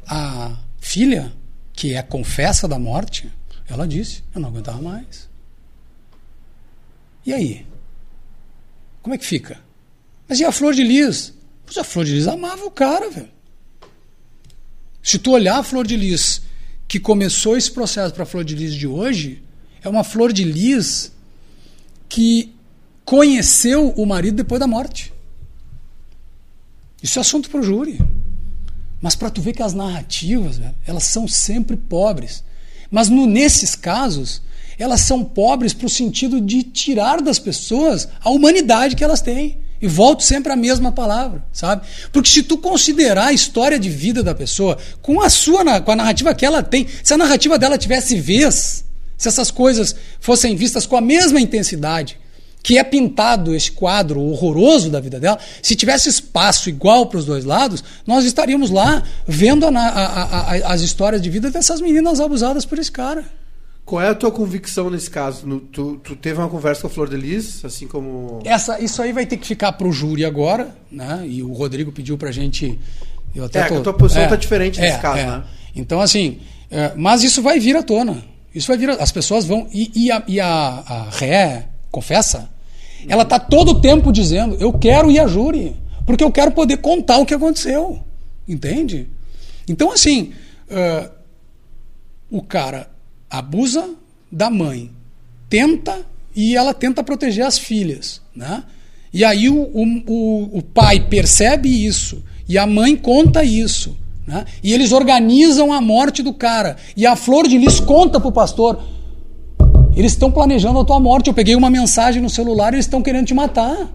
A 0.07 0.57
filha, 0.79 1.31
que 1.73 1.93
é 1.93 2.01
confessa 2.01 2.67
da 2.67 2.79
morte, 2.79 3.31
ela 3.67 3.87
disse: 3.87 4.23
Eu 4.33 4.41
não 4.41 4.49
aguentava 4.49 4.81
mais. 4.81 5.29
E 7.25 7.33
aí? 7.33 7.65
Como 9.01 9.13
é 9.13 9.17
que 9.17 9.25
fica? 9.25 9.59
Mas 10.27 10.39
e 10.39 10.45
a 10.45 10.51
Flor 10.51 10.73
de 10.73 10.83
Lis? 10.83 11.33
Pois 11.65 11.77
a 11.77 11.83
Flor 11.83 12.05
de 12.05 12.13
Lis 12.13 12.27
amava 12.27 12.65
o 12.65 12.71
cara, 12.71 13.09
velho. 13.09 13.29
Se 15.01 15.19
tu 15.19 15.31
olhar 15.31 15.59
a 15.59 15.63
Flor 15.63 15.85
de 15.85 15.95
Lis 15.95 16.41
que 16.87 16.99
começou 16.99 17.57
esse 17.57 17.71
processo 17.71 18.13
para 18.13 18.23
a 18.23 18.25
Flor 18.25 18.43
de 18.43 18.55
Lis 18.55 18.73
de 18.73 18.87
hoje, 18.87 19.41
é 19.83 19.89
uma 19.89 20.03
Flor 20.03 20.31
de 20.31 20.43
Lis 20.43 21.11
que 22.07 22.53
conheceu 23.03 23.89
o 23.91 24.05
marido 24.05 24.35
depois 24.35 24.59
da 24.59 24.67
morte. 24.67 25.13
Isso 27.01 27.19
é 27.19 27.21
assunto 27.21 27.49
para 27.49 27.59
o 27.59 27.63
júri. 27.63 27.99
Mas 29.01 29.15
para 29.15 29.29
tu 29.29 29.41
ver 29.41 29.53
que 29.53 29.61
as 29.61 29.73
narrativas, 29.73 30.57
velho, 30.57 30.75
elas 30.87 31.03
são 31.03 31.27
sempre 31.27 31.77
pobres. 31.77 32.43
Mas 32.89 33.09
no, 33.09 33.27
nesses 33.27 33.75
casos, 33.75 34.41
elas 34.79 35.01
são 35.01 35.23
pobres 35.23 35.73
para 35.73 35.85
o 35.85 35.89
sentido 35.89 36.41
de 36.41 36.63
tirar 36.63 37.21
das 37.21 37.37
pessoas 37.37 38.07
a 38.21 38.29
humanidade 38.29 38.95
que 38.95 39.03
elas 39.03 39.21
têm. 39.21 39.57
E 39.81 39.87
volto 39.87 40.23
sempre 40.23 40.51
à 40.51 40.55
mesma 40.55 40.91
palavra, 40.91 41.43
sabe? 41.51 41.85
Porque 42.11 42.29
se 42.29 42.43
tu 42.43 42.57
considerar 42.57 43.27
a 43.27 43.33
história 43.33 43.77
de 43.77 43.89
vida 43.89 44.23
da 44.23 44.33
pessoa 44.33 44.77
com 45.01 45.21
a 45.21 45.29
sua 45.29 45.81
com 45.81 45.91
a 45.91 45.95
narrativa 45.95 46.33
que 46.33 46.45
ela 46.45 46.63
tem, 46.63 46.87
se 47.03 47.13
a 47.13 47.17
narrativa 47.17 47.57
dela 47.59 47.77
tivesse 47.77 48.15
vez, 48.19 48.85
se 49.17 49.27
essas 49.27 49.51
coisas 49.51 49.95
fossem 50.19 50.55
vistas 50.55 50.85
com 50.85 50.95
a 50.95 51.01
mesma 51.01 51.39
intensidade 51.39 52.17
que 52.63 52.79
é 52.79 52.83
pintado 52.83 53.53
esse 53.53 53.71
quadro 53.71 54.19
horroroso 54.19 54.89
da 54.89 54.99
vida 54.99 55.19
dela, 55.19 55.37
se 55.61 55.75
tivesse 55.75 56.09
espaço 56.09 56.67
igual 56.67 57.05
para 57.05 57.19
os 57.19 57.25
dois 57.25 57.45
lados, 57.45 57.83
nós 58.07 58.25
estaríamos 58.25 58.71
lá 58.71 59.03
vendo 59.27 59.67
a- 59.67 59.69
a- 59.69 60.51
a- 60.51 60.73
as 60.73 60.81
histórias 60.81 61.21
de 61.21 61.29
vida 61.29 61.51
dessas 61.51 61.79
meninas 61.79 62.19
abusadas 62.19 62.65
por 62.65 62.79
esse 62.79 62.91
cara. 62.91 63.23
Qual 63.85 64.01
é 64.01 64.07
a 64.09 64.15
tua 64.15 64.31
convicção 64.31 64.89
nesse 64.89 65.09
caso? 65.11 65.45
No- 65.45 65.59
tu, 65.59 65.97
tu 65.97 66.15
teve 66.15 66.39
uma 66.39 66.49
conversa 66.49 66.81
com 66.81 66.87
a 66.87 66.89
Flor 66.89 67.07
de 67.07 67.15
Lis, 67.17 67.63
assim 67.63 67.87
como. 67.87 68.39
Essa, 68.43 68.79
isso 68.79 68.99
aí 69.01 69.13
vai 69.13 69.25
ter 69.27 69.37
que 69.37 69.45
ficar 69.45 69.73
para 69.73 69.87
o 69.87 69.91
júri 69.91 70.25
agora, 70.25 70.75
né? 70.91 71.23
E 71.27 71.43
o 71.43 71.53
Rodrigo 71.53 71.91
pediu 71.91 72.17
para 72.17 72.29
a 72.29 72.31
gente. 72.31 72.79
Eu 73.35 73.45
até 73.45 73.59
É, 73.59 73.67
tô- 73.67 73.75
a 73.77 73.81
tua 73.81 73.93
posição 73.93 74.27
tá 74.27 74.35
diferente 74.35 74.79
nesse 74.81 74.97
caso, 74.99 75.17
né? 75.23 75.43
Então, 75.75 76.01
assim, 76.01 76.39
é, 76.71 76.93
mas 76.95 77.21
isso 77.23 77.41
vai 77.43 77.59
vir 77.59 77.75
à 77.75 77.83
tona. 77.83 78.23
Isso 78.55 78.67
vai 78.69 78.77
vir. 78.77 78.89
a- 78.89 78.93
As 78.93 79.11
pessoas 79.11 79.45
vão. 79.45 79.67
E, 79.71 79.91
e 79.93 80.11
a, 80.11 80.23
e 80.27 80.39
a, 80.39 80.47
a 80.47 81.09
ré, 81.11 81.67
confessa, 81.91 82.49
ela 83.07 83.21
está 83.23 83.37
todo 83.37 83.69
o 83.73 83.81
tempo 83.81 84.11
dizendo: 84.11 84.55
eu 84.59 84.73
quero 84.73 85.11
ir 85.11 85.19
a 85.19 85.27
júri, 85.27 85.75
porque 86.07 86.23
eu 86.23 86.31
quero 86.31 86.51
poder 86.51 86.77
contar 86.77 87.17
o 87.19 87.25
que 87.25 87.35
aconteceu. 87.35 87.99
Entende? 88.47 89.07
Então, 89.67 89.91
assim, 89.91 90.33
é, 90.69 91.09
o 92.31 92.41
cara 92.41 92.89
abusa 93.29 93.89
da 94.31 94.49
mãe, 94.49 94.91
tenta 95.49 96.05
e 96.35 96.55
ela 96.55 96.73
tenta 96.73 97.03
proteger 97.03 97.45
as 97.45 97.57
filhas, 97.57 98.21
né? 98.35 98.63
E 99.13 99.23
aí 99.23 99.49
o, 99.49 99.55
o, 99.55 100.57
o, 100.57 100.61
pai 100.61 100.99
percebe 100.99 101.69
isso 101.69 102.21
e 102.49 102.57
a 102.57 102.67
mãe 102.67 102.97
conta 102.97 103.43
isso, 103.43 103.95
né? 104.27 104.43
E 104.61 104.73
eles 104.73 104.91
organizam 104.91 105.71
a 105.71 105.79
morte 105.79 106.21
do 106.21 106.33
cara 106.33 106.75
e 106.97 107.05
a 107.05 107.15
Flor 107.15 107.47
de 107.47 107.57
Lis 107.57 107.79
conta 107.79 108.19
pro 108.19 108.31
pastor. 108.31 108.81
Eles 109.95 110.11
estão 110.11 110.29
planejando 110.29 110.79
a 110.79 110.83
tua 110.83 110.99
morte. 110.99 111.27
Eu 111.27 111.33
peguei 111.33 111.55
uma 111.55 111.69
mensagem 111.69 112.21
no 112.21 112.29
celular 112.29 112.73
e 112.73 112.75
eles 112.75 112.85
estão 112.85 113.01
querendo 113.01 113.27
te 113.27 113.33
matar. 113.33 113.89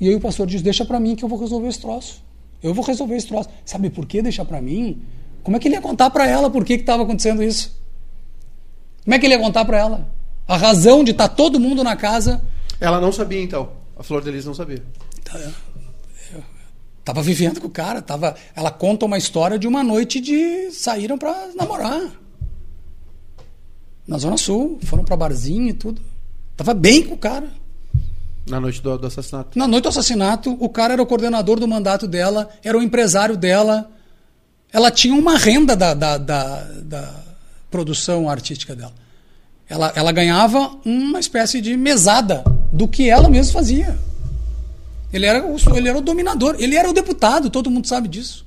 E 0.00 0.08
aí 0.08 0.14
o 0.14 0.20
pastor 0.20 0.46
diz: 0.46 0.62
Deixa 0.62 0.82
para 0.84 0.98
mim 0.98 1.14
que 1.14 1.22
eu 1.22 1.28
vou 1.28 1.38
resolver 1.38 1.68
esse 1.68 1.80
troço. 1.80 2.22
Eu 2.62 2.72
vou 2.72 2.84
resolver 2.84 3.16
esse 3.16 3.26
troço. 3.26 3.50
Sabe 3.64 3.90
por 3.90 4.06
que 4.06 4.22
deixar 4.22 4.46
para 4.46 4.62
mim? 4.62 5.02
Como 5.42 5.56
é 5.56 5.60
que 5.60 5.68
ele 5.68 5.74
ia 5.74 5.80
contar 5.80 6.10
para 6.10 6.26
ela 6.26 6.50
por 6.50 6.64
que 6.64 6.74
estava 6.74 7.02
acontecendo 7.02 7.42
isso? 7.42 7.78
Como 9.04 9.14
é 9.14 9.18
que 9.18 9.26
ele 9.26 9.34
ia 9.34 9.40
contar 9.40 9.64
para 9.64 9.78
ela? 9.78 10.08
A 10.46 10.56
razão 10.56 11.02
de 11.02 11.12
estar 11.12 11.28
todo 11.28 11.60
mundo 11.60 11.82
na 11.82 11.96
casa. 11.96 12.42
Ela 12.80 13.00
não 13.00 13.12
sabia, 13.12 13.42
então. 13.42 13.70
A 13.96 14.02
Flor 14.02 14.22
de 14.22 14.30
Lis 14.30 14.44
não 14.44 14.54
sabia. 14.54 14.82
Tava 17.04 17.22
vivendo 17.22 17.60
com 17.60 17.66
o 17.66 17.70
cara. 17.70 18.02
Tava, 18.02 18.34
ela 18.54 18.70
conta 18.70 19.06
uma 19.06 19.18
história 19.18 19.58
de 19.58 19.66
uma 19.66 19.82
noite 19.82 20.20
de 20.20 20.70
saíram 20.70 21.18
para 21.18 21.48
namorar. 21.56 22.02
Na 24.06 24.18
Zona 24.18 24.36
Sul. 24.36 24.78
Foram 24.84 25.04
para 25.04 25.16
barzinho 25.16 25.68
e 25.68 25.72
tudo. 25.72 26.02
Tava 26.56 26.74
bem 26.74 27.02
com 27.02 27.14
o 27.14 27.18
cara. 27.18 27.48
Na 28.46 28.60
noite 28.60 28.82
do, 28.82 28.98
do 28.98 29.06
assassinato. 29.06 29.58
Na 29.58 29.68
noite 29.68 29.84
do 29.84 29.88
assassinato, 29.88 30.56
o 30.58 30.68
cara 30.68 30.94
era 30.94 31.02
o 31.02 31.06
coordenador 31.06 31.60
do 31.60 31.68
mandato 31.68 32.06
dela, 32.06 32.50
era 32.64 32.76
o 32.76 32.82
empresário 32.82 33.36
dela. 33.36 33.90
Ela 34.72 34.90
tinha 34.90 35.14
uma 35.14 35.36
renda 35.36 35.74
da, 35.74 35.94
da, 35.94 36.18
da, 36.18 36.62
da 36.82 37.14
produção 37.70 38.28
artística 38.28 38.74
dela. 38.74 38.94
Ela, 39.68 39.92
ela 39.94 40.12
ganhava 40.12 40.76
uma 40.84 41.20
espécie 41.20 41.60
de 41.60 41.76
mesada 41.76 42.42
do 42.72 42.88
que 42.88 43.08
ela 43.08 43.28
mesma 43.28 43.52
fazia. 43.52 43.98
Ele 45.12 45.26
era, 45.26 45.44
o, 45.44 45.56
ele 45.76 45.88
era 45.88 45.98
o 45.98 46.00
dominador, 46.00 46.56
ele 46.58 46.76
era 46.76 46.88
o 46.88 46.92
deputado, 46.92 47.50
todo 47.50 47.70
mundo 47.70 47.86
sabe 47.86 48.08
disso. 48.08 48.46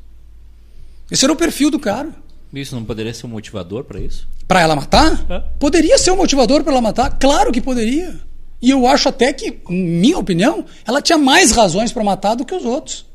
Esse 1.11 1.25
era 1.25 1.33
o 1.33 1.35
perfil 1.35 1.69
do 1.69 1.79
cara. 1.79 2.09
Isso 2.53 2.75
não 2.75 2.85
poderia 2.85 3.13
ser 3.13 3.25
um 3.25 3.29
motivador 3.29 3.83
para 3.83 3.99
isso? 3.99 4.27
Para 4.47 4.61
ela 4.61 4.75
matar? 4.75 5.25
É. 5.29 5.39
Poderia 5.59 5.97
ser 5.97 6.11
um 6.11 6.17
motivador 6.17 6.63
para 6.63 6.71
ela 6.71 6.81
matar? 6.81 7.17
Claro 7.17 7.51
que 7.51 7.59
poderia. 7.59 8.19
E 8.61 8.69
eu 8.69 8.87
acho 8.87 9.09
até 9.09 9.33
que, 9.33 9.59
em 9.69 9.83
minha 9.99 10.17
opinião, 10.17 10.65
ela 10.85 11.01
tinha 11.01 11.17
mais 11.17 11.51
razões 11.51 11.91
para 11.91 12.03
matar 12.03 12.35
do 12.35 12.45
que 12.45 12.55
os 12.55 12.63
outros. 12.63 13.05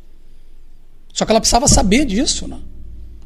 Só 1.13 1.25
que 1.25 1.33
ela 1.33 1.41
precisava 1.41 1.67
saber 1.67 2.05
disso, 2.05 2.47
né? 2.47 2.59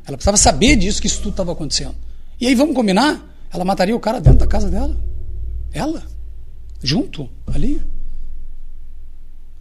Ela 0.06 0.16
precisava 0.16 0.36
saber 0.36 0.76
disso, 0.76 1.00
que 1.00 1.06
isso 1.06 1.18
tudo 1.18 1.30
estava 1.30 1.52
acontecendo. 1.52 1.94
E 2.40 2.46
aí, 2.46 2.54
vamos 2.54 2.74
combinar? 2.74 3.28
Ela 3.52 3.64
mataria 3.64 3.94
o 3.94 4.00
cara 4.00 4.20
dentro 4.20 4.40
da 4.40 4.46
casa 4.46 4.70
dela. 4.70 4.96
Ela. 5.72 6.02
Junto, 6.82 7.28
ali. 7.46 7.80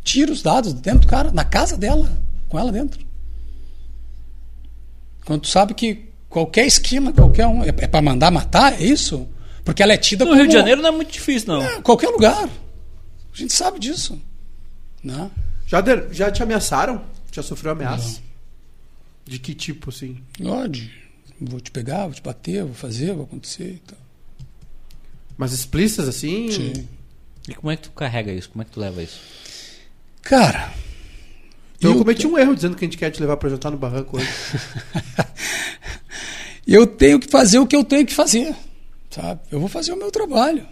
Tira 0.04 0.32
os 0.32 0.42
dados 0.42 0.74
dentro 0.74 1.02
do 1.02 1.08
cara, 1.08 1.32
na 1.32 1.46
casa 1.46 1.78
dela, 1.78 2.12
com 2.50 2.58
ela 2.58 2.72
dentro. 2.72 3.06
Quando 5.26 5.42
tu 5.42 5.48
sabe 5.48 5.74
que 5.76 6.10
qualquer 6.28 6.66
esquina, 6.66 7.14
qualquer 7.14 7.46
um. 7.46 7.64
É, 7.64 7.68
é 7.68 7.88
para 7.88 8.02
mandar 8.02 8.32
matar, 8.32 8.74
é 8.74 8.84
isso? 8.84 9.28
Porque 9.64 9.84
ela 9.84 9.94
é 9.94 9.98
tida 9.98 10.26
No 10.26 10.32
como. 10.32 10.42
Rio 10.42 10.48
de 10.48 10.58
Janeiro 10.58 10.82
não 10.82 10.90
é 10.90 10.92
muito 10.92 11.12
difícil, 11.12 11.50
não. 11.50 11.62
É, 11.62 11.82
qualquer 11.82 12.10
lugar. 12.10 12.46
A 12.46 13.38
gente 13.38 13.54
sabe 13.54 13.80
disso. 13.80 14.20
Né? 15.04 15.30
Já, 15.68 15.84
já 16.12 16.32
te 16.32 16.42
ameaçaram? 16.42 17.02
Já 17.32 17.44
sofreu 17.44 17.72
ameaça? 17.72 18.20
De 19.26 19.40
que 19.40 19.54
tipo, 19.54 19.90
assim? 19.90 20.18
Pode. 20.42 20.92
Vou 21.40 21.60
te 21.60 21.72
pegar, 21.72 22.04
vou 22.06 22.14
te 22.14 22.22
bater, 22.22 22.64
vou 22.64 22.74
fazer, 22.74 23.14
vou 23.14 23.24
acontecer. 23.24 23.76
e 23.76 23.80
tal. 23.88 23.98
Mas 25.38 25.54
explícitas, 25.54 26.08
assim? 26.08 26.52
Sim. 26.52 26.88
E 27.50 27.56
como 27.56 27.72
é 27.72 27.76
que 27.76 27.84
tu 27.84 27.92
carrega 27.92 28.32
isso? 28.32 28.50
Como 28.50 28.62
é 28.62 28.66
que 28.66 28.72
tu 28.72 28.80
leva 28.80 29.02
isso? 29.02 29.20
Cara. 30.22 30.72
Então 31.78 31.90
eu 31.92 31.96
eu- 31.98 32.00
cometi 32.04 32.28
um 32.28 32.38
erro 32.38 32.56
dizendo 32.56 32.76
que 32.76 32.86
a 32.86 32.88
gente 32.88 32.98
quer 32.98 33.10
te 33.10 33.20
levar 33.20 33.38
pra 33.38 33.50
jantar 33.50 33.72
no 33.72 33.78
barranco 33.78 34.18
hoje. 34.18 34.28
Eu 36.68 36.86
tenho 36.86 37.20
que 37.20 37.28
fazer 37.28 37.60
o 37.60 37.66
que 37.68 37.76
eu 37.76 37.84
tenho 37.84 38.06
que 38.06 38.14
fazer. 38.14 38.56
Sabe? 39.10 39.42
Eu 39.52 39.60
vou 39.60 39.68
fazer 39.68 39.92
o 39.92 39.98
meu 39.98 40.12
trabalho. 40.12 40.66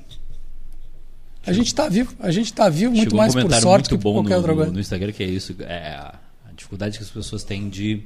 A 1.46 1.52
gente 1.52 1.68
está 1.68 1.90
vivo. 1.90 2.14
A 2.20 2.32
gente 2.32 2.46
está 2.46 2.70
vivo 2.70 2.92
muito 2.92 3.06
Chegou 3.06 3.18
mais 3.18 3.36
um 3.36 3.42
por 3.42 3.54
sorte 3.56 3.90
muito 3.90 3.90
que 3.90 4.04
por 4.04 4.14
bom 4.14 4.14
qualquer 4.20 4.30
no, 4.36 4.38
outra 4.38 4.56
coisa. 4.56 4.72
no 4.72 4.80
Instagram 4.80 5.12
que 5.12 5.24
é 5.24 5.28
isso. 5.28 5.56
É 5.62 5.94
a, 5.96 6.20
a 6.48 6.52
dificuldade 6.56 6.98
que 6.98 7.04
as 7.04 7.10
pessoas 7.10 7.44
têm 7.44 7.68
de, 7.70 8.04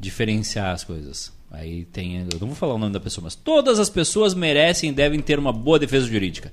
diferenciar 0.00 0.72
as 0.72 0.82
coisas. 0.82 1.32
Aí 1.50 1.84
tem, 1.86 2.18
eu 2.18 2.38
não 2.40 2.48
vou 2.48 2.56
falar 2.56 2.74
o 2.74 2.78
nome 2.78 2.92
da 2.92 3.00
pessoa, 3.00 3.24
mas 3.24 3.34
todas 3.34 3.78
as 3.78 3.90
pessoas 3.90 4.34
merecem 4.34 4.90
e 4.90 4.92
devem 4.92 5.20
ter 5.20 5.38
uma 5.38 5.52
boa 5.52 5.78
defesa 5.78 6.06
jurídica. 6.06 6.52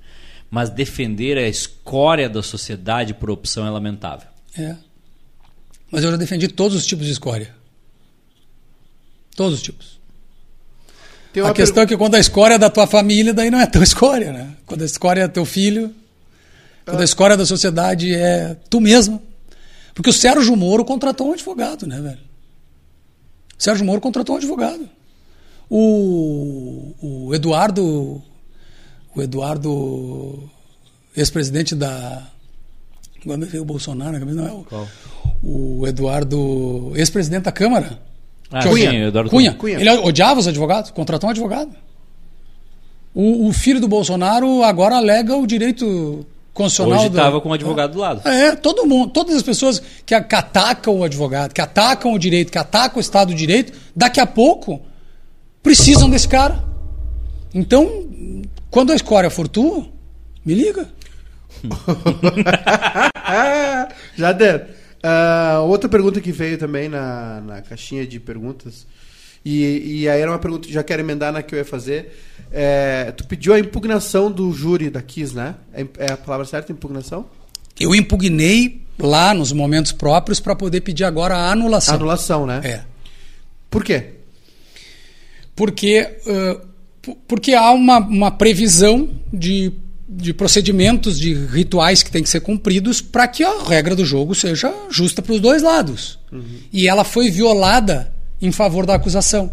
Mas 0.50 0.70
defender 0.70 1.38
a 1.38 1.48
escória 1.48 2.30
da 2.30 2.42
sociedade 2.42 3.14
por 3.14 3.30
opção 3.30 3.66
é 3.66 3.70
lamentável. 3.70 4.28
É. 4.58 4.76
Mas 5.92 6.04
eu 6.04 6.12
já 6.12 6.18
defendi 6.18 6.48
todos 6.48 6.76
os 6.76 6.86
tipos 6.86 7.06
de 7.06 7.12
escória. 7.12 7.56
Todos 9.36 9.56
os 9.56 9.62
tipos. 9.62 9.98
A 11.46 11.54
questão 11.54 11.84
é 11.84 11.86
que 11.86 11.96
quando 11.96 12.16
a 12.16 12.20
escória 12.20 12.56
é 12.56 12.58
da 12.58 12.70
tua 12.70 12.88
família, 12.88 13.34
daí 13.34 13.52
não 13.52 13.60
é 13.60 13.68
tua 13.68 13.84
escória, 13.84 14.34
né? 14.34 14.56
Quando 14.66 14.82
a 14.82 14.86
escória 14.86 15.22
é 15.22 15.28
teu 15.28 15.46
filho, 15.46 15.94
quando 16.84 17.02
a 17.02 17.04
escória 17.04 17.38
da 17.38 17.46
sociedade 17.46 18.14
é 18.14 18.56
tu 18.70 18.82
mesmo. 18.82 19.22
Porque 19.94 20.10
o 20.10 20.14
Sérgio 20.14 20.56
Moro 20.56 20.84
contratou 20.84 21.30
um 21.30 21.34
advogado, 21.34 21.86
né, 21.86 22.00
velho? 22.02 22.27
Sérgio 23.58 23.86
Moro 23.86 24.00
contratou 24.00 24.36
um 24.36 24.38
advogado. 24.38 24.88
O, 25.70 26.94
o 27.02 27.36
Eduardo, 27.36 28.22
o 29.16 29.22
Eduardo, 29.22 30.50
ex-presidente 31.16 31.76
da. 31.76 32.28
Agora 33.24 33.46
veio 33.46 33.64
o 33.64 33.66
Bolsonaro, 33.66 34.18
não 34.26 34.48
é 34.48 34.52
o. 34.52 34.64
Qual? 34.64 34.88
O 35.44 35.86
Eduardo, 35.88 36.94
ex-presidente 36.96 37.44
da 37.44 37.52
Câmara. 37.52 38.00
Ah, 38.52 38.64
Cunha. 38.64 38.92
sim, 38.92 38.98
Eduardo 38.98 39.30
Cunha. 39.30 39.54
Cunha. 39.54 39.80
Ele 39.80 39.90
odiava 39.90 40.40
os 40.40 40.48
advogados, 40.48 40.92
contratou 40.92 41.28
um 41.28 41.32
advogado. 41.32 41.72
O, 43.14 43.48
o 43.48 43.54
filho 43.54 43.82
do 43.82 43.88
Bolsonaro 43.88 44.64
agora 44.64 44.96
alega 44.96 45.36
o 45.36 45.46
direito 45.46 46.26
constitucional. 46.58 47.00
Hoje 47.00 47.10
do- 47.10 47.18
estava 47.18 47.40
com 47.40 47.50
o 47.50 47.54
advogado 47.54 47.94
do 47.94 48.00
lado. 48.00 48.28
É, 48.28 48.56
todo 48.56 48.86
mundo, 48.86 49.12
todas 49.12 49.36
as 49.36 49.44
pessoas 49.44 49.82
que, 50.06 50.14
atacam 50.14 50.98
o 51.00 51.04
advogado, 51.04 51.54
que 51.54 51.62
atacam 51.62 52.14
o 52.14 52.20
direito, 52.20 52.52
que 52.52 52.58
atacam 52.58 52.98
o 52.98 53.02
Estado 53.02 53.30
de 53.30 53.36
Direito, 53.36 53.74
daqui 53.96 54.20
a 54.20 54.26
pouco 54.26 54.82
precisam 55.62 56.10
desse 56.10 56.28
cara. 56.28 56.64
Então, 57.54 58.08
quando 58.72 58.92
a 58.92 58.96
escória 58.96 59.30
for 59.30 59.48
tu, 59.48 59.88
me 60.44 60.54
liga. 60.54 60.90
Jader, 64.16 64.68
ah, 65.04 65.62
outra 65.66 65.90
pergunta 65.90 66.20
que 66.22 66.32
veio 66.32 66.58
também 66.58 66.90
na, 66.90 67.42
na 67.42 67.62
caixinha 67.62 68.06
de 68.06 68.20
perguntas, 68.20 68.86
e, 69.48 70.02
e 70.02 70.10
aí 70.10 70.20
era 70.22 70.32
uma 70.32 70.40
pergunta 70.40 70.68
que 70.68 70.74
já 70.74 70.84
quero 70.84 71.02
emendar 71.02 71.32
na 71.32 71.42
que 71.42 71.54
eu 71.54 71.60
ia 71.60 71.66
fazer. 71.66 72.18
É, 72.52 73.12
tu 73.16 73.26
pediu 73.28 73.54
a 73.54 73.60
impugnação 73.60 74.32
do 74.32 74.52
júri 74.52 74.90
da 74.90 75.02
Kiss, 75.02 75.36
né? 75.36 75.56
É, 75.74 75.86
é 76.00 76.12
a 76.14 76.18
palavra 76.18 76.46
certa, 76.46 76.72
impugnação? 76.72 77.26
Eu 77.80 77.94
impugnei 77.94 78.82
lá 78.98 79.34
nos 79.34 79.52
momentos 79.52 79.92
próprios 79.92 80.40
para 80.40 80.56
poder 80.56 80.82
pedir 80.82 81.04
agora 81.04 81.36
a 81.36 81.52
anulação. 81.52 81.96
Anulação, 81.96 82.46
né? 82.46 82.62
É. 82.64 82.82
Por 83.70 83.84
quê? 83.84 84.14
Porque, 85.56 86.04
p- 87.02 87.18
porque 87.28 87.54
há 87.54 87.72
uma, 87.72 87.98
uma 88.00 88.32
previsão 88.32 89.10
de, 89.32 89.72
de 90.08 90.34
procedimentos, 90.34 91.20
de 91.20 91.34
rituais 91.34 92.02
que 92.04 92.12
têm 92.12 92.24
que 92.24 92.30
ser 92.30 92.42
cumpridos 92.42 93.02
para 93.02 93.28
que 93.28 93.44
a 93.44 93.64
regra 93.64 93.96
do 93.96 94.06
jogo 94.06 94.34
seja 94.36 94.74
justa 94.90 95.22
para 95.22 95.34
os 95.34 95.40
dois 95.40 95.62
lados. 95.62 96.20
E 96.72 96.88
ela 96.88 97.04
foi 97.04 97.30
violada 97.30 98.14
em 98.42 98.52
favor 98.52 98.86
da 98.86 98.96
acusação. 98.96 99.52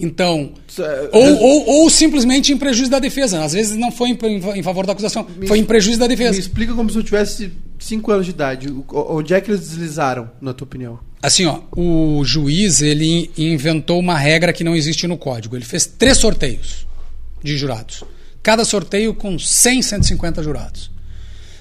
Então, 0.00 0.52
É, 0.78 1.08
ou, 1.12 1.42
ou, 1.42 1.66
ou 1.82 1.90
simplesmente 1.90 2.52
em 2.52 2.56
prejuízo 2.56 2.90
da 2.90 3.00
defesa. 3.00 3.42
Às 3.42 3.52
vezes 3.52 3.76
não 3.76 3.90
foi 3.90 4.10
em, 4.10 4.18
em 4.58 4.62
favor 4.62 4.86
da 4.86 4.92
acusação, 4.92 5.26
foi 5.46 5.58
em 5.58 5.64
prejuízo 5.64 5.98
da 5.98 6.06
Me 6.06 6.14
defesa. 6.14 6.38
explica 6.38 6.72
como 6.72 6.88
se 6.88 6.96
eu 6.96 7.02
tivesse 7.02 7.50
5 7.80 8.10
anos 8.12 8.24
de 8.26 8.30
idade. 8.30 8.68
Onde 8.92 9.34
é 9.34 9.40
que 9.40 9.50
eles 9.50 9.60
deslizaram, 9.60 10.30
na 10.40 10.52
tua 10.54 10.66
opinião? 10.66 11.00
Assim, 11.20 11.46
ó, 11.46 11.60
o 11.76 12.22
juiz 12.24 12.80
ele 12.80 13.28
inventou 13.36 13.98
uma 13.98 14.16
regra 14.16 14.52
que 14.52 14.62
não 14.62 14.76
existe 14.76 15.04
no 15.08 15.18
código. 15.18 15.56
Ele 15.56 15.64
fez 15.64 15.84
três 15.84 16.16
sorteios 16.18 16.86
de 17.42 17.56
jurados. 17.56 18.04
Cada 18.40 18.64
sorteio 18.64 19.12
com 19.14 19.36
100, 19.36 19.82
150 19.82 20.44
jurados. 20.44 20.92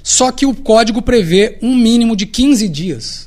Só 0.03 0.31
que 0.31 0.45
o 0.45 0.53
código 0.53 1.01
prevê 1.01 1.57
um 1.59 1.75
mínimo 1.75 2.15
de 2.15 2.27
15 2.27 2.67
dias 2.69 3.26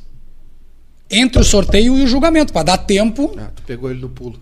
entre 1.11 1.41
o 1.41 1.45
sorteio 1.45 1.99
e 1.99 2.03
o 2.03 2.07
julgamento, 2.07 2.53
para 2.53 2.63
dar 2.65 2.79
tempo. 2.79 3.33
Ah, 3.37 3.51
tu 3.55 3.63
pegou 3.63 3.91
ele 3.91 4.01
no 4.01 4.09
pulo. 4.09 4.39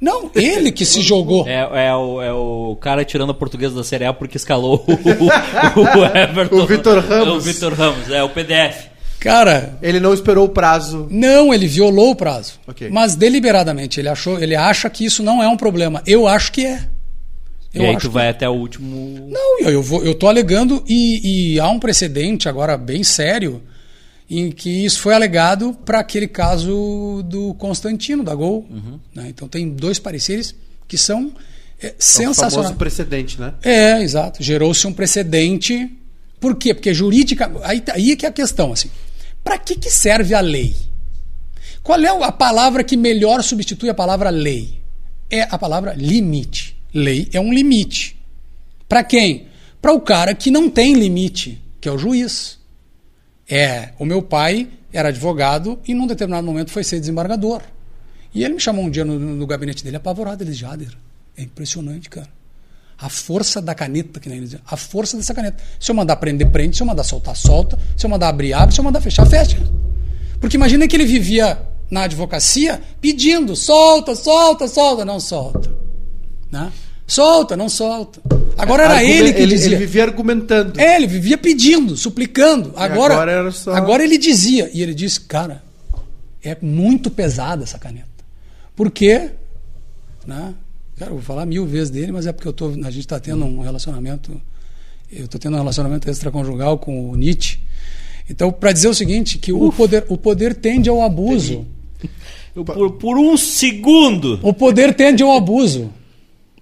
Não, 0.00 0.30
ele 0.34 0.72
que 0.72 0.84
se 0.84 1.00
jogou. 1.00 1.46
É, 1.46 1.86
é 1.86 1.94
o, 1.94 2.20
é 2.20 2.32
o 2.32 2.76
cara 2.80 3.04
tirando 3.04 3.30
a 3.30 3.34
portuguesa 3.34 3.74
da 3.76 3.84
Série 3.84 4.04
A 4.04 4.12
porque 4.12 4.36
escalou 4.36 4.84
o, 4.88 4.92
o 4.92 6.04
Everton. 6.16 6.56
O 6.56 6.66
Vitor 6.66 6.98
Ramos. 6.98 7.36
O 7.36 7.40
Vitor 7.40 7.72
Ramos, 7.72 8.10
é 8.10 8.20
o 8.22 8.28
PDF. 8.28 8.86
Cara, 9.20 9.78
Ele 9.80 10.00
não 10.00 10.12
esperou 10.12 10.46
o 10.46 10.48
prazo. 10.48 11.06
não, 11.08 11.54
ele 11.54 11.68
violou 11.68 12.10
o 12.10 12.16
prazo. 12.16 12.54
Ok. 12.66 12.90
Mas 12.90 13.14
deliberadamente, 13.14 14.00
ele 14.00 14.08
achou, 14.08 14.42
ele 14.42 14.56
acha 14.56 14.90
que 14.90 15.04
isso 15.04 15.22
não 15.22 15.40
é 15.40 15.46
um 15.46 15.56
problema. 15.56 16.02
Eu 16.04 16.26
acho 16.26 16.50
que 16.50 16.66
é. 16.66 16.88
Eu 17.72 17.82
e 17.82 17.86
aí 17.86 17.90
acho 17.90 18.00
tu 18.00 18.08
que 18.08 18.14
vai 18.14 18.28
até 18.28 18.48
o 18.48 18.52
último. 18.52 19.28
Não, 19.30 19.60
eu, 19.60 19.70
eu, 19.70 19.82
vou, 19.82 20.02
eu 20.04 20.14
tô 20.16 20.26
alegando 20.26 20.82
e, 20.88 21.54
e 21.54 21.60
há 21.60 21.68
um 21.68 21.78
precedente 21.78 22.48
agora 22.48 22.76
bem 22.76 23.04
sério 23.04 23.62
em 24.40 24.50
que 24.50 24.84
isso 24.84 25.00
foi 25.00 25.14
alegado 25.14 25.74
para 25.84 26.00
aquele 26.00 26.26
caso 26.28 27.22
do 27.26 27.54
Constantino, 27.54 28.22
da 28.24 28.34
Gol. 28.34 28.66
né? 29.14 29.26
Então 29.28 29.48
tem 29.48 29.68
dois 29.70 29.98
pareceres 29.98 30.54
que 30.88 30.96
são 30.98 31.32
é, 31.80 31.88
É 31.88 31.94
sensacionais. 31.98 32.54
famoso 32.54 32.74
precedente, 32.74 33.40
né? 33.40 33.54
É, 33.62 34.00
exato. 34.02 34.42
Gerou-se 34.42 34.86
um 34.86 34.92
precedente. 34.92 35.90
Por 36.40 36.54
quê? 36.56 36.72
Porque 36.74 36.92
jurídica. 36.94 37.50
Aí, 37.64 37.82
aí 37.92 38.12
é 38.12 38.16
que 38.16 38.24
é 38.26 38.28
a 38.28 38.32
questão, 38.32 38.72
assim. 38.72 38.90
Para 39.42 39.58
que, 39.58 39.74
que 39.76 39.90
serve 39.90 40.34
a 40.34 40.40
lei? 40.40 40.74
Qual 41.82 41.98
é 42.00 42.08
a 42.24 42.30
palavra 42.32 42.84
que 42.84 42.96
melhor 42.96 43.42
substitui 43.42 43.88
a 43.90 43.94
palavra 43.94 44.30
lei? 44.30 44.80
É 45.28 45.42
a 45.50 45.58
palavra 45.58 45.94
limite. 45.96 46.76
Lei 46.94 47.28
é 47.32 47.40
um 47.40 47.52
limite. 47.52 48.16
Para 48.88 49.02
quem? 49.02 49.46
Para 49.80 49.92
o 49.92 50.00
cara 50.00 50.34
que 50.34 50.50
não 50.50 50.70
tem 50.70 50.94
limite, 50.94 51.60
que 51.80 51.88
é 51.88 51.92
o 51.92 51.98
juiz. 51.98 52.58
É, 53.54 53.90
o 53.98 54.06
meu 54.06 54.22
pai 54.22 54.66
era 54.90 55.10
advogado 55.10 55.78
e 55.86 55.92
num 55.92 56.06
determinado 56.06 56.46
momento 56.46 56.70
foi 56.70 56.82
ser 56.82 56.98
desembargador. 56.98 57.60
E 58.34 58.42
ele 58.42 58.54
me 58.54 58.60
chamou 58.60 58.82
um 58.82 58.88
dia 58.88 59.04
no, 59.04 59.18
no 59.18 59.46
gabinete 59.46 59.84
dele 59.84 59.96
apavorado. 59.96 60.42
Ele 60.42 60.52
disse, 60.52 60.62
Jader, 60.62 60.88
é 61.36 61.42
impressionante, 61.42 62.08
cara. 62.08 62.30
A 62.96 63.10
força 63.10 63.60
da 63.60 63.74
caneta, 63.74 64.18
que 64.18 64.26
nem 64.26 64.38
ele 64.38 64.46
dizia, 64.46 64.62
a 64.64 64.74
força 64.74 65.18
dessa 65.18 65.34
caneta. 65.34 65.62
Se 65.78 65.90
eu 65.90 65.94
mandar 65.94 66.16
prender, 66.16 66.50
prende. 66.50 66.78
Se 66.78 66.82
eu 66.82 66.86
mandar 66.86 67.04
soltar, 67.04 67.36
solta. 67.36 67.78
Se 67.94 68.06
eu 68.06 68.08
mandar 68.08 68.30
abrir, 68.30 68.54
abre. 68.54 68.74
Se 68.74 68.80
eu 68.80 68.84
mandar 68.84 69.02
fechar, 69.02 69.26
fecha. 69.26 69.58
Porque 70.40 70.56
imagina 70.56 70.88
que 70.88 70.96
ele 70.96 71.04
vivia 71.04 71.60
na 71.90 72.04
advocacia 72.04 72.80
pedindo, 73.02 73.54
solta, 73.54 74.14
solta, 74.14 74.66
solta. 74.66 75.04
Não 75.04 75.20
solta. 75.20 75.70
Né? 76.50 76.72
Solta, 77.14 77.56
não 77.56 77.68
solta. 77.68 78.20
Agora 78.56 78.84
era 78.84 78.94
Argumen- 78.94 79.16
ele 79.18 79.32
que 79.34 79.42
ele, 79.42 79.54
dizia. 79.54 79.66
ele 79.68 79.76
vivia 79.76 80.02
argumentando. 80.04 80.80
É, 80.80 80.96
ele 80.96 81.06
vivia 81.06 81.36
pedindo, 81.36 81.94
suplicando. 81.94 82.72
Agora, 82.74 83.12
agora 83.14 83.32
era 83.32 83.50
só- 83.50 83.74
agora 83.74 84.02
ele 84.02 84.16
dizia, 84.16 84.70
e 84.72 84.82
ele 84.82 84.94
disse, 84.94 85.20
cara, 85.20 85.62
é 86.42 86.56
muito 86.62 87.10
pesada 87.10 87.64
essa 87.64 87.78
caneta. 87.78 88.06
Por 88.74 88.90
quê? 88.90 89.30
Né? 90.26 90.54
Cara, 90.96 91.10
eu 91.10 91.16
vou 91.16 91.22
falar 91.22 91.44
mil 91.44 91.66
vezes 91.66 91.90
dele, 91.90 92.12
mas 92.12 92.26
é 92.26 92.32
porque 92.32 92.48
eu 92.48 92.52
tô, 92.52 92.68
a 92.70 92.90
gente 92.90 93.00
está 93.00 93.20
tendo 93.20 93.44
um 93.44 93.60
relacionamento, 93.60 94.40
eu 95.12 95.26
estou 95.26 95.38
tendo 95.38 95.54
um 95.54 95.58
relacionamento 95.58 96.08
extraconjugal 96.08 96.78
com 96.78 97.10
o 97.10 97.14
Nietzsche. 97.16 97.58
Então, 98.30 98.50
para 98.50 98.72
dizer 98.72 98.88
o 98.88 98.94
seguinte, 98.94 99.36
que 99.36 99.52
o 99.52 99.70
poder, 99.70 100.06
o 100.08 100.16
poder 100.16 100.54
tende 100.54 100.88
ao 100.88 101.02
abuso. 101.02 101.66
Por, 102.54 102.92
por 102.92 103.18
um 103.18 103.36
segundo. 103.36 104.38
O 104.42 104.54
poder 104.54 104.94
tende 104.94 105.22
ao 105.22 105.32
abuso. 105.36 105.90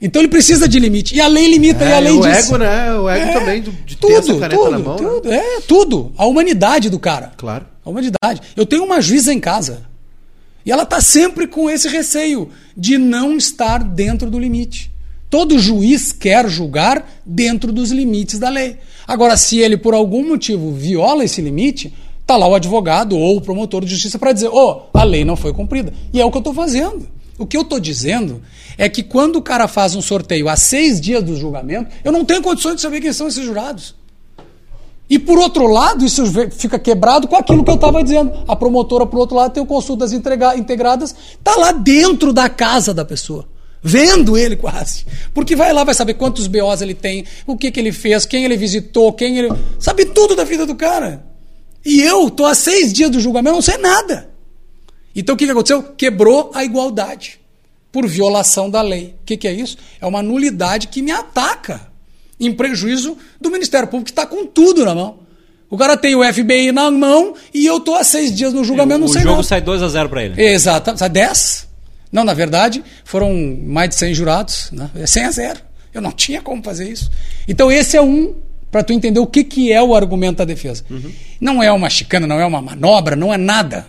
Então 0.01 0.23
ele 0.23 0.29
precisa 0.29 0.67
de 0.69 0.79
limite. 0.79 1.15
E 1.15 1.21
a 1.21 1.27
lei 1.29 1.47
limita, 1.51 1.85
e 1.85 1.93
a 1.93 1.97
É, 1.97 2.01
lei 2.01 2.13
o 2.13 2.25
ego, 2.25 2.57
né? 2.57 2.95
O 2.97 3.09
ego 3.09 3.31
É, 3.31 3.33
também, 3.33 3.61
do- 3.63 3.73
de 3.73 3.97
ter 3.97 4.13
essa 4.13 4.35
caneta 4.39 4.71
na 4.71 4.79
mão. 4.79 4.97
né? 4.97 5.03
Tudo, 5.11 5.33
é, 5.33 5.61
tudo. 5.69 6.13
A 6.17 6.25
humanidade 6.27 6.89
do 6.89 6.99
cara. 6.99 7.33
Claro. 7.37 7.67
A 7.85 7.91
humanidade. 7.91 8.41
Eu 8.57 8.65
tenho 8.65 8.85
uma 8.85 9.01
juíza 9.01 9.33
em 9.33 9.39
casa. 9.41 9.83
E 10.65 10.71
ela 10.73 10.83
está 10.85 11.01
sempre 11.01 11.47
com 11.47 11.69
esse 11.69 11.89
receio 11.89 12.49
de 12.77 12.97
não 12.99 13.37
estar 13.37 13.83
dentro 13.85 14.31
do 14.31 14.39
limite. 14.39 14.91
Todo 15.29 15.59
juiz 15.59 16.13
quer 16.13 16.49
julgar 16.49 17.09
dentro 17.25 17.73
dos 17.73 17.91
limites 17.91 18.39
da 18.39 18.49
lei. 18.49 18.79
Agora, 19.07 19.37
se 19.37 19.59
ele 19.59 19.77
por 19.77 19.95
algum 19.95 20.27
motivo 20.27 20.73
viola 20.73 21.25
esse 21.25 21.41
limite, 21.41 21.93
tá 22.27 22.37
lá 22.37 22.47
o 22.49 22.55
advogado 22.55 23.17
ou 23.17 23.37
o 23.37 23.41
promotor 23.41 23.85
de 23.85 23.91
justiça 23.93 24.19
para 24.19 24.33
dizer: 24.33 24.49
"Ô, 24.49 24.83
a 24.93 25.05
lei 25.05 25.25
não 25.25 25.37
foi 25.37 25.53
cumprida". 25.53 25.93
E 26.13 26.21
é 26.21 26.25
o 26.25 26.31
que 26.31 26.37
eu 26.37 26.41
estou 26.41 26.55
fazendo. 26.55 27.07
O 27.41 27.47
que 27.47 27.57
eu 27.57 27.63
estou 27.63 27.81
dizendo 27.81 28.43
é 28.77 28.87
que 28.87 29.03
quando 29.03 29.37
o 29.37 29.43
cara 29.43 29.67
faz 29.67 29.95
um 29.95 30.03
sorteio 30.03 30.47
a 30.47 30.57
seis 30.57 31.01
dias 31.01 31.25
do 31.25 31.35
julgamento, 31.35 31.91
eu 32.05 32.13
não 32.13 32.23
tenho 32.23 32.43
condições 32.43 32.75
de 32.75 32.83
saber 32.83 33.01
quem 33.01 33.15
são 33.15 33.29
esses 33.29 33.43
jurados. 33.43 33.95
E 35.09 35.19
por 35.19 35.39
outro 35.39 35.67
lado, 35.67 36.05
isso 36.05 36.23
fica 36.53 36.79
quebrado 36.79 37.27
com 37.27 37.35
aquilo 37.35 37.65
que 37.65 37.71
eu 37.71 37.77
estava 37.77 38.05
dizendo. 38.05 38.45
A 38.47 38.55
promotora, 38.55 39.07
por 39.07 39.19
outro 39.19 39.37
lado, 39.37 39.55
tem 39.55 39.63
o 39.63 39.67
consultas 39.67 40.13
integradas, 40.13 41.17
tá 41.43 41.57
lá 41.57 41.73
dentro 41.73 42.31
da 42.31 42.47
casa 42.51 42.93
da 42.93 43.07
pessoa. 43.07 43.49
Vendo 43.83 44.37
ele 44.37 44.55
quase. 44.55 45.07
Porque 45.33 45.57
vai 45.57 45.73
lá, 45.73 45.83
vai 45.83 45.95
saber 45.95 46.15
quantos 46.15 46.47
BOs 46.47 46.83
ele 46.83 46.95
tem, 46.95 47.25
o 47.47 47.57
que, 47.57 47.71
que 47.71 47.81
ele 47.81 47.91
fez, 47.91 48.27
quem 48.27 48.45
ele 48.45 48.59
visitou, 48.59 49.15
quem 49.15 49.39
ele. 49.39 49.49
Sabe 49.79 50.05
tudo 50.05 50.37
da 50.37 50.45
vida 50.45 50.67
do 50.67 50.75
cara. 50.75 51.25
E 51.83 52.03
eu 52.03 52.29
tô 52.29 52.45
há 52.45 52.55
seis 52.55 52.93
dias 52.93 53.11
do 53.11 53.19
julgamento, 53.19 53.55
não 53.55 53.63
sei 53.63 53.79
nada. 53.79 54.29
Então 55.15 55.35
o 55.35 55.39
que, 55.39 55.45
que 55.45 55.51
aconteceu? 55.51 55.83
Quebrou 55.83 56.51
a 56.55 56.65
igualdade 56.65 57.41
por 57.93 58.07
violação 58.07 58.71
da 58.71 58.83
lei. 58.83 59.15
O 59.21 59.25
que, 59.25 59.47
é 59.47 59.53
isso? 59.53 59.77
É 60.01 60.07
uma 60.07 60.23
nulidade 60.23 60.89
que 60.89 61.03
me 61.03 61.11
ataca 61.11 61.89
em 62.39 62.53
prejuízo 62.53 63.17
do 63.41 63.51
Ministério 63.51 63.89
Público 63.89 64.07
que 64.07 64.13
está 64.13 64.27
com 64.27 64.47
tudo 64.47 64.85
na 64.85 64.95
mão. 64.95 65.19
O 65.69 65.77
cara 65.77 65.97
tem 65.97 66.15
o 66.17 66.25
FBI 66.25 66.73
na 66.73 66.91
mão 66.91 67.35
e 67.55 67.65
eu 67.65 67.79
tô 67.79 67.95
há 67.95 68.03
seis 68.03 68.35
dias 68.35 68.53
no 68.53 68.65
julgamento, 68.65 68.99
o, 68.99 69.01
não 69.03 69.09
sei 69.09 69.21
O 69.21 69.25
jogo 69.25 69.37
não. 69.37 69.43
sai 69.43 69.61
2 69.61 69.83
a 69.83 69.89
0 69.89 70.09
para 70.09 70.25
ele. 70.25 70.43
Exato, 70.43 70.97
sai 70.97 71.09
10. 71.09 71.69
Não, 72.11 72.25
na 72.25 72.35
verdade, 72.35 72.83
foram 73.05 73.33
mais 73.65 73.91
de 73.91 73.95
100 73.97 74.15
jurados, 74.15 74.69
né? 74.73 74.91
É 74.97 75.07
100 75.07 75.25
a 75.25 75.31
0. 75.31 75.61
Eu 75.95 76.01
não 76.01 76.11
tinha 76.11 76.43
como 76.43 76.63
fazer 76.63 76.91
isso. 76.91 77.11
Então 77.47 77.71
esse 77.71 77.97
é 77.97 78.03
um 78.03 78.35
para 78.71 78.83
tu 78.85 78.93
entender 78.93 79.19
o 79.21 79.27
que, 79.27 79.43
que 79.43 79.73
é 79.73 79.83
o 79.83 79.95
argumento 79.95 80.39
da 80.39 80.45
defesa. 80.45 80.85
Uhum. 80.89 81.13
Não 81.41 81.63
é 81.63 81.71
uma 81.73 81.91
chicana, 81.91 82.27
não 82.27 82.41
é 82.41 82.47
uma 82.47 82.63
manobra, 82.63 83.17
não 83.17 83.35
é 83.35 83.37
nada 83.37 83.87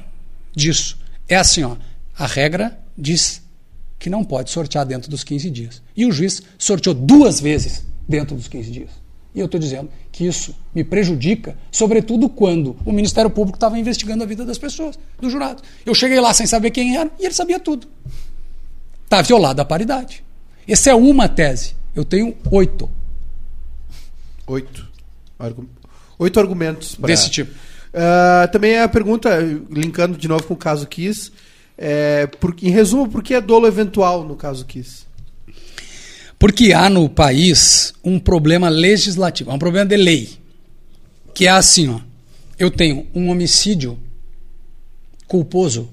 disso. 0.55 0.97
É 1.31 1.37
assim, 1.37 1.63
ó, 1.63 1.77
a 2.19 2.27
regra 2.27 2.77
diz 2.97 3.41
que 3.97 4.09
não 4.09 4.21
pode 4.21 4.51
sortear 4.51 4.85
dentro 4.85 5.09
dos 5.09 5.23
15 5.23 5.49
dias. 5.49 5.81
E 5.95 6.05
o 6.05 6.11
juiz 6.11 6.43
sorteou 6.57 6.93
duas 6.93 7.39
vezes 7.39 7.85
dentro 8.05 8.35
dos 8.35 8.49
15 8.49 8.69
dias. 8.69 8.89
E 9.33 9.39
eu 9.39 9.45
estou 9.45 9.57
dizendo 9.57 9.89
que 10.11 10.27
isso 10.27 10.53
me 10.75 10.83
prejudica, 10.83 11.57
sobretudo 11.71 12.27
quando 12.27 12.75
o 12.83 12.91
Ministério 12.91 13.29
Público 13.29 13.55
estava 13.55 13.79
investigando 13.79 14.25
a 14.25 14.27
vida 14.27 14.43
das 14.43 14.57
pessoas, 14.57 14.99
dos 15.21 15.31
jurados. 15.31 15.63
Eu 15.85 15.95
cheguei 15.95 16.19
lá 16.19 16.33
sem 16.33 16.45
saber 16.45 16.69
quem 16.69 16.97
era 16.97 17.09
e 17.17 17.23
ele 17.23 17.33
sabia 17.33 17.61
tudo. 17.61 17.87
Está 19.05 19.21
violada 19.21 19.61
a 19.61 19.65
paridade. 19.65 20.25
Essa 20.67 20.89
é 20.89 20.93
uma 20.93 21.29
tese. 21.29 21.77
Eu 21.95 22.03
tenho 22.03 22.35
oito. 22.51 22.89
Oito. 24.47 24.85
Oito 26.19 26.39
argumentos. 26.41 26.95
Pra... 26.95 27.07
Desse 27.07 27.29
tipo. 27.29 27.70
Uh, 27.93 28.49
também 28.51 28.79
a 28.79 28.87
pergunta, 28.87 29.37
linkando 29.69 30.17
de 30.17 30.27
novo 30.27 30.43
com 30.43 30.53
o 30.53 30.57
caso 30.57 30.87
Kiss, 30.87 31.31
é, 31.77 32.27
por, 32.27 32.55
em 32.61 32.69
resumo, 32.69 33.09
por 33.09 33.23
que 33.23 33.33
é 33.33 33.41
dolo 33.41 33.67
eventual 33.67 34.23
no 34.23 34.35
caso 34.35 34.65
Kiss? 34.65 35.05
Porque 36.37 36.73
há 36.73 36.89
no 36.89 37.09
país 37.09 37.93
um 38.03 38.19
problema 38.19 38.69
legislativo, 38.69 39.51
é 39.51 39.53
um 39.53 39.59
problema 39.59 39.85
de 39.85 39.97
lei. 39.97 40.29
Que 41.33 41.47
é 41.47 41.51
assim, 41.51 41.89
ó. 41.89 41.99
Eu 42.57 42.69
tenho 42.69 43.07
um 43.13 43.29
homicídio 43.29 43.97
culposo 45.27 45.89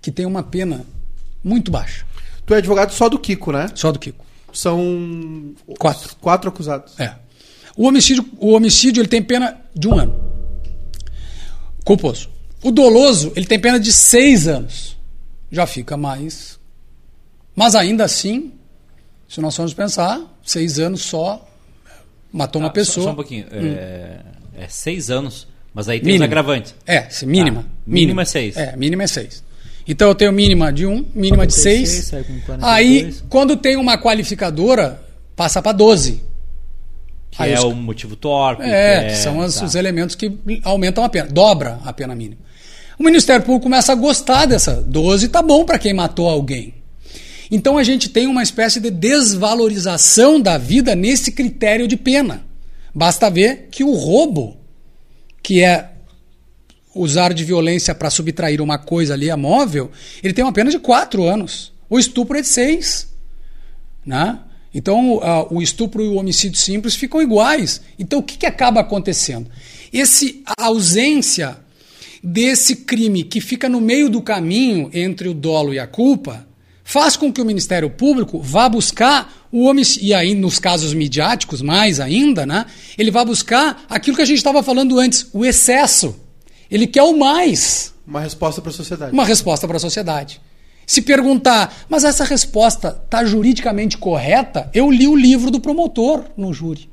que 0.00 0.10
tem 0.10 0.26
uma 0.26 0.42
pena 0.42 0.84
muito 1.42 1.70
baixa. 1.70 2.04
Tu 2.44 2.54
é 2.54 2.58
advogado 2.58 2.92
só 2.92 3.08
do 3.08 3.18
Kiko, 3.18 3.52
né? 3.52 3.68
Só 3.74 3.92
do 3.92 3.98
Kiko. 3.98 4.24
São 4.52 5.54
quatro, 5.78 6.16
quatro 6.16 6.48
acusados. 6.48 6.98
É. 6.98 7.14
O 7.76 7.86
homicídio, 7.86 8.28
o 8.38 8.52
homicídio 8.52 9.00
ele 9.00 9.08
tem 9.08 9.22
pena 9.22 9.58
de 9.74 9.88
um 9.88 9.98
ano. 9.98 10.31
Culposo. 11.84 12.28
O 12.62 12.70
doloso 12.70 13.32
ele 13.34 13.46
tem 13.46 13.58
pena 13.58 13.78
de 13.78 13.92
seis 13.92 14.46
anos. 14.46 14.96
Já 15.50 15.66
fica 15.66 15.96
mais. 15.96 16.58
Mas 17.54 17.74
ainda 17.74 18.04
assim, 18.04 18.52
se 19.28 19.40
nós 19.40 19.54
formos 19.54 19.74
pensar, 19.74 20.20
seis 20.44 20.78
anos 20.78 21.02
só 21.02 21.46
matou 22.32 22.62
ah, 22.62 22.66
uma 22.66 22.70
pessoa. 22.70 23.04
Só, 23.04 23.08
só 23.08 23.12
um 23.12 23.16
pouquinho. 23.16 23.46
Hum. 23.52 23.74
É, 23.76 24.20
é, 24.58 24.68
seis 24.68 25.10
anos, 25.10 25.46
mas 25.74 25.88
aí 25.88 25.98
tem 25.98 26.06
mínima. 26.06 26.24
os 26.24 26.28
agravantes. 26.28 26.74
É, 26.86 27.08
mínima. 27.24 27.66
Ah, 27.68 27.80
mínima 27.86 28.22
é 28.22 28.24
seis. 28.24 28.56
É, 28.56 28.76
mínima 28.76 29.02
é 29.02 29.06
seis. 29.06 29.44
Então 29.86 30.08
eu 30.08 30.14
tenho 30.14 30.32
mínima 30.32 30.72
de 30.72 30.86
um, 30.86 31.04
mínima 31.14 31.46
de 31.46 31.54
seis. 31.54 32.12
Aí, 32.60 33.14
quando 33.28 33.56
tem 33.56 33.76
uma 33.76 33.98
qualificadora, 33.98 35.02
passa 35.34 35.60
para 35.60 35.72
12. 35.72 36.22
Que 37.32 37.42
Aí 37.42 37.52
é 37.52 37.58
os... 37.58 37.64
o 37.64 37.74
motivo 37.74 38.14
torpe. 38.14 38.62
É, 38.62 39.00
que 39.00 39.12
é... 39.12 39.14
são 39.14 39.38
os, 39.38 39.56
tá. 39.56 39.64
os 39.64 39.74
elementos 39.74 40.14
que 40.14 40.38
aumentam 40.62 41.02
a 41.02 41.08
pena, 41.08 41.28
dobra 41.28 41.80
a 41.82 41.92
pena 41.92 42.14
mínima. 42.14 42.40
O 42.98 43.02
Ministério 43.02 43.44
Público 43.44 43.64
começa 43.64 43.90
a 43.90 43.96
gostar 43.96 44.46
dessa 44.46 44.74
12, 44.74 45.28
tá 45.28 45.40
bom 45.40 45.64
para 45.64 45.78
quem 45.78 45.94
matou 45.94 46.28
alguém. 46.28 46.74
Então 47.50 47.78
a 47.78 47.82
gente 47.82 48.10
tem 48.10 48.26
uma 48.26 48.42
espécie 48.42 48.80
de 48.80 48.90
desvalorização 48.90 50.38
da 50.38 50.58
vida 50.58 50.94
nesse 50.94 51.32
critério 51.32 51.88
de 51.88 51.96
pena. 51.96 52.44
Basta 52.94 53.30
ver 53.30 53.68
que 53.70 53.82
o 53.82 53.92
roubo, 53.92 54.58
que 55.42 55.62
é 55.62 55.90
usar 56.94 57.32
de 57.32 57.44
violência 57.44 57.94
para 57.94 58.10
subtrair 58.10 58.60
uma 58.60 58.76
coisa 58.76 59.14
ali 59.14 59.30
a 59.30 59.36
móvel, 59.36 59.90
ele 60.22 60.34
tem 60.34 60.44
uma 60.44 60.52
pena 60.52 60.70
de 60.70 60.78
quatro 60.78 61.24
anos. 61.24 61.72
O 61.88 61.98
estupro 61.98 62.36
é 62.36 62.42
de 62.42 62.48
seis. 62.48 63.10
Né? 64.04 64.38
Então, 64.74 65.16
uh, 65.16 65.46
o 65.50 65.60
estupro 65.60 66.02
e 66.02 66.08
o 66.08 66.14
homicídio 66.14 66.58
simples 66.58 66.94
ficam 66.94 67.20
iguais. 67.20 67.80
Então, 67.98 68.20
o 68.20 68.22
que, 68.22 68.38
que 68.38 68.46
acaba 68.46 68.80
acontecendo? 68.80 69.50
Esse, 69.92 70.42
a 70.46 70.64
ausência 70.64 71.58
desse 72.22 72.76
crime 72.76 73.24
que 73.24 73.40
fica 73.40 73.68
no 73.68 73.80
meio 73.80 74.08
do 74.08 74.22
caminho 74.22 74.88
entre 74.92 75.28
o 75.28 75.34
dolo 75.34 75.74
e 75.74 75.78
a 75.78 75.86
culpa 75.86 76.46
faz 76.84 77.16
com 77.16 77.32
que 77.32 77.40
o 77.40 77.44
Ministério 77.44 77.90
Público 77.90 78.40
vá 78.40 78.68
buscar 78.68 79.48
o 79.50 79.66
homicídio, 79.66 80.08
e 80.08 80.14
aí 80.14 80.34
nos 80.34 80.58
casos 80.58 80.94
midiáticos 80.94 81.60
mais 81.60 82.00
ainda, 82.00 82.46
né, 82.46 82.66
ele 82.96 83.10
vai 83.10 83.24
buscar 83.24 83.84
aquilo 83.88 84.16
que 84.16 84.22
a 84.22 84.26
gente 84.26 84.38
estava 84.38 84.62
falando 84.62 84.98
antes, 84.98 85.26
o 85.32 85.44
excesso. 85.44 86.16
Ele 86.70 86.86
quer 86.86 87.02
o 87.02 87.18
mais. 87.18 87.92
Uma 88.06 88.20
resposta 88.20 88.62
para 88.62 88.70
a 88.70 88.74
sociedade. 88.74 89.12
Uma 89.12 89.24
resposta 89.24 89.66
para 89.68 89.76
a 89.76 89.80
sociedade. 89.80 90.40
Se 90.92 91.00
perguntar, 91.00 91.74
mas 91.88 92.04
essa 92.04 92.22
resposta 92.22 93.00
está 93.02 93.24
juridicamente 93.24 93.96
correta, 93.96 94.68
eu 94.74 94.90
li 94.90 95.08
o 95.08 95.16
livro 95.16 95.50
do 95.50 95.58
promotor 95.58 96.24
no 96.36 96.52
júri, 96.52 96.86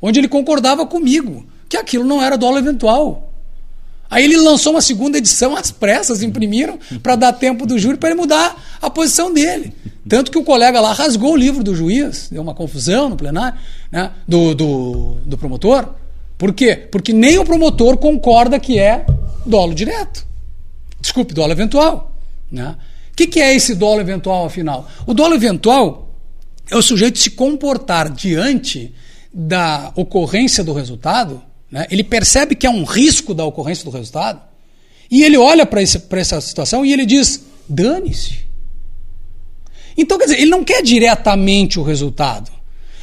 onde 0.00 0.18
ele 0.18 0.26
concordava 0.26 0.84
comigo 0.84 1.46
que 1.68 1.76
aquilo 1.76 2.04
não 2.04 2.20
era 2.20 2.36
dolo 2.36 2.58
eventual. 2.58 3.32
Aí 4.10 4.24
ele 4.24 4.36
lançou 4.38 4.72
uma 4.72 4.80
segunda 4.80 5.18
edição 5.18 5.54
às 5.54 5.70
pressas, 5.70 6.20
imprimiram, 6.20 6.80
para 7.00 7.14
dar 7.14 7.32
tempo 7.34 7.64
do 7.64 7.78
júri 7.78 7.96
para 7.96 8.08
ele 8.08 8.18
mudar 8.18 8.60
a 8.82 8.90
posição 8.90 9.32
dele. 9.32 9.72
Tanto 10.08 10.28
que 10.28 10.38
o 10.38 10.42
colega 10.42 10.80
lá 10.80 10.92
rasgou 10.92 11.34
o 11.34 11.36
livro 11.36 11.62
do 11.62 11.76
juiz, 11.76 12.26
deu 12.28 12.42
uma 12.42 12.54
confusão 12.54 13.08
no 13.08 13.14
plenário, 13.14 13.56
né, 13.88 14.10
do, 14.26 14.52
do, 14.52 15.16
do 15.24 15.38
promotor. 15.38 15.90
Por 16.36 16.52
quê? 16.52 16.74
Porque 16.74 17.12
nem 17.12 17.38
o 17.38 17.44
promotor 17.44 17.98
concorda 17.98 18.58
que 18.58 18.80
é 18.80 19.06
dolo 19.46 19.76
direto. 19.76 20.26
Desculpe, 21.00 21.32
dolo 21.32 21.52
eventual. 21.52 22.16
Né? 22.50 22.74
O 23.12 23.16
que, 23.16 23.26
que 23.26 23.40
é 23.40 23.54
esse 23.54 23.74
dolo 23.74 24.00
eventual, 24.00 24.46
afinal? 24.46 24.88
O 25.06 25.12
dolo 25.12 25.34
eventual 25.34 26.14
é 26.70 26.76
o 26.76 26.82
sujeito 26.82 27.18
se 27.18 27.30
comportar 27.30 28.10
diante 28.10 28.94
da 29.32 29.92
ocorrência 29.94 30.64
do 30.64 30.72
resultado, 30.72 31.42
né? 31.70 31.86
ele 31.90 32.02
percebe 32.02 32.54
que 32.54 32.66
há 32.66 32.70
um 32.70 32.84
risco 32.84 33.34
da 33.34 33.44
ocorrência 33.44 33.84
do 33.84 33.90
resultado, 33.90 34.40
e 35.10 35.22
ele 35.22 35.36
olha 35.36 35.66
para 35.66 35.82
essa 35.82 36.40
situação 36.40 36.84
e 36.86 36.92
ele 36.92 37.04
diz: 37.04 37.44
dane-se. 37.68 38.38
Então, 39.96 40.16
quer 40.18 40.24
dizer, 40.24 40.40
ele 40.40 40.50
não 40.50 40.64
quer 40.64 40.82
diretamente 40.82 41.78
o 41.78 41.82
resultado. 41.82 42.50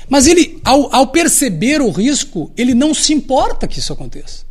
Mas 0.09 0.25
ele, 0.25 0.59
ao, 0.65 0.93
ao 0.93 1.07
perceber 1.07 1.81
o 1.81 1.91
risco, 1.91 2.51
ele 2.57 2.73
não 2.73 2.95
se 2.95 3.13
importa 3.13 3.67
que 3.67 3.77
isso 3.77 3.93
aconteça. 3.93 4.43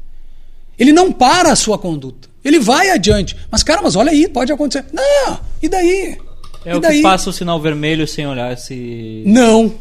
Ele 0.78 0.92
não 0.92 1.10
para 1.12 1.50
a 1.50 1.56
sua 1.56 1.76
conduta. 1.76 2.27
Ele 2.48 2.58
vai 2.58 2.90
adiante. 2.90 3.36
Mas, 3.50 3.62
cara, 3.62 3.82
mas 3.82 3.94
olha 3.94 4.10
aí, 4.10 4.26
pode 4.26 4.50
acontecer. 4.50 4.86
Não, 4.92 5.38
e 5.62 5.68
daí? 5.68 6.18
É 6.64 6.72
e 6.72 6.76
o 6.76 6.80
daí? 6.80 6.96
que 6.96 7.02
passa 7.02 7.30
o 7.30 7.32
sinal 7.32 7.60
vermelho 7.60 8.08
sem 8.08 8.26
olhar 8.26 8.56
se. 8.56 9.22
Não. 9.26 9.72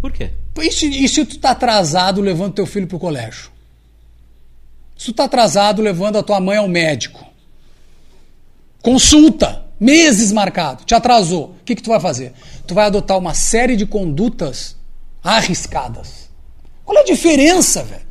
Por 0.00 0.12
quê? 0.12 0.30
E 0.58 0.70
se, 0.70 0.86
e 0.86 1.08
se 1.08 1.24
tu 1.24 1.38
tá 1.38 1.50
atrasado 1.52 2.20
levando 2.20 2.52
teu 2.52 2.66
filho 2.66 2.86
pro 2.86 2.98
colégio? 2.98 3.50
Se 4.96 5.06
tu 5.06 5.14
tá 5.14 5.24
atrasado 5.24 5.80
levando 5.80 6.18
a 6.18 6.22
tua 6.22 6.38
mãe 6.38 6.58
ao 6.58 6.68
médico? 6.68 7.26
Consulta. 8.82 9.64
Meses 9.80 10.30
marcado. 10.30 10.84
Te 10.84 10.94
atrasou. 10.94 11.56
O 11.60 11.64
que, 11.64 11.74
que 11.74 11.82
tu 11.82 11.90
vai 11.90 11.98
fazer? 11.98 12.32
Tu 12.66 12.74
vai 12.74 12.86
adotar 12.86 13.18
uma 13.18 13.34
série 13.34 13.74
de 13.74 13.86
condutas 13.86 14.76
arriscadas. 15.24 16.30
Qual 16.84 16.96
é 16.98 17.00
a 17.00 17.04
diferença, 17.04 17.82
velho? 17.82 18.06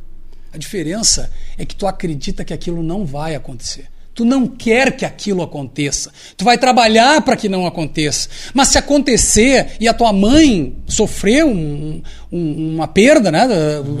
A 0.52 0.58
diferença 0.58 1.30
é 1.56 1.64
que 1.64 1.74
tu 1.74 1.86
acredita 1.86 2.44
que 2.44 2.52
aquilo 2.52 2.82
não 2.82 3.06
vai 3.06 3.34
acontecer. 3.34 3.91
Tu 4.14 4.24
não 4.26 4.46
quer 4.46 4.94
que 4.94 5.06
aquilo 5.06 5.42
aconteça. 5.42 6.12
Tu 6.36 6.44
vai 6.44 6.58
trabalhar 6.58 7.22
para 7.22 7.36
que 7.36 7.48
não 7.48 7.66
aconteça. 7.66 8.28
Mas 8.52 8.68
se 8.68 8.78
acontecer 8.78 9.76
e 9.80 9.88
a 9.88 9.94
tua 9.94 10.12
mãe 10.12 10.76
sofrer 10.86 11.44
um, 11.44 12.02
um, 12.30 12.74
uma 12.74 12.86
perda, 12.86 13.30
né? 13.30 13.48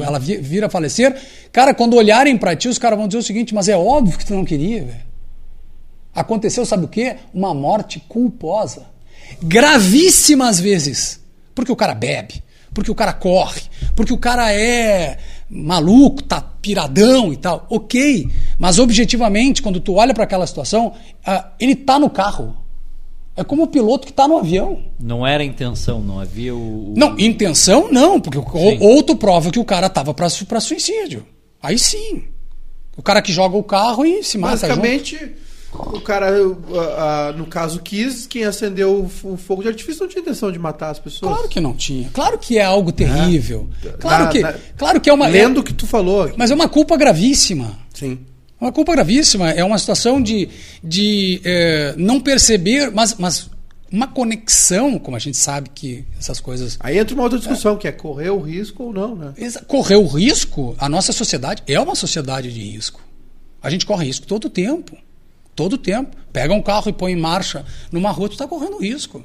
Ela 0.04 0.18
vir 0.18 0.64
a 0.64 0.68
falecer, 0.68 1.16
cara, 1.50 1.72
quando 1.72 1.96
olharem 1.96 2.36
para 2.36 2.54
ti, 2.54 2.68
os 2.68 2.78
caras 2.78 2.98
vão 2.98 3.08
dizer 3.08 3.18
o 3.18 3.22
seguinte: 3.22 3.54
mas 3.54 3.68
é 3.68 3.76
óbvio 3.76 4.18
que 4.18 4.26
tu 4.26 4.34
não 4.34 4.44
queria. 4.44 5.00
Aconteceu, 6.14 6.66
sabe 6.66 6.84
o 6.84 6.88
quê? 6.88 7.16
Uma 7.32 7.54
morte 7.54 7.98
culposa. 8.06 8.86
Gravíssimas 9.42 10.60
vezes. 10.60 11.20
Porque 11.54 11.72
o 11.72 11.76
cara 11.76 11.94
bebe, 11.94 12.42
porque 12.72 12.90
o 12.90 12.94
cara 12.94 13.12
corre, 13.12 13.62
porque 13.94 14.12
o 14.12 14.18
cara 14.18 14.52
é 14.52 15.18
maluco, 15.52 16.22
tá 16.22 16.40
piradão 16.40 17.32
e 17.32 17.36
tal. 17.36 17.66
Ok, 17.68 18.28
mas 18.58 18.78
objetivamente, 18.78 19.60
quando 19.60 19.80
tu 19.80 19.94
olha 19.94 20.14
para 20.14 20.24
aquela 20.24 20.46
situação, 20.46 20.94
uh, 21.26 21.44
ele 21.60 21.76
tá 21.76 21.98
no 21.98 22.08
carro. 22.08 22.56
É 23.36 23.42
como 23.44 23.62
o 23.62 23.66
piloto 23.66 24.06
que 24.06 24.12
está 24.12 24.28
no 24.28 24.36
avião. 24.36 24.82
Não 24.98 25.26
era 25.26 25.42
intenção, 25.44 26.00
não 26.00 26.20
havia 26.20 26.54
o. 26.54 26.94
Não, 26.96 27.18
intenção 27.18 27.90
não, 27.90 28.20
porque 28.20 28.38
ou, 28.38 28.80
ou 28.80 29.02
tu 29.02 29.16
prova 29.16 29.50
que 29.50 29.58
o 29.58 29.64
cara 29.64 29.88
tava 29.88 30.12
para 30.12 30.28
suicídio. 30.28 31.26
Aí 31.62 31.78
sim. 31.78 32.24
O 32.96 33.02
cara 33.02 33.22
que 33.22 33.32
joga 33.32 33.56
o 33.56 33.62
carro 33.62 34.04
e 34.04 34.22
se 34.22 34.36
mata 34.36 34.66
Basicamente, 34.66 35.16
junto. 35.18 35.32
O 35.72 36.00
cara, 36.02 36.30
no 37.34 37.46
caso, 37.46 37.80
quis, 37.80 38.26
quem 38.26 38.44
acendeu 38.44 39.10
o 39.24 39.36
fogo 39.38 39.62
de 39.62 39.68
artifício 39.68 40.02
não 40.02 40.08
tinha 40.08 40.20
intenção 40.20 40.52
de 40.52 40.58
matar 40.58 40.90
as 40.90 40.98
pessoas. 40.98 41.32
Claro 41.32 41.48
que 41.48 41.60
não 41.60 41.72
tinha. 41.72 42.10
Claro 42.12 42.38
que 42.38 42.58
é 42.58 42.64
algo 42.64 42.92
terrível. 42.92 43.70
É. 43.82 43.88
Claro, 43.92 44.24
na, 44.24 44.30
que, 44.30 44.40
na, 44.40 44.54
claro 44.76 45.00
que 45.00 45.08
é 45.08 45.12
uma. 45.12 45.26
Lendo 45.26 45.60
o 45.60 45.64
que 45.64 45.72
tu 45.72 45.86
falou. 45.86 46.24
Aqui. 46.24 46.34
Mas 46.36 46.50
é 46.50 46.54
uma 46.54 46.68
culpa 46.68 46.96
gravíssima. 46.96 47.78
Sim. 47.94 48.18
É 48.60 48.64
uma 48.64 48.72
culpa 48.72 48.92
gravíssima. 48.92 49.50
É 49.50 49.64
uma 49.64 49.78
situação 49.78 50.22
de, 50.22 50.48
de 50.84 51.40
é, 51.42 51.94
não 51.96 52.20
perceber, 52.20 52.90
mas, 52.90 53.14
mas 53.14 53.50
uma 53.90 54.06
conexão, 54.06 54.98
como 54.98 55.16
a 55.16 55.20
gente 55.20 55.38
sabe 55.38 55.70
que 55.74 56.04
essas 56.18 56.38
coisas. 56.38 56.76
Aí 56.80 56.98
entra 56.98 57.14
uma 57.14 57.24
outra 57.24 57.38
discussão, 57.38 57.74
é. 57.74 57.78
que 57.78 57.88
é 57.88 57.92
correr 57.92 58.30
o 58.30 58.40
risco 58.40 58.84
ou 58.84 58.92
não, 58.92 59.16
né? 59.16 59.32
Correr 59.66 59.96
o 59.96 60.06
risco, 60.06 60.76
a 60.78 60.88
nossa 60.88 61.12
sociedade 61.12 61.62
é 61.66 61.80
uma 61.80 61.94
sociedade 61.94 62.52
de 62.52 62.60
risco. 62.60 63.00
A 63.62 63.70
gente 63.70 63.86
corre 63.86 64.06
risco 64.06 64.26
todo 64.26 64.46
o 64.46 64.50
tempo. 64.50 64.96
Todo 65.54 65.78
tempo. 65.78 66.16
Pega 66.32 66.54
um 66.54 66.62
carro 66.62 66.88
e 66.88 66.92
põe 66.92 67.12
em 67.12 67.16
marcha 67.16 67.64
numa 67.90 68.10
rua, 68.10 68.28
tu 68.28 68.32
está 68.32 68.46
correndo 68.46 68.78
risco. 68.78 69.24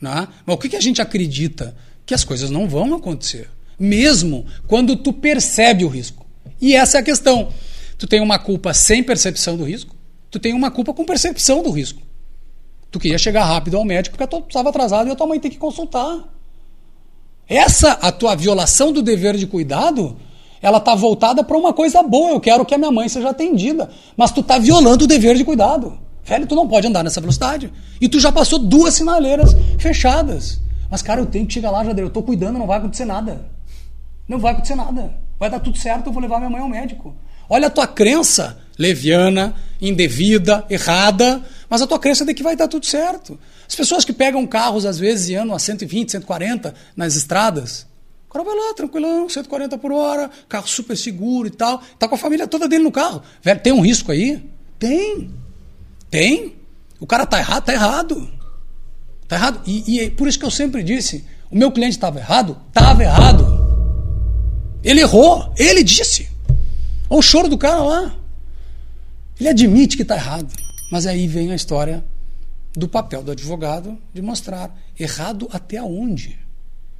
Né? 0.00 0.28
Mas 0.44 0.56
o 0.56 0.58
que, 0.58 0.68
que 0.68 0.76
a 0.76 0.80
gente 0.80 1.00
acredita? 1.00 1.76
Que 2.04 2.14
as 2.14 2.24
coisas 2.24 2.50
não 2.50 2.68
vão 2.68 2.94
acontecer. 2.94 3.48
Mesmo 3.78 4.44
quando 4.66 4.96
tu 4.96 5.12
percebe 5.12 5.84
o 5.84 5.88
risco. 5.88 6.26
E 6.60 6.74
essa 6.74 6.98
é 6.98 7.00
a 7.00 7.04
questão. 7.04 7.52
Tu 7.96 8.06
tem 8.06 8.20
uma 8.20 8.38
culpa 8.38 8.74
sem 8.74 9.02
percepção 9.02 9.56
do 9.56 9.64
risco, 9.64 9.94
tu 10.28 10.40
tem 10.40 10.52
uma 10.52 10.70
culpa 10.70 10.92
com 10.92 11.04
percepção 11.04 11.62
do 11.62 11.70
risco. 11.70 12.02
Tu 12.90 12.98
queria 12.98 13.16
chegar 13.16 13.44
rápido 13.44 13.76
ao 13.76 13.84
médico 13.84 14.16
porque 14.16 14.26
tu 14.28 14.44
estava 14.46 14.70
atrasado 14.70 15.08
e 15.08 15.12
a 15.12 15.14
tua 15.14 15.26
mãe 15.26 15.38
tem 15.38 15.50
que 15.50 15.56
consultar. 15.56 16.24
Essa, 17.48 17.92
a 17.92 18.10
tua 18.10 18.34
violação 18.34 18.92
do 18.92 19.02
dever 19.02 19.36
de 19.36 19.46
cuidado, 19.46 20.16
ela 20.62 20.78
está 20.78 20.94
voltada 20.94 21.42
para 21.42 21.58
uma 21.58 21.72
coisa 21.72 22.02
boa. 22.02 22.30
Eu 22.30 22.40
quero 22.40 22.64
que 22.64 22.74
a 22.74 22.78
minha 22.78 22.92
mãe 22.92 23.08
seja 23.08 23.30
atendida. 23.30 23.90
Mas 24.16 24.30
tu 24.30 24.40
está 24.40 24.58
violando 24.58 25.04
o 25.04 25.08
dever 25.08 25.36
de 25.36 25.44
cuidado. 25.44 25.98
Velho, 26.24 26.46
tu 26.46 26.54
não 26.54 26.68
pode 26.68 26.86
andar 26.86 27.02
nessa 27.02 27.20
velocidade. 27.20 27.72
E 28.00 28.08
tu 28.08 28.20
já 28.20 28.30
passou 28.30 28.60
duas 28.60 28.94
sinaleiras 28.94 29.50
fechadas. 29.78 30.60
Mas, 30.88 31.02
cara, 31.02 31.20
eu 31.20 31.26
tenho 31.26 31.46
que 31.46 31.52
chegar 31.52 31.72
lá, 31.72 31.84
Jader. 31.84 32.04
Eu 32.04 32.08
estou 32.08 32.22
cuidando, 32.22 32.58
não 32.58 32.66
vai 32.66 32.78
acontecer 32.78 33.04
nada. 33.04 33.44
Não 34.28 34.38
vai 34.38 34.52
acontecer 34.52 34.76
nada. 34.76 35.12
Vai 35.38 35.50
dar 35.50 35.58
tudo 35.58 35.76
certo, 35.76 36.06
eu 36.06 36.12
vou 36.12 36.22
levar 36.22 36.38
minha 36.38 36.50
mãe 36.50 36.60
ao 36.60 36.68
médico. 36.68 37.12
Olha 37.50 37.66
a 37.66 37.70
tua 37.70 37.86
crença 37.86 38.56
leviana, 38.78 39.54
indevida, 39.80 40.64
errada, 40.70 41.42
mas 41.68 41.82
a 41.82 41.86
tua 41.86 41.98
crença 41.98 42.22
é 42.22 42.26
de 42.26 42.34
que 42.34 42.42
vai 42.42 42.56
dar 42.56 42.68
tudo 42.68 42.86
certo. 42.86 43.38
As 43.68 43.74
pessoas 43.74 44.04
que 44.04 44.12
pegam 44.12 44.46
carros, 44.46 44.86
às 44.86 44.98
vezes, 44.98 45.28
e 45.28 45.34
andam 45.34 45.54
a 45.54 45.58
120, 45.58 46.12
140 46.12 46.74
nas 46.96 47.16
estradas, 47.16 47.86
o 48.32 48.40
cara 48.40 48.44
vai 48.46 48.56
lá, 48.56 48.72
tranquilão, 48.72 49.28
140 49.28 49.76
por 49.76 49.92
hora, 49.92 50.30
carro 50.48 50.66
super 50.66 50.96
seguro 50.96 51.48
e 51.48 51.50
tal. 51.50 51.82
Tá 51.98 52.08
com 52.08 52.14
a 52.14 52.18
família 52.18 52.46
toda 52.46 52.66
dele 52.66 52.82
no 52.82 52.90
carro. 52.90 53.22
Velho, 53.42 53.60
tem 53.60 53.74
um 53.74 53.82
risco 53.82 54.10
aí? 54.10 54.42
Tem. 54.78 55.30
Tem. 56.10 56.56
O 56.98 57.06
cara 57.06 57.26
tá 57.26 57.38
errado, 57.38 57.62
tá 57.62 57.74
errado. 57.74 58.30
Tá 59.28 59.36
errado. 59.36 59.60
E, 59.66 59.84
e 59.86 60.00
é 60.00 60.08
por 60.08 60.26
isso 60.26 60.38
que 60.38 60.46
eu 60.46 60.50
sempre 60.50 60.82
disse: 60.82 61.26
o 61.50 61.56
meu 61.58 61.70
cliente 61.70 61.96
estava 61.96 62.18
errado? 62.18 62.56
Estava 62.68 63.02
errado. 63.02 63.44
Ele 64.82 65.02
errou, 65.02 65.52
ele 65.58 65.84
disse. 65.84 66.26
Olha 67.10 67.18
o 67.18 67.22
choro 67.22 67.50
do 67.50 67.58
cara 67.58 67.82
lá. 67.82 68.14
Ele 69.38 69.50
admite 69.50 69.94
que 69.94 70.04
está 70.04 70.16
errado. 70.16 70.50
Mas 70.90 71.06
aí 71.06 71.26
vem 71.26 71.52
a 71.52 71.54
história 71.54 72.02
do 72.74 72.88
papel 72.88 73.22
do 73.22 73.30
advogado 73.30 73.98
de 74.14 74.22
mostrar 74.22 74.74
errado 74.98 75.50
até 75.52 75.82
onde. 75.82 76.38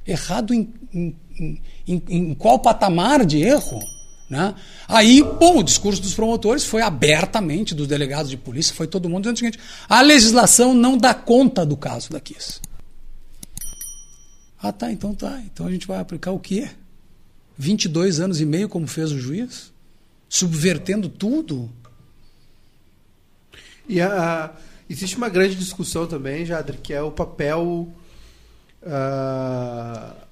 Errado 0.05 0.53
em, 0.53 0.71
em, 0.93 1.15
em, 1.39 2.01
em 2.07 2.33
qual 2.33 2.59
patamar 2.59 3.25
de 3.25 3.41
erro? 3.41 3.79
Né? 4.29 4.55
Aí, 4.87 5.21
bom, 5.21 5.59
o 5.59 5.63
discurso 5.63 6.01
dos 6.01 6.13
promotores 6.13 6.65
foi 6.65 6.81
abertamente, 6.81 7.75
dos 7.75 7.87
delegados 7.87 8.31
de 8.31 8.37
polícia, 8.37 8.73
foi 8.73 8.87
todo 8.87 9.09
mundo 9.09 9.23
dizendo 9.23 9.35
o 9.35 9.39
seguinte: 9.39 9.59
a 9.87 10.01
legislação 10.01 10.73
não 10.73 10.97
dá 10.97 11.13
conta 11.13 11.65
do 11.65 11.77
caso 11.77 12.09
da 12.09 12.19
Kiss. 12.19 12.59
Ah, 14.59 14.71
tá, 14.71 14.91
então 14.91 15.13
tá. 15.13 15.41
Então 15.45 15.67
a 15.67 15.71
gente 15.71 15.85
vai 15.85 15.99
aplicar 15.99 16.31
o 16.31 16.39
quê? 16.39 16.69
22 17.57 18.19
anos 18.19 18.41
e 18.41 18.45
meio, 18.45 18.69
como 18.69 18.87
fez 18.87 19.11
o 19.11 19.19
juiz? 19.19 19.71
Subvertendo 20.27 21.09
tudo? 21.09 21.69
E 23.87 24.01
a, 24.01 24.45
a, 24.45 24.51
existe 24.89 25.17
uma 25.17 25.29
grande 25.29 25.55
discussão 25.55 26.07
também, 26.07 26.45
Jadre, 26.45 26.77
que 26.77 26.93
é 26.93 27.01
o 27.01 27.11
papel 27.11 27.87
uh, 28.81 30.22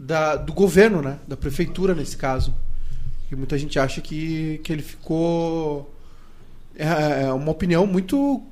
da, 0.00 0.34
do 0.36 0.54
governo, 0.54 1.02
né? 1.02 1.18
da 1.28 1.36
prefeitura 1.36 1.94
nesse 1.94 2.16
caso. 2.16 2.54
E 3.30 3.36
muita 3.36 3.58
gente 3.58 3.78
acha 3.78 4.00
que, 4.00 4.58
que 4.64 4.72
ele 4.72 4.82
ficou. 4.82 5.94
É, 6.74 7.24
é 7.24 7.32
uma 7.32 7.52
opinião 7.52 7.86
muito 7.86 8.42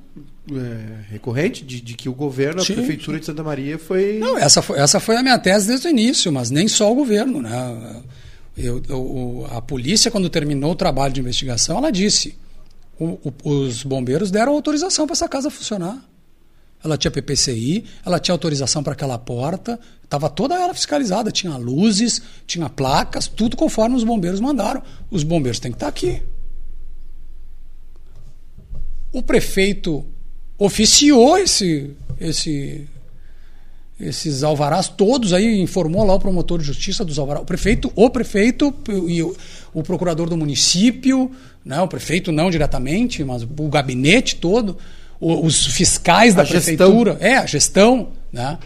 é, 0.51 1.11
recorrente 1.11 1.65
de, 1.65 1.81
de, 1.81 1.95
que 1.95 2.07
o 2.07 2.13
governo, 2.13 2.63
sim, 2.63 2.73
a 2.73 2.75
prefeitura 2.75 3.17
sim. 3.17 3.21
de 3.21 3.25
Santa 3.25 3.43
Maria 3.43 3.79
foi. 3.79 4.19
Não, 4.19 4.37
essa 4.37 4.61
foi, 4.61 4.79
essa 4.79 4.99
foi 4.99 5.17
a 5.17 5.23
minha 5.23 5.39
tese 5.39 5.67
desde 5.67 5.87
o 5.87 5.89
início, 5.89 6.31
mas 6.31 6.51
nem 6.51 6.67
só 6.67 6.91
o 6.91 6.95
governo. 6.95 7.41
Né? 7.41 8.01
Eu, 8.55 8.81
eu, 8.87 9.47
a 9.51 9.61
polícia, 9.61 10.11
quando 10.11 10.29
terminou 10.29 10.71
o 10.71 10.75
trabalho 10.75 11.13
de 11.13 11.19
investigação, 11.19 11.79
ela 11.79 11.91
disse: 11.91 12.37
o, 12.99 13.19
o, 13.43 13.49
os 13.49 13.83
bombeiros 13.83 14.29
deram 14.29 14.53
autorização 14.53 15.07
para 15.07 15.13
essa 15.13 15.27
casa 15.27 15.49
funcionar. 15.49 15.99
Ela 16.83 16.97
tinha 16.97 17.11
PPCI, 17.11 17.83
ela 18.05 18.19
tinha 18.19 18.33
autorização 18.33 18.81
para 18.81 18.93
aquela 18.93 19.17
porta, 19.17 19.79
estava 20.03 20.29
toda 20.29 20.55
ela 20.55 20.73
fiscalizada, 20.73 21.29
tinha 21.31 21.55
luzes, 21.57 22.21
tinha 22.47 22.69
placas, 22.69 23.27
tudo 23.27 23.57
conforme 23.57 23.95
os 23.95 24.03
bombeiros 24.03 24.39
mandaram. 24.39 24.81
Os 25.11 25.23
bombeiros 25.23 25.59
têm 25.59 25.71
que 25.71 25.75
estar 25.75 25.87
tá 25.87 25.89
aqui. 25.89 26.21
O 29.11 29.21
prefeito 29.21 30.05
oficiou 30.57 31.37
esse, 31.37 31.91
esse, 32.19 32.87
esses 33.99 34.43
alvarás 34.43 34.87
todos 34.87 35.33
aí, 35.33 35.59
informou 35.59 36.05
lá 36.05 36.13
o 36.13 36.19
promotor 36.19 36.59
de 36.59 36.65
justiça 36.65 37.03
dos 37.03 37.19
alvarás, 37.19 37.43
o 37.43 37.45
prefeito, 37.45 37.91
o 37.95 38.09
prefeito 38.09 38.73
e 39.07 39.21
o, 39.21 39.35
o 39.73 39.83
procurador 39.83 40.29
do 40.29 40.37
município, 40.37 41.31
né, 41.65 41.81
o 41.81 41.87
prefeito 41.87 42.31
não 42.31 42.49
diretamente, 42.49 43.23
mas 43.23 43.43
o 43.43 43.67
gabinete 43.67 44.37
todo 44.37 44.77
os 45.19 45.67
fiscais 45.67 46.33
da 46.33 46.43
a 46.43 46.45
prefeitura, 46.45 47.11
gestão. 47.13 47.27
é, 47.27 47.37
a 47.37 47.45
gestão, 47.45 48.09
né? 48.31 48.57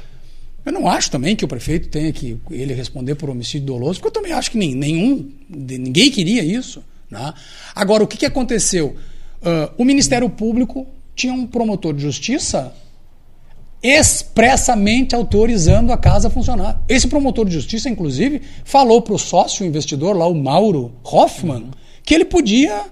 Eu 0.66 0.72
não 0.72 0.88
acho 0.88 1.12
também 1.12 1.36
que 1.36 1.44
o 1.44 1.48
prefeito 1.48 1.90
tenha 1.90 2.12
que 2.14 2.40
ele 2.50 2.74
responder 2.74 3.16
por 3.16 3.30
homicídio 3.30 3.68
doloso, 3.68 4.00
porque 4.00 4.08
eu 4.08 4.22
também 4.22 4.32
acho 4.32 4.50
que 4.50 4.58
nem, 4.58 4.74
nenhum, 4.74 5.30
ninguém 5.50 6.10
queria 6.10 6.42
isso. 6.42 6.82
Né? 7.12 7.34
Agora, 7.76 8.04
o 8.04 8.08
que, 8.08 8.16
que 8.16 8.26
aconteceu? 8.26 8.96
Uh, 9.42 9.74
o 9.78 9.84
Ministério 9.84 10.30
Público 10.30 10.88
tinha 11.16 11.34
um 11.34 11.46
promotor 11.46 11.94
de 11.94 12.02
justiça 12.02 12.74
expressamente 13.84 15.14
autorizando 15.14 15.92
a 15.92 15.98
casa 15.98 16.30
a 16.30 16.32
funcionar. 16.32 16.82
Esse 16.88 17.10
promotor 17.10 17.46
de 17.46 17.54
justiça, 17.54 17.90
inclusive, 17.90 18.42
falou 18.64 19.02
para 19.02 19.14
o 19.14 19.20
sócio 19.20 19.66
investidor 19.66 20.16
lá, 20.16 20.26
o 20.26 20.34
Mauro 20.34 20.94
Hoffman, 21.04 21.72
que 22.02 22.14
ele 22.16 22.24
podia 22.24 22.86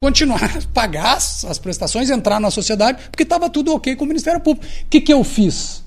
continuar 0.00 0.62
pagar 0.72 1.16
as 1.16 1.58
prestações, 1.58 2.10
entrar 2.10 2.40
na 2.40 2.50
sociedade, 2.50 3.02
porque 3.10 3.22
estava 3.22 3.48
tudo 3.48 3.74
ok 3.74 3.96
com 3.96 4.04
o 4.04 4.08
Ministério 4.08 4.40
Público. 4.40 4.66
O 4.66 4.86
que, 4.88 5.00
que 5.00 5.12
eu 5.12 5.24
fiz? 5.24 5.82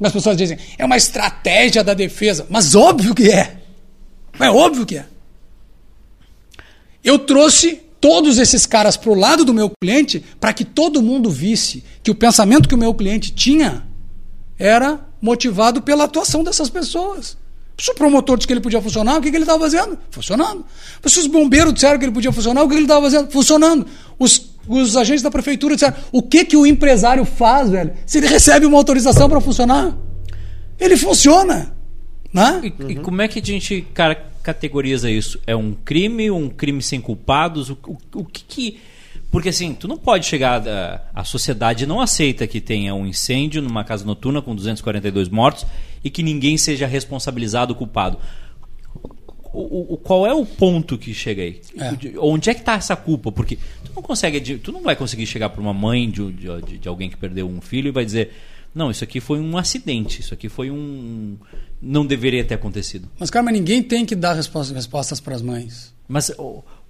As 0.00 0.12
pessoas 0.12 0.36
dizem, 0.36 0.58
é 0.78 0.84
uma 0.84 0.96
estratégia 0.96 1.84
da 1.84 1.94
defesa. 1.94 2.46
Mas 2.50 2.74
óbvio 2.74 3.14
que 3.14 3.30
é. 3.30 3.58
É 4.38 4.50
óbvio 4.50 4.84
que 4.84 4.96
é. 4.96 5.06
Eu 7.04 7.18
trouxe 7.18 7.80
todos 8.00 8.38
esses 8.38 8.66
caras 8.66 8.96
para 8.96 9.10
o 9.10 9.14
lado 9.14 9.44
do 9.44 9.54
meu 9.54 9.70
cliente 9.80 10.24
para 10.40 10.52
que 10.52 10.64
todo 10.64 11.02
mundo 11.02 11.30
visse 11.30 11.84
que 12.02 12.10
o 12.10 12.14
pensamento 12.14 12.68
que 12.68 12.74
o 12.74 12.78
meu 12.78 12.92
cliente 12.94 13.32
tinha 13.32 13.84
era 14.58 15.00
motivado 15.20 15.82
pela 15.82 16.04
atuação 16.04 16.42
dessas 16.42 16.68
pessoas. 16.68 17.36
Se 17.78 17.90
o 17.90 17.94
promotor 17.94 18.36
disse 18.36 18.46
que 18.46 18.52
ele 18.52 18.60
podia 18.60 18.80
funcionar, 18.80 19.16
o 19.18 19.20
que, 19.20 19.30
que 19.30 19.36
ele 19.36 19.44
estava 19.44 19.60
fazendo? 19.60 19.98
Funcionando. 20.10 20.64
Se 21.06 21.18
os 21.18 21.26
bombeiros 21.26 21.72
disseram 21.72 21.98
que 21.98 22.04
ele 22.04 22.12
podia 22.12 22.32
funcionar, 22.32 22.62
o 22.62 22.68
que 22.68 22.74
ele 22.74 22.82
estava 22.82 23.02
fazendo? 23.02 23.30
Funcionando. 23.30 23.86
Os, 24.18 24.54
os 24.68 24.96
agentes 24.96 25.22
da 25.22 25.30
prefeitura 25.30 25.74
disseram, 25.74 25.96
o 26.12 26.22
que, 26.22 26.44
que 26.44 26.56
o 26.56 26.66
empresário 26.66 27.24
faz, 27.24 27.70
velho? 27.70 27.92
Se 28.06 28.18
ele 28.18 28.28
recebe 28.28 28.66
uma 28.66 28.76
autorização 28.76 29.28
para 29.28 29.40
funcionar, 29.40 29.96
ele 30.78 30.96
funciona. 30.96 31.74
Né? 32.32 32.60
E, 32.62 32.82
uhum. 32.82 32.90
e, 32.90 32.96
como 32.96 33.20
é 33.22 33.28
que 33.28 33.38
a 33.38 33.42
gente 33.42 33.86
cara, 33.92 34.14
categoriza 34.42 35.10
isso? 35.10 35.40
É 35.46 35.56
um 35.56 35.72
crime, 35.72 36.30
um 36.30 36.48
crime 36.48 36.82
sem 36.82 37.00
culpados? 37.00 37.70
O, 37.70 37.78
o, 37.86 37.96
o 38.14 38.24
que, 38.24 38.44
que 38.44 38.80
porque 39.30 39.48
assim, 39.48 39.74
tu 39.74 39.88
não 39.88 39.96
pode 39.96 40.26
chegar. 40.26 40.62
A, 40.68 41.00
a 41.14 41.24
sociedade 41.24 41.86
não 41.86 42.00
aceita 42.00 42.46
que 42.46 42.60
tenha 42.60 42.94
um 42.94 43.06
incêndio 43.06 43.62
numa 43.62 43.82
casa 43.82 44.04
noturna 44.04 44.42
com 44.42 44.54
242 44.54 45.30
mortos 45.30 45.66
e 46.02 46.10
que 46.10 46.22
ninguém 46.22 46.56
seja 46.56 46.86
responsabilizado, 46.86 47.74
culpado. 47.74 48.18
O, 49.52 49.94
o, 49.94 49.96
qual 49.98 50.26
é 50.26 50.32
o 50.32 50.46
ponto 50.46 50.96
que 50.96 51.12
chega 51.12 51.42
aí? 51.42 51.60
É. 51.76 52.18
Onde 52.18 52.48
é 52.48 52.54
que 52.54 52.60
está 52.60 52.72
essa 52.72 52.96
culpa? 52.96 53.30
Porque 53.30 53.56
tu 53.84 53.92
não 53.94 54.02
consegue, 54.02 54.58
tu 54.58 54.72
não 54.72 54.82
vai 54.82 54.96
conseguir 54.96 55.26
chegar 55.26 55.50
para 55.50 55.60
uma 55.60 55.74
mãe 55.74 56.10
de, 56.10 56.32
de, 56.32 56.78
de, 56.78 56.88
alguém 56.88 57.10
que 57.10 57.18
perdeu 57.18 57.46
um 57.46 57.60
filho 57.60 57.88
e 57.88 57.90
vai 57.90 58.04
dizer, 58.04 58.32
não, 58.74 58.90
isso 58.90 59.04
aqui 59.04 59.20
foi 59.20 59.40
um 59.40 59.58
acidente, 59.58 60.22
isso 60.22 60.32
aqui 60.32 60.48
foi 60.48 60.70
um, 60.70 61.36
não 61.82 62.06
deveria 62.06 62.42
ter 62.42 62.54
acontecido. 62.54 63.10
Mas 63.18 63.28
cara, 63.28 63.44
mas 63.44 63.52
ninguém 63.52 63.82
tem 63.82 64.06
que 64.06 64.14
dar 64.14 64.32
respostas, 64.32 64.74
respostas 64.74 65.20
para 65.20 65.34
as 65.34 65.42
mães. 65.42 65.92
Mas 66.08 66.30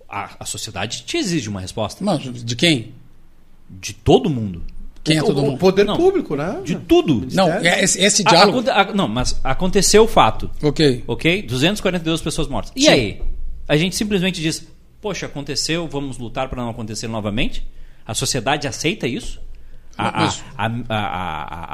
a, 0.09 0.37
a 0.39 0.45
sociedade 0.47 1.03
te 1.03 1.17
exige 1.17 1.49
uma 1.49 1.61
resposta. 1.61 2.05
Mas 2.05 2.45
de 2.45 2.55
quem? 2.55 2.93
de 3.81 3.93
todo 3.93 4.29
mundo. 4.29 4.63
Quem 5.05 5.17
é 5.17 5.23
O- 5.23 5.27
todo 5.27 5.39
o 5.39 5.47
mundo? 5.47 5.59
poder 5.59 5.85
Não. 5.85 5.97
público, 5.97 6.37
né? 6.37 6.61
De 6.65 6.77
tudo. 6.77 7.27
Não, 7.33 7.49
é 7.49 7.83
esse, 7.83 8.01
esse 8.01 8.23
A- 8.27 8.31
diálogo. 8.31 8.59
aconte- 8.61 8.71
a- 8.71 8.95
não, 8.95 9.09
mas 9.09 9.41
aconteceu 9.43 10.05
o 10.05 10.09
fato. 10.09 10.49
Ok. 10.63 11.03
Ok? 11.07 11.43
242 11.43 12.21
pessoas 12.21 12.47
mortas. 12.49 12.73
E 12.77 12.83
Sim. 12.83 12.89
aí? 12.89 13.23
A 13.69 13.77
gente 13.77 13.97
simplesmente 13.97 14.41
diz: 14.41 14.67
Poxa, 15.01 15.27
aconteceu, 15.27 15.89
vamos 15.89 16.19
lutar 16.19 16.49
para 16.49 16.63
não 16.63 16.71
acontecer 16.71 17.09
novamente? 17.09 17.67
A 18.07 18.15
sociedade 18.15 18.69
aceita 18.69 19.07
isso? 19.09 19.41
A, 19.99 20.25
a- 20.25 20.29
a, 20.57 20.67
a- 20.67 20.73
a- 20.89 21.65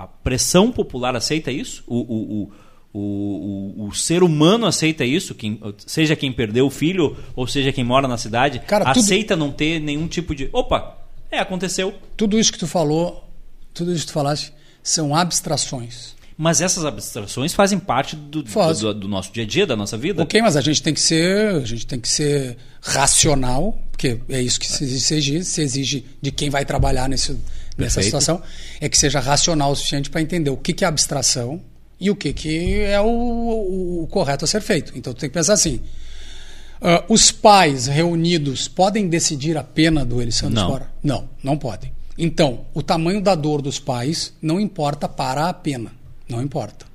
a- 0.00 0.02
a 0.04 0.06
pressão 0.22 0.70
popular 0.70 1.14
aceita 1.16 1.50
isso? 1.50 1.82
O, 1.86 1.96
o, 1.96 2.42
o, 2.42 2.52
o, 2.98 3.82
o- 3.82 3.88
o 3.88 3.94
ser 3.94 4.22
humano 4.22 4.64
aceita 4.66 5.04
isso? 5.04 5.34
Quem, 5.34 5.60
seja 5.78 6.14
quem 6.16 6.32
perdeu 6.32 6.66
o 6.66 6.70
filho 6.70 7.16
ou 7.34 7.46
seja 7.46 7.72
quem 7.72 7.84
mora 7.84 8.06
na 8.08 8.16
cidade, 8.16 8.60
Cara, 8.60 8.86
tudo- 8.86 9.00
aceita 9.00 9.34
não 9.36 9.50
ter 9.50 9.80
nenhum 9.80 10.06
tipo 10.08 10.34
de. 10.34 10.48
Opa, 10.52 10.95
é, 11.36 11.40
aconteceu. 11.40 11.94
Tudo 12.16 12.38
isso 12.38 12.52
que 12.52 12.58
tu 12.58 12.66
falou, 12.66 13.28
tudo 13.72 13.92
isso 13.92 14.02
que 14.02 14.08
tu 14.08 14.14
falaste, 14.14 14.52
são 14.82 15.14
abstrações. 15.14 16.14
Mas 16.38 16.60
essas 16.60 16.84
abstrações 16.84 17.54
fazem 17.54 17.78
parte 17.78 18.14
do, 18.14 18.44
Faz. 18.46 18.80
do, 18.80 18.92
do 18.92 19.08
nosso 19.08 19.32
dia 19.32 19.44
a 19.44 19.46
dia, 19.46 19.66
da 19.66 19.74
nossa 19.74 19.96
vida. 19.96 20.22
Ok, 20.22 20.40
mas 20.42 20.54
a 20.56 20.60
gente 20.60 20.82
tem 20.82 20.92
que 20.92 21.00
ser, 21.00 21.54
a 21.54 21.64
gente 21.64 21.86
tem 21.86 21.98
que 21.98 22.08
ser 22.08 22.58
racional, 22.82 23.78
porque 23.90 24.20
é 24.28 24.40
isso 24.42 24.60
que 24.60 24.66
se 24.66 24.84
exige, 24.84 25.42
se 25.44 25.62
exige 25.62 26.04
de 26.20 26.30
quem 26.30 26.50
vai 26.50 26.64
trabalhar 26.64 27.08
nesse, 27.08 27.32
nessa 27.32 28.00
Perfeito. 28.00 28.04
situação, 28.04 28.42
é 28.80 28.88
que 28.88 28.98
seja 28.98 29.18
racional 29.18 29.72
o 29.72 29.76
suficiente 29.76 30.10
para 30.10 30.20
entender 30.20 30.50
o 30.50 30.56
que, 30.58 30.74
que 30.74 30.84
é 30.84 30.88
abstração 30.88 31.62
e 31.98 32.10
o 32.10 32.16
que, 32.16 32.32
que 32.34 32.74
é 32.82 33.00
o, 33.00 33.06
o- 33.06 34.02
o 34.02 34.06
correto 34.08 34.44
a 34.44 34.48
ser 34.48 34.60
feito. 34.60 34.92
Então 34.94 35.14
tu 35.14 35.20
tem 35.20 35.30
que 35.30 35.34
pensar 35.34 35.54
assim. 35.54 35.80
Ah, 36.80 37.04
os 37.08 37.30
pais 37.30 37.86
reunidos 37.86 38.68
podem 38.68 39.08
decidir 39.08 39.56
a 39.56 39.64
pena 39.64 40.04
do 40.04 40.20
Elisandro 40.20 40.54
Não. 40.54 40.68
Spora? 40.68 40.90
Não, 41.02 41.28
não 41.42 41.56
podem. 41.56 41.92
Então, 42.18 42.60
o 42.72 42.82
tamanho 42.82 43.20
da 43.20 43.34
dor 43.34 43.60
dos 43.60 43.78
pais 43.78 44.32
não 44.40 44.58
importa 44.58 45.08
para 45.08 45.48
a 45.48 45.52
pena. 45.52 45.92
Não 46.28 46.42
importa. 46.42 46.86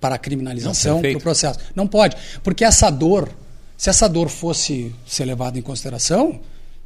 Para 0.00 0.16
a 0.16 0.18
criminalização, 0.18 1.00
para 1.00 1.16
o 1.16 1.20
processo. 1.20 1.58
Não 1.74 1.86
pode. 1.86 2.16
Porque 2.42 2.64
essa 2.64 2.90
dor, 2.90 3.30
se 3.76 3.88
essa 3.88 4.08
dor 4.08 4.28
fosse 4.28 4.94
ser 5.06 5.24
levada 5.24 5.58
em 5.58 5.62
consideração, 5.62 6.40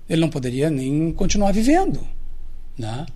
ele 0.09 0.21
não 0.21 0.29
poderia 0.29 0.71
nem 0.71 1.13
continuar 1.13 1.53
vivendo. 1.53 2.07
Né? 2.79 3.07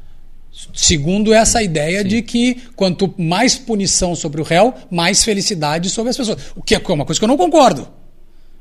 Segundo 0.75 1.33
essa 1.33 1.63
ideia 1.63 2.03
de 2.03 2.23
que 2.23 2.63
quanto 2.75 3.15
mais 3.17 3.57
punição 3.57 4.17
sobre 4.17 4.41
o 4.41 4.45
réu, 4.45 4.75
mais 4.91 5.23
felicidade 5.23 5.89
sobre 5.91 6.11
as 6.11 6.17
pessoas. 6.17 6.39
O 6.57 6.63
que 6.63 6.75
é 6.75 6.79
uma 6.89 7.05
coisa 7.05 7.21
que 7.21 7.25
eu 7.25 7.29
não 7.29 7.37
concordo. 7.37 8.00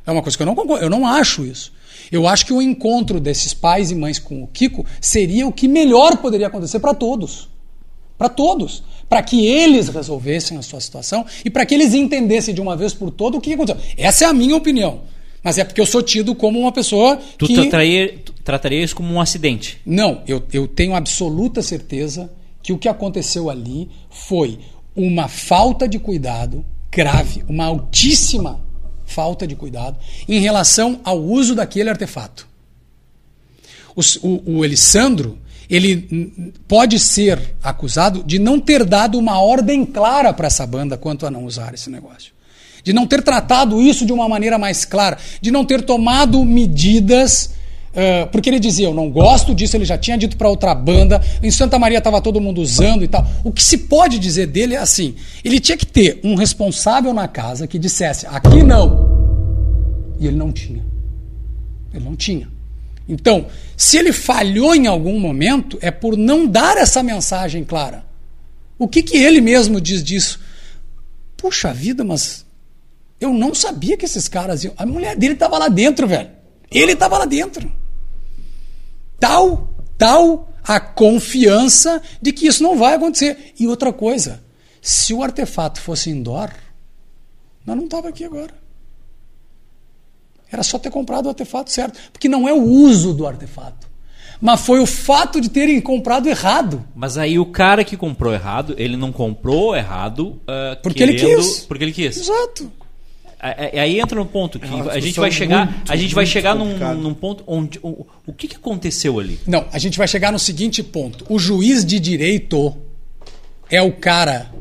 É 0.06 0.12
uma 0.12 0.22
coisa 0.22 0.38
que 0.38 0.42
eu 0.44 0.48
não 0.48 0.56
concordo. 0.56 0.84
Eu 0.84 0.90
não 0.90 1.06
acho 1.06 1.46
isso. 1.46 1.72
Eu 2.12 2.28
acho 2.28 2.46
que 2.46 2.54
o 2.54 2.62
encontro 2.62 3.20
desses 3.20 3.54
pais 3.54 3.92
e 3.92 3.96
mães 3.96 4.18
com 4.18 4.42
o 4.44 4.48
Kiko 4.48 4.86
seria 5.00 5.48
o 5.48 5.52
que 5.52 5.68
melhor 5.68 6.18
poderia 6.18 6.48
acontecer 6.48 6.80
para 6.80 6.94
todos. 6.94 7.50
Para 8.18 8.30
todos. 8.30 8.84
Para 9.08 9.22
que 9.22 9.46
eles 9.46 9.88
resolvessem 9.90 10.58
a 10.58 10.62
sua 10.62 10.80
situação 10.80 11.26
e 11.44 11.50
para 11.50 11.66
que 11.66 11.74
eles 11.74 11.94
entendessem 11.94 12.54
de 12.54 12.62
uma 12.62 12.76
vez 12.76 12.94
por 12.94 13.12
todas 13.12 13.38
o 13.38 13.42
que 13.42 13.54
aconteceu. 13.54 13.82
Essa 13.98 14.26
é 14.26 14.28
a 14.28 14.34
minha 14.34 14.56
opinião. 14.56 15.02
Mas 15.44 15.58
é 15.58 15.64
porque 15.64 15.80
eu 15.80 15.86
sou 15.86 16.02
tido 16.02 16.36
como 16.36 16.60
uma 16.60 16.72
pessoa 16.72 17.18
Tu 17.38 17.48
que... 17.48 17.54
trataria, 17.54 18.18
tu 18.26 18.34
trataria 18.44 18.84
isso 18.84 18.96
como 18.96 19.14
um 19.14 19.22
acidente. 19.22 19.80
Não, 19.86 20.22
eu, 20.28 20.44
eu 20.52 20.68
tenho 20.68 20.96
absoluta 20.96 21.62
certeza 21.62 22.30
que 22.62 22.74
o 22.74 22.78
que 22.78 22.90
aconteceu 22.90 23.50
ali 23.50 23.90
foi 24.10 24.60
uma 24.96 25.28
falta 25.28 25.88
de 25.88 25.98
cuidado 25.98 26.66
grave, 26.92 27.44
uma 27.48 27.66
altíssima 27.66 28.60
falta 29.10 29.46
de 29.48 29.56
cuidado 29.56 29.98
em 30.28 30.40
relação 30.40 31.02
ao 31.04 31.20
uso 31.20 31.56
daquele 31.56 31.90
artefato. 31.90 32.48
Os- 33.96 34.18
O, 34.22 34.42
o 34.46 34.66
Elisandro, 34.66 35.38
ele 35.70 36.54
pode 36.68 36.98
ser 37.00 37.56
acusado 37.64 38.24
de 38.24 38.40
não 38.40 38.60
ter 38.60 38.84
dado 38.86 39.18
uma 39.18 39.42
ordem 39.42 39.86
clara 39.86 40.32
para 40.34 40.48
essa 40.48 40.66
banda 40.66 40.98
quanto 40.98 41.26
a 41.26 41.32
não 41.32 41.44
usar 41.46 41.74
esse 41.74 41.90
negócio. 41.90 42.32
De 42.84 42.94
não 42.94 43.06
ter 43.06 43.22
tratado 43.22 43.82
isso 43.82 44.06
de 44.06 44.14
uma 44.14 44.30
maneira 44.30 44.58
mais 44.58 44.86
clara, 44.86 45.18
de 45.42 45.52
não 45.52 45.66
ter 45.66 45.82
tomado 45.84 46.44
medidas. 46.46 47.52
Ah, 47.96 48.28
porque 48.32 48.50
ele 48.50 48.60
dizia, 48.60 48.88
eu 48.88 48.94
não 48.94 49.10
gosto 49.10 49.54
disso, 49.54 49.76
ele 49.76 49.86
já 49.86 49.98
tinha 49.98 50.18
dito 50.18 50.38
para 50.38 50.50
outra 50.50 50.74
banda, 50.76 51.22
em 51.42 51.52
Santa 51.52 51.80
Maria 51.80 51.98
estava 51.98 52.22
todo 52.22 52.40
mundo 52.40 52.62
usando 52.62 53.04
e 53.04 53.08
tal. 53.08 53.26
O 53.44 53.52
que 53.52 53.64
se 53.64 53.78
pode 53.78 54.20
dizer 54.20 54.48
dele 54.48 54.76
é 54.76 54.78
assim: 54.78 55.16
ele 55.44 55.60
tinha 55.60 55.78
que 55.78 55.86
ter 55.86 56.20
um 56.24 56.36
responsável 56.36 57.14
na 57.14 57.28
casa 57.28 57.68
que 57.68 57.80
dissesse, 57.80 58.26
aqui 58.28 58.64
não. 58.64 59.10
E 60.20 60.28
ele 60.28 60.38
não 60.38 60.52
tinha. 60.52 60.84
Ele 61.94 62.04
não 62.04 62.16
tinha. 62.16 62.48
Então, 63.08 63.48
se 63.76 63.98
ele 63.98 64.14
falhou 64.14 64.76
em 64.76 64.86
algum 64.86 65.20
momento, 65.20 65.80
é 65.82 65.90
por 65.90 66.16
não 66.16 66.46
dar 66.46 66.78
essa 66.78 67.02
mensagem 67.02 67.64
clara. 67.64 68.04
O 68.78 68.88
que, 68.88 69.02
que 69.02 69.18
ele 69.18 69.42
mesmo 69.42 69.82
diz 69.82 70.04
disso? 70.04 70.40
Puxa 71.36 71.74
vida, 71.74 72.04
mas 72.04 72.46
eu 73.20 73.34
não 73.34 73.56
sabia 73.56 73.98
que 73.98 74.06
esses 74.06 74.28
caras 74.28 74.64
iam. 74.64 74.74
A 74.78 74.86
mulher 74.86 75.16
dele 75.16 75.34
estava 75.34 75.58
lá 75.58 75.68
dentro, 75.68 76.08
velho. 76.08 76.30
Ele 76.72 76.92
estava 76.92 77.18
lá 77.18 77.26
dentro. 77.26 77.79
Tal, 79.20 79.74
tal 79.98 80.50
a 80.64 80.80
confiança 80.80 82.02
de 82.22 82.32
que 82.32 82.48
isso 82.48 82.62
não 82.62 82.78
vai 82.78 82.96
acontecer. 82.96 83.54
E 83.60 83.68
outra 83.68 83.92
coisa, 83.92 84.44
se 84.82 85.14
o 85.14 85.24
artefato 85.24 85.82
fosse 85.82 86.10
indoor, 86.10 86.52
nós 87.66 87.76
não 87.76 87.86
estava 87.86 88.10
aqui 88.10 88.24
agora. 88.24 88.54
Era 90.52 90.64
só 90.64 90.80
ter 90.80 90.90
comprado 90.90 91.28
o 91.28 91.30
artefato 91.30 91.72
certo. 91.72 92.00
Porque 92.12 92.28
não 92.28 92.48
é 92.48 92.54
o 92.54 92.62
uso 92.64 93.14
do 93.14 93.28
artefato. 93.28 93.88
Mas 94.42 94.62
foi 94.62 94.80
o 94.80 94.86
fato 94.86 95.42
de 95.42 95.50
terem 95.50 95.80
comprado 95.82 96.28
errado. 96.28 96.84
Mas 96.96 97.18
aí 97.18 97.38
o 97.38 97.46
cara 97.46 97.84
que 97.84 97.98
comprou 97.98 98.34
errado, 98.34 98.74
ele 98.78 98.96
não 98.96 99.12
comprou 99.12 99.76
errado 99.76 100.42
ah, 100.48 100.78
Porque 100.82 101.04
ele 101.04 101.16
querendo- 101.16 101.38
quis. 101.42 101.60
Porque 101.66 101.84
ele 101.84 101.92
quis. 101.92 102.18
Exato. 102.18 102.72
A- 103.40 103.50
a- 103.50 103.82
Aí 103.82 104.00
entra 104.00 104.18
no 104.20 104.26
ponto 104.26 104.60
que 104.60 104.66
É 104.66 104.70
a 104.92 105.00
gente 105.00 105.20
vai 105.20 105.32
chegar, 105.32 105.66
muito, 105.72 105.92
a 105.92 105.96
gente 105.96 106.14
vai 106.14 106.26
chegar 106.26 106.56
num, 106.56 106.78
num 106.96 107.14
ponto 107.14 107.44
onde 107.48 107.80
o, 107.82 108.06
o 108.28 108.34
que, 108.34 108.48
que 108.50 108.58
aconteceu 108.58 109.18
ali? 109.20 109.40
Não, 109.48 109.66
a 109.72 109.80
gente 109.80 109.98
vai 109.98 110.08
chegar 110.08 110.32
no 110.32 110.40
seguinte 110.40 110.84
ponto. 110.84 111.26
O 111.30 111.40
juiz 111.40 111.86
de 111.86 112.00
direito 112.00 112.76
é 113.70 113.82
o 113.82 113.94
cara 113.94 114.52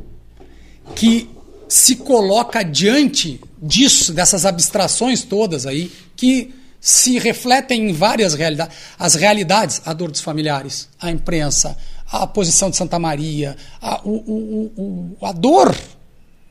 que 0.95 1.29
se 1.69 1.97
coloca 1.97 2.63
diante 2.63 3.41
disso, 3.61 4.13
dessas 4.13 4.47
abstrações 4.47 5.23
todas 5.23 5.67
aí, 5.67 5.91
que 6.17 6.55
se 6.81 7.19
refletem 7.19 7.91
em 7.91 7.93
várias 7.93 8.35
realidades. 8.35 8.77
As 8.99 9.15
realidades, 9.15 9.83
a 9.85 9.93
dor 9.93 10.11
dos 10.13 10.21
familiares, 10.21 10.89
a 11.01 11.11
imprensa, 11.11 11.77
a 12.11 12.27
posição 12.27 12.71
de 12.71 12.77
Santa 12.77 12.99
Maria, 12.99 13.57
a, 13.83 14.01
o- 14.05 14.11
o- 14.11 14.73
o- 15.21 15.27
a 15.27 15.33
dor 15.33 15.75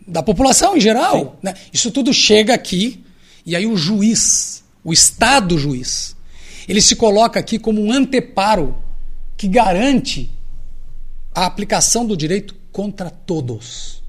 da 0.07 0.23
população 0.23 0.77
em 0.77 0.79
geral. 0.79 1.37
né? 1.41 1.53
Isso 1.73 1.91
tudo 1.91 2.13
chega 2.13 2.53
aqui 2.53 3.03
e 3.45 3.55
aí 3.55 3.65
o 3.65 3.75
juiz, 3.75 4.63
o 4.83 4.93
Estado 4.93 5.57
juiz, 5.57 6.15
ele 6.67 6.81
se 6.81 6.95
coloca 6.95 7.39
aqui 7.39 7.59
como 7.59 7.81
um 7.81 7.91
anteparo 7.91 8.75
que 9.35 9.47
garante 9.47 10.31
a 11.33 11.45
aplicação 11.45 12.05
do 12.05 12.15
direito 12.15 12.55
contra 12.71 13.09
todos. 13.09 14.01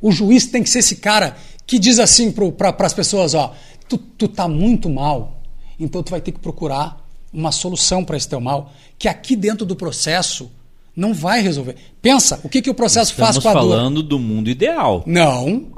O 0.00 0.10
juiz 0.10 0.46
tem 0.46 0.62
que 0.62 0.70
ser 0.70 0.80
esse 0.80 0.96
cara 0.96 1.36
que 1.66 1.78
diz 1.78 1.98
assim 1.98 2.32
para 2.32 2.74
as 2.86 2.92
pessoas, 2.92 3.34
ó, 3.34 3.54
tu, 3.88 3.96
tu 3.96 4.26
tá 4.26 4.48
muito 4.48 4.90
mal, 4.90 5.40
então 5.78 6.02
tu 6.02 6.10
vai 6.10 6.20
ter 6.20 6.32
que 6.32 6.40
procurar 6.40 7.02
uma 7.32 7.52
solução 7.52 8.04
para 8.04 8.16
esse 8.16 8.28
teu 8.28 8.40
mal, 8.40 8.72
que 8.98 9.08
aqui 9.08 9.34
dentro 9.36 9.64
do 9.64 9.76
processo 9.76 10.50
não 10.94 11.14
vai 11.14 11.40
resolver. 11.40 11.76
Pensa, 12.00 12.40
o 12.42 12.48
que, 12.48 12.60
que 12.62 12.70
o 12.70 12.74
processo 12.74 13.14
faz 13.14 13.36
Estamos 13.36 13.42
com 13.42 13.48
a 13.48 13.62
dor? 13.62 13.70
falando 13.70 14.02
do 14.02 14.18
mundo 14.18 14.48
ideal. 14.50 15.02
Não. 15.06 15.70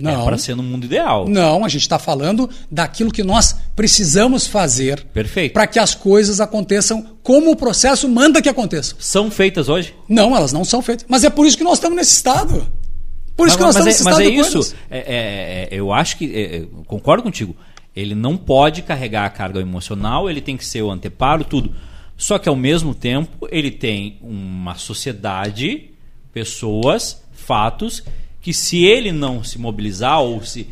Não. 0.00 0.22
É 0.22 0.24
para 0.24 0.38
ser 0.38 0.54
no 0.54 0.62
mundo 0.62 0.84
ideal. 0.84 1.28
Não, 1.28 1.64
a 1.64 1.68
gente 1.68 1.82
está 1.82 1.98
falando 1.98 2.48
daquilo 2.70 3.10
que 3.10 3.24
nós 3.24 3.56
precisamos 3.74 4.46
fazer 4.46 5.04
Perfeito. 5.12 5.52
para 5.52 5.66
que 5.66 5.78
as 5.78 5.92
coisas 5.92 6.40
aconteçam 6.40 7.04
como 7.20 7.50
o 7.50 7.56
processo 7.56 8.08
manda 8.08 8.40
que 8.40 8.48
aconteçam. 8.48 8.96
São 9.00 9.28
feitas 9.28 9.68
hoje? 9.68 9.92
Não, 10.08 10.36
elas 10.36 10.52
não 10.52 10.64
são 10.64 10.80
feitas. 10.80 11.04
Mas 11.08 11.24
é 11.24 11.30
por 11.30 11.46
isso 11.46 11.58
que 11.58 11.64
nós 11.64 11.74
estamos 11.74 11.96
nesse 11.96 12.12
estado. 12.14 12.64
Por 13.36 13.48
isso 13.48 13.56
que 13.56 13.62
nós 13.62 13.74
mas, 13.74 13.86
estamos 13.86 13.86
é, 13.86 13.90
nesse 13.90 14.04
mas 14.04 14.12
estado 14.18 14.28
é 14.28 14.30
de 14.30 14.60
isso. 14.60 14.74
É- 14.88 14.98
é- 14.98 15.04
é- 15.64 15.68
eu 15.72 15.92
acho 15.92 16.16
que. 16.16 16.32
é, 16.32 16.56
é, 16.58 16.66
concordo 16.86 17.22
contigo. 17.24 17.56
Ele 17.94 18.14
não 18.14 18.36
pode 18.36 18.82
carregar 18.82 19.24
a 19.26 19.30
carga 19.30 19.60
emocional, 19.60 20.30
ele 20.30 20.40
tem 20.40 20.56
que 20.56 20.64
ser 20.64 20.82
o 20.82 20.90
anteparo, 20.92 21.42
tudo. 21.42 21.74
Só 22.18 22.36
que 22.38 22.48
ao 22.48 22.56
mesmo 22.56 22.94
tempo 22.94 23.46
ele 23.50 23.70
tem 23.70 24.18
uma 24.20 24.74
sociedade, 24.74 25.90
pessoas, 26.34 27.22
fatos, 27.32 28.02
que 28.42 28.52
se 28.52 28.84
ele 28.84 29.12
não 29.12 29.42
se 29.44 29.56
mobilizar 29.58 30.20
ou 30.20 30.44
se. 30.44 30.66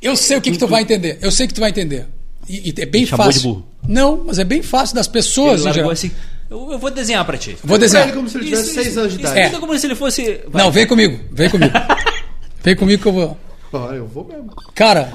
Eu 0.00 0.16
sei 0.16 0.38
o 0.38 0.40
que, 0.40 0.50
que 0.50 0.58
tu 0.58 0.66
vai 0.66 0.80
entender. 0.82 1.18
Eu 1.20 1.30
sei 1.30 1.46
que 1.46 1.52
tu 1.52 1.60
vai 1.60 1.68
entender. 1.68 2.06
E, 2.48 2.70
e 2.70 2.74
é 2.80 2.86
bem 2.86 3.04
chamou 3.04 3.26
fácil. 3.26 3.40
de 3.42 3.46
burro. 3.48 3.66
Não, 3.86 4.24
mas 4.24 4.38
é 4.38 4.44
bem 4.44 4.62
fácil 4.62 4.96
das 4.96 5.06
pessoas. 5.06 5.60
Ele 5.60 5.68
largou 5.70 5.90
assim. 5.90 6.10
Eu, 6.48 6.72
eu 6.72 6.78
vou 6.78 6.90
desenhar 6.90 7.24
pra 7.26 7.36
ti. 7.36 7.56
Vou 7.62 7.76
desenhar. 7.78 8.08
ele 8.08 8.16
como 8.16 8.28
se 8.28 8.38
ele 8.38 8.44
tivesse 8.46 8.62
Isso- 8.64 8.74
seis 8.74 8.86
isso- 8.88 9.00
anos 9.00 9.12
de 9.12 9.20
idade. 9.20 9.38
É. 9.38 9.50
como 9.60 9.78
se 9.78 9.86
ele 9.86 9.94
fosse. 9.94 10.40
vai. 10.48 10.64
Não, 10.64 10.72
vem 10.72 10.86
comigo. 10.86 11.20
Vem 11.30 11.50
comigo. 11.50 11.72
vem 12.64 12.74
comigo 12.74 13.02
que 13.02 13.08
eu 13.08 13.12
vou. 13.12 13.38
Olha, 13.72 13.96
eu 13.96 14.06
vou 14.06 14.24
mesmo. 14.24 14.50
Cara, 14.74 15.12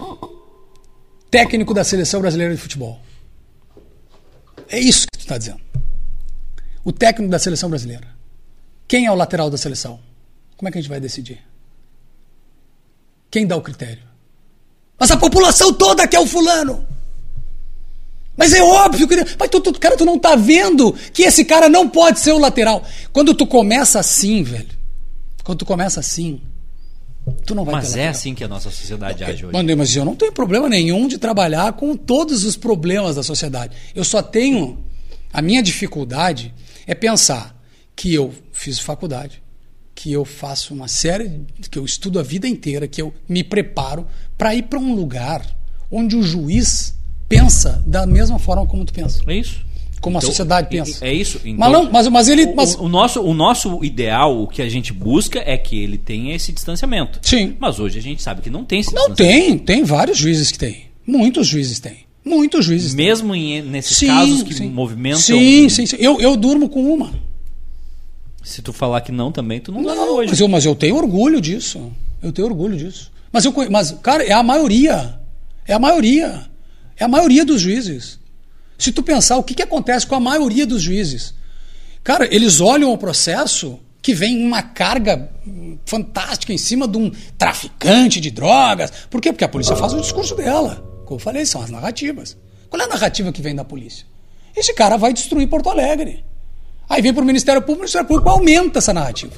técnico 1.30 1.74
da 1.74 1.84
seleção 1.84 2.22
brasileira 2.22 2.54
de 2.56 2.62
futebol. 2.62 3.00
É 4.70 4.80
isso 4.80 5.06
que 5.12 5.18
tu 5.18 5.22
está 5.22 5.38
dizendo. 5.38 5.62
o 6.84 6.92
técnico 6.92 7.32
da 7.32 7.40
seleção 7.40 7.70
brasileira. 7.70 8.08
Quem 8.88 9.06
é 9.06 9.12
o 9.12 9.16
lateral 9.16 9.50
da 9.50 9.58
seleção? 9.58 10.00
Como 10.56 10.70
é 10.70 10.72
que 10.72 10.78
a 10.78 10.82
gente 10.82 10.90
vai 10.90 11.00
decidir? 11.00 11.42
Quem 13.32 13.48
dá 13.48 13.58
o 13.58 13.62
critério? 13.62 14.04
Mas 14.98 15.12
a 15.12 15.18
população 15.18 15.74
toda 15.74 16.08
quer 16.08 16.20
o 16.20 16.28
fulano. 16.28 16.88
Mas 18.38 18.54
é 18.54 18.62
óbvio 18.62 19.08
que. 19.08 19.16
Mas 19.40 19.50
tu, 19.50 19.62
tu, 19.62 19.80
cara, 19.80 19.98
tu 19.98 20.06
não 20.06 20.20
tá 20.20 20.36
vendo 20.36 20.94
que 21.14 21.24
esse 21.24 21.46
cara 21.46 21.70
não 21.70 21.90
pode 21.90 22.20
ser 22.20 22.34
o 22.34 22.38
lateral. 22.38 22.84
Quando 23.12 23.34
tu 23.34 23.48
começa 23.48 24.00
assim, 24.00 24.44
velho. 24.44 24.70
Quando 25.44 25.60
tu 25.60 25.66
começa 25.66 26.00
assim. 26.00 26.42
Tu 27.46 27.56
não 27.56 27.66
vai 27.66 27.76
Mas 27.76 27.96
é 27.96 28.08
assim 28.08 28.36
que 28.36 28.44
a 28.44 28.48
nossa 28.48 28.70
sociedade 28.70 29.24
age 29.24 29.46
hoje. 29.46 29.76
Mas 29.76 29.96
eu 29.96 30.06
não 30.06 30.16
tenho 30.16 30.32
problema 30.32 30.70
nenhum 30.70 31.08
de 31.08 31.18
trabalhar 31.18 31.74
com 31.74 31.96
todos 31.96 32.44
os 32.44 32.56
problemas 32.56 33.16
da 33.16 33.24
sociedade. 33.24 33.76
Eu 33.96 34.04
só 34.04 34.22
tenho. 34.22 34.84
A 35.34 35.42
minha 35.42 35.62
dificuldade 35.62 36.54
é 36.86 36.94
pensar 36.94 37.60
que 37.96 38.14
eu 38.14 38.34
fiz 38.54 38.80
faculdade, 38.80 39.42
que 39.94 40.12
eu 40.12 40.24
faço 40.24 40.74
uma 40.74 40.88
série, 40.88 41.46
que 41.70 41.80
eu 41.80 41.86
estudo 41.86 42.20
a 42.20 42.24
vida 42.24 42.48
inteira, 42.48 42.88
que 42.88 43.02
eu 43.02 43.14
me 43.28 43.44
preparo 43.44 44.08
para 44.38 44.54
ir 44.54 44.64
para 44.64 44.80
um 44.80 44.94
lugar 44.94 45.46
onde 45.92 46.16
o 46.16 46.24
juiz 46.24 46.96
pensa 47.28 47.84
da 47.86 48.06
mesma 48.06 48.38
forma 48.38 48.66
como 48.68 48.86
tu 48.86 48.94
pensa. 48.94 49.22
É 49.28 49.36
isso. 49.36 49.65
Como 50.06 50.20
então, 50.20 50.30
a 50.30 50.32
sociedade 50.32 50.70
pensa. 50.70 51.04
É 51.04 51.12
isso. 51.12 51.42
Então, 51.44 51.58
mas, 51.58 51.72
não, 51.72 51.92
mas, 51.92 52.08
mas 52.10 52.30
ele. 52.30 52.54
Mas... 52.54 52.76
O, 52.76 52.84
o, 52.84 52.88
nosso, 52.88 53.22
o 53.24 53.34
nosso 53.34 53.84
ideal, 53.84 54.40
o 54.40 54.48
que 54.48 54.62
a 54.62 54.70
gente 54.70 54.94
busca 54.94 55.42
é 55.44 55.58
que 55.58 55.82
ele 55.82 55.98
tenha 55.98 56.36
esse 56.36 56.52
distanciamento. 56.52 57.18
Sim. 57.24 57.56
Mas 57.60 57.80
hoje 57.80 57.98
a 57.98 58.02
gente 58.04 58.22
sabe 58.22 58.44
que 58.44 58.50
não 58.52 58.64
tem 58.64 58.82
esse 58.82 58.94
Não 58.94 59.16
tem, 59.16 59.58
tem 59.58 59.84
vários 59.84 60.20
juízes 60.20 60.52
que 60.52 60.60
tem. 60.60 60.86
Muitos 61.08 61.48
juízes 61.48 61.80
têm. 61.80 62.06
Muitos 62.24 62.66
juízes 62.66 62.94
Mesmo 62.94 63.34
têm. 63.34 63.58
Em, 63.58 63.62
nesses 63.64 63.98
sim, 63.98 64.06
casos 64.06 64.44
que 64.44 64.54
sim. 64.54 64.70
movimentam. 64.70 65.20
Sim, 65.20 65.70
sim, 65.70 65.88
sim. 65.88 65.98
Eu, 65.98 66.22
eu 66.22 66.38
durmo 66.38 66.70
com 66.70 66.94
uma. 66.94 67.12
Se 68.44 68.62
tu 68.62 68.72
falar 68.72 69.02
que 69.02 69.12
não 69.12 69.32
também, 69.32 69.60
tu 69.60 69.72
não, 69.72 69.82
não 69.82 70.18
hoje. 70.18 70.30
Mas 70.30 70.40
eu, 70.40 70.48
mas 70.48 70.66
eu 70.66 70.76
tenho 70.76 70.98
orgulho 70.98 71.42
disso. 71.42 71.92
Eu 72.22 72.32
tenho 72.32 72.48
orgulho 72.48 72.78
disso. 72.78 73.12
Mas, 73.34 73.44
eu, 73.44 73.52
mas, 73.72 73.92
cara, 74.04 74.24
é 74.24 74.34
a 74.34 74.44
maioria. 74.44 75.20
É 75.68 75.74
a 75.74 75.80
maioria. 75.80 76.44
É 76.96 77.06
a 77.06 77.08
maioria 77.08 77.44
dos 77.44 77.60
juízes. 77.60 78.20
Se 78.78 78.92
tu 78.92 79.02
pensar 79.02 79.38
o 79.38 79.44
que, 79.44 79.54
que 79.54 79.64
acontece 79.64 80.06
com 80.06 80.16
a 80.16 80.20
maioria 80.20 80.66
dos 80.66 80.82
juízes, 80.82 81.34
cara, 82.04 82.28
eles 82.34 82.60
olham 82.60 82.92
o 82.92 82.98
processo 82.98 83.80
que 84.02 84.14
vem 84.14 84.46
uma 84.46 84.62
carga 84.62 85.32
fantástica 85.86 86.54
em 86.54 86.58
cima 86.58 86.88
de 86.88 86.98
um 86.98 87.12
traficante 87.38 88.22
de 88.22 88.30
drogas. 88.30 88.92
Por 89.10 89.20
quê? 89.20 89.32
Porque 89.32 89.44
a 89.44 89.50
polícia 89.50 89.76
faz 89.76 89.94
o 89.94 90.00
discurso 90.00 90.36
dela. 90.36 90.76
Como 91.06 91.20
eu 91.20 91.24
falei, 91.24 91.46
são 91.46 91.62
as 91.62 91.72
narrativas. 91.72 92.38
Qual 92.70 92.80
é 92.82 92.86
a 92.86 92.88
narrativa 92.88 93.32
que 93.32 93.42
vem 93.42 93.56
da 93.56 93.64
polícia? 93.64 94.06
Esse 94.56 94.74
cara 94.74 94.98
vai 94.98 95.12
destruir 95.12 95.48
Porto 95.48 95.70
Alegre. 95.70 96.24
Aí 96.88 97.02
vem 97.02 97.14
para 97.14 97.24
o 97.24 97.26
Ministério 97.26 97.62
Público, 97.62 97.80
o 97.80 97.82
Ministério 97.82 98.08
Público 98.08 98.30
aumenta 98.30 98.80
essa 98.80 98.94
narrativa. 98.94 99.34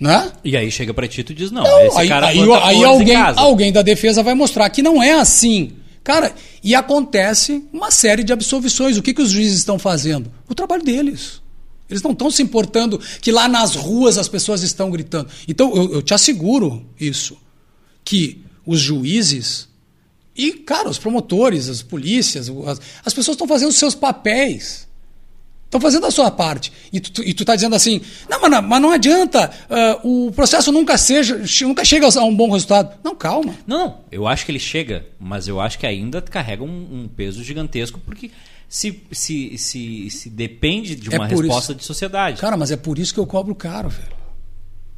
Né? 0.00 0.32
E 0.44 0.56
aí 0.56 0.70
chega 0.70 0.94
para 0.94 1.08
ti 1.08 1.20
e 1.20 1.34
diz: 1.34 1.50
não, 1.50 1.64
não 1.64 1.80
esse 1.80 1.98
aí, 1.98 2.08
cara 2.08 2.28
aí, 2.28 2.38
aí 2.38 2.84
alguém, 2.84 3.16
alguém 3.16 3.72
da 3.72 3.82
defesa 3.82 4.22
vai 4.22 4.32
mostrar 4.32 4.70
que 4.70 4.80
não 4.80 5.02
é 5.02 5.12
assim. 5.12 5.72
Cara, 6.08 6.34
e 6.64 6.74
acontece 6.74 7.62
uma 7.70 7.90
série 7.90 8.24
de 8.24 8.32
absolvições. 8.32 8.96
O 8.96 9.02
que, 9.02 9.12
que 9.12 9.20
os 9.20 9.28
juízes 9.28 9.58
estão 9.58 9.78
fazendo? 9.78 10.32
O 10.48 10.54
trabalho 10.54 10.82
deles. 10.82 11.42
Eles 11.86 12.02
não 12.02 12.12
estão 12.12 12.30
se 12.30 12.42
importando 12.42 12.98
que 13.20 13.30
lá 13.30 13.46
nas 13.46 13.74
ruas 13.74 14.16
as 14.16 14.26
pessoas 14.26 14.62
estão 14.62 14.90
gritando. 14.90 15.28
Então, 15.46 15.70
eu, 15.76 15.92
eu 15.96 16.02
te 16.02 16.14
asseguro 16.14 16.82
isso, 16.98 17.36
que 18.02 18.42
os 18.64 18.80
juízes 18.80 19.68
e, 20.34 20.52
cara, 20.52 20.88
os 20.88 20.96
promotores, 20.96 21.68
as 21.68 21.82
polícias, 21.82 22.48
as, 22.48 22.80
as 23.04 23.12
pessoas 23.12 23.34
estão 23.34 23.46
fazendo 23.46 23.70
seus 23.72 23.94
papéis. 23.94 24.87
Estão 25.68 25.80
fazendo 25.80 26.06
a 26.06 26.10
sua 26.10 26.30
parte. 26.30 26.72
E 26.90 26.98
tu, 26.98 27.22
e 27.22 27.34
tu 27.34 27.44
tá 27.44 27.54
dizendo 27.54 27.76
assim, 27.76 28.00
não, 28.28 28.40
mas 28.40 28.50
não, 28.50 28.62
mas 28.62 28.82
não 28.82 28.90
adianta, 28.90 29.50
uh, 30.02 30.26
o 30.26 30.32
processo 30.32 30.72
nunca 30.72 30.96
seja, 30.96 31.42
nunca 31.60 31.84
chega 31.84 32.06
a 32.06 32.24
um 32.24 32.34
bom 32.34 32.50
resultado. 32.50 32.96
Não, 33.04 33.14
calma. 33.14 33.54
Não, 33.66 33.78
não, 33.78 33.98
eu 34.10 34.26
acho 34.26 34.46
que 34.46 34.50
ele 34.50 34.58
chega, 34.58 35.06
mas 35.20 35.46
eu 35.46 35.60
acho 35.60 35.78
que 35.78 35.86
ainda 35.86 36.22
carrega 36.22 36.64
um, 36.64 37.02
um 37.02 37.08
peso 37.08 37.44
gigantesco, 37.44 38.00
porque 38.00 38.30
se, 38.66 39.02
se, 39.12 39.58
se, 39.58 40.10
se 40.10 40.30
depende 40.30 40.96
de 40.96 41.14
é 41.14 41.18
uma 41.18 41.26
é 41.26 41.28
resposta 41.28 41.72
isso. 41.72 41.80
de 41.80 41.84
sociedade. 41.84 42.40
Cara, 42.40 42.56
mas 42.56 42.70
é 42.70 42.76
por 42.76 42.98
isso 42.98 43.12
que 43.12 43.20
eu 43.20 43.26
cobro 43.26 43.54
caro, 43.54 43.90
velho. 43.90 44.16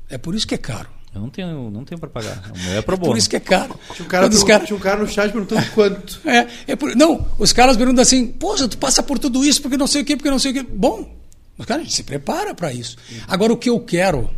É 0.08 0.16
por 0.16 0.36
isso 0.36 0.46
que 0.46 0.54
é 0.54 0.58
caro. 0.58 0.88
Eu 1.12 1.20
não 1.20 1.28
tenho, 1.28 1.70
não 1.70 1.84
tenho 1.84 1.98
para 1.98 2.08
pagar. 2.08 2.52
O 2.54 2.58
meu 2.58 2.78
é 2.78 2.82
pro 2.82 2.96
bono. 2.96 3.10
Por 3.10 3.18
isso 3.18 3.28
que 3.28 3.36
é 3.36 3.40
caro. 3.40 3.78
Tinha 3.94 4.06
um 4.06 4.08
cara, 4.08 4.28
do, 4.28 4.44
cara... 4.46 4.64
tinha 4.64 4.76
um 4.76 4.80
cara 4.80 5.00
no 5.00 5.08
chat 5.08 5.32
perguntando 5.32 5.66
quanto. 5.74 6.20
É, 6.24 6.46
é 6.68 6.76
por... 6.76 6.94
Não, 6.94 7.26
os 7.38 7.52
caras 7.52 7.76
perguntam 7.76 8.02
assim, 8.02 8.26
poxa, 8.26 8.68
tu 8.68 8.78
passa 8.78 9.02
por 9.02 9.18
tudo 9.18 9.44
isso 9.44 9.60
porque 9.60 9.76
não 9.76 9.88
sei 9.88 10.02
o 10.02 10.04
quê, 10.04 10.16
porque 10.16 10.30
não 10.30 10.38
sei 10.38 10.52
o 10.52 10.54
quê. 10.54 10.62
Bom, 10.62 11.20
os 11.58 11.66
caras, 11.66 11.82
a 11.82 11.84
gente 11.84 11.96
se 11.96 12.04
prepara 12.04 12.54
para 12.54 12.72
isso. 12.72 12.96
Agora, 13.26 13.52
o 13.52 13.56
que 13.56 13.68
eu 13.68 13.80
quero 13.80 14.30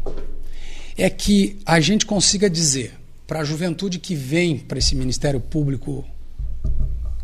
é 0.97 1.11
que 1.11 1.61
a 1.67 1.79
gente 1.79 2.07
consiga 2.07 2.49
dizer 2.49 2.95
para 3.27 3.41
a 3.41 3.45
juventude 3.45 3.99
que 3.99 4.15
vem 4.15 4.59
para 4.59 4.79
esse 4.79 4.95
Ministério 4.95 5.41
Público 5.41 6.05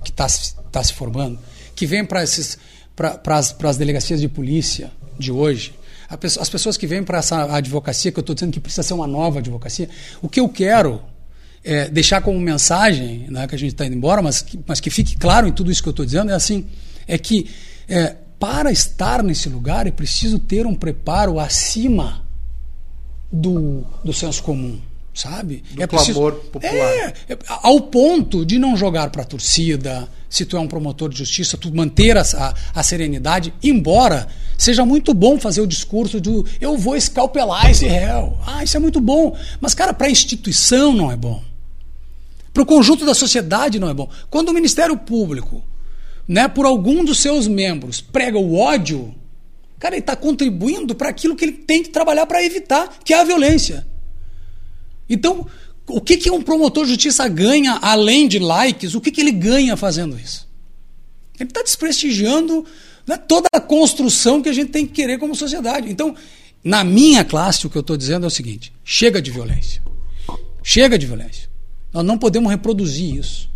que 0.04 0.10
está 0.10 0.26
tá 0.70 0.84
se 0.84 0.92
formando, 0.92 1.38
que 1.74 1.86
vem 1.86 2.04
para 2.04 2.22
as 2.22 3.76
delegacias 3.76 4.20
de 4.20 4.28
polícia 4.28 4.92
de 5.18 5.32
hoje, 5.32 5.74
as 6.08 6.48
pessoas 6.48 6.76
que 6.76 6.86
vêm 6.86 7.04
para 7.04 7.18
essa 7.18 7.54
advocacia, 7.54 8.10
que 8.10 8.18
eu 8.18 8.22
estou 8.22 8.34
dizendo 8.34 8.52
que 8.52 8.60
precisa 8.60 8.82
ser 8.82 8.94
uma 8.94 9.06
nova 9.06 9.40
advocacia, 9.40 9.88
o 10.22 10.28
que 10.28 10.40
eu 10.40 10.48
quero 10.48 11.02
é 11.62 11.88
deixar 11.88 12.22
como 12.22 12.40
mensagem, 12.40 13.26
né, 13.28 13.46
que 13.46 13.54
a 13.54 13.58
gente 13.58 13.72
está 13.72 13.84
indo 13.84 13.94
embora, 13.94 14.22
mas 14.22 14.40
que, 14.40 14.58
mas 14.66 14.80
que 14.80 14.88
fique 14.90 15.16
claro 15.16 15.46
em 15.46 15.52
tudo 15.52 15.70
isso 15.70 15.82
que 15.82 15.88
eu 15.88 15.92
estou 15.92 16.06
dizendo, 16.06 16.30
é 16.30 16.34
assim, 16.34 16.66
é 17.06 17.18
que 17.18 17.50
é, 17.88 18.16
para 18.38 18.70
estar 18.70 19.22
nesse 19.22 19.48
lugar 19.48 19.86
é 19.86 19.90
preciso 19.90 20.38
ter 20.38 20.66
um 20.66 20.74
preparo 20.74 21.38
acima 21.38 22.24
do, 23.30 23.84
do 24.02 24.12
senso 24.12 24.42
comum 24.42 24.80
sabe? 25.18 25.64
Do 25.72 25.82
é 25.82 25.86
preciso, 25.86 26.32
popular. 26.52 26.72
É, 26.72 27.14
é, 27.28 27.38
ao 27.48 27.80
ponto 27.80 28.46
de 28.46 28.56
não 28.56 28.76
jogar 28.76 29.10
para 29.10 29.22
a 29.22 29.24
torcida, 29.24 30.08
se 30.30 30.44
tu 30.44 30.56
é 30.56 30.60
um 30.60 30.68
promotor 30.68 31.08
de 31.08 31.18
justiça, 31.18 31.56
tu 31.56 31.74
manter 31.74 32.16
a, 32.16 32.22
a, 32.22 32.54
a, 32.72 32.82
serenidade, 32.84 33.52
embora 33.60 34.28
seja 34.56 34.86
muito 34.86 35.12
bom 35.12 35.36
fazer 35.36 35.60
o 35.60 35.66
discurso 35.66 36.20
do 36.20 36.46
eu 36.60 36.78
vou 36.78 36.94
escalpelar 36.94 37.68
esse 37.68 37.84
réu. 37.84 38.38
Ah, 38.46 38.62
isso 38.62 38.76
é 38.76 38.80
muito 38.80 39.00
bom. 39.00 39.36
Mas, 39.60 39.74
cara, 39.74 39.92
para 39.92 40.06
a 40.06 40.10
instituição 40.10 40.92
não 40.92 41.10
é 41.10 41.16
bom. 41.16 41.42
Para 42.54 42.62
o 42.62 42.66
conjunto 42.66 43.04
da 43.04 43.14
sociedade 43.14 43.80
não 43.80 43.90
é 43.90 43.94
bom. 43.94 44.08
Quando 44.30 44.50
o 44.50 44.54
Ministério 44.54 44.96
Público, 44.96 45.64
né, 46.28 46.46
por 46.46 46.64
algum 46.64 47.04
dos 47.04 47.18
seus 47.18 47.48
membros, 47.48 48.00
prega 48.00 48.38
o 48.38 48.56
ódio, 48.56 49.12
cara, 49.80 49.96
ele 49.96 50.00
está 50.00 50.14
contribuindo 50.14 50.94
para 50.94 51.08
aquilo 51.08 51.34
que 51.34 51.44
ele 51.44 51.52
tem 51.54 51.82
que 51.82 51.88
trabalhar 51.88 52.26
para 52.26 52.44
evitar, 52.44 53.00
que 53.04 53.12
é 53.12 53.20
a 53.20 53.24
violência. 53.24 53.84
Então, 55.08 55.46
o 55.86 56.00
que, 56.00 56.16
que 56.16 56.30
um 56.30 56.42
promotor 56.42 56.84
de 56.84 56.90
justiça 56.90 57.26
ganha 57.28 57.78
além 57.80 58.28
de 58.28 58.38
likes? 58.38 58.94
O 58.94 59.00
que, 59.00 59.10
que 59.10 59.20
ele 59.20 59.32
ganha 59.32 59.76
fazendo 59.76 60.18
isso? 60.18 60.46
Ele 61.38 61.48
está 61.48 61.62
desprestigiando 61.62 62.64
né, 63.06 63.16
toda 63.16 63.48
a 63.52 63.60
construção 63.60 64.42
que 64.42 64.48
a 64.48 64.52
gente 64.52 64.70
tem 64.70 64.86
que 64.86 64.92
querer 64.92 65.18
como 65.18 65.34
sociedade. 65.34 65.90
Então, 65.90 66.14
na 66.62 66.84
minha 66.84 67.24
classe, 67.24 67.66
o 67.66 67.70
que 67.70 67.76
eu 67.76 67.80
estou 67.80 67.96
dizendo 67.96 68.24
é 68.24 68.26
o 68.26 68.30
seguinte: 68.30 68.72
chega 68.84 69.22
de 69.22 69.30
violência. 69.30 69.82
Chega 70.62 70.98
de 70.98 71.06
violência. 71.06 71.48
Nós 71.92 72.04
não 72.04 72.18
podemos 72.18 72.50
reproduzir 72.50 73.16
isso. 73.16 73.48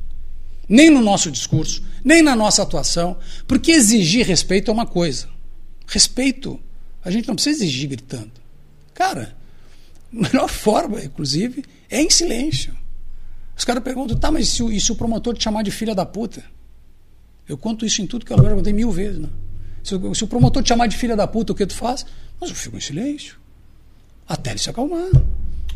Nem 0.68 0.88
no 0.88 1.02
nosso 1.02 1.30
discurso, 1.30 1.82
nem 2.02 2.22
na 2.22 2.34
nossa 2.34 2.62
atuação, 2.62 3.18
porque 3.46 3.72
exigir 3.72 4.26
respeito 4.26 4.70
é 4.70 4.74
uma 4.74 4.86
coisa. 4.86 5.28
Respeito, 5.86 6.58
a 7.04 7.10
gente 7.10 7.28
não 7.28 7.34
precisa 7.34 7.62
exigir 7.62 7.88
gritando. 7.88 8.30
Cara, 8.94 9.36
a 10.14 10.22
melhor 10.22 10.48
forma, 10.48 11.02
inclusive, 11.02 11.64
é 11.90 12.00
em 12.00 12.10
silêncio. 12.10 12.76
Os 13.56 13.64
caras 13.64 13.82
perguntam, 13.82 14.16
tá, 14.16 14.30
mas 14.30 14.48
e 14.48 14.50
se, 14.50 14.62
o, 14.62 14.72
e 14.72 14.80
se 14.80 14.92
o 14.92 14.96
promotor 14.96 15.34
te 15.34 15.44
chamar 15.44 15.62
de 15.62 15.70
filha 15.70 15.94
da 15.94 16.04
puta? 16.04 16.42
Eu 17.48 17.56
conto 17.56 17.84
isso 17.84 18.00
em 18.02 18.06
tudo 18.06 18.24
que 18.24 18.32
eu 18.32 18.42
já 18.42 18.54
contei 18.54 18.72
mil 18.72 18.90
vezes. 18.90 19.18
Né? 19.18 19.28
Se, 19.82 19.94
se, 20.14 20.24
o 20.24 20.26
promotor 20.26 20.62
te 20.62 20.68
chamar 20.68 20.86
de 20.86 20.96
filha 20.96 21.16
da 21.16 21.26
puta, 21.26 21.52
o 21.52 21.56
que 21.56 21.66
tu 21.66 21.74
faz? 21.74 22.06
Mas 22.40 22.50
eu 22.50 22.56
fico 22.56 22.76
em 22.76 22.80
silêncio. 22.80 23.36
Até 24.28 24.50
ele 24.50 24.58
se 24.58 24.70
acalmar. 24.70 25.10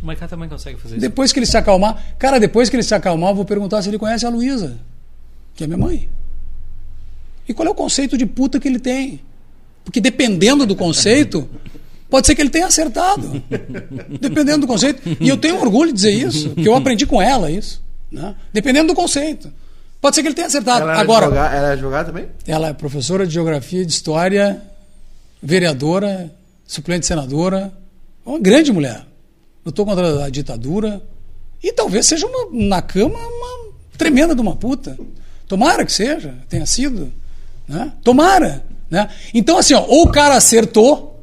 O 0.02 0.06
Maiká 0.06 0.28
também 0.28 0.48
consegue 0.48 0.78
fazer 0.78 0.97
isso. 0.97 1.00
Depois 1.00 1.32
que 1.32 1.39
ele 1.39 1.47
se 1.47 1.56
acalmar, 1.56 2.16
cara, 2.18 2.39
depois 2.39 2.68
que 2.68 2.76
ele 2.76 2.82
se 2.82 2.94
acalmar, 2.94 3.31
eu 3.31 3.36
vou 3.36 3.44
perguntar 3.44 3.82
se 3.82 3.89
ele 3.89 3.98
conhece 3.98 4.24
a 4.24 4.28
Luísa, 4.28 4.78
que 5.55 5.65
é 5.65 5.66
minha 5.66 5.78
mãe. 5.78 6.08
E 7.48 7.55
qual 7.55 7.66
é 7.66 7.70
o 7.70 7.74
conceito 7.74 8.16
de 8.16 8.26
puta 8.26 8.58
que 8.60 8.68
ele 8.68 8.78
tem? 8.78 9.20
Porque 9.84 10.00
dependendo 10.00 10.66
do 10.66 10.74
conceito, 10.74 11.48
Pode 12.08 12.26
ser 12.26 12.34
que 12.34 12.42
ele 12.42 12.50
tenha 12.50 12.66
acertado, 12.66 13.42
dependendo 14.20 14.60
do 14.60 14.66
conceito. 14.66 15.02
E 15.20 15.28
eu 15.28 15.36
tenho 15.36 15.60
orgulho 15.60 15.88
de 15.88 15.96
dizer 15.96 16.12
isso, 16.12 16.50
que 16.50 16.66
eu 16.66 16.74
aprendi 16.74 17.04
com 17.04 17.20
ela 17.20 17.50
isso. 17.50 17.82
Né? 18.10 18.34
Dependendo 18.52 18.88
do 18.88 18.94
conceito. 18.94 19.52
Pode 20.00 20.14
ser 20.14 20.22
que 20.22 20.28
ele 20.28 20.34
tenha 20.34 20.46
acertado. 20.46 20.82
Ela 20.82 21.00
Agora, 21.00 21.26
jogar, 21.26 21.54
ela 21.54 21.68
é 21.68 21.72
advogada 21.72 22.12
também? 22.12 22.28
Ela 22.46 22.68
é 22.68 22.72
professora 22.72 23.26
de 23.26 23.34
geografia 23.34 23.84
de 23.84 23.90
história, 23.90 24.62
vereadora, 25.42 26.32
suplente 26.64 27.06
senadora, 27.06 27.72
uma 28.24 28.38
grande 28.38 28.72
mulher. 28.72 29.04
Lutou 29.64 29.84
contra 29.84 30.24
a 30.24 30.30
ditadura. 30.30 31.02
E 31.62 31.72
talvez 31.72 32.06
seja 32.06 32.26
uma, 32.26 32.48
na 32.52 32.82
cama 32.82 33.18
uma 33.18 33.72
tremenda 33.98 34.34
de 34.34 34.40
uma 34.40 34.54
puta. 34.54 34.96
Tomara 35.48 35.84
que 35.84 35.92
seja, 35.92 36.34
tenha 36.48 36.66
sido. 36.66 37.12
Né? 37.66 37.92
Tomara. 38.04 38.64
Né? 38.90 39.08
Então, 39.34 39.58
assim, 39.58 39.74
ó, 39.74 39.84
ou 39.86 40.04
o 40.04 40.12
cara 40.12 40.36
acertou, 40.36 41.15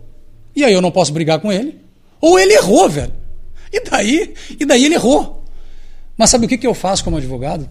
e 0.55 0.63
aí 0.63 0.73
eu 0.73 0.81
não 0.81 0.91
posso 0.91 1.11
brigar 1.13 1.39
com 1.39 1.51
ele, 1.51 1.79
ou 2.21 2.39
ele 2.39 2.53
errou, 2.53 2.89
velho. 2.89 3.13
E 3.71 3.79
daí, 3.81 4.33
e 4.59 4.65
daí 4.65 4.85
ele 4.85 4.95
errou. 4.95 5.43
Mas 6.17 6.29
sabe 6.29 6.45
o 6.45 6.49
que, 6.49 6.57
que 6.57 6.67
eu 6.67 6.73
faço 6.73 7.03
como 7.03 7.17
advogado? 7.17 7.67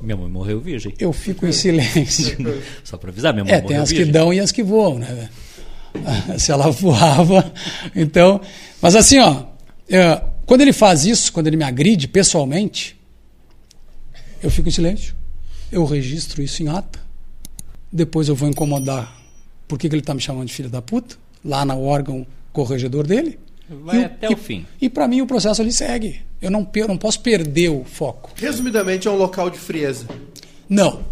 Minha 0.00 0.16
mãe 0.16 0.28
morreu 0.28 0.60
virgem. 0.60 0.94
Eu 0.98 1.12
fico 1.12 1.46
em 1.46 1.52
silêncio. 1.52 2.36
Só 2.84 2.96
pra 2.96 3.10
avisar, 3.10 3.32
minha 3.32 3.44
mãe 3.44 3.52
É, 3.52 3.56
morreu 3.56 3.68
tem 3.68 3.76
as 3.78 3.88
que 3.90 3.96
virgem. 3.96 4.12
dão 4.12 4.32
e 4.32 4.40
as 4.40 4.52
que 4.52 4.62
voam, 4.62 4.98
né? 4.98 5.28
Se 6.38 6.50
ela 6.52 6.70
voava, 6.70 7.52
então. 7.94 8.40
Mas 8.80 8.94
assim, 8.94 9.18
ó, 9.18 9.44
é, 9.88 10.22
quando 10.44 10.60
ele 10.62 10.72
faz 10.72 11.04
isso, 11.04 11.32
quando 11.32 11.46
ele 11.46 11.56
me 11.56 11.64
agride 11.64 12.08
pessoalmente, 12.08 12.96
eu 14.42 14.50
fico 14.50 14.68
em 14.68 14.72
silêncio. 14.72 15.14
Eu 15.72 15.84
registro 15.84 16.42
isso 16.42 16.62
em 16.62 16.68
ata. 16.68 17.00
Depois 17.92 18.28
eu 18.28 18.34
vou 18.34 18.48
incomodar. 18.48 19.14
Por 19.66 19.78
que, 19.78 19.88
que 19.88 19.94
ele 19.94 20.00
está 20.02 20.14
me 20.14 20.20
chamando 20.20 20.46
de 20.46 20.54
filho 20.54 20.68
da 20.68 20.80
puta? 20.82 21.16
Lá 21.46 21.64
no 21.64 21.82
órgão 21.84 22.26
corregedor 22.52 23.06
dele. 23.06 23.38
Vai 23.68 24.00
E 24.00 24.04
até 24.04 24.28
o 24.28 24.36
fim. 24.36 24.66
E 24.80 24.88
para 24.88 25.06
mim 25.08 25.20
o 25.22 25.26
processo 25.26 25.62
ali 25.62 25.72
segue. 25.72 26.22
Eu 26.40 26.50
não, 26.50 26.64
per- 26.64 26.86
não 26.88 26.98
posso 26.98 27.20
perder 27.20 27.70
o 27.70 27.84
foco. 27.84 28.30
Resumidamente, 28.36 29.08
é 29.08 29.10
um 29.10 29.16
local 29.16 29.48
de 29.50 29.58
frieza. 29.58 30.06
Não, 30.68 31.02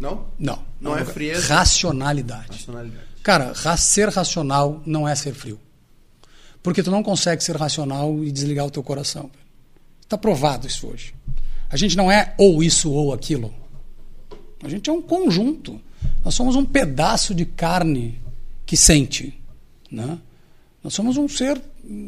Não? 0.00 0.26
não. 0.38 0.58
Não 0.80 0.96
é 0.98 1.04
frieza. 1.04 1.54
Racionalidade. 1.54 2.48
Racionalidade. 2.50 3.04
Cara, 3.22 3.52
ra- 3.54 3.76
ser 3.76 4.08
racional 4.08 4.82
não 4.84 5.06
é 5.08 5.14
ser 5.14 5.32
frio. 5.32 5.58
Porque 6.62 6.82
tu 6.82 6.90
não 6.90 7.02
consegue 7.02 7.42
ser 7.42 7.56
racional 7.56 8.22
e 8.24 8.30
desligar 8.32 8.66
o 8.66 8.70
teu 8.70 8.82
coração. 8.82 9.30
Está 10.00 10.18
provado 10.18 10.66
isso 10.66 10.86
hoje. 10.88 11.14
A 11.70 11.76
gente 11.76 11.96
não 11.96 12.10
é 12.10 12.34
ou 12.36 12.62
isso 12.62 12.90
ou 12.90 13.12
aquilo. 13.14 13.52
A 14.62 14.68
gente 14.68 14.90
é 14.90 14.92
um 14.92 15.00
conjunto. 15.02 15.80
Nós 16.24 16.34
somos 16.34 16.54
um 16.56 16.64
pedaço 16.64 17.34
de 17.34 17.44
carne 17.44 18.20
que 18.66 18.76
sente. 18.76 19.40
Né? 19.92 20.18
Nós 20.82 20.94
somos 20.94 21.16
um 21.18 21.28
ser 21.28 21.60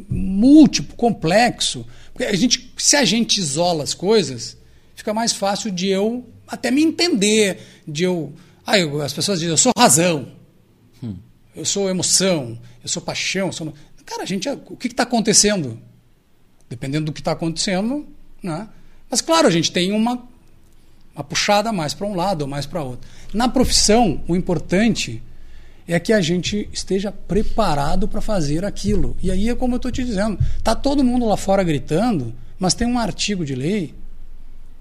múltiplo, 0.08 0.96
complexo. 0.96 1.86
Porque 2.12 2.24
a 2.24 2.34
gente, 2.34 2.72
se 2.78 2.96
a 2.96 3.04
gente 3.04 3.38
isola 3.38 3.84
as 3.84 3.92
coisas, 3.94 4.56
fica 4.96 5.12
mais 5.12 5.32
fácil 5.32 5.70
de 5.70 5.88
eu 5.88 6.26
até 6.48 6.70
me 6.70 6.82
entender, 6.82 7.58
de 7.86 8.04
eu. 8.04 8.32
Ah, 8.66 8.78
eu- 8.78 9.02
as 9.02 9.12
pessoas 9.12 9.38
dizem, 9.38 9.52
eu 9.52 9.56
sou 9.58 9.72
razão, 9.76 10.28
eu 11.54 11.64
sou 11.64 11.88
emoção, 11.90 12.58
eu 12.82 12.88
sou 12.88 13.02
paixão. 13.02 13.48
eu 13.48 13.52
sou... 13.52 13.72
Cara, 14.06 14.22
a 14.22 14.26
gente, 14.26 14.48
o 14.48 14.76
que 14.76 14.88
está 14.88 15.02
acontecendo? 15.04 15.78
Dependendo 16.68 17.06
do 17.06 17.12
que 17.12 17.20
está 17.20 17.32
acontecendo, 17.32 18.06
né? 18.42 18.68
Mas 19.10 19.20
claro, 19.20 19.46
a 19.46 19.50
gente 19.50 19.70
tem 19.70 19.92
uma, 19.92 20.26
uma 21.14 21.22
puxada 21.24 21.72
mais 21.72 21.94
para 21.94 22.06
um 22.06 22.14
lado 22.14 22.42
ou 22.42 22.48
mais 22.48 22.66
para 22.66 22.82
outro. 22.82 23.08
Na 23.32 23.48
profissão, 23.48 24.22
o 24.26 24.34
importante 24.34 25.22
é 25.86 26.00
que 26.00 26.12
a 26.12 26.20
gente 26.20 26.68
esteja 26.72 27.12
preparado 27.12 28.08
para 28.08 28.20
fazer 28.20 28.64
aquilo. 28.64 29.16
E 29.22 29.30
aí 29.30 29.48
é 29.48 29.54
como 29.54 29.74
eu 29.74 29.76
estou 29.76 29.90
te 29.90 30.02
dizendo, 30.02 30.38
tá 30.62 30.74
todo 30.74 31.04
mundo 31.04 31.26
lá 31.26 31.36
fora 31.36 31.62
gritando, 31.62 32.34
mas 32.58 32.74
tem 32.74 32.86
um 32.86 32.98
artigo 32.98 33.44
de 33.44 33.54
lei, 33.54 33.94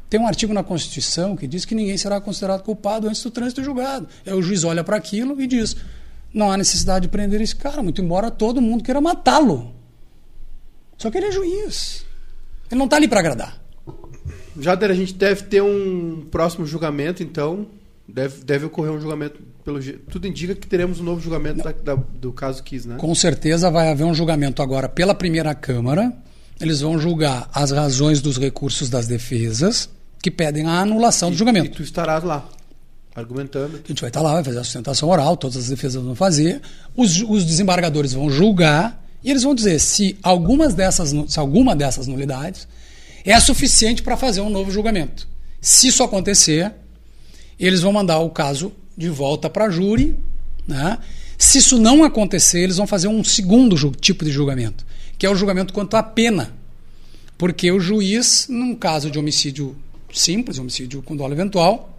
tem 0.09 0.19
um 0.19 0.27
artigo 0.27 0.53
na 0.53 0.63
Constituição 0.63 1.35
que 1.35 1.47
diz 1.47 1.65
que 1.65 1.75
ninguém 1.75 1.97
será 1.97 2.21
considerado 2.21 2.63
culpado 2.63 3.07
antes 3.07 3.23
do 3.23 3.31
trânsito 3.31 3.63
julgado. 3.63 4.07
Aí 4.25 4.33
o 4.33 4.41
juiz 4.41 4.63
olha 4.63 4.83
para 4.83 4.95
aquilo 4.95 5.41
e 5.41 5.47
diz: 5.47 5.75
não 6.33 6.51
há 6.51 6.57
necessidade 6.57 7.03
de 7.03 7.09
prender 7.09 7.41
esse 7.41 7.55
cara, 7.55 7.83
muito 7.83 8.01
embora 8.01 8.31
todo 8.31 8.61
mundo 8.61 8.83
queira 8.83 9.01
matá-lo. 9.01 9.73
Só 10.97 11.11
que 11.11 11.17
ele 11.17 11.27
é 11.27 11.31
juiz. 11.31 12.05
Ele 12.69 12.77
não 12.77 12.85
está 12.85 12.97
ali 12.97 13.07
para 13.07 13.19
agradar. 13.19 13.61
Jader, 14.59 14.91
a 14.91 14.93
gente 14.93 15.13
deve 15.13 15.43
ter 15.43 15.61
um 15.61 16.27
próximo 16.29 16.65
julgamento, 16.65 17.23
então. 17.23 17.67
Deve, 18.07 18.43
deve 18.43 18.65
ocorrer 18.65 18.91
um 18.91 18.99
julgamento. 18.99 19.39
Pelo, 19.63 19.79
tudo 20.09 20.27
indica 20.27 20.53
que 20.53 20.67
teremos 20.67 20.99
um 20.99 21.03
novo 21.03 21.21
julgamento 21.21 21.63
da- 21.63 21.71
da- 21.71 21.95
do 21.95 22.33
caso 22.33 22.61
Kiss, 22.61 22.87
né? 22.87 22.95
Com 22.97 23.15
certeza 23.15 23.71
vai 23.71 23.89
haver 23.89 24.03
um 24.03 24.13
julgamento 24.13 24.61
agora 24.61 24.89
pela 24.89 25.15
primeira 25.15 25.55
Câmara. 25.55 26.11
Eles 26.59 26.81
vão 26.81 26.99
julgar 26.99 27.49
as 27.53 27.71
razões 27.71 28.21
dos 28.21 28.37
recursos 28.37 28.89
das 28.89 29.07
defesas 29.07 29.89
que 30.21 30.29
pedem 30.29 30.65
a 30.65 30.79
anulação 30.81 31.29
do 31.29 31.35
E 31.35 31.37
julgamento. 31.37 31.71
tu 31.77 31.81
estarás 31.83 32.23
lá, 32.23 32.47
argumentando. 33.15 33.81
A 33.83 33.87
gente 33.87 34.01
vai 34.01 34.09
estar 34.09 34.21
lá, 34.21 34.33
vai 34.33 34.43
fazer 34.43 34.59
a 34.59 34.63
sustentação 34.63 35.09
oral, 35.09 35.35
todas 35.37 35.57
as 35.57 35.69
defesas 35.69 36.01
vão 36.03 36.15
fazer. 36.15 36.61
Os, 36.95 37.21
os 37.21 37.45
desembargadores 37.45 38.13
vão 38.13 38.29
julgar 38.29 39.01
e 39.23 39.29
eles 39.31 39.43
vão 39.43 39.55
dizer 39.55 39.79
se, 39.79 40.17
algumas 40.21 40.73
dessas, 40.73 41.13
se 41.27 41.39
alguma 41.39 41.75
dessas 41.75 42.05
nulidades 42.07 42.67
é 43.25 43.39
suficiente 43.39 44.03
para 44.03 44.17
fazer 44.17 44.41
um 44.41 44.49
novo 44.49 44.69
julgamento. 44.71 45.27
Se 45.61 45.87
isso 45.87 46.03
acontecer, 46.03 46.73
eles 47.59 47.81
vão 47.81 47.91
mandar 47.93 48.19
o 48.19 48.29
caso 48.29 48.71
de 48.97 49.09
volta 49.09 49.49
para 49.49 49.65
a 49.65 49.69
júri. 49.69 50.15
Né? 50.67 50.97
Se 51.37 51.57
isso 51.57 51.77
não 51.79 52.03
acontecer, 52.03 52.61
eles 52.61 52.77
vão 52.77 52.87
fazer 52.87 53.07
um 53.07 53.23
segundo 53.23 53.75
tipo 53.91 54.23
de 54.23 54.31
julgamento, 54.31 54.85
que 55.17 55.25
é 55.25 55.29
o 55.29 55.35
julgamento 55.35 55.73
quanto 55.73 55.95
à 55.95 56.03
pena. 56.03 56.53
Porque 57.37 57.71
o 57.71 57.79
juiz, 57.79 58.47
num 58.49 58.75
caso 58.75 59.09
de 59.09 59.19
homicídio 59.19 59.75
simples, 60.13 60.59
homicídio 60.59 61.01
com 61.01 61.15
dolo 61.15 61.33
eventual, 61.33 61.97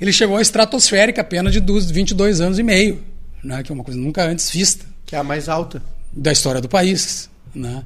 ele 0.00 0.12
chegou 0.12 0.36
à 0.36 0.42
estratosférica 0.42 1.22
pena 1.22 1.50
de 1.50 1.60
dos 1.60 1.90
22 1.90 2.40
anos 2.40 2.58
e 2.58 2.62
meio, 2.62 3.02
né? 3.44 3.62
que 3.62 3.70
é 3.70 3.74
uma 3.74 3.84
coisa 3.84 4.00
nunca 4.00 4.24
antes 4.24 4.50
vista 4.50 4.84
Que 5.06 5.14
é 5.14 5.18
a 5.18 5.22
mais 5.24 5.48
alta. 5.48 5.82
da 6.12 6.32
história 6.32 6.60
do 6.60 6.68
país. 6.68 7.30
Né? 7.54 7.84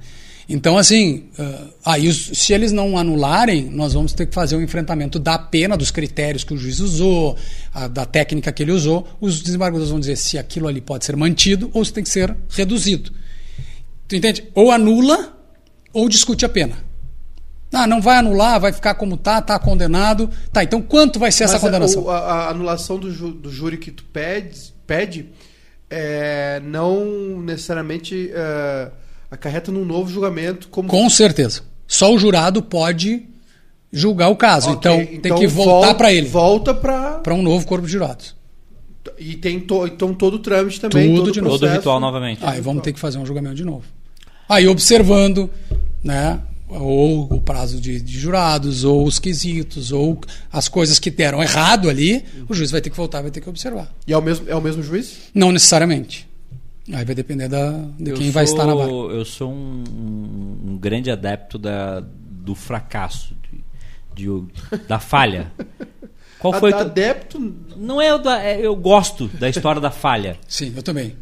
Então, 0.48 0.78
assim, 0.78 1.24
ah, 1.38 1.66
aí 1.86 2.06
os- 2.08 2.26
se 2.34 2.52
eles 2.52 2.70
não 2.70 2.96
anularem, 2.96 3.64
nós 3.68 3.94
vamos 3.94 4.12
ter 4.12 4.26
que 4.26 4.34
fazer 4.34 4.54
um 4.56 4.62
enfrentamento 4.62 5.18
da 5.18 5.36
pena, 5.38 5.76
dos 5.76 5.90
critérios 5.90 6.44
que 6.44 6.54
o 6.54 6.56
juiz 6.56 6.78
usou, 6.78 7.36
a- 7.74 7.88
da 7.88 8.04
técnica 8.06 8.52
que 8.52 8.62
ele 8.62 8.70
usou. 8.70 9.08
Os 9.20 9.40
desembargadores 9.42 9.90
vão 9.90 9.98
dizer 9.98 10.16
se 10.16 10.38
aquilo 10.38 10.68
ali 10.68 10.80
pode 10.80 11.04
ser 11.04 11.16
mantido 11.16 11.68
ou 11.74 11.84
se 11.84 11.92
tem 11.92 12.04
que 12.04 12.10
ser 12.10 12.36
reduzido. 12.50 13.10
Tu 14.06 14.14
entende? 14.14 14.44
Ou 14.54 14.70
anula 14.70 15.36
ou 15.92 16.08
discute 16.08 16.44
a 16.44 16.48
pena. 16.48 16.76
Ah, 17.72 17.86
não 17.86 18.00
vai 18.00 18.16
anular, 18.18 18.60
vai 18.60 18.72
ficar 18.72 18.94
como 18.94 19.16
tá, 19.16 19.42
tá 19.42 19.58
condenado. 19.58 20.30
Tá, 20.52 20.62
então 20.62 20.80
quanto 20.80 21.18
vai 21.18 21.32
ser 21.32 21.42
essa 21.44 21.54
Mas 21.54 21.62
a- 21.64 21.66
condenação? 21.66 22.02
o- 22.04 22.10
A, 22.10 22.18
a 22.18 22.50
anulação 22.50 22.98
do, 23.00 23.10
ju- 23.10 23.32
do 23.32 23.50
júri 23.50 23.76
que 23.78 23.90
tu 23.90 24.04
pede, 24.04 24.72
pede 24.86 25.26
é, 25.90 26.60
não 26.64 27.40
necessariamente 27.42 28.30
é, 28.32 28.90
acarreta 29.30 29.70
num 29.72 29.84
novo 29.84 30.10
julgamento. 30.10 30.68
Como 30.68 30.88
Com 30.88 31.08
certeza. 31.10 31.62
Só 31.86 32.12
o 32.12 32.18
jurado 32.18 32.62
pode 32.62 33.22
julgar 33.92 34.28
o 34.28 34.36
caso. 34.36 34.70
Ok, 34.70 34.90
então, 35.12 35.20
tem 35.20 35.34
que 35.34 35.46
voltar 35.46 35.94
para 35.94 36.12
ele, 36.12 36.28
Volta 36.28 36.74
para. 36.74 37.18
para 37.18 37.34
um 37.34 37.42
novo 37.42 37.66
corpo 37.66 37.86
de 37.86 37.92
jurados. 37.92 38.34
E 39.18 39.36
tem 39.36 39.60
to, 39.60 39.86
então 39.86 40.12
todo 40.12 40.34
o 40.34 40.38
trâmite 40.40 40.80
também. 40.80 41.08
Tudo 41.08 41.24
todo 41.26 41.32
de 41.32 41.38
o 41.38 41.42
novo. 41.42 41.54
Todo 41.54 41.60
processo. 41.60 41.80
ritual 41.80 42.00
novamente. 42.00 42.40
Aí 42.44 42.60
vamos 42.60 42.82
ter 42.82 42.92
que 42.92 42.98
fazer 42.98 43.18
um 43.18 43.24
julgamento 43.26 43.54
de 43.54 43.64
novo. 43.64 43.84
Aí 44.48 44.66
observando, 44.66 45.48
né? 46.02 46.40
Ou 46.68 47.32
o 47.32 47.40
prazo 47.40 47.80
de, 47.80 48.00
de 48.00 48.18
jurados, 48.18 48.82
ou 48.82 49.06
os 49.06 49.20
quesitos, 49.20 49.92
ou 49.92 50.18
as 50.52 50.66
coisas 50.66 50.98
que 50.98 51.10
deram 51.12 51.40
errado 51.40 51.88
ali, 51.88 52.24
o 52.48 52.54
juiz 52.54 52.72
vai 52.72 52.80
ter 52.80 52.90
que 52.90 52.96
voltar, 52.96 53.22
vai 53.22 53.30
ter 53.30 53.40
que 53.40 53.48
observar. 53.48 53.88
E 54.04 54.12
é 54.12 54.18
o 54.18 54.22
mesmo, 54.22 54.46
é 54.48 54.56
o 54.56 54.60
mesmo 54.60 54.82
juiz? 54.82 55.16
Não 55.32 55.52
necessariamente. 55.52 56.25
Aí 56.92 57.04
vai 57.04 57.14
depender 57.14 57.48
da, 57.48 57.70
de 57.98 58.10
Eu 58.10 58.16
quem 58.16 58.30
vai 58.30 58.46
sou- 58.46 58.56
estar 58.56 58.66
na 58.66 58.74
vara. 58.74 58.90
Eu 58.90 59.24
sou 59.24 59.50
um, 59.52 59.82
um- 60.66 60.78
grande 60.78 61.10
adepto 61.10 61.58
da, 61.58 62.00
do 62.00 62.54
fracasso, 62.54 63.34
de, 64.14 64.30
de- 64.30 64.78
da 64.86 64.98
falha. 64.98 65.52
Qual 66.38 66.52
foi? 66.52 66.72
A- 66.72 66.76
o 66.76 66.80
Adepto. 66.80 67.54
Não 67.76 68.00
é, 68.00 68.14
o 68.14 68.18
da, 68.18 68.40
é- 68.42 68.60
eu 68.64 68.76
gosto 68.76 69.26
da 69.26 69.48
história 69.48 69.80
da 69.80 69.90
falha. 69.90 70.36
Sim, 70.46 70.72
eu 70.76 70.82
também. 70.82 71.16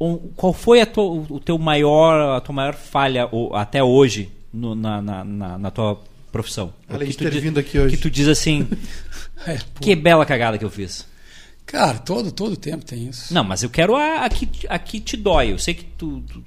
Um, 0.00 0.16
qual 0.34 0.52
foi 0.52 0.80
a 0.80 0.86
tua, 0.86 1.04
o 1.30 1.38
teu 1.40 1.56
maior, 1.58 2.36
a 2.36 2.40
tua 2.40 2.54
maior 2.54 2.74
falha 2.74 3.28
o- 3.32 3.54
até 3.54 3.82
hoje 3.82 4.30
no- 4.52 4.74
na, 4.74 5.00
na, 5.00 5.24
na, 5.24 5.58
na 5.58 5.70
tua 5.70 6.00
profissão? 6.32 6.72
Além 6.88 7.06
Que 7.08 7.12
de 7.12 7.18
tu 7.18 7.24
ter 7.24 7.30
di- 7.30 7.40
vindo 7.40 7.60
aqui 7.60 7.78
hoje. 7.78 7.96
Que 7.96 8.02
tu 8.02 8.10
diz 8.10 8.26
assim, 8.28 8.66
É, 9.46 9.58
que 9.80 9.94
bela 9.94 10.24
cagada 10.26 10.56
que 10.58 10.64
eu 10.64 10.70
fiz. 10.70 11.06
Cara, 11.66 11.98
todo, 11.98 12.30
todo 12.30 12.56
tempo 12.56 12.84
tem 12.84 13.08
isso. 13.08 13.34
Não, 13.34 13.42
mas 13.44 13.62
eu 13.62 13.68
quero 13.70 13.96
a, 13.96 14.24
a, 14.24 14.28
que, 14.30 14.48
a 14.68 14.78
que 14.78 15.00
te 15.00 15.16
dói. 15.16 15.52
Eu 15.52 15.58
sei 15.58 15.74
que 15.74 15.84
tu, 15.84 16.20
tu- 16.22 16.44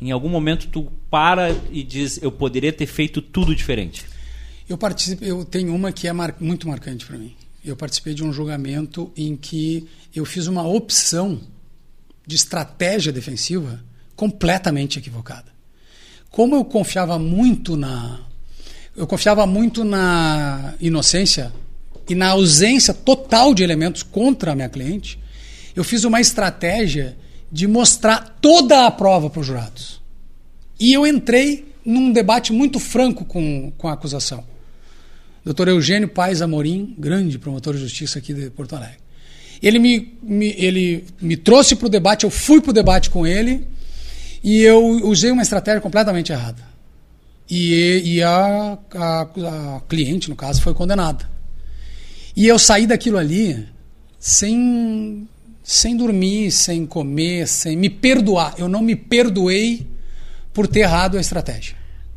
em 0.00 0.10
algum 0.10 0.28
momento 0.28 0.66
tu 0.68 0.90
para 1.08 1.50
e 1.70 1.82
diz, 1.84 2.20
eu 2.22 2.30
poderia 2.32 2.72
ter 2.72 2.86
feito 2.86 3.22
tudo 3.22 3.54
diferente. 3.54 4.04
Eu 4.68 4.76
participei, 4.76 5.30
eu 5.30 5.44
tenho 5.44 5.74
uma 5.74 5.92
que 5.92 6.08
é 6.08 6.12
mar- 6.12 6.34
muito 6.40 6.68
marcante 6.68 7.06
para 7.06 7.16
mim. 7.16 7.34
Eu 7.64 7.76
participei 7.76 8.14
de 8.14 8.24
um 8.24 8.32
julgamento 8.32 9.12
em 9.16 9.36
que 9.36 9.86
eu 10.14 10.24
fiz 10.24 10.46
uma 10.46 10.66
opção 10.66 11.40
de 12.26 12.36
estratégia 12.36 13.12
defensiva 13.12 13.82
completamente 14.16 14.98
equivocada. 14.98 15.46
Como 16.30 16.54
eu 16.54 16.64
confiava 16.64 17.18
muito 17.18 17.76
na 17.76 18.20
eu 18.96 19.06
confiava 19.06 19.46
muito 19.46 19.84
na 19.84 20.74
inocência 20.80 21.52
e 22.08 22.14
na 22.14 22.28
ausência 22.28 22.94
total 22.94 23.54
de 23.54 23.62
elementos 23.62 24.02
contra 24.02 24.52
a 24.52 24.54
minha 24.54 24.68
cliente, 24.68 25.18
eu 25.76 25.84
fiz 25.84 26.04
uma 26.04 26.20
estratégia 26.20 27.16
de 27.50 27.66
mostrar 27.66 28.38
toda 28.40 28.86
a 28.86 28.90
prova 28.90 29.30
para 29.30 29.40
os 29.40 29.46
jurados. 29.46 30.00
E 30.78 30.92
eu 30.92 31.06
entrei 31.06 31.72
num 31.84 32.12
debate 32.12 32.52
muito 32.52 32.78
franco 32.78 33.24
com, 33.24 33.72
com 33.76 33.88
a 33.88 33.92
acusação. 33.92 34.44
Dr. 35.44 35.68
Eugênio 35.68 36.08
Paes 36.08 36.42
Amorim, 36.42 36.94
grande 36.98 37.38
promotor 37.38 37.74
de 37.74 37.80
justiça 37.80 38.18
aqui 38.18 38.34
de 38.34 38.50
Porto 38.50 38.76
Alegre. 38.76 38.98
ele 39.62 39.78
me, 39.78 40.18
me, 40.22 40.54
ele 40.58 41.04
me 41.20 41.36
trouxe 41.36 41.74
para 41.74 41.86
o 41.86 41.90
debate, 41.90 42.24
eu 42.24 42.30
fui 42.30 42.60
para 42.60 42.70
o 42.70 42.74
debate 42.74 43.08
com 43.08 43.26
ele 43.26 43.66
e 44.42 44.60
eu 44.60 44.84
usei 45.06 45.30
uma 45.30 45.42
estratégia 45.42 45.80
completamente 45.80 46.32
errada. 46.32 46.62
E, 47.50 48.02
e 48.04 48.22
a, 48.22 48.78
a, 48.94 49.20
a 49.22 49.80
cliente, 49.88 50.28
no 50.28 50.36
caso, 50.36 50.60
foi 50.60 50.74
condenada. 50.74 51.37
E 52.38 52.46
eu 52.46 52.58
saí 52.58 52.86
daquilo 52.86 53.18
ali 53.18 53.66
sem, 54.18 55.28
sem 55.62 55.96
dormir, 55.96 56.50
sem 56.50 56.86
comer, 56.86 57.46
sem 57.48 57.76
me 57.76 57.90
perdoar. 57.90 58.54
Eu 58.58 58.68
não 58.68 58.80
me 58.82 58.94
perdoei 58.94 59.86
por 60.52 60.66
ter 60.66 60.80
errado 60.80 61.16
a 61.16 61.20
estratégia. 61.20 61.76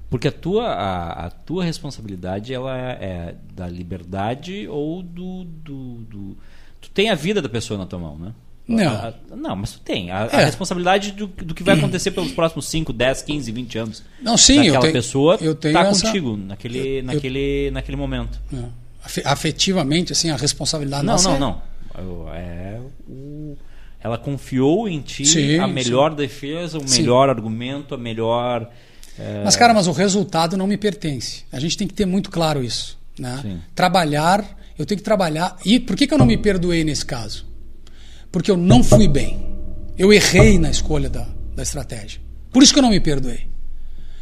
Porque 0.10 0.28
a 0.28 0.32
tua, 0.32 0.68
a, 0.68 1.26
a 1.28 1.30
tua 1.30 1.64
responsabilidade 1.64 2.54
ela 2.54 2.78
é, 2.78 2.92
é 3.02 3.36
da 3.56 3.68
liberdade 3.68 4.68
ou 4.68 5.02
do, 5.02 5.46
do, 5.46 5.94
do, 6.04 6.38
Tu 6.82 6.90
tem 6.90 7.10
a 7.10 7.16
vida 7.16 7.42
da 7.42 7.48
pessoa 7.48 7.78
na 7.78 7.86
tua 7.86 8.00
mão, 8.00 8.18
né? 8.18 8.34
Não. 8.68 8.92
A, 8.92 9.08
a, 9.32 9.36
não, 9.36 9.56
mas 9.56 9.72
tu 9.72 9.80
tem. 9.80 10.12
A, 10.12 10.26
É. 10.32 10.36
a 10.42 10.46
responsabilidade 10.46 11.14
do, 11.14 11.28
do 11.28 11.54
que 11.56 11.64
vai 11.64 11.76
acontecer 11.80 12.12
pelos 12.12 12.32
próximos 12.32 12.68
5, 12.68 12.92
10, 12.92 13.22
15, 13.22 13.52
20 13.52 13.78
anos. 13.78 14.04
Não, 14.22 14.38
sim, 14.38 14.66
eu 14.68 14.80
tenho- 14.82 14.94
pessoa 14.94 15.38
eu 15.42 15.56
tenho 15.56 15.74
tá 15.74 15.82
essa- 15.88 16.06
contigo 16.06 16.36
naquele, 16.38 17.00
eu- 17.00 17.04
naquele, 17.04 17.72
naquele 17.72 17.98
momento. 17.98 18.40
É. 18.54 18.81
Afe- 19.04 19.24
Afetivamente, 19.26 20.12
assim, 20.14 20.30
a 20.30 20.36
responsabilidade 20.36 21.06
Não, 21.06 21.16
não, 21.22 21.36
é- 21.36 21.40
não. 21.40 21.62
É 21.96 22.80
o- 23.10 23.58
ela 24.04 24.18
confiou 24.18 24.88
em 24.90 25.00
ti 25.02 25.26
Sim, 25.26 25.60
a 25.60 25.68
melhor 25.68 26.16
defesa, 26.16 26.78
o 26.80 26.88
Sim. 26.88 27.02
melhor 27.02 27.30
argumento, 27.30 27.94
a 27.94 27.98
melhor. 27.98 28.70
é, 29.20 29.42
Mas, 29.44 29.56
cara, 29.56 29.74
mas 29.74 29.88
o 29.88 29.92
resultado 29.92 30.58
não 30.58 30.66
me 30.66 30.78
pertence. 30.78 31.44
A 31.52 31.60
gente 31.60 31.78
tem 31.78 31.88
que 31.88 31.94
ter 31.94 32.06
muito 32.06 32.32
claro 32.32 32.64
isso. 32.64 32.98
Né? 33.20 33.40
Sim. 33.42 33.62
Trabalhar, 33.76 34.58
eu 34.80 34.86
tenho 34.86 34.98
que 34.98 35.04
trabalhar. 35.04 35.56
E 35.66 35.80
por 35.80 35.96
que, 35.96 36.08
que 36.08 36.14
eu 36.14 36.18
não 36.18 36.26
me 36.26 36.38
perdoei 36.38 36.84
nesse 36.84 37.06
caso? 37.06 37.46
Porque 38.32 38.50
eu 38.50 38.58
não 38.58 38.84
fui 38.84 39.08
bem. 39.08 39.46
Eu 39.98 40.12
errei 40.12 40.58
na 40.58 40.72
escolha 40.72 41.10
da, 41.10 41.28
da 41.56 41.62
estratégia. 41.62 42.20
Por 42.52 42.64
isso 42.64 42.74
que 42.74 42.80
eu 42.80 42.84
não 42.84 42.90
me 42.90 43.00
perdoei. 43.00 43.48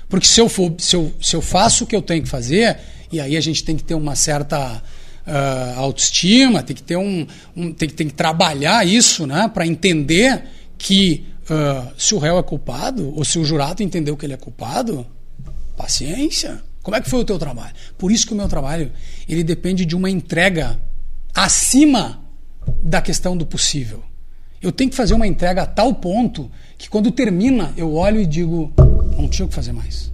Porque 0.09 0.25
se 0.25 0.41
eu, 0.41 0.49
for, 0.49 0.73
se, 0.79 0.95
eu, 0.95 1.13
se 1.21 1.35
eu 1.35 1.41
faço 1.41 1.83
o 1.83 1.87
que 1.87 1.95
eu 1.95 2.01
tenho 2.01 2.23
que 2.23 2.27
fazer, 2.29 2.77
e 3.11 3.19
aí 3.19 3.35
a 3.37 3.41
gente 3.41 3.63
tem 3.63 3.75
que 3.75 3.83
ter 3.83 3.93
uma 3.95 4.15
certa 4.15 4.81
ah, 5.25 5.73
autoestima, 5.77 6.63
tem 6.63 6.75
que 6.75 6.83
ter 6.83 6.97
um, 6.97 7.25
um- 7.55 7.71
tem, 7.73 7.89
tem 7.89 8.07
que 8.07 8.13
trabalhar 8.13 8.85
isso, 8.87 9.25
né, 9.27 9.49
para 9.53 9.65
entender 9.65 10.43
que 10.77 11.25
ah, 11.49 11.87
se 11.97 12.13
o 12.15 12.19
réu 12.19 12.37
é 12.37 12.43
culpado 12.43 13.13
ou 13.15 13.23
se 13.25 13.37
o 13.39 13.45
jurado 13.45 13.81
entendeu 13.83 14.15
que 14.17 14.25
ele 14.25 14.33
é 14.33 14.37
culpado, 14.37 15.05
paciência. 15.77 16.61
Como 16.81 16.95
é 16.95 17.01
que 17.01 17.09
foi 17.09 17.19
o 17.19 17.25
teu 17.25 17.37
trabalho? 17.37 17.73
Por 17.97 18.11
isso 18.11 18.25
que 18.25 18.33
o 18.33 18.35
meu 18.35 18.47
trabalho 18.47 18.91
ele 19.27 19.43
depende 19.43 19.85
de 19.85 19.95
uma 19.95 20.09
entrega 20.09 20.79
acima 21.35 22.21
da 22.81 23.01
questão 23.01 23.35
do 23.37 23.45
possível. 23.45 24.03
Eu 24.61 24.71
tenho 24.71 24.89
que 24.89 24.95
fazer 24.95 25.13
uma 25.13 25.27
entrega 25.27 25.63
a 25.63 25.65
tal 25.65 25.93
ponto 25.93 26.49
que 26.77 26.89
quando 26.89 27.11
termina 27.11 27.73
eu 27.77 27.93
olho 27.93 28.19
e 28.21 28.25
digo 28.25 28.73
não 29.17 29.27
tinha 29.27 29.45
o 29.45 29.49
que 29.49 29.55
fazer 29.55 29.71
mais. 29.71 30.11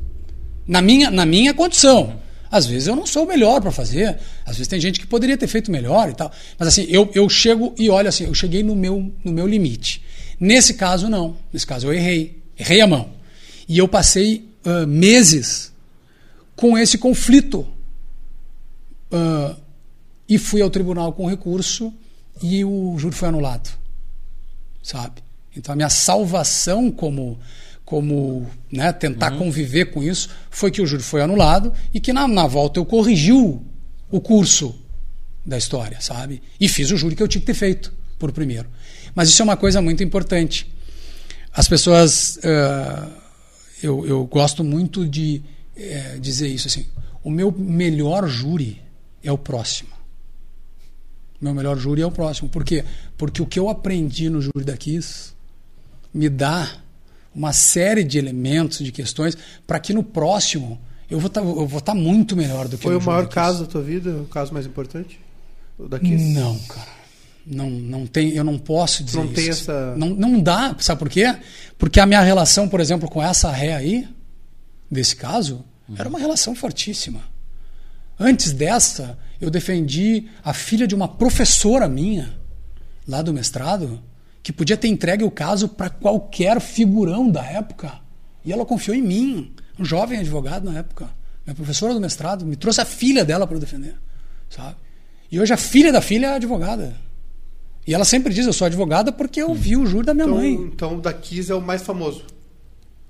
Na 0.67 0.81
minha, 0.81 1.09
na 1.11 1.25
minha 1.25 1.53
condição. 1.53 2.13
Às 2.55 2.65
vezes 2.65 2.87
eu 2.87 2.95
não 2.95 3.05
sou 3.05 3.25
o 3.25 3.27
melhor 3.27 3.59
para 3.59 3.69
fazer, 3.69 4.17
às 4.45 4.55
vezes 4.55 4.69
tem 4.69 4.79
gente 4.79 4.97
que 4.97 5.05
poderia 5.05 5.37
ter 5.37 5.45
feito 5.45 5.69
melhor 5.69 6.09
e 6.09 6.13
tal. 6.13 6.31
Mas 6.57 6.69
assim, 6.69 6.85
eu, 6.87 7.11
eu 7.13 7.27
chego 7.27 7.75
e 7.77 7.89
olho 7.89 8.07
assim, 8.07 8.23
eu 8.23 8.33
cheguei 8.33 8.63
no 8.63 8.73
meu, 8.73 9.11
no 9.25 9.33
meu 9.33 9.45
limite. 9.45 10.01
Nesse 10.39 10.75
caso, 10.75 11.09
não. 11.09 11.35
Nesse 11.51 11.67
caso, 11.67 11.87
eu 11.87 11.93
errei. 11.93 12.41
Errei 12.57 12.79
a 12.79 12.87
mão. 12.87 13.09
E 13.67 13.77
eu 13.77 13.89
passei 13.89 14.47
ah, 14.63 14.85
meses 14.85 15.73
com 16.55 16.77
esse 16.77 16.97
conflito. 16.97 17.67
Ah, 19.11 19.57
e 20.29 20.37
fui 20.37 20.61
ao 20.61 20.69
tribunal 20.69 21.11
com 21.11 21.27
recurso 21.27 21.93
e 22.41 22.63
o 22.63 22.97
júri 22.97 23.17
foi 23.17 23.27
anulado. 23.27 23.69
Sabe? 24.81 25.21
Então 25.57 25.73
a 25.73 25.75
minha 25.75 25.89
salvação 25.89 26.89
como 26.89 27.37
como 27.85 28.49
né, 28.71 28.91
tentar 28.91 29.31
conviver 29.37 29.85
com 29.91 30.03
isso 30.03 30.29
foi 30.49 30.71
que 30.71 30.81
o 30.81 30.87
júri 30.87 31.03
foi 31.03 31.21
anulado 31.21 31.71
e 31.93 31.99
que 31.99 32.11
na, 32.11 32.27
na 32.27 32.47
volta 32.47 32.79
eu 32.79 32.85
corrigi 32.85 33.31
o, 33.31 33.61
curso 34.19 34.75
da 35.45 35.57
história, 35.57 36.01
sabe? 36.01 36.41
E 36.59 36.67
fiz 36.67 36.89
o 36.89 36.97
júri 36.97 37.15
que 37.15 37.21
eu 37.21 37.27
tinha 37.27 37.39
que 37.39 37.45
ter 37.45 37.53
feito 37.53 37.93
por 38.17 38.31
primeiro. 38.31 38.67
Mas 39.13 39.29
isso 39.29 39.41
é 39.41 39.45
uma 39.45 39.55
coisa 39.55 39.81
muito 39.81 40.03
importante. 40.03 40.73
As 41.53 41.67
pessoas. 41.67 42.39
ah, 42.43 43.09
eu, 43.83 44.05
eu 44.07 44.25
gosto 44.25 44.63
muito 44.63 45.07
de 45.07 45.43
eh, 45.75 46.17
dizer 46.19 46.47
isso 46.47 46.67
assim. 46.67 46.85
O 47.23 47.29
meu 47.29 47.51
melhor 47.51 48.27
júri 48.27 48.81
é 49.23 49.31
o 49.31 49.37
próximo. 49.37 49.91
O 51.39 51.43
meu 51.43 51.53
melhor 51.53 51.77
júri 51.77 52.01
é 52.01 52.05
o 52.05 52.11
próximo. 52.11 52.49
Por 52.49 52.63
quê? 52.63 52.83
Porque 53.17 53.41
o 53.41 53.45
que 53.45 53.59
eu 53.59 53.69
aprendi 53.69 54.29
no 54.29 54.41
júri 54.41 54.63
da 54.63 54.75
Kiss 54.77 55.33
me 56.13 56.29
dá 56.29 56.84
uma 57.35 57.51
série 57.53 58.03
de 58.03 58.17
elementos, 58.17 58.79
de 58.79 58.91
questões, 58.91 59.37
para 59.67 59.79
que 59.79 59.93
no 59.93 60.01
próximo 60.03 60.79
eu 61.09 61.19
vou 61.19 61.77
estar 61.79 61.93
muito 61.93 62.35
melhor 62.35 62.67
do 62.67 62.77
que 62.77 62.83
Foi 62.83 62.93
no 62.93 62.99
o 62.99 63.03
maior 63.03 63.27
caso 63.27 63.65
da 63.65 63.71
tua 63.71 63.81
vida? 63.81 64.09
O 64.21 64.25
caso 64.25 64.53
mais 64.53 64.65
importante? 64.65 65.19
O 65.77 65.87
da 65.87 65.99
Kiss? 65.99 66.23
Não, 66.33 66.57
cara. 66.59 66.95
Não, 67.45 67.69
não 67.69 68.07
tem, 68.07 68.29
eu 68.31 68.43
não 68.43 68.57
posso 68.57 69.03
dizer 69.03 69.17
Não 69.19 69.25
isso. 69.25 69.35
tem 69.35 69.49
essa- 69.49 69.95
Não, 69.95 70.09
não 70.09 70.39
dá, 70.39 70.75
sabe 70.79 70.97
por 70.97 71.09
quê? 71.09 71.35
Porque 71.77 71.99
a 71.99 72.05
minha 72.07 72.21
relação, 72.21 72.67
por 72.67 72.79
exemplo, 72.79 73.07
com 73.07 73.21
essa 73.21 73.51
ré 73.51 73.75
aí, 73.75 74.07
desse 74.89 75.15
caso, 75.15 75.63
era 75.95 76.09
uma 76.09 76.17
relação 76.17 76.55
fortíssima. 76.55 77.21
Antes 78.19 78.51
dessa, 78.51 79.19
eu 79.39 79.51
defendi 79.51 80.25
a 80.43 80.53
filha 80.53 80.87
de 80.87 80.95
uma 80.95 81.07
professora 81.07 81.87
minha, 81.87 82.33
lá 83.07 83.21
do 83.21 83.31
mestrado, 83.33 84.01
que 84.45 84.53
podia 84.53 84.77
ter 84.77 84.87
entregue 84.89 85.23
o 85.23 85.31
caso 85.31 85.67
para 85.67 85.89
qualquer 85.89 86.61
figurão 86.61 87.27
da 87.31 87.43
época. 87.43 87.93
E 88.45 88.53
ela 88.53 88.63
confiou 88.63 88.95
em 88.95 89.01
mim, 89.01 89.51
um 89.79 89.83
jovem 89.83 90.19
advogado 90.19 90.69
na 90.71 90.77
época. 90.77 91.09
Minha 91.43 91.55
professora 91.55 91.95
do 91.95 91.99
mestrado 91.99 92.45
me 92.45 92.55
trouxe 92.55 92.79
a 92.79 92.85
filha 92.85 93.25
dela 93.25 93.47
para 93.47 93.57
defender, 93.57 93.95
sabe? 94.47 94.75
E 95.31 95.39
hoje 95.39 95.51
a 95.51 95.57
filha 95.57 95.91
da 95.91 95.99
filha 95.99 96.27
é 96.27 96.35
advogada. 96.35 96.95
E 97.87 97.93
ela 97.95 98.05
sempre 98.05 98.31
diz: 98.31 98.45
Eu 98.45 98.53
sou 98.53 98.67
advogada 98.67 99.11
porque 99.11 99.41
eu 99.41 99.51
vi 99.55 99.75
o 99.75 99.85
júri 99.87 100.05
da 100.05 100.13
minha 100.13 100.25
Então, 100.27 100.37
mãe. 100.37 100.53
então 100.53 100.97
o 100.97 101.01
da 101.01 101.11
Kiss 101.11 101.51
é 101.51 101.55
o 101.55 101.61
mais 101.61 101.81
famoso. 101.81 102.23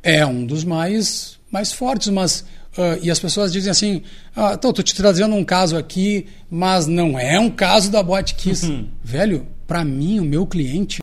É 0.02 0.26
um 0.26 0.46
dos 0.46 0.64
mais, 0.64 1.38
mais 1.52 1.74
fortes, 1.74 2.08
mas. 2.08 2.46
ah, 2.78 2.98
e 3.02 3.12
as 3.12 3.20
pessoas 3.20 3.52
dizem 3.52 3.72
assim: 3.72 4.04
ah, 4.34 4.54
então, 4.54 4.72
tô 4.72 4.82
te 4.82 4.96
trazendo 4.96 5.36
um 5.36 5.44
caso 5.44 5.76
aqui, 5.76 6.28
mas 6.50 6.88
não 6.88 7.20
é 7.20 7.38
um 7.38 7.50
caso 7.50 7.92
da 7.92 8.02
Boate 8.02 8.36
Kiss. 8.36 8.88
Velho, 9.04 9.48
para 9.68 9.84
mim, 9.84 10.20
o 10.20 10.26
meu 10.26 10.46
cliente, 10.46 11.00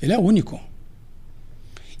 ele 0.00 0.12
é 0.12 0.18
único. 0.18 0.60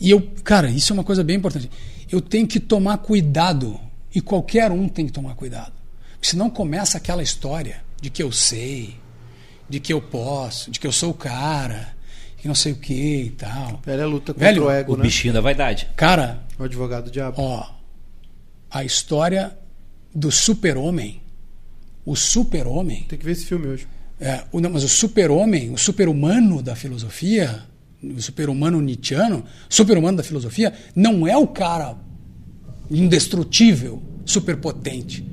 E 0.00 0.10
eu, 0.10 0.20
cara, 0.42 0.70
isso 0.70 0.92
é 0.92 0.94
uma 0.94 1.04
coisa 1.04 1.22
bem 1.24 1.36
importante. 1.36 1.70
Eu 2.10 2.20
tenho 2.20 2.46
que 2.46 2.60
tomar 2.60 2.98
cuidado, 2.98 3.78
e 4.14 4.20
qualquer 4.20 4.70
um 4.70 4.88
tem 4.88 5.06
que 5.06 5.12
tomar 5.12 5.34
cuidado. 5.34 5.72
Porque 6.12 6.28
senão 6.28 6.50
começa 6.50 6.98
aquela 6.98 7.22
história 7.22 7.82
de 8.00 8.10
que 8.10 8.22
eu 8.22 8.30
sei, 8.30 8.96
de 9.68 9.80
que 9.80 9.92
eu 9.92 10.00
posso, 10.00 10.70
de 10.70 10.78
que 10.78 10.86
eu 10.86 10.92
sou 10.92 11.10
o 11.10 11.14
cara, 11.14 11.94
que 12.36 12.46
não 12.46 12.54
sei 12.54 12.72
o 12.72 12.76
que 12.76 13.22
e 13.22 13.30
tal. 13.30 13.80
Velha 13.84 14.06
luta 14.06 14.34
contra 14.34 14.48
Velho, 14.48 14.64
o 14.66 14.70
ego, 14.70 14.92
O 14.92 14.96
né? 14.96 15.02
bichinho 15.02 15.32
da 15.32 15.40
vaidade. 15.40 15.88
Cara, 15.96 16.42
O 16.58 16.64
advogado 16.64 17.04
do 17.06 17.10
diabo. 17.10 17.40
Ó, 17.40 17.66
a 18.70 18.84
história 18.84 19.56
do 20.14 20.30
super-homem. 20.30 21.22
O 22.04 22.14
super-homem. 22.14 23.04
Tem 23.08 23.18
que 23.18 23.24
ver 23.24 23.32
esse 23.32 23.46
filme 23.46 23.66
hoje. 23.66 23.88
É, 24.20 24.44
mas 24.70 24.84
o 24.84 24.88
super-homem, 24.88 25.70
o 25.70 25.78
super-humano 25.78 26.62
da 26.62 26.76
filosofia, 26.76 27.62
o 28.02 28.20
super-humano 28.20 28.80
nietzschiano, 28.80 29.44
super-humano 29.68 30.16
da 30.16 30.22
filosofia, 30.22 30.72
não 30.94 31.26
é 31.26 31.36
o 31.36 31.46
cara 31.46 31.96
indestrutível, 32.90 34.02
superpotente. 34.24 35.24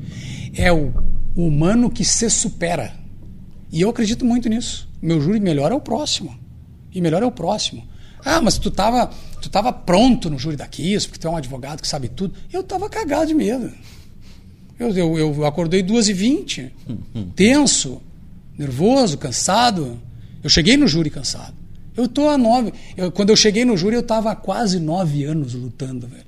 É 0.56 0.72
o 0.72 0.93
humano 1.35 1.90
que 1.90 2.03
se 2.03 2.30
supera. 2.30 2.93
E 3.72 3.82
eu 3.82 3.90
acredito 3.90 4.26
muito 4.26 4.50
nisso. 4.50 4.90
Meu 5.01 5.22
júri 5.22 5.40
melhor 5.40 5.72
é 5.72 5.76
o 5.76 5.80
próximo. 5.80 6.38
E 6.93 7.00
melhor 7.00 7.24
é 7.24 7.26
o 7.26 7.32
próximo. 7.32 7.88
Ah, 8.24 8.42
mas 8.42 8.58
tu 8.58 8.69
tava, 8.69 9.10
tu 9.42 9.50
tava 9.50 9.72
pronto 9.72 10.30
no 10.30 10.38
júri 10.38 10.56
da 10.56 10.68
Kiss, 10.68 11.08
porque 11.08 11.19
tu 11.19 11.27
é 11.27 11.32
um 11.32 11.38
advogado 11.38 11.82
que 11.82 11.88
sabe 11.88 12.08
tudo. 12.08 12.34
Eu 12.51 12.64
tava 12.64 12.90
cagado 12.90 13.27
de 13.27 13.34
medo. 13.34 13.72
Eu, 14.77 14.90
eu, 14.95 15.18
eu 15.18 15.45
acordei 15.45 15.84
2h20, 15.84 16.72
tenso, 17.35 18.01
nervoso, 18.57 19.17
cansado. 19.17 19.99
Eu 20.43 20.49
cheguei 20.49 20.77
no 20.77 20.88
júri 20.88 21.09
cansado. 21.09 21.53
Eu 21.95 22.07
tô 22.07 22.30
há 22.30 22.38
nove. 22.38 22.73
eu- 22.95 23.11
quando 23.11 23.30
eu 23.30 23.35
cheguei 23.35 23.65
no 23.65 23.75
júri, 23.77 23.95
eu 23.95 24.01
estava 24.01 24.31
há 24.31 24.35
quase 24.35 24.80
nove 24.80 25.23
anos 25.23 25.53
lutando, 25.53 26.07
velho. 26.07 26.25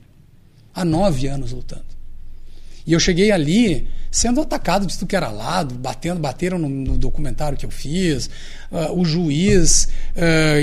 Há 0.76 0.84
nove 0.84 1.28
anos 1.28 1.52
lutando. 1.52 1.94
E 2.86 2.92
eu 2.92 3.00
cheguei 3.00 3.32
ali 3.32 3.88
sendo 4.12 4.42
atacado 4.42 4.86
de 4.86 4.96
tudo 4.98 5.08
que 5.08 5.16
era 5.16 5.32
lado, 5.32 5.74
batendo, 5.76 6.20
bateram 6.20 6.60
no, 6.60 6.68
no 6.70 6.98
documentário 6.98 7.58
que 7.58 7.66
eu 7.66 7.72
fiz. 7.72 8.30
Ah, 8.72 8.92
o 8.92 9.06
juiz 9.06 9.88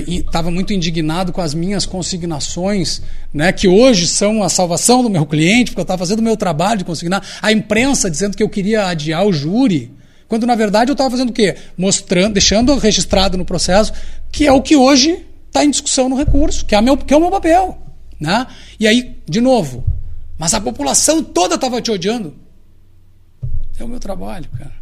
estava 0.06 0.50
muito 0.50 0.72
indignado 0.72 1.32
com 1.32 1.40
as 1.40 1.54
minhas 1.54 1.86
consignações, 1.86 3.02
né, 3.32 3.52
que 3.52 3.66
hoje 3.66 4.06
são 4.06 4.42
a 4.42 4.48
salvação 4.48 5.02
do 5.02 5.08
meu 5.10 5.24
cliente, 5.26 5.70
porque 5.70 5.80
eu 5.80 5.84
estava 5.84 5.98
fazendo 5.98 6.20
o 6.20 6.22
meu 6.22 6.36
trabalho 6.36 6.78
de 6.78 6.84
consignar. 6.84 7.26
A 7.40 7.50
imprensa 7.50 8.10
dizendo 8.10 8.36
que 8.36 8.42
eu 8.42 8.48
queria 8.48 8.86
adiar 8.86 9.26
o 9.26 9.32
júri, 9.32 9.90
Quando 10.30 10.46
na 10.46 10.54
verdade 10.54 10.92
eu 10.92 10.92
estava 10.92 11.10
fazendo 11.10 11.30
o 11.30 11.32
quê? 11.32 11.56
Mostrando, 11.76 12.34
deixando 12.34 12.76
registrado 12.76 13.36
no 13.36 13.44
processo, 13.44 13.92
que 14.30 14.46
é 14.46 14.52
o 14.52 14.62
que 14.62 14.76
hoje 14.76 15.26
está 15.48 15.64
em 15.64 15.70
discussão 15.70 16.08
no 16.08 16.14
recurso, 16.14 16.64
que 16.64 16.72
é, 16.72 16.80
meu, 16.80 16.96
que 16.96 17.12
é 17.12 17.16
o 17.16 17.20
meu 17.20 17.32
papel. 17.32 17.76
Né? 18.20 18.46
E 18.78 18.86
aí, 18.86 19.20
de 19.28 19.40
novo, 19.40 19.84
mas 20.38 20.54
a 20.54 20.60
população 20.60 21.20
toda 21.20 21.56
estava 21.56 21.82
te 21.82 21.90
odiando. 21.90 22.36
É 23.76 23.82
o 23.82 23.88
meu 23.88 23.98
trabalho, 23.98 24.48
cara. 24.56 24.72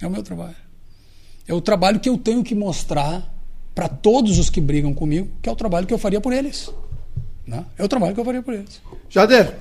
É 0.00 0.06
o 0.06 0.10
meu 0.10 0.22
trabalho. 0.22 0.54
É 1.48 1.52
o 1.52 1.60
trabalho 1.60 1.98
que 1.98 2.08
eu 2.08 2.16
tenho 2.16 2.44
que 2.44 2.54
mostrar 2.54 3.28
para 3.74 3.88
todos 3.88 4.38
os 4.38 4.48
que 4.48 4.60
brigam 4.60 4.94
comigo, 4.94 5.32
que 5.42 5.48
é 5.48 5.52
o 5.52 5.56
trabalho 5.56 5.84
que 5.84 5.92
eu 5.92 5.98
faria 5.98 6.20
por 6.20 6.32
eles. 6.32 6.70
Né? 7.44 7.64
É 7.76 7.82
o 7.82 7.88
trabalho 7.88 8.14
que 8.14 8.20
eu 8.20 8.24
faria 8.24 8.40
por 8.40 8.54
eles. 8.54 8.80
Jader, 9.08 9.52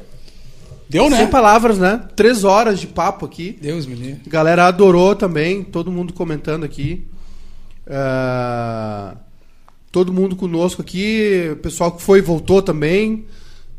Deu, 0.89 1.07
né? 1.07 1.17
sem 1.17 1.27
palavras, 1.27 1.77
né? 1.77 2.01
Três 2.15 2.43
horas 2.43 2.79
de 2.79 2.87
papo 2.87 3.23
aqui. 3.23 3.55
Deus 3.61 3.85
me 3.85 3.93
livre. 3.93 4.21
A 4.25 4.29
galera 4.29 4.65
adorou 4.65 5.15
também, 5.15 5.63
todo 5.63 5.91
mundo 5.91 6.13
comentando 6.13 6.63
aqui. 6.63 7.05
Ah, 7.87 9.15
todo 9.91 10.11
mundo 10.11 10.35
conosco 10.35 10.81
aqui, 10.81 11.49
o 11.53 11.57
pessoal 11.57 11.91
que 11.91 12.01
foi 12.01 12.17
e 12.17 12.21
voltou 12.23 12.61
também. 12.61 13.27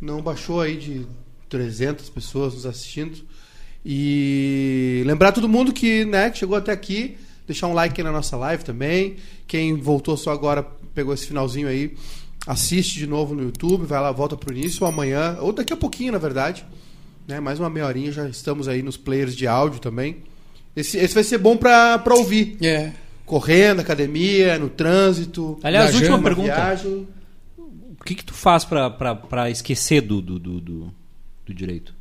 Não 0.01 0.23
baixou 0.23 0.61
aí 0.61 0.77
de 0.77 1.05
300 1.49 2.09
pessoas 2.11 2.55
nos 2.55 2.65
assistindo. 2.65 3.19
E 3.85 5.03
lembrar 5.05 5.33
todo 5.33 5.49
mundo 5.49 5.73
que, 5.73 6.05
né, 6.05 6.31
que 6.31 6.39
chegou 6.39 6.57
até 6.57 6.71
aqui, 6.71 7.17
deixar 7.45 7.67
um 7.67 7.75
like 7.75 8.01
aí 8.01 8.05
na 8.05 8.13
nossa 8.13 8.37
live 8.37 8.63
também. 8.63 9.17
Quem 9.49 9.75
voltou 9.75 10.17
só 10.17 10.31
agora, 10.31 10.63
pegou 10.95 11.13
esse 11.13 11.27
finalzinho 11.27 11.67
aí, 11.67 11.97
assiste 12.47 12.99
de 12.99 13.07
novo 13.07 13.35
no 13.35 13.43
YouTube, 13.43 13.85
vai 13.85 14.01
lá, 14.01 14.13
volta 14.13 14.37
pro 14.37 14.57
início, 14.57 14.85
ou 14.85 14.89
amanhã, 14.89 15.39
ou 15.41 15.53
daqui 15.53 15.73
a 15.73 15.77
pouquinho, 15.77 16.13
na 16.13 16.19
verdade. 16.19 16.65
Né, 17.31 17.39
mais 17.39 17.61
uma 17.61 17.71
meia 17.71 17.87
horinha, 17.87 18.11
já 18.11 18.29
estamos 18.29 18.67
aí 18.67 18.83
nos 18.83 18.97
players 18.97 19.37
de 19.37 19.47
áudio 19.47 19.79
também. 19.79 20.17
Esse, 20.75 20.99
esse 20.99 21.15
vai 21.15 21.23
ser 21.23 21.39
bom 21.39 21.57
pra, 21.57 21.97
pra 21.99 22.15
ouvir. 22.17 22.57
É. 22.61 22.91
Correndo, 23.25 23.77
na 23.77 23.83
academia, 23.83 24.59
no 24.59 24.69
trânsito. 24.69 25.57
Aliás, 25.63 25.91
Viajando, 25.93 26.13
última 26.15 26.29
pergunta. 26.29 26.53
viagem. 26.57 27.07
O 27.57 28.05
que, 28.05 28.17
que 28.17 28.25
tu 28.25 28.35
faz 28.35 28.65
pra- 28.65 28.91
pra 28.91 29.15
pra 29.15 29.49
esquecer 29.49 30.01
do, 30.01 30.21
do, 30.21 30.41
do, 30.41 30.61
do- 30.61 30.95
do 31.47 31.55
direito? 31.55 31.95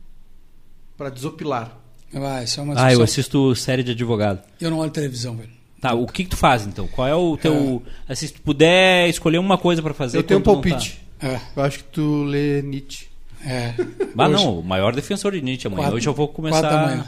Pra 0.97 1.09
desopilar. 1.11 1.77
Vai, 2.11 2.45
isso 2.45 2.59
é 2.59 2.63
uma 2.63 2.73
Ah, 2.83 2.91
eu 2.91 3.03
assisto 3.03 3.55
série 3.55 3.83
de 3.83 3.91
advogado. 3.91 4.41
eu 4.59 4.71
não 4.71 4.79
olho 4.79 4.89
televisão, 4.89 5.35
velho. 5.37 5.51
Tá, 5.79 5.93
o 5.93 6.07
que, 6.07 6.23
que 6.23 6.29
tu 6.31 6.37
faz 6.37 6.65
então? 6.65 6.87
Qual 6.87 7.07
é 7.07 7.13
o 7.13 7.37
teu. 7.37 7.83
assim, 8.07 8.25
se 8.25 8.33
tu 8.33 8.41
puder 8.41 9.07
escolher 9.07 9.37
uma 9.37 9.59
coisa 9.59 9.79
pra 9.83 9.93
fazer. 9.93 10.17
Eu 10.17 10.23
tenho 10.23 10.39
um 10.39 10.43
não 10.43 10.53
palpite. 10.53 10.99
É. 11.21 11.39
Eu 11.55 11.61
acho 11.63 11.77
que 11.79 11.83
tu 11.83 12.23
lê 12.23 12.63
Nietzsche. 12.63 13.08
É. 13.45 13.73
Bah, 14.15 14.27
Hoje- 14.27 14.43
não, 14.43 14.59
o 14.59 14.63
maior 14.63 14.93
defensor 14.93 15.31
de 15.31 15.41
Nietzsche 15.41 15.67
amanhã. 15.67 15.83
Quatro- 15.83 15.97
Hoje 15.97 16.07
eu 16.09 16.13
vou 16.13 16.27
quatro 16.27 16.51
da 16.61 16.69
começar. 16.69 16.85
manhã. 16.87 17.05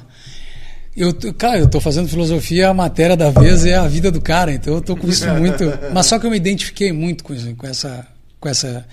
Eu, 0.95 1.13
cara, 1.33 1.57
eu 1.59 1.69
tô 1.69 1.79
fazendo 1.79 2.07
filosofia, 2.09 2.69
a 2.69 2.73
matéria 2.73 3.15
da 3.15 3.29
vez 3.29 3.65
é 3.65 3.75
a 3.75 3.87
vida 3.87 4.11
do 4.11 4.19
cara, 4.21 4.51
então 4.51 4.73
eu 4.73 4.81
tô 4.81 4.95
com 4.95 5.07
isso 5.07 5.25
muito. 5.35 5.63
Mas 5.93 6.05
só 6.05 6.19
que 6.19 6.25
eu 6.25 6.31
me 6.31 6.35
identifiquei 6.37 6.91
muito 6.91 7.23
com, 7.23 7.33
isso, 7.33 7.53
com 7.55 7.65
essa. 7.67 8.05
Com 8.39 8.49
essa 8.49 8.85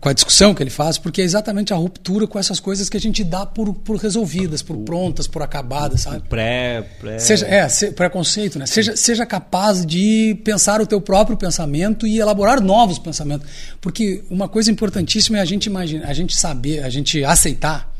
com 0.00 0.08
a 0.08 0.12
discussão 0.12 0.54
que 0.54 0.62
ele 0.62 0.70
faz, 0.70 0.98
porque 0.98 1.20
é 1.20 1.24
exatamente 1.24 1.72
a 1.72 1.76
ruptura 1.76 2.26
com 2.26 2.38
essas 2.38 2.58
coisas 2.60 2.88
que 2.88 2.96
a 2.96 3.00
gente 3.00 3.22
dá 3.24 3.44
por, 3.46 3.72
por 3.74 3.96
resolvidas, 3.96 4.62
por 4.62 4.76
prontas, 4.78 5.26
por 5.26 5.42
acabadas, 5.42 6.02
sabe? 6.02 6.28
Pré, 6.28 6.82
pré. 7.00 7.18
Seja, 7.18 7.46
é, 7.46 7.68
se- 7.68 7.92
preconceito, 7.92 8.58
né? 8.58 8.66
Seja, 8.66 8.96
seja 8.96 9.24
capaz 9.26 9.84
de 9.84 10.38
pensar 10.44 10.80
o 10.80 10.86
teu 10.86 11.00
próprio 11.00 11.36
pensamento 11.36 12.06
e 12.06 12.18
elaborar 12.18 12.60
novos 12.60 12.98
pensamentos. 12.98 13.46
Porque 13.80 14.24
uma 14.30 14.48
coisa 14.48 14.70
importantíssima 14.70 15.38
é 15.38 15.40
a 15.40 15.44
gente 15.44 15.66
imaginar, 15.66 16.08
a 16.08 16.14
gente 16.14 16.36
saber, 16.36 16.82
a 16.82 16.88
gente 16.90 17.24
aceitar 17.24 17.92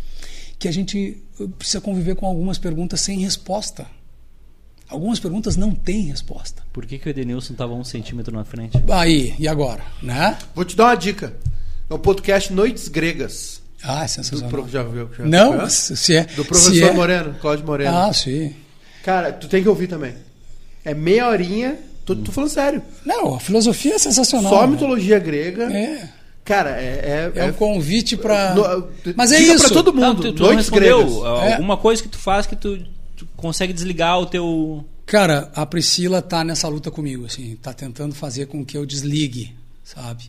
que 0.59 0.69
a 0.69 0.73
gente 0.73 1.23
precisa 1.59 1.81
conviver 1.81 2.15
com 2.15 2.27
algumas 2.27 2.59
perguntas 2.59 3.01
sem 3.01 3.19
resposta. 3.21 3.87
Algumas 4.89 5.19
perguntas 5.19 5.57
não 5.57 5.75
têm 5.75 6.03
resposta. 6.03 6.63
Por 6.73 6.87
que, 6.87 6.99
que 6.99 7.09
o 7.09 7.11
Edenilson 7.11 7.55
tava 7.55 7.73
um 7.75 7.83
centímetro 7.83 8.35
na 8.37 8.45
frente? 8.45 8.79
Aí, 8.91 9.35
e 9.39 9.49
agora? 9.49 9.83
Né? 10.03 10.37
Vou 10.55 10.65
te 10.65 10.77
dar 10.77 10.85
uma 10.85 10.95
dica. 10.95 11.35
É 11.91 11.95
o 11.95 11.99
podcast 11.99 12.53
Noites 12.53 12.89
Gregas. 12.89 13.61
Ah, 13.83 14.01
é 14.03 14.05
Do, 14.05 14.11
sensacional. 14.11 14.49
pro- 14.51 14.69
já 14.69 14.83
viu? 14.83 15.09
Já 15.17 15.25
Não, 15.25 15.57
conhece? 15.59 15.97
se 15.97 16.17
é. 16.17 16.25
Do 16.25 16.45
professor 16.45 16.89
é, 16.89 16.93
Moreno, 16.93 17.35
Cláudio 17.41 17.67
Moreno. 17.67 17.95
Ah, 17.97 18.13
sim. 18.13 18.55
Cara, 19.05 19.33
tu 19.33 19.47
tem 19.49 19.63
que 19.63 19.69
ouvir 19.69 19.87
também. 19.89 20.15
É 20.85 20.95
meia 20.95 21.29
horinha. 21.29 21.79
Tô, 22.07 22.15
tô 22.17 22.33
falando 22.33 22.51
sério. 22.51 22.83
Não, 23.05 23.35
a 23.35 23.41
filosofia 23.41 23.95
é 23.95 23.99
sensacional. 23.99 24.51
Só 24.53 24.63
né? 24.63 24.73
mitologia 24.73 25.19
grega. 25.19 25.65
É. 25.73 26.09
Cara, 26.45 26.71
é. 26.71 27.33
É 27.35 27.45
um 27.45 27.53
convite 27.53 28.17
para. 28.17 28.55
No- 28.55 28.89
Mas 29.17 29.33
é 29.33 29.39
isso. 29.41 29.65
pra 29.65 29.69
todo 29.71 29.93
Não, 29.93 30.09
mundo. 30.09 30.23
tu, 30.23 30.33
tu 30.33 30.41
não 30.43 30.47
Noites 30.53 30.67
respondeu 30.67 30.99
gregas. 31.07 31.43
É. 31.51 31.53
alguma 31.55 31.77
coisa 31.77 32.03
que 32.03 32.09
tu 32.09 32.19
faz 32.19 32.47
que 32.47 32.57
tu, 32.57 32.79
tu 33.17 33.27
consegue 33.37 33.73
desligar 33.73 34.19
o 34.21 34.27
teu. 34.27 34.85
Cara, 35.07 35.51
a 35.55 35.65
Priscila 35.67 36.21
tá 36.23 36.43
nessa 36.45 36.67
luta 36.69 36.91
comigo, 36.91 37.27
assim, 37.27 37.57
tá 37.63 37.73
tentando 37.75 38.15
fazer 38.15 38.47
com 38.47 38.65
que 38.65 38.77
eu 38.77 38.87
desligue, 38.87 39.55
sabe? 39.83 40.25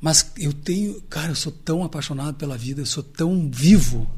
Mas 0.00 0.32
eu 0.38 0.52
tenho, 0.52 1.00
cara, 1.02 1.30
eu 1.30 1.34
sou 1.34 1.52
tão 1.52 1.82
apaixonado 1.82 2.34
pela 2.34 2.56
vida, 2.56 2.80
eu 2.80 2.86
sou 2.86 3.02
tão 3.02 3.50
vivo 3.50 4.08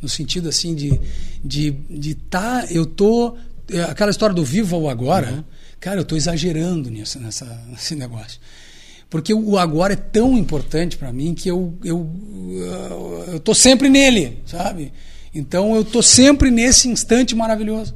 no 0.00 0.08
sentido 0.08 0.48
assim 0.48 0.74
de 0.74 0.98
de 1.44 1.70
de 1.70 2.14
tá, 2.14 2.66
eu 2.70 2.84
tô 2.84 3.36
é, 3.70 3.82
aquela 3.82 4.10
história 4.10 4.34
do 4.34 4.44
vivo 4.44 4.76
ao 4.76 4.88
agora, 4.88 5.44
cara, 5.78 6.00
eu 6.00 6.04
tô 6.04 6.16
exagerando 6.16 6.90
nisso 6.90 7.18
nessa 7.18 7.46
nesse 7.68 7.94
negócio. 7.94 8.40
Porque 9.08 9.34
o 9.34 9.58
agora 9.58 9.94
é 9.94 9.96
tão 9.96 10.38
importante 10.38 10.96
para 10.96 11.12
mim 11.12 11.34
que 11.34 11.50
eu, 11.50 11.76
eu, 11.82 12.08
eu 13.26 13.40
tô 13.40 13.52
sempre 13.52 13.88
nele, 13.88 14.38
sabe? 14.46 14.92
Então 15.34 15.74
eu 15.74 15.84
tô 15.84 16.00
sempre 16.00 16.48
nesse 16.48 16.88
instante 16.88 17.34
maravilhoso. 17.34 17.92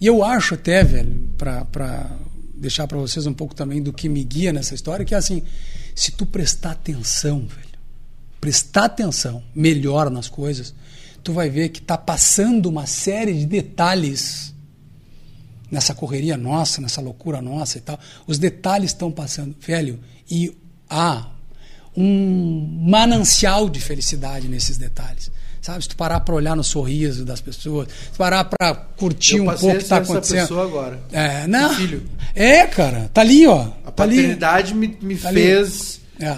E 0.00 0.06
eu 0.06 0.24
acho 0.24 0.54
até, 0.54 0.82
velho, 0.82 1.30
para 1.38 2.10
deixar 2.56 2.88
para 2.88 2.98
vocês 2.98 3.26
um 3.26 3.32
pouco 3.32 3.54
também 3.54 3.80
do 3.80 3.92
que 3.92 4.08
me 4.08 4.24
guia 4.24 4.52
nessa 4.52 4.74
história, 4.74 5.04
que 5.04 5.14
é 5.14 5.18
assim, 5.18 5.42
se 5.96 6.12
tu 6.12 6.26
prestar 6.26 6.72
atenção, 6.72 7.40
velho, 7.40 7.78
prestar 8.38 8.84
atenção 8.84 9.42
melhor 9.54 10.10
nas 10.10 10.28
coisas, 10.28 10.74
tu 11.24 11.32
vai 11.32 11.48
ver 11.48 11.70
que 11.70 11.80
tá 11.80 11.96
passando 11.96 12.66
uma 12.66 12.86
série 12.86 13.32
de 13.32 13.46
detalhes 13.46 14.54
nessa 15.70 15.94
correria 15.94 16.36
nossa, 16.36 16.82
nessa 16.82 17.00
loucura 17.00 17.40
nossa 17.40 17.78
e 17.78 17.80
tal. 17.80 17.98
Os 18.26 18.38
detalhes 18.38 18.90
estão 18.90 19.10
passando, 19.10 19.56
velho, 19.58 19.98
e 20.30 20.54
há 20.88 21.30
um 21.96 22.82
manancial 22.82 23.68
de 23.70 23.80
felicidade 23.80 24.48
nesses 24.48 24.76
detalhes. 24.76 25.30
Sabe, 25.66 25.82
se 25.82 25.88
tu 25.88 25.96
parar 25.96 26.20
para 26.20 26.32
olhar 26.32 26.54
no 26.54 26.62
sorriso 26.62 27.24
das 27.24 27.40
pessoas, 27.40 27.88
se 28.12 28.16
parar 28.16 28.44
para 28.44 28.72
curtir 28.72 29.40
um 29.40 29.46
pouco 29.46 29.66
o 29.66 29.70
que 29.72 29.76
está 29.78 29.96
ser 29.96 30.02
essa 30.02 30.12
acontecendo. 30.12 30.40
pessoa 30.42 30.62
agora. 30.64 31.00
É, 31.10 31.44
não. 31.48 31.74
filho. 31.74 32.04
É, 32.36 32.66
cara, 32.66 33.10
tá 33.12 33.20
ali, 33.22 33.44
ó. 33.48 33.66
A 33.84 33.90
tá 33.90 34.04
ali. 34.04 34.14
paternidade 34.16 34.74
me, 34.74 34.96
me 35.02 35.16
Tá 35.16 35.28
ali. 35.28 35.42
fez 35.42 36.00
É. 36.20 36.36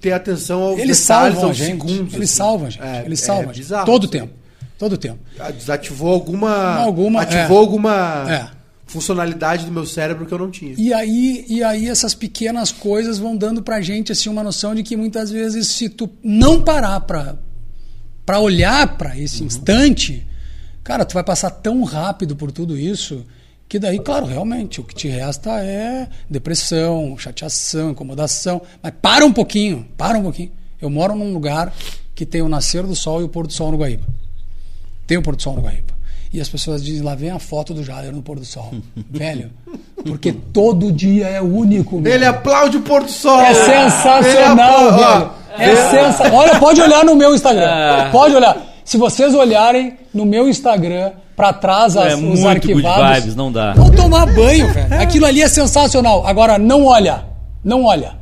ter 0.00 0.12
atenção 0.12 0.62
aos 0.62 0.78
Eles 0.80 0.96
salvam 0.96 1.50
a 1.50 1.52
gente. 1.52 1.66
segundos. 1.66 2.14
Eles 2.14 2.30
assim. 2.30 2.38
salvam 2.38 2.66
a 2.68 2.70
gente. 2.70 2.82
É, 2.82 3.02
Eles 3.04 3.22
é 3.22 3.26
salvam 3.26 3.46
gente. 3.48 3.58
bizarro, 3.58 3.84
Todo 3.84 4.04
o 4.04 4.08
tempo. 4.08 4.32
Todo 4.78 4.92
o 4.94 4.98
tempo. 4.98 5.18
Ah, 5.38 5.50
Desativou 5.50 6.12
alguma. 6.14 6.76
Alguma, 6.76 7.20
ativou 7.20 7.58
é. 7.58 7.60
alguma 7.60 8.26
É. 8.32 8.48
funcionalidade 8.86 9.66
do 9.66 9.72
meu 9.72 9.84
cérebro 9.84 10.24
que 10.24 10.32
eu 10.32 10.38
não 10.38 10.50
tinha. 10.50 10.74
E 10.78 10.92
aí, 10.94 11.44
e 11.48 11.62
aí 11.62 11.86
essas 11.86 12.14
pequenas 12.14 12.70
coisas 12.72 13.18
vão 13.18 13.36
dando 13.36 13.62
pra 13.62 13.80
gente 13.82 14.10
assim 14.10 14.30
uma 14.30 14.42
noção 14.42 14.74
de 14.74 14.82
que 14.82 14.96
muitas 14.96 15.30
vezes 15.30 15.66
se 15.68 15.88
tu 15.90 16.08
não 16.22 16.62
parar 16.62 17.00
pra 17.00 17.36
para 18.26 18.40
olhar 18.40 18.98
pra 18.98 19.16
esse 19.16 19.42
instante, 19.44 20.26
cara, 20.82 21.04
tu 21.04 21.14
vai 21.14 21.22
passar 21.22 21.50
tão 21.50 21.84
rápido 21.84 22.34
por 22.34 22.52
tudo 22.52 22.76
isso 22.76 23.24
que 23.68 23.78
daí, 23.78 23.98
claro, 23.98 24.26
realmente 24.26 24.80
o 24.80 24.84
que 24.84 24.94
te 24.94 25.08
resta 25.08 25.60
é 25.60 26.08
depressão, 26.30 27.16
chateação, 27.18 27.90
incomodação, 27.90 28.62
mas 28.82 28.92
para 29.00 29.24
um 29.24 29.32
pouquinho, 29.32 29.88
para 29.96 30.18
um 30.18 30.22
pouquinho. 30.22 30.52
Eu 30.80 30.90
moro 30.90 31.14
num 31.14 31.32
lugar 31.32 31.72
que 32.14 32.26
tem 32.26 32.42
o 32.42 32.48
nascer 32.48 32.84
do 32.84 32.94
sol 32.94 33.20
e 33.20 33.24
o 33.24 33.28
pôr 33.28 33.46
do 33.46 33.52
sol 33.52 33.72
no 33.72 33.78
Guaíba. 33.78 34.04
Tem 35.06 35.16
o 35.16 35.22
pôr 35.22 35.34
do 35.34 35.42
sol 35.42 35.56
no 35.56 35.62
Guaíba. 35.62 35.95
E 36.36 36.40
as 36.40 36.50
pessoas 36.50 36.84
dizem, 36.84 37.02
lá 37.02 37.14
vem 37.14 37.30
a 37.30 37.38
foto 37.38 37.72
do 37.72 37.82
Jader 37.82 38.12
no 38.12 38.20
pôr 38.20 38.38
do 38.38 38.44
sol. 38.44 38.70
Velho, 39.10 39.50
porque 40.04 40.30
todo 40.32 40.92
dia 40.92 41.26
é 41.28 41.40
único. 41.40 41.98
meu. 41.98 42.12
Ele 42.12 42.26
aplaude 42.26 42.76
o 42.76 42.82
pôr 42.82 43.02
do 43.04 43.10
sol. 43.10 43.40
É 43.40 43.54
sensacional, 43.54 44.92
velho. 44.92 45.06
Ó, 45.06 45.30
É 45.58 45.76
sensacional. 45.90 46.40
Olha, 46.40 46.58
pode 46.60 46.78
olhar 46.82 47.04
no 47.06 47.16
meu 47.16 47.34
Instagram. 47.34 47.66
Ah. 47.66 48.08
Pode 48.12 48.34
olhar. 48.34 48.54
Se 48.84 48.98
vocês 48.98 49.34
olharem 49.34 49.94
no 50.12 50.26
meu 50.26 50.46
Instagram, 50.46 51.12
pra 51.34 51.54
trás 51.54 51.96
as, 51.96 52.12
É 52.12 52.16
os 52.16 52.44
arquivados. 52.44 53.16
vibes, 53.16 53.34
não 53.34 53.50
dá. 53.50 53.72
Vão 53.72 53.90
tomar 53.90 54.26
banho, 54.26 54.70
velho. 54.74 55.00
Aquilo 55.00 55.24
ali 55.24 55.40
é 55.42 55.48
sensacional. 55.48 56.26
Agora, 56.26 56.58
não 56.58 56.84
olha. 56.84 57.24
Não 57.64 57.84
olha. 57.84 58.12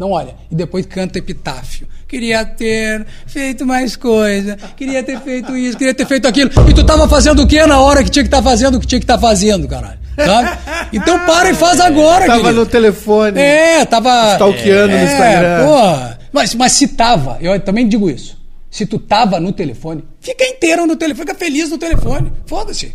Não 0.00 0.12
olha. 0.12 0.34
E 0.50 0.54
depois 0.54 0.86
canta 0.86 1.18
epitáfio. 1.18 1.86
Queria 2.08 2.42
ter 2.42 3.06
feito 3.26 3.66
mais 3.66 3.96
coisa. 3.96 4.56
Queria 4.74 5.02
ter 5.02 5.20
feito 5.20 5.54
isso. 5.54 5.76
Queria 5.76 5.92
ter 5.92 6.06
feito 6.06 6.26
aquilo. 6.26 6.50
E 6.70 6.72
tu 6.72 6.82
tava 6.82 7.06
fazendo 7.06 7.42
o 7.42 7.46
quê 7.46 7.66
na 7.66 7.78
hora 7.82 8.02
que 8.02 8.08
tinha 8.10 8.22
que 8.22 8.28
estar 8.28 8.42
fazendo 8.42 8.76
o 8.76 8.80
que 8.80 8.86
tinha 8.86 8.98
que 8.98 9.04
estar 9.04 9.18
fazendo, 9.18 9.68
caralho? 9.68 9.98
Sabe? 10.16 10.58
Então 10.90 11.18
para 11.26 11.50
e 11.50 11.54
faz 11.54 11.78
agora, 11.80 12.24
Tava 12.24 12.40
querido. 12.40 12.60
no 12.60 12.66
telefone. 12.66 13.38
É, 13.38 13.84
tava. 13.84 14.32
Stalkeando 14.32 14.96
no 14.96 15.04
Instagram. 15.04 15.66
Pô, 15.66 16.16
mas, 16.32 16.54
mas 16.54 16.72
se 16.72 16.88
tava, 16.88 17.36
eu 17.42 17.60
também 17.60 17.86
digo 17.86 18.08
isso. 18.08 18.38
Se 18.70 18.86
tu 18.86 18.98
tava 18.98 19.38
no 19.38 19.52
telefone, 19.52 20.02
fica 20.18 20.44
inteiro 20.44 20.86
no 20.86 20.96
telefone, 20.96 21.26
fica 21.26 21.38
feliz 21.38 21.68
no 21.68 21.76
telefone. 21.76 22.32
Foda-se. 22.46 22.94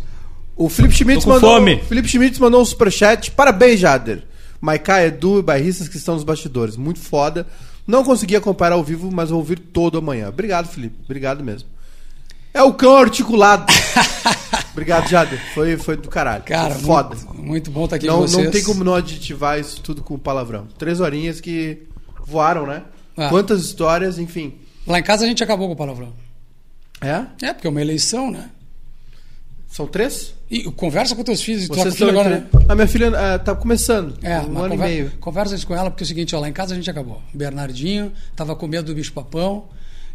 O 0.56 0.68
Felipe 0.68 0.94
Schmitz 0.94 1.24
mandou. 1.24 1.54
fome. 1.54 1.80
Felipe 1.88 2.08
Schmitz 2.08 2.38
mandou 2.40 2.60
um 2.62 2.64
superchat. 2.64 3.30
Parabéns, 3.30 3.78
Jader. 3.78 4.24
Maiká, 4.60 5.04
Edu 5.04 5.38
e 5.38 5.42
bairristas 5.42 5.88
que 5.88 5.96
estão 5.96 6.14
nos 6.14 6.24
bastidores. 6.24 6.76
Muito 6.76 7.00
foda. 7.00 7.46
Não 7.86 8.02
consegui 8.02 8.34
acompanhar 8.34 8.72
ao 8.72 8.82
vivo, 8.82 9.10
mas 9.12 9.30
vou 9.30 9.38
ouvir 9.38 9.58
todo 9.58 9.98
amanhã. 9.98 10.28
Obrigado, 10.28 10.66
Felipe. 10.68 10.96
Obrigado 11.04 11.44
mesmo. 11.44 11.68
É 12.52 12.62
o 12.62 12.72
cão 12.72 12.96
articulado. 12.96 13.70
Obrigado, 14.72 15.08
Jader. 15.08 15.38
Foi, 15.54 15.76
foi 15.76 15.96
do 15.96 16.08
caralho. 16.08 16.42
Cara, 16.44 16.74
Foi 16.74 16.84
foda. 16.84 17.14
Muito, 17.14 17.42
muito 17.42 17.70
bom 17.70 17.84
estar 17.84 17.96
aqui 17.96 18.06
Não, 18.06 18.16
com 18.16 18.26
vocês. 18.28 18.44
não 18.44 18.50
tem 18.50 18.62
como 18.64 18.82
não 18.82 18.94
aditivar 18.94 19.60
isso 19.60 19.80
tudo 19.82 20.02
com 20.02 20.18
palavrão. 20.18 20.66
Três 20.78 21.00
horinhas 21.00 21.40
que 21.40 21.82
voaram, 22.26 22.66
né? 22.66 22.82
Ah. 23.16 23.28
Quantas 23.28 23.60
histórias, 23.62 24.18
enfim. 24.18 24.54
Lá 24.86 24.98
em 24.98 25.02
casa 25.02 25.24
a 25.24 25.28
gente 25.28 25.42
acabou 25.44 25.66
com 25.66 25.74
o 25.74 25.76
palavrão. 25.76 26.12
É? 27.00 27.24
É, 27.46 27.52
porque 27.52 27.66
é 27.66 27.70
uma 27.70 27.80
eleição, 27.80 28.30
né? 28.30 28.50
São 29.68 29.86
três? 29.86 30.34
E 30.50 30.62
conversa 30.70 31.16
com 31.16 31.24
teus 31.24 31.42
filhos. 31.42 31.64
Tu 31.66 31.74
tá 31.74 31.82
Vocês 31.82 31.96
filho 31.96 32.08
estão 32.10 32.20
agora, 32.22 32.38
né? 32.40 32.46
A 32.68 32.74
minha 32.76 32.86
filha 32.86 33.06
eh, 33.06 33.38
tá 33.38 33.54
começando. 33.54 34.14
É, 34.22 34.38
um 34.40 34.58
ano 34.58 34.68
conver- 34.70 34.74
e 34.88 34.94
meio. 34.94 35.12
Conversa 35.18 35.54
isso 35.56 35.66
com 35.66 35.74
ela, 35.74 35.90
porque 35.90 36.04
é 36.04 36.06
o 36.06 36.08
seguinte, 36.08 36.36
ó, 36.36 36.40
lá 36.40 36.48
em 36.48 36.52
casa 36.52 36.72
a 36.72 36.76
gente 36.76 36.88
acabou. 36.88 37.20
O 37.34 37.36
Bernardinho 37.36 38.12
tava 38.36 38.54
com 38.54 38.66
medo 38.68 38.84
do 38.86 38.94
bicho 38.94 39.12
papão. 39.12 39.64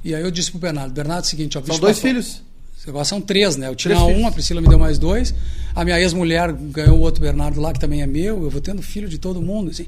E 0.04 0.16
aí 0.16 0.22
eu 0.22 0.32
disse 0.32 0.50
pro 0.50 0.60
Bernardo, 0.60 0.94
Bernardo, 0.94 1.24
é 1.24 1.28
o 1.28 1.30
seguinte, 1.30 1.58
ó, 1.58 1.62
bicho 1.62 1.74
São 1.74 1.82
dois 1.82 2.00
filhos. 2.00 2.42
Agora 2.88 3.06
são 3.06 3.22
três, 3.22 3.58
né? 3.58 3.68
Eu 3.68 3.76
tinha 3.76 3.94
Três 3.94 4.10
um, 4.10 4.14
filhos. 4.16 4.26
a 4.28 4.32
Priscila 4.32 4.62
me 4.62 4.68
deu 4.68 4.80
mais 4.80 4.98
dois. 4.98 5.36
A 5.76 5.84
minha 5.84 6.00
ex-mulher 6.00 6.52
ganhou 6.52 6.98
o 6.98 7.02
outro 7.02 7.22
Bernardo 7.22 7.60
lá, 7.62 7.72
que 7.74 7.80
também 7.80 8.02
é 8.02 8.08
meu. 8.08 8.42
Eu 8.44 8.50
vou 8.50 8.60
tendo 8.62 8.82
filho 8.82 9.08
de 9.08 9.20
todo 9.20 9.40
mundo, 9.42 9.70
assim. 9.70 9.86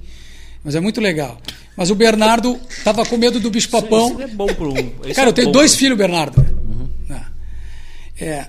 Mas 0.63 0.75
é 0.75 0.79
muito 0.79 1.01
legal. 1.01 1.39
Mas 1.75 1.89
o 1.89 1.95
Bernardo 1.95 2.59
tava 2.83 3.03
com 3.05 3.17
medo 3.17 3.39
do 3.39 3.49
bicho 3.49 3.69
papão. 3.69 4.11
Isso 4.11 4.21
é 4.21 4.27
bom 4.27 4.45
pro. 4.47 4.73
isso 4.77 5.15
Cara, 5.15 5.27
é 5.27 5.29
eu 5.29 5.33
tenho 5.33 5.47
bom 5.47 5.53
dois 5.53 5.73
filhos, 5.73 5.97
Bernardo. 5.97 6.45
É. 8.19 8.25
É. 8.25 8.47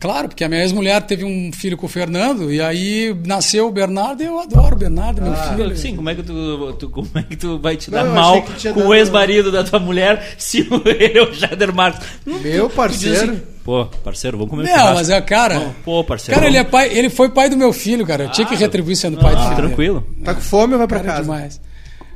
Claro, 0.00 0.28
porque 0.28 0.42
a 0.42 0.48
minha 0.48 0.62
ex-mulher 0.62 1.02
teve 1.02 1.24
um 1.24 1.52
filho 1.52 1.76
com 1.76 1.84
o 1.84 1.88
Fernando, 1.88 2.50
e 2.50 2.58
aí 2.60 3.14
nasceu 3.26 3.68
o 3.68 3.70
Bernardo, 3.70 4.22
e 4.22 4.26
eu 4.26 4.40
adoro 4.40 4.74
o 4.74 4.78
Bernardo, 4.78 5.20
meu 5.20 5.34
filho. 5.34 5.76
Sim, 5.76 5.94
como 5.94 6.08
é 6.08 6.14
que 6.14 6.22
tu, 6.22 6.72
tu- 6.78 6.88
como 6.88 7.08
é 7.14 7.22
que 7.22 7.36
tu 7.36 7.58
vai 7.58 7.76
te 7.76 7.90
Não, 7.90 7.98
dar 7.98 8.06
eu 8.08 8.14
mal 8.14 8.42
com 8.42 8.52
dado- 8.62 8.88
o 8.88 8.94
ex-marido 8.94 9.52
da 9.52 9.62
tua 9.62 9.78
mulher 9.78 10.34
se 10.38 10.62
o- 10.62 10.82
ele 10.88 11.18
é 11.18 11.22
o 11.22 11.32
Jader 11.34 11.74
Marques? 11.74 12.06
Não, 12.24 12.38
Meu 12.40 12.70
parceiro. 12.70 13.32
assim, 13.32 13.42
Pô, 13.62 13.84
parceiro, 14.02 14.38
vamos 14.38 14.50
comer 14.50 14.62
Não, 14.62 14.70
churrasco. 14.70 14.94
mas 14.94 15.10
é, 15.10 15.20
cara. 15.20 15.58
Não, 15.58 15.74
pô, 15.84 16.02
parceiro. 16.02 16.34
Cara, 16.40 16.50
ele, 16.50 16.56
é 16.56 16.64
pai, 16.64 16.88
ele 16.96 17.10
foi 17.10 17.28
pai 17.28 17.50
do 17.50 17.58
meu 17.58 17.70
filho, 17.74 18.06
cara. 18.06 18.24
Eu 18.24 18.30
tinha 18.30 18.46
que 18.46 18.54
Ah, 18.54 18.58
retribuir 18.58 18.96
sendo 18.96 19.18
pai 19.18 19.34
do 19.34 19.38
Ah, 19.38 19.42
filho. 19.44 19.56
dele. 19.56 19.66
tranquilo. 19.68 20.06
Tá 20.24 20.34
com 20.34 20.40
fome 20.40 20.72
ou 20.72 20.78
vai 20.78 20.88
pra 20.88 21.00
Cara, 21.00 21.08
é 21.08 21.12
casa? 21.12 21.22
demais. 21.24 21.60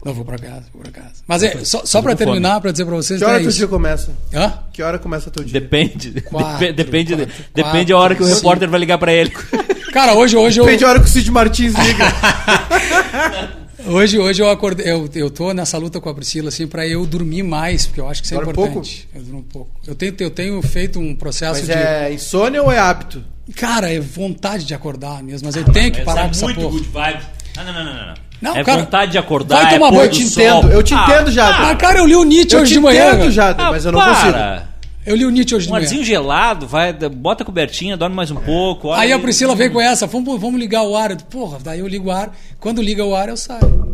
Não, 0.05 0.12
vou 0.12 0.24
pra 0.24 0.39
casa, 0.39 0.65
vou 0.73 0.83
pra 0.83 0.92
casa. 0.92 1.15
Mas 1.26 1.42
é, 1.42 1.65
só, 1.65 1.84
só 1.86 2.02
fome. 2.02 2.15
terminar, 2.15 2.60
pra 2.60 2.70
dizer 2.70 2.84
pra 2.84 2.94
vocês, 2.97 3.18
Que 3.18 3.24
hora 3.24 3.39
é 3.39 3.42
teu 3.42 3.50
dia 3.50 3.66
começa? 3.68 4.10
Hã? 4.33 4.52
Que 4.73 4.83
hora 4.83 4.99
começa 4.99 5.31
teu 5.31 5.42
dia? 5.44 5.60
Depende. 5.60 6.20
Quatro, 6.28 6.58
Dep- 6.58 6.76
depende 6.76 7.16
quatro, 7.16 7.33
depende 7.55 7.92
a 7.92 7.99
hora 7.99 8.15
que 8.15 8.23
o 8.23 8.24
quatro, 8.26 8.36
repórter 8.39 8.68
vai 8.68 8.81
ligar 8.81 8.99
pra 8.99 9.12
ele. 9.12 9.31
Cara, 9.92 10.15
hoje, 10.15 10.36
hoje 10.36 10.60
eu. 10.60 10.65
Depende 10.65 10.83
da 10.84 10.91
hora 10.91 11.00
que 11.00 11.07
o 11.07 11.08
Cid 11.08 11.31
Martins 11.31 11.74
liga. 11.74 12.05
Hoje, 13.86 14.18
hoje 14.18 14.41
eu 14.42 14.49
acordei, 14.49 14.91
eu, 14.91 15.08
eu 15.15 15.28
tô 15.31 15.52
nessa 15.52 15.76
luta 15.76 16.00
com 16.00 16.08
a 16.08 16.15
Priscila, 16.15 16.49
assim, 16.49 16.66
pra 16.66 16.86
eu 16.89 17.05
dormir 17.05 17.42
mais, 17.42 17.84
porque 17.84 18.00
eu 18.00 18.08
acho 18.08 18.23
que 18.23 18.26
isso 18.26 18.34
é 18.34 18.39
Dorme 18.39 18.52
importante. 18.52 19.07
Eu 19.15 19.23
durmo 19.23 19.39
um 19.41 19.42
pouco. 19.42 19.70
Eu 19.86 19.94
tenho, 19.94 20.15
eu 20.20 20.31
tenho 20.31 20.62
feito 20.62 20.99
um 20.99 21.15
processo 21.15 21.60
Mas 21.60 21.66
de. 21.66 21.73
é 21.73 22.10
insônia 22.15 22.62
ou 22.62 22.73
é 22.73 22.78
hábito? 22.78 23.23
Cara, 23.57 23.92
é 23.92 24.00
vontade 24.00 24.65
de 24.65 24.73
acordar 24.73 25.23
mesmo, 25.23 25.47
mas 25.47 25.55
eu 25.57 25.65
tenho 25.70 25.92
que 25.92 26.00
parar 26.00 26.24
com 26.24 26.31
essa 26.31 26.47
muito 26.47 26.60
porra. 26.60 26.70
good 26.70 26.84
vibes. 26.89 27.26
Não, 27.57 27.65
não, 27.65 27.73
não, 27.74 27.84
não, 27.84 28.07
não. 28.07 28.15
Não, 28.44 28.56
é 28.56 28.62
cara, 28.64 28.78
vontade 28.81 29.12
de 29.12 29.18
acordar, 29.18 29.62
vai 29.62 29.74
tomar 29.74 29.89
é 29.89 29.90
banho, 29.90 30.02
Eu 30.05 30.10
te 30.10 30.26
sol. 30.28 30.42
entendo, 30.42 30.73
eu 30.73 30.82
te 30.82 30.94
Ah, 30.94 31.05
entendo, 31.08 31.31
Jader. 31.32 31.66
Ah, 31.70 31.74
cara, 31.76 31.98
eu 31.98 32.06
li 32.06 32.14
o 32.16 32.24
Nietzsche 32.24 32.55
Eu 32.56 32.60
hoje 32.62 32.73
te 32.73 32.74
de 32.74 32.81
manhã. 32.81 33.06
entendo, 33.06 33.18
cara. 33.18 33.31
Jader, 33.31 33.66
Ah, 33.66 33.70
mas 33.70 33.84
eu 33.84 33.92
não 33.92 33.98
para. 34.00 34.14
consigo. 34.14 34.74
Eu 35.06 35.16
li 35.16 35.24
o 35.26 35.31
Nietzsche 35.31 35.55
hoje 35.55 35.66
de 35.66 35.70
Um 35.70 35.74
manhã. 35.74 35.84
arzinho 35.84 36.05
gelado, 36.05 36.66
vai, 36.66 36.92
bota 36.92 37.42
a 37.42 37.47
cobertinha, 37.47 37.97
dorme 37.97 38.14
mais 38.16 38.31
um 38.31 38.36
pouco. 38.36 38.90
Aí 38.92 39.12
a. 39.12 39.18
Priscila 39.18 39.55
veio 39.55 39.70
com 39.73 39.81
essa, 39.81 40.06
vamos, 40.06 40.40
vamos 40.40 40.58
ligar 40.60 40.82
o 40.82 40.97
ar. 40.97 41.10
Eu, 41.10 41.16
Porra, 41.16 41.58
daí 41.62 41.81
eu 41.81 41.86
ligo 41.89 42.08
o 42.08 42.12
ar. 42.12 42.31
Quando 42.60 42.81
liga 42.82 43.05
o 43.05 43.14
ar, 43.14 43.28
eu 43.28 43.36
saio. 43.36 43.84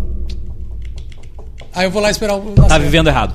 Aí 1.75 1.85
eu 1.87 1.91
vou 1.91 2.03
lá 2.03 2.11
esperar 2.11 2.35
o. 2.37 2.53
Tá 2.69 2.79
vivendo 2.79 3.09
errado. 3.09 3.35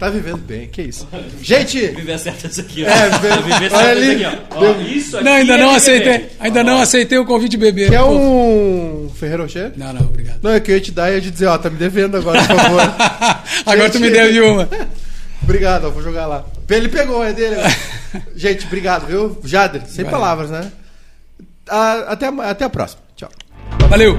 Tá 0.00 0.08
vivendo 0.08 0.38
bem, 0.38 0.66
que 0.66 0.80
isso. 0.82 1.06
Gente, 1.42 1.78
Viver 1.94 2.18
certo 2.18 2.46
isso 2.46 2.60
aqui, 2.62 2.84
ó. 2.84 2.88
É, 2.88 3.10
viver- 3.10 3.42
viver 3.42 3.72
olha 3.74 3.84
certo 3.84 3.98
ali. 3.98 4.14
isso 4.14 4.26
aqui, 4.26 4.38
ó. 4.56 4.58
ó. 4.58 4.80
Isso 4.80 5.16
aqui 5.16 5.24
Não, 5.26 5.32
ainda 5.32 5.54
é 5.54 5.58
não 5.58 5.70
aceitei. 5.70 6.30
Ainda 6.40 6.64
não 6.64 6.80
aceitei 6.80 7.18
o 7.18 7.26
convite 7.26 7.50
de 7.50 7.56
beber. 7.58 7.90
quer 7.90 8.00
Pô. 8.00 8.08
um 8.10 9.12
Ferreiro 9.14 9.42
Rocher? 9.42 9.72
Não, 9.76 9.92
não, 9.92 10.00
obrigado. 10.00 10.38
Não, 10.42 10.50
é 10.52 10.58
que 10.58 10.70
eu 10.70 10.74
ia 10.76 10.80
te 10.80 10.90
dar 10.90 11.10
e 11.12 11.16
ia 11.16 11.20
te 11.20 11.30
dizer, 11.30 11.46
ó, 11.46 11.58
tá 11.58 11.68
me 11.68 11.76
devendo 11.76 12.16
agora, 12.16 12.40
por 12.42 12.56
favor. 12.56 12.80
Agora 13.66 13.90
tu 13.90 14.00
me 14.00 14.06
Gente. 14.08 14.16
deu 14.16 14.32
de 14.32 14.40
uma. 14.40 14.66
obrigado, 15.44 15.84
ó, 15.86 15.90
vou 15.90 16.02
jogar 16.02 16.26
lá. 16.26 16.46
Ele 16.70 16.88
pegou, 16.88 17.22
é 17.22 17.34
dele. 17.34 17.56
Gente, 18.34 18.64
obrigado, 18.66 19.06
viu? 19.06 19.38
Jader, 19.44 19.82
sem 19.86 20.04
Valeu. 20.04 20.18
palavras, 20.18 20.50
né? 20.50 20.72
Ah, 21.68 22.04
até, 22.08 22.26
até 22.26 22.64
a 22.64 22.70
próxima. 22.70 23.02
Tchau. 23.14 23.28
Valeu. 23.90 24.18